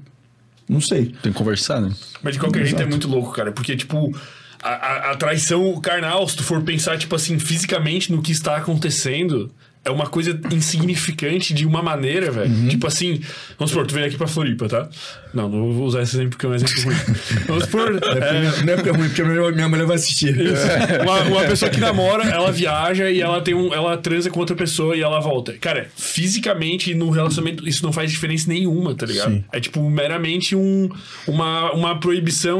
Não 0.67 0.81
sei. 0.81 1.13
Tem 1.21 1.31
que 1.31 1.37
conversar, 1.37 1.81
né? 1.81 1.91
Mas 2.21 2.33
de 2.33 2.39
qualquer 2.39 2.63
jeito 2.63 2.75
é 2.75 2.81
Exato. 2.81 2.89
muito 2.89 3.07
louco, 3.07 3.31
cara. 3.31 3.51
Porque, 3.51 3.75
tipo, 3.75 4.15
a, 4.61 4.69
a, 4.69 5.11
a 5.11 5.15
traição 5.15 5.79
carnal, 5.81 6.27
se 6.27 6.35
tu 6.35 6.43
for 6.43 6.61
pensar, 6.61 6.97
tipo 6.97 7.15
assim, 7.15 7.39
fisicamente 7.39 8.11
no 8.11 8.21
que 8.21 8.31
está 8.31 8.57
acontecendo, 8.57 9.51
é 9.85 9.91
uma 9.91 10.07
coisa 10.07 10.39
insignificante 10.51 11.53
de 11.53 11.65
uma 11.65 11.81
maneira, 11.81 12.29
velho. 12.31 12.51
Uhum. 12.53 12.67
Tipo 12.67 12.85
assim, 12.87 13.21
vamos 13.57 13.71
supor, 13.71 13.87
tu 13.87 13.93
vem 13.95 14.03
aqui 14.03 14.17
pra 14.17 14.27
Floripa, 14.27 14.67
tá? 14.67 14.89
Não, 15.33 15.47
não 15.47 15.71
vou 15.73 15.85
usar 15.85 16.01
esse 16.01 16.15
exemplo 16.15 16.31
porque 16.31 16.45
é 16.45 16.49
um 16.49 16.55
exemplo 16.55 16.83
ruim. 16.83 16.95
Vamos 17.47 17.63
supor. 17.65 17.99
é, 18.03 18.63
Não 18.65 18.73
é 18.73 18.75
porque 18.75 18.89
é 18.89 18.91
ruim, 18.91 19.07
porque 19.07 19.23
minha 19.23 19.51
minha 19.51 19.69
mulher 19.69 19.85
vai 19.85 19.95
assistir. 19.95 20.35
Uma, 21.03 21.21
uma 21.21 21.43
pessoa 21.43 21.69
que 21.69 21.79
namora, 21.79 22.23
ela 22.25 22.51
viaja 22.51 23.09
e 23.11 23.21
ela 23.21 23.39
tem 23.41 23.53
um, 23.53 23.71
ela 23.73 23.95
transa 23.97 24.29
com 24.31 24.39
outra 24.39 24.55
pessoa 24.55 24.95
e 24.97 25.01
ela 25.01 25.19
volta. 25.19 25.53
Cara, 25.61 25.87
fisicamente 25.95 26.93
no 26.95 27.09
relacionamento 27.11 27.67
isso 27.67 27.83
não 27.83 27.93
faz 27.93 28.11
diferença 28.11 28.49
nenhuma, 28.49 28.93
tá 28.95 29.05
ligado? 29.05 29.31
Sim. 29.31 29.43
É 29.51 29.59
tipo 29.59 29.87
meramente 29.89 30.55
um, 30.55 30.89
uma, 31.27 31.71
uma 31.73 31.99
proibição. 31.99 32.59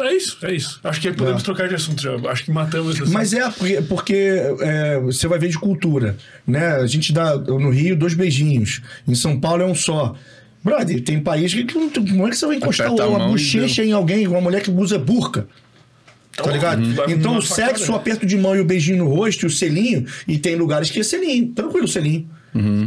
É 0.00 0.12
isso, 0.14 0.38
é 0.42 0.54
isso. 0.54 0.78
Acho 0.84 1.00
que 1.00 1.10
podemos 1.12 1.42
É. 1.42 1.44
trocar 1.44 1.68
de 1.68 1.74
assunto 1.74 2.00
já. 2.02 2.14
Acho 2.30 2.44
que 2.44 2.52
matamos 2.52 2.94
esse 2.94 3.02
assunto. 3.02 3.14
Mas 3.14 3.32
é 3.32 3.50
porque, 3.50 3.82
porque, 3.88 4.14
é, 4.60 5.00
você 5.00 5.26
vai 5.26 5.38
ver 5.38 5.48
de 5.48 5.58
cultura, 5.58 6.16
né? 6.46 6.76
A 6.76 6.86
gente 6.86 7.12
dá 7.12 7.36
no 7.36 7.70
Rio 7.70 7.96
dois 7.96 8.14
beijinhos, 8.14 8.80
em 9.06 9.14
São 9.14 9.38
Paulo 9.38 9.62
é 9.62 9.66
um 9.66 9.74
só. 9.74 10.14
Brother, 10.64 11.00
tem 11.02 11.20
país 11.20 11.54
que, 11.54 11.64
não- 11.74 11.88
como 11.90 12.26
é 12.26 12.30
que 12.30 12.36
você 12.36 12.46
vai 12.46 12.56
encostar 12.56 12.88
Aperta 12.88 13.04
a 13.16 13.28
bochecha 13.28 13.84
em 13.84 13.92
alguém, 13.92 14.26
uma 14.26 14.40
mulher 14.40 14.60
que 14.60 14.70
usa 14.70 14.98
burca? 14.98 15.46
Tá 16.36 16.50
ligado? 16.52 16.94
Vai 16.94 17.12
Então 17.12 17.36
o 17.36 17.42
sexo, 17.42 17.82
o 17.84 17.86
facada. 17.86 17.96
aperto 17.98 18.26
de 18.26 18.36
mão 18.36 18.54
e 18.54 18.60
o 18.60 18.64
beijinho 18.64 18.98
no 18.98 19.08
rosto, 19.08 19.42
e 19.44 19.46
o 19.46 19.50
selinho, 19.50 20.04
e 20.26 20.38
tem 20.38 20.54
lugares 20.56 20.90
que 20.90 21.00
é 21.00 21.02
selinho, 21.02 21.48
tranquilo 21.48 21.88
selinho. 21.88 22.28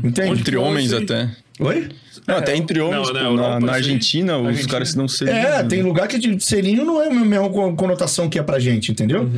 Entende? 0.03 0.39
Entre 0.39 0.55
Bom, 0.57 0.63
homens 0.63 0.91
aí. 0.93 1.03
até. 1.03 1.29
Oi? 1.59 1.89
Não, 2.27 2.37
até 2.37 2.55
entre 2.55 2.79
homens, 2.81 3.07
Não, 3.07 3.13
na 3.13 3.19
na, 3.23 3.29
Europa, 3.29 3.59
na 3.59 3.67
sim. 3.67 3.73
Argentina, 3.73 4.37
os 4.37 4.47
Argentina. 4.47 4.71
caras 4.71 4.89
se 4.89 4.95
dão 4.97 5.07
selinho. 5.07 5.35
É, 5.37 5.63
né? 5.63 5.63
tem 5.63 5.81
lugar 5.81 6.07
que 6.07 6.17
de 6.17 6.43
selinho 6.43 6.83
não 6.85 7.01
é 7.01 7.07
a 7.07 7.13
mesma 7.13 7.49
co- 7.49 7.73
conotação 7.73 8.29
que 8.29 8.37
é 8.39 8.43
pra 8.43 8.57
gente, 8.59 8.91
entendeu? 8.91 9.29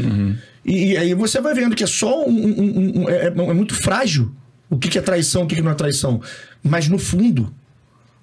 E, 0.66 0.92
e 0.94 0.98
aí 0.98 1.14
você 1.14 1.42
vai 1.42 1.54
vendo 1.54 1.76
que 1.76 1.84
é 1.84 1.88
só 1.88 2.26
um. 2.26 2.30
um- 2.32 2.60
um- 2.62 3.02
um- 3.04 3.10
é, 3.10 3.28
é 3.28 3.54
muito 3.54 3.76
frágil 3.76 4.32
o 4.70 4.78
que, 4.78 4.90
que 4.90 4.98
é 4.98 5.02
traição, 5.02 5.44
o 5.44 5.48
que, 5.48 5.56
que 5.56 5.62
não 5.62 5.72
é 5.72 5.76
traição. 5.76 6.22
Mas 6.64 6.88
no 6.88 6.98
fundo, 6.98 7.54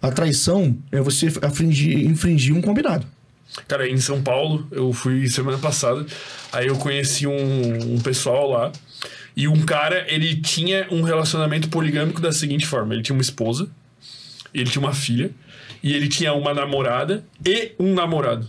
a 0.00 0.10
traição 0.10 0.76
é 0.90 1.00
você 1.00 1.26
infringir, 1.26 1.98
infringir 2.06 2.54
um 2.56 2.60
combinado. 2.62 3.06
Cara, 3.66 3.88
em 3.88 3.96
São 3.98 4.22
Paulo, 4.22 4.66
eu 4.70 4.92
fui 4.92 5.28
semana 5.28 5.58
passada, 5.58 6.06
aí 6.52 6.68
eu 6.68 6.76
conheci 6.76 7.26
um, 7.26 7.94
um 7.94 8.00
pessoal 8.00 8.48
lá, 8.50 8.72
e 9.36 9.48
um 9.48 9.60
cara, 9.62 10.06
ele 10.08 10.36
tinha 10.40 10.86
um 10.90 11.02
relacionamento 11.02 11.68
poligâmico 11.68 12.20
da 12.20 12.30
seguinte 12.32 12.64
forma: 12.66 12.94
ele 12.94 13.02
tinha 13.02 13.14
uma 13.14 13.22
esposa, 13.22 13.68
ele 14.54 14.70
tinha 14.70 14.80
uma 14.82 14.92
filha, 14.92 15.30
e 15.82 15.92
ele 15.92 16.08
tinha 16.08 16.32
uma 16.32 16.54
namorada 16.54 17.24
e 17.44 17.72
um 17.78 17.92
namorado. 17.92 18.48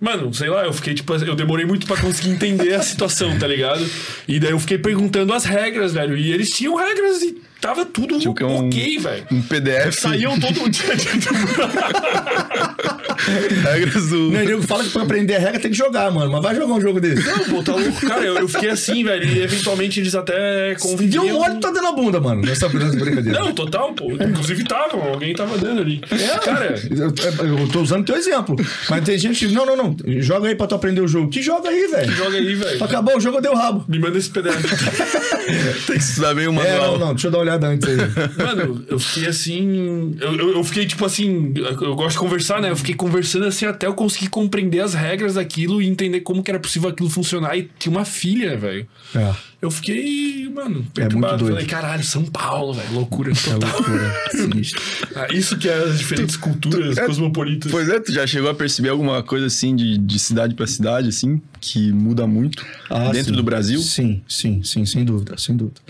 Mano, 0.00 0.32
sei 0.32 0.48
lá, 0.48 0.64
eu 0.64 0.72
fiquei 0.72 0.94
tipo, 0.94 1.12
eu 1.14 1.34
demorei 1.34 1.66
muito 1.66 1.86
pra 1.86 1.96
conseguir 1.96 2.30
entender 2.30 2.74
a 2.74 2.82
situação, 2.82 3.36
tá 3.38 3.46
ligado? 3.46 3.84
E 4.28 4.38
daí 4.38 4.52
eu 4.52 4.60
fiquei 4.60 4.78
perguntando 4.78 5.32
as 5.32 5.44
regras, 5.44 5.92
velho, 5.92 6.16
e 6.16 6.32
eles 6.32 6.50
tinham 6.50 6.76
regras 6.76 7.22
e 7.22 7.47
tava 7.60 7.84
tudo 7.84 8.18
que 8.18 8.44
um- 8.44 8.66
ok, 8.68 8.98
velho. 8.98 9.24
Um 9.32 9.42
PDF. 9.42 9.98
Saíam 10.00 10.38
todo 10.38 10.64
dia. 10.70 10.84
regras 13.72 14.08
do. 14.08 14.28
O 14.28 14.30
nego 14.30 14.62
fala 14.62 14.84
que 14.84 14.90
pra 14.90 15.02
aprender 15.02 15.36
a 15.36 15.38
regra 15.38 15.60
tem 15.60 15.70
que 15.70 15.76
jogar, 15.76 16.10
mano. 16.10 16.30
Mas 16.32 16.42
vai 16.42 16.54
jogar 16.54 16.74
um 16.74 16.80
jogo 16.80 17.00
desse. 17.00 17.26
Não, 17.26 17.38
pô, 17.44 17.62
tá 17.62 17.74
louco. 17.74 18.06
Cara, 18.06 18.24
eu, 18.24 18.36
eu 18.38 18.48
fiquei 18.48 18.70
assim, 18.70 19.04
velho. 19.04 19.24
E 19.24 19.40
eventualmente 19.42 20.00
eles 20.00 20.14
até 20.14 20.70
Deu 20.74 20.78
conviviam. 20.78 21.26
um 21.26 21.38
olho, 21.38 21.60
tá 21.60 21.70
dando 21.70 21.86
a 21.88 21.92
bunda, 21.92 22.20
mano, 22.20 22.42
nessa, 22.42 22.68
brincadeira. 22.68 23.38
Não, 23.40 23.52
total, 23.52 23.92
pô. 23.92 24.12
Inclusive 24.12 24.64
tava, 24.64 24.96
alguém 25.10 25.34
tava 25.34 25.58
dando 25.58 25.80
ali. 25.82 26.00
É, 26.10 26.38
Cara, 26.38 26.74
eu, 26.90 27.58
eu 27.60 27.68
tô 27.68 27.80
usando 27.82 28.04
teu 28.04 28.16
exemplo. 28.16 28.56
Mas 28.88 29.04
tem 29.04 29.18
gente 29.18 29.46
que. 29.46 29.54
Não, 29.54 29.66
não, 29.66 29.76
não. 29.76 29.96
Joga 30.20 30.48
aí 30.48 30.54
pra 30.54 30.66
tu 30.66 30.74
aprender 30.74 31.00
o 31.00 31.08
jogo. 31.08 31.28
Que 31.30 31.42
joga 31.42 31.68
aí, 31.68 31.86
velho. 31.88 32.12
joga 32.12 32.36
aí, 32.36 32.54
velho. 32.54 32.78
Pra 32.78 32.86
acabar 32.86 33.16
o 33.16 33.20
jogo, 33.20 33.38
eu 33.38 33.42
dei 33.42 33.50
o 33.50 33.54
rabo. 33.54 33.84
Me 33.88 33.98
manda 33.98 34.18
esse 34.18 34.30
PDF. 34.30 34.62
Tem 35.86 35.96
que 35.96 36.02
estudar 36.02 36.34
bem 36.34 36.46
o 36.46 36.50
É, 36.50 36.54
manual. 36.54 36.92
não, 36.92 36.98
não. 37.06 37.14
Deixa 37.14 37.28
eu 37.28 37.30
dar 37.30 37.38
uma 37.38 37.44
olhada 37.48 37.68
antes 37.68 37.88
aí. 37.88 37.96
Mano, 38.36 38.84
eu 38.88 38.98
fiquei 38.98 39.28
assim. 39.28 40.16
Eu, 40.20 40.54
eu, 40.54 40.64
fiquei 40.64 40.86
tipo 40.86 41.04
assim. 41.04 41.52
Eu 41.56 41.94
gosto 41.94 42.12
de 42.12 42.18
conversar, 42.18 42.60
né? 42.60 42.70
Eu 42.70 42.76
fiquei 42.76 42.94
conversando 42.94 43.46
assim 43.46 43.66
até 43.66 43.86
eu 43.86 43.94
conseguir 43.94 44.28
compreender 44.28 44.80
as 44.80 44.94
regras 44.94 45.34
daquilo 45.34 45.80
e 45.82 45.88
entender 45.88 46.20
como 46.20 46.42
que 46.42 46.50
era 46.50 46.60
possível 46.60 46.88
aquilo 46.88 47.10
funcionar. 47.10 47.56
E 47.56 47.68
tinha 47.78 47.94
uma 47.94 48.04
filha, 48.04 48.56
velho. 48.56 48.86
É. 49.14 49.34
Eu 49.60 49.72
fiquei, 49.72 50.48
mano, 50.54 50.86
É 50.90 51.00
perturbado. 51.00 51.38
doido. 51.38 51.52
Falei, 51.54 51.66
caralho, 51.66 52.04
São 52.04 52.24
Paulo, 52.24 52.74
velho. 52.74 52.92
Loucura 52.92 53.32
É 53.32 53.34
total. 53.34 53.70
loucura. 53.72 54.14
Sinistro. 54.30 54.80
Ah, 55.16 55.26
Isso 55.32 55.58
que 55.58 55.68
é 55.68 55.74
as 55.74 55.98
diferentes 55.98 56.36
culturas 56.36 56.96
é- 56.96 57.04
cosmopolitas. 57.04 57.68
Pois 57.72 57.88
é, 57.88 57.98
tu 57.98 58.12
já 58.12 58.24
chegou 58.24 58.48
a 58.48 58.54
perceber 58.54 58.90
alguma 58.90 59.20
coisa 59.20 59.46
assim 59.46 59.74
de, 59.74 59.98
de 59.98 60.18
cidade 60.20 60.54
pra 60.54 60.64
cidade, 60.64 61.08
assim, 61.08 61.42
que 61.60 61.90
muda 61.90 62.24
muito 62.24 62.64
Ah, 62.88 63.10
dentro 63.10 63.30
sim. 63.30 63.36
do 63.36 63.42
Brasil? 63.42 63.80
Sim, 63.80 64.22
sim, 64.28 64.62
sim, 64.62 64.86
sem 64.86 65.04
dúvida, 65.04 65.36
sem 65.36 65.56
dúvida. 65.56 65.80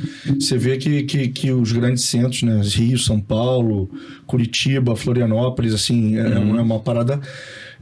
Você 0.41 0.57
vê 0.57 0.79
que, 0.79 1.03
que, 1.03 1.29
que 1.29 1.53
os 1.53 1.71
grandes 1.71 2.05
centros, 2.05 2.43
né? 2.45 2.63
Rio, 2.65 2.99
São 2.99 3.21
Paulo, 3.21 3.91
Curitiba, 4.27 4.97
Florianópolis, 4.97 5.75
assim, 5.75 6.17
é, 6.17 6.23
Uhum. 6.39 6.59
é 6.59 6.63
uma 6.63 6.81
parada. 6.81 7.21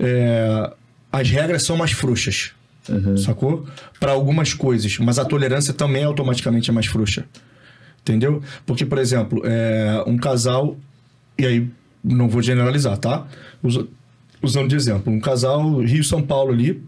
é, 0.01 0.69
as 1.13 1.31
regras 1.31 1.63
são 1.63 1.77
mais 1.77 1.93
frouxas, 1.93 2.51
Uhum. 2.89 3.17
sacou? 3.17 3.67
Para 3.99 4.13
algumas 4.13 4.55
coisas, 4.55 4.99
mas 4.99 5.19
a 5.19 5.25
tolerância 5.25 5.73
também 5.75 6.05
automaticamente 6.05 6.71
é 6.71 6.73
mais 6.73 6.87
frouxa. 6.87 7.25
Entendeu? 8.03 8.41
Porque, 8.65 8.87
por 8.87 8.99
exemplo, 8.99 9.43
é, 9.45 10.05
um 10.07 10.17
casal, 10.17 10.77
e 11.39 11.45
aí 11.45 11.69
não 12.05 12.29
vou 12.29 12.41
generalizar, 12.41 12.97
tá? 12.99 13.27
Usa- 13.63 13.87
usando 14.41 14.69
de 14.69 14.77
exemplo, 14.77 15.13
um 15.13 15.19
casal 15.19 15.81
Rio-São 15.81 16.23
Paulo 16.23 16.53
ali, 16.53 16.81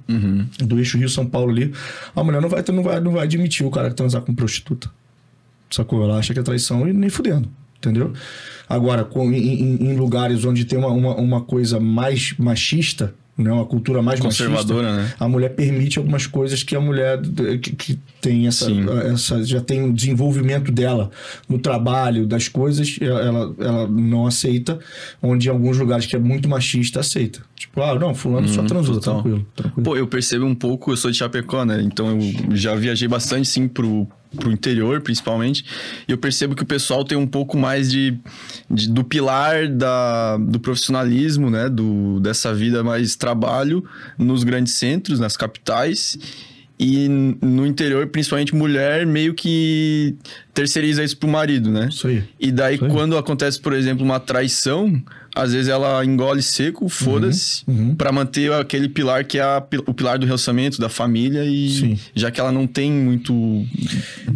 do 0.61 0.79
eixo 0.79 0.97
Rio-São 0.97 1.27
Paulo 1.27 1.51
ali, 1.51 1.73
a 2.15 2.23
mulher 2.23 2.41
não 2.41 2.49
vai, 2.49 2.63
não, 2.73 2.83
vai, 2.85 3.01
não 3.01 3.11
vai 3.13 3.25
admitir 3.25 3.67
o 3.67 3.71
cara 3.71 3.89
que 3.89 3.97
transar 3.97 4.23
com 4.23 4.33
prostituta. 4.33 4.89
Sacou? 5.71 6.05
Ela 6.05 6.19
acha 6.19 6.33
que 6.33 6.39
é 6.39 6.43
traição 6.43 6.89
e 6.89 6.93
nem 6.93 7.11
fudendo. 7.11 7.49
Entendeu? 7.79 8.13
Agora, 8.69 9.05
com- 9.05 9.33
em, 9.33 9.61
em- 9.61 9.91
em 9.91 9.97
lugares 9.97 10.45
onde 10.45 10.65
tem 10.65 10.79
uma, 10.79 10.89
uma, 10.89 11.15
uma 11.17 11.41
coisa 11.41 11.81
mais 11.81 12.35
machista, 12.39 13.15
né? 13.39 13.53
uma 13.53 13.65
cultura 13.65 14.03
mais 14.03 14.19
Conservadora, 14.21 14.91
machista, 14.93 15.09
né? 15.09 15.15
a 15.21 15.29
mulher 15.29 15.51
permite 15.51 15.99
algumas 15.99 16.27
coisas 16.27 16.63
que 16.63 16.75
a 16.75 16.81
mulher 16.81 17.21
que, 17.63 17.75
que 17.77 17.99
tem 18.21 18.47
essa, 18.49 18.67
Sim. 18.67 18.85
essa 19.13 19.45
já 19.45 19.61
tem 19.61 19.85
o 19.85 19.93
desenvolvimento 19.93 20.73
dela 20.73 21.11
no 21.49 21.59
trabalho 21.59 22.27
das 22.27 22.49
coisas 22.49 22.99
ela, 23.01 23.55
ela 23.59 23.87
não 23.87 24.27
aceita 24.27 24.79
onde 25.23 25.49
em 25.49 25.51
alguns 25.53 25.79
lugares 25.79 26.05
que 26.05 26.17
é 26.17 26.19
muito 26.19 26.49
machista 26.49 27.01
aceita 27.01 27.41
tipo 27.55 27.81
ah 27.81 27.97
não 27.99 28.15
fulano 28.15 28.49
só 28.49 28.63
transou 28.65 28.89
Uhum, 28.95 29.01
total. 29.01 29.15
tranquilo, 29.23 29.47
tranquilo. 29.55 29.85
Pô, 29.85 29.97
eu 29.97 30.07
percebo 30.07 30.45
um 30.47 30.55
pouco, 30.55 30.91
eu 30.91 30.97
sou 30.97 31.11
de 31.11 31.17
Chapecó, 31.19 31.65
né? 31.65 31.81
Então 31.83 32.19
eu 32.19 32.57
já 32.57 32.75
viajei 32.75 33.07
bastante, 33.07 33.47
sim, 33.47 33.69
pro, 33.69 34.09
pro 34.37 34.51
interior, 34.53 35.01
principalmente. 35.01 35.65
E 36.07 36.13
eu 36.13 36.19
percebo 36.19 36.55
que 36.55 36.63
o 36.63 36.67
pessoal 36.67 37.05
tem 37.05 37.17
um 37.17 37.27
pouco 37.27 37.57
mais 37.57 37.91
de, 37.91 38.17
de- 38.71 38.89
do 38.89 39.03
pilar 39.05 39.69
da, 39.69 40.37
do 40.37 40.61
profissionalismo, 40.61 41.51
né? 41.51 41.69
Do, 41.69 42.21
dessa 42.21 42.53
vida 42.55 42.83
mais 42.85 43.17
trabalho 43.17 43.85
nos 44.19 44.45
grandes 44.45 44.75
centros, 44.75 45.19
nas 45.21 45.37
capitais. 45.37 46.17
E 46.81 47.09
no 47.09 47.67
interior, 47.67 48.07
principalmente 48.07 48.55
mulher, 48.55 49.05
meio 49.05 49.35
que 49.35 50.15
terceiriza 50.55 51.03
isso 51.03 51.17
pro 51.17 51.29
marido, 51.29 51.71
né? 51.73 51.89
Isso 51.91 52.07
aí. 52.07 52.23
E 52.39 52.53
daí, 52.53 52.77
Isso 52.77 52.85
aí. 52.85 52.91
quando 52.93 53.17
acontece, 53.19 53.61
por 53.61 53.73
exemplo, 53.73 54.05
uma 54.05 54.21
traição, 54.21 55.03
às 55.39 55.53
vezes 55.53 55.69
ela 55.69 56.05
engole 56.05 56.43
seco, 56.43 56.89
foda-se, 56.89 57.63
uhum. 57.67 57.95
pra 57.95 58.11
manter 58.11 58.53
aquele 58.53 58.89
pilar 58.89 59.25
que 59.25 59.39
é 59.39 59.43
a 59.43 59.63
o 59.87 59.95
pilar 59.95 60.19
do 60.19 60.27
relacionamento, 60.27 60.81
da 60.81 60.89
família, 60.89 61.45
e 61.45 61.71
Sim. 61.71 61.99
já 62.13 62.29
que 62.31 62.41
ela 62.41 62.51
não 62.51 62.67
tem 62.67 62.91
muito. 62.91 63.65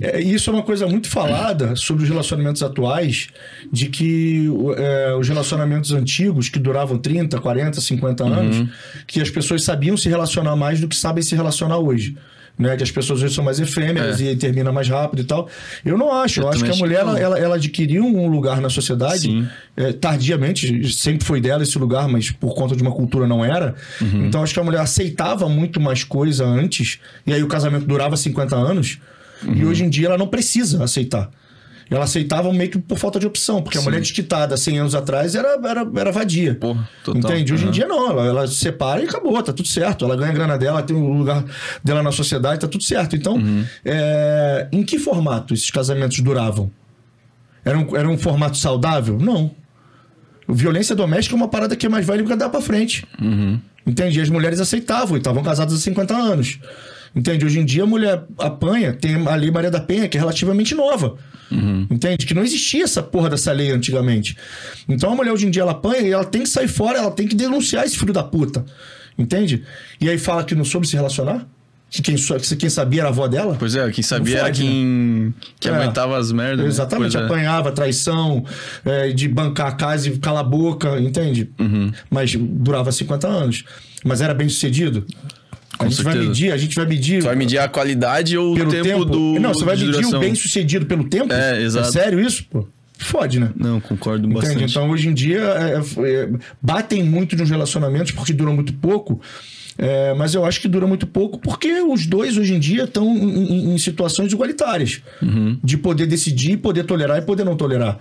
É, 0.00 0.20
isso 0.20 0.48
é 0.48 0.52
uma 0.52 0.62
coisa 0.62 0.86
muito 0.86 1.08
falada 1.08 1.74
sobre 1.74 2.04
os 2.04 2.08
relacionamentos 2.08 2.62
atuais, 2.62 3.28
de 3.72 3.88
que 3.88 4.46
é, 4.76 5.14
os 5.18 5.28
relacionamentos 5.28 5.90
antigos, 5.90 6.48
que 6.48 6.60
duravam 6.60 6.96
30, 6.96 7.40
40, 7.40 7.80
50 7.80 8.24
anos, 8.24 8.68
que 9.06 9.20
as 9.20 9.28
pessoas 9.28 9.64
sabiam 9.64 9.96
se 9.96 10.08
relacionar 10.08 10.54
mais 10.54 10.80
do 10.80 10.86
que 10.86 10.96
sabem 10.96 11.22
se 11.22 11.34
relacionar 11.34 11.78
hoje. 11.78 12.16
Né, 12.58 12.76
que 12.76 12.82
as 12.82 12.90
pessoas 12.90 13.22
hoje 13.22 13.34
são 13.34 13.42
mais 13.42 13.58
efêmeras 13.58 14.20
e 14.20 14.36
termina 14.36 14.70
mais 14.70 14.86
rápido 14.88 15.20
e 15.22 15.24
tal. 15.24 15.48
Eu 15.84 15.96
não 15.96 16.12
acho. 16.12 16.40
Eu, 16.40 16.44
Eu 16.44 16.50
acho 16.50 16.62
que 16.62 16.70
a 16.70 16.74
mulher 16.76 17.02
que 17.02 17.08
ela, 17.08 17.18
ela, 17.18 17.38
ela 17.38 17.54
adquiriu 17.56 18.04
um 18.04 18.28
lugar 18.28 18.60
na 18.60 18.68
sociedade 18.68 19.48
é, 19.76 19.92
tardiamente, 19.92 20.92
sempre 20.92 21.24
foi 21.24 21.40
dela 21.40 21.62
esse 21.62 21.76
lugar, 21.78 22.06
mas 22.08 22.30
por 22.30 22.54
conta 22.54 22.76
de 22.76 22.82
uma 22.82 22.92
cultura 22.92 23.26
não 23.26 23.44
era. 23.44 23.74
Uhum. 24.00 24.26
Então 24.26 24.42
acho 24.42 24.52
que 24.54 24.60
a 24.60 24.64
mulher 24.64 24.80
aceitava 24.80 25.48
muito 25.48 25.80
mais 25.80 26.04
coisa 26.04 26.44
antes, 26.44 26.98
e 27.26 27.32
aí 27.32 27.42
o 27.42 27.48
casamento 27.48 27.86
durava 27.86 28.16
50 28.16 28.54
anos, 28.54 28.98
Uhum. 29.44 29.54
e 29.56 29.64
hoje 29.64 29.82
em 29.82 29.88
dia 29.90 30.06
ela 30.06 30.18
não 30.18 30.28
precisa 30.28 30.84
aceitar. 30.84 31.28
Ela 31.90 32.04
aceitava 32.04 32.52
meio 32.52 32.70
que 32.70 32.78
por 32.78 32.98
falta 32.98 33.18
de 33.20 33.26
opção, 33.26 33.62
porque 33.62 33.76
a 33.78 33.82
mulher 33.82 34.00
desquitada 34.00 34.56
100 34.56 34.78
anos 34.78 34.94
atrás 34.94 35.34
era, 35.34 35.58
era, 35.64 35.86
era 35.96 36.12
vadia. 36.12 36.54
Porra, 36.54 36.88
total. 37.04 37.30
Entende? 37.32 37.52
Hoje 37.52 37.66
em 37.66 37.70
dia 37.70 37.86
não, 37.86 38.10
ela, 38.10 38.26
ela 38.26 38.46
se 38.46 38.54
separa 38.54 39.02
e 39.02 39.04
acabou, 39.04 39.42
tá 39.42 39.52
tudo 39.52 39.68
certo. 39.68 40.04
Ela 40.04 40.16
ganha 40.16 40.30
a 40.30 40.34
grana 40.34 40.56
dela, 40.58 40.82
tem 40.82 40.96
o 40.96 41.12
lugar 41.12 41.44
dela 41.84 42.02
na 42.02 42.12
sociedade, 42.12 42.60
tá 42.60 42.68
tudo 42.68 42.82
certo. 42.84 43.14
Então, 43.16 43.34
Uhum. 43.34 43.64
é, 43.84 44.68
em 44.72 44.82
que 44.82 44.98
formato 44.98 45.52
esses 45.54 45.70
casamentos 45.70 46.18
duravam? 46.20 46.70
Era 47.64 47.78
um, 47.78 47.96
era 47.96 48.08
um 48.08 48.18
formato 48.18 48.56
saudável? 48.56 49.18
Não. 49.20 49.50
Violência 50.48 50.94
doméstica 50.94 51.34
é 51.34 51.36
uma 51.36 51.48
parada 51.48 51.76
que 51.76 51.86
é 51.86 51.88
mais 51.88 52.04
velha 52.06 52.22
que 52.24 52.36
dá 52.36 52.48
pra 52.48 52.60
frente. 52.60 53.06
Uhum. 53.20 53.60
Entende? 53.86 54.18
E 54.18 54.22
as 54.22 54.28
mulheres 54.28 54.60
aceitavam 54.60 55.16
e 55.16 55.18
estavam 55.18 55.42
casadas 55.42 55.74
há 55.74 55.78
50 55.78 56.14
anos. 56.14 56.58
Entende? 57.14 57.44
Hoje 57.44 57.58
em 57.60 57.64
dia 57.64 57.82
a 57.82 57.86
mulher 57.86 58.24
apanha, 58.38 58.92
tem 58.92 59.26
a 59.26 59.34
Lei 59.34 59.50
Maria 59.50 59.70
da 59.70 59.80
Penha, 59.80 60.08
que 60.08 60.16
é 60.16 60.20
relativamente 60.20 60.74
nova. 60.74 61.16
Entende? 61.90 62.24
Que 62.24 62.32
não 62.32 62.42
existia 62.42 62.84
essa 62.84 63.02
porra 63.02 63.28
dessa 63.28 63.52
lei 63.52 63.70
antigamente. 63.70 64.34
Então 64.88 65.12
a 65.12 65.14
mulher 65.14 65.32
hoje 65.32 65.46
em 65.46 65.50
dia 65.50 65.60
ela 65.62 65.72
apanha 65.72 66.00
e 66.00 66.10
ela 66.10 66.24
tem 66.24 66.42
que 66.42 66.48
sair 66.48 66.68
fora, 66.68 66.98
ela 66.98 67.10
tem 67.10 67.28
que 67.28 67.34
denunciar 67.34 67.84
esse 67.84 67.98
filho 67.98 68.12
da 68.12 68.22
puta. 68.22 68.64
Entende? 69.18 69.62
E 70.00 70.08
aí 70.08 70.16
fala 70.16 70.44
que 70.44 70.54
não 70.54 70.64
soube 70.64 70.86
se 70.88 70.96
relacionar? 70.96 71.46
Que 71.90 72.00
quem, 72.00 72.16
quem 72.58 72.70
sabia 72.70 73.02
era 73.02 73.08
a 73.10 73.12
avó 73.12 73.28
dela? 73.28 73.54
Pois 73.58 73.76
é, 73.76 73.90
quem 73.90 74.02
sabia 74.02 74.38
era 74.38 74.48
né? 74.48 74.54
quem, 74.54 75.34
que 75.60 75.68
É. 75.68 75.72
aguentava 75.72 76.16
as 76.16 76.32
merdas. 76.32 76.60
né? 76.64 76.66
Exatamente, 76.68 77.12
Pois 77.12 77.22
é. 77.22 77.26
apanhava, 77.26 77.70
traição, 77.70 78.42
é, 78.82 79.08
de 79.10 79.28
bancar 79.28 79.66
a 79.66 79.72
casa 79.72 80.08
e 80.08 80.16
calar 80.16 80.40
a 80.40 80.48
boca, 80.48 80.98
entende? 80.98 81.50
Uhum. 81.60 81.92
Mas 82.10 82.34
durava 82.34 82.90
50 82.90 83.28
anos. 83.28 83.64
Mas 84.02 84.22
era 84.22 84.32
bem 84.32 84.48
sucedido. 84.48 85.04
A 85.82 85.84
Com 85.86 85.90
gente 85.90 86.02
vai 86.02 86.12
certeza. 86.14 86.28
medir, 86.30 86.52
a 86.52 86.56
gente 86.56 86.76
vai 86.76 86.86
medir. 86.86 87.20
Tu 87.20 87.24
vai 87.26 87.36
medir 87.36 87.58
a 87.58 87.68
qualidade 87.68 88.36
ou 88.38 88.52
o 88.52 88.56
tempo, 88.56 88.70
tempo. 88.82 89.04
do. 89.04 89.40
não, 89.40 89.52
você 89.54 89.64
vai 89.64 89.76
medir 89.76 89.92
duração. 89.92 90.18
o 90.18 90.20
bem 90.20 90.34
sucedido 90.34 90.86
pelo 90.86 91.04
tempo? 91.04 91.32
É, 91.32 91.60
exato. 91.62 91.92
sério 91.92 92.20
isso? 92.20 92.44
Pô, 92.50 92.66
fode, 92.98 93.40
né? 93.40 93.50
Não, 93.56 93.80
concordo 93.80 94.26
Entende? 94.26 94.40
bastante. 94.46 94.70
Então, 94.70 94.90
hoje 94.90 95.08
em 95.08 95.14
dia, 95.14 95.40
é, 95.40 95.80
é, 96.08 96.28
batem 96.60 97.02
muito 97.02 97.36
nos 97.36 97.50
relacionamentos 97.50 98.12
porque 98.12 98.32
duram 98.32 98.54
muito 98.54 98.72
pouco. 98.74 99.20
é, 99.78 100.12
mas 100.14 100.34
eu 100.34 100.44
acho 100.44 100.60
que 100.60 100.68
dura 100.68 100.86
muito 100.86 101.06
pouco 101.06 101.38
porque 101.38 101.80
os 101.80 102.06
dois, 102.06 102.36
hoje 102.36 102.54
em 102.54 102.60
dia, 102.60 102.84
estão 102.84 103.06
em, 103.16 103.70
em- 103.70 103.74
em 103.74 103.78
situações 103.78 104.30
igualitárias. 104.32 105.00
Uhum. 105.22 105.58
De 105.64 105.76
poder 105.78 106.06
decidir, 106.06 106.58
poder 106.58 106.84
tolerar 106.84 107.18
e 107.18 107.22
poder 107.22 107.42
não 107.44 107.56
tolerar. 107.56 107.98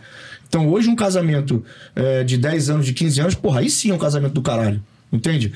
Então, 0.48 0.68
hoje, 0.68 0.90
um 0.90 0.96
casamento 0.98 1.64
é, 1.96 2.26
de 2.26 2.38
10 2.38 2.70
anos, 2.70 2.86
de 2.86 2.92
15 2.94 3.22
anos, 3.22 3.36
porra, 3.36 3.62
aí 3.62 3.70
sim 3.70 3.90
é 3.90 3.94
um 3.94 3.98
casamento 3.98 4.34
do 4.34 4.42
caralho. 4.42 4.84
Entende? 5.14 5.52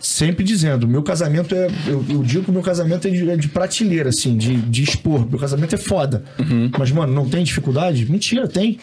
Sempre 0.00 0.44
dizendo, 0.44 0.86
meu 0.86 1.02
casamento 1.02 1.54
é. 1.54 1.68
Eu, 1.86 2.04
eu 2.08 2.22
digo 2.22 2.44
que 2.44 2.50
meu 2.52 2.62
casamento 2.62 3.06
é 3.08 3.10
de, 3.10 3.30
é 3.30 3.36
de 3.36 3.48
prateleira, 3.48 4.10
assim, 4.10 4.36
de, 4.36 4.56
de 4.56 4.82
expor. 4.82 5.28
Meu 5.28 5.38
casamento 5.38 5.74
é 5.74 5.78
foda. 5.78 6.24
Mas, 6.78 6.90
mano, 6.92 7.12
não 7.12 7.28
tem 7.28 7.42
dificuldade? 7.44 8.10
Mentira, 8.10 8.46
tem. 8.46 8.78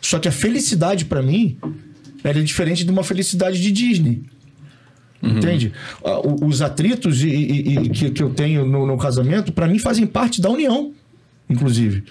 Só 0.00 0.18
que 0.18 0.28
a 0.28 0.32
felicidade 0.32 1.04
pra 1.04 1.22
mim 1.22 1.56
ela 2.22 2.38
é 2.38 2.42
diferente 2.42 2.84
de 2.84 2.90
uma 2.90 3.02
felicidade 3.04 3.60
de 3.60 3.70
Disney. 3.72 4.22
Entende? 5.22 5.72
Ah, 6.04 6.20
Os 6.44 6.62
atritos 6.62 7.22
e, 7.24 7.28
e- 7.28 7.78
e 7.78 7.88
que, 7.88 8.10
que 8.10 8.22
eu 8.22 8.30
tenho 8.30 8.64
no, 8.64 8.86
no 8.86 8.96
casamento, 8.96 9.52
pra 9.52 9.66
mim, 9.66 9.78
fazem 9.78 10.06
parte 10.06 10.40
da 10.40 10.48
união, 10.48 10.92
inclusive. 11.50 12.04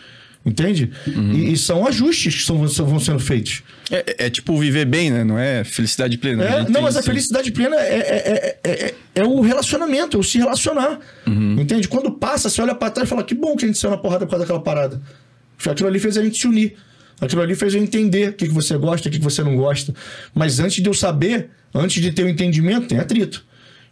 Entende? 0.45 0.91
E, 1.05 1.51
e 1.51 1.57
são 1.57 1.85
ajustes 1.85 2.35
que 2.35 2.41
são, 2.43 2.65
vão 2.85 2.99
sendo 2.99 3.19
feitos. 3.19 3.63
É, 3.91 3.97
é- 3.97 4.25
é 4.27 4.29
tipo 4.29 4.57
viver 4.57 4.85
bem, 4.85 5.11
né? 5.11 5.23
Não 5.23 5.37
é 5.37 5.63
felicidade 5.65 6.17
plena. 6.17 6.43
É, 6.43 6.47
A 6.47 6.59
gente 6.61 6.71
não, 6.71 6.81
mas 6.83 6.95
a 6.95 6.99
isso. 6.99 7.09
felicidade 7.09 7.51
plena 7.51 7.75
é, 7.75 7.97
é, 7.99 8.57
é, 8.63 8.71
é, 8.71 8.95
é 9.15 9.23
o 9.25 9.41
relacionamento, 9.41 10.15
é 10.15 10.19
o 10.19 10.23
se 10.23 10.37
relacionar. 10.37 10.99
Entende? 11.25 11.87
Quando 11.89 12.11
passa, 12.11 12.49
você 12.49 12.61
olha 12.61 12.73
pra 12.73 12.89
trás 12.89 13.07
e 13.07 13.09
fala: 13.09 13.23
que 13.23 13.35
bom 13.35 13.55
que 13.57 13.65
a 13.65 13.67
gente 13.67 13.77
saiu 13.77 13.91
na 13.91 13.97
porrada 13.97 14.25
por 14.25 14.31
causa 14.31 14.45
daquela 14.45 14.61
parada. 14.61 15.01
Aquilo 15.69 15.89
ali 15.89 15.99
fez 15.99 16.17
a 16.17 16.23
gente 16.23 16.39
se 16.39 16.47
unir. 16.47 16.75
Aquilo 17.19 17.41
ali 17.41 17.55
fez 17.55 17.73
eu 17.73 17.81
entender 17.81 18.29
o 18.29 18.33
que, 18.33 18.47
que 18.47 18.53
você 18.53 18.77
gosta, 18.77 19.09
o 19.09 19.11
que, 19.11 19.17
que 19.17 19.23
você 19.23 19.43
não 19.43 19.57
gosta. 19.57 19.93
Mas 20.35 20.59
antes 20.59 20.81
de 20.81 20.87
eu 20.87 20.93
saber, 20.93 21.49
antes 21.73 22.01
de 22.01 22.11
ter 22.11 22.23
o 22.23 22.29
entendimento, 22.29 22.87
tem 22.87 22.99
atrito. 22.99 23.43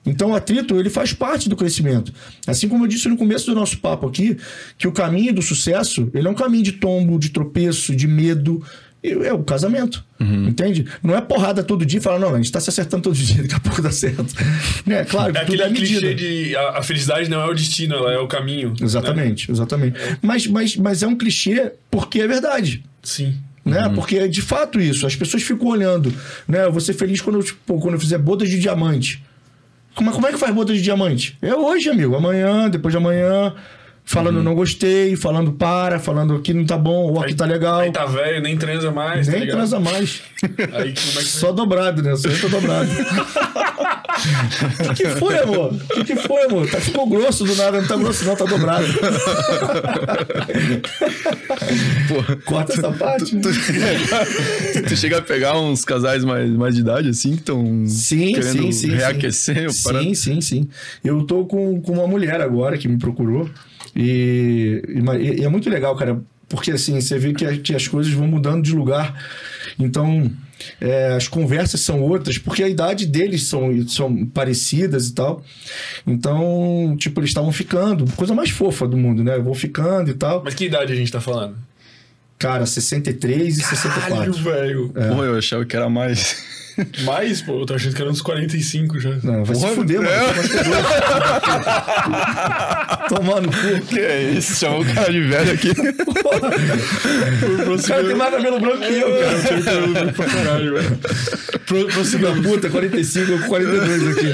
Então 0.06 0.32
o 0.32 0.36
atrito, 0.36 0.80
ele 0.80 0.90
faz 0.90 1.14
parte 1.14 1.50
do 1.50 1.56
crescimento. 1.56 2.14
Assim 2.46 2.68
como 2.70 2.84
eu 2.84 2.88
disse 2.88 3.08
no 3.10 3.18
começo 3.18 3.48
do 3.48 3.56
nosso 3.56 3.80
papo 3.80 4.08
aqui, 4.08 4.38
que 4.78 4.88
o 4.88 4.92
caminho 4.92 5.34
do 5.34 5.42
sucesso, 5.42 6.10
ele 6.14 6.28
é 6.28 6.30
um 6.30 6.36
caminho 6.36 6.64
de 6.64 6.74
tombo, 6.74 7.18
de 7.18 7.30
tropeço, 7.30 7.96
de 7.96 8.08
medo. 8.08 8.64
É 9.04 9.32
o 9.32 9.44
casamento. 9.44 10.04
Entende? 10.20 10.86
Não 11.04 11.16
é 11.16 11.22
porrada 11.22 11.64
todo 11.64 11.86
dia 11.86 12.00
e 12.00 12.02
falar, 12.02 12.18
não, 12.18 12.34
a 12.34 12.38
gente 12.38 12.52
tá 12.52 12.60
se 12.60 12.72
acertando 12.72 13.04
todo 13.04 13.16
dia, 13.16 13.44
daqui 13.44 13.54
a 13.54 13.60
pouco 13.60 13.80
dá 13.80 13.92
certo. 13.92 14.26
né? 14.84 15.06
Claro, 15.06 15.32
que 15.32 15.38
É 15.38 15.42
aquele 15.44 15.62
é 15.62 15.70
clichê 15.70 16.14
de 16.16 16.56
a, 16.56 16.80
a 16.80 16.82
felicidade 16.82 17.30
não 17.30 17.40
é 17.40 17.46
o 17.46 17.54
destino, 17.54 17.94
ela 17.94 18.14
é 18.14 18.18
o 18.18 18.28
caminho. 18.28 18.70
né? 18.70 18.76
Exatamente, 18.82 19.52
exatamente. 19.52 20.00
Mas, 20.24 20.48
mas, 20.48 20.76
mas 20.76 21.04
é 21.04 21.08
um 21.08 21.16
clichê 21.16 21.72
porque 21.92 22.22
é 22.22 22.28
verdade. 22.28 22.84
Sim. 23.04 23.36
Né? 23.64 23.90
Porque 23.96 24.18
é 24.18 24.28
de 24.28 24.42
fato 24.44 24.80
isso. 24.80 25.08
As 25.08 25.16
pessoas 25.16 25.42
ficam 25.42 25.68
olhando. 25.68 26.14
Né? 26.48 26.66
Eu 26.66 26.72
vou 26.72 26.80
ser 26.80 26.94
feliz 26.94 27.20
quando 27.20 27.38
eu, 27.38 27.44
tipo, 27.44 27.80
quando 27.80 27.96
eu 27.96 28.00
fizer 28.00 28.20
bodas 28.20 28.48
de 28.48 28.60
diamante. 28.60 29.24
Como, 29.96 30.12
como 30.12 30.28
é 30.28 30.32
que 30.32 30.38
faz 30.38 30.54
boda 30.54 30.74
de 30.74 30.82
diamante? 30.82 31.38
É 31.42 31.56
hoje, 31.56 31.90
amigo. 31.90 32.16
Amanhã, 32.16 32.70
depois 32.70 32.92
de 32.92 32.98
amanhã. 32.98 33.54
Falando 34.08 34.44
não 34.44 34.54
gostei, 34.54 35.16
falando 35.16 35.52
para, 35.54 35.98
falando 36.00 36.36
aqui 36.36 36.54
não 36.54 36.64
tá 36.64 36.78
bom, 36.78 37.12
ou 37.12 37.22
aqui 37.24 37.34
tá 37.34 37.46
legal. 37.46 37.80
Aí 37.80 37.92
tá 37.92 38.06
velho, 38.06 38.40
nem 38.40 38.56
transa 38.56 38.92
mais. 38.92 39.26
tá 39.26 39.32
Nem 39.32 39.42
ligado? 39.42 39.58
transa 39.58 39.80
mais. 39.80 40.22
Aí 40.74 40.94
como 40.94 41.20
é 41.20 41.24
que 41.24 41.26
Só 41.26 41.52
dobrado, 41.52 42.04
né? 42.04 42.16
Só 42.16 42.30
entra 42.30 42.48
dobrado. 42.50 42.90
O 44.16 44.94
que, 44.94 45.04
que 45.04 45.10
foi, 45.10 45.38
amor? 45.38 45.74
O 45.74 45.88
que, 45.90 46.04
que 46.06 46.16
foi, 46.16 46.46
amor? 46.46 46.70
Tá, 46.70 46.80
ficou 46.80 47.06
grosso 47.08 47.44
do 47.44 47.54
nada, 47.56 47.82
não 47.82 47.88
tá 47.88 47.98
grosso, 47.98 48.24
não, 48.26 48.36
tá 48.36 48.46
dobrado. 48.46 48.86
Corta 52.46 52.74
essa 52.74 52.92
parte. 52.94 53.36
Tu 54.88 54.96
chega 54.96 55.18
a 55.18 55.22
pegar 55.22 55.60
uns 55.60 55.84
casais 55.84 56.24
mais, 56.24 56.50
mais 56.50 56.76
de 56.76 56.82
idade, 56.82 57.10
assim, 57.10 57.32
que 57.32 57.40
estão 57.40 57.84
Sim, 57.88 58.34
querendo 58.34 58.64
sim, 58.64 58.72
sim. 58.72 58.90
reaquecer. 58.92 59.70
sim. 59.72 59.92
Sim, 59.94 60.14
sim, 60.16 60.42
sim. 60.42 60.70
Eu 61.04 61.24
tô 61.26 61.46
com, 61.46 61.82
com 61.82 61.92
uma 61.94 62.08
mulher 62.08 62.40
agora 62.42 62.78
que 62.78 62.88
me 62.88 62.98
procurou. 62.98 63.50
E, 63.96 64.82
e 64.88 65.42
e 65.42 65.44
é 65.44 65.50
muito 65.50 65.70
legal, 65.70 65.96
cara. 65.96 66.20
Porque 66.50 66.72
assim, 66.72 67.00
você 67.02 67.18
vê 67.18 67.34
que, 67.34 67.46
a- 67.46 67.58
que 67.58 67.74
as 67.76 67.88
coisas 67.88 68.12
vão 68.14 68.28
mudando 68.28 68.64
de 68.64 68.72
lugar. 68.72 69.20
Então, 69.80 70.30
é, 70.80 71.14
as 71.14 71.28
conversas 71.28 71.82
são 71.82 72.02
outras, 72.02 72.38
porque 72.38 72.64
a 72.64 72.70
idade 72.70 73.06
deles 73.06 73.44
são, 73.44 73.88
são 73.88 74.26
parecidas 74.28 75.08
e 75.08 75.14
tal. 75.16 75.44
Então, 76.06 76.96
tipo, 77.00 77.20
eles 77.20 77.32
estavam 77.32 77.52
ficando. 77.52 78.06
Coisa 78.16 78.34
mais 78.34 78.50
fofa 78.52 78.88
do 78.88 78.96
mundo, 78.98 79.24
né? 79.24 79.38
Vão 79.40 79.54
ficando 79.54 80.12
e 80.12 80.14
tal. 80.14 80.44
Mas 80.44 80.54
que 80.54 80.66
idade 80.66 80.94
a 80.94 80.96
gente 80.96 81.12
tá 81.12 81.20
falando? 81.20 81.56
Cara, 82.38 82.66
63 82.66 83.58
e 83.58 83.62
64. 83.62 84.10
Caralho, 84.10 84.34
velho. 84.34 84.90
Porra, 84.90 85.24
eu 85.26 85.38
achava 85.38 85.66
que 85.66 85.76
era 85.76 85.90
mais. 85.90 86.44
Mais, 87.04 87.42
pô, 87.42 87.62
eu 87.62 87.66
tô 87.66 87.74
achando 87.74 87.96
que 87.96 88.02
era 88.02 88.12
uns 88.12 88.22
45 88.22 89.00
já. 89.00 89.12
Não, 89.24 89.44
vai 89.46 89.56
se 89.56 89.62
Porra, 89.62 89.76
fuder, 89.76 90.02
mano. 90.02 90.10
é. 90.10 90.26
Tomar 93.10 93.42
no 93.42 93.50
cu. 93.52 93.86
que 93.88 94.00
é 94.00 94.32
isso? 94.32 94.56
Chamou 94.60 94.82
o 94.82 94.86
cara 94.94 95.12
de 95.12 95.22
velho 95.22 95.52
aqui. 95.54 95.70
O 95.72 95.74
cara 97.88 98.04
tem 98.04 98.16
mais 98.16 98.32
cabelo 98.36 98.60
branco 98.60 98.78
que 98.80 98.94
eu, 98.94 99.10
cara. 99.10 99.32
Eu 99.32 99.44
tenho 99.44 99.64
cabelo 99.64 99.94
branco 99.94 100.14
pra 100.14 100.26
caralho, 100.26 100.74
velho. 100.74 101.00
Pro, 101.66 101.90
Filho 102.06 102.20
da 102.20 102.42
puta, 102.50 102.70
45, 102.70 103.32
eu 103.32 103.40
com 103.40 103.48
42 103.48 104.08
aqui. 104.18 104.32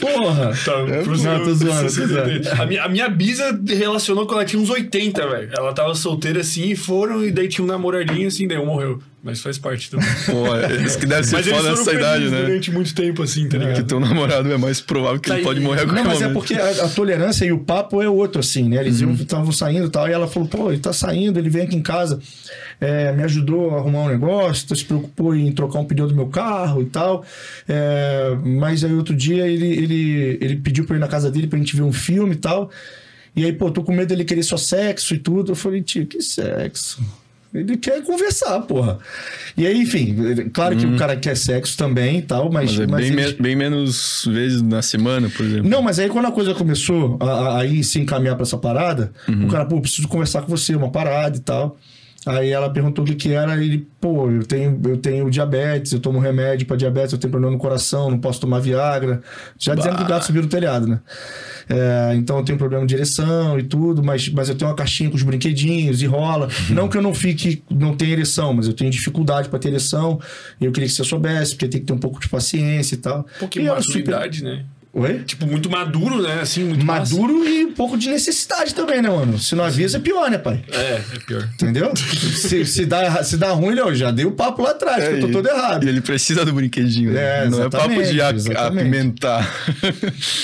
Porra! 0.00 0.52
Tá. 0.64 0.78
Não, 0.84 1.04
tô 1.04 1.14
zoando, 1.54 1.82
tô 1.84 1.88
60. 1.88 2.62
A 2.62 2.66
minha, 2.66 2.82
a 2.84 2.88
minha 2.88 3.08
bisa 3.08 3.58
relacionou 3.66 4.26
quando 4.26 4.40
ela 4.40 4.44
tinha 4.44 4.60
uns 4.60 4.68
80, 4.70 5.26
velho. 5.28 5.50
Ela 5.56 5.72
tava 5.72 5.94
solteira 5.94 6.40
assim 6.40 6.70
e 6.70 6.76
foram, 6.76 7.24
e 7.24 7.30
daí 7.30 7.48
tinha 7.48 7.64
um 7.64 7.68
namoradinho 7.68 8.28
assim, 8.28 8.46
daí 8.46 8.58
um 8.58 8.66
morreu. 8.66 9.00
Mas 9.24 9.40
faz 9.40 9.58
parte 9.58 9.90
também. 9.90 10.06
Pô, 10.26 10.84
isso 10.86 10.98
que 10.98 11.06
deve 11.06 11.24
ser 11.24 11.36
Mas 11.36 11.46
foda 11.48 11.70
nessa 11.70 11.92
idade, 11.92 12.28
né? 12.28 12.42
durante 12.44 12.70
muito 12.70 12.94
tempo 12.94 13.22
assim, 13.22 13.48
tá 13.48 13.58
Que 13.58 13.64
ligado? 13.64 13.84
teu 13.86 13.98
namorado 13.98 14.52
é 14.52 14.56
mais 14.56 14.80
provável 14.80 15.18
que 15.18 15.28
Tá 15.28 15.34
ele 15.34 15.40
aí. 15.40 15.44
pode 15.46 15.60
morrer 15.60 15.80
a 15.80 15.84
qualquer 15.84 16.02
Não, 16.04 16.10
mas 16.10 16.20
é 16.22 16.28
momento. 16.28 16.34
porque 16.38 16.54
a, 16.54 16.84
a 16.84 16.88
tolerância 16.90 17.44
e 17.44 17.50
o 17.50 17.58
papo 17.58 18.00
é 18.00 18.08
outro, 18.08 18.38
assim, 18.40 18.68
né? 18.68 18.76
Eles 18.82 19.00
Uhum. 19.00 19.14
estavam 19.14 19.50
saindo 19.50 19.86
e 19.86 19.90
tal, 19.90 20.08
e 20.08 20.12
ela 20.12 20.28
falou, 20.28 20.48
pô, 20.48 20.70
ele 20.70 20.80
tá 20.80 20.92
saindo, 20.92 21.38
ele 21.40 21.48
vem 21.50 21.62
aqui 21.62 21.74
em 21.74 21.82
casa, 21.82 22.20
é, 22.80 23.12
me 23.12 23.22
ajudou 23.22 23.74
a 23.74 23.78
arrumar 23.78 24.00
um 24.04 24.08
negócio, 24.08 24.74
se 24.76 24.84
preocupou 24.84 25.34
em 25.34 25.50
trocar 25.52 25.78
um 25.78 25.84
pneu 25.84 26.06
do 26.06 26.14
meu 26.14 26.26
carro 26.26 26.82
e 26.82 26.86
tal. 26.86 27.24
É, 27.68 28.36
mas 28.44 28.84
aí 28.84 28.92
outro 28.92 29.14
dia 29.14 29.46
ele, 29.46 29.66
ele, 29.66 30.38
ele 30.40 30.56
pediu 30.56 30.84
pra 30.84 30.96
ir 30.96 31.00
na 31.00 31.08
casa 31.08 31.30
dele 31.30 31.46
pra 31.46 31.58
gente 31.58 31.74
ver 31.76 31.82
um 31.82 31.92
filme 31.92 32.34
e 32.34 32.38
tal. 32.38 32.70
E 33.34 33.44
aí, 33.44 33.52
pô, 33.52 33.70
tô 33.70 33.82
com 33.82 33.92
medo 33.92 34.08
dele 34.08 34.24
querer 34.24 34.42
só 34.42 34.56
sexo 34.56 35.14
e 35.14 35.18
tudo. 35.18 35.52
Eu 35.52 35.56
falei, 35.56 35.82
tio, 35.82 36.06
que 36.06 36.22
sexo? 36.22 37.02
Ele 37.54 37.76
quer 37.76 38.02
conversar, 38.02 38.60
porra. 38.62 38.98
E 39.56 39.66
aí, 39.66 39.80
enfim, 39.80 40.50
claro 40.52 40.76
que 40.76 40.84
o 40.84 40.96
cara 40.96 41.16
quer 41.16 41.34
sexo 41.36 41.74
também 41.76 42.18
e 42.18 42.22
tal, 42.22 42.50
mas. 42.52 42.76
Uhum. 42.78 42.86
Mas 42.88 42.88
é 42.88 42.92
mas 42.92 43.00
bem, 43.10 43.18
eles- 43.24 43.32
me- 43.36 43.42
bem 43.42 43.56
menos 43.56 44.24
vezes 44.30 44.60
na 44.60 44.82
semana, 44.82 45.30
por 45.30 45.44
exemplo. 45.46 45.68
não, 45.68 45.80
mas 45.80 45.98
aí 45.98 46.08
quando 46.10 46.26
a 46.26 46.32
coisa 46.32 46.54
começou 46.54 47.16
a, 47.20 47.24
a, 47.24 47.60
a 47.60 47.64
ir 47.66 47.82
se 47.84 47.98
encaminhar 47.98 48.34
pra 48.36 48.42
essa 48.42 48.58
parada, 48.58 49.10
Uhum. 49.28 49.46
o 49.46 49.48
cara, 49.48 49.64
pô, 49.64 49.80
preciso 49.80 50.06
conversar 50.08 50.42
com 50.42 50.48
você, 50.48 50.74
uma 50.76 50.90
parada 50.90 51.36
e 51.36 51.40
tal. 51.40 51.78
Aí 52.26 52.50
ela 52.50 52.68
perguntou 52.68 53.04
o 53.04 53.06
que 53.06 53.14
que 53.14 53.32
era, 53.32 53.56
e 53.62 53.64
ele, 53.66 53.86
pô, 54.00 54.28
eu 54.28 54.44
tenho, 54.44 54.80
eu 54.84 54.96
tenho 54.96 55.30
diabetes, 55.30 55.92
eu 55.92 56.00
tomo 56.00 56.18
remédio 56.18 56.66
pra 56.66 56.76
diabetes, 56.76 57.12
eu 57.12 57.18
tenho 57.18 57.30
problema 57.30 57.52
no 57.52 57.58
coração, 57.58 58.10
não 58.10 58.18
posso 58.18 58.40
tomar 58.40 58.58
Viagra. 58.58 59.22
Já 59.56 59.76
dizendo 59.76 59.96
que 59.96 60.02
o 60.02 60.06
gato 60.06 60.24
subiu 60.26 60.42
no 60.42 60.48
telhado, 60.48 60.88
né? 60.88 61.00
É, 61.68 62.14
então 62.16 62.38
eu 62.38 62.44
tenho 62.44 62.58
problema 62.58 62.84
de 62.84 62.94
ereção 62.96 63.58
e 63.58 63.62
tudo, 63.62 64.02
mas, 64.02 64.28
mas 64.28 64.48
eu 64.48 64.56
tenho 64.56 64.68
uma 64.70 64.76
caixinha 64.76 65.08
com 65.08 65.14
os 65.16 65.22
brinquedinhos 65.22 66.02
e 66.02 66.06
rola. 66.06 66.48
Não 66.70 66.88
que 66.88 66.96
eu 66.96 67.02
não 67.02 67.14
fique, 67.14 67.62
não 67.70 67.96
tenha 67.96 68.12
ereção, 68.12 68.52
mas 68.52 68.66
eu 68.66 68.72
tenho 68.72 68.90
dificuldade 68.90 69.48
pra 69.48 69.58
ter 69.58 69.68
ereção. 69.68 70.20
E 70.60 70.64
eu 70.64 70.72
queria 70.72 70.88
que 70.88 70.94
você 70.94 71.04
soubesse, 71.04 71.52
porque 71.54 71.68
tem 71.68 71.80
que 71.80 71.86
ter 71.86 71.92
um 71.92 71.98
pouco 71.98 72.18
de 72.20 72.28
paciência 72.28 72.94
e 72.96 72.98
tal. 72.98 73.20
Um 73.20 73.38
pouquinho 73.40 73.62
E 73.62 73.64
de 73.66 73.68
ela 73.70 73.82
super- 73.82 73.98
maturidade, 74.00 74.42
né? 74.42 74.64
Oi? 74.98 75.18
Tipo, 75.26 75.46
muito 75.46 75.68
maduro, 75.68 76.22
né? 76.22 76.40
Assim, 76.40 76.64
muito 76.64 76.82
massa. 76.82 77.14
Maduro 77.14 77.46
e 77.46 77.66
um 77.66 77.72
pouco 77.74 77.98
de 77.98 78.08
necessidade 78.08 78.74
também, 78.74 79.02
né, 79.02 79.10
mano? 79.10 79.38
Se 79.38 79.54
não 79.54 79.62
avisa, 79.62 79.98
é 79.98 80.00
pior, 80.00 80.30
né, 80.30 80.38
pai? 80.38 80.64
É, 80.72 81.02
é 81.14 81.18
pior. 81.26 81.46
Entendeu? 81.52 81.92
se, 82.34 82.64
se, 82.64 82.86
dá, 82.86 83.22
se 83.22 83.36
dá 83.36 83.50
ruim, 83.50 83.76
já 83.94 84.10
dei 84.10 84.24
o 84.24 84.32
papo 84.32 84.62
lá 84.62 84.70
atrás, 84.70 85.06
que 85.06 85.14
eu 85.16 85.20
tô 85.20 85.28
todo 85.28 85.46
errado. 85.50 85.84
E 85.84 85.88
ele 85.90 86.00
precisa 86.00 86.46
do 86.46 86.52
brinquedinho, 86.54 87.12
né? 87.12 87.44
É, 87.44 87.48
Não 87.50 87.62
é 87.64 87.68
papo 87.68 88.02
de 88.02 88.22
a- 88.22 88.30
apimentar. 88.66 89.54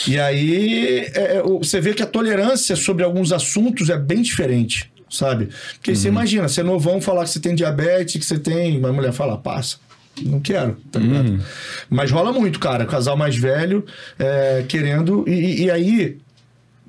E 0.07 0.19
aí, 0.19 0.99
é, 1.15 1.37
é, 1.39 1.43
você 1.43 1.81
vê 1.81 1.95
que 1.95 2.03
a 2.03 2.07
tolerância 2.07 2.77
sobre 2.77 3.03
alguns 3.05 3.33
assuntos 3.33 3.89
é 3.89 3.97
bem 3.97 4.21
diferente, 4.21 4.93
sabe? 5.09 5.49
Porque 5.77 5.95
você 5.97 6.09
imagina, 6.09 6.47
você 6.47 6.61
é 6.61 6.65
novão 6.65 7.01
falar 7.01 7.25
que 7.25 7.31
você 7.31 7.41
tem 7.41 7.55
diabetes, 7.55 8.17
que 8.21 8.27
você 8.27 8.39
tem. 8.39 8.79
Uma 8.79 8.93
mulher 8.93 9.13
fala, 9.15 9.39
passa. 9.39 9.79
Não 10.21 10.41
quero, 10.41 10.77
tá 10.91 10.99
ligado? 11.01 11.43
Mas 11.89 12.11
rola 12.11 12.33
muito, 12.33 12.59
cara. 12.61 12.85
Casal 12.85 13.17
mais 13.17 13.37
velho 13.37 13.85
é, 14.19 14.65
querendo. 14.69 15.25
E, 15.27 15.33
e- 15.33 15.63
e 15.65 15.71
aí, 15.71 16.19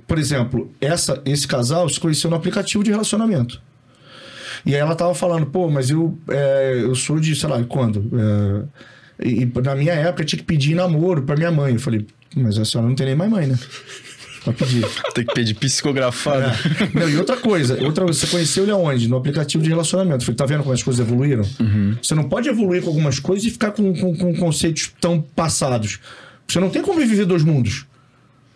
por 0.08 0.20
exemplo, 0.20 0.70
essa, 0.82 1.22
esse 1.26 1.48
casal 1.48 1.88
se 1.88 2.00
conheceu 2.00 2.30
no 2.30 2.36
aplicativo 2.36 2.84
de 2.84 2.92
relacionamento. 2.92 3.62
E 4.66 4.74
aí 4.76 4.80
ela 4.82 4.96
tava 4.96 5.14
falando, 5.16 5.46
pô, 5.46 5.70
mas 5.70 5.90
eu, 5.90 6.18
é, 6.30 6.80
eu 6.84 6.94
sou 6.96 7.20
de, 7.20 7.36
sei 7.36 7.50
lá, 7.50 7.64
quando? 7.64 8.10
É, 9.22 9.28
e, 9.28 9.44
e 9.44 9.52
na 9.62 9.76
minha 9.76 9.94
época 9.94 10.22
eu 10.24 10.26
tinha 10.26 10.40
que 10.40 10.46
pedir 10.46 10.76
namoro 10.76 11.24
pra 11.24 11.36
minha 11.36 11.52
mãe. 11.52 11.74
Eu 11.74 11.80
falei, 11.80 12.06
mas 12.36 12.58
a 12.58 12.66
senhora 12.66 12.88
não 12.90 12.96
tem 12.96 13.06
nem 13.08 13.16
mais 13.16 13.32
mãe, 13.32 13.48
né? 13.48 13.58
Pra 14.44 14.54
pedir. 14.54 14.86
Tem 15.14 15.26
que 15.26 15.34
pedir 15.34 15.54
psicografado. 15.54 16.44
É. 16.44 17.00
Não, 17.00 17.10
e 17.10 17.18
outra 17.18 17.38
coisa, 17.38 17.82
outra, 17.84 18.06
você 18.06 18.28
conheceu 18.28 18.64
ele 18.64 18.72
aonde? 18.72 19.08
No 19.08 19.18
aplicativo 19.18 19.64
de 19.64 19.70
relacionamento. 19.70 20.24
Falei, 20.26 20.36
tá 20.36 20.46
vendo 20.46 20.62
como 20.64 20.74
as 20.74 20.84
coisas 20.84 21.06
evoluíram? 21.06 21.44
Você 22.02 22.14
não 22.16 22.24
pode 22.30 22.50
evoluir 22.50 22.82
com 22.82 22.90
algumas 22.90 23.20
coisas 23.20 23.46
e 23.46 23.50
ficar 23.52 23.72
com, 23.72 23.94
com, 23.94 24.16
com 24.16 24.36
conceitos 24.36 24.92
tão 25.00 25.22
passados. 25.22 26.00
Você 26.48 26.60
não 26.60 26.70
tem 26.70 26.82
como 26.82 27.00
viver 27.00 27.26
dois 27.26 27.44
mundos. 27.44 27.86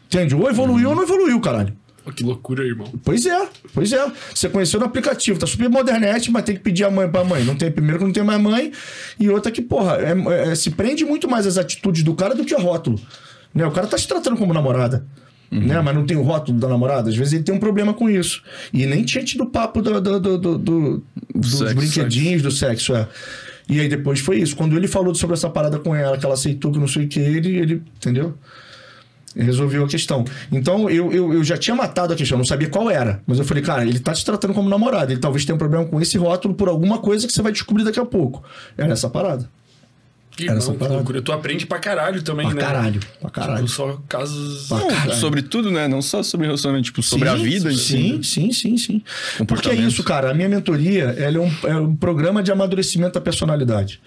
Entende? 0.08 0.36
Ou 0.36 0.50
evoluiu 0.50 0.90
ou 0.90 0.96
não 0.96 1.04
evoluiu, 1.04 1.40
caralho. 1.40 1.74
Que 2.16 2.24
loucura, 2.24 2.64
irmão. 2.66 2.88
Pois 3.04 3.26
é, 3.26 3.50
pois 3.74 3.92
é. 3.92 4.06
Você 4.34 4.48
conheceu 4.48 4.80
no 4.80 4.86
aplicativo, 4.86 5.38
tá 5.38 5.46
super 5.46 5.68
modernete, 5.70 6.32
mas 6.32 6.44
tem 6.46 6.56
que 6.56 6.62
pedir 6.62 6.86
a 6.86 6.90
mãe 6.90 7.06
pra 7.10 7.22
mãe. 7.26 7.44
Não 7.44 7.54
tem, 7.54 7.70
primeiro 7.70 8.00
que 8.00 8.06
não 8.06 8.14
tem 8.14 8.24
mais 8.24 8.40
mãe, 8.42 8.72
e 9.20 9.30
outra 9.30 9.52
que, 9.52 9.62
porra, 9.62 9.98
é- 9.98 10.52
é- 10.52 10.56
se 10.56 10.70
prende 10.70 11.04
muito 11.04 11.30
mais 11.30 11.46
as 11.46 11.58
atitudes 11.58 12.04
do 12.04 12.14
cara 12.16 12.34
do 12.34 12.46
que 12.46 12.56
o 12.56 12.60
rótulo. 12.62 12.98
Né? 13.54 13.66
O 13.66 13.72
cara 13.72 13.88
tá 13.88 13.98
se 13.98 14.08
tratando 14.08 14.38
como 14.38 14.54
namorada. 14.54 15.06
Né? 15.50 15.80
Mas 15.82 15.96
não 15.96 16.06
tem 16.06 16.18
o 16.18 16.22
rótulo 16.24 16.60
da 16.60 16.68
namorada. 16.68 17.10
Às 17.10 17.16
vezes 17.16 17.34
ele 17.34 17.44
tem 17.44 17.56
um 17.56 17.60
problema 17.60 17.94
com 17.94 18.10
isso. 18.10 18.42
E 18.74 18.86
nem 18.86 19.04
tinha 19.04 19.24
tido 19.24 19.46
papo 19.46 19.82
do, 19.82 20.02
do- 20.02 20.20
do- 20.20 20.38
do- 20.38 20.58
do- 20.58 21.04
dos 21.34 21.58
sexo, 21.58 21.76
brinquedinhos, 21.76 22.42
do 22.42 22.52
sexo, 22.52 22.96
é. 22.96 23.08
E 23.70 23.80
aí 23.80 23.88
depois 23.88 24.20
foi 24.20 24.38
isso. 24.40 24.56
Quando 24.56 24.76
ele 24.78 24.88
falou 24.88 25.14
sobre 25.16 25.36
essa 25.36 25.50
parada 25.50 25.78
com 25.80 25.94
ela, 25.96 26.18
que 26.18 26.26
ela 26.26 26.34
aceitou 26.36 26.72
que 26.72 26.80
não 26.80 26.88
sei 26.88 27.06
o 27.06 27.08
que, 27.08 27.20
ele, 27.20 27.58
ele 27.58 27.82
entendeu? 27.98 28.34
resolveu 29.36 29.86
a 29.86 29.88
questão. 29.88 30.26
Então, 30.52 30.90
eu, 30.90 31.12
eu, 31.12 31.32
eu 31.34 31.44
já 31.44 31.56
tinha 31.58 31.76
matado 31.76 32.12
a 32.12 32.16
questão, 32.16 32.38
não 32.40 32.46
sabia 32.46 32.70
qual 32.70 32.90
era. 32.90 33.22
Mas 33.28 33.38
eu 33.38 33.46
falei, 33.46 33.62
cara, 33.62 33.84
ele 33.84 34.00
tá 34.00 34.12
te 34.12 34.26
tratando 34.26 34.54
como 34.54 34.68
namorado. 34.68 35.12
Ele 35.12 35.20
talvez 35.20 35.46
tenha 35.46 35.54
um 35.56 35.60
problema 35.60 35.86
com 35.86 36.02
esse 36.02 36.18
rótulo 36.18 36.56
por 36.56 36.68
alguma 36.68 36.98
coisa 36.98 37.28
que 37.28 37.34
você 37.34 37.42
vai 37.42 37.52
descobrir 37.52 37.84
daqui 37.84 38.00
a 38.00 38.06
pouco. 38.06 38.44
Era 38.76 38.94
essa 38.94 39.08
parada. 39.10 39.48
Que, 40.38 40.48
Era 40.48 40.60
essa 40.60 40.72
que 40.72 40.78
parada. 40.78 40.96
loucura. 40.98 41.20
Tu 41.20 41.32
aprende 41.32 41.66
pra 41.66 41.80
caralho 41.80 42.22
também, 42.22 42.46
Pra 42.46 42.56
né? 42.56 42.62
caralho, 42.62 43.00
pra 43.20 43.30
caralho. 43.32 43.66
Tipo, 43.66 43.70
só 43.76 44.02
casos... 44.08 44.68
Pra 44.68 44.78
Não, 44.78 44.88
caralho. 44.88 45.14
sobre 45.16 45.42
tudo, 45.42 45.72
né? 45.72 45.88
Não 45.88 46.00
só 46.00 46.22
sobre 46.22 46.46
relacionamento, 46.46 46.86
tipo, 46.86 47.02
sobre 47.02 47.28
a 47.28 47.36
Sim, 47.36 47.44
vida 47.44 47.72
em 47.74 47.76
si. 47.76 47.88
Sim, 47.88 48.24
sim, 48.24 48.54
sim, 48.54 48.78
sim. 48.78 49.04
Porque 49.48 49.68
é 49.70 49.74
isso, 49.74 50.04
cara. 50.04 50.30
A 50.30 50.34
minha 50.36 50.48
mentoria 50.48 51.06
ela 51.18 51.38
é, 51.38 51.40
um, 51.40 51.52
é 51.64 51.76
um 51.76 51.96
programa 51.96 52.44
de 52.44 52.52
amadurecimento 52.52 53.14
da 53.16 53.22
personalidade. 53.22 54.00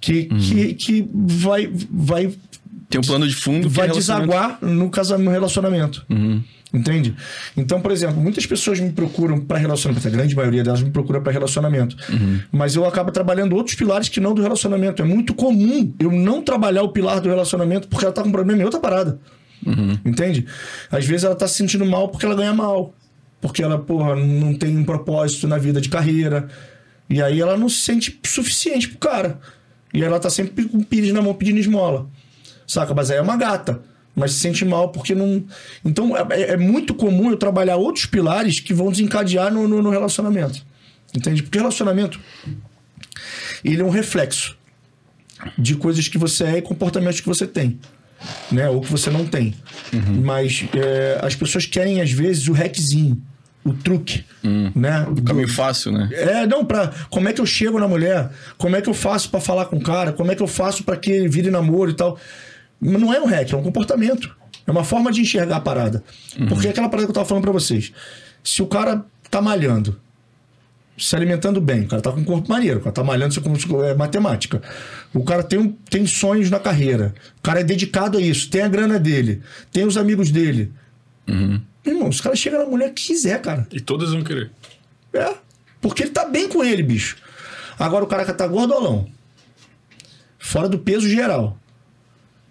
Que, 0.00 0.28
Uhum. 0.30 0.38
que, 0.38 0.74
que 0.74 1.08
vai, 1.14 1.70
vai 1.90 2.30
Tem 2.90 3.00
um 3.00 3.04
plano 3.04 3.26
de 3.26 3.34
fundo 3.34 3.66
que 3.68 3.74
vai 3.74 3.88
é 3.88 3.90
desaguar 3.90 4.58
no, 4.60 4.90
casa, 4.90 5.16
no 5.16 5.30
relacionamento. 5.30 6.04
Uhum. 6.10 6.42
Entende? 6.74 7.14
Então, 7.56 7.80
por 7.80 7.92
exemplo, 7.92 8.20
muitas 8.20 8.44
pessoas 8.44 8.80
me 8.80 8.90
procuram 8.90 9.38
para 9.38 9.56
relacionamento, 9.58 10.08
a 10.08 10.10
grande 10.10 10.34
maioria 10.34 10.64
delas 10.64 10.82
me 10.82 10.90
procura 10.90 11.20
para 11.20 11.30
relacionamento. 11.30 11.96
Uhum. 12.10 12.40
Mas 12.50 12.74
eu 12.74 12.84
acabo 12.84 13.12
trabalhando 13.12 13.54
outros 13.54 13.76
pilares 13.76 14.08
que 14.08 14.18
não 14.18 14.34
do 14.34 14.42
relacionamento. 14.42 15.00
É 15.00 15.04
muito 15.04 15.34
comum 15.34 15.94
eu 16.00 16.10
não 16.10 16.42
trabalhar 16.42 16.82
o 16.82 16.88
pilar 16.88 17.20
do 17.20 17.28
relacionamento 17.28 17.86
porque 17.86 18.04
ela 18.04 18.12
tá 18.12 18.24
com 18.24 18.32
problema 18.32 18.60
em 18.60 18.64
outra 18.64 18.80
parada. 18.80 19.20
Uhum. 19.64 19.96
Entende? 20.04 20.46
Às 20.90 21.06
vezes 21.06 21.22
ela 21.22 21.36
tá 21.36 21.46
se 21.46 21.54
sentindo 21.54 21.86
mal 21.86 22.08
porque 22.08 22.26
ela 22.26 22.34
ganha 22.34 22.52
mal. 22.52 22.92
Porque 23.40 23.62
ela, 23.62 23.78
porra, 23.78 24.16
não 24.16 24.52
tem 24.54 24.76
um 24.76 24.84
propósito 24.84 25.46
na 25.46 25.58
vida 25.58 25.80
de 25.80 25.88
carreira. 25.88 26.48
E 27.08 27.22
aí 27.22 27.40
ela 27.40 27.56
não 27.56 27.68
se 27.68 27.82
sente 27.82 28.18
suficiente 28.26 28.88
pro 28.88 28.98
cara. 28.98 29.38
E 29.92 29.98
aí 29.98 30.04
ela 30.08 30.18
tá 30.18 30.28
sempre 30.28 30.64
com 30.64 30.78
o 30.78 30.84
pires 30.84 31.12
na 31.12 31.22
mão 31.22 31.34
pedindo 31.34 31.60
esmola. 31.60 32.08
Saca? 32.66 32.92
Mas 32.92 33.12
aí 33.12 33.18
é 33.18 33.22
uma 33.22 33.36
gata. 33.36 33.80
Mas 34.16 34.32
se 34.32 34.40
sente 34.40 34.64
mal 34.64 34.90
porque 34.90 35.14
não. 35.14 35.44
Então 35.84 36.16
é, 36.16 36.52
é 36.52 36.56
muito 36.56 36.94
comum 36.94 37.30
eu 37.30 37.36
trabalhar 37.36 37.76
outros 37.76 38.06
pilares 38.06 38.60
que 38.60 38.72
vão 38.72 38.90
desencadear 38.90 39.52
no, 39.52 39.66
no, 39.66 39.82
no 39.82 39.90
relacionamento. 39.90 40.64
Entende? 41.14 41.42
Porque 41.42 41.58
relacionamento 41.58 42.18
ele 43.64 43.80
é 43.80 43.84
um 43.84 43.90
reflexo 43.90 44.56
de 45.58 45.74
coisas 45.76 46.08
que 46.08 46.18
você 46.18 46.44
é 46.44 46.58
e 46.58 46.62
comportamentos 46.62 47.20
que 47.20 47.26
você 47.26 47.46
tem. 47.46 47.78
Né? 48.50 48.68
Ou 48.70 48.80
que 48.80 48.90
você 48.90 49.10
não 49.10 49.26
tem. 49.26 49.54
Mas 50.22 50.64
é, 50.74 51.18
as 51.22 51.34
pessoas 51.34 51.66
querem, 51.66 52.00
às 52.00 52.10
vezes, 52.10 52.48
o 52.48 52.52
hackzinho, 52.52 53.20
o 53.64 53.72
truque. 53.74 54.24
Né? 54.74 55.06
Do- 55.10 55.22
Caminho 55.22 55.48
fácil, 55.48 55.92
né? 55.92 56.08
é, 56.12 56.46
não, 56.46 56.64
pra. 56.64 56.92
Como 57.10 57.28
é 57.28 57.32
que 57.32 57.40
eu 57.40 57.46
chego 57.46 57.78
na 57.78 57.86
mulher? 57.88 58.30
Como 58.56 58.76
é 58.76 58.80
que 58.80 58.88
eu 58.88 58.94
faço 58.94 59.28
pra 59.30 59.40
falar 59.40 59.66
com 59.66 59.76
o 59.76 59.82
cara? 59.82 60.12
Como 60.12 60.30
é 60.30 60.34
que 60.34 60.42
eu 60.42 60.46
faço 60.46 60.84
pra 60.84 60.96
que 60.96 61.10
ele 61.10 61.28
vire 61.28 61.50
namoro 61.50 61.90
e 61.90 61.94
tal? 61.94 62.18
Mas 62.84 63.00
não 63.00 63.12
é 63.14 63.20
um 63.20 63.24
hack, 63.26 63.52
é 63.52 63.56
um 63.56 63.62
comportamento. 63.62 64.34
É 64.66 64.70
uma 64.70 64.84
forma 64.84 65.10
de 65.10 65.20
enxergar 65.22 65.56
a 65.56 65.60
parada. 65.60 66.02
Porque 66.48 66.66
é 66.66 66.70
aquela 66.70 66.88
parada 66.88 67.06
que 67.06 67.10
eu 67.10 67.14
tava 67.14 67.26
falando 67.26 67.42
pra 67.44 67.52
vocês. 67.52 67.92
Se 68.42 68.62
o 68.62 68.66
cara 68.66 69.04
tá 69.30 69.40
malhando, 69.40 69.98
se 70.96 71.16
alimentando 71.16 71.60
bem, 71.60 71.82
o 71.82 71.88
cara 71.88 72.00
tá 72.02 72.12
com 72.12 72.20
um 72.20 72.24
corpo 72.24 72.48
maneiro, 72.48 72.78
o 72.78 72.82
cara 72.82 72.92
tá 72.92 73.02
malhando, 73.02 73.32
isso 73.32 73.40
é 73.84 73.90
é 73.90 73.94
matemática. 73.94 74.62
O 75.12 75.24
cara 75.24 75.42
tem, 75.42 75.58
um- 75.58 75.72
tem 75.90 76.06
sonhos 76.06 76.50
na 76.50 76.60
carreira. 76.60 77.14
O 77.38 77.42
cara 77.42 77.60
é 77.60 77.64
dedicado 77.64 78.16
a 78.18 78.20
isso, 78.20 78.48
tem 78.50 78.62
a 78.62 78.68
grana 78.68 78.98
dele, 78.98 79.42
tem 79.72 79.84
os 79.86 79.96
amigos 79.96 80.30
dele. 80.30 80.72
Meu 81.26 81.94
irmão, 81.94 82.08
os 82.08 82.20
caras 82.20 82.38
chegam 82.38 82.60
na 82.60 82.66
mulher 82.66 82.90
que 82.92 83.06
quiser, 83.06 83.40
cara. 83.42 83.66
E 83.72 83.80
todas 83.80 84.10
vão 84.12 84.22
querer. 84.22 84.50
É. 85.12 85.34
Porque 85.80 86.04
ele 86.04 86.10
tá 86.10 86.24
bem 86.26 86.48
com 86.48 86.62
ele, 86.64 86.82
bicho. 86.82 87.16
Agora 87.78 88.04
o 88.04 88.06
cara 88.06 88.24
que 88.24 88.32
tá 88.32 88.46
gordolão. 88.46 89.06
Fora 90.38 90.68
do 90.68 90.78
peso 90.78 91.08
geral. 91.08 91.58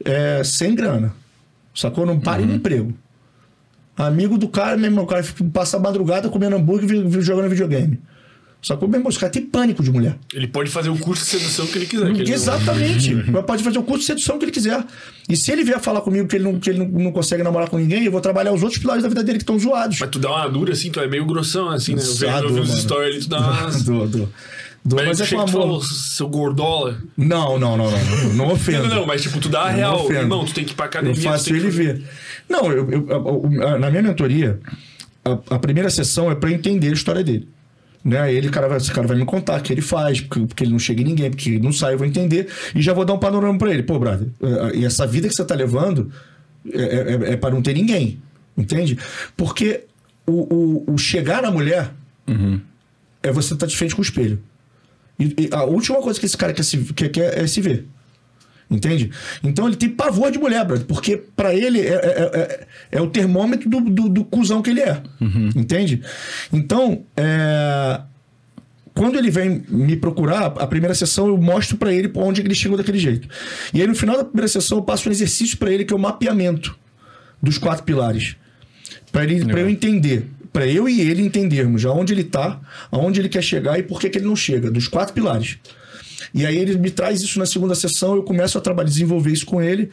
É, 0.05 0.43
sem 0.43 0.75
grana. 0.75 1.13
Sacou? 1.73 2.05
Não 2.05 2.19
para 2.19 2.41
no 2.45 2.53
emprego. 2.53 2.93
Amigo 3.95 4.37
do 4.37 4.47
cara, 4.47 4.75
meu 4.75 4.87
irmão, 4.87 5.03
o 5.03 5.07
cara 5.07 5.23
passa 5.53 5.77
a 5.77 5.79
madrugada 5.79 6.29
comendo 6.29 6.55
hambúrguer 6.55 6.89
e 6.91 7.21
jogando 7.21 7.49
videogame. 7.49 7.99
Sacou? 8.63 8.87
Meu 8.87 8.97
irmão, 8.97 9.09
esse 9.09 9.19
cara 9.19 9.31
tem 9.31 9.41
pânico 9.41 9.83
de 9.83 9.91
mulher. 9.91 10.17
Ele 10.33 10.47
pode 10.47 10.71
fazer 10.71 10.89
o 10.89 10.97
curso 10.97 11.23
de 11.25 11.31
sedução 11.31 11.67
que 11.67 11.77
ele 11.77 11.85
quiser. 11.85 12.13
que 12.13 12.21
ele 12.21 12.31
Exatamente. 12.31 13.13
Mas 13.29 13.45
pode 13.45 13.61
fazer 13.61 13.77
o 13.77 13.83
curso 13.83 13.99
de 13.99 14.05
sedução 14.05 14.39
que 14.39 14.45
ele 14.45 14.53
quiser. 14.53 14.83
E 15.27 15.35
se 15.35 15.51
ele 15.51 15.65
vier 15.65 15.79
falar 15.81 15.99
comigo 15.99 16.27
que 16.29 16.37
ele 16.37 16.45
não, 16.45 16.57
que 16.57 16.69
ele 16.69 16.79
não, 16.79 16.87
não 16.87 17.11
consegue 17.11 17.43
namorar 17.43 17.69
com 17.69 17.77
ninguém, 17.77 18.05
eu 18.05 18.11
vou 18.11 18.21
trabalhar 18.21 18.53
os 18.53 18.63
outros 18.63 18.79
pilares 18.81 19.03
da 19.03 19.09
vida 19.09 19.21
dele 19.21 19.37
que 19.37 19.43
estão 19.43 19.59
zoados. 19.59 19.99
Mas 19.99 20.09
tu 20.09 20.17
dá 20.17 20.31
uma 20.31 20.47
dura 20.47 20.71
assim, 20.71 20.89
tu 20.89 21.01
é 21.01 21.07
meio 21.07 21.25
grossão 21.25 21.69
assim, 21.69 21.93
né? 21.93 22.01
Eu 22.01 22.53
vi 22.53 22.59
os 22.61 22.71
stories 22.79 23.15
ali, 23.15 23.19
tu 23.23 23.29
dá 23.29 23.39
umas. 23.61 23.83
Dou, 23.83 24.07
dou. 24.07 24.29
Dou, 24.85 24.99
Mas 24.99 25.19
mas 25.19 25.31
é 25.31 25.35
com 25.35 25.47
fala, 25.47 25.81
seu 25.81 26.27
gordola. 26.27 26.97
Não, 27.15 27.57
não, 27.57 27.77
não, 27.77 27.89
não. 27.89 27.99
Não, 28.05 28.33
não 28.33 28.51
ofendo. 28.51 28.87
Não, 28.87 28.95
não, 28.97 29.05
mas 29.05 29.21
tipo, 29.21 29.39
tu 29.39 29.47
dá 29.47 29.61
a 29.63 29.69
Não 29.69 29.75
real. 29.77 29.95
ofendo. 30.03 30.19
Irmão, 30.19 30.43
tu 30.45 30.53
tem 30.53 30.65
que 30.65 30.73
ir 30.73 30.75
pra 30.75 30.85
academia. 30.87 31.17
Eu 31.17 31.23
faço 31.23 31.45
que 31.45 31.51
ele 31.53 31.61
fazer- 31.61 31.93
ver. 31.93 32.03
Não, 32.49 32.69
eu, 32.69 32.89
eu- 32.91 33.65
a- 33.65 33.79
na 33.79 33.89
minha 33.89 34.03
mentoria, 34.03 34.59
a, 35.23 35.55
a 35.55 35.59
primeira 35.59 35.89
sessão 35.89 36.29
é 36.29 36.35
para 36.35 36.51
entender 36.51 36.89
a 36.89 36.93
história 36.93 37.23
dele. 37.23 37.47
Né? 38.03 38.33
Ele, 38.33 38.49
cara, 38.49 38.67
vai, 38.67 38.75
esse 38.77 38.91
cara 38.91 39.07
vai 39.07 39.15
me 39.15 39.23
contar 39.23 39.57
o 39.57 39.63
que 39.63 39.71
ele 39.71 39.79
faz, 39.81 40.19
porque, 40.19 40.45
porque 40.47 40.63
ele 40.65 40.71
não 40.73 40.79
chega 40.79 41.01
em 41.01 41.05
ninguém, 41.05 41.29
porque 41.29 41.51
ele 41.51 41.59
não 41.63 41.71
sai, 41.71 41.93
eu 41.93 41.97
vou 41.97 42.05
entender. 42.05 42.49
E 42.75 42.81
já 42.81 42.91
vou 42.91 43.05
dar 43.05 43.13
um 43.13 43.17
panorama 43.19 43.57
para 43.57 43.71
ele. 43.73 43.83
Pô, 43.83 43.97
brother, 43.97 44.27
e 44.73 44.83
essa 44.83 45.07
vida 45.07 45.29
que 45.29 45.33
você 45.33 45.45
tá 45.45 45.55
levando 45.55 46.11
é, 46.73 46.81
é, 47.29 47.33
é 47.33 47.37
para 47.37 47.53
não 47.55 47.61
ter 47.61 47.73
ninguém. 47.73 48.19
Entende? 48.57 48.99
Porque 49.37 49.85
o, 50.27 50.83
o, 50.89 50.93
o 50.93 50.97
chegar 50.97 51.41
na 51.41 51.49
mulher 51.49 51.91
é 53.21 53.31
você 53.31 53.53
estar 53.53 53.65
de 53.65 53.77
frente 53.77 53.95
com 53.95 54.01
o 54.01 54.03
espelho. 54.03 54.37
E, 55.23 55.43
e 55.43 55.49
a 55.51 55.63
última 55.63 56.01
coisa 56.01 56.19
que 56.19 56.25
esse 56.25 56.37
cara 56.37 56.53
quer, 56.53 56.63
se, 56.63 56.77
quer, 56.93 57.09
quer 57.09 57.39
é 57.39 57.47
se 57.47 57.61
ver. 57.61 57.87
Entende? 58.69 59.11
Então 59.43 59.67
ele 59.67 59.75
tem 59.75 59.89
pavor 59.89 60.31
de 60.31 60.39
mulher, 60.39 60.65
brother, 60.65 60.85
porque 60.85 61.17
pra 61.35 61.53
ele 61.53 61.79
é, 61.79 61.93
é, 61.93 62.31
é, 62.33 62.67
é 62.93 63.01
o 63.01 63.07
termômetro 63.07 63.69
do, 63.69 63.81
do, 63.81 64.09
do 64.09 64.25
cuzão 64.25 64.61
que 64.61 64.71
ele 64.71 64.81
é. 64.81 65.01
Entende? 65.55 66.01
Então, 66.51 67.03
é, 67.15 68.01
quando 68.95 69.17
ele 69.17 69.29
vem 69.29 69.63
me 69.69 69.95
procurar, 69.95 70.45
a 70.45 70.67
primeira 70.67 70.95
sessão 70.95 71.27
eu 71.27 71.37
mostro 71.37 71.77
para 71.77 71.93
ele 71.93 72.11
onde 72.15 72.41
ele 72.41 72.55
chegou 72.55 72.77
daquele 72.77 72.99
jeito. 72.99 73.27
E 73.73 73.81
aí 73.81 73.87
no 73.87 73.95
final 73.95 74.17
da 74.17 74.23
primeira 74.23 74.47
sessão 74.47 74.79
eu 74.79 74.83
passo 74.83 75.07
um 75.07 75.11
exercício 75.11 75.57
para 75.57 75.71
ele 75.71 75.85
que 75.85 75.93
é 75.93 75.95
o 75.95 75.99
mapeamento 75.99 76.77
dos 77.41 77.57
quatro 77.57 77.83
pilares. 77.83 78.35
Para 79.11 79.23
ele, 79.25 79.45
para 79.45 79.59
eu 79.59 79.69
entender, 79.69 80.27
para 80.53 80.67
eu 80.67 80.87
e 80.87 81.01
ele 81.01 81.23
entendermos 81.23 81.83
aonde 81.83 82.13
ele 82.13 82.23
tá, 82.23 82.61
aonde 82.91 83.19
ele 83.19 83.27
quer 83.27 83.41
chegar 83.41 83.79
e 83.79 83.83
por 83.83 83.99
que, 83.99 84.07
que 84.09 84.19
ele 84.19 84.27
não 84.27 84.35
chega, 84.35 84.69
dos 84.69 84.87
quatro 84.87 85.13
pilares. 85.13 85.57
E 86.31 86.45
aí 86.45 86.55
ele 86.55 86.77
me 86.77 86.91
traz 86.91 87.21
isso 87.21 87.39
na 87.39 87.45
segunda 87.45 87.73
sessão, 87.73 88.15
eu 88.15 88.23
começo 88.23 88.57
a 88.57 88.61
trabalhar, 88.61 88.87
desenvolver 88.87 89.31
isso 89.31 89.45
com 89.45 89.61
ele 89.61 89.89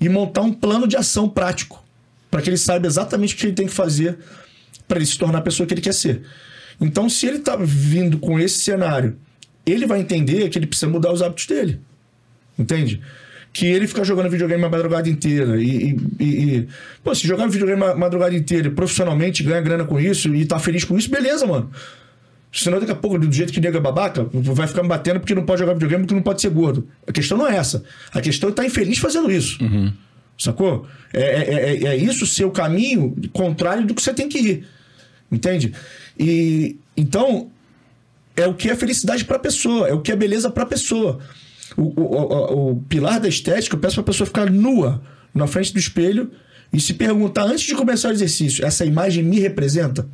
e 0.00 0.08
montar 0.08 0.42
um 0.42 0.52
plano 0.52 0.86
de 0.86 0.96
ação 0.96 1.28
prático, 1.28 1.84
para 2.30 2.40
que 2.40 2.48
ele 2.48 2.56
saiba 2.56 2.86
exatamente 2.86 3.34
o 3.34 3.36
que 3.36 3.46
ele 3.46 3.52
tem 3.52 3.66
que 3.66 3.72
fazer 3.72 4.16
para 4.86 4.98
ele 4.98 5.06
se 5.06 5.18
tornar 5.18 5.38
a 5.38 5.42
pessoa 5.42 5.66
que 5.66 5.74
ele 5.74 5.80
quer 5.80 5.94
ser. 5.94 6.22
Então, 6.80 7.08
se 7.08 7.26
ele 7.26 7.38
está 7.38 7.56
vindo 7.56 8.18
com 8.18 8.38
esse 8.38 8.58
cenário, 8.58 9.16
ele 9.66 9.86
vai 9.86 10.00
entender 10.00 10.48
que 10.48 10.58
ele 10.58 10.66
precisa 10.66 10.90
mudar 10.90 11.12
os 11.12 11.22
hábitos 11.22 11.46
dele. 11.46 11.80
Entende? 12.58 13.00
Que 13.54 13.66
ele 13.66 13.86
fica 13.86 14.04
jogando 14.04 14.28
videogame 14.28 14.64
a 14.64 14.68
madrugada 14.68 15.08
inteira 15.08 15.62
e, 15.62 15.96
e, 16.18 16.24
e. 16.24 16.68
Pô, 17.02 17.14
se 17.14 17.26
jogar 17.26 17.46
videogame 17.46 17.82
a 17.84 17.94
madrugada 17.94 18.34
inteira 18.34 18.70
profissionalmente 18.70 19.42
ganha 19.42 19.62
grana 19.62 19.84
com 19.84 19.98
isso 19.98 20.34
e 20.34 20.44
tá 20.44 20.58
feliz 20.58 20.84
com 20.84 20.98
isso, 20.98 21.08
beleza, 21.08 21.46
mano. 21.46 21.70
Senão, 22.52 22.78
daqui 22.78 22.92
a 22.92 22.94
pouco, 22.94 23.18
do 23.18 23.32
jeito 23.32 23.52
que 23.52 23.60
nega 23.60 23.80
babaca, 23.80 24.28
vai 24.32 24.66
ficar 24.66 24.82
me 24.82 24.88
batendo 24.88 25.20
porque 25.20 25.34
não 25.34 25.44
pode 25.44 25.60
jogar 25.60 25.72
videogame, 25.72 26.02
porque 26.04 26.14
não 26.14 26.22
pode 26.22 26.40
ser 26.40 26.50
gordo. 26.50 26.86
A 27.06 27.12
questão 27.12 27.38
não 27.38 27.48
é 27.48 27.56
essa. 27.56 27.82
A 28.12 28.20
questão 28.20 28.48
é 28.48 28.52
estar 28.52 28.62
tá 28.62 28.68
infeliz 28.68 28.98
fazendo 28.98 29.30
isso. 29.30 29.62
Uhum. 29.62 29.92
Sacou? 30.36 30.86
É, 31.12 31.22
é, 31.22 31.54
é, 31.54 31.86
é 31.86 31.96
isso 31.96 32.26
seu 32.26 32.50
caminho 32.50 33.14
contrário 33.32 33.86
do 33.86 33.94
que 33.94 34.02
você 34.02 34.12
tem 34.12 34.28
que 34.28 34.38
ir. 34.38 34.66
Entende? 35.30 35.72
E 36.18 36.76
então 36.96 37.50
é 38.36 38.46
o 38.46 38.54
que 38.54 38.70
é 38.70 38.76
felicidade 38.76 39.24
para 39.24 39.36
a 39.36 39.40
pessoa, 39.40 39.88
é 39.88 39.92
o 39.92 40.00
que 40.00 40.12
é 40.12 40.16
beleza 40.16 40.50
para 40.50 40.64
a 40.64 40.66
pessoa. 40.66 41.20
O, 41.76 41.82
o, 41.82 42.02
o, 42.02 42.70
o, 42.70 42.76
pilar 42.88 43.18
da 43.20 43.28
estética, 43.28 43.74
eu 43.74 43.80
peço 43.80 43.96
para 43.96 44.02
a 44.02 44.06
pessoa 44.06 44.26
ficar 44.26 44.50
nua 44.50 45.02
na 45.34 45.46
frente 45.46 45.72
do 45.72 45.78
espelho 45.78 46.30
e 46.72 46.80
se 46.80 46.94
perguntar 46.94 47.44
antes 47.44 47.62
de 47.62 47.74
começar 47.74 48.08
o 48.08 48.12
exercício: 48.12 48.64
essa 48.64 48.84
imagem 48.84 49.22
me 49.22 49.40
representa? 49.40 50.06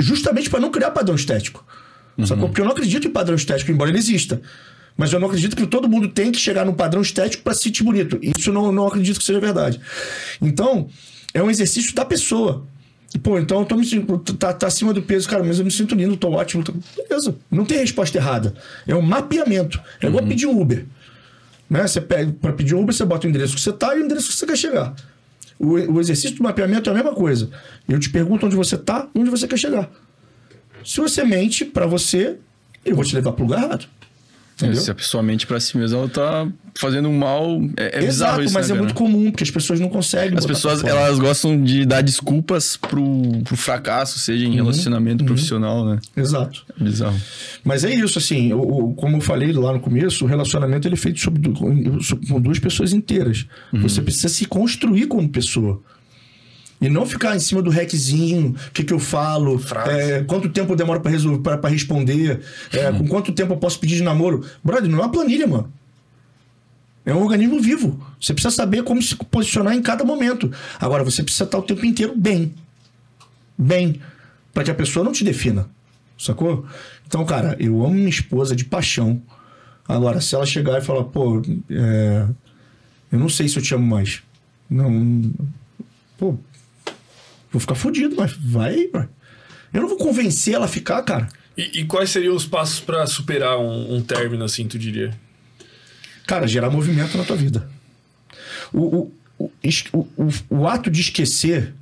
Justamente 0.00 0.48
para 0.48 0.60
não 0.60 0.70
criar 0.70 0.90
padrão 0.90 1.14
estético. 1.14 1.64
Uhum. 2.16 2.26
Sacou? 2.26 2.48
Porque 2.48 2.60
eu 2.60 2.64
não 2.64 2.72
acredito 2.72 3.06
em 3.06 3.10
padrão 3.10 3.36
estético, 3.36 3.70
embora 3.70 3.90
ele 3.90 3.98
exista. 3.98 4.40
Mas 4.96 5.12
eu 5.12 5.20
não 5.20 5.28
acredito 5.28 5.56
que 5.56 5.64
todo 5.66 5.88
mundo 5.88 6.08
tem 6.08 6.32
que 6.32 6.38
chegar 6.38 6.66
num 6.66 6.74
padrão 6.74 7.00
estético 7.00 7.44
para 7.44 7.54
se 7.54 7.62
sentir 7.62 7.84
bonito. 7.84 8.18
Isso 8.20 8.52
não, 8.52 8.72
não 8.72 8.86
acredito 8.88 9.18
que 9.18 9.24
seja 9.24 9.38
verdade. 9.38 9.80
Então, 10.42 10.88
é 11.32 11.40
um 11.40 11.48
exercício 11.48 11.94
da 11.94 12.04
pessoa. 12.04 12.66
Pô, 13.22 13.38
então 13.38 13.60
eu 13.60 13.64
tô 13.64 13.74
me 13.74 13.84
sentindo. 13.84 14.18
Tá, 14.18 14.52
tá 14.52 14.66
acima 14.66 14.92
do 14.92 15.00
peso, 15.00 15.28
cara, 15.28 15.42
mas 15.42 15.58
eu 15.58 15.64
me 15.64 15.70
sinto 15.70 15.94
lindo, 15.94 16.16
tô 16.16 16.30
ótimo. 16.30 16.62
Tô... 16.62 16.74
Beleza. 16.96 17.34
Não 17.50 17.64
tem 17.64 17.78
resposta 17.78 18.18
errada. 18.18 18.52
É 18.86 18.94
um 18.94 19.00
mapeamento. 19.00 19.80
É 20.00 20.06
igual 20.06 20.22
uhum. 20.22 20.28
pedir 20.28 20.46
um 20.46 20.60
Uber. 20.60 20.84
Né? 21.70 21.86
Você 21.86 22.00
pega, 22.00 22.32
pra 22.32 22.52
pedir 22.52 22.74
um 22.74 22.82
Uber, 22.82 22.94
você 22.94 23.04
bota 23.04 23.26
o 23.26 23.30
endereço 23.30 23.54
que 23.54 23.60
você 23.60 23.72
tá 23.72 23.96
e 23.96 24.00
o 24.00 24.04
endereço 24.04 24.28
que 24.28 24.34
você 24.34 24.46
quer 24.46 24.56
chegar. 24.56 24.94
O, 25.58 25.72
o 25.94 26.00
exercício 26.00 26.36
do 26.36 26.42
mapeamento 26.42 26.90
é 26.90 26.92
a 26.92 26.96
mesma 26.96 27.14
coisa. 27.14 27.48
Eu 27.88 27.98
te 27.98 28.10
pergunto 28.10 28.44
onde 28.44 28.54
você 28.54 28.76
tá 28.76 29.08
onde 29.14 29.30
você 29.30 29.48
quer 29.48 29.58
chegar. 29.58 29.90
Se 30.84 31.00
você 31.00 31.24
mente 31.24 31.64
para 31.64 31.86
você, 31.86 32.36
eu 32.84 32.94
vou 32.94 33.04
te 33.04 33.14
levar 33.14 33.32
pro 33.32 33.44
lugar 33.44 33.64
errado. 33.64 33.86
Entendeu? 34.58 34.80
Se 34.80 34.90
a 34.90 34.94
pessoa 34.94 35.22
mente 35.22 35.46
pra 35.46 35.60
si 35.60 35.76
mesma, 35.78 35.98
ela 35.98 36.08
tá 36.08 36.48
fazendo 36.76 37.08
um 37.08 37.16
mal. 37.16 37.60
É, 37.76 38.00
é 38.00 38.04
Exato, 38.04 38.42
isso, 38.42 38.52
mas 38.52 38.68
né, 38.68 38.74
é 38.74 38.78
muito 38.78 38.92
comum, 38.92 39.30
porque 39.30 39.44
as 39.44 39.50
pessoas 39.52 39.78
não 39.78 39.88
conseguem. 39.88 40.36
As 40.36 40.44
pessoas 40.44 40.82
elas 40.82 41.16
gostam 41.20 41.62
de 41.62 41.86
dar 41.86 42.02
desculpas 42.02 42.76
pro, 42.76 43.40
pro 43.44 43.56
fracasso, 43.56 44.18
seja 44.18 44.44
em 44.44 44.48
uhum, 44.48 44.54
relacionamento 44.56 45.22
uhum. 45.22 45.28
profissional, 45.28 45.84
né? 45.84 46.00
Exato. 46.16 46.64
É 46.78 46.82
bizarro. 46.82 47.16
Mas 47.62 47.84
é 47.84 47.94
isso, 47.94 48.18
assim, 48.18 48.52
o, 48.52 48.94
como 48.94 49.18
eu 49.18 49.20
falei 49.20 49.52
lá 49.52 49.72
no 49.72 49.78
começo, 49.78 50.24
o 50.24 50.28
relacionamento 50.28 50.88
ele 50.88 50.94
é 50.94 50.98
feito 50.98 51.20
sobre, 51.20 51.40
com 51.52 52.40
duas 52.40 52.58
pessoas 52.58 52.92
inteiras. 52.92 53.46
Uhum. 53.72 53.82
Você 53.82 54.02
precisa 54.02 54.28
se 54.28 54.44
construir 54.44 55.06
como 55.06 55.28
pessoa. 55.28 55.80
E 56.80 56.88
não 56.88 57.04
ficar 57.04 57.34
em 57.34 57.40
cima 57.40 57.60
do 57.60 57.70
hackzinho, 57.70 58.54
o 58.68 58.70
que, 58.70 58.84
que 58.84 58.92
eu 58.92 59.00
falo, 59.00 59.60
é, 59.88 60.22
quanto 60.22 60.48
tempo 60.48 60.72
eu 60.72 60.76
demoro 60.76 61.00
pra, 61.00 61.10
resolver, 61.10 61.42
pra, 61.42 61.58
pra 61.58 61.68
responder, 61.68 62.40
é, 62.72 62.92
com 62.92 63.06
quanto 63.08 63.32
tempo 63.32 63.54
eu 63.54 63.56
posso 63.56 63.80
pedir 63.80 63.96
de 63.96 64.02
namoro. 64.02 64.44
Brother, 64.62 64.88
não 64.88 64.98
é 64.98 65.02
uma 65.02 65.10
planilha, 65.10 65.46
mano. 65.46 65.72
É 67.04 67.12
um 67.12 67.22
organismo 67.22 67.60
vivo. 67.60 67.98
Você 68.20 68.32
precisa 68.32 68.54
saber 68.54 68.84
como 68.84 69.02
se 69.02 69.16
posicionar 69.16 69.74
em 69.74 69.82
cada 69.82 70.04
momento. 70.04 70.52
Agora, 70.78 71.02
você 71.02 71.22
precisa 71.22 71.44
estar 71.44 71.58
o 71.58 71.62
tempo 71.62 71.84
inteiro 71.84 72.14
bem. 72.16 72.54
Bem. 73.56 74.00
para 74.52 74.62
que 74.64 74.70
a 74.70 74.74
pessoa 74.74 75.04
não 75.04 75.12
te 75.12 75.24
defina. 75.24 75.68
Sacou? 76.18 76.66
Então, 77.06 77.24
cara, 77.24 77.56
eu 77.58 77.84
amo 77.84 77.94
minha 77.94 78.08
esposa 78.08 78.54
de 78.54 78.64
paixão. 78.64 79.22
Agora, 79.86 80.20
se 80.20 80.34
ela 80.34 80.44
chegar 80.44 80.78
e 80.78 80.84
falar, 80.84 81.04
pô, 81.04 81.40
é, 81.70 82.26
eu 83.10 83.18
não 83.18 83.28
sei 83.28 83.48
se 83.48 83.58
eu 83.58 83.62
te 83.62 83.74
amo 83.74 83.86
mais. 83.86 84.22
Não. 84.68 85.32
Pô, 86.18 86.36
Vou 87.50 87.60
ficar 87.60 87.74
fudido, 87.74 88.14
mas 88.16 88.32
vai, 88.32 88.88
vai. 88.88 89.08
Eu 89.72 89.82
não 89.82 89.88
vou 89.88 89.98
convencer 89.98 90.54
ela 90.54 90.66
a 90.66 90.68
ficar, 90.68 91.02
cara. 91.02 91.28
E, 91.56 91.80
e 91.80 91.84
quais 91.84 92.10
seriam 92.10 92.34
os 92.34 92.46
passos 92.46 92.80
para 92.80 93.06
superar 93.06 93.58
um, 93.58 93.96
um, 93.96 94.02
término 94.02 94.44
assim, 94.44 94.66
tu 94.66 94.78
diria? 94.78 95.12
Cara, 96.26 96.46
gerar 96.46 96.70
movimento 96.70 97.16
na 97.16 97.24
tua 97.24 97.36
vida. 97.36 97.68
O, 98.72 99.10
o, 99.38 99.50
o, 99.92 100.28
o, 100.50 100.68
ato 100.68 100.90
de 100.90 101.00
esquecer 101.00 101.74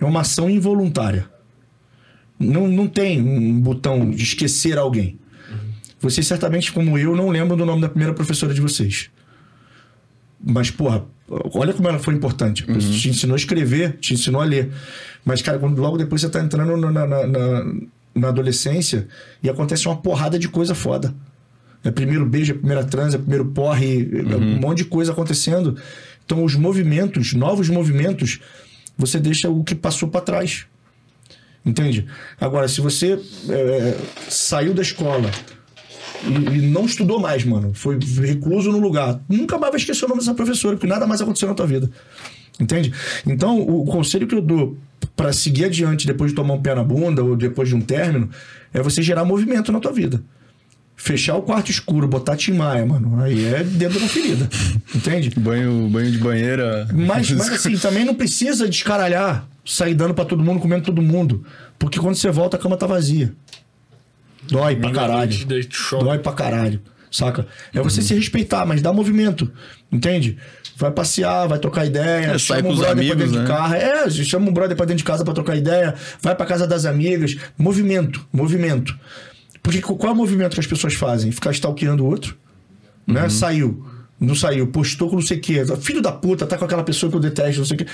é 0.00 0.04
uma 0.04 0.22
ação 0.22 0.48
involuntária. 0.48 1.28
Não, 2.38 2.66
não 2.66 2.88
tem 2.88 3.20
um 3.20 3.60
botão 3.60 4.10
de 4.10 4.22
esquecer 4.22 4.78
alguém. 4.78 5.18
Vocês 6.00 6.26
certamente, 6.26 6.72
como 6.72 6.96
eu, 6.96 7.14
não 7.14 7.28
lembram 7.28 7.56
do 7.56 7.66
nome 7.66 7.82
da 7.82 7.88
primeira 7.88 8.14
professora 8.14 8.54
de 8.54 8.60
vocês. 8.60 9.10
Mas, 10.42 10.70
porra, 10.70 11.04
olha 11.54 11.72
como 11.72 11.88
ela 11.88 11.98
foi 11.98 12.14
importante. 12.14 12.68
Uhum. 12.68 12.78
Te 12.78 13.08
ensinou 13.08 13.34
a 13.34 13.38
escrever, 13.38 13.96
te 13.98 14.14
ensinou 14.14 14.40
a 14.40 14.44
ler. 14.44 14.70
Mas, 15.24 15.40
cara, 15.42 15.58
quando 15.58 15.80
logo 15.80 15.96
depois 15.96 16.20
você 16.20 16.28
tá 16.28 16.40
entrando 16.40 16.76
na, 16.76 16.90
na, 16.90 17.26
na, 17.26 17.72
na 18.14 18.28
adolescência 18.28 19.06
e 19.42 19.48
acontece 19.48 19.86
uma 19.86 19.96
porrada 19.96 20.38
de 20.38 20.48
coisa 20.48 20.74
foda. 20.74 21.14
É 21.82 21.90
primeiro 21.90 22.26
beijo, 22.26 22.52
é 22.52 22.54
primeira 22.54 22.84
trans, 22.84 23.14
é 23.14 23.18
primeiro 23.18 23.46
porre, 23.46 24.10
é 24.12 24.34
uhum. 24.34 24.56
um 24.56 24.60
monte 24.60 24.78
de 24.78 24.84
coisa 24.84 25.12
acontecendo. 25.12 25.76
Então, 26.24 26.44
os 26.44 26.54
movimentos, 26.54 27.32
novos 27.32 27.68
movimentos, 27.68 28.40
você 28.96 29.18
deixa 29.18 29.48
o 29.48 29.64
que 29.64 29.74
passou 29.74 30.08
para 30.08 30.20
trás. 30.20 30.66
Entende? 31.64 32.06
Agora, 32.40 32.68
se 32.68 32.80
você 32.80 33.18
é, 33.48 33.98
saiu 34.28 34.72
da 34.72 34.82
escola 34.82 35.30
e, 36.24 36.58
e, 36.58 36.66
não 36.66 36.84
estudou 36.84 37.18
mais, 37.18 37.44
mano, 37.44 37.72
foi 37.74 37.98
recluso 38.20 38.70
no 38.70 38.78
lugar, 38.78 39.20
nunca 39.28 39.58
mais 39.58 39.72
vai 39.72 39.80
esquecer 39.80 40.04
o 40.04 40.08
nome 40.08 40.20
dessa 40.20 40.34
professora, 40.34 40.76
porque 40.76 40.86
nada 40.86 41.06
mais 41.06 41.20
aconteceu 41.20 41.48
na 41.48 41.54
tua 41.54 41.66
vida. 41.66 41.90
Entende? 42.60 42.92
Então, 43.26 43.58
o 43.58 43.86
conselho 43.86 44.26
que 44.26 44.34
eu 44.34 44.42
dou 44.42 44.76
para 45.16 45.32
seguir 45.32 45.64
adiante 45.64 46.06
depois 46.06 46.30
de 46.30 46.36
tomar 46.36 46.54
um 46.54 46.60
pé 46.60 46.74
na 46.74 46.84
bunda 46.84 47.24
ou 47.24 47.34
depois 47.34 47.68
de 47.68 47.74
um 47.74 47.80
término 47.80 48.28
é 48.72 48.82
você 48.82 49.02
gerar 49.02 49.24
movimento 49.24 49.72
na 49.72 49.80
tua 49.80 49.92
vida. 49.92 50.22
Fechar 50.94 51.36
o 51.36 51.42
quarto 51.42 51.70
escuro, 51.70 52.06
botar 52.06 52.36
Tim 52.36 52.52
Maia, 52.52 52.84
mano, 52.84 53.18
aí 53.22 53.46
é 53.46 53.64
dedo 53.64 53.98
na 53.98 54.06
ferida. 54.06 54.46
Entende? 54.94 55.30
Banho, 55.40 55.88
banho 55.88 56.10
de 56.10 56.18
banheira. 56.18 56.86
Mas, 56.92 57.30
mas 57.30 57.48
assim, 57.54 57.78
também 57.78 58.04
não 58.04 58.14
precisa 58.14 58.68
descaralhar, 58.68 59.48
sair 59.64 59.94
dando 59.94 60.12
para 60.12 60.26
todo 60.26 60.44
mundo, 60.44 60.60
comendo 60.60 60.84
todo 60.84 61.00
mundo. 61.00 61.42
Porque 61.78 61.98
quando 61.98 62.16
você 62.16 62.30
volta, 62.30 62.58
a 62.58 62.60
cama 62.60 62.76
tá 62.76 62.86
vazia. 62.86 63.32
Dói 64.50 64.76
pra 64.76 64.90
caralho. 64.90 65.36
Dói 66.00 66.18
pra 66.18 66.32
caralho. 66.32 66.80
Saca? 67.10 67.46
É 67.74 67.80
você 67.80 68.00
uhum. 68.00 68.06
se 68.06 68.14
respeitar, 68.14 68.64
mas 68.64 68.80
dá 68.80 68.92
movimento. 68.92 69.50
Entende? 69.90 70.38
Vai 70.76 70.92
passear, 70.92 71.46
vai 71.48 71.58
trocar 71.58 71.84
ideia, 71.84 72.28
é, 72.28 72.38
chama 72.38 72.68
um 72.68 72.76
brother 72.76 72.92
amigos, 72.92 73.16
pra 73.16 73.24
dentro 73.24 73.36
né? 73.36 73.42
de 73.42 73.48
carro. 73.48 73.74
É, 73.74 74.10
chama 74.10 74.48
um 74.48 74.52
brother 74.52 74.76
pra 74.76 74.86
dentro 74.86 74.98
de 74.98 75.04
casa 75.04 75.24
pra 75.24 75.34
trocar 75.34 75.56
ideia, 75.56 75.94
vai 76.22 76.34
pra 76.34 76.46
casa 76.46 76.66
das 76.66 76.86
amigas. 76.86 77.36
Movimento, 77.58 78.24
movimento. 78.32 78.96
Porque 79.62 79.82
qual 79.82 79.98
é 80.06 80.12
o 80.12 80.16
movimento 80.16 80.54
que 80.54 80.60
as 80.60 80.66
pessoas 80.66 80.94
fazem? 80.94 81.30
Ficar 81.32 81.50
stalkeando 81.50 82.04
o 82.04 82.06
outro, 82.06 82.36
né? 83.06 83.24
Uhum. 83.24 83.30
Saiu, 83.30 83.86
não 84.18 84.34
saiu, 84.34 84.68
postou 84.68 85.10
com 85.10 85.16
não 85.16 85.22
sei 85.22 85.36
o 85.36 85.40
quê. 85.40 85.64
Filho 85.80 86.00
da 86.00 86.12
puta, 86.12 86.46
tá 86.46 86.56
com 86.56 86.64
aquela 86.64 86.84
pessoa 86.84 87.10
que 87.10 87.16
eu 87.16 87.20
detesto, 87.20 87.58
não 87.58 87.66
sei 87.66 87.74
o 87.74 87.78
quê. 87.78 87.86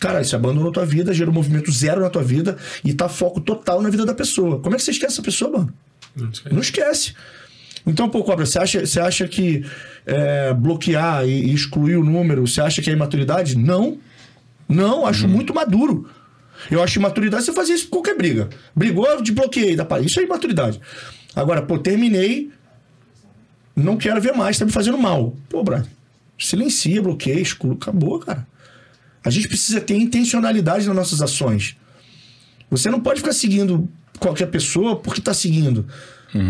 Cara, 0.00 0.20
isso 0.20 0.34
abandonou 0.34 0.72
tua 0.72 0.84
vida, 0.84 1.12
gera 1.14 1.30
um 1.30 1.32
movimento 1.32 1.70
zero 1.70 2.00
na 2.00 2.10
tua 2.10 2.22
vida 2.22 2.56
e 2.84 2.92
tá 2.92 3.08
foco 3.08 3.40
total 3.40 3.80
na 3.80 3.88
vida 3.88 4.04
da 4.04 4.14
pessoa. 4.14 4.58
Como 4.58 4.74
é 4.74 4.78
que 4.78 4.84
você 4.84 4.90
esquece 4.90 5.14
essa 5.14 5.22
pessoa, 5.22 5.50
mano? 5.50 5.72
Não 6.16 6.30
esquece. 6.30 6.54
Não 6.54 6.60
esquece. 6.60 7.14
Então, 7.86 8.08
pô, 8.08 8.24
Cobra, 8.24 8.44
você 8.44 8.58
acha, 8.58 8.84
você 8.84 8.98
acha 8.98 9.28
que 9.28 9.64
é, 10.04 10.52
bloquear 10.52 11.24
e, 11.26 11.50
e, 11.50 11.54
excluir 11.54 11.96
o 11.96 12.04
número, 12.04 12.46
você 12.46 12.60
acha 12.60 12.82
que 12.82 12.90
é 12.90 12.92
imaturidade? 12.92 13.56
Não. 13.56 13.98
Não, 14.68 15.06
acho 15.06 15.26
uhum. 15.26 15.32
muito 15.32 15.54
maduro. 15.54 16.08
Eu 16.70 16.82
acho 16.82 16.98
imaturidade 16.98 17.44
você 17.44 17.52
fazer 17.52 17.74
isso 17.74 17.88
com 17.88 17.96
qualquer 17.96 18.16
briga. 18.16 18.48
Brigou, 18.74 19.22
de 19.22 19.30
bloqueei 19.30 19.76
da 19.76 19.86
Isso 20.00 20.18
é 20.18 20.24
imaturidade. 20.24 20.80
Agora, 21.34 21.62
pô, 21.62 21.78
terminei, 21.78 22.50
não 23.76 23.96
quero 23.96 24.20
ver 24.20 24.32
mais, 24.32 24.58
tá 24.58 24.64
me 24.64 24.72
fazendo 24.72 24.98
mal. 24.98 25.36
Pô, 25.48 25.62
brother, 25.62 25.86
silencia, 26.38 27.00
bloqueia, 27.02 27.40
exclui, 27.40 27.74
acabou, 27.74 28.18
cara. 28.18 28.46
A 29.22 29.30
gente 29.30 29.48
precisa 29.48 29.80
ter 29.80 29.96
intencionalidade 29.96 30.86
nas 30.86 30.96
nossas 30.96 31.20
ações. 31.20 31.76
Você 32.70 32.90
não 32.90 33.00
pode 33.00 33.20
ficar 33.20 33.32
seguindo 33.32 33.88
qualquer 34.18 34.46
pessoa 34.46 34.96
porque 34.96 35.20
tá 35.20 35.34
seguindo. 35.34 35.86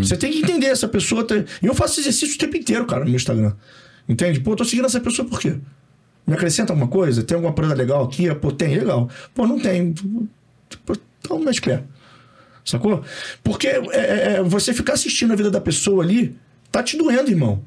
Você 0.01 0.17
tem 0.17 0.31
que 0.31 0.39
entender 0.39 0.67
essa 0.67 0.87
pessoa. 0.87 1.23
Tá... 1.23 1.35
E 1.35 1.65
eu 1.65 1.73
faço 1.73 1.99
exercício 1.99 2.35
o 2.35 2.37
tempo 2.37 2.57
inteiro, 2.57 2.85
cara, 2.85 3.01
no 3.01 3.09
meu 3.09 3.15
Instagram. 3.15 3.53
Entende? 4.07 4.39
Pô, 4.39 4.51
eu 4.51 4.55
tô 4.55 4.65
seguindo 4.65 4.85
essa 4.85 4.99
pessoa 4.99 5.27
por 5.27 5.39
quê? 5.39 5.57
Me 6.25 6.33
acrescenta 6.33 6.73
alguma 6.73 6.87
coisa? 6.87 7.23
Tem 7.23 7.35
alguma 7.35 7.53
parada 7.53 7.73
legal 7.73 8.03
aqui? 8.03 8.33
Pô, 8.35 8.51
tem, 8.51 8.77
legal. 8.77 9.09
Pô, 9.33 9.47
não 9.47 9.59
tem. 9.59 9.93
Pô, 10.85 10.93
Então, 11.19 11.39
mas 11.39 11.59
pé. 11.59 11.83
Sacou? 12.65 13.01
Porque 13.43 13.67
é, 13.67 13.79
é, 13.91 14.33
é, 14.33 14.43
você 14.43 14.73
ficar 14.73 14.93
assistindo 14.93 15.31
a 15.31 15.35
vida 15.37 15.49
da 15.49 15.61
pessoa 15.61 16.03
ali, 16.03 16.35
tá 16.69 16.83
te 16.83 16.97
doendo, 16.97 17.29
irmão. 17.29 17.63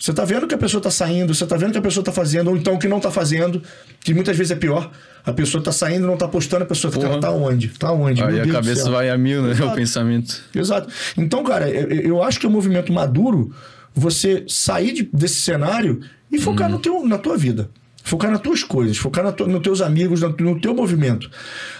Você 0.00 0.14
tá 0.14 0.24
vendo 0.24 0.46
que 0.46 0.54
a 0.54 0.58
pessoa 0.58 0.80
tá 0.82 0.90
saindo, 0.90 1.34
você 1.34 1.46
tá 1.46 1.58
vendo 1.58 1.72
que 1.72 1.78
a 1.78 1.82
pessoa 1.82 2.02
tá 2.02 2.10
fazendo, 2.10 2.48
ou 2.48 2.56
então 2.56 2.78
que 2.78 2.88
não 2.88 2.98
tá 2.98 3.10
fazendo, 3.10 3.62
que 4.00 4.14
muitas 4.14 4.34
vezes 4.34 4.50
é 4.50 4.54
pior. 4.56 4.90
A 5.26 5.30
pessoa 5.30 5.62
tá 5.62 5.72
saindo, 5.72 6.06
não 6.06 6.16
tá 6.16 6.26
postando, 6.26 6.62
a 6.64 6.66
pessoa 6.66 6.90
fica, 6.90 7.20
tá 7.20 7.30
onde? 7.30 7.68
Tá 7.68 7.92
onde? 7.92 8.22
Aí 8.22 8.32
Meu 8.32 8.40
a 8.40 8.44
Deus 8.44 8.56
cabeça 8.56 8.90
vai 8.90 9.10
a 9.10 9.18
mil, 9.18 9.42
né? 9.42 9.50
Exato. 9.50 9.72
O 9.72 9.74
pensamento. 9.74 10.40
Exato. 10.54 10.88
Então, 11.18 11.44
cara, 11.44 11.68
eu, 11.68 12.22
acho 12.22 12.40
que 12.40 12.46
é 12.46 12.48
um 12.48 12.52
movimento 12.52 12.90
maduro 12.90 13.54
você 13.94 14.42
sair 14.48 14.92
de- 14.92 15.10
desse 15.12 15.42
cenário 15.42 16.00
e 16.32 16.40
focar 16.40 16.70
no 16.70 16.78
teu, 16.78 17.06
na 17.06 17.18
tua 17.18 17.36
vida. 17.36 17.68
Focar 18.02 18.30
nas 18.30 18.40
tuas 18.40 18.64
coisas, 18.64 18.96
focar 18.96 19.22
na 19.22 19.32
tua- 19.32 19.46
nos 19.46 19.60
teus 19.62 19.82
amigos, 19.82 20.22
no, 20.22 20.30
no 20.30 20.58
teu 20.58 20.74
movimento. 20.74 21.30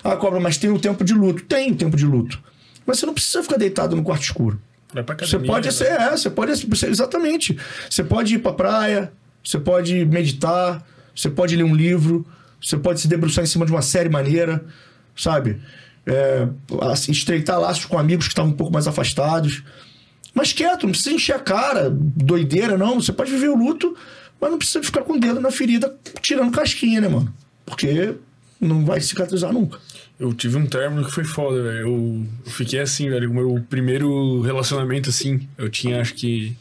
Ah, 0.05 0.15
cobra, 0.15 0.39
mas 0.39 0.59
tem 0.59 0.69
o 0.71 0.79
tempo 0.79 1.03
de 1.03 1.15
luto. 1.15 1.43
Tem 1.45 1.73
o 1.73 1.75
tempo 1.75 1.97
de 1.97 2.05
luto. 2.05 2.39
Mas 2.87 2.99
você 2.99 3.07
não 3.07 3.15
precisa 3.15 3.43
ficar 3.43 3.57
deitado 3.57 3.97
no 3.97 4.03
quarto 4.03 4.25
escuro. 4.25 4.61
Vai 4.93 5.03
pra 5.05 5.15
Você 5.19 5.37
academia, 5.37 5.47
pode 5.53 5.67
né, 5.69 5.73
ser, 5.73 5.85
é, 5.89 6.11
você 6.11 6.31
pode 6.31 6.67
você- 6.67 6.87
exatamente. 6.89 7.57
Você 7.89 8.03
pode 8.03 8.35
ir 8.35 8.39
pra 8.41 8.53
praia, 8.53 9.13
você 9.45 9.59
pode 9.59 10.05
meditar, 10.05 10.85
você 11.15 11.31
pode 11.31 11.55
ler 11.57 11.63
um 11.65 11.75
livro, 11.75 12.27
você 12.61 12.77
pode 12.77 13.01
se 13.01 13.09
debruçar 13.09 13.45
em 13.45 13.47
cima 13.47 13.65
de 13.65 13.73
uma 13.73 13.83
série 13.83 14.09
maneira, 14.09 14.65
sabe? 15.17 15.61
É, 16.07 16.49
estreitar 17.09 17.61
laços 17.61 17.85
com 17.85 17.99
amigos 17.99 18.27
que 18.27 18.33
estavam 18.33 18.51
um 18.51 18.57
pouco 18.57 18.73
mais 18.73 18.87
afastados. 18.89 19.63
Mas 20.35 20.53
quieto, 20.53 20.85
não 20.85 20.91
precisa 20.91 21.15
encher 21.15 21.35
a 21.37 21.39
cara, 21.41 21.89
doideira, 21.91 22.77
não. 22.79 23.01
Você 23.01 23.13
pode 23.13 23.31
viver 23.31 23.49
o 23.49 23.57
luto, 23.57 23.97
mas 24.41 24.51
não 24.51 24.59
precisa 24.59 24.83
ficar 24.83 25.03
com 25.03 25.15
o 25.15 25.21
dedo 25.21 25.41
na 25.41 25.51
ferida 25.51 25.95
tirando 26.21 26.51
casquinha, 26.53 27.01
né, 27.01 27.09
mano? 27.09 27.33
Porque 27.67 28.15
não 28.61 28.85
vai 28.85 29.01
cicatrizar 29.01 29.53
nunca. 29.53 29.79
Eu 30.21 30.35
tive 30.35 30.59
um 30.59 30.67
término 30.67 31.03
que 31.03 31.11
foi 31.11 31.25
foda, 31.25 31.63
velho. 31.63 31.79
Eu, 31.81 32.27
fiquei 32.45 32.79
assim, 32.79 33.09
velho. 33.09 33.31
O 33.31 33.35
meu 33.35 33.65
primeiro 33.71 34.43
relacionamento, 34.43 35.09
assim, 35.09 35.49
eu 35.57 35.71
tinha, 35.71 35.99
acho 35.99 36.13
que. 36.13 36.55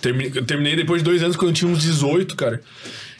Termi... 0.00 0.30
Eu 0.32 0.44
terminei 0.44 0.76
depois 0.76 1.02
de 1.02 1.10
dois 1.10 1.20
anos, 1.20 1.36
quando 1.36 1.48
eu 1.48 1.54
tinha 1.54 1.68
uns 1.68 1.82
18, 1.82 2.36
cara. 2.36 2.62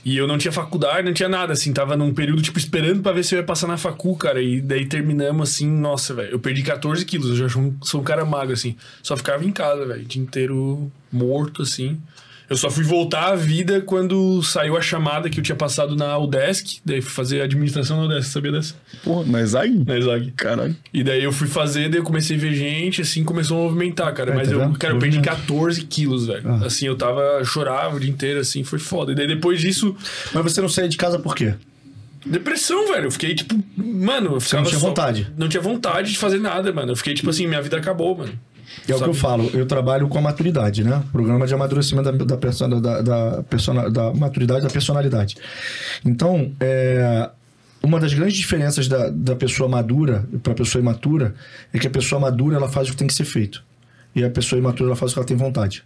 E 0.05 0.17
eu 0.17 0.29
não 0.29 0.39
tinha 0.39 0.53
faculdade, 0.53 1.05
não 1.05 1.13
tinha 1.13 1.29
nada, 1.29 1.53
assim. 1.53 1.73
Tava 1.73 1.97
num 1.97 2.15
período, 2.15 2.41
tipo, 2.41 2.57
esperando 2.57 3.03
pra 3.03 3.11
ver 3.11 3.25
se 3.25 3.35
eu 3.35 3.41
ia 3.41 3.45
passar 3.45 3.67
na 3.67 3.77
facu, 3.77 4.15
cara. 4.17 4.41
E 4.41 4.61
daí 4.61 4.87
terminamos, 4.87 5.51
assim, 5.51 5.67
nossa, 5.67 6.15
velho. 6.15 6.31
Eu 6.31 6.39
perdi 6.39 6.63
14 6.63 7.05
quilos, 7.05 7.31
eu 7.31 7.37
já 7.37 7.49
sou 7.49 7.61
um, 7.61 7.77
sou 7.83 8.01
um 8.01 8.05
cara 8.05 8.25
magro, 8.25 8.55
assim. 8.55 8.77
Só 9.03 9.17
ficava 9.17 9.45
em 9.45 9.51
casa, 9.51 9.85
velho. 9.85 10.03
O 10.03 10.05
dia 10.05 10.23
inteiro 10.23 10.91
morto, 11.11 11.63
assim. 11.63 12.01
Eu 12.51 12.57
só 12.57 12.69
fui 12.69 12.83
voltar 12.83 13.27
à 13.29 13.37
vida 13.37 13.81
quando 13.81 14.43
saiu 14.43 14.77
a 14.77 14.81
chamada 14.83 15.31
que 15.31 15.39
eu 15.39 15.43
tinha 15.45 15.55
passado 15.55 15.95
na 15.95 16.19
UDESC. 16.19 16.81
Daí 16.85 17.01
fui 17.01 17.13
fazer 17.13 17.41
administração 17.43 17.97
na 17.99 18.07
UDESC, 18.13 18.33
sabia 18.33 18.51
dessa? 18.51 18.75
Porra, 19.05 19.25
mas 19.25 19.55
aí. 19.55 19.71
Na 19.87 19.97
ESAG. 19.97 20.33
Caralho. 20.33 20.75
E 20.93 21.05
daí 21.05 21.23
eu 21.23 21.31
fui 21.31 21.47
fazer, 21.47 21.89
daí 21.89 22.01
eu 22.01 22.05
comecei 22.05 22.37
a 22.37 22.41
ver 22.41 22.53
gente, 22.53 23.03
assim, 23.03 23.23
começou 23.23 23.57
a 23.57 23.63
movimentar, 23.63 24.13
cara. 24.15 24.33
É, 24.33 24.35
Mas 24.35 24.49
tá 24.49 24.55
eu, 24.55 24.59
vendo? 24.61 24.77
cara, 24.81 24.95
eu 24.95 24.99
perdi 24.99 25.19
Movimento. 25.19 25.39
14 25.47 25.83
quilos, 25.85 26.27
velho. 26.27 26.43
Ah. 26.45 26.67
Assim, 26.67 26.87
eu 26.87 26.97
tava, 26.97 27.45
chorava 27.45 27.95
o 27.97 28.01
dia 28.01 28.11
inteiro, 28.11 28.41
assim, 28.41 28.65
foi 28.65 28.81
foda. 28.81 29.13
E 29.13 29.15
daí 29.15 29.29
depois 29.29 29.61
disso, 29.61 29.95
Mas 30.35 30.43
você 30.43 30.61
não 30.61 30.69
saía 30.69 30.89
de 30.89 30.97
casa 30.97 31.21
por 31.21 31.37
quê? 31.37 31.55
depressão, 32.27 32.89
velho. 32.93 33.07
Eu 33.07 33.11
fiquei, 33.11 33.35
tipo, 33.35 33.59
mano, 33.77 34.35
eu 34.35 34.41
ficava 34.41 34.63
não 34.63 34.69
tinha 34.69 34.81
só- 34.81 34.89
vontade? 34.89 35.27
Não 35.39 35.49
tinha 35.49 35.61
vontade 35.63 36.11
de 36.13 36.19
fazer 36.19 36.39
nada, 36.39 36.71
mano. 36.73 36.93
Eu 36.93 36.97
fiquei, 36.97 37.15
tipo 37.15 37.31
assim, 37.31 37.47
minha 37.47 37.63
vida 37.63 37.77
acabou, 37.79 38.15
mano. 38.17 38.33
É 38.89 38.93
o 38.93 38.95
que 38.95 39.01
Sabe? 39.01 39.11
eu 39.11 39.15
falo, 39.15 39.51
eu 39.53 39.67
trabalho 39.67 40.09
com 40.09 40.19
a 40.19 40.21
maturidade, 40.21 40.83
né? 40.85 41.03
Programa 41.13 41.47
de 41.47 41.55
amadurecimento 41.55 42.11
da, 42.13 42.25
da, 42.25 42.37
persona, 42.37 42.81
da, 42.81 43.03
da, 43.03 43.43
persona, 43.43 43.91
da 43.91 44.13
maturidade 44.13 44.63
da 44.63 44.71
personalidade. 44.71 45.37
Então, 46.05 46.53
é, 46.61 47.31
uma 47.83 47.99
das 47.99 48.13
grandes 48.15 48.37
diferenças 48.37 48.89
da, 48.89 49.11
da 49.11 49.35
pessoa 49.35 49.69
madura 49.69 50.27
para 50.43 50.53
a 50.53 50.57
pessoa 50.57 50.81
imatura 50.81 51.35
é 51.73 51.79
que 51.79 51.87
a 51.87 51.91
pessoa 51.91 52.21
madura 52.21 52.57
ela 52.57 52.69
faz 52.69 52.89
o 52.89 52.93
que 52.93 52.97
tem 52.97 53.07
que 53.07 53.15
ser 53.15 53.25
feito. 53.25 53.63
E 54.15 54.25
a 54.25 54.31
pessoa 54.31 54.59
imatura 54.59 54.91
ela 54.91 54.97
faz 54.97 55.13
o 55.13 55.15
que 55.15 55.21
ela 55.21 55.27
tem 55.27 55.37
vontade. 55.37 55.85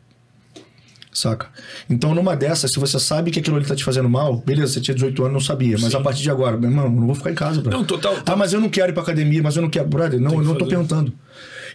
Saca? 1.12 1.46
Então, 1.88 2.12
numa 2.12 2.34
dessas, 2.34 2.72
se 2.72 2.80
você 2.80 2.98
sabe 2.98 3.30
que 3.30 3.38
aquilo 3.38 3.56
ali 3.56 3.64
tá 3.64 3.76
te 3.76 3.84
fazendo 3.84 4.08
mal, 4.08 4.38
beleza, 4.38 4.72
você 4.72 4.80
tinha 4.80 4.94
18 4.96 5.22
anos 5.22 5.32
não 5.32 5.40
sabia, 5.40 5.76
mas 5.80 5.92
Sim. 5.92 5.98
a 5.98 6.00
partir 6.00 6.22
de 6.22 6.30
agora, 6.30 6.56
meu 6.56 6.68
irmão, 6.68 6.86
eu 6.86 6.90
não 6.90 7.06
vou 7.06 7.14
ficar 7.14 7.30
em 7.30 7.36
casa, 7.36 7.60
brother. 7.60 7.78
Não, 7.78 7.86
total. 7.86 8.16
Ah, 8.26 8.34
mas 8.34 8.52
eu 8.52 8.60
não 8.60 8.68
quero 8.68 8.90
ir 8.90 8.92
pra 8.92 9.04
academia, 9.04 9.40
mas 9.40 9.54
eu 9.54 9.62
não 9.62 9.70
quero. 9.70 9.86
Brother, 9.86 10.20
não, 10.20 10.32
eu 10.32 10.42
não 10.42 10.56
tô 10.56 10.66
perguntando. 10.66 11.12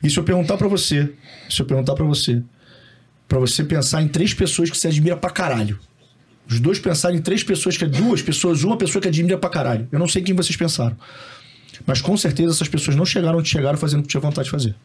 E 0.02 0.10
se 0.10 0.18
eu 0.18 0.24
perguntar 0.24 0.58
pra 0.58 0.68
você, 0.68 1.12
se 1.50 1.62
eu 1.62 1.66
perguntar 1.66 1.94
pra 1.94 2.06
você, 2.06 2.42
pra 3.28 3.40
você 3.40 3.64
pensar 3.64 4.02
em 4.02 4.08
três 4.08 4.34
pessoas 4.34 4.70
que 4.70 4.78
você 4.78 4.88
admira 4.88 5.16
pra 5.16 5.30
caralho. 5.30 5.80
Os 6.50 6.60
dois 6.60 6.80
pensarem 6.80 7.20
em 7.20 7.22
três 7.22 7.44
pessoas 7.44 7.78
que 7.78 7.84
é 7.84 7.88
duas 7.88 8.22
pessoas, 8.22 8.64
uma 8.64 8.76
pessoa 8.76 9.02
que 9.02 9.08
admira 9.08 9.38
pra 9.38 9.50
caralho. 9.50 9.88
Eu 9.92 10.00
não 10.00 10.08
sei 10.08 10.24
quem 10.24 10.34
vocês 10.34 10.58
pensaram. 10.58 10.98
Mas 11.86 12.02
com 12.02 12.18
certeza 12.18 12.52
essas 12.54 12.68
pessoas 12.68 12.98
não 12.98 13.06
chegaram 13.06 13.38
onde 13.38 13.48
chegaram 13.48 13.78
fazendo 13.78 14.00
o 14.00 14.04
que 14.04 14.10
tinha 14.10 14.20
vontade 14.20 14.46
de 14.46 14.52
fazer. 14.52 14.76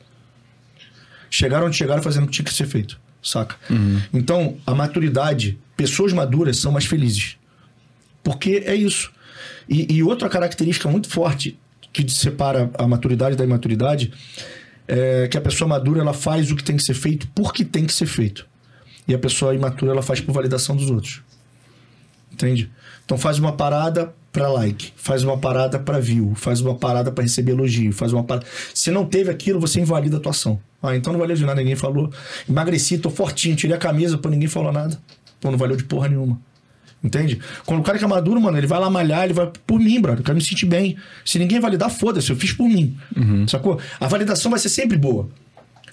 Chegaram 1.31 1.66
onde 1.66 1.77
chegaram 1.77 2.03
fazendo 2.03 2.24
o 2.24 2.27
que 2.27 2.32
tinha 2.35 2.45
que 2.45 2.53
ser 2.53 2.66
feito. 2.66 3.01
Saca? 3.23 3.57
Então, 4.12 4.59
a 4.66 4.74
maturidade, 4.74 5.59
pessoas 5.74 6.12
maduras 6.12 6.59
são 6.59 6.70
mais 6.70 6.85
felizes. 6.85 7.36
Porque 8.23 8.62
é 8.66 8.74
isso. 8.74 9.11
E, 9.66 9.95
e 9.95 10.03
outra 10.03 10.28
característica 10.28 10.89
muito 10.89 11.09
forte 11.09 11.59
que 11.93 12.07
separa 12.11 12.70
a 12.77 12.86
maturidade 12.86 13.36
da 13.36 13.45
imaturidade 13.45 14.12
é 14.86 15.28
que 15.28 15.36
a 15.36 15.40
pessoa 15.40 15.69
madura 15.69 16.01
ela 16.01 16.12
faz 16.12 16.51
o 16.51 16.56
que 16.56 16.65
tem 16.65 16.77
que 16.77 16.82
ser 16.82 16.94
feito 16.94 17.28
porque 17.35 17.65
tem 17.65 17.85
que 17.85 17.93
ser 17.93 18.06
feito. 18.06 18.47
E 19.06 19.15
a 19.15 19.19
pessoa 19.19 19.55
imatura 19.55 19.93
ela 19.93 20.02
faz 20.02 20.20
por 20.20 20.32
validação 20.32 20.77
dos 20.77 20.90
outros. 20.90 21.23
Entende? 22.32 22.70
Então 23.05 23.16
faz 23.19 23.39
uma 23.39 23.52
parada 23.52 24.12
para 24.32 24.48
like, 24.48 24.93
faz 24.97 25.23
uma 25.23 25.39
parada 25.39 25.78
para 25.78 26.01
view, 26.01 26.35
faz 26.35 26.61
uma 26.61 26.74
parada 26.74 27.12
para 27.12 27.23
receber 27.23 27.52
elogio, 27.52 27.93
faz 27.93 28.12
uma 28.12 28.24
parada. 28.24 28.47
Se 28.74 28.90
não 28.90 29.06
teve 29.06 29.31
aquilo, 29.31 29.61
você 29.61 29.81
invalida 29.81 30.16
a 30.16 30.20
tua 30.20 30.31
ação. 30.31 30.61
Ah, 30.82 30.97
então 30.97 31.12
não 31.12 31.20
valeu 31.20 31.36
de 31.36 31.44
nada, 31.44 31.61
ninguém 31.61 31.77
falou. 31.77 32.11
Emagreci, 32.48 32.98
tô 32.98 33.11
fortinho, 33.11 33.55
tirei 33.55 33.77
a 33.77 33.78
camisa, 33.78 34.19
pô, 34.19 34.28
ninguém 34.28 34.48
falou 34.48 34.73
nada. 34.73 34.98
Pô, 35.40 35.51
não 35.51 35.59
valeu 35.59 35.77
de 35.77 35.85
porra 35.85 36.09
nenhuma. 36.09 36.40
Entende? 37.05 37.39
Quando 37.66 37.81
o 37.81 37.82
cara 37.82 37.98
que 37.98 38.05
é 38.05 38.09
maduro, 38.09 38.40
mano, 38.40 38.56
ele 38.56 38.66
vai 38.66 38.81
lá 38.81 38.89
malhar, 38.89 39.24
ele 39.24 39.35
vai 39.35 39.51
por 39.66 39.78
mim, 39.78 40.01
brother. 40.01 40.20
Eu 40.20 40.24
quero 40.24 40.36
me 40.39 40.43
sentir 40.43 40.64
bem. 40.64 40.97
Se 41.22 41.39
ninguém 41.39 41.60
validar, 41.60 41.90
foda-se, 41.90 42.31
eu 42.31 42.36
fiz 42.36 42.52
por 42.55 42.66
mim. 42.66 42.97
Sacou? 43.47 43.78
A 44.01 44.09
validação 44.09 44.51
vai 44.51 44.59
ser 44.59 44.70
sempre 44.70 44.97
boa. 44.97 45.28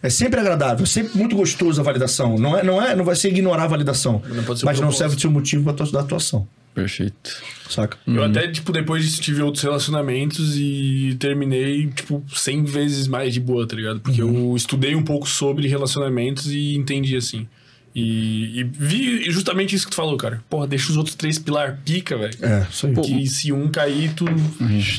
É 0.02 0.10
sempre 0.10 0.40
agradável, 0.40 0.84
é 0.84 0.88
sempre 0.88 1.16
muito 1.18 1.36
gostoso 1.36 1.80
a 1.80 1.84
validação. 1.84 2.38
Não 2.40 2.58
é, 2.58 2.64
não 2.64 2.82
é, 2.82 2.96
não 2.96 3.04
vai 3.06 3.16
ser 3.16 3.28
ignorar 3.28 3.64
a 3.66 3.68
validação. 3.68 4.22
Não 4.28 4.44
pode 4.44 4.60
ser 4.62 4.66
mas 4.66 4.80
não 4.80 4.92
serve 4.92 5.16
de 5.18 5.22
ser 5.22 5.28
motivo 5.28 5.66
pra 5.66 5.74
tua, 5.74 5.92
da 5.92 6.00
atuação. 6.00 6.48
Perfeito. 6.74 7.44
Saca? 7.70 7.98
Eu 8.08 8.24
até, 8.24 8.48
tipo, 8.48 8.72
depois 8.72 9.04
disso 9.04 9.22
tive 9.22 9.42
outros 9.44 9.62
relacionamentos 9.64 10.56
e 10.58 11.16
terminei, 11.20 11.88
tipo, 11.88 12.24
100 12.34 12.64
vezes 12.64 13.08
mais 13.08 13.34
de 13.34 13.42
boa, 13.42 13.68
tá 13.68 13.76
ligado? 13.76 14.00
Porque 14.00 14.24
Uhum. 14.24 14.52
eu 14.52 14.56
estudei 14.56 14.96
um 14.96 15.04
pouco 15.04 15.28
sobre 15.28 15.68
relacionamentos 15.68 16.48
e 16.48 16.74
entendi, 16.76 17.16
assim. 17.18 17.46
E, 17.94 18.62
e 18.62 18.64
vi 18.64 19.30
justamente 19.32 19.76
isso 19.76 19.86
que 19.86 19.92
tu 19.92 19.96
falou, 19.96 20.16
cara. 20.16 20.42
Porra, 20.50 20.66
deixa 20.66 20.90
os 20.92 20.98
outros 20.98 21.14
três 21.16 21.38
pilar 21.38 21.80
pica, 21.84 22.18
velho. 22.18 22.34
É, 22.42 22.66
isso 22.72 22.88
aí. 22.88 22.94
Que 22.96 23.28
se 23.28 23.52
um 23.52 23.68
cair, 23.70 24.14
tu. 24.14 24.26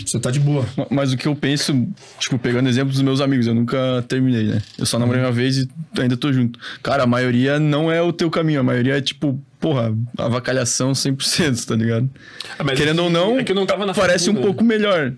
Você 0.07 0.19
tá 0.21 0.31
de 0.31 0.39
boa. 0.39 0.67
Ma- 0.77 0.87
Mas 0.91 1.13
o 1.13 1.17
que 1.17 1.27
eu 1.27 1.35
penso, 1.35 1.89
tipo, 2.19 2.39
pegando 2.39 2.69
exemplo 2.69 2.93
dos 2.93 3.01
meus 3.01 3.21
amigos, 3.23 3.47
eu 3.47 3.55
nunca 3.55 4.05
terminei, 4.07 4.45
né? 4.45 4.63
Eu 4.79 4.85
só 4.85 4.99
namorei 4.99 5.23
uma 5.23 5.33
vez 5.33 5.57
e 5.57 5.69
ainda 5.99 6.17
tô 6.17 6.31
junto. 6.33 6.59
Cara, 6.83 7.05
a 7.05 7.07
maioria 7.07 7.59
não 7.59 7.91
é 7.91 8.03
o 8.03 8.13
teu 8.13 8.31
caminho, 8.31 8.61
a 8.61 8.63
maioria 8.63 8.99
é 8.99 9.01
tipo, 9.01 9.41
porra, 9.59 9.97
avacalhação 10.19 10.93
100%, 10.93 11.65
tá 11.65 11.75
ligado? 11.75 12.11
Ah, 12.59 12.65
mas 12.65 12.79
Querendo 12.79 12.99
é 13.01 13.03
ou 13.03 13.09
que- 13.09 13.13
não, 13.15 13.39
é 13.39 13.45
que 13.45 13.53
eu 13.53 13.57
não 13.57 13.65
tava 13.67 13.87
na 13.87 13.95
parece 13.95 14.29
um 14.29 14.35
né? 14.35 14.41
pouco 14.43 14.63
melhor. 14.63 15.13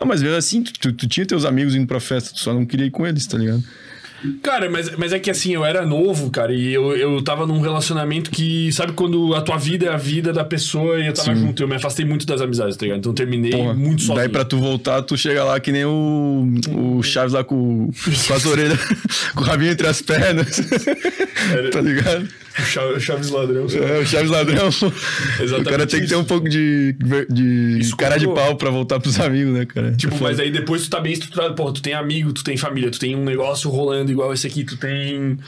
Não, 0.00 0.06
mas 0.06 0.20
mesmo 0.22 0.36
assim, 0.36 0.62
tu, 0.62 0.72
tu- 0.72 0.92
tu 0.92 1.06
tinha 1.06 1.24
teus 1.26 1.44
amigos 1.44 1.74
indo 1.76 1.86
pra 1.86 2.00
festa, 2.00 2.32
tu 2.34 2.40
só 2.40 2.52
não 2.52 2.66
queria 2.66 2.86
ir 2.86 2.90
com 2.90 3.06
eles, 3.06 3.26
tá 3.26 3.38
ligado? 3.38 3.62
Cara, 4.42 4.70
mas, 4.70 4.96
mas 4.96 5.12
é 5.12 5.18
que 5.18 5.30
assim, 5.30 5.54
eu 5.54 5.64
era 5.64 5.84
novo, 5.84 6.30
cara, 6.30 6.52
e 6.52 6.72
eu, 6.72 6.96
eu 6.96 7.22
tava 7.22 7.46
num 7.46 7.60
relacionamento 7.60 8.30
que, 8.30 8.70
sabe, 8.72 8.92
quando 8.92 9.34
a 9.34 9.40
tua 9.40 9.56
vida 9.56 9.86
é 9.86 9.88
a 9.88 9.96
vida 9.96 10.32
da 10.32 10.44
pessoa 10.44 10.98
e 10.98 11.06
eu 11.06 11.12
tava 11.12 11.34
Sim. 11.34 11.46
junto, 11.46 11.62
eu 11.62 11.68
me 11.68 11.76
afastei 11.76 12.04
muito 12.04 12.26
das 12.26 12.40
amizades, 12.40 12.76
tá 12.76 12.84
ligado? 12.84 12.98
Então 12.98 13.14
terminei 13.14 13.52
Porra, 13.52 13.74
muito 13.74 14.02
sozinho. 14.02 14.18
Daí 14.18 14.28
pra 14.28 14.44
tu 14.44 14.58
voltar, 14.58 15.02
tu 15.02 15.16
chega 15.16 15.44
lá 15.44 15.58
que 15.58 15.72
nem 15.72 15.84
o, 15.84 16.48
o 16.70 17.02
Chaves 17.02 17.32
lá 17.32 17.42
com, 17.42 17.90
com 18.26 18.34
as 18.34 18.44
orelhas, 18.44 18.78
com 19.34 19.42
o 19.42 19.44
rabinho 19.44 19.72
entre 19.72 19.86
as 19.86 20.02
pernas. 20.02 20.60
tá 21.72 21.80
ligado? 21.80 22.28
O 22.60 23.00
Chaves 23.00 23.30
ladrão. 23.30 23.66
É, 23.70 23.98
o 23.98 24.06
Chaves 24.06 24.30
ladrão. 24.30 24.68
Exatamente 24.68 25.60
o 25.60 25.64
cara 25.64 25.86
tem 25.86 26.00
que 26.00 26.06
ter 26.06 26.16
um 26.16 26.24
pouco 26.24 26.48
de, 26.48 26.94
de 27.30 27.78
Isso 27.80 27.96
cara 27.96 28.18
de 28.18 28.26
pau 28.26 28.56
pra 28.56 28.70
voltar 28.70 29.00
pros 29.00 29.18
amigos, 29.20 29.52
né, 29.54 29.64
cara? 29.66 29.92
Tipo, 29.92 30.14
É 30.16 30.20
mas 30.20 30.38
aí 30.40 30.50
depois 30.50 30.82
tu 30.84 30.90
tá 30.90 31.00
bem 31.00 31.12
estruturado. 31.12 31.54
Porra, 31.54 31.72
tu 31.72 31.82
tem 31.82 31.94
amigo, 31.94 32.32
tu 32.32 32.44
tem 32.44 32.56
família, 32.56 32.90
tu 32.90 32.98
tem 32.98 33.16
um 33.16 33.24
negócio 33.24 33.70
rolando 33.70 34.10
igual 34.10 34.32
esse 34.32 34.46
aqui, 34.46 34.64
tu 34.64 34.76
tem. 34.76 35.38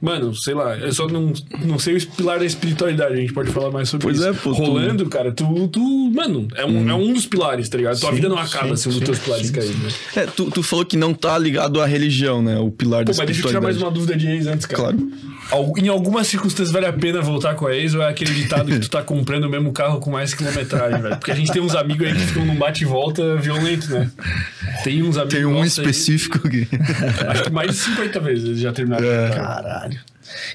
Mano, 0.00 0.34
sei 0.34 0.54
lá, 0.54 0.76
eu 0.76 0.92
só 0.92 1.06
não, 1.08 1.32
não 1.64 1.78
sei 1.78 1.96
o 1.96 2.06
pilar 2.12 2.38
da 2.38 2.44
espiritualidade, 2.44 3.14
a 3.14 3.16
gente 3.16 3.32
pode 3.32 3.50
falar 3.50 3.70
mais 3.70 3.88
sobre 3.88 4.04
Pois 4.06 4.18
isso. 4.18 4.28
é, 4.28 4.32
pô, 4.32 4.52
tu- 4.52 4.58
Rolando, 4.58 5.06
cara, 5.08 5.32
tu, 5.32 5.68
tu. 5.68 6.10
Mano, 6.14 6.46
é 6.54 6.64
um, 6.64 6.88
é 6.88 6.94
um 6.94 7.12
dos 7.12 7.26
pilares, 7.26 7.68
tá 7.68 7.76
ligado? 7.76 7.98
Tua 7.98 8.10
Sim, 8.10 8.16
vida 8.16 8.28
não 8.28 8.38
acaba 8.38 8.76
se 8.76 8.88
um 8.88 8.92
dos 8.92 9.00
teus 9.00 9.18
pilares 9.18 9.50
cair, 9.50 9.74
né? 9.76 9.88
É, 10.16 10.26
tu, 10.26 10.50
tu 10.50 10.62
falou 10.62 10.84
que 10.84 10.96
não 10.96 11.12
tá 11.12 11.36
ligado 11.36 11.80
à 11.80 11.86
religião, 11.86 12.40
né? 12.42 12.58
O 12.58 12.70
pilar 12.70 13.04
Pô, 13.04 13.12
da 13.12 13.18
mas 13.18 13.26
deixa 13.26 13.42
eu 13.42 13.48
tirar 13.48 13.60
mais 13.60 13.76
espiritualidade. 13.76 13.84
uma 13.84 13.90
dúvida 13.90 14.16
de 14.16 14.26
ex 14.28 14.46
antes, 14.46 14.66
cara. 14.66 14.82
Claro. 14.94 15.10
Em 15.78 15.88
algumas 15.88 16.26
circunstâncias 16.26 16.70
vale 16.70 16.86
a 16.86 16.92
pena 16.92 17.20
voltar 17.22 17.54
com 17.54 17.66
a 17.66 17.74
ex 17.74 17.94
ou 17.94 18.02
é 18.02 18.08
aquele 18.08 18.34
ditado 18.34 18.70
que 18.70 18.78
tu 18.80 18.90
tá 18.90 19.02
comprando 19.02 19.44
o 19.44 19.48
mesmo 19.48 19.72
carro 19.72 19.98
com 19.98 20.10
mais 20.10 20.34
quilometragem, 20.34 21.00
velho? 21.00 21.16
Porque 21.16 21.30
a 21.30 21.34
gente 21.34 21.50
tem 21.50 21.62
uns 21.62 21.74
amigos 21.74 22.06
aí 22.06 22.12
que 22.14 22.20
ficam 22.20 22.44
num 22.44 22.56
bate 22.56 22.82
e 22.84 22.86
volta 22.86 23.36
violento, 23.36 23.90
né? 23.90 24.10
Tem 24.84 25.02
uns 25.02 25.16
amigos. 25.16 25.34
Tem 25.34 25.44
um 25.46 25.52
nossos 25.54 25.78
aí- 25.78 25.86
específico 25.86 26.48
que... 26.48 26.68
acho 27.28 27.44
que 27.44 27.50
mais 27.50 27.70
de 27.70 27.76
50 27.76 28.20
vezes 28.20 28.44
eles 28.44 28.60
já 28.60 28.72
terminaram. 28.72 29.06
É. 29.06 29.30
Caralho. 29.30 29.98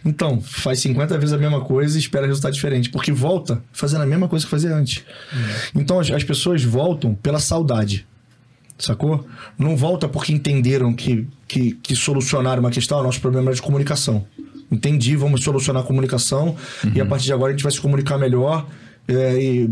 Então, 0.05 0.39
faz 0.39 0.79
50 0.81 1.17
vezes 1.17 1.33
a 1.33 1.37
mesma 1.37 1.61
coisa 1.61 1.97
e 1.97 1.99
espera 1.99 2.27
resultado 2.27 2.53
diferente. 2.53 2.89
Porque 2.89 3.11
volta 3.11 3.63
fazendo 3.71 4.03
a 4.03 4.05
mesma 4.05 4.27
coisa 4.27 4.45
que 4.45 4.51
fazia 4.51 4.73
antes. 4.75 5.03
Então 5.73 5.99
as, 5.99 6.11
as 6.11 6.23
pessoas 6.23 6.63
voltam 6.63 7.15
pela 7.15 7.39
saudade. 7.39 8.05
Sacou? 8.77 9.25
Não 9.57 9.75
volta 9.77 10.07
porque 10.07 10.33
entenderam 10.33 10.93
que, 10.93 11.27
que, 11.47 11.71
que 11.81 11.95
solucionaram 11.95 12.59
uma 12.59 12.71
questão. 12.71 12.99
O 12.99 13.03
nosso 13.03 13.19
problema 13.19 13.47
era 13.49 13.55
de 13.55 13.61
comunicação. 13.61 14.25
Entendi, 14.73 15.15
vamos 15.15 15.43
solucionar 15.43 15.83
a 15.83 15.85
comunicação 15.85 16.55
e 16.95 16.99
a 16.99 17.05
partir 17.05 17.25
de 17.25 17.33
agora 17.33 17.49
a 17.49 17.53
gente 17.53 17.63
vai 17.63 17.71
se 17.71 17.79
comunicar 17.79 18.17
melhor. 18.17 18.65
é, 19.07 19.35
e 19.41 19.69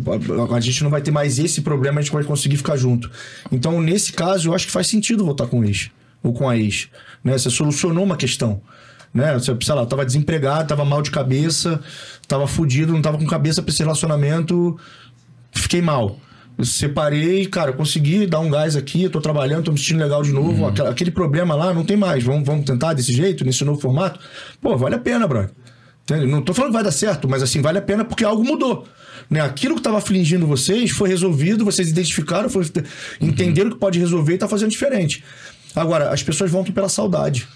a, 0.52 0.56
a 0.56 0.60
gente 0.60 0.84
não 0.84 0.92
vai 0.92 1.02
ter 1.02 1.10
mais 1.10 1.40
esse 1.40 1.62
problema, 1.62 2.00
a 2.00 2.04
gente 2.04 2.14
vai 2.14 2.24
conseguir 2.24 2.58
ficar 2.58 2.76
junto. 2.78 3.10
Então, 3.52 3.82
nesse 3.82 4.14
caso, 4.14 4.50
eu 4.50 4.54
acho 4.54 4.68
que 4.68 4.72
faz 4.72 4.88
sentido 4.88 5.26
voltar 5.26 5.48
com 5.48 5.62
o 5.62 5.66
ex 5.66 5.90
ou 6.22 6.34
com 6.34 6.48
a 6.48 6.56
ex. 6.56 6.88
Né? 7.24 7.38
Você 7.38 7.50
solucionou 7.50 8.04
uma 8.04 8.16
questão. 8.16 8.62
Né? 9.14 9.34
Você, 9.34 9.58
sei 9.62 9.76
lá, 9.76 9.86
tava 9.86 10.06
desempregado, 10.06 10.68
tava 10.68 10.86
mal 10.86 11.02
de 11.02 11.10
cabeça, 11.10 11.82
tava 12.28 12.46
fudido, 12.48 12.94
não 12.94 13.02
tava 13.02 13.18
com 13.18 13.26
cabeça 13.26 13.62
pra 13.62 13.72
esse 13.72 13.82
relacionamento, 13.82 14.78
fiquei 15.52 15.82
mal. 15.82 16.20
Separei, 16.64 17.48
cara, 17.48 17.74
consegui 17.74 18.28
dar 18.28 18.40
um 18.40 18.50
gás 18.50 18.76
aqui, 18.76 19.10
tô 19.10 19.20
trabalhando, 19.20 19.66
tô 19.66 19.72
me 19.72 19.80
sentindo 19.80 20.00
legal 20.00 20.22
de 20.22 20.32
novo. 20.32 20.68
Aquela- 20.68 20.90
Aquele 20.92 21.10
problema 21.10 21.56
lá 21.56 21.74
não 21.74 21.84
tem 21.84 21.98
mais. 21.98 22.24
Vamos, 22.24 22.46
vamos 22.46 22.66
tentar 22.66 22.94
desse 22.94 23.12
jeito, 23.14 23.44
nesse 23.44 23.64
novo 23.66 23.80
formato? 23.82 24.20
Pô, 24.62 24.78
vale 24.78 24.96
a 24.96 25.00
pena, 25.00 25.28
brother. 25.28 25.50
Entende? 26.04 26.28
Não 26.28 26.42
tô 26.42 26.54
falando 26.54 26.72
que 26.72 26.76
vai 26.76 26.84
dar 26.84 26.92
certo, 26.92 27.28
mas 27.28 27.42
assim, 27.42 27.62
vale 27.62 27.78
a 27.80 27.82
pena 27.82 28.06
porque 28.06 28.24
algo 28.24 28.44
mudou. 28.44 28.88
Né? 29.30 29.40
Aquilo 29.40 29.76
que 29.76 29.82
tava 29.82 29.98
afligindo 29.98 30.46
vocês 30.46 30.92
foi 30.92 31.10
resolvido, 31.10 31.64
vocês 31.66 31.90
identificaram, 31.90 32.50
foi- 32.50 32.66
entenderam 33.20 33.72
que 33.72 33.78
pode 33.78 33.98
resolver 33.98 34.34
e 34.34 34.38
tá 34.38 34.48
fazendo 34.48 34.70
diferente. 34.70 35.24
Agora, 35.76 36.10
as 36.12 36.22
pessoas 36.22 36.52
voltam 36.52 36.74
pela 36.74 36.90
saudade. 36.90 37.48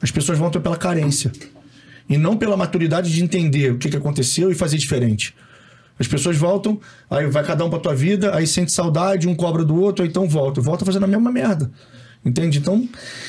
As 0.00 0.10
pessoas 0.10 0.38
voltam 0.38 0.60
pela 0.60 0.76
carência. 0.76 1.30
E 2.08 2.16
não 2.18 2.36
pela 2.36 2.56
maturidade 2.56 3.12
de 3.12 3.22
entender 3.22 3.72
o 3.72 3.78
que, 3.78 3.88
que 3.88 3.96
aconteceu 3.96 4.50
e 4.50 4.54
fazer 4.54 4.76
diferente. 4.76 5.34
As 5.98 6.08
pessoas 6.08 6.36
voltam, 6.36 6.80
aí 7.08 7.26
vai 7.28 7.44
cada 7.44 7.64
um 7.64 7.70
pra 7.70 7.78
tua 7.78 7.94
vida, 7.94 8.34
aí 8.34 8.46
sente 8.46 8.72
saudade, 8.72 9.28
um 9.28 9.34
cobra 9.34 9.64
do 9.64 9.80
outro, 9.80 10.02
aí 10.02 10.08
então 10.10 10.28
volta. 10.28 10.60
Volta 10.60 10.84
fazendo 10.84 11.04
a 11.04 11.06
mesma 11.06 11.30
merda. 11.30 11.70
Entende? 12.24 12.58
Então, 12.58 12.88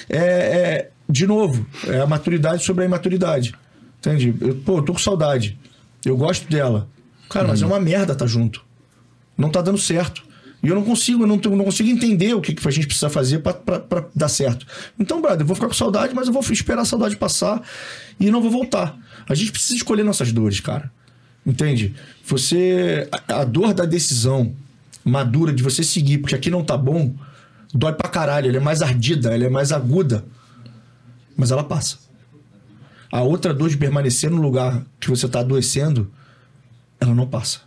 é, 0.10 0.18
é- 0.18 0.90
de 1.08 1.28
novo, 1.28 1.66
é 1.88 2.00
a 2.00 2.08
maturidade 2.08 2.64
sobre 2.64 2.84
a 2.84 2.88
imaturidade. 2.88 3.54
Entende? 4.00 4.34
Eu, 4.42 4.56
pô, 4.56 4.78
eu 4.78 4.82
tô 4.82 4.94
com 4.94 5.00
saudade. 5.00 5.58
Eu 6.04 6.18
gosto 6.18 6.50
dela. 6.50 6.88
Cara, 7.30 7.48
mas 7.48 7.62
é 7.62 7.66
uma 7.66 7.80
merda 7.80 8.16
tá 8.16 8.26
junto. 8.26 8.64
Não 9.38 9.50
tá 9.50 9.62
dando 9.62 9.78
certo. 9.78 10.24
E 10.64 10.68
eu 10.68 10.74
não 10.74 10.84
consigo, 10.84 11.24
eu 11.24 11.28
não, 11.28 11.40
eu 11.44 11.56
não 11.56 11.66
consigo 11.66 11.90
entender 11.90 12.34
o 12.34 12.42
que, 12.42 12.56
que 12.56 12.68
a 12.68 12.72
gente 12.72 12.88
precisa 12.88 13.10
fazer 13.10 13.40
pra 13.40 13.56
dar 14.16 14.28
certo. 14.30 14.66
Então, 14.98 15.22
brother, 15.22 15.42
eu 15.42 15.46
vou 15.46 15.56
ficar 15.56 15.68
com 15.68 15.74
saudade, 15.76 16.16
mas 16.16 16.26
eu 16.28 16.34
vou 16.34 16.42
esperar 16.50 16.82
a 16.82 16.86
saudade 16.86 17.16
passar 17.18 17.62
e 18.20 18.32
não 18.32 18.42
vou 18.42 18.50
voltar. 18.50 18.98
A 19.30 19.36
gente 19.36 19.52
precisa 19.52 19.76
escolher 19.76 20.04
nossas 20.04 20.32
dores, 20.32 20.60
cara. 20.60 20.92
Entende? 21.46 21.94
Você. 22.26 23.08
A, 23.28 23.44
dor 23.44 23.74
da 23.74 23.86
decisão 23.86 24.54
madura 25.04 25.54
de 25.54 25.62
você 25.62 25.84
seguir, 25.84 26.18
porque 26.18 26.34
aqui 26.34 26.50
não 26.50 26.64
tá 26.64 26.76
bom, 26.76 27.14
dói 27.74 27.94
pra 27.94 28.10
caralho. 28.10 28.48
Ela 28.48 28.58
é 28.58 28.62
mais 28.62 28.82
ardida, 28.82 29.34
ela 29.34 29.46
é 29.46 29.50
mais 29.50 29.72
aguda. 29.72 30.26
Mas 31.38 31.52
ela 31.52 31.64
passa. 31.64 31.98
A 33.12 33.22
outra 33.22 33.54
dor 33.54 33.70
de 33.70 33.78
permanecer 33.78 34.30
no 34.32 34.42
lugar 34.42 34.84
que 35.00 35.10
você 35.10 35.28
tá 35.28 35.42
adoecendo, 35.42 36.12
ela 37.00 37.14
não 37.14 37.28
passa. 37.28 37.60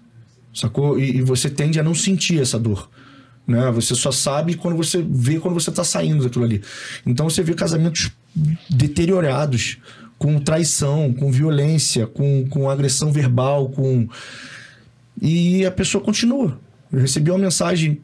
Sacou? 0.53 0.99
E, 0.99 1.19
e 1.19 1.23
você 1.23 1.49
tende 1.49 1.79
a 1.79 1.83
não 1.83 1.95
sentir 1.95 2.41
essa 2.41 2.59
dor. 2.59 2.91
Né? 3.47 3.71
Você 3.71 3.95
só 3.95 4.11
sabe 4.11 4.55
quando 4.55 4.77
você 4.77 5.03
vê 5.09 5.39
quando 5.39 5.55
você 5.55 5.71
tá 5.71 5.85
saindo 5.85 6.25
daquilo 6.25 6.45
ali. 6.45 6.63
Então 7.07 7.31
você 7.31 7.43
vê 7.43 7.55
casamentos 7.55 8.11
deteriorados, 8.69 9.79
com 10.19 10.39
traição, 10.39 11.13
com 11.13 11.31
violência, 11.31 12.07
com, 12.07 12.47
com 12.49 12.69
agressão 12.69 13.13
verbal, 13.13 13.69
com. 13.69 14.09
E 15.21 15.65
a 15.65 15.71
pessoa 15.71 16.03
continua. 16.03 16.59
Eu 16.93 17.01
recebi 17.01 17.31
uma 17.31 17.39
mensagem 17.39 18.01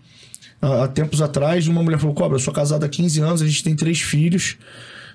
há, 0.61 0.85
há 0.85 0.89
tempos 0.89 1.21
atrás 1.21 1.67
uma 1.67 1.83
mulher 1.83 1.99
falou: 1.99 2.15
Cobra, 2.15 2.37
eu 2.37 2.41
sou 2.41 2.55
casada 2.55 2.87
há 2.87 2.89
15 2.89 3.21
anos, 3.21 3.43
a 3.43 3.47
gente 3.47 3.63
tem 3.63 3.75
três 3.75 4.01
filhos. 4.01 4.57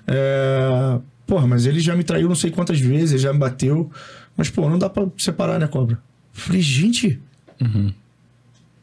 É... 0.06 0.98
Porra, 1.26 1.46
mas 1.46 1.64
ele 1.64 1.78
já 1.78 1.94
me 1.94 2.02
traiu 2.02 2.28
não 2.28 2.34
sei 2.34 2.50
quantas 2.50 2.80
vezes, 2.80 3.12
ele 3.12 3.22
já 3.22 3.32
me 3.32 3.38
bateu. 3.38 3.90
Mas, 4.36 4.50
pô, 4.50 4.68
não 4.68 4.78
dá 4.78 4.90
pra 4.90 5.06
separar, 5.16 5.60
né, 5.60 5.66
Cobra? 5.66 5.94
Eu 6.34 6.40
falei, 6.40 6.60
gente, 6.60 7.20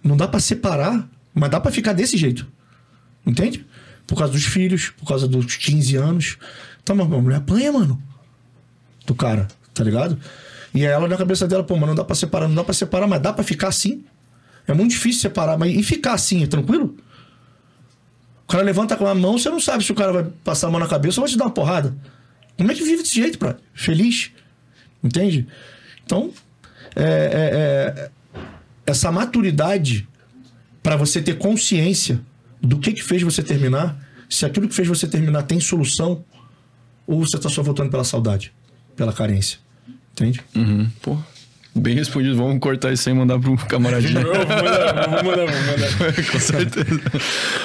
não 0.03 0.15
dá 0.15 0.27
pra 0.27 0.39
separar, 0.39 1.09
mas 1.33 1.49
dá 1.49 1.59
pra 1.59 1.71
ficar 1.71 1.93
desse 1.93 2.15
jeito. 2.15 2.47
Entende? 3.25 3.65
Por 4.05 4.17
causa 4.17 4.31
dos 4.31 4.45
filhos, 4.45 4.91
por 4.91 5.05
causa 5.05 5.27
dos 5.27 5.57
15 5.57 5.95
anos. 5.97 6.37
Então, 6.81 6.95
mas 6.95 7.11
a 7.11 7.21
mulher 7.21 7.37
apanha, 7.37 7.71
mano. 7.71 8.01
Do 9.07 9.15
cara, 9.15 9.47
tá 9.73 9.83
ligado? 9.83 10.19
E 10.75 10.83
ela 10.85 11.07
na 11.07 11.17
cabeça 11.17 11.47
dela, 11.47 11.63
pô, 11.63 11.75
mas 11.77 11.87
não 11.87 11.95
dá 11.95 12.03
pra 12.03 12.15
separar, 12.15 12.47
não 12.47 12.53
dá 12.55 12.63
pra 12.63 12.73
separar, 12.73 13.07
mas 13.07 13.19
dá 13.21 13.33
pra 13.33 13.43
ficar 13.43 13.69
assim. 13.69 14.03
É 14.67 14.73
muito 14.73 14.91
difícil 14.91 15.21
separar, 15.21 15.57
mas 15.57 15.73
e 15.73 15.81
ficar 15.81 16.13
assim, 16.13 16.43
é 16.43 16.47
tranquilo? 16.47 16.95
O 18.43 18.47
cara 18.47 18.63
levanta 18.63 18.95
com 18.95 19.07
a 19.07 19.15
mão, 19.15 19.37
você 19.37 19.49
não 19.49 19.59
sabe 19.59 19.83
se 19.83 19.91
o 19.91 19.95
cara 19.95 20.11
vai 20.13 20.23
passar 20.43 20.67
a 20.67 20.69
mão 20.69 20.79
na 20.79 20.87
cabeça 20.87 21.19
ou 21.19 21.25
vai 21.25 21.31
te 21.31 21.37
dar 21.37 21.45
uma 21.45 21.51
porrada. 21.51 21.95
Como 22.57 22.71
é 22.71 22.75
que 22.75 22.83
vive 22.83 23.01
desse 23.01 23.15
jeito, 23.15 23.39
pra 23.39 23.55
Feliz? 23.73 24.31
Entende? 25.03 25.47
Então, 26.05 26.31
é, 26.95 27.03
é- 27.03 28.01
é- 28.03 28.11
essa 28.85 29.11
maturidade 29.11 30.07
para 30.83 30.95
você 30.95 31.21
ter 31.21 31.37
consciência 31.37 32.19
do 32.61 32.79
que, 32.79 32.91
que 32.93 33.03
fez 33.03 33.21
você 33.21 33.43
terminar, 33.43 33.97
se 34.29 34.45
aquilo 34.45 34.67
que 34.67 34.75
fez 34.75 34.87
você 34.87 35.07
terminar 35.07 35.43
tem 35.43 35.59
solução, 35.59 36.23
ou 37.05 37.25
você 37.25 37.37
tá 37.37 37.47
só 37.49 37.61
voltando 37.63 37.89
pela 37.89 38.03
saudade, 38.03 38.53
pela 38.97 39.13
carência. 39.13 39.59
Entende? 40.13 40.41
Uhum. 40.55 40.87
Pô, 41.01 41.15
bem 41.75 41.93
respondido. 41.95 42.35
Vamos 42.35 42.59
cortar 42.59 42.91
isso 42.91 43.07
aí 43.07 43.13
e 43.13 43.17
mandar 43.17 43.37
pro 43.39 43.55
camaradinho. 43.67 44.19
Vou 44.23 44.33
mandar, 44.33 45.09
vou 45.09 45.23
mandar, 45.23 45.45
vou 45.45 45.61
mandar. 45.61 46.23
Com 46.31 46.39
certeza. 46.39 47.01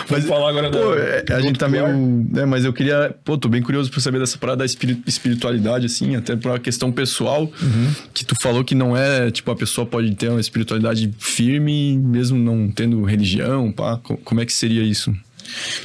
Vamos 0.07 0.27
falar 0.27 0.51
agora 0.51 0.71
da- 0.71 0.79
Pô, 0.79 0.95
é, 0.95 1.25
a 1.31 1.41
gente 1.41 1.59
tá 1.59 1.67
outro 1.67 1.89
meio. 1.89 2.29
É, 2.37 2.45
mas 2.45 2.65
eu 2.67 2.73
queria. 2.75 3.15
Pô, 3.25 3.39
tô 3.39 3.49
bem 3.49 3.63
curioso 3.63 3.91
pra 3.91 4.01
saber 4.01 4.19
dessa 4.19 4.37
parada 4.37 4.59
da 4.59 4.67
espiri- 4.67 5.03
espiritualidade, 5.07 5.87
assim, 5.87 6.15
até 6.15 6.37
por 6.37 6.51
uma 6.51 6.59
questão 6.59 6.93
pessoal. 6.93 7.45
Uhum. 7.45 7.91
Que 8.13 8.23
tu 8.25 8.35
falou 8.39 8.63
que 8.63 8.75
não 8.75 8.95
é. 8.95 9.31
Tipo, 9.31 9.51
a 9.51 9.57
pessoa 9.57 9.87
pode 9.87 10.15
ter 10.15 10.29
uma 10.29 10.41
espiritualidade 10.41 11.11
firme, 11.19 11.97
mesmo 11.97 12.39
não 12.39 12.71
tendo 12.71 13.03
religião, 13.05 13.73
pá. 13.73 13.97
Co- 13.97 14.19
Como 14.19 14.43
é 14.43 14.45
que 14.47 14.53
seria 14.53 14.83
isso? 14.83 15.15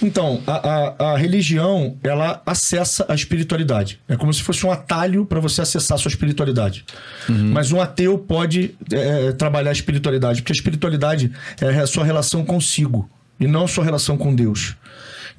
Então, 0.02 0.42
a, 0.45 0.53
a, 0.53 1.14
a 1.14 1.18
religião, 1.18 1.98
ela 2.03 2.42
acessa 2.45 3.06
a 3.08 3.16
espiritualidade. 3.16 4.00
É 4.08 4.16
como 4.16 4.34
se 4.34 4.42
fosse 4.44 4.66
um 4.66 4.72
atalho 4.72 5.26
para 5.26 5.40
você 5.40 5.61
acessar 5.61 5.95
a 5.95 6.00
sua 6.00 6.10
espiritualidade. 6.10 6.86
Mas 7.27 7.72
um 7.72 7.82
ateu 7.82 8.18
pode 8.18 8.76
é, 8.92 9.32
trabalhar 9.34 9.69
a 9.69 9.74
espiritualidade, 9.74 10.42
porque 10.42 10.52
a 10.53 10.56
espiritualidade 10.56 11.32
é 11.61 11.80
a 11.80 11.88
sua 11.88 12.06
relação 12.06 12.45
consigo 12.45 13.10
e 13.40 13.48
não 13.48 13.66
a 13.66 13.68
sua 13.68 13.84
relação 13.84 14.18
com 14.18 14.34
Deus. 14.34 14.76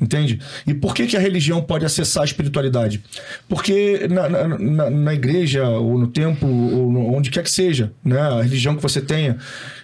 Entende? 0.00 0.38
E 0.64 0.72
por 0.72 0.94
que, 0.94 1.08
que 1.08 1.16
a 1.16 1.20
religião 1.20 1.60
pode 1.60 1.84
acessar 1.84 2.22
a 2.22 2.24
espiritualidade? 2.24 3.02
Porque 3.48 4.06
na, 4.08 4.28
na, 4.28 4.48
na- 4.58 4.90
na 4.90 5.14
igreja, 5.14 5.68
ou 5.68 5.98
no 5.98 6.06
templo, 6.06 6.48
ou 6.48 6.92
no- 6.92 7.12
onde 7.12 7.30
quer 7.30 7.42
que 7.42 7.50
seja, 7.50 7.92
né? 8.04 8.20
a 8.20 8.40
religião 8.40 8.76
que 8.76 8.82
você 8.82 9.00
tenha, 9.00 9.36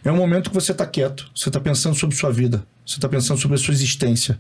é 0.04 0.12
um 0.12 0.16
momento 0.16 0.50
que 0.50 0.54
você 0.54 0.70
está 0.70 0.86
quieto, 0.86 1.28
você 1.34 1.48
está 1.48 1.58
pensando 1.58 1.96
sobre 1.96 2.14
sua 2.14 2.30
vida, 2.30 2.64
você 2.84 2.96
está 2.96 3.08
pensando 3.08 3.40
sobre 3.40 3.56
a 3.56 3.58
sua 3.58 3.72
existência. 3.72 4.38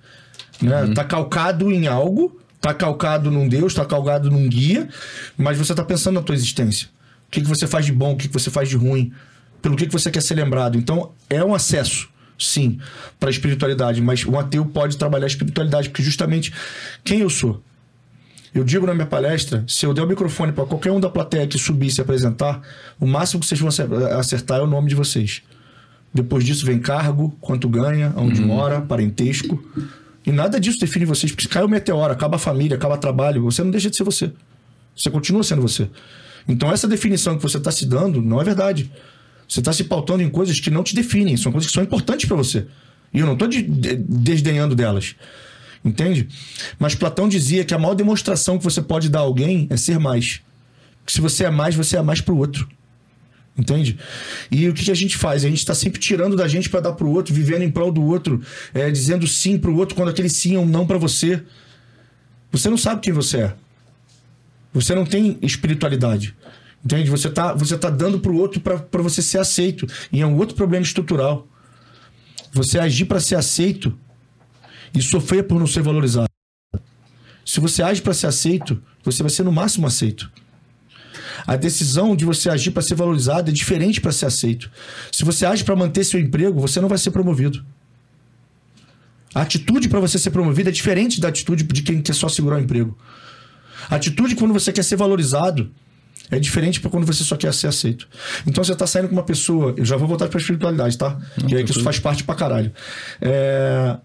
Né? 0.60 0.92
Tá 0.94 1.04
calcado 1.04 1.72
em 1.72 1.86
algo, 1.86 2.40
tá 2.60 2.74
calcado 2.74 3.30
num 3.30 3.48
Deus, 3.48 3.74
tá 3.74 3.84
calcado 3.84 4.30
num 4.30 4.48
guia, 4.48 4.88
mas 5.36 5.58
você 5.58 5.72
está 5.72 5.84
pensando 5.84 6.14
na 6.14 6.22
tua 6.22 6.34
existência. 6.34 6.88
O 7.26 7.30
que, 7.30 7.40
que 7.40 7.48
você 7.48 7.66
faz 7.66 7.86
de 7.86 7.92
bom, 7.92 8.12
o 8.12 8.16
que, 8.16 8.28
que 8.28 8.34
você 8.34 8.50
faz 8.50 8.68
de 8.68 8.76
ruim, 8.76 9.12
pelo 9.60 9.76
que, 9.76 9.86
que 9.86 9.92
você 9.92 10.10
quer 10.10 10.20
ser 10.20 10.34
lembrado. 10.34 10.76
Então, 10.76 11.12
é 11.28 11.42
um 11.42 11.54
acesso, 11.54 12.08
sim, 12.38 12.78
para 13.18 13.30
a 13.30 13.32
espiritualidade, 13.32 14.00
mas 14.02 14.24
um 14.26 14.38
ateu 14.38 14.64
pode 14.66 14.98
trabalhar 14.98 15.24
a 15.24 15.26
espiritualidade, 15.26 15.88
porque 15.88 16.02
justamente 16.02 16.52
quem 17.02 17.20
eu 17.20 17.30
sou? 17.30 17.62
Eu 18.54 18.62
digo 18.62 18.86
na 18.86 18.94
minha 18.94 19.06
palestra, 19.06 19.64
se 19.66 19.84
eu 19.84 19.92
der 19.92 20.02
o 20.02 20.06
microfone 20.06 20.52
para 20.52 20.64
qualquer 20.64 20.92
um 20.92 21.00
da 21.00 21.08
plateia 21.08 21.46
que 21.46 21.58
subir 21.58 21.86
e 21.86 21.90
se 21.90 22.00
apresentar, 22.00 22.62
o 23.00 23.06
máximo 23.06 23.40
que 23.40 23.46
vocês 23.46 23.60
vão 23.60 23.70
acertar 24.18 24.60
é 24.60 24.62
o 24.62 24.66
nome 24.66 24.88
de 24.88 24.94
vocês. 24.94 25.42
Depois 26.14 26.44
disso 26.44 26.64
vem 26.64 26.78
cargo, 26.78 27.36
quanto 27.40 27.68
ganha, 27.68 28.14
onde 28.16 28.40
uhum. 28.40 28.46
mora, 28.46 28.80
parentesco. 28.80 29.60
E 30.24 30.30
nada 30.30 30.60
disso 30.60 30.78
define 30.78 31.04
vocês, 31.04 31.32
porque 31.32 31.42
se 31.42 31.48
cai 31.48 31.64
o 31.64 31.68
meteoro, 31.68 32.12
acaba 32.12 32.36
a 32.36 32.38
família, 32.38 32.76
acaba 32.76 32.94
o 32.94 32.98
trabalho, 32.98 33.42
você 33.42 33.64
não 33.64 33.70
deixa 33.72 33.90
de 33.90 33.96
ser 33.96 34.04
você. 34.04 34.32
Você 34.96 35.10
continua 35.10 35.42
sendo 35.42 35.60
você. 35.60 35.90
Então 36.46 36.70
essa 36.72 36.86
definição 36.86 37.36
que 37.36 37.42
você 37.42 37.58
está 37.58 37.72
se 37.72 37.84
dando 37.84 38.22
não 38.22 38.40
é 38.40 38.44
verdade. 38.44 38.90
Você 39.48 39.58
está 39.58 39.72
se 39.72 39.84
pautando 39.84 40.22
em 40.22 40.30
coisas 40.30 40.60
que 40.60 40.70
não 40.70 40.84
te 40.84 40.94
definem, 40.94 41.36
são 41.36 41.50
coisas 41.50 41.66
que 41.66 41.74
são 41.74 41.82
importantes 41.82 42.26
para 42.26 42.36
você. 42.36 42.66
E 43.12 43.18
eu 43.18 43.26
não 43.26 43.32
estou 43.32 43.48
de, 43.48 43.62
de, 43.62 43.96
desdenhando 43.96 44.74
delas. 44.74 45.16
Entende? 45.84 46.28
Mas 46.78 46.94
Platão 46.94 47.28
dizia 47.28 47.64
que 47.64 47.74
a 47.74 47.78
maior 47.78 47.94
demonstração 47.94 48.56
que 48.56 48.64
você 48.64 48.80
pode 48.80 49.08
dar 49.08 49.18
a 49.18 49.22
alguém 49.22 49.66
é 49.68 49.76
ser 49.76 49.98
mais. 49.98 50.40
se 51.06 51.20
você 51.20 51.44
é 51.44 51.50
mais, 51.50 51.74
você 51.74 51.96
é 51.96 52.02
mais 52.02 52.20
para 52.20 52.32
o 52.32 52.38
outro. 52.38 52.66
Entende? 53.56 53.98
E 54.50 54.68
o 54.68 54.74
que, 54.74 54.84
que, 54.84 54.90
a 54.90 54.96
gente 54.96 55.16
faz? 55.16 55.44
A 55.44 55.48
gente 55.48 55.58
está 55.58 55.74
sempre 55.74 56.00
tirando 56.00 56.34
da 56.34 56.48
gente 56.48 56.68
para 56.68 56.80
dar 56.80 56.92
para 56.92 57.06
o 57.06 57.10
outro, 57.10 57.32
vivendo 57.32 57.62
em 57.62 57.70
prol 57.70 57.92
do 57.92 58.02
outro, 58.02 58.42
é, 58.72 58.90
dizendo 58.90 59.26
sim 59.28 59.56
para 59.56 59.70
o 59.70 59.76
outro 59.76 59.94
quando 59.94 60.08
aquele 60.08 60.28
sim 60.28 60.56
é 60.56 60.58
um 60.58 60.66
não 60.66 60.86
para 60.86 60.98
você. 60.98 61.40
Você 62.50 62.68
não 62.68 62.76
sabe 62.76 63.00
quem 63.00 63.12
você 63.12 63.38
é. 63.38 63.54
Você 64.72 64.92
não 64.94 65.06
tem 65.06 65.38
espiritualidade. 65.40 66.34
Entende? 66.84 67.08
Você 67.10 67.28
está 67.28 67.54
você 67.54 67.78
tá 67.78 67.88
dando 67.88 68.18
para 68.18 68.32
o 68.32 68.36
outro 68.36 68.60
para 68.60 69.02
você 69.02 69.22
ser 69.22 69.38
aceito. 69.38 69.86
E 70.12 70.20
é 70.20 70.26
um 70.26 70.36
outro 70.36 70.56
problema 70.56 70.82
estrutural. 70.82 71.46
Você 72.52 72.78
agir 72.78 73.04
para 73.04 73.20
ser 73.20 73.36
aceito 73.36 73.96
e 74.92 75.00
sofrer 75.00 75.44
por 75.44 75.58
não 75.58 75.66
ser 75.66 75.82
valorizado. 75.82 76.28
Se 77.44 77.60
você 77.60 77.82
age 77.82 78.02
para 78.02 78.14
ser 78.14 78.26
aceito, 78.26 78.82
você 79.02 79.22
vai 79.22 79.30
ser 79.30 79.44
no 79.44 79.52
máximo 79.52 79.86
aceito. 79.86 80.30
A 81.46 81.56
decisão 81.56 82.16
de 82.16 82.24
você 82.24 82.48
agir 82.48 82.70
para 82.70 82.82
ser 82.82 82.94
valorizado 82.94 83.50
é 83.50 83.52
diferente 83.52 84.00
para 84.00 84.12
ser 84.12 84.26
aceito. 84.26 84.70
Se 85.12 85.24
você 85.24 85.44
age 85.44 85.64
para 85.64 85.76
manter 85.76 86.04
seu 86.04 86.18
emprego, 86.18 86.60
você 86.60 86.80
não 86.80 86.88
vai 86.88 86.98
ser 86.98 87.10
promovido. 87.10 87.64
A 89.34 89.42
atitude 89.42 89.88
para 89.88 90.00
você 90.00 90.18
ser 90.18 90.30
promovido 90.30 90.68
é 90.68 90.72
diferente 90.72 91.20
da 91.20 91.28
atitude 91.28 91.64
de 91.64 91.82
quem 91.82 92.00
quer 92.00 92.14
só 92.14 92.28
segurar 92.28 92.56
o 92.56 92.60
emprego. 92.60 92.96
A 93.90 93.96
atitude 93.96 94.36
quando 94.36 94.54
você 94.54 94.72
quer 94.72 94.84
ser 94.84 94.96
valorizado 94.96 95.70
é 96.30 96.38
diferente 96.38 96.80
para 96.80 96.90
quando 96.90 97.04
você 97.04 97.22
só 97.22 97.36
quer 97.36 97.52
ser 97.52 97.66
aceito. 97.66 98.08
Então 98.46 98.64
você 98.64 98.72
está 98.72 98.86
saindo 98.86 99.08
com 99.08 99.14
uma 99.14 99.24
pessoa. 99.24 99.74
Eu 99.76 99.84
já 99.84 99.96
vou 99.96 100.08
voltar 100.08 100.28
para 100.28 100.38
a 100.38 100.40
espiritualidade, 100.40 100.96
tá? 100.96 101.18
Não, 101.36 101.48
que, 101.48 101.56
é 101.56 101.62
que 101.62 101.70
isso 101.70 101.82
faz 101.82 101.98
parte 101.98 102.24
para 102.24 102.34
caralho. 102.34 102.72
É 103.20 103.96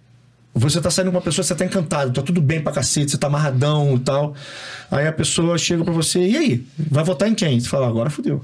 você 0.54 0.82
tá 0.82 0.90
saindo 0.90 1.12
com 1.12 1.18
uma 1.18 1.24
pessoa, 1.24 1.44
você 1.44 1.56
tá 1.56 1.64
encantado, 1.64 2.12
tá 2.12 2.22
tudo 2.22 2.42
bem 2.42 2.62
pra 2.62 2.72
cacete, 2.72 3.12
você 3.12 3.18
tá 3.18 3.28
amarradão 3.28 3.96
e 3.96 4.00
tal. 4.00 4.34
Aí 4.90 5.08
a 5.08 5.14
pessoa 5.14 5.58
chega 5.58 5.84
pra 5.84 5.94
você, 5.94 6.20
e 6.20 6.38
aí? 6.38 6.68
Vai 6.90 7.04
votar 7.04 7.30
em 7.30 7.36
quem? 7.36 7.60
Você 7.60 7.70
fala, 7.70 7.88
agora 7.88 8.10
fodeu. 8.10 8.42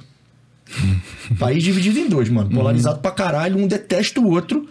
País 1.40 1.64
dividido 1.64 2.00
em 2.00 2.08
dois, 2.08 2.30
mano. 2.30 2.50
Polarizado 2.50 2.98
uhum. 2.98 3.02
pra 3.02 3.12
caralho, 3.12 3.58
um 3.58 3.68
detesta 3.68 4.20
o 4.20 4.30
outro. 4.30 4.68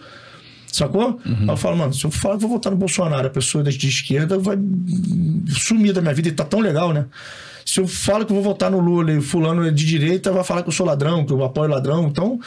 Sacou? 0.71 1.19
Uhum. 1.25 1.35
Aí 1.41 1.47
eu 1.47 1.57
falo, 1.57 1.77
mano, 1.77 1.93
se 1.93 2.03
eu 2.03 2.11
falar 2.11 2.35
que 2.35 2.41
vou 2.41 2.51
votar 2.51 2.71
no 2.71 2.77
Bolsonaro, 2.77 3.27
a 3.27 3.29
pessoa 3.29 3.63
de 3.63 3.87
esquerda 3.87 4.37
vai 4.37 4.57
sumir 5.57 5.93
da 5.93 6.01
minha 6.01 6.13
vida 6.13 6.29
e 6.29 6.31
tá 6.31 6.43
tão 6.43 6.59
legal, 6.59 6.91
né? 6.91 7.05
Se 7.65 7.79
eu 7.79 7.87
falo 7.87 8.25
que 8.25 8.33
vou 8.33 8.43
votar 8.43 8.69
no 8.69 8.79
Lula 8.79 9.11
e 9.11 9.21
fulano 9.21 9.65
é 9.65 9.71
de 9.71 9.85
direita, 9.85 10.31
vai 10.31 10.43
falar 10.43 10.61
que 10.63 10.69
eu 10.69 10.73
sou 10.73 10.85
ladrão, 10.85 11.25
que 11.25 11.33
eu 11.33 11.43
apoio 11.43 11.69
ladrão. 11.69 12.07
Então, 12.07 12.39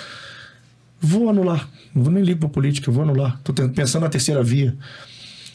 vou 1.01 1.29
anular. 1.29 1.69
Não 1.95 2.03
vou 2.03 2.13
nem 2.13 2.23
ligo 2.23 2.41
pra 2.41 2.49
política, 2.49 2.91
vou 2.91 3.03
anular. 3.03 3.41
Tô 3.43 3.53
pensando 3.53 4.03
na 4.03 4.09
terceira 4.09 4.43
via. 4.43 4.77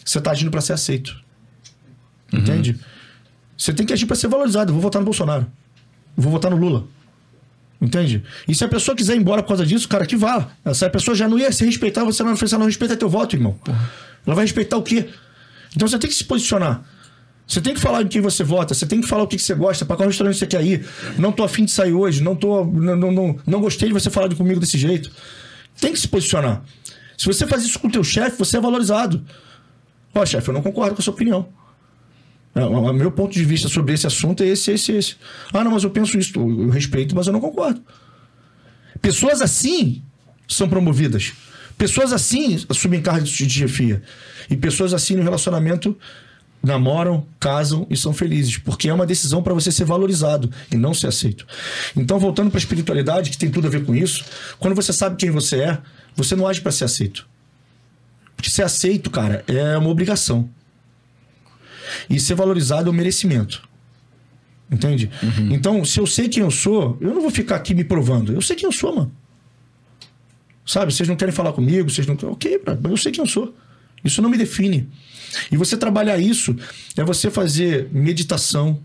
Você 0.03 0.19
tá 0.19 0.31
agindo 0.31 0.51
para 0.51 0.61
ser 0.61 0.73
aceito. 0.73 1.15
Uhum. 2.31 2.39
Entende? 2.39 2.79
Você 3.57 3.73
tem 3.73 3.85
que 3.85 3.93
agir 3.93 4.05
para 4.05 4.15
ser 4.15 4.27
valorizado. 4.27 4.71
Eu 4.71 4.73
vou 4.73 4.81
votar 4.81 4.99
no 4.99 5.05
Bolsonaro. 5.05 5.45
Eu 6.17 6.23
vou 6.23 6.31
votar 6.31 6.51
no 6.51 6.57
Lula. 6.57 6.85
Entende? 7.81 8.23
E 8.47 8.55
se 8.55 8.63
a 8.63 8.67
pessoa 8.67 8.95
quiser 8.95 9.15
ir 9.15 9.19
embora 9.19 9.41
por 9.43 9.49
causa 9.49 9.65
disso, 9.65 9.87
cara, 9.89 10.05
que 10.05 10.15
vá. 10.15 10.49
Se 10.73 10.85
a 10.85 10.89
pessoa 10.89 11.15
já 11.15 11.27
não 11.27 11.37
ia 11.37 11.51
se 11.51 11.65
respeitar, 11.65 12.03
você 12.03 12.23
não, 12.23 12.35
você 12.35 12.57
não 12.57 12.65
respeita 12.65 12.95
teu 12.95 13.09
voto, 13.09 13.35
irmão. 13.35 13.59
Ela 14.25 14.35
vai 14.35 14.45
respeitar 14.45 14.77
o 14.77 14.83
quê? 14.83 15.09
Então 15.75 15.87
você 15.87 15.99
tem 15.99 16.09
que 16.09 16.15
se 16.15 16.23
posicionar. 16.23 16.83
Você 17.45 17.59
tem 17.59 17.73
que 17.73 17.79
falar 17.79 18.03
de 18.03 18.09
quem 18.09 18.21
você 18.21 18.43
vota, 18.43 18.73
você 18.73 18.85
tem 18.85 19.01
que 19.01 19.07
falar 19.07 19.23
o 19.23 19.27
que, 19.27 19.37
você 19.37 19.53
gosta, 19.53 19.85
para 19.85 19.97
qual 19.97 20.07
restaurante 20.07 20.37
você 20.37 20.47
quer 20.47 20.63
ir. 20.63 20.87
Não 21.17 21.31
tô 21.31 21.43
afim 21.43 21.65
de 21.65 21.71
sair 21.71 21.93
hoje, 21.93 22.23
não 22.23 22.35
tô. 22.35 22.63
Não, 22.63 22.95
não, 22.95 23.11
não, 23.11 23.39
não 23.45 23.61
gostei 23.61 23.89
de 23.89 23.93
você 23.93 24.09
falar 24.09 24.33
comigo 24.33 24.59
desse 24.59 24.77
jeito. 24.77 25.11
Tem 25.79 25.91
que 25.91 25.99
se 25.99 26.07
posicionar. 26.07 26.63
Se 27.17 27.25
você 27.25 27.45
faz 27.45 27.63
isso 27.63 27.79
com 27.79 27.87
o 27.87 27.91
teu 27.91 28.03
chefe, 28.03 28.37
você 28.37 28.57
é 28.57 28.61
valorizado. 28.61 29.23
Ó, 30.15 30.25
chefe, 30.25 30.49
eu 30.49 30.53
não 30.53 30.61
concordo 30.61 30.95
com 30.95 31.01
a 31.01 31.03
sua 31.03 31.13
opinião. 31.13 31.49
É, 32.55 32.63
o 32.63 32.93
meu 32.93 33.11
ponto 33.11 33.33
de 33.33 33.43
vista 33.43 33.67
sobre 33.67 33.93
esse 33.93 34.05
assunto 34.05 34.43
é 34.43 34.47
esse, 34.47 34.71
esse, 34.71 34.91
esse. 34.91 35.15
Ah, 35.51 35.63
não, 35.63 35.71
mas 35.71 35.83
eu 35.83 35.89
penso 35.89 36.17
isso. 36.17 36.33
Eu 36.39 36.69
respeito, 36.69 37.15
mas 37.15 37.27
eu 37.27 37.33
não 37.33 37.41
concordo. 37.41 37.81
Pessoas 39.01 39.41
assim 39.41 40.03
são 40.47 40.69
promovidas. 40.69 41.33
Pessoas 41.77 42.13
assim 42.13 42.63
assumem 42.69 43.01
cargos 43.01 43.29
de 43.29 43.49
chefia. 43.49 44.03
E 44.49 44.55
pessoas 44.55 44.93
assim 44.93 45.15
no 45.15 45.23
relacionamento 45.23 45.97
namoram, 46.63 47.27
casam 47.39 47.85
e 47.89 47.97
são 47.97 48.13
felizes, 48.13 48.57
porque 48.57 48.87
é 48.87 48.93
uma 48.93 49.05
decisão 49.05 49.43
para 49.43 49.53
você 49.53 49.69
ser 49.69 49.83
valorizado 49.83 50.49
e 50.71 50.77
não 50.77 50.93
ser 50.93 51.07
aceito. 51.07 51.45
Então, 51.95 52.17
voltando 52.17 52.49
para 52.49 52.57
a 52.57 52.61
espiritualidade, 52.61 53.29
que 53.29 53.37
tem 53.37 53.51
tudo 53.51 53.67
a 53.67 53.69
ver 53.69 53.85
com 53.85 53.93
isso, 53.93 54.23
quando 54.59 54.73
você 54.73 54.93
sabe 54.93 55.17
quem 55.17 55.29
você 55.29 55.59
é, 55.59 55.77
você 56.15 56.35
não 56.35 56.47
age 56.47 56.61
para 56.61 56.71
ser 56.71 56.85
aceito. 56.85 57.27
Porque 58.37 58.49
ser 58.49 58.63
aceito, 58.63 59.09
cara, 59.09 59.43
é 59.45 59.77
uma 59.77 59.89
obrigação. 59.89 60.49
E 62.09 62.19
ser 62.19 62.35
valorizado 62.35 62.89
é 62.89 62.91
um 62.91 62.95
merecimento. 62.95 63.61
Entende? 64.71 65.11
Uhum. 65.21 65.53
Então, 65.53 65.85
se 65.85 65.99
eu 65.99 66.07
sei 66.07 66.29
quem 66.29 66.41
eu 66.41 66.49
sou, 66.49 66.97
eu 67.01 67.13
não 67.13 67.21
vou 67.21 67.29
ficar 67.29 67.57
aqui 67.57 67.75
me 67.75 67.83
provando. 67.83 68.33
Eu 68.33 68.41
sei 68.41 68.55
quem 68.55 68.65
eu 68.65 68.71
sou, 68.71 68.95
mano. 68.95 69.11
Sabe? 70.65 70.93
Vocês 70.93 71.09
não 71.09 71.17
querem 71.17 71.33
falar 71.33 71.51
comigo, 71.51 71.89
vocês 71.89 72.07
não. 72.07 72.17
Ok, 72.23 72.61
mas 72.65 72.91
eu 72.91 72.97
sei 72.97 73.11
quem 73.11 73.21
eu 73.21 73.29
sou. 73.29 73.53
Isso 74.03 74.21
não 74.21 74.29
me 74.29 74.37
define. 74.37 74.89
E 75.51 75.57
você 75.57 75.77
trabalhar 75.77 76.17
isso 76.17 76.55
é 76.95 77.03
você 77.03 77.31
fazer 77.31 77.89
meditação, 77.91 78.79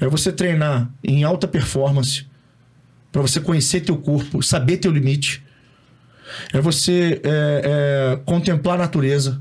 é 0.00 0.06
você 0.06 0.32
treinar 0.32 0.90
em 1.02 1.24
alta 1.24 1.48
performance, 1.48 2.26
para 3.10 3.22
você 3.22 3.40
conhecer 3.40 3.80
teu 3.80 3.96
corpo, 3.96 4.42
saber 4.42 4.76
teu 4.76 4.92
limite. 4.92 5.42
É 6.52 6.60
você 6.60 7.20
é, 7.24 7.62
é, 7.64 8.20
contemplar 8.24 8.74
a 8.74 8.82
natureza. 8.82 9.40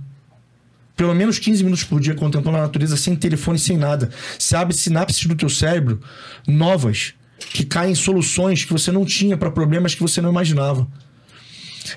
Pelo 0.96 1.14
menos 1.14 1.38
15 1.40 1.62
minutos 1.64 1.84
por 1.84 2.00
dia 2.00 2.16
contemplando 2.16 2.58
a 2.58 2.62
natureza 2.62 2.96
sem 2.96 3.18
telefone, 3.18 3.60
sem 3.60 3.78
nada. 3.78 4.10
Você 4.40 4.56
abre 4.56 4.74
sinapses 4.74 5.26
do 5.26 5.36
teu 5.36 5.50
cérebro 5.50 6.00
novas, 6.48 7.14
que 7.38 7.66
caem 7.66 7.92
em 7.92 7.96
soluções 7.96 8.64
que 8.64 8.72
você 8.72 8.94
não 8.94 9.04
tinha 9.04 9.36
para 9.36 9.52
problemas 9.52 9.94
que 9.94 10.02
você 10.02 10.22
não 10.22 10.30
imaginava. 10.30 10.88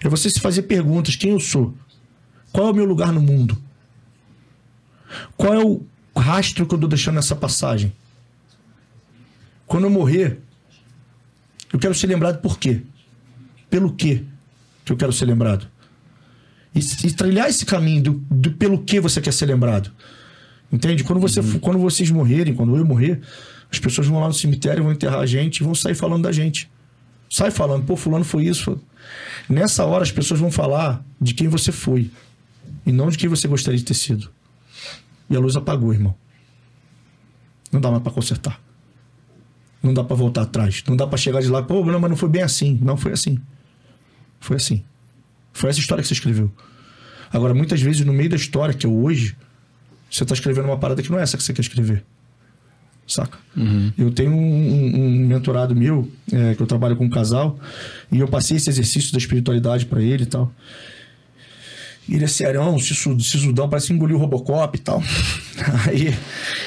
É 0.02 0.08
você 0.08 0.28
se 0.28 0.40
fazer 0.40 0.62
perguntas: 0.62 1.14
quem 1.14 1.30
eu 1.30 1.38
sou? 1.38 1.76
Qual 2.52 2.68
é 2.68 2.70
o 2.70 2.74
meu 2.74 2.84
lugar 2.84 3.12
no 3.12 3.20
mundo? 3.20 3.56
Qual 5.36 5.54
é 5.54 5.64
o 5.64 5.82
rastro 6.16 6.66
que 6.66 6.74
eu 6.74 6.76
estou 6.76 6.88
deixando 6.88 7.16
nessa 7.16 7.36
passagem? 7.36 7.92
Quando 9.66 9.84
eu 9.84 9.90
morrer, 9.90 10.40
eu 11.72 11.78
quero 11.78 11.94
ser 11.94 12.06
lembrado 12.06 12.40
por 12.40 12.58
quê? 12.58 12.82
Pelo 13.68 13.92
quê 13.92 14.24
que 14.84 14.92
eu 14.92 14.96
quero 14.96 15.12
ser 15.12 15.26
lembrado? 15.26 15.68
E, 16.74 16.78
e 16.78 17.12
trilhar 17.12 17.48
esse 17.48 17.66
caminho 17.66 18.02
do, 18.02 18.12
do, 18.30 18.52
pelo 18.52 18.82
que 18.82 19.00
você 19.00 19.20
quer 19.20 19.32
ser 19.32 19.46
lembrado. 19.46 19.90
Entende? 20.72 21.04
Quando, 21.04 21.20
você, 21.20 21.40
uhum. 21.40 21.58
quando 21.58 21.78
vocês 21.78 22.10
morrerem, 22.10 22.54
quando 22.54 22.76
eu 22.76 22.84
morrer, 22.84 23.20
as 23.70 23.78
pessoas 23.78 24.06
vão 24.06 24.20
lá 24.20 24.28
no 24.28 24.34
cemitério, 24.34 24.82
vão 24.82 24.92
enterrar 24.92 25.20
a 25.20 25.26
gente 25.26 25.58
e 25.58 25.64
vão 25.64 25.74
sair 25.74 25.94
falando 25.94 26.22
da 26.22 26.32
gente. 26.32 26.70
Sai 27.28 27.50
falando, 27.50 27.84
pô, 27.84 27.96
fulano 27.96 28.24
foi 28.24 28.44
isso. 28.44 28.80
Nessa 29.48 29.84
hora 29.84 30.02
as 30.02 30.10
pessoas 30.10 30.40
vão 30.40 30.50
falar 30.50 31.04
de 31.20 31.34
quem 31.34 31.48
você 31.48 31.72
foi 31.72 32.10
e 32.88 32.92
não 32.92 33.10
de 33.10 33.18
quem 33.18 33.28
você 33.28 33.46
gostaria 33.46 33.78
de 33.78 33.84
ter 33.84 33.92
sido. 33.92 34.30
E 35.28 35.36
a 35.36 35.38
luz 35.38 35.54
apagou, 35.54 35.92
irmão. 35.92 36.14
Não 37.70 37.82
dá 37.82 37.90
mais 37.90 38.02
para 38.02 38.10
consertar. 38.10 38.58
Não 39.82 39.92
dá 39.92 40.02
para 40.02 40.16
voltar 40.16 40.42
atrás. 40.42 40.82
Não 40.88 40.96
dá 40.96 41.06
para 41.06 41.18
chegar 41.18 41.42
de 41.42 41.48
lá, 41.48 41.62
pô, 41.62 41.84
não, 41.84 42.00
mas 42.00 42.08
não 42.10 42.16
foi 42.16 42.30
bem 42.30 42.40
assim. 42.40 42.78
Não 42.80 42.96
foi 42.96 43.12
assim. 43.12 43.38
Foi 44.40 44.56
assim. 44.56 44.82
Foi 45.52 45.68
essa 45.68 45.78
história 45.78 46.00
que 46.00 46.08
você 46.08 46.14
escreveu. 46.14 46.50
Agora, 47.30 47.52
muitas 47.52 47.78
vezes, 47.82 48.06
no 48.06 48.12
meio 48.12 48.30
da 48.30 48.36
história, 48.36 48.72
que 48.72 48.86
é 48.86 48.88
hoje, 48.88 49.36
você 50.10 50.24
tá 50.24 50.32
escrevendo 50.32 50.64
uma 50.64 50.78
parada 50.78 51.02
que 51.02 51.10
não 51.10 51.18
é 51.18 51.22
essa 51.22 51.36
que 51.36 51.42
você 51.42 51.52
quer 51.52 51.60
escrever. 51.60 52.02
Saca? 53.06 53.36
Uhum. 53.54 53.92
Eu 53.98 54.10
tenho 54.10 54.32
um, 54.32 54.34
um, 54.34 54.96
um 54.96 55.26
mentorado 55.26 55.76
meu, 55.76 56.10
é, 56.32 56.54
que 56.54 56.62
eu 56.62 56.66
trabalho 56.66 56.96
com 56.96 57.04
um 57.04 57.10
casal, 57.10 57.58
e 58.10 58.18
eu 58.18 58.28
passei 58.28 58.56
esse 58.56 58.70
exercício 58.70 59.12
da 59.12 59.18
espiritualidade 59.18 59.84
para 59.84 60.00
ele 60.00 60.22
e 60.22 60.26
tal. 60.26 60.50
Ele 62.08 62.24
é 62.24 62.28
serão, 62.28 62.78
sisudão, 62.78 63.68
parece 63.68 63.88
que 63.88 63.92
engoliu 63.92 64.16
o 64.16 64.18
Robocop 64.18 64.76
e 64.76 64.80
tal. 64.80 65.02
Aí 65.86 66.14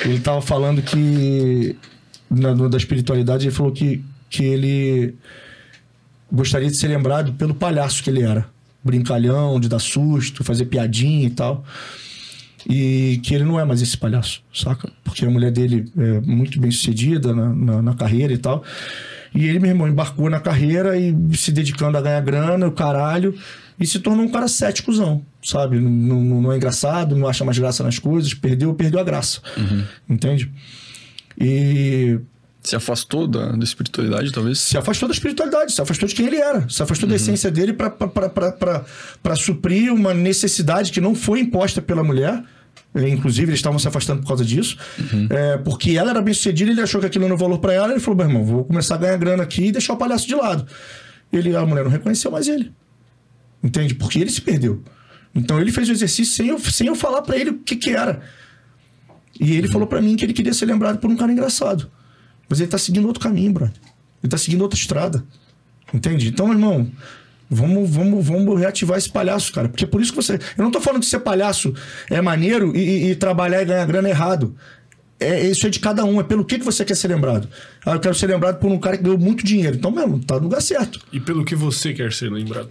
ele 0.05 0.19
tava 0.19 0.41
falando 0.41 0.81
que, 0.81 1.75
na, 2.29 2.53
da 2.53 2.77
espiritualidade, 2.77 3.47
ele 3.47 3.55
falou 3.55 3.71
que, 3.71 4.03
que 4.29 4.43
ele 4.43 5.15
gostaria 6.31 6.69
de 6.69 6.77
ser 6.77 6.87
lembrado 6.87 7.33
pelo 7.33 7.55
palhaço 7.55 8.03
que 8.03 8.09
ele 8.09 8.21
era. 8.21 8.45
Brincalhão, 8.83 9.59
de 9.59 9.67
dar 9.67 9.79
susto, 9.79 10.43
fazer 10.43 10.65
piadinha 10.65 11.27
e 11.27 11.31
tal. 11.31 11.63
E 12.69 13.19
que 13.23 13.33
ele 13.33 13.43
não 13.43 13.59
é 13.59 13.65
mais 13.65 13.81
esse 13.81 13.97
palhaço, 13.97 14.43
saca? 14.53 14.91
Porque 15.03 15.25
a 15.25 15.29
mulher 15.29 15.51
dele 15.51 15.91
é 15.97 16.21
muito 16.21 16.59
bem 16.59 16.69
sucedida 16.69 17.33
na, 17.33 17.49
na, 17.49 17.81
na 17.81 17.93
carreira 17.95 18.31
e 18.31 18.37
tal. 18.37 18.63
E 19.33 19.47
ele, 19.47 19.59
meu 19.59 19.69
irmão, 19.69 19.87
embarcou 19.87 20.29
na 20.29 20.39
carreira 20.39 20.97
e 20.97 21.15
se 21.35 21.51
dedicando 21.51 21.97
a 21.97 22.01
ganhar 22.01 22.21
grana, 22.21 22.67
o 22.67 22.71
caralho, 22.71 23.33
e 23.81 23.85
se 23.87 23.99
tornou 23.99 24.23
um 24.23 24.29
cara 24.29 24.47
céticozão, 24.47 25.25
sabe? 25.43 25.79
Não, 25.79 25.89
não, 26.21 26.41
não 26.41 26.51
é 26.53 26.55
engraçado, 26.57 27.15
não 27.15 27.27
acha 27.27 27.43
mais 27.43 27.57
graça 27.57 27.83
nas 27.83 27.97
coisas, 27.99 28.33
perdeu, 28.33 28.73
perdeu 28.75 28.99
a 28.99 29.03
graça. 29.03 29.41
Entende? 30.07 30.51
E 31.39 32.19
Se 32.63 32.75
afastou 32.75 33.25
da, 33.27 33.51
da 33.53 33.63
espiritualidade, 33.63 34.31
talvez? 34.31 34.59
se 34.59 34.77
afastou 34.77 35.07
da 35.09 35.13
espiritualidade, 35.13 35.71
se 35.71 35.81
afastou 35.81 36.07
de 36.07 36.13
quem 36.13 36.27
ele 36.27 36.37
era, 36.37 36.69
se 36.69 36.83
afastou 36.83 37.09
da 37.09 37.15
essência 37.15 37.49
dele 37.49 37.73
para 37.73 39.35
suprir 39.35 39.91
uma 39.91 40.13
necessidade 40.13 40.91
que 40.91 41.01
não 41.01 41.15
foi 41.15 41.39
imposta 41.39 41.81
pela 41.81 42.03
mulher. 42.03 42.43
É, 42.93 43.07
Inclusive, 43.07 43.47
eles 43.47 43.59
estavam 43.59 43.79
se 43.79 43.87
afastando 43.87 44.21
por 44.21 44.27
causa 44.27 44.43
disso. 44.45 44.77
É, 45.29 45.57
porque 45.57 45.91
ela 45.97 46.11
era 46.11 46.21
bem 46.21 46.33
sucedida, 46.33 46.71
ele 46.71 46.81
achou 46.81 46.99
que 46.99 47.07
aquilo 47.07 47.27
não 47.27 47.37
valor 47.37 47.57
para 47.59 47.73
ela. 47.73 47.91
Ele 47.91 47.99
falou: 47.99 48.17
meu 48.17 48.27
irmão, 48.27 48.43
vou 48.45 48.65
começar 48.65 48.95
a 48.95 48.97
ganhar 48.97 49.17
grana 49.17 49.43
aqui 49.43 49.67
e 49.67 49.71
deixar 49.71 49.93
o 49.93 49.97
palhaço 49.97 50.27
de 50.27 50.35
lado. 50.35 50.65
Ele, 51.31 51.55
a 51.55 51.65
mulher 51.65 51.83
não 51.85 51.91
reconheceu 51.91 52.29
mais 52.29 52.47
ele. 52.49 52.71
Entende? 53.63 53.93
Porque 53.95 54.19
ele 54.19 54.29
se 54.31 54.41
perdeu. 54.41 54.83
Então 55.33 55.59
ele 55.59 55.71
fez 55.71 55.87
o 55.89 55.91
exercício 55.91 56.33
sem 56.33 56.47
eu, 56.47 56.59
sem 56.59 56.87
eu 56.87 56.95
falar 56.95 57.21
para 57.21 57.37
ele 57.37 57.51
o 57.51 57.59
que, 57.59 57.75
que 57.75 57.91
era. 57.91 58.21
E 59.39 59.55
ele 59.55 59.67
falou 59.67 59.87
para 59.87 60.01
mim 60.01 60.15
que 60.15 60.25
ele 60.25 60.33
queria 60.33 60.53
ser 60.53 60.65
lembrado 60.65 60.99
por 60.99 61.09
um 61.09 61.15
cara 61.15 61.31
engraçado. 61.31 61.89
Mas 62.49 62.59
ele 62.59 62.69
tá 62.69 62.77
seguindo 62.77 63.07
outro 63.07 63.23
caminho, 63.23 63.53
brother. 63.53 63.75
Ele 64.21 64.29
tá 64.29 64.37
seguindo 64.37 64.61
outra 64.61 64.77
estrada. 64.77 65.23
Entende? 65.93 66.27
Então, 66.27 66.51
irmão, 66.51 66.91
vamos, 67.49 67.89
vamos, 67.89 68.25
vamos 68.25 68.59
reativar 68.59 68.97
esse 68.97 69.09
palhaço, 69.09 69.51
cara. 69.53 69.69
Porque 69.69 69.85
é 69.85 69.87
por 69.87 70.01
isso 70.01 70.11
que 70.11 70.17
você. 70.17 70.33
Eu 70.57 70.63
não 70.63 70.71
tô 70.71 70.81
falando 70.81 71.01
de 71.01 71.07
ser 71.07 71.19
palhaço 71.19 71.73
é 72.09 72.21
maneiro 72.21 72.75
e, 72.75 73.11
e- 73.11 73.15
trabalhar 73.15 73.61
e 73.61 73.65
ganhar 73.65 73.85
grana 73.85 74.09
errado. 74.09 74.55
É, 75.19 75.47
isso 75.47 75.65
é 75.67 75.69
de 75.69 75.79
cada 75.79 76.03
um, 76.03 76.19
é 76.19 76.23
pelo 76.23 76.43
que, 76.43 76.57
que 76.59 76.65
você 76.65 76.83
quer 76.83 76.95
ser 76.95 77.07
lembrado. 77.07 77.47
Ah, 77.85 77.93
eu 77.93 77.99
quero 77.99 78.15
ser 78.15 78.27
lembrado 78.27 78.59
por 78.59 78.71
um 78.71 78.79
cara 78.79 78.97
que 78.97 79.03
ganhou 79.03 79.19
muito 79.19 79.45
dinheiro. 79.45 79.75
Então, 79.77 79.91
mesmo, 79.91 80.19
tá 80.19 80.35
no 80.35 80.43
lugar 80.43 80.61
certo. 80.61 80.99
E 81.13 81.19
pelo 81.19 81.45
que 81.45 81.55
você 81.55 81.93
quer 81.93 82.11
ser 82.11 82.31
lembrado? 82.31 82.69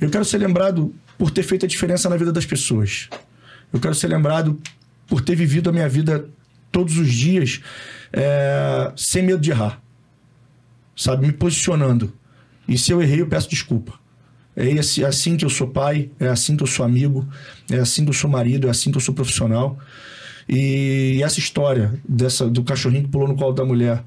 Eu 0.00 0.10
quero 0.10 0.24
ser 0.24 0.38
lembrado 0.38 0.94
por 1.16 1.30
ter 1.30 1.42
feito 1.42 1.64
a 1.64 1.68
diferença 1.68 2.08
na 2.08 2.16
vida 2.16 2.32
das 2.32 2.46
pessoas. 2.46 3.08
Eu 3.72 3.80
quero 3.80 3.94
ser 3.94 4.08
lembrado 4.08 4.58
por 5.06 5.20
ter 5.20 5.34
vivido 5.34 5.68
a 5.70 5.72
minha 5.72 5.88
vida 5.88 6.28
todos 6.70 6.96
os 6.98 7.12
dias 7.12 7.60
é, 8.12 8.92
sem 8.96 9.22
medo 9.22 9.40
de 9.40 9.50
errar. 9.50 9.80
Sabe? 10.96 11.26
Me 11.26 11.32
posicionando. 11.32 12.12
E 12.66 12.76
se 12.76 12.90
eu 12.92 13.00
errei, 13.00 13.20
eu 13.20 13.26
peço 13.26 13.48
desculpa. 13.48 13.98
É 14.56 14.68
esse- 14.70 15.02
é 15.04 15.06
assim 15.06 15.36
que 15.36 15.44
eu 15.44 15.50
sou 15.50 15.68
pai, 15.68 16.10
é 16.18 16.28
assim 16.28 16.56
que 16.56 16.62
eu 16.62 16.66
sou 16.66 16.84
amigo, 16.84 17.26
é 17.70 17.76
assim 17.78 18.04
que 18.04 18.10
eu 18.10 18.14
sou 18.14 18.28
marido, 18.28 18.66
é 18.66 18.70
assim 18.70 18.90
que 18.90 18.96
eu 18.96 19.00
sou 19.00 19.14
profissional. 19.14 19.78
E 20.48 21.20
essa 21.22 21.38
história 21.38 22.00
dessa 22.08 22.48
do 22.48 22.64
cachorrinho 22.64 23.04
que 23.04 23.08
pulou 23.10 23.28
no 23.28 23.36
colo 23.36 23.52
da 23.52 23.64
mulher 23.64 24.02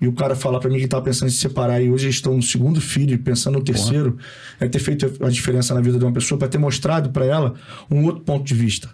e 0.00 0.06
o 0.06 0.12
cara 0.12 0.36
falar 0.36 0.60
pra 0.60 0.68
mim 0.68 0.78
que 0.78 0.86
tava 0.86 1.02
pensando 1.02 1.28
em 1.28 1.32
se 1.32 1.38
separar 1.38 1.80
e 1.80 1.90
hoje 1.90 2.08
estão 2.08 2.36
no 2.36 2.42
segundo 2.42 2.80
filho 2.80 3.14
e 3.14 3.18
pensando 3.18 3.58
no 3.58 3.64
terceiro, 3.64 4.18
é 4.60 4.68
ter 4.68 4.78
feito 4.78 5.10
a 5.24 5.30
diferença 5.30 5.72
na 5.74 5.80
vida 5.80 5.98
de 5.98 6.04
uma 6.04 6.12
pessoa, 6.12 6.38
para 6.38 6.48
ter 6.48 6.58
mostrado 6.58 7.10
para 7.10 7.24
ela 7.24 7.54
um 7.90 8.04
outro 8.04 8.22
ponto 8.22 8.44
de 8.44 8.54
vista. 8.54 8.90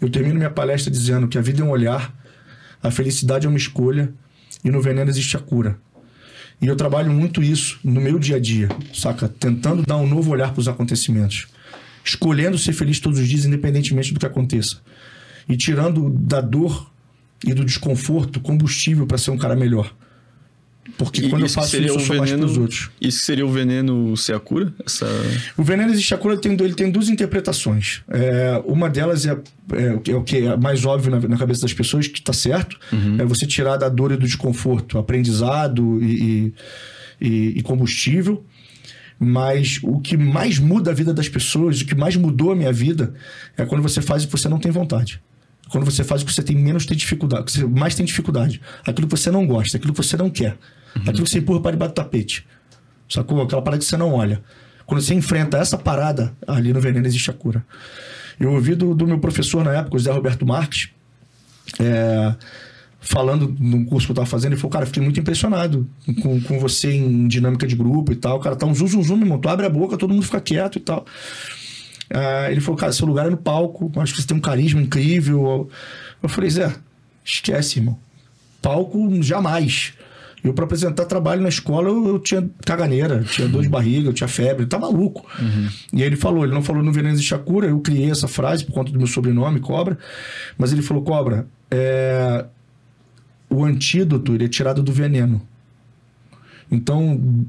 Eu 0.00 0.10
termino 0.10 0.34
minha 0.34 0.50
palestra 0.50 0.90
dizendo 0.90 1.28
que 1.28 1.38
a 1.38 1.40
vida 1.40 1.62
é 1.62 1.64
um 1.64 1.70
olhar, 1.70 2.14
a 2.82 2.90
felicidade 2.90 3.46
é 3.46 3.48
uma 3.48 3.56
escolha 3.56 4.12
e 4.62 4.70
no 4.70 4.82
veneno 4.82 5.10
existe 5.10 5.36
a 5.36 5.40
cura. 5.40 5.78
E 6.60 6.66
eu 6.66 6.76
trabalho 6.76 7.10
muito 7.10 7.42
isso 7.42 7.78
no 7.82 8.00
meu 8.00 8.18
dia 8.18 8.36
a 8.36 8.38
dia, 8.38 8.68
saca? 8.92 9.28
Tentando 9.28 9.82
dar 9.82 9.96
um 9.96 10.06
novo 10.06 10.30
olhar 10.30 10.52
para 10.52 10.60
os 10.60 10.68
acontecimentos. 10.68 11.46
Escolhendo 12.04 12.58
ser 12.58 12.74
feliz 12.74 13.00
todos 13.00 13.18
os 13.18 13.26
dias, 13.26 13.46
independentemente 13.46 14.12
do 14.12 14.20
que 14.20 14.26
aconteça. 14.26 14.76
E 15.48 15.56
tirando 15.56 16.10
da 16.10 16.40
dor 16.40 16.90
e 17.44 17.52
do 17.54 17.64
desconforto 17.64 18.40
combustível 18.40 19.06
para 19.06 19.18
ser 19.18 19.30
um 19.30 19.38
cara 19.38 19.56
melhor. 19.56 19.94
Porque 20.98 21.22
E 21.22 21.28
quando 21.30 21.42
eu 21.42 21.48
faço 21.48 21.76
isso, 21.76 21.96
o 21.96 22.00
eu 22.00 22.00
sou 22.00 22.16
mais 22.16 22.30
veneno- 22.30 22.46
pros 22.46 22.58
outros. 22.58 22.90
Isso 23.00 23.20
seria 23.24 23.44
o 23.46 23.50
veneno 23.50 24.16
ser 24.16 24.34
a 24.34 24.40
cura? 24.40 24.72
Essa... 24.84 25.06
O 25.56 25.62
veneno 25.64 25.90
existe 25.90 26.12
a 26.14 26.18
cura, 26.18 26.34
ele 26.34 26.42
tem, 26.42 26.52
ele 26.52 26.74
tem 26.74 26.90
duas 26.90 27.08
interpretações. 27.08 28.02
É, 28.08 28.62
uma 28.66 28.88
delas 28.90 29.24
é, 29.26 29.36
é 29.72 29.92
o 29.92 30.00
que- 30.00 30.10
é 30.10 30.16
o 30.16 30.22
que 30.22 30.36
é 30.46 30.56
mais 30.56 30.84
óbvio 30.84 31.10
na, 31.10 31.20
na 31.20 31.36
cabeça 31.38 31.62
das 31.62 31.72
pessoas, 31.72 32.06
que 32.06 32.18
está 32.18 32.32
certo. 32.32 32.78
É 33.18 33.24
você 33.24 33.46
tirar 33.46 33.76
da 33.76 33.88
dor 33.88 34.12
e 34.12 34.16
do 34.16 34.26
desconforto 34.26 34.98
aprendizado 34.98 35.98
e, 36.02 36.52
e, 37.20 37.26
e- 37.28 37.58
e 37.58 37.62
combustível. 37.62 38.44
Mas 39.18 39.78
o 39.82 40.00
que 40.00 40.16
mais 40.16 40.58
muda 40.58 40.90
a 40.90 40.94
vida 40.94 41.14
das 41.14 41.28
pessoas, 41.28 41.80
o 41.80 41.86
que 41.86 41.94
mais 41.94 42.16
mudou 42.16 42.50
a 42.52 42.56
minha 42.56 42.72
vida, 42.72 43.14
é 43.56 43.64
quando 43.64 43.80
você 43.82 44.02
faz 44.02 44.24
que 44.26 44.30
você 44.32 44.48
não 44.48 44.58
tem 44.58 44.70
vontade. 44.72 45.20
Quando 45.68 45.84
você 45.84 46.04
faz 46.04 46.22
o 46.22 46.26
que 46.26 46.32
você 46.32 46.42
tem 46.42 46.56
menos 46.56 46.86
tem 46.86 46.96
dificuldade, 46.96 47.44
que 47.44 47.52
você 47.52 47.64
mais 47.64 47.94
tem 47.94 48.04
dificuldade. 48.04 48.60
Aquilo 48.86 49.08
que 49.08 49.16
você 49.16 49.30
não 49.30 49.46
gosta, 49.46 49.76
aquilo 49.76 49.92
que 49.92 50.02
você 50.02 50.16
não 50.16 50.28
quer. 50.30 50.56
Aquilo 50.94 51.24
que 51.24 51.30
você 51.30 51.38
empurra 51.38 51.60
para 51.60 51.72
debaixo 51.72 51.92
do 51.92 51.96
tapete. 51.96 52.46
Sacou? 53.08 53.42
Aquela 53.42 53.62
parada 53.62 53.78
que 53.78 53.84
você 53.84 53.96
não 53.96 54.12
olha. 54.12 54.42
Quando 54.86 55.00
você 55.00 55.14
enfrenta 55.14 55.56
essa 55.58 55.78
parada, 55.78 56.34
ali 56.46 56.72
no 56.72 56.80
veneno 56.80 57.06
existe 57.06 57.30
a 57.30 57.32
cura. 57.32 57.64
Eu 58.38 58.52
ouvi 58.52 58.74
do, 58.74 58.94
do 58.94 59.06
meu 59.06 59.18
professor 59.18 59.64
na 59.64 59.72
época, 59.72 59.96
o 59.96 59.98
Zé 59.98 60.12
Roberto 60.12 60.44
Marques, 60.44 60.90
é, 61.80 62.34
falando 63.00 63.54
num 63.58 63.84
curso 63.84 64.06
que 64.06 64.12
eu 64.12 64.16
tava 64.16 64.26
fazendo, 64.26 64.52
ele 64.52 64.60
falou, 64.60 64.72
cara, 64.72 64.86
fiquei 64.86 65.02
muito 65.02 65.18
impressionado 65.20 65.88
com, 66.22 66.40
com 66.40 66.58
você 66.58 66.92
em 66.92 67.28
dinâmica 67.28 67.66
de 67.66 67.76
grupo 67.76 68.12
e 68.12 68.16
tal. 68.16 68.38
O 68.38 68.40
cara 68.40 68.56
tá 68.56 68.66
um 68.66 68.74
zum, 68.74 68.86
zum, 68.86 69.02
zum, 69.02 69.16
meu 69.16 69.26
irmão. 69.26 69.38
Tu 69.38 69.48
abre 69.48 69.66
a 69.66 69.70
boca, 69.70 69.96
todo 69.96 70.12
mundo 70.12 70.24
fica 70.24 70.40
quieto 70.40 70.76
e 70.76 70.80
tal. 70.80 71.06
Ah, 72.10 72.50
ele 72.50 72.60
falou, 72.60 72.78
cara, 72.78 72.92
seu 72.92 73.06
lugar 73.06 73.26
é 73.26 73.30
no 73.30 73.36
palco, 73.36 73.90
acho 73.96 74.14
que 74.14 74.20
você 74.20 74.26
tem 74.26 74.36
um 74.36 74.40
carisma 74.40 74.80
incrível. 74.80 75.68
Eu 76.22 76.28
falei, 76.28 76.50
Zé, 76.50 76.74
esquece, 77.24 77.78
irmão. 77.78 77.98
Palco, 78.60 79.22
jamais. 79.22 79.94
Eu, 80.42 80.52
para 80.52 80.66
apresentar 80.66 81.06
trabalho 81.06 81.40
na 81.40 81.48
escola, 81.48 81.88
eu, 81.88 82.06
eu 82.06 82.18
tinha 82.18 82.46
caganeira, 82.66 83.16
eu 83.16 83.24
tinha 83.24 83.48
dor 83.48 83.62
de 83.62 83.68
barriga, 83.68 84.10
eu 84.10 84.12
tinha 84.12 84.28
febre, 84.28 84.66
tá 84.66 84.78
maluco. 84.78 85.24
E 85.90 86.02
aí 86.02 86.06
ele 86.06 86.16
falou, 86.16 86.44
ele 86.44 86.52
não 86.52 86.62
falou 86.62 86.82
no 86.82 86.92
Veneno 86.92 87.14
existe 87.14 87.34
a 87.34 87.38
cura, 87.38 87.66
eu 87.66 87.80
criei 87.80 88.10
essa 88.10 88.28
frase 88.28 88.62
por 88.62 88.72
conta 88.72 88.92
do 88.92 88.98
meu 88.98 89.06
sobrenome, 89.06 89.58
Cobra, 89.60 89.98
mas 90.58 90.70
ele 90.70 90.82
falou, 90.82 91.02
Cobra, 91.02 91.46
é... 91.70 92.44
o 93.48 93.64
antídoto 93.64 94.34
ele 94.34 94.44
é 94.44 94.48
tirado 94.48 94.82
do 94.82 94.92
veneno. 94.92 95.40
Então, 96.70 97.46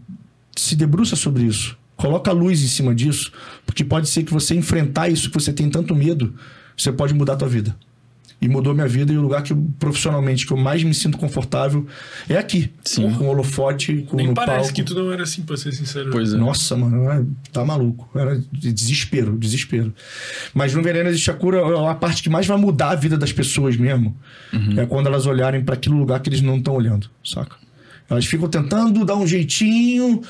se 0.55 0.75
debruça 0.77 1.17
sobre 1.17 1.43
isso. 1.43 1.77
Coloca 1.95 2.29
a 2.29 2.33
luz 2.33 2.61
em 2.61 2.67
cima 2.67 2.93
disso, 2.93 3.31
porque 3.65 3.83
pode 3.83 4.09
ser 4.09 4.23
que 4.23 4.33
você 4.33 4.53
enfrentar 4.55 5.07
isso 5.09 5.29
que 5.29 5.33
você 5.35 5.53
tem 5.53 5.69
tanto 5.69 5.95
medo, 5.95 6.33
você 6.77 6.91
pode 6.91 7.13
mudar 7.13 7.33
a 7.33 7.37
tua 7.37 7.47
vida. 7.47 7.75
E 8.41 8.49
mudou 8.49 8.75
minha 8.75 8.87
vida 8.87 9.13
e 9.13 9.17
o 9.17 9.21
lugar 9.21 9.41
que 9.41 9.53
eu, 9.53 9.67
profissionalmente 9.79 10.45
que 10.45 10.51
eu 10.51 10.57
mais 10.57 10.83
me 10.83 10.93
sinto 10.93 11.17
confortável 11.17 11.87
é 12.27 12.35
aqui. 12.37 12.69
Sim. 12.83 13.09
Com 13.13 13.23
o 13.23 13.27
holofote, 13.29 14.05
com 14.09 14.17
Nem 14.17 14.27
no 14.27 14.33
parece 14.33 14.57
palco. 14.57 14.73
que 14.73 14.83
tu 14.83 14.93
não 14.93 15.09
era 15.11 15.23
assim, 15.23 15.41
pra 15.41 15.55
ser 15.55 15.71
sincero. 15.71 16.11
Pois 16.11 16.33
é. 16.33 16.37
Nossa, 16.37 16.75
mano, 16.75 17.09
é- 17.09 17.23
tá 17.53 17.63
maluco. 17.63 18.07
Era 18.13 18.37
de 18.51 18.73
desespero, 18.73 19.37
desespero. 19.37 19.93
Mas 20.53 20.73
no 20.75 20.83
Veneno 20.83 21.07
Existe 21.09 21.31
a 21.31 21.33
Cura, 21.33 21.59
é 21.59 21.89
a 21.89 21.95
parte 21.95 22.21
que 22.21 22.29
mais 22.29 22.45
vai 22.45 22.57
mudar 22.57 22.89
a 22.89 22.95
vida 22.95 23.17
das 23.17 23.31
pessoas 23.31 23.77
mesmo. 23.77 24.15
É 24.77 24.85
quando 24.85 25.07
elas 25.07 25.25
olharem 25.25 25.63
para 25.63 25.75
aquele 25.75 25.95
lugar 25.95 26.19
que 26.19 26.27
eles 26.29 26.41
não 26.41 26.57
estão 26.57 26.73
olhando, 26.75 27.09
saca? 27.23 27.55
Elas 28.09 28.25
ficam 28.25 28.49
tentando 28.49 29.03
dar 29.05 29.15
um 29.15 29.25
jeitinho, 29.25 30.21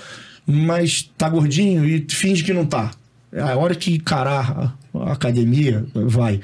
mas 0.45 1.09
tá 1.17 1.27
gordinho 1.30 1.85
e 1.85 2.06
finge 2.09 2.43
que 2.43 2.53
não 2.53 2.65
tá. 2.65 2.91
É 3.32 3.41
a 3.41 3.56
hora 3.57 3.75
que 3.75 3.93
encarar 3.95 4.75
a- 4.93 5.11
academia, 5.11 5.85
vai. 5.93 6.40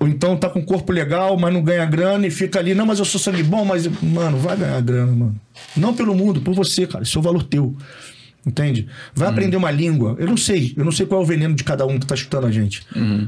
Ou 0.00 0.08
então 0.08 0.36
tá 0.36 0.48
com 0.50 0.58
o 0.58 0.64
corpo 0.64 0.92
legal, 0.92 1.38
mas 1.38 1.52
não 1.54 1.62
ganha 1.62 1.84
grana 1.86 2.26
e 2.26 2.30
fica 2.30 2.58
ali, 2.58 2.74
não, 2.74 2.84
mas 2.84 2.98
eu 2.98 3.04
sou 3.04 3.20
sangue 3.20 3.42
bom, 3.42 3.64
mas. 3.64 3.86
Mano, 4.02 4.36
vai 4.38 4.56
ganhar 4.56 4.80
grana, 4.80 5.12
mano. 5.12 5.40
Não 5.76 5.94
pelo 5.94 6.14
mundo, 6.14 6.40
por 6.40 6.52
você, 6.54 6.86
cara. 6.86 7.04
Isso 7.04 7.16
é 7.16 7.20
o 7.20 7.22
valor 7.22 7.42
teu. 7.44 7.76
Entende? 8.46 8.86
Vai 9.14 9.28
aprender 9.28 9.56
uma 9.56 9.70
língua. 9.70 10.16
Eu 10.18 10.26
não 10.26 10.36
sei. 10.36 10.74
Eu 10.76 10.84
não 10.84 10.92
sei 10.92 11.06
qual 11.06 11.20
é 11.20 11.24
o 11.24 11.26
veneno 11.26 11.54
de 11.54 11.64
cada 11.64 11.86
um 11.86 11.98
que 11.98 12.04
tá 12.06 12.14
escutando 12.14 12.46
a 12.46 12.50
gente. 12.50 12.82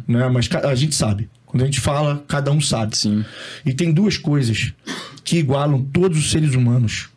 Né? 0.07 0.29
Mas 0.29 0.49
a 0.63 0.75
gente 0.75 0.95
sabe. 0.95 1.31
Quando 1.47 1.63
a 1.63 1.65
gente 1.67 1.81
fala, 1.81 2.23
cada 2.29 2.51
um 2.53 2.61
sabe. 2.61 2.99
Sim. 2.99 3.25
E 3.65 3.73
tem 3.73 3.93
duas 3.93 4.19
coisas 4.19 4.75
que 5.25 5.39
igualam 5.39 5.81
todos 5.85 6.19
os 6.19 6.31
seres 6.31 6.55
humanos. 6.55 7.09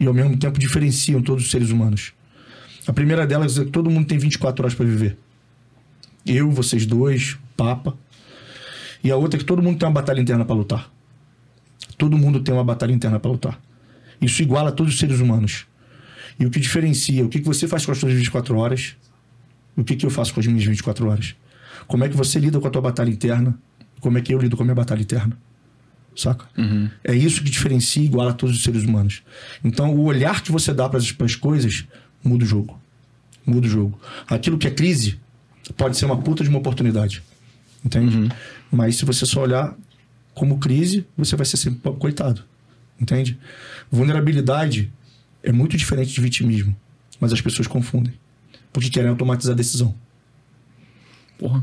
E 0.00 0.06
ao 0.06 0.14
mesmo 0.14 0.36
tempo 0.36 0.58
diferenciam 0.58 1.22
todos 1.22 1.44
os 1.44 1.50
seres 1.50 1.70
humanos. 1.70 2.12
A 2.86 2.92
primeira 2.92 3.26
delas 3.26 3.58
é 3.58 3.64
que 3.64 3.70
todo 3.70 3.90
mundo 3.90 4.06
tem 4.06 4.18
24 4.18 4.64
horas 4.64 4.74
para 4.74 4.86
viver. 4.86 5.16
Eu, 6.26 6.50
vocês 6.50 6.86
dois, 6.86 7.36
Papa. 7.56 7.96
E 9.04 9.10
a 9.10 9.16
outra 9.16 9.38
é 9.38 9.40
que 9.40 9.44
todo 9.44 9.62
mundo 9.62 9.78
tem 9.78 9.86
uma 9.86 9.94
batalha 9.94 10.20
interna 10.20 10.44
para 10.44 10.56
lutar. 10.56 10.90
Todo 11.98 12.16
mundo 12.16 12.40
tem 12.40 12.54
uma 12.54 12.64
batalha 12.64 12.92
interna 12.92 13.20
para 13.20 13.30
lutar. 13.30 13.60
Isso 14.20 14.42
iguala 14.42 14.72
todos 14.72 14.94
os 14.94 14.98
seres 14.98 15.20
humanos. 15.20 15.66
E 16.38 16.46
o 16.46 16.50
que 16.50 16.58
diferencia, 16.58 17.24
o 17.24 17.28
que 17.28 17.40
você 17.40 17.68
faz 17.68 17.84
com 17.84 17.92
as 17.92 17.98
suas 17.98 18.12
24 18.14 18.56
horas, 18.56 18.96
o 19.76 19.84
que 19.84 19.96
que 19.96 20.06
eu 20.06 20.10
faço 20.10 20.32
com 20.32 20.40
as 20.40 20.46
minhas 20.46 20.64
24 20.64 21.08
horas. 21.08 21.34
Como 21.86 22.04
é 22.04 22.08
que 22.08 22.16
você 22.16 22.38
lida 22.38 22.58
com 22.58 22.66
a 22.66 22.70
tua 22.70 22.82
batalha 22.82 23.10
interna, 23.10 23.58
como 24.00 24.16
é 24.16 24.20
que 24.20 24.32
eu 24.32 24.38
lido 24.38 24.56
com 24.56 24.62
a 24.62 24.66
minha 24.66 24.74
batalha 24.74 25.00
interna. 25.00 25.36
Saca? 26.16 26.46
É 27.04 27.14
isso 27.14 27.42
que 27.42 27.50
diferencia 27.50 28.02
e 28.02 28.06
iguala 28.06 28.32
todos 28.32 28.56
os 28.56 28.62
seres 28.62 28.84
humanos. 28.84 29.22
Então, 29.64 29.94
o 29.94 30.04
olhar 30.04 30.42
que 30.42 30.52
você 30.52 30.74
dá 30.74 30.88
para 30.88 30.98
as 30.98 31.34
coisas 31.36 31.86
muda 32.22 32.44
o 32.44 32.46
jogo. 32.46 32.78
Muda 33.46 33.66
o 33.66 33.70
jogo. 33.70 33.98
Aquilo 34.26 34.58
que 34.58 34.66
é 34.66 34.70
crise 34.70 35.18
pode 35.76 35.96
ser 35.96 36.04
uma 36.04 36.18
puta 36.18 36.42
de 36.42 36.50
uma 36.50 36.58
oportunidade. 36.58 37.22
Entende? 37.84 38.30
Mas 38.70 38.96
se 38.96 39.04
você 39.04 39.24
só 39.24 39.42
olhar 39.42 39.74
como 40.34 40.58
crise, 40.58 41.06
você 41.16 41.36
vai 41.36 41.46
ser 41.46 41.56
sempre 41.56 41.90
coitado. 41.92 42.44
Entende? 43.00 43.38
Vulnerabilidade 43.90 44.92
é 45.42 45.50
muito 45.50 45.76
diferente 45.76 46.12
de 46.12 46.20
vitimismo. 46.20 46.76
Mas 47.18 47.32
as 47.32 47.40
pessoas 47.40 47.66
confundem. 47.66 48.12
Porque 48.72 48.90
querem 48.90 49.08
automatizar 49.08 49.54
a 49.54 49.56
decisão. 49.56 49.94
Porra. 51.40 51.62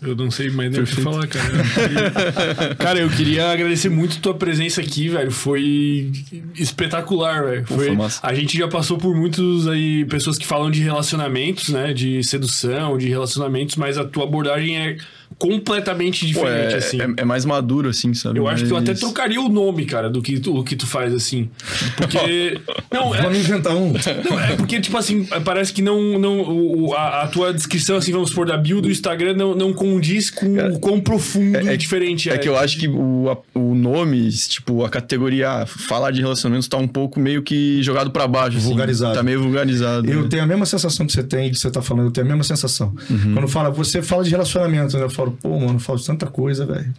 Eu 0.00 0.16
não 0.16 0.30
sei 0.30 0.50
mais 0.50 0.70
nem 0.72 0.80
o 0.80 0.84
que 0.86 1.00
falar, 1.02 1.26
cara. 1.26 1.44
Eu 1.54 1.64
queria- 1.64 2.74
cara, 2.80 2.98
eu 3.00 3.10
queria 3.10 3.50
agradecer 3.52 3.90
muito 3.90 4.18
tua 4.20 4.32
presença 4.34 4.80
aqui, 4.80 5.08
velho. 5.10 5.30
Foi 5.30 6.10
espetacular, 6.56 7.44
velho. 7.44 7.64
Pô, 7.64 7.74
Foi, 7.74 7.86
foi 7.88 7.96
massa. 7.96 8.20
a 8.22 8.34
gente 8.34 8.56
já 8.56 8.66
passou 8.68 8.96
por 8.98 9.14
muitos 9.14 9.68
aí 9.68 10.04
pessoas 10.06 10.38
que 10.38 10.46
falam 10.46 10.70
de 10.70 10.80
relacionamentos, 10.82 11.68
né, 11.68 11.92
de 11.92 12.22
sedução, 12.24 12.96
de 12.96 13.08
relacionamentos, 13.08 13.76
mas 13.76 13.98
a 13.98 14.04
tua 14.04 14.24
abordagem 14.24 14.76
é 14.78 14.96
completamente 15.36 16.20
Pô, 16.32 16.40
diferente, 16.40 16.74
é, 16.74 16.76
assim. 16.78 17.00
é, 17.00 17.08
é 17.18 17.24
mais 17.24 17.44
maduro, 17.44 17.88
assim, 17.88 18.12
sabe? 18.14 18.38
Eu 18.38 18.48
acho 18.48 18.62
que 18.64 18.68
tu 18.70 18.76
até 18.76 18.90
Mas- 18.92 19.00
trocaria 19.00 19.40
o 19.40 19.48
nome, 19.48 19.84
cara, 19.84 20.08
do 20.10 20.20
que 20.22 20.38
tu, 20.40 20.56
o 20.58 20.64
que 20.64 20.74
tu 20.76 20.86
faz, 20.86 21.12
assim. 21.14 21.48
Porque. 21.96 22.58
Não, 22.90 23.14
é, 23.14 23.20
Vamos 23.22 23.38
inventar 23.38 23.74
um. 23.76 23.92
não, 24.28 24.40
é 24.40 24.56
porque, 24.56 24.80
tipo 24.80 24.96
assim, 24.96 25.24
parece 25.44 25.72
que 25.72 25.82
não. 25.82 26.18
não 26.18 26.40
o- 26.40 26.94
a, 26.94 27.22
a 27.22 27.26
tua 27.28 27.52
descrição, 27.52 27.96
assim, 27.96 28.12
vamos 28.12 28.30
supor, 28.30 28.46
da 28.46 28.56
bio 28.56 28.80
do 28.80 28.90
Instagram 28.90 29.34
não, 29.34 29.54
não 29.54 29.72
condiz 29.74 30.30
com 30.30 30.56
o 30.56 30.78
quão 30.80 30.98
profundo 31.00 31.56
É- 31.58 31.62
e 31.64 31.68
é- 31.68 31.76
diferente 31.76 32.30
é. 32.30 32.34
É 32.34 32.38
que 32.38 32.48
eu 32.48 32.56
acho 32.56 32.78
que 32.78 32.88
o, 32.88 33.28
a- 33.30 33.58
o 33.58 33.74
nome, 33.74 34.30
tipo, 34.30 34.84
a 34.84 34.88
categoria 34.88 35.50
ah, 35.50 35.66
falar 35.66 36.10
de 36.12 36.20
relacionamentos 36.20 36.66
tá 36.66 36.78
um 36.78 36.88
pouco 36.88 37.20
meio 37.20 37.42
que 37.42 37.82
jogado 37.82 38.10
pra 38.10 38.26
baixo. 38.26 38.56
assim. 38.56 38.66
Vulgarizado. 38.66 39.14
Tá 39.14 39.22
meio 39.22 39.42
vulgarizado. 39.42 40.08
Eu 40.10 40.22
né? 40.22 40.28
tenho 40.30 40.42
a 40.42 40.46
mesma 40.46 40.64
sensação 40.66 41.06
que 41.06 41.12
você 41.12 41.22
tem, 41.22 41.50
que 41.50 41.58
você 41.58 41.70
tá 41.70 41.82
falando, 41.82 42.06
eu 42.06 42.10
tenho 42.10 42.26
a 42.26 42.28
mesma 42.30 42.44
sensação. 42.44 42.94
Quando 43.34 43.48
fala, 43.48 43.70
você 43.70 44.00
fala 44.02 44.24
de 44.24 44.30
relacionamento, 44.30 44.96
né? 44.98 45.08
Eu 45.18 45.24
falo, 45.24 45.38
pô, 45.40 45.58
mano, 45.58 45.78
falo 45.78 46.00
tanta 46.00 46.26
coisa, 46.26 46.64
velho. 46.64 46.94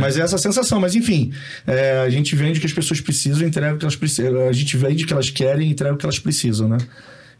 Mas 0.00 0.16
é 0.16 0.22
essa 0.22 0.38
sensação, 0.38 0.80
mas 0.80 0.94
enfim, 0.94 1.32
é, 1.66 1.98
a 1.98 2.10
gente 2.10 2.34
vende 2.36 2.58
o 2.58 2.60
que 2.60 2.66
as 2.66 2.72
pessoas 2.72 3.00
precisam 3.00 3.42
e 3.42 3.48
entrega 3.48 3.74
o 3.74 3.78
que 3.78 3.84
elas 3.84 3.96
precisam. 3.96 4.48
A 4.48 4.52
gente 4.52 4.76
vende 4.76 5.04
o 5.04 5.06
que 5.06 5.12
elas 5.12 5.30
querem 5.30 5.68
e 5.68 5.72
entrega 5.72 5.94
o 5.94 5.96
que 5.96 6.06
elas 6.06 6.18
precisam, 6.18 6.68
né? 6.68 6.78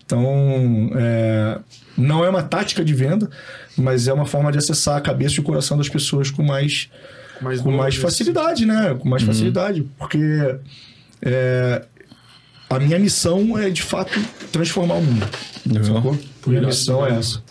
Então, 0.04 0.90
é, 0.96 1.58
não 1.96 2.24
é 2.24 2.28
uma 2.28 2.42
tática 2.42 2.84
de 2.84 2.92
venda, 2.92 3.30
mas 3.76 4.08
é 4.08 4.12
uma 4.12 4.26
forma 4.26 4.50
de 4.50 4.58
acessar 4.58 4.96
a 4.96 5.00
cabeça 5.00 5.36
e 5.36 5.40
o 5.40 5.42
coração 5.42 5.76
das 5.76 5.88
pessoas 5.88 6.30
com 6.30 6.42
mais, 6.42 6.90
mais 7.40 7.60
com 7.60 7.70
mais 7.70 7.96
facilidade, 7.96 8.66
né? 8.66 8.94
Com 8.98 9.08
mais 9.08 9.22
facilidade, 9.22 9.88
porque 9.98 10.18
é, 11.22 11.84
a 12.68 12.78
minha 12.78 12.98
missão 12.98 13.56
é 13.56 13.70
de 13.70 13.82
fato 13.82 14.18
transformar 14.50 14.94
o 14.94 15.02
mundo. 15.02 15.26
Legal. 15.66 15.94
Sacou? 15.94 16.18
Minha 16.46 16.62
missão 16.62 17.06
é 17.06 17.16
essa. 17.16 17.42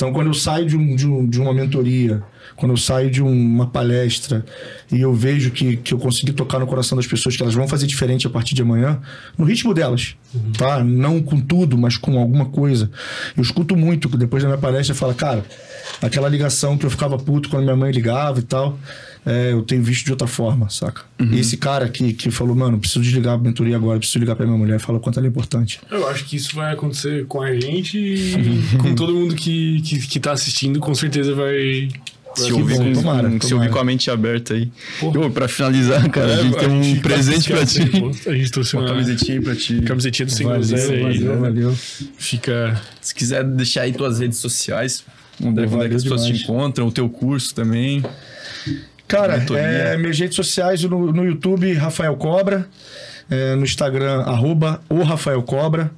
Então, 0.00 0.14
quando 0.14 0.28
eu 0.28 0.32
saio 0.34 0.64
de, 0.64 0.78
um, 0.78 0.96
de, 0.96 1.06
um- 1.06 1.26
de 1.28 1.38
uma 1.38 1.52
mentoria, 1.52 2.22
quando 2.56 2.72
eu 2.72 2.76
saio 2.78 3.10
de 3.10 3.20
uma 3.22 3.66
palestra 3.66 4.42
e 4.90 4.98
eu 4.98 5.12
vejo 5.12 5.50
que, 5.50 5.76
que 5.76 5.92
eu 5.92 5.98
consegui 5.98 6.32
tocar 6.32 6.58
no 6.58 6.66
coração 6.66 6.96
das 6.96 7.06
pessoas, 7.06 7.36
que 7.36 7.42
elas 7.42 7.54
vão 7.54 7.68
fazer 7.68 7.86
diferente 7.86 8.26
a 8.26 8.30
partir 8.30 8.54
de 8.54 8.62
amanhã, 8.62 8.98
no 9.36 9.44
ritmo 9.44 9.74
delas, 9.74 10.16
tá? 10.56 10.82
Não 10.82 11.20
com 11.20 11.38
tudo, 11.38 11.76
mas 11.76 11.98
com 11.98 12.18
alguma 12.18 12.46
coisa. 12.46 12.90
Eu 13.36 13.42
escuto 13.42 13.76
muito, 13.76 14.08
que 14.08 14.16
depois 14.16 14.42
da 14.42 14.48
minha 14.48 14.58
palestra, 14.58 14.94
fala, 14.94 15.12
cara, 15.12 15.44
aquela 16.00 16.30
ligação 16.30 16.78
que 16.78 16.86
eu 16.86 16.90
ficava 16.90 17.18
puto 17.18 17.50
quando 17.50 17.64
minha 17.64 17.76
mãe 17.76 17.92
ligava 17.92 18.38
e 18.38 18.42
tal, 18.42 18.78
é, 19.26 19.52
eu 19.52 19.62
tenho 19.62 19.82
visto 19.82 20.04
de 20.06 20.10
outra 20.12 20.26
forma, 20.26 20.68
saca? 20.70 21.02
Esse 21.32 21.56
cara 21.58 21.88
que, 21.88 22.12
que 22.14 22.30
falou, 22.30 22.56
mano, 22.56 22.78
preciso 22.78 23.02
desligar 23.02 23.34
a 23.34 23.38
mentoria 23.38 23.76
agora, 23.76 23.98
preciso 23.98 24.18
ligar 24.18 24.34
pra 24.34 24.46
minha 24.46 24.56
mulher, 24.56 24.80
fala 24.80 24.98
o 24.98 25.00
quanto 25.00 25.18
ela 25.18 25.26
é 25.26 25.30
importante. 25.30 25.80
Eu 25.90 26.08
acho 26.08 26.24
que 26.24 26.36
isso 26.36 26.54
vai 26.56 26.72
acontecer 26.72 27.26
com 27.26 27.42
a 27.42 27.52
gente 27.54 27.98
e 27.98 28.76
com 28.78 28.94
todo 28.94 29.14
mundo 29.14 29.34
que, 29.34 29.80
que, 29.82 29.98
que 30.06 30.20
tá 30.20 30.32
assistindo, 30.32 30.80
com 30.80 30.94
certeza 30.94 31.34
vai. 31.34 31.88
Se 32.36 32.52
ouvir, 32.52 32.76
bom, 32.78 32.84
com, 32.84 32.92
tomara, 32.92 33.28
se 33.28 33.38
tomara. 33.40 33.54
ouvir 33.56 33.70
com 33.70 33.78
a 33.80 33.84
mente 33.84 34.08
aberta 34.08 34.54
aí. 34.54 34.70
Porra. 35.00 35.26
Ô, 35.26 35.30
pra 35.30 35.48
finalizar, 35.48 36.08
cara, 36.10 36.32
a 36.32 36.42
gente 36.44 36.56
tem 36.58 36.68
um 36.68 36.80
gente 36.82 37.00
presente 37.00 37.50
pra 37.50 37.66
ti. 37.66 37.84
pô. 37.86 38.10
A 38.30 38.34
gente 38.34 38.50
trouxe 38.52 38.76
Uma 38.76 38.82
uma 38.84 38.88
camisetinha 38.90 39.38
aí 39.38 39.44
pra 39.44 39.56
ti. 39.56 39.82
camisetinha 39.82 40.26
do 40.26 40.32
Senhor 40.32 40.50
Valeu, 40.50 40.62
Zé 40.62 40.94
aí. 40.94 41.02
valeu, 41.02 41.34
né? 41.34 41.40
valeu. 41.40 41.76
Fica. 42.16 42.80
Se 43.00 43.12
quiser 43.12 43.42
deixar 43.42 43.82
aí 43.82 43.92
tuas 43.92 44.20
redes 44.20 44.38
sociais, 44.38 45.04
onde, 45.42 45.60
onde 45.60 45.84
é 45.84 45.88
que 45.88 45.94
as 45.96 46.04
pessoas 46.04 46.24
te 46.24 46.32
encontram, 46.32 46.86
o 46.86 46.92
teu 46.92 47.08
curso 47.08 47.52
também. 47.52 48.00
Cara, 49.10 49.36
Mentoria. 49.38 49.62
é, 49.62 49.96
minhas 49.96 50.18
redes 50.18 50.36
sociais 50.36 50.82
no, 50.84 51.12
no 51.12 51.24
YouTube, 51.24 51.72
Rafael 51.74 52.16
Cobra. 52.16 52.66
É, 53.30 53.54
no 53.54 53.64
Instagram, 53.64 54.22
arroba 54.22 54.80
o 54.88 55.02
Rafael 55.02 55.42
Cobra. 55.42 55.90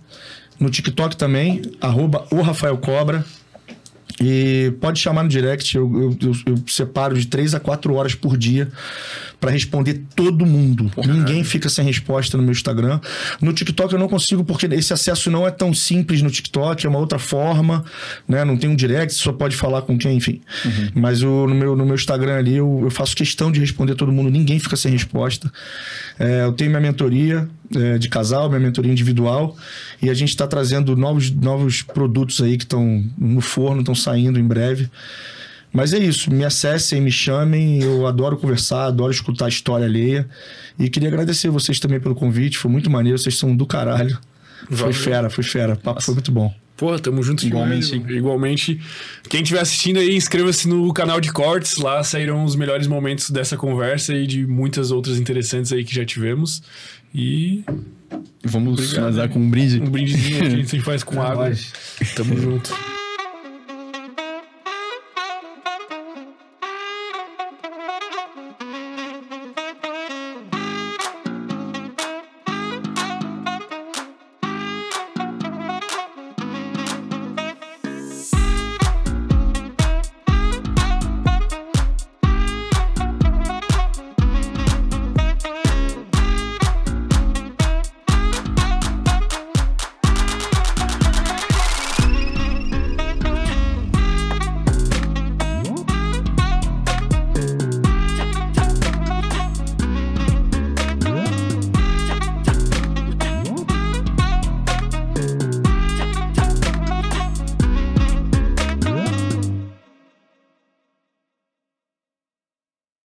No 0.58 0.70
TikTok 0.70 1.16
também, 1.16 1.62
arroba 1.81 2.26
o 2.31 2.41
Rafael 2.41 2.76
Cobra. 2.78 3.24
E 4.25 4.73
pode 4.81 5.01
chamar 5.01 5.25
no 5.25 5.28
direct, 5.28 5.76
eu, 5.76 5.91
eu- 6.01 6.17
eu- 6.31 6.52
eu 6.55 6.62
separo 6.68 7.18
de 7.18 7.26
3 7.26 7.55
a 7.57 7.60
4 7.60 7.92
horas 7.94 8.15
por 8.15 8.36
dia 8.36 8.70
para 9.41 9.51
responder 9.51 10.01
todo 10.15 10.47
mundo. 10.47 10.89
Ninguém 11.05 11.42
fica 11.42 11.68
sem 11.68 11.84
resposta 11.84 12.36
no 12.36 12.44
meu 12.44 12.52
Instagram. 12.52 13.01
No 13.41 13.52
TikTok 13.52 13.92
eu 13.92 13.99
não 13.99 14.07
consigo, 14.09 14.44
porque 14.44 14.67
esse 14.67 14.92
acesso 14.92 15.28
não 15.28 15.44
é 15.44 15.51
tão 15.51 15.75
simples 15.75 16.23
no 16.23 16.31
TikTok, 16.31 16.86
é 16.86 16.89
uma 16.89 17.01
outra 17.01 17.18
forma, 17.18 17.84
né? 18.28 18.44
Não 18.44 18.57
tem 18.57 18.70
um 18.70 18.76
direct, 18.76 19.12
só 19.15 19.33
pode 19.33 19.57
falar 19.57 19.83
com 19.83 19.99
quem, 19.99 20.17
enfim. 20.18 20.41
Mas 20.94 21.25
o, 21.25 21.49
no, 21.49 21.55
meu, 21.57 21.75
no 21.75 21.84
meu 21.84 21.97
Instagram 21.97 22.36
ali 22.36 22.55
eu, 22.57 22.81
eu 22.84 22.91
faço 22.92 23.17
questão 23.17 23.51
de 23.51 23.59
responder 23.59 23.97
todo 23.97 24.12
mundo, 24.12 24.31
ninguém 24.31 24.60
fica 24.60 24.76
sem 24.76 24.92
resposta. 24.92 25.52
É, 26.18 26.44
eu 26.44 26.52
tenho 26.52 26.70
minha 26.70 26.81
mentoria 26.81 27.49
é, 27.74 27.99
de 27.99 28.08
casal, 28.08 28.49
minha 28.49 28.60
mentoria 28.60 28.92
individual, 28.92 29.57
e 30.00 30.10
a 30.10 30.15
gente 30.15 30.31
está 30.31 30.47
trazendo 30.47 30.97
novos, 30.97 31.31
novos 31.31 31.82
produtos 31.82 32.41
aí 32.41 32.57
que 32.57 32.65
estão 32.65 33.05
no 33.16 33.41
forno, 33.41 33.81
estão 33.81 33.94
saindo 33.94 34.39
em 34.39 34.44
breve. 34.44 34.91
Mas 35.73 35.94
é 35.94 35.99
isso, 35.99 36.31
me 36.31 36.44
acessem, 36.44 37.00
me 37.00 37.10
chamem, 37.10 37.82
eu 37.82 38.07
adoro 38.07 38.36
conversar, 38.36 38.86
adoro 38.86 39.10
escutar 39.10 39.47
a 39.47 39.49
história 39.49 39.86
alheia. 39.86 40.28
E 40.78 40.89
queria 40.91 41.08
agradecer 41.08 41.49
vocês 41.49 41.81
também 41.81 41.99
pelo 41.99 42.15
convite, 42.15 42.58
foi 42.58 42.70
muito 42.70 42.91
maneiro, 42.91 43.16
vocês 43.18 43.39
são 43.39 43.57
do 43.57 43.66
caralho. 43.66 44.18
Foi 44.70 44.92
fera, 44.92 45.31
foi 45.31 45.42
fera, 45.42 45.74
o 45.74 45.76
papo 45.76 46.02
foi 46.02 46.15
muito 46.15 46.31
bom. 46.31 46.55
Porra, 46.83 46.99
tamo 46.99 47.23
junto 47.23 47.47
Igualmente. 47.47 47.93
demais, 47.93 48.12
Igualmente. 48.17 48.81
Quem 49.28 49.41
estiver 49.41 49.61
assistindo 49.61 50.01
aí, 50.01 50.17
inscreva-se 50.17 50.67
no 50.67 50.93
canal 50.93 51.20
de 51.20 51.31
cortes. 51.31 51.77
Lá 51.77 52.02
sairão 52.02 52.43
os 52.43 52.57
melhores 52.57 52.89
momentos 52.89 53.31
dessa 53.31 53.57
conversa 53.57 54.12
e 54.12 54.27
de 54.27 54.44
muitas 54.49 54.91
outras 54.91 55.17
interessantes 55.17 55.73
aí 55.73 55.85
que 55.85 55.94
já 55.94 56.05
tivemos. 56.05 56.61
E 57.15 57.62
Vamos 58.43 58.91
finalizar 58.91 59.28
com 59.28 59.39
um 59.39 59.49
brinde. 59.49 59.81
um 59.81 59.91
brindezinho 59.91 60.41
que 60.41 60.44
a 60.44 60.51
gente 60.51 60.81
faz 60.83 61.05
com 61.05 61.23
água. 61.23 61.52
Tamo 62.17 62.36
junto. 62.36 62.75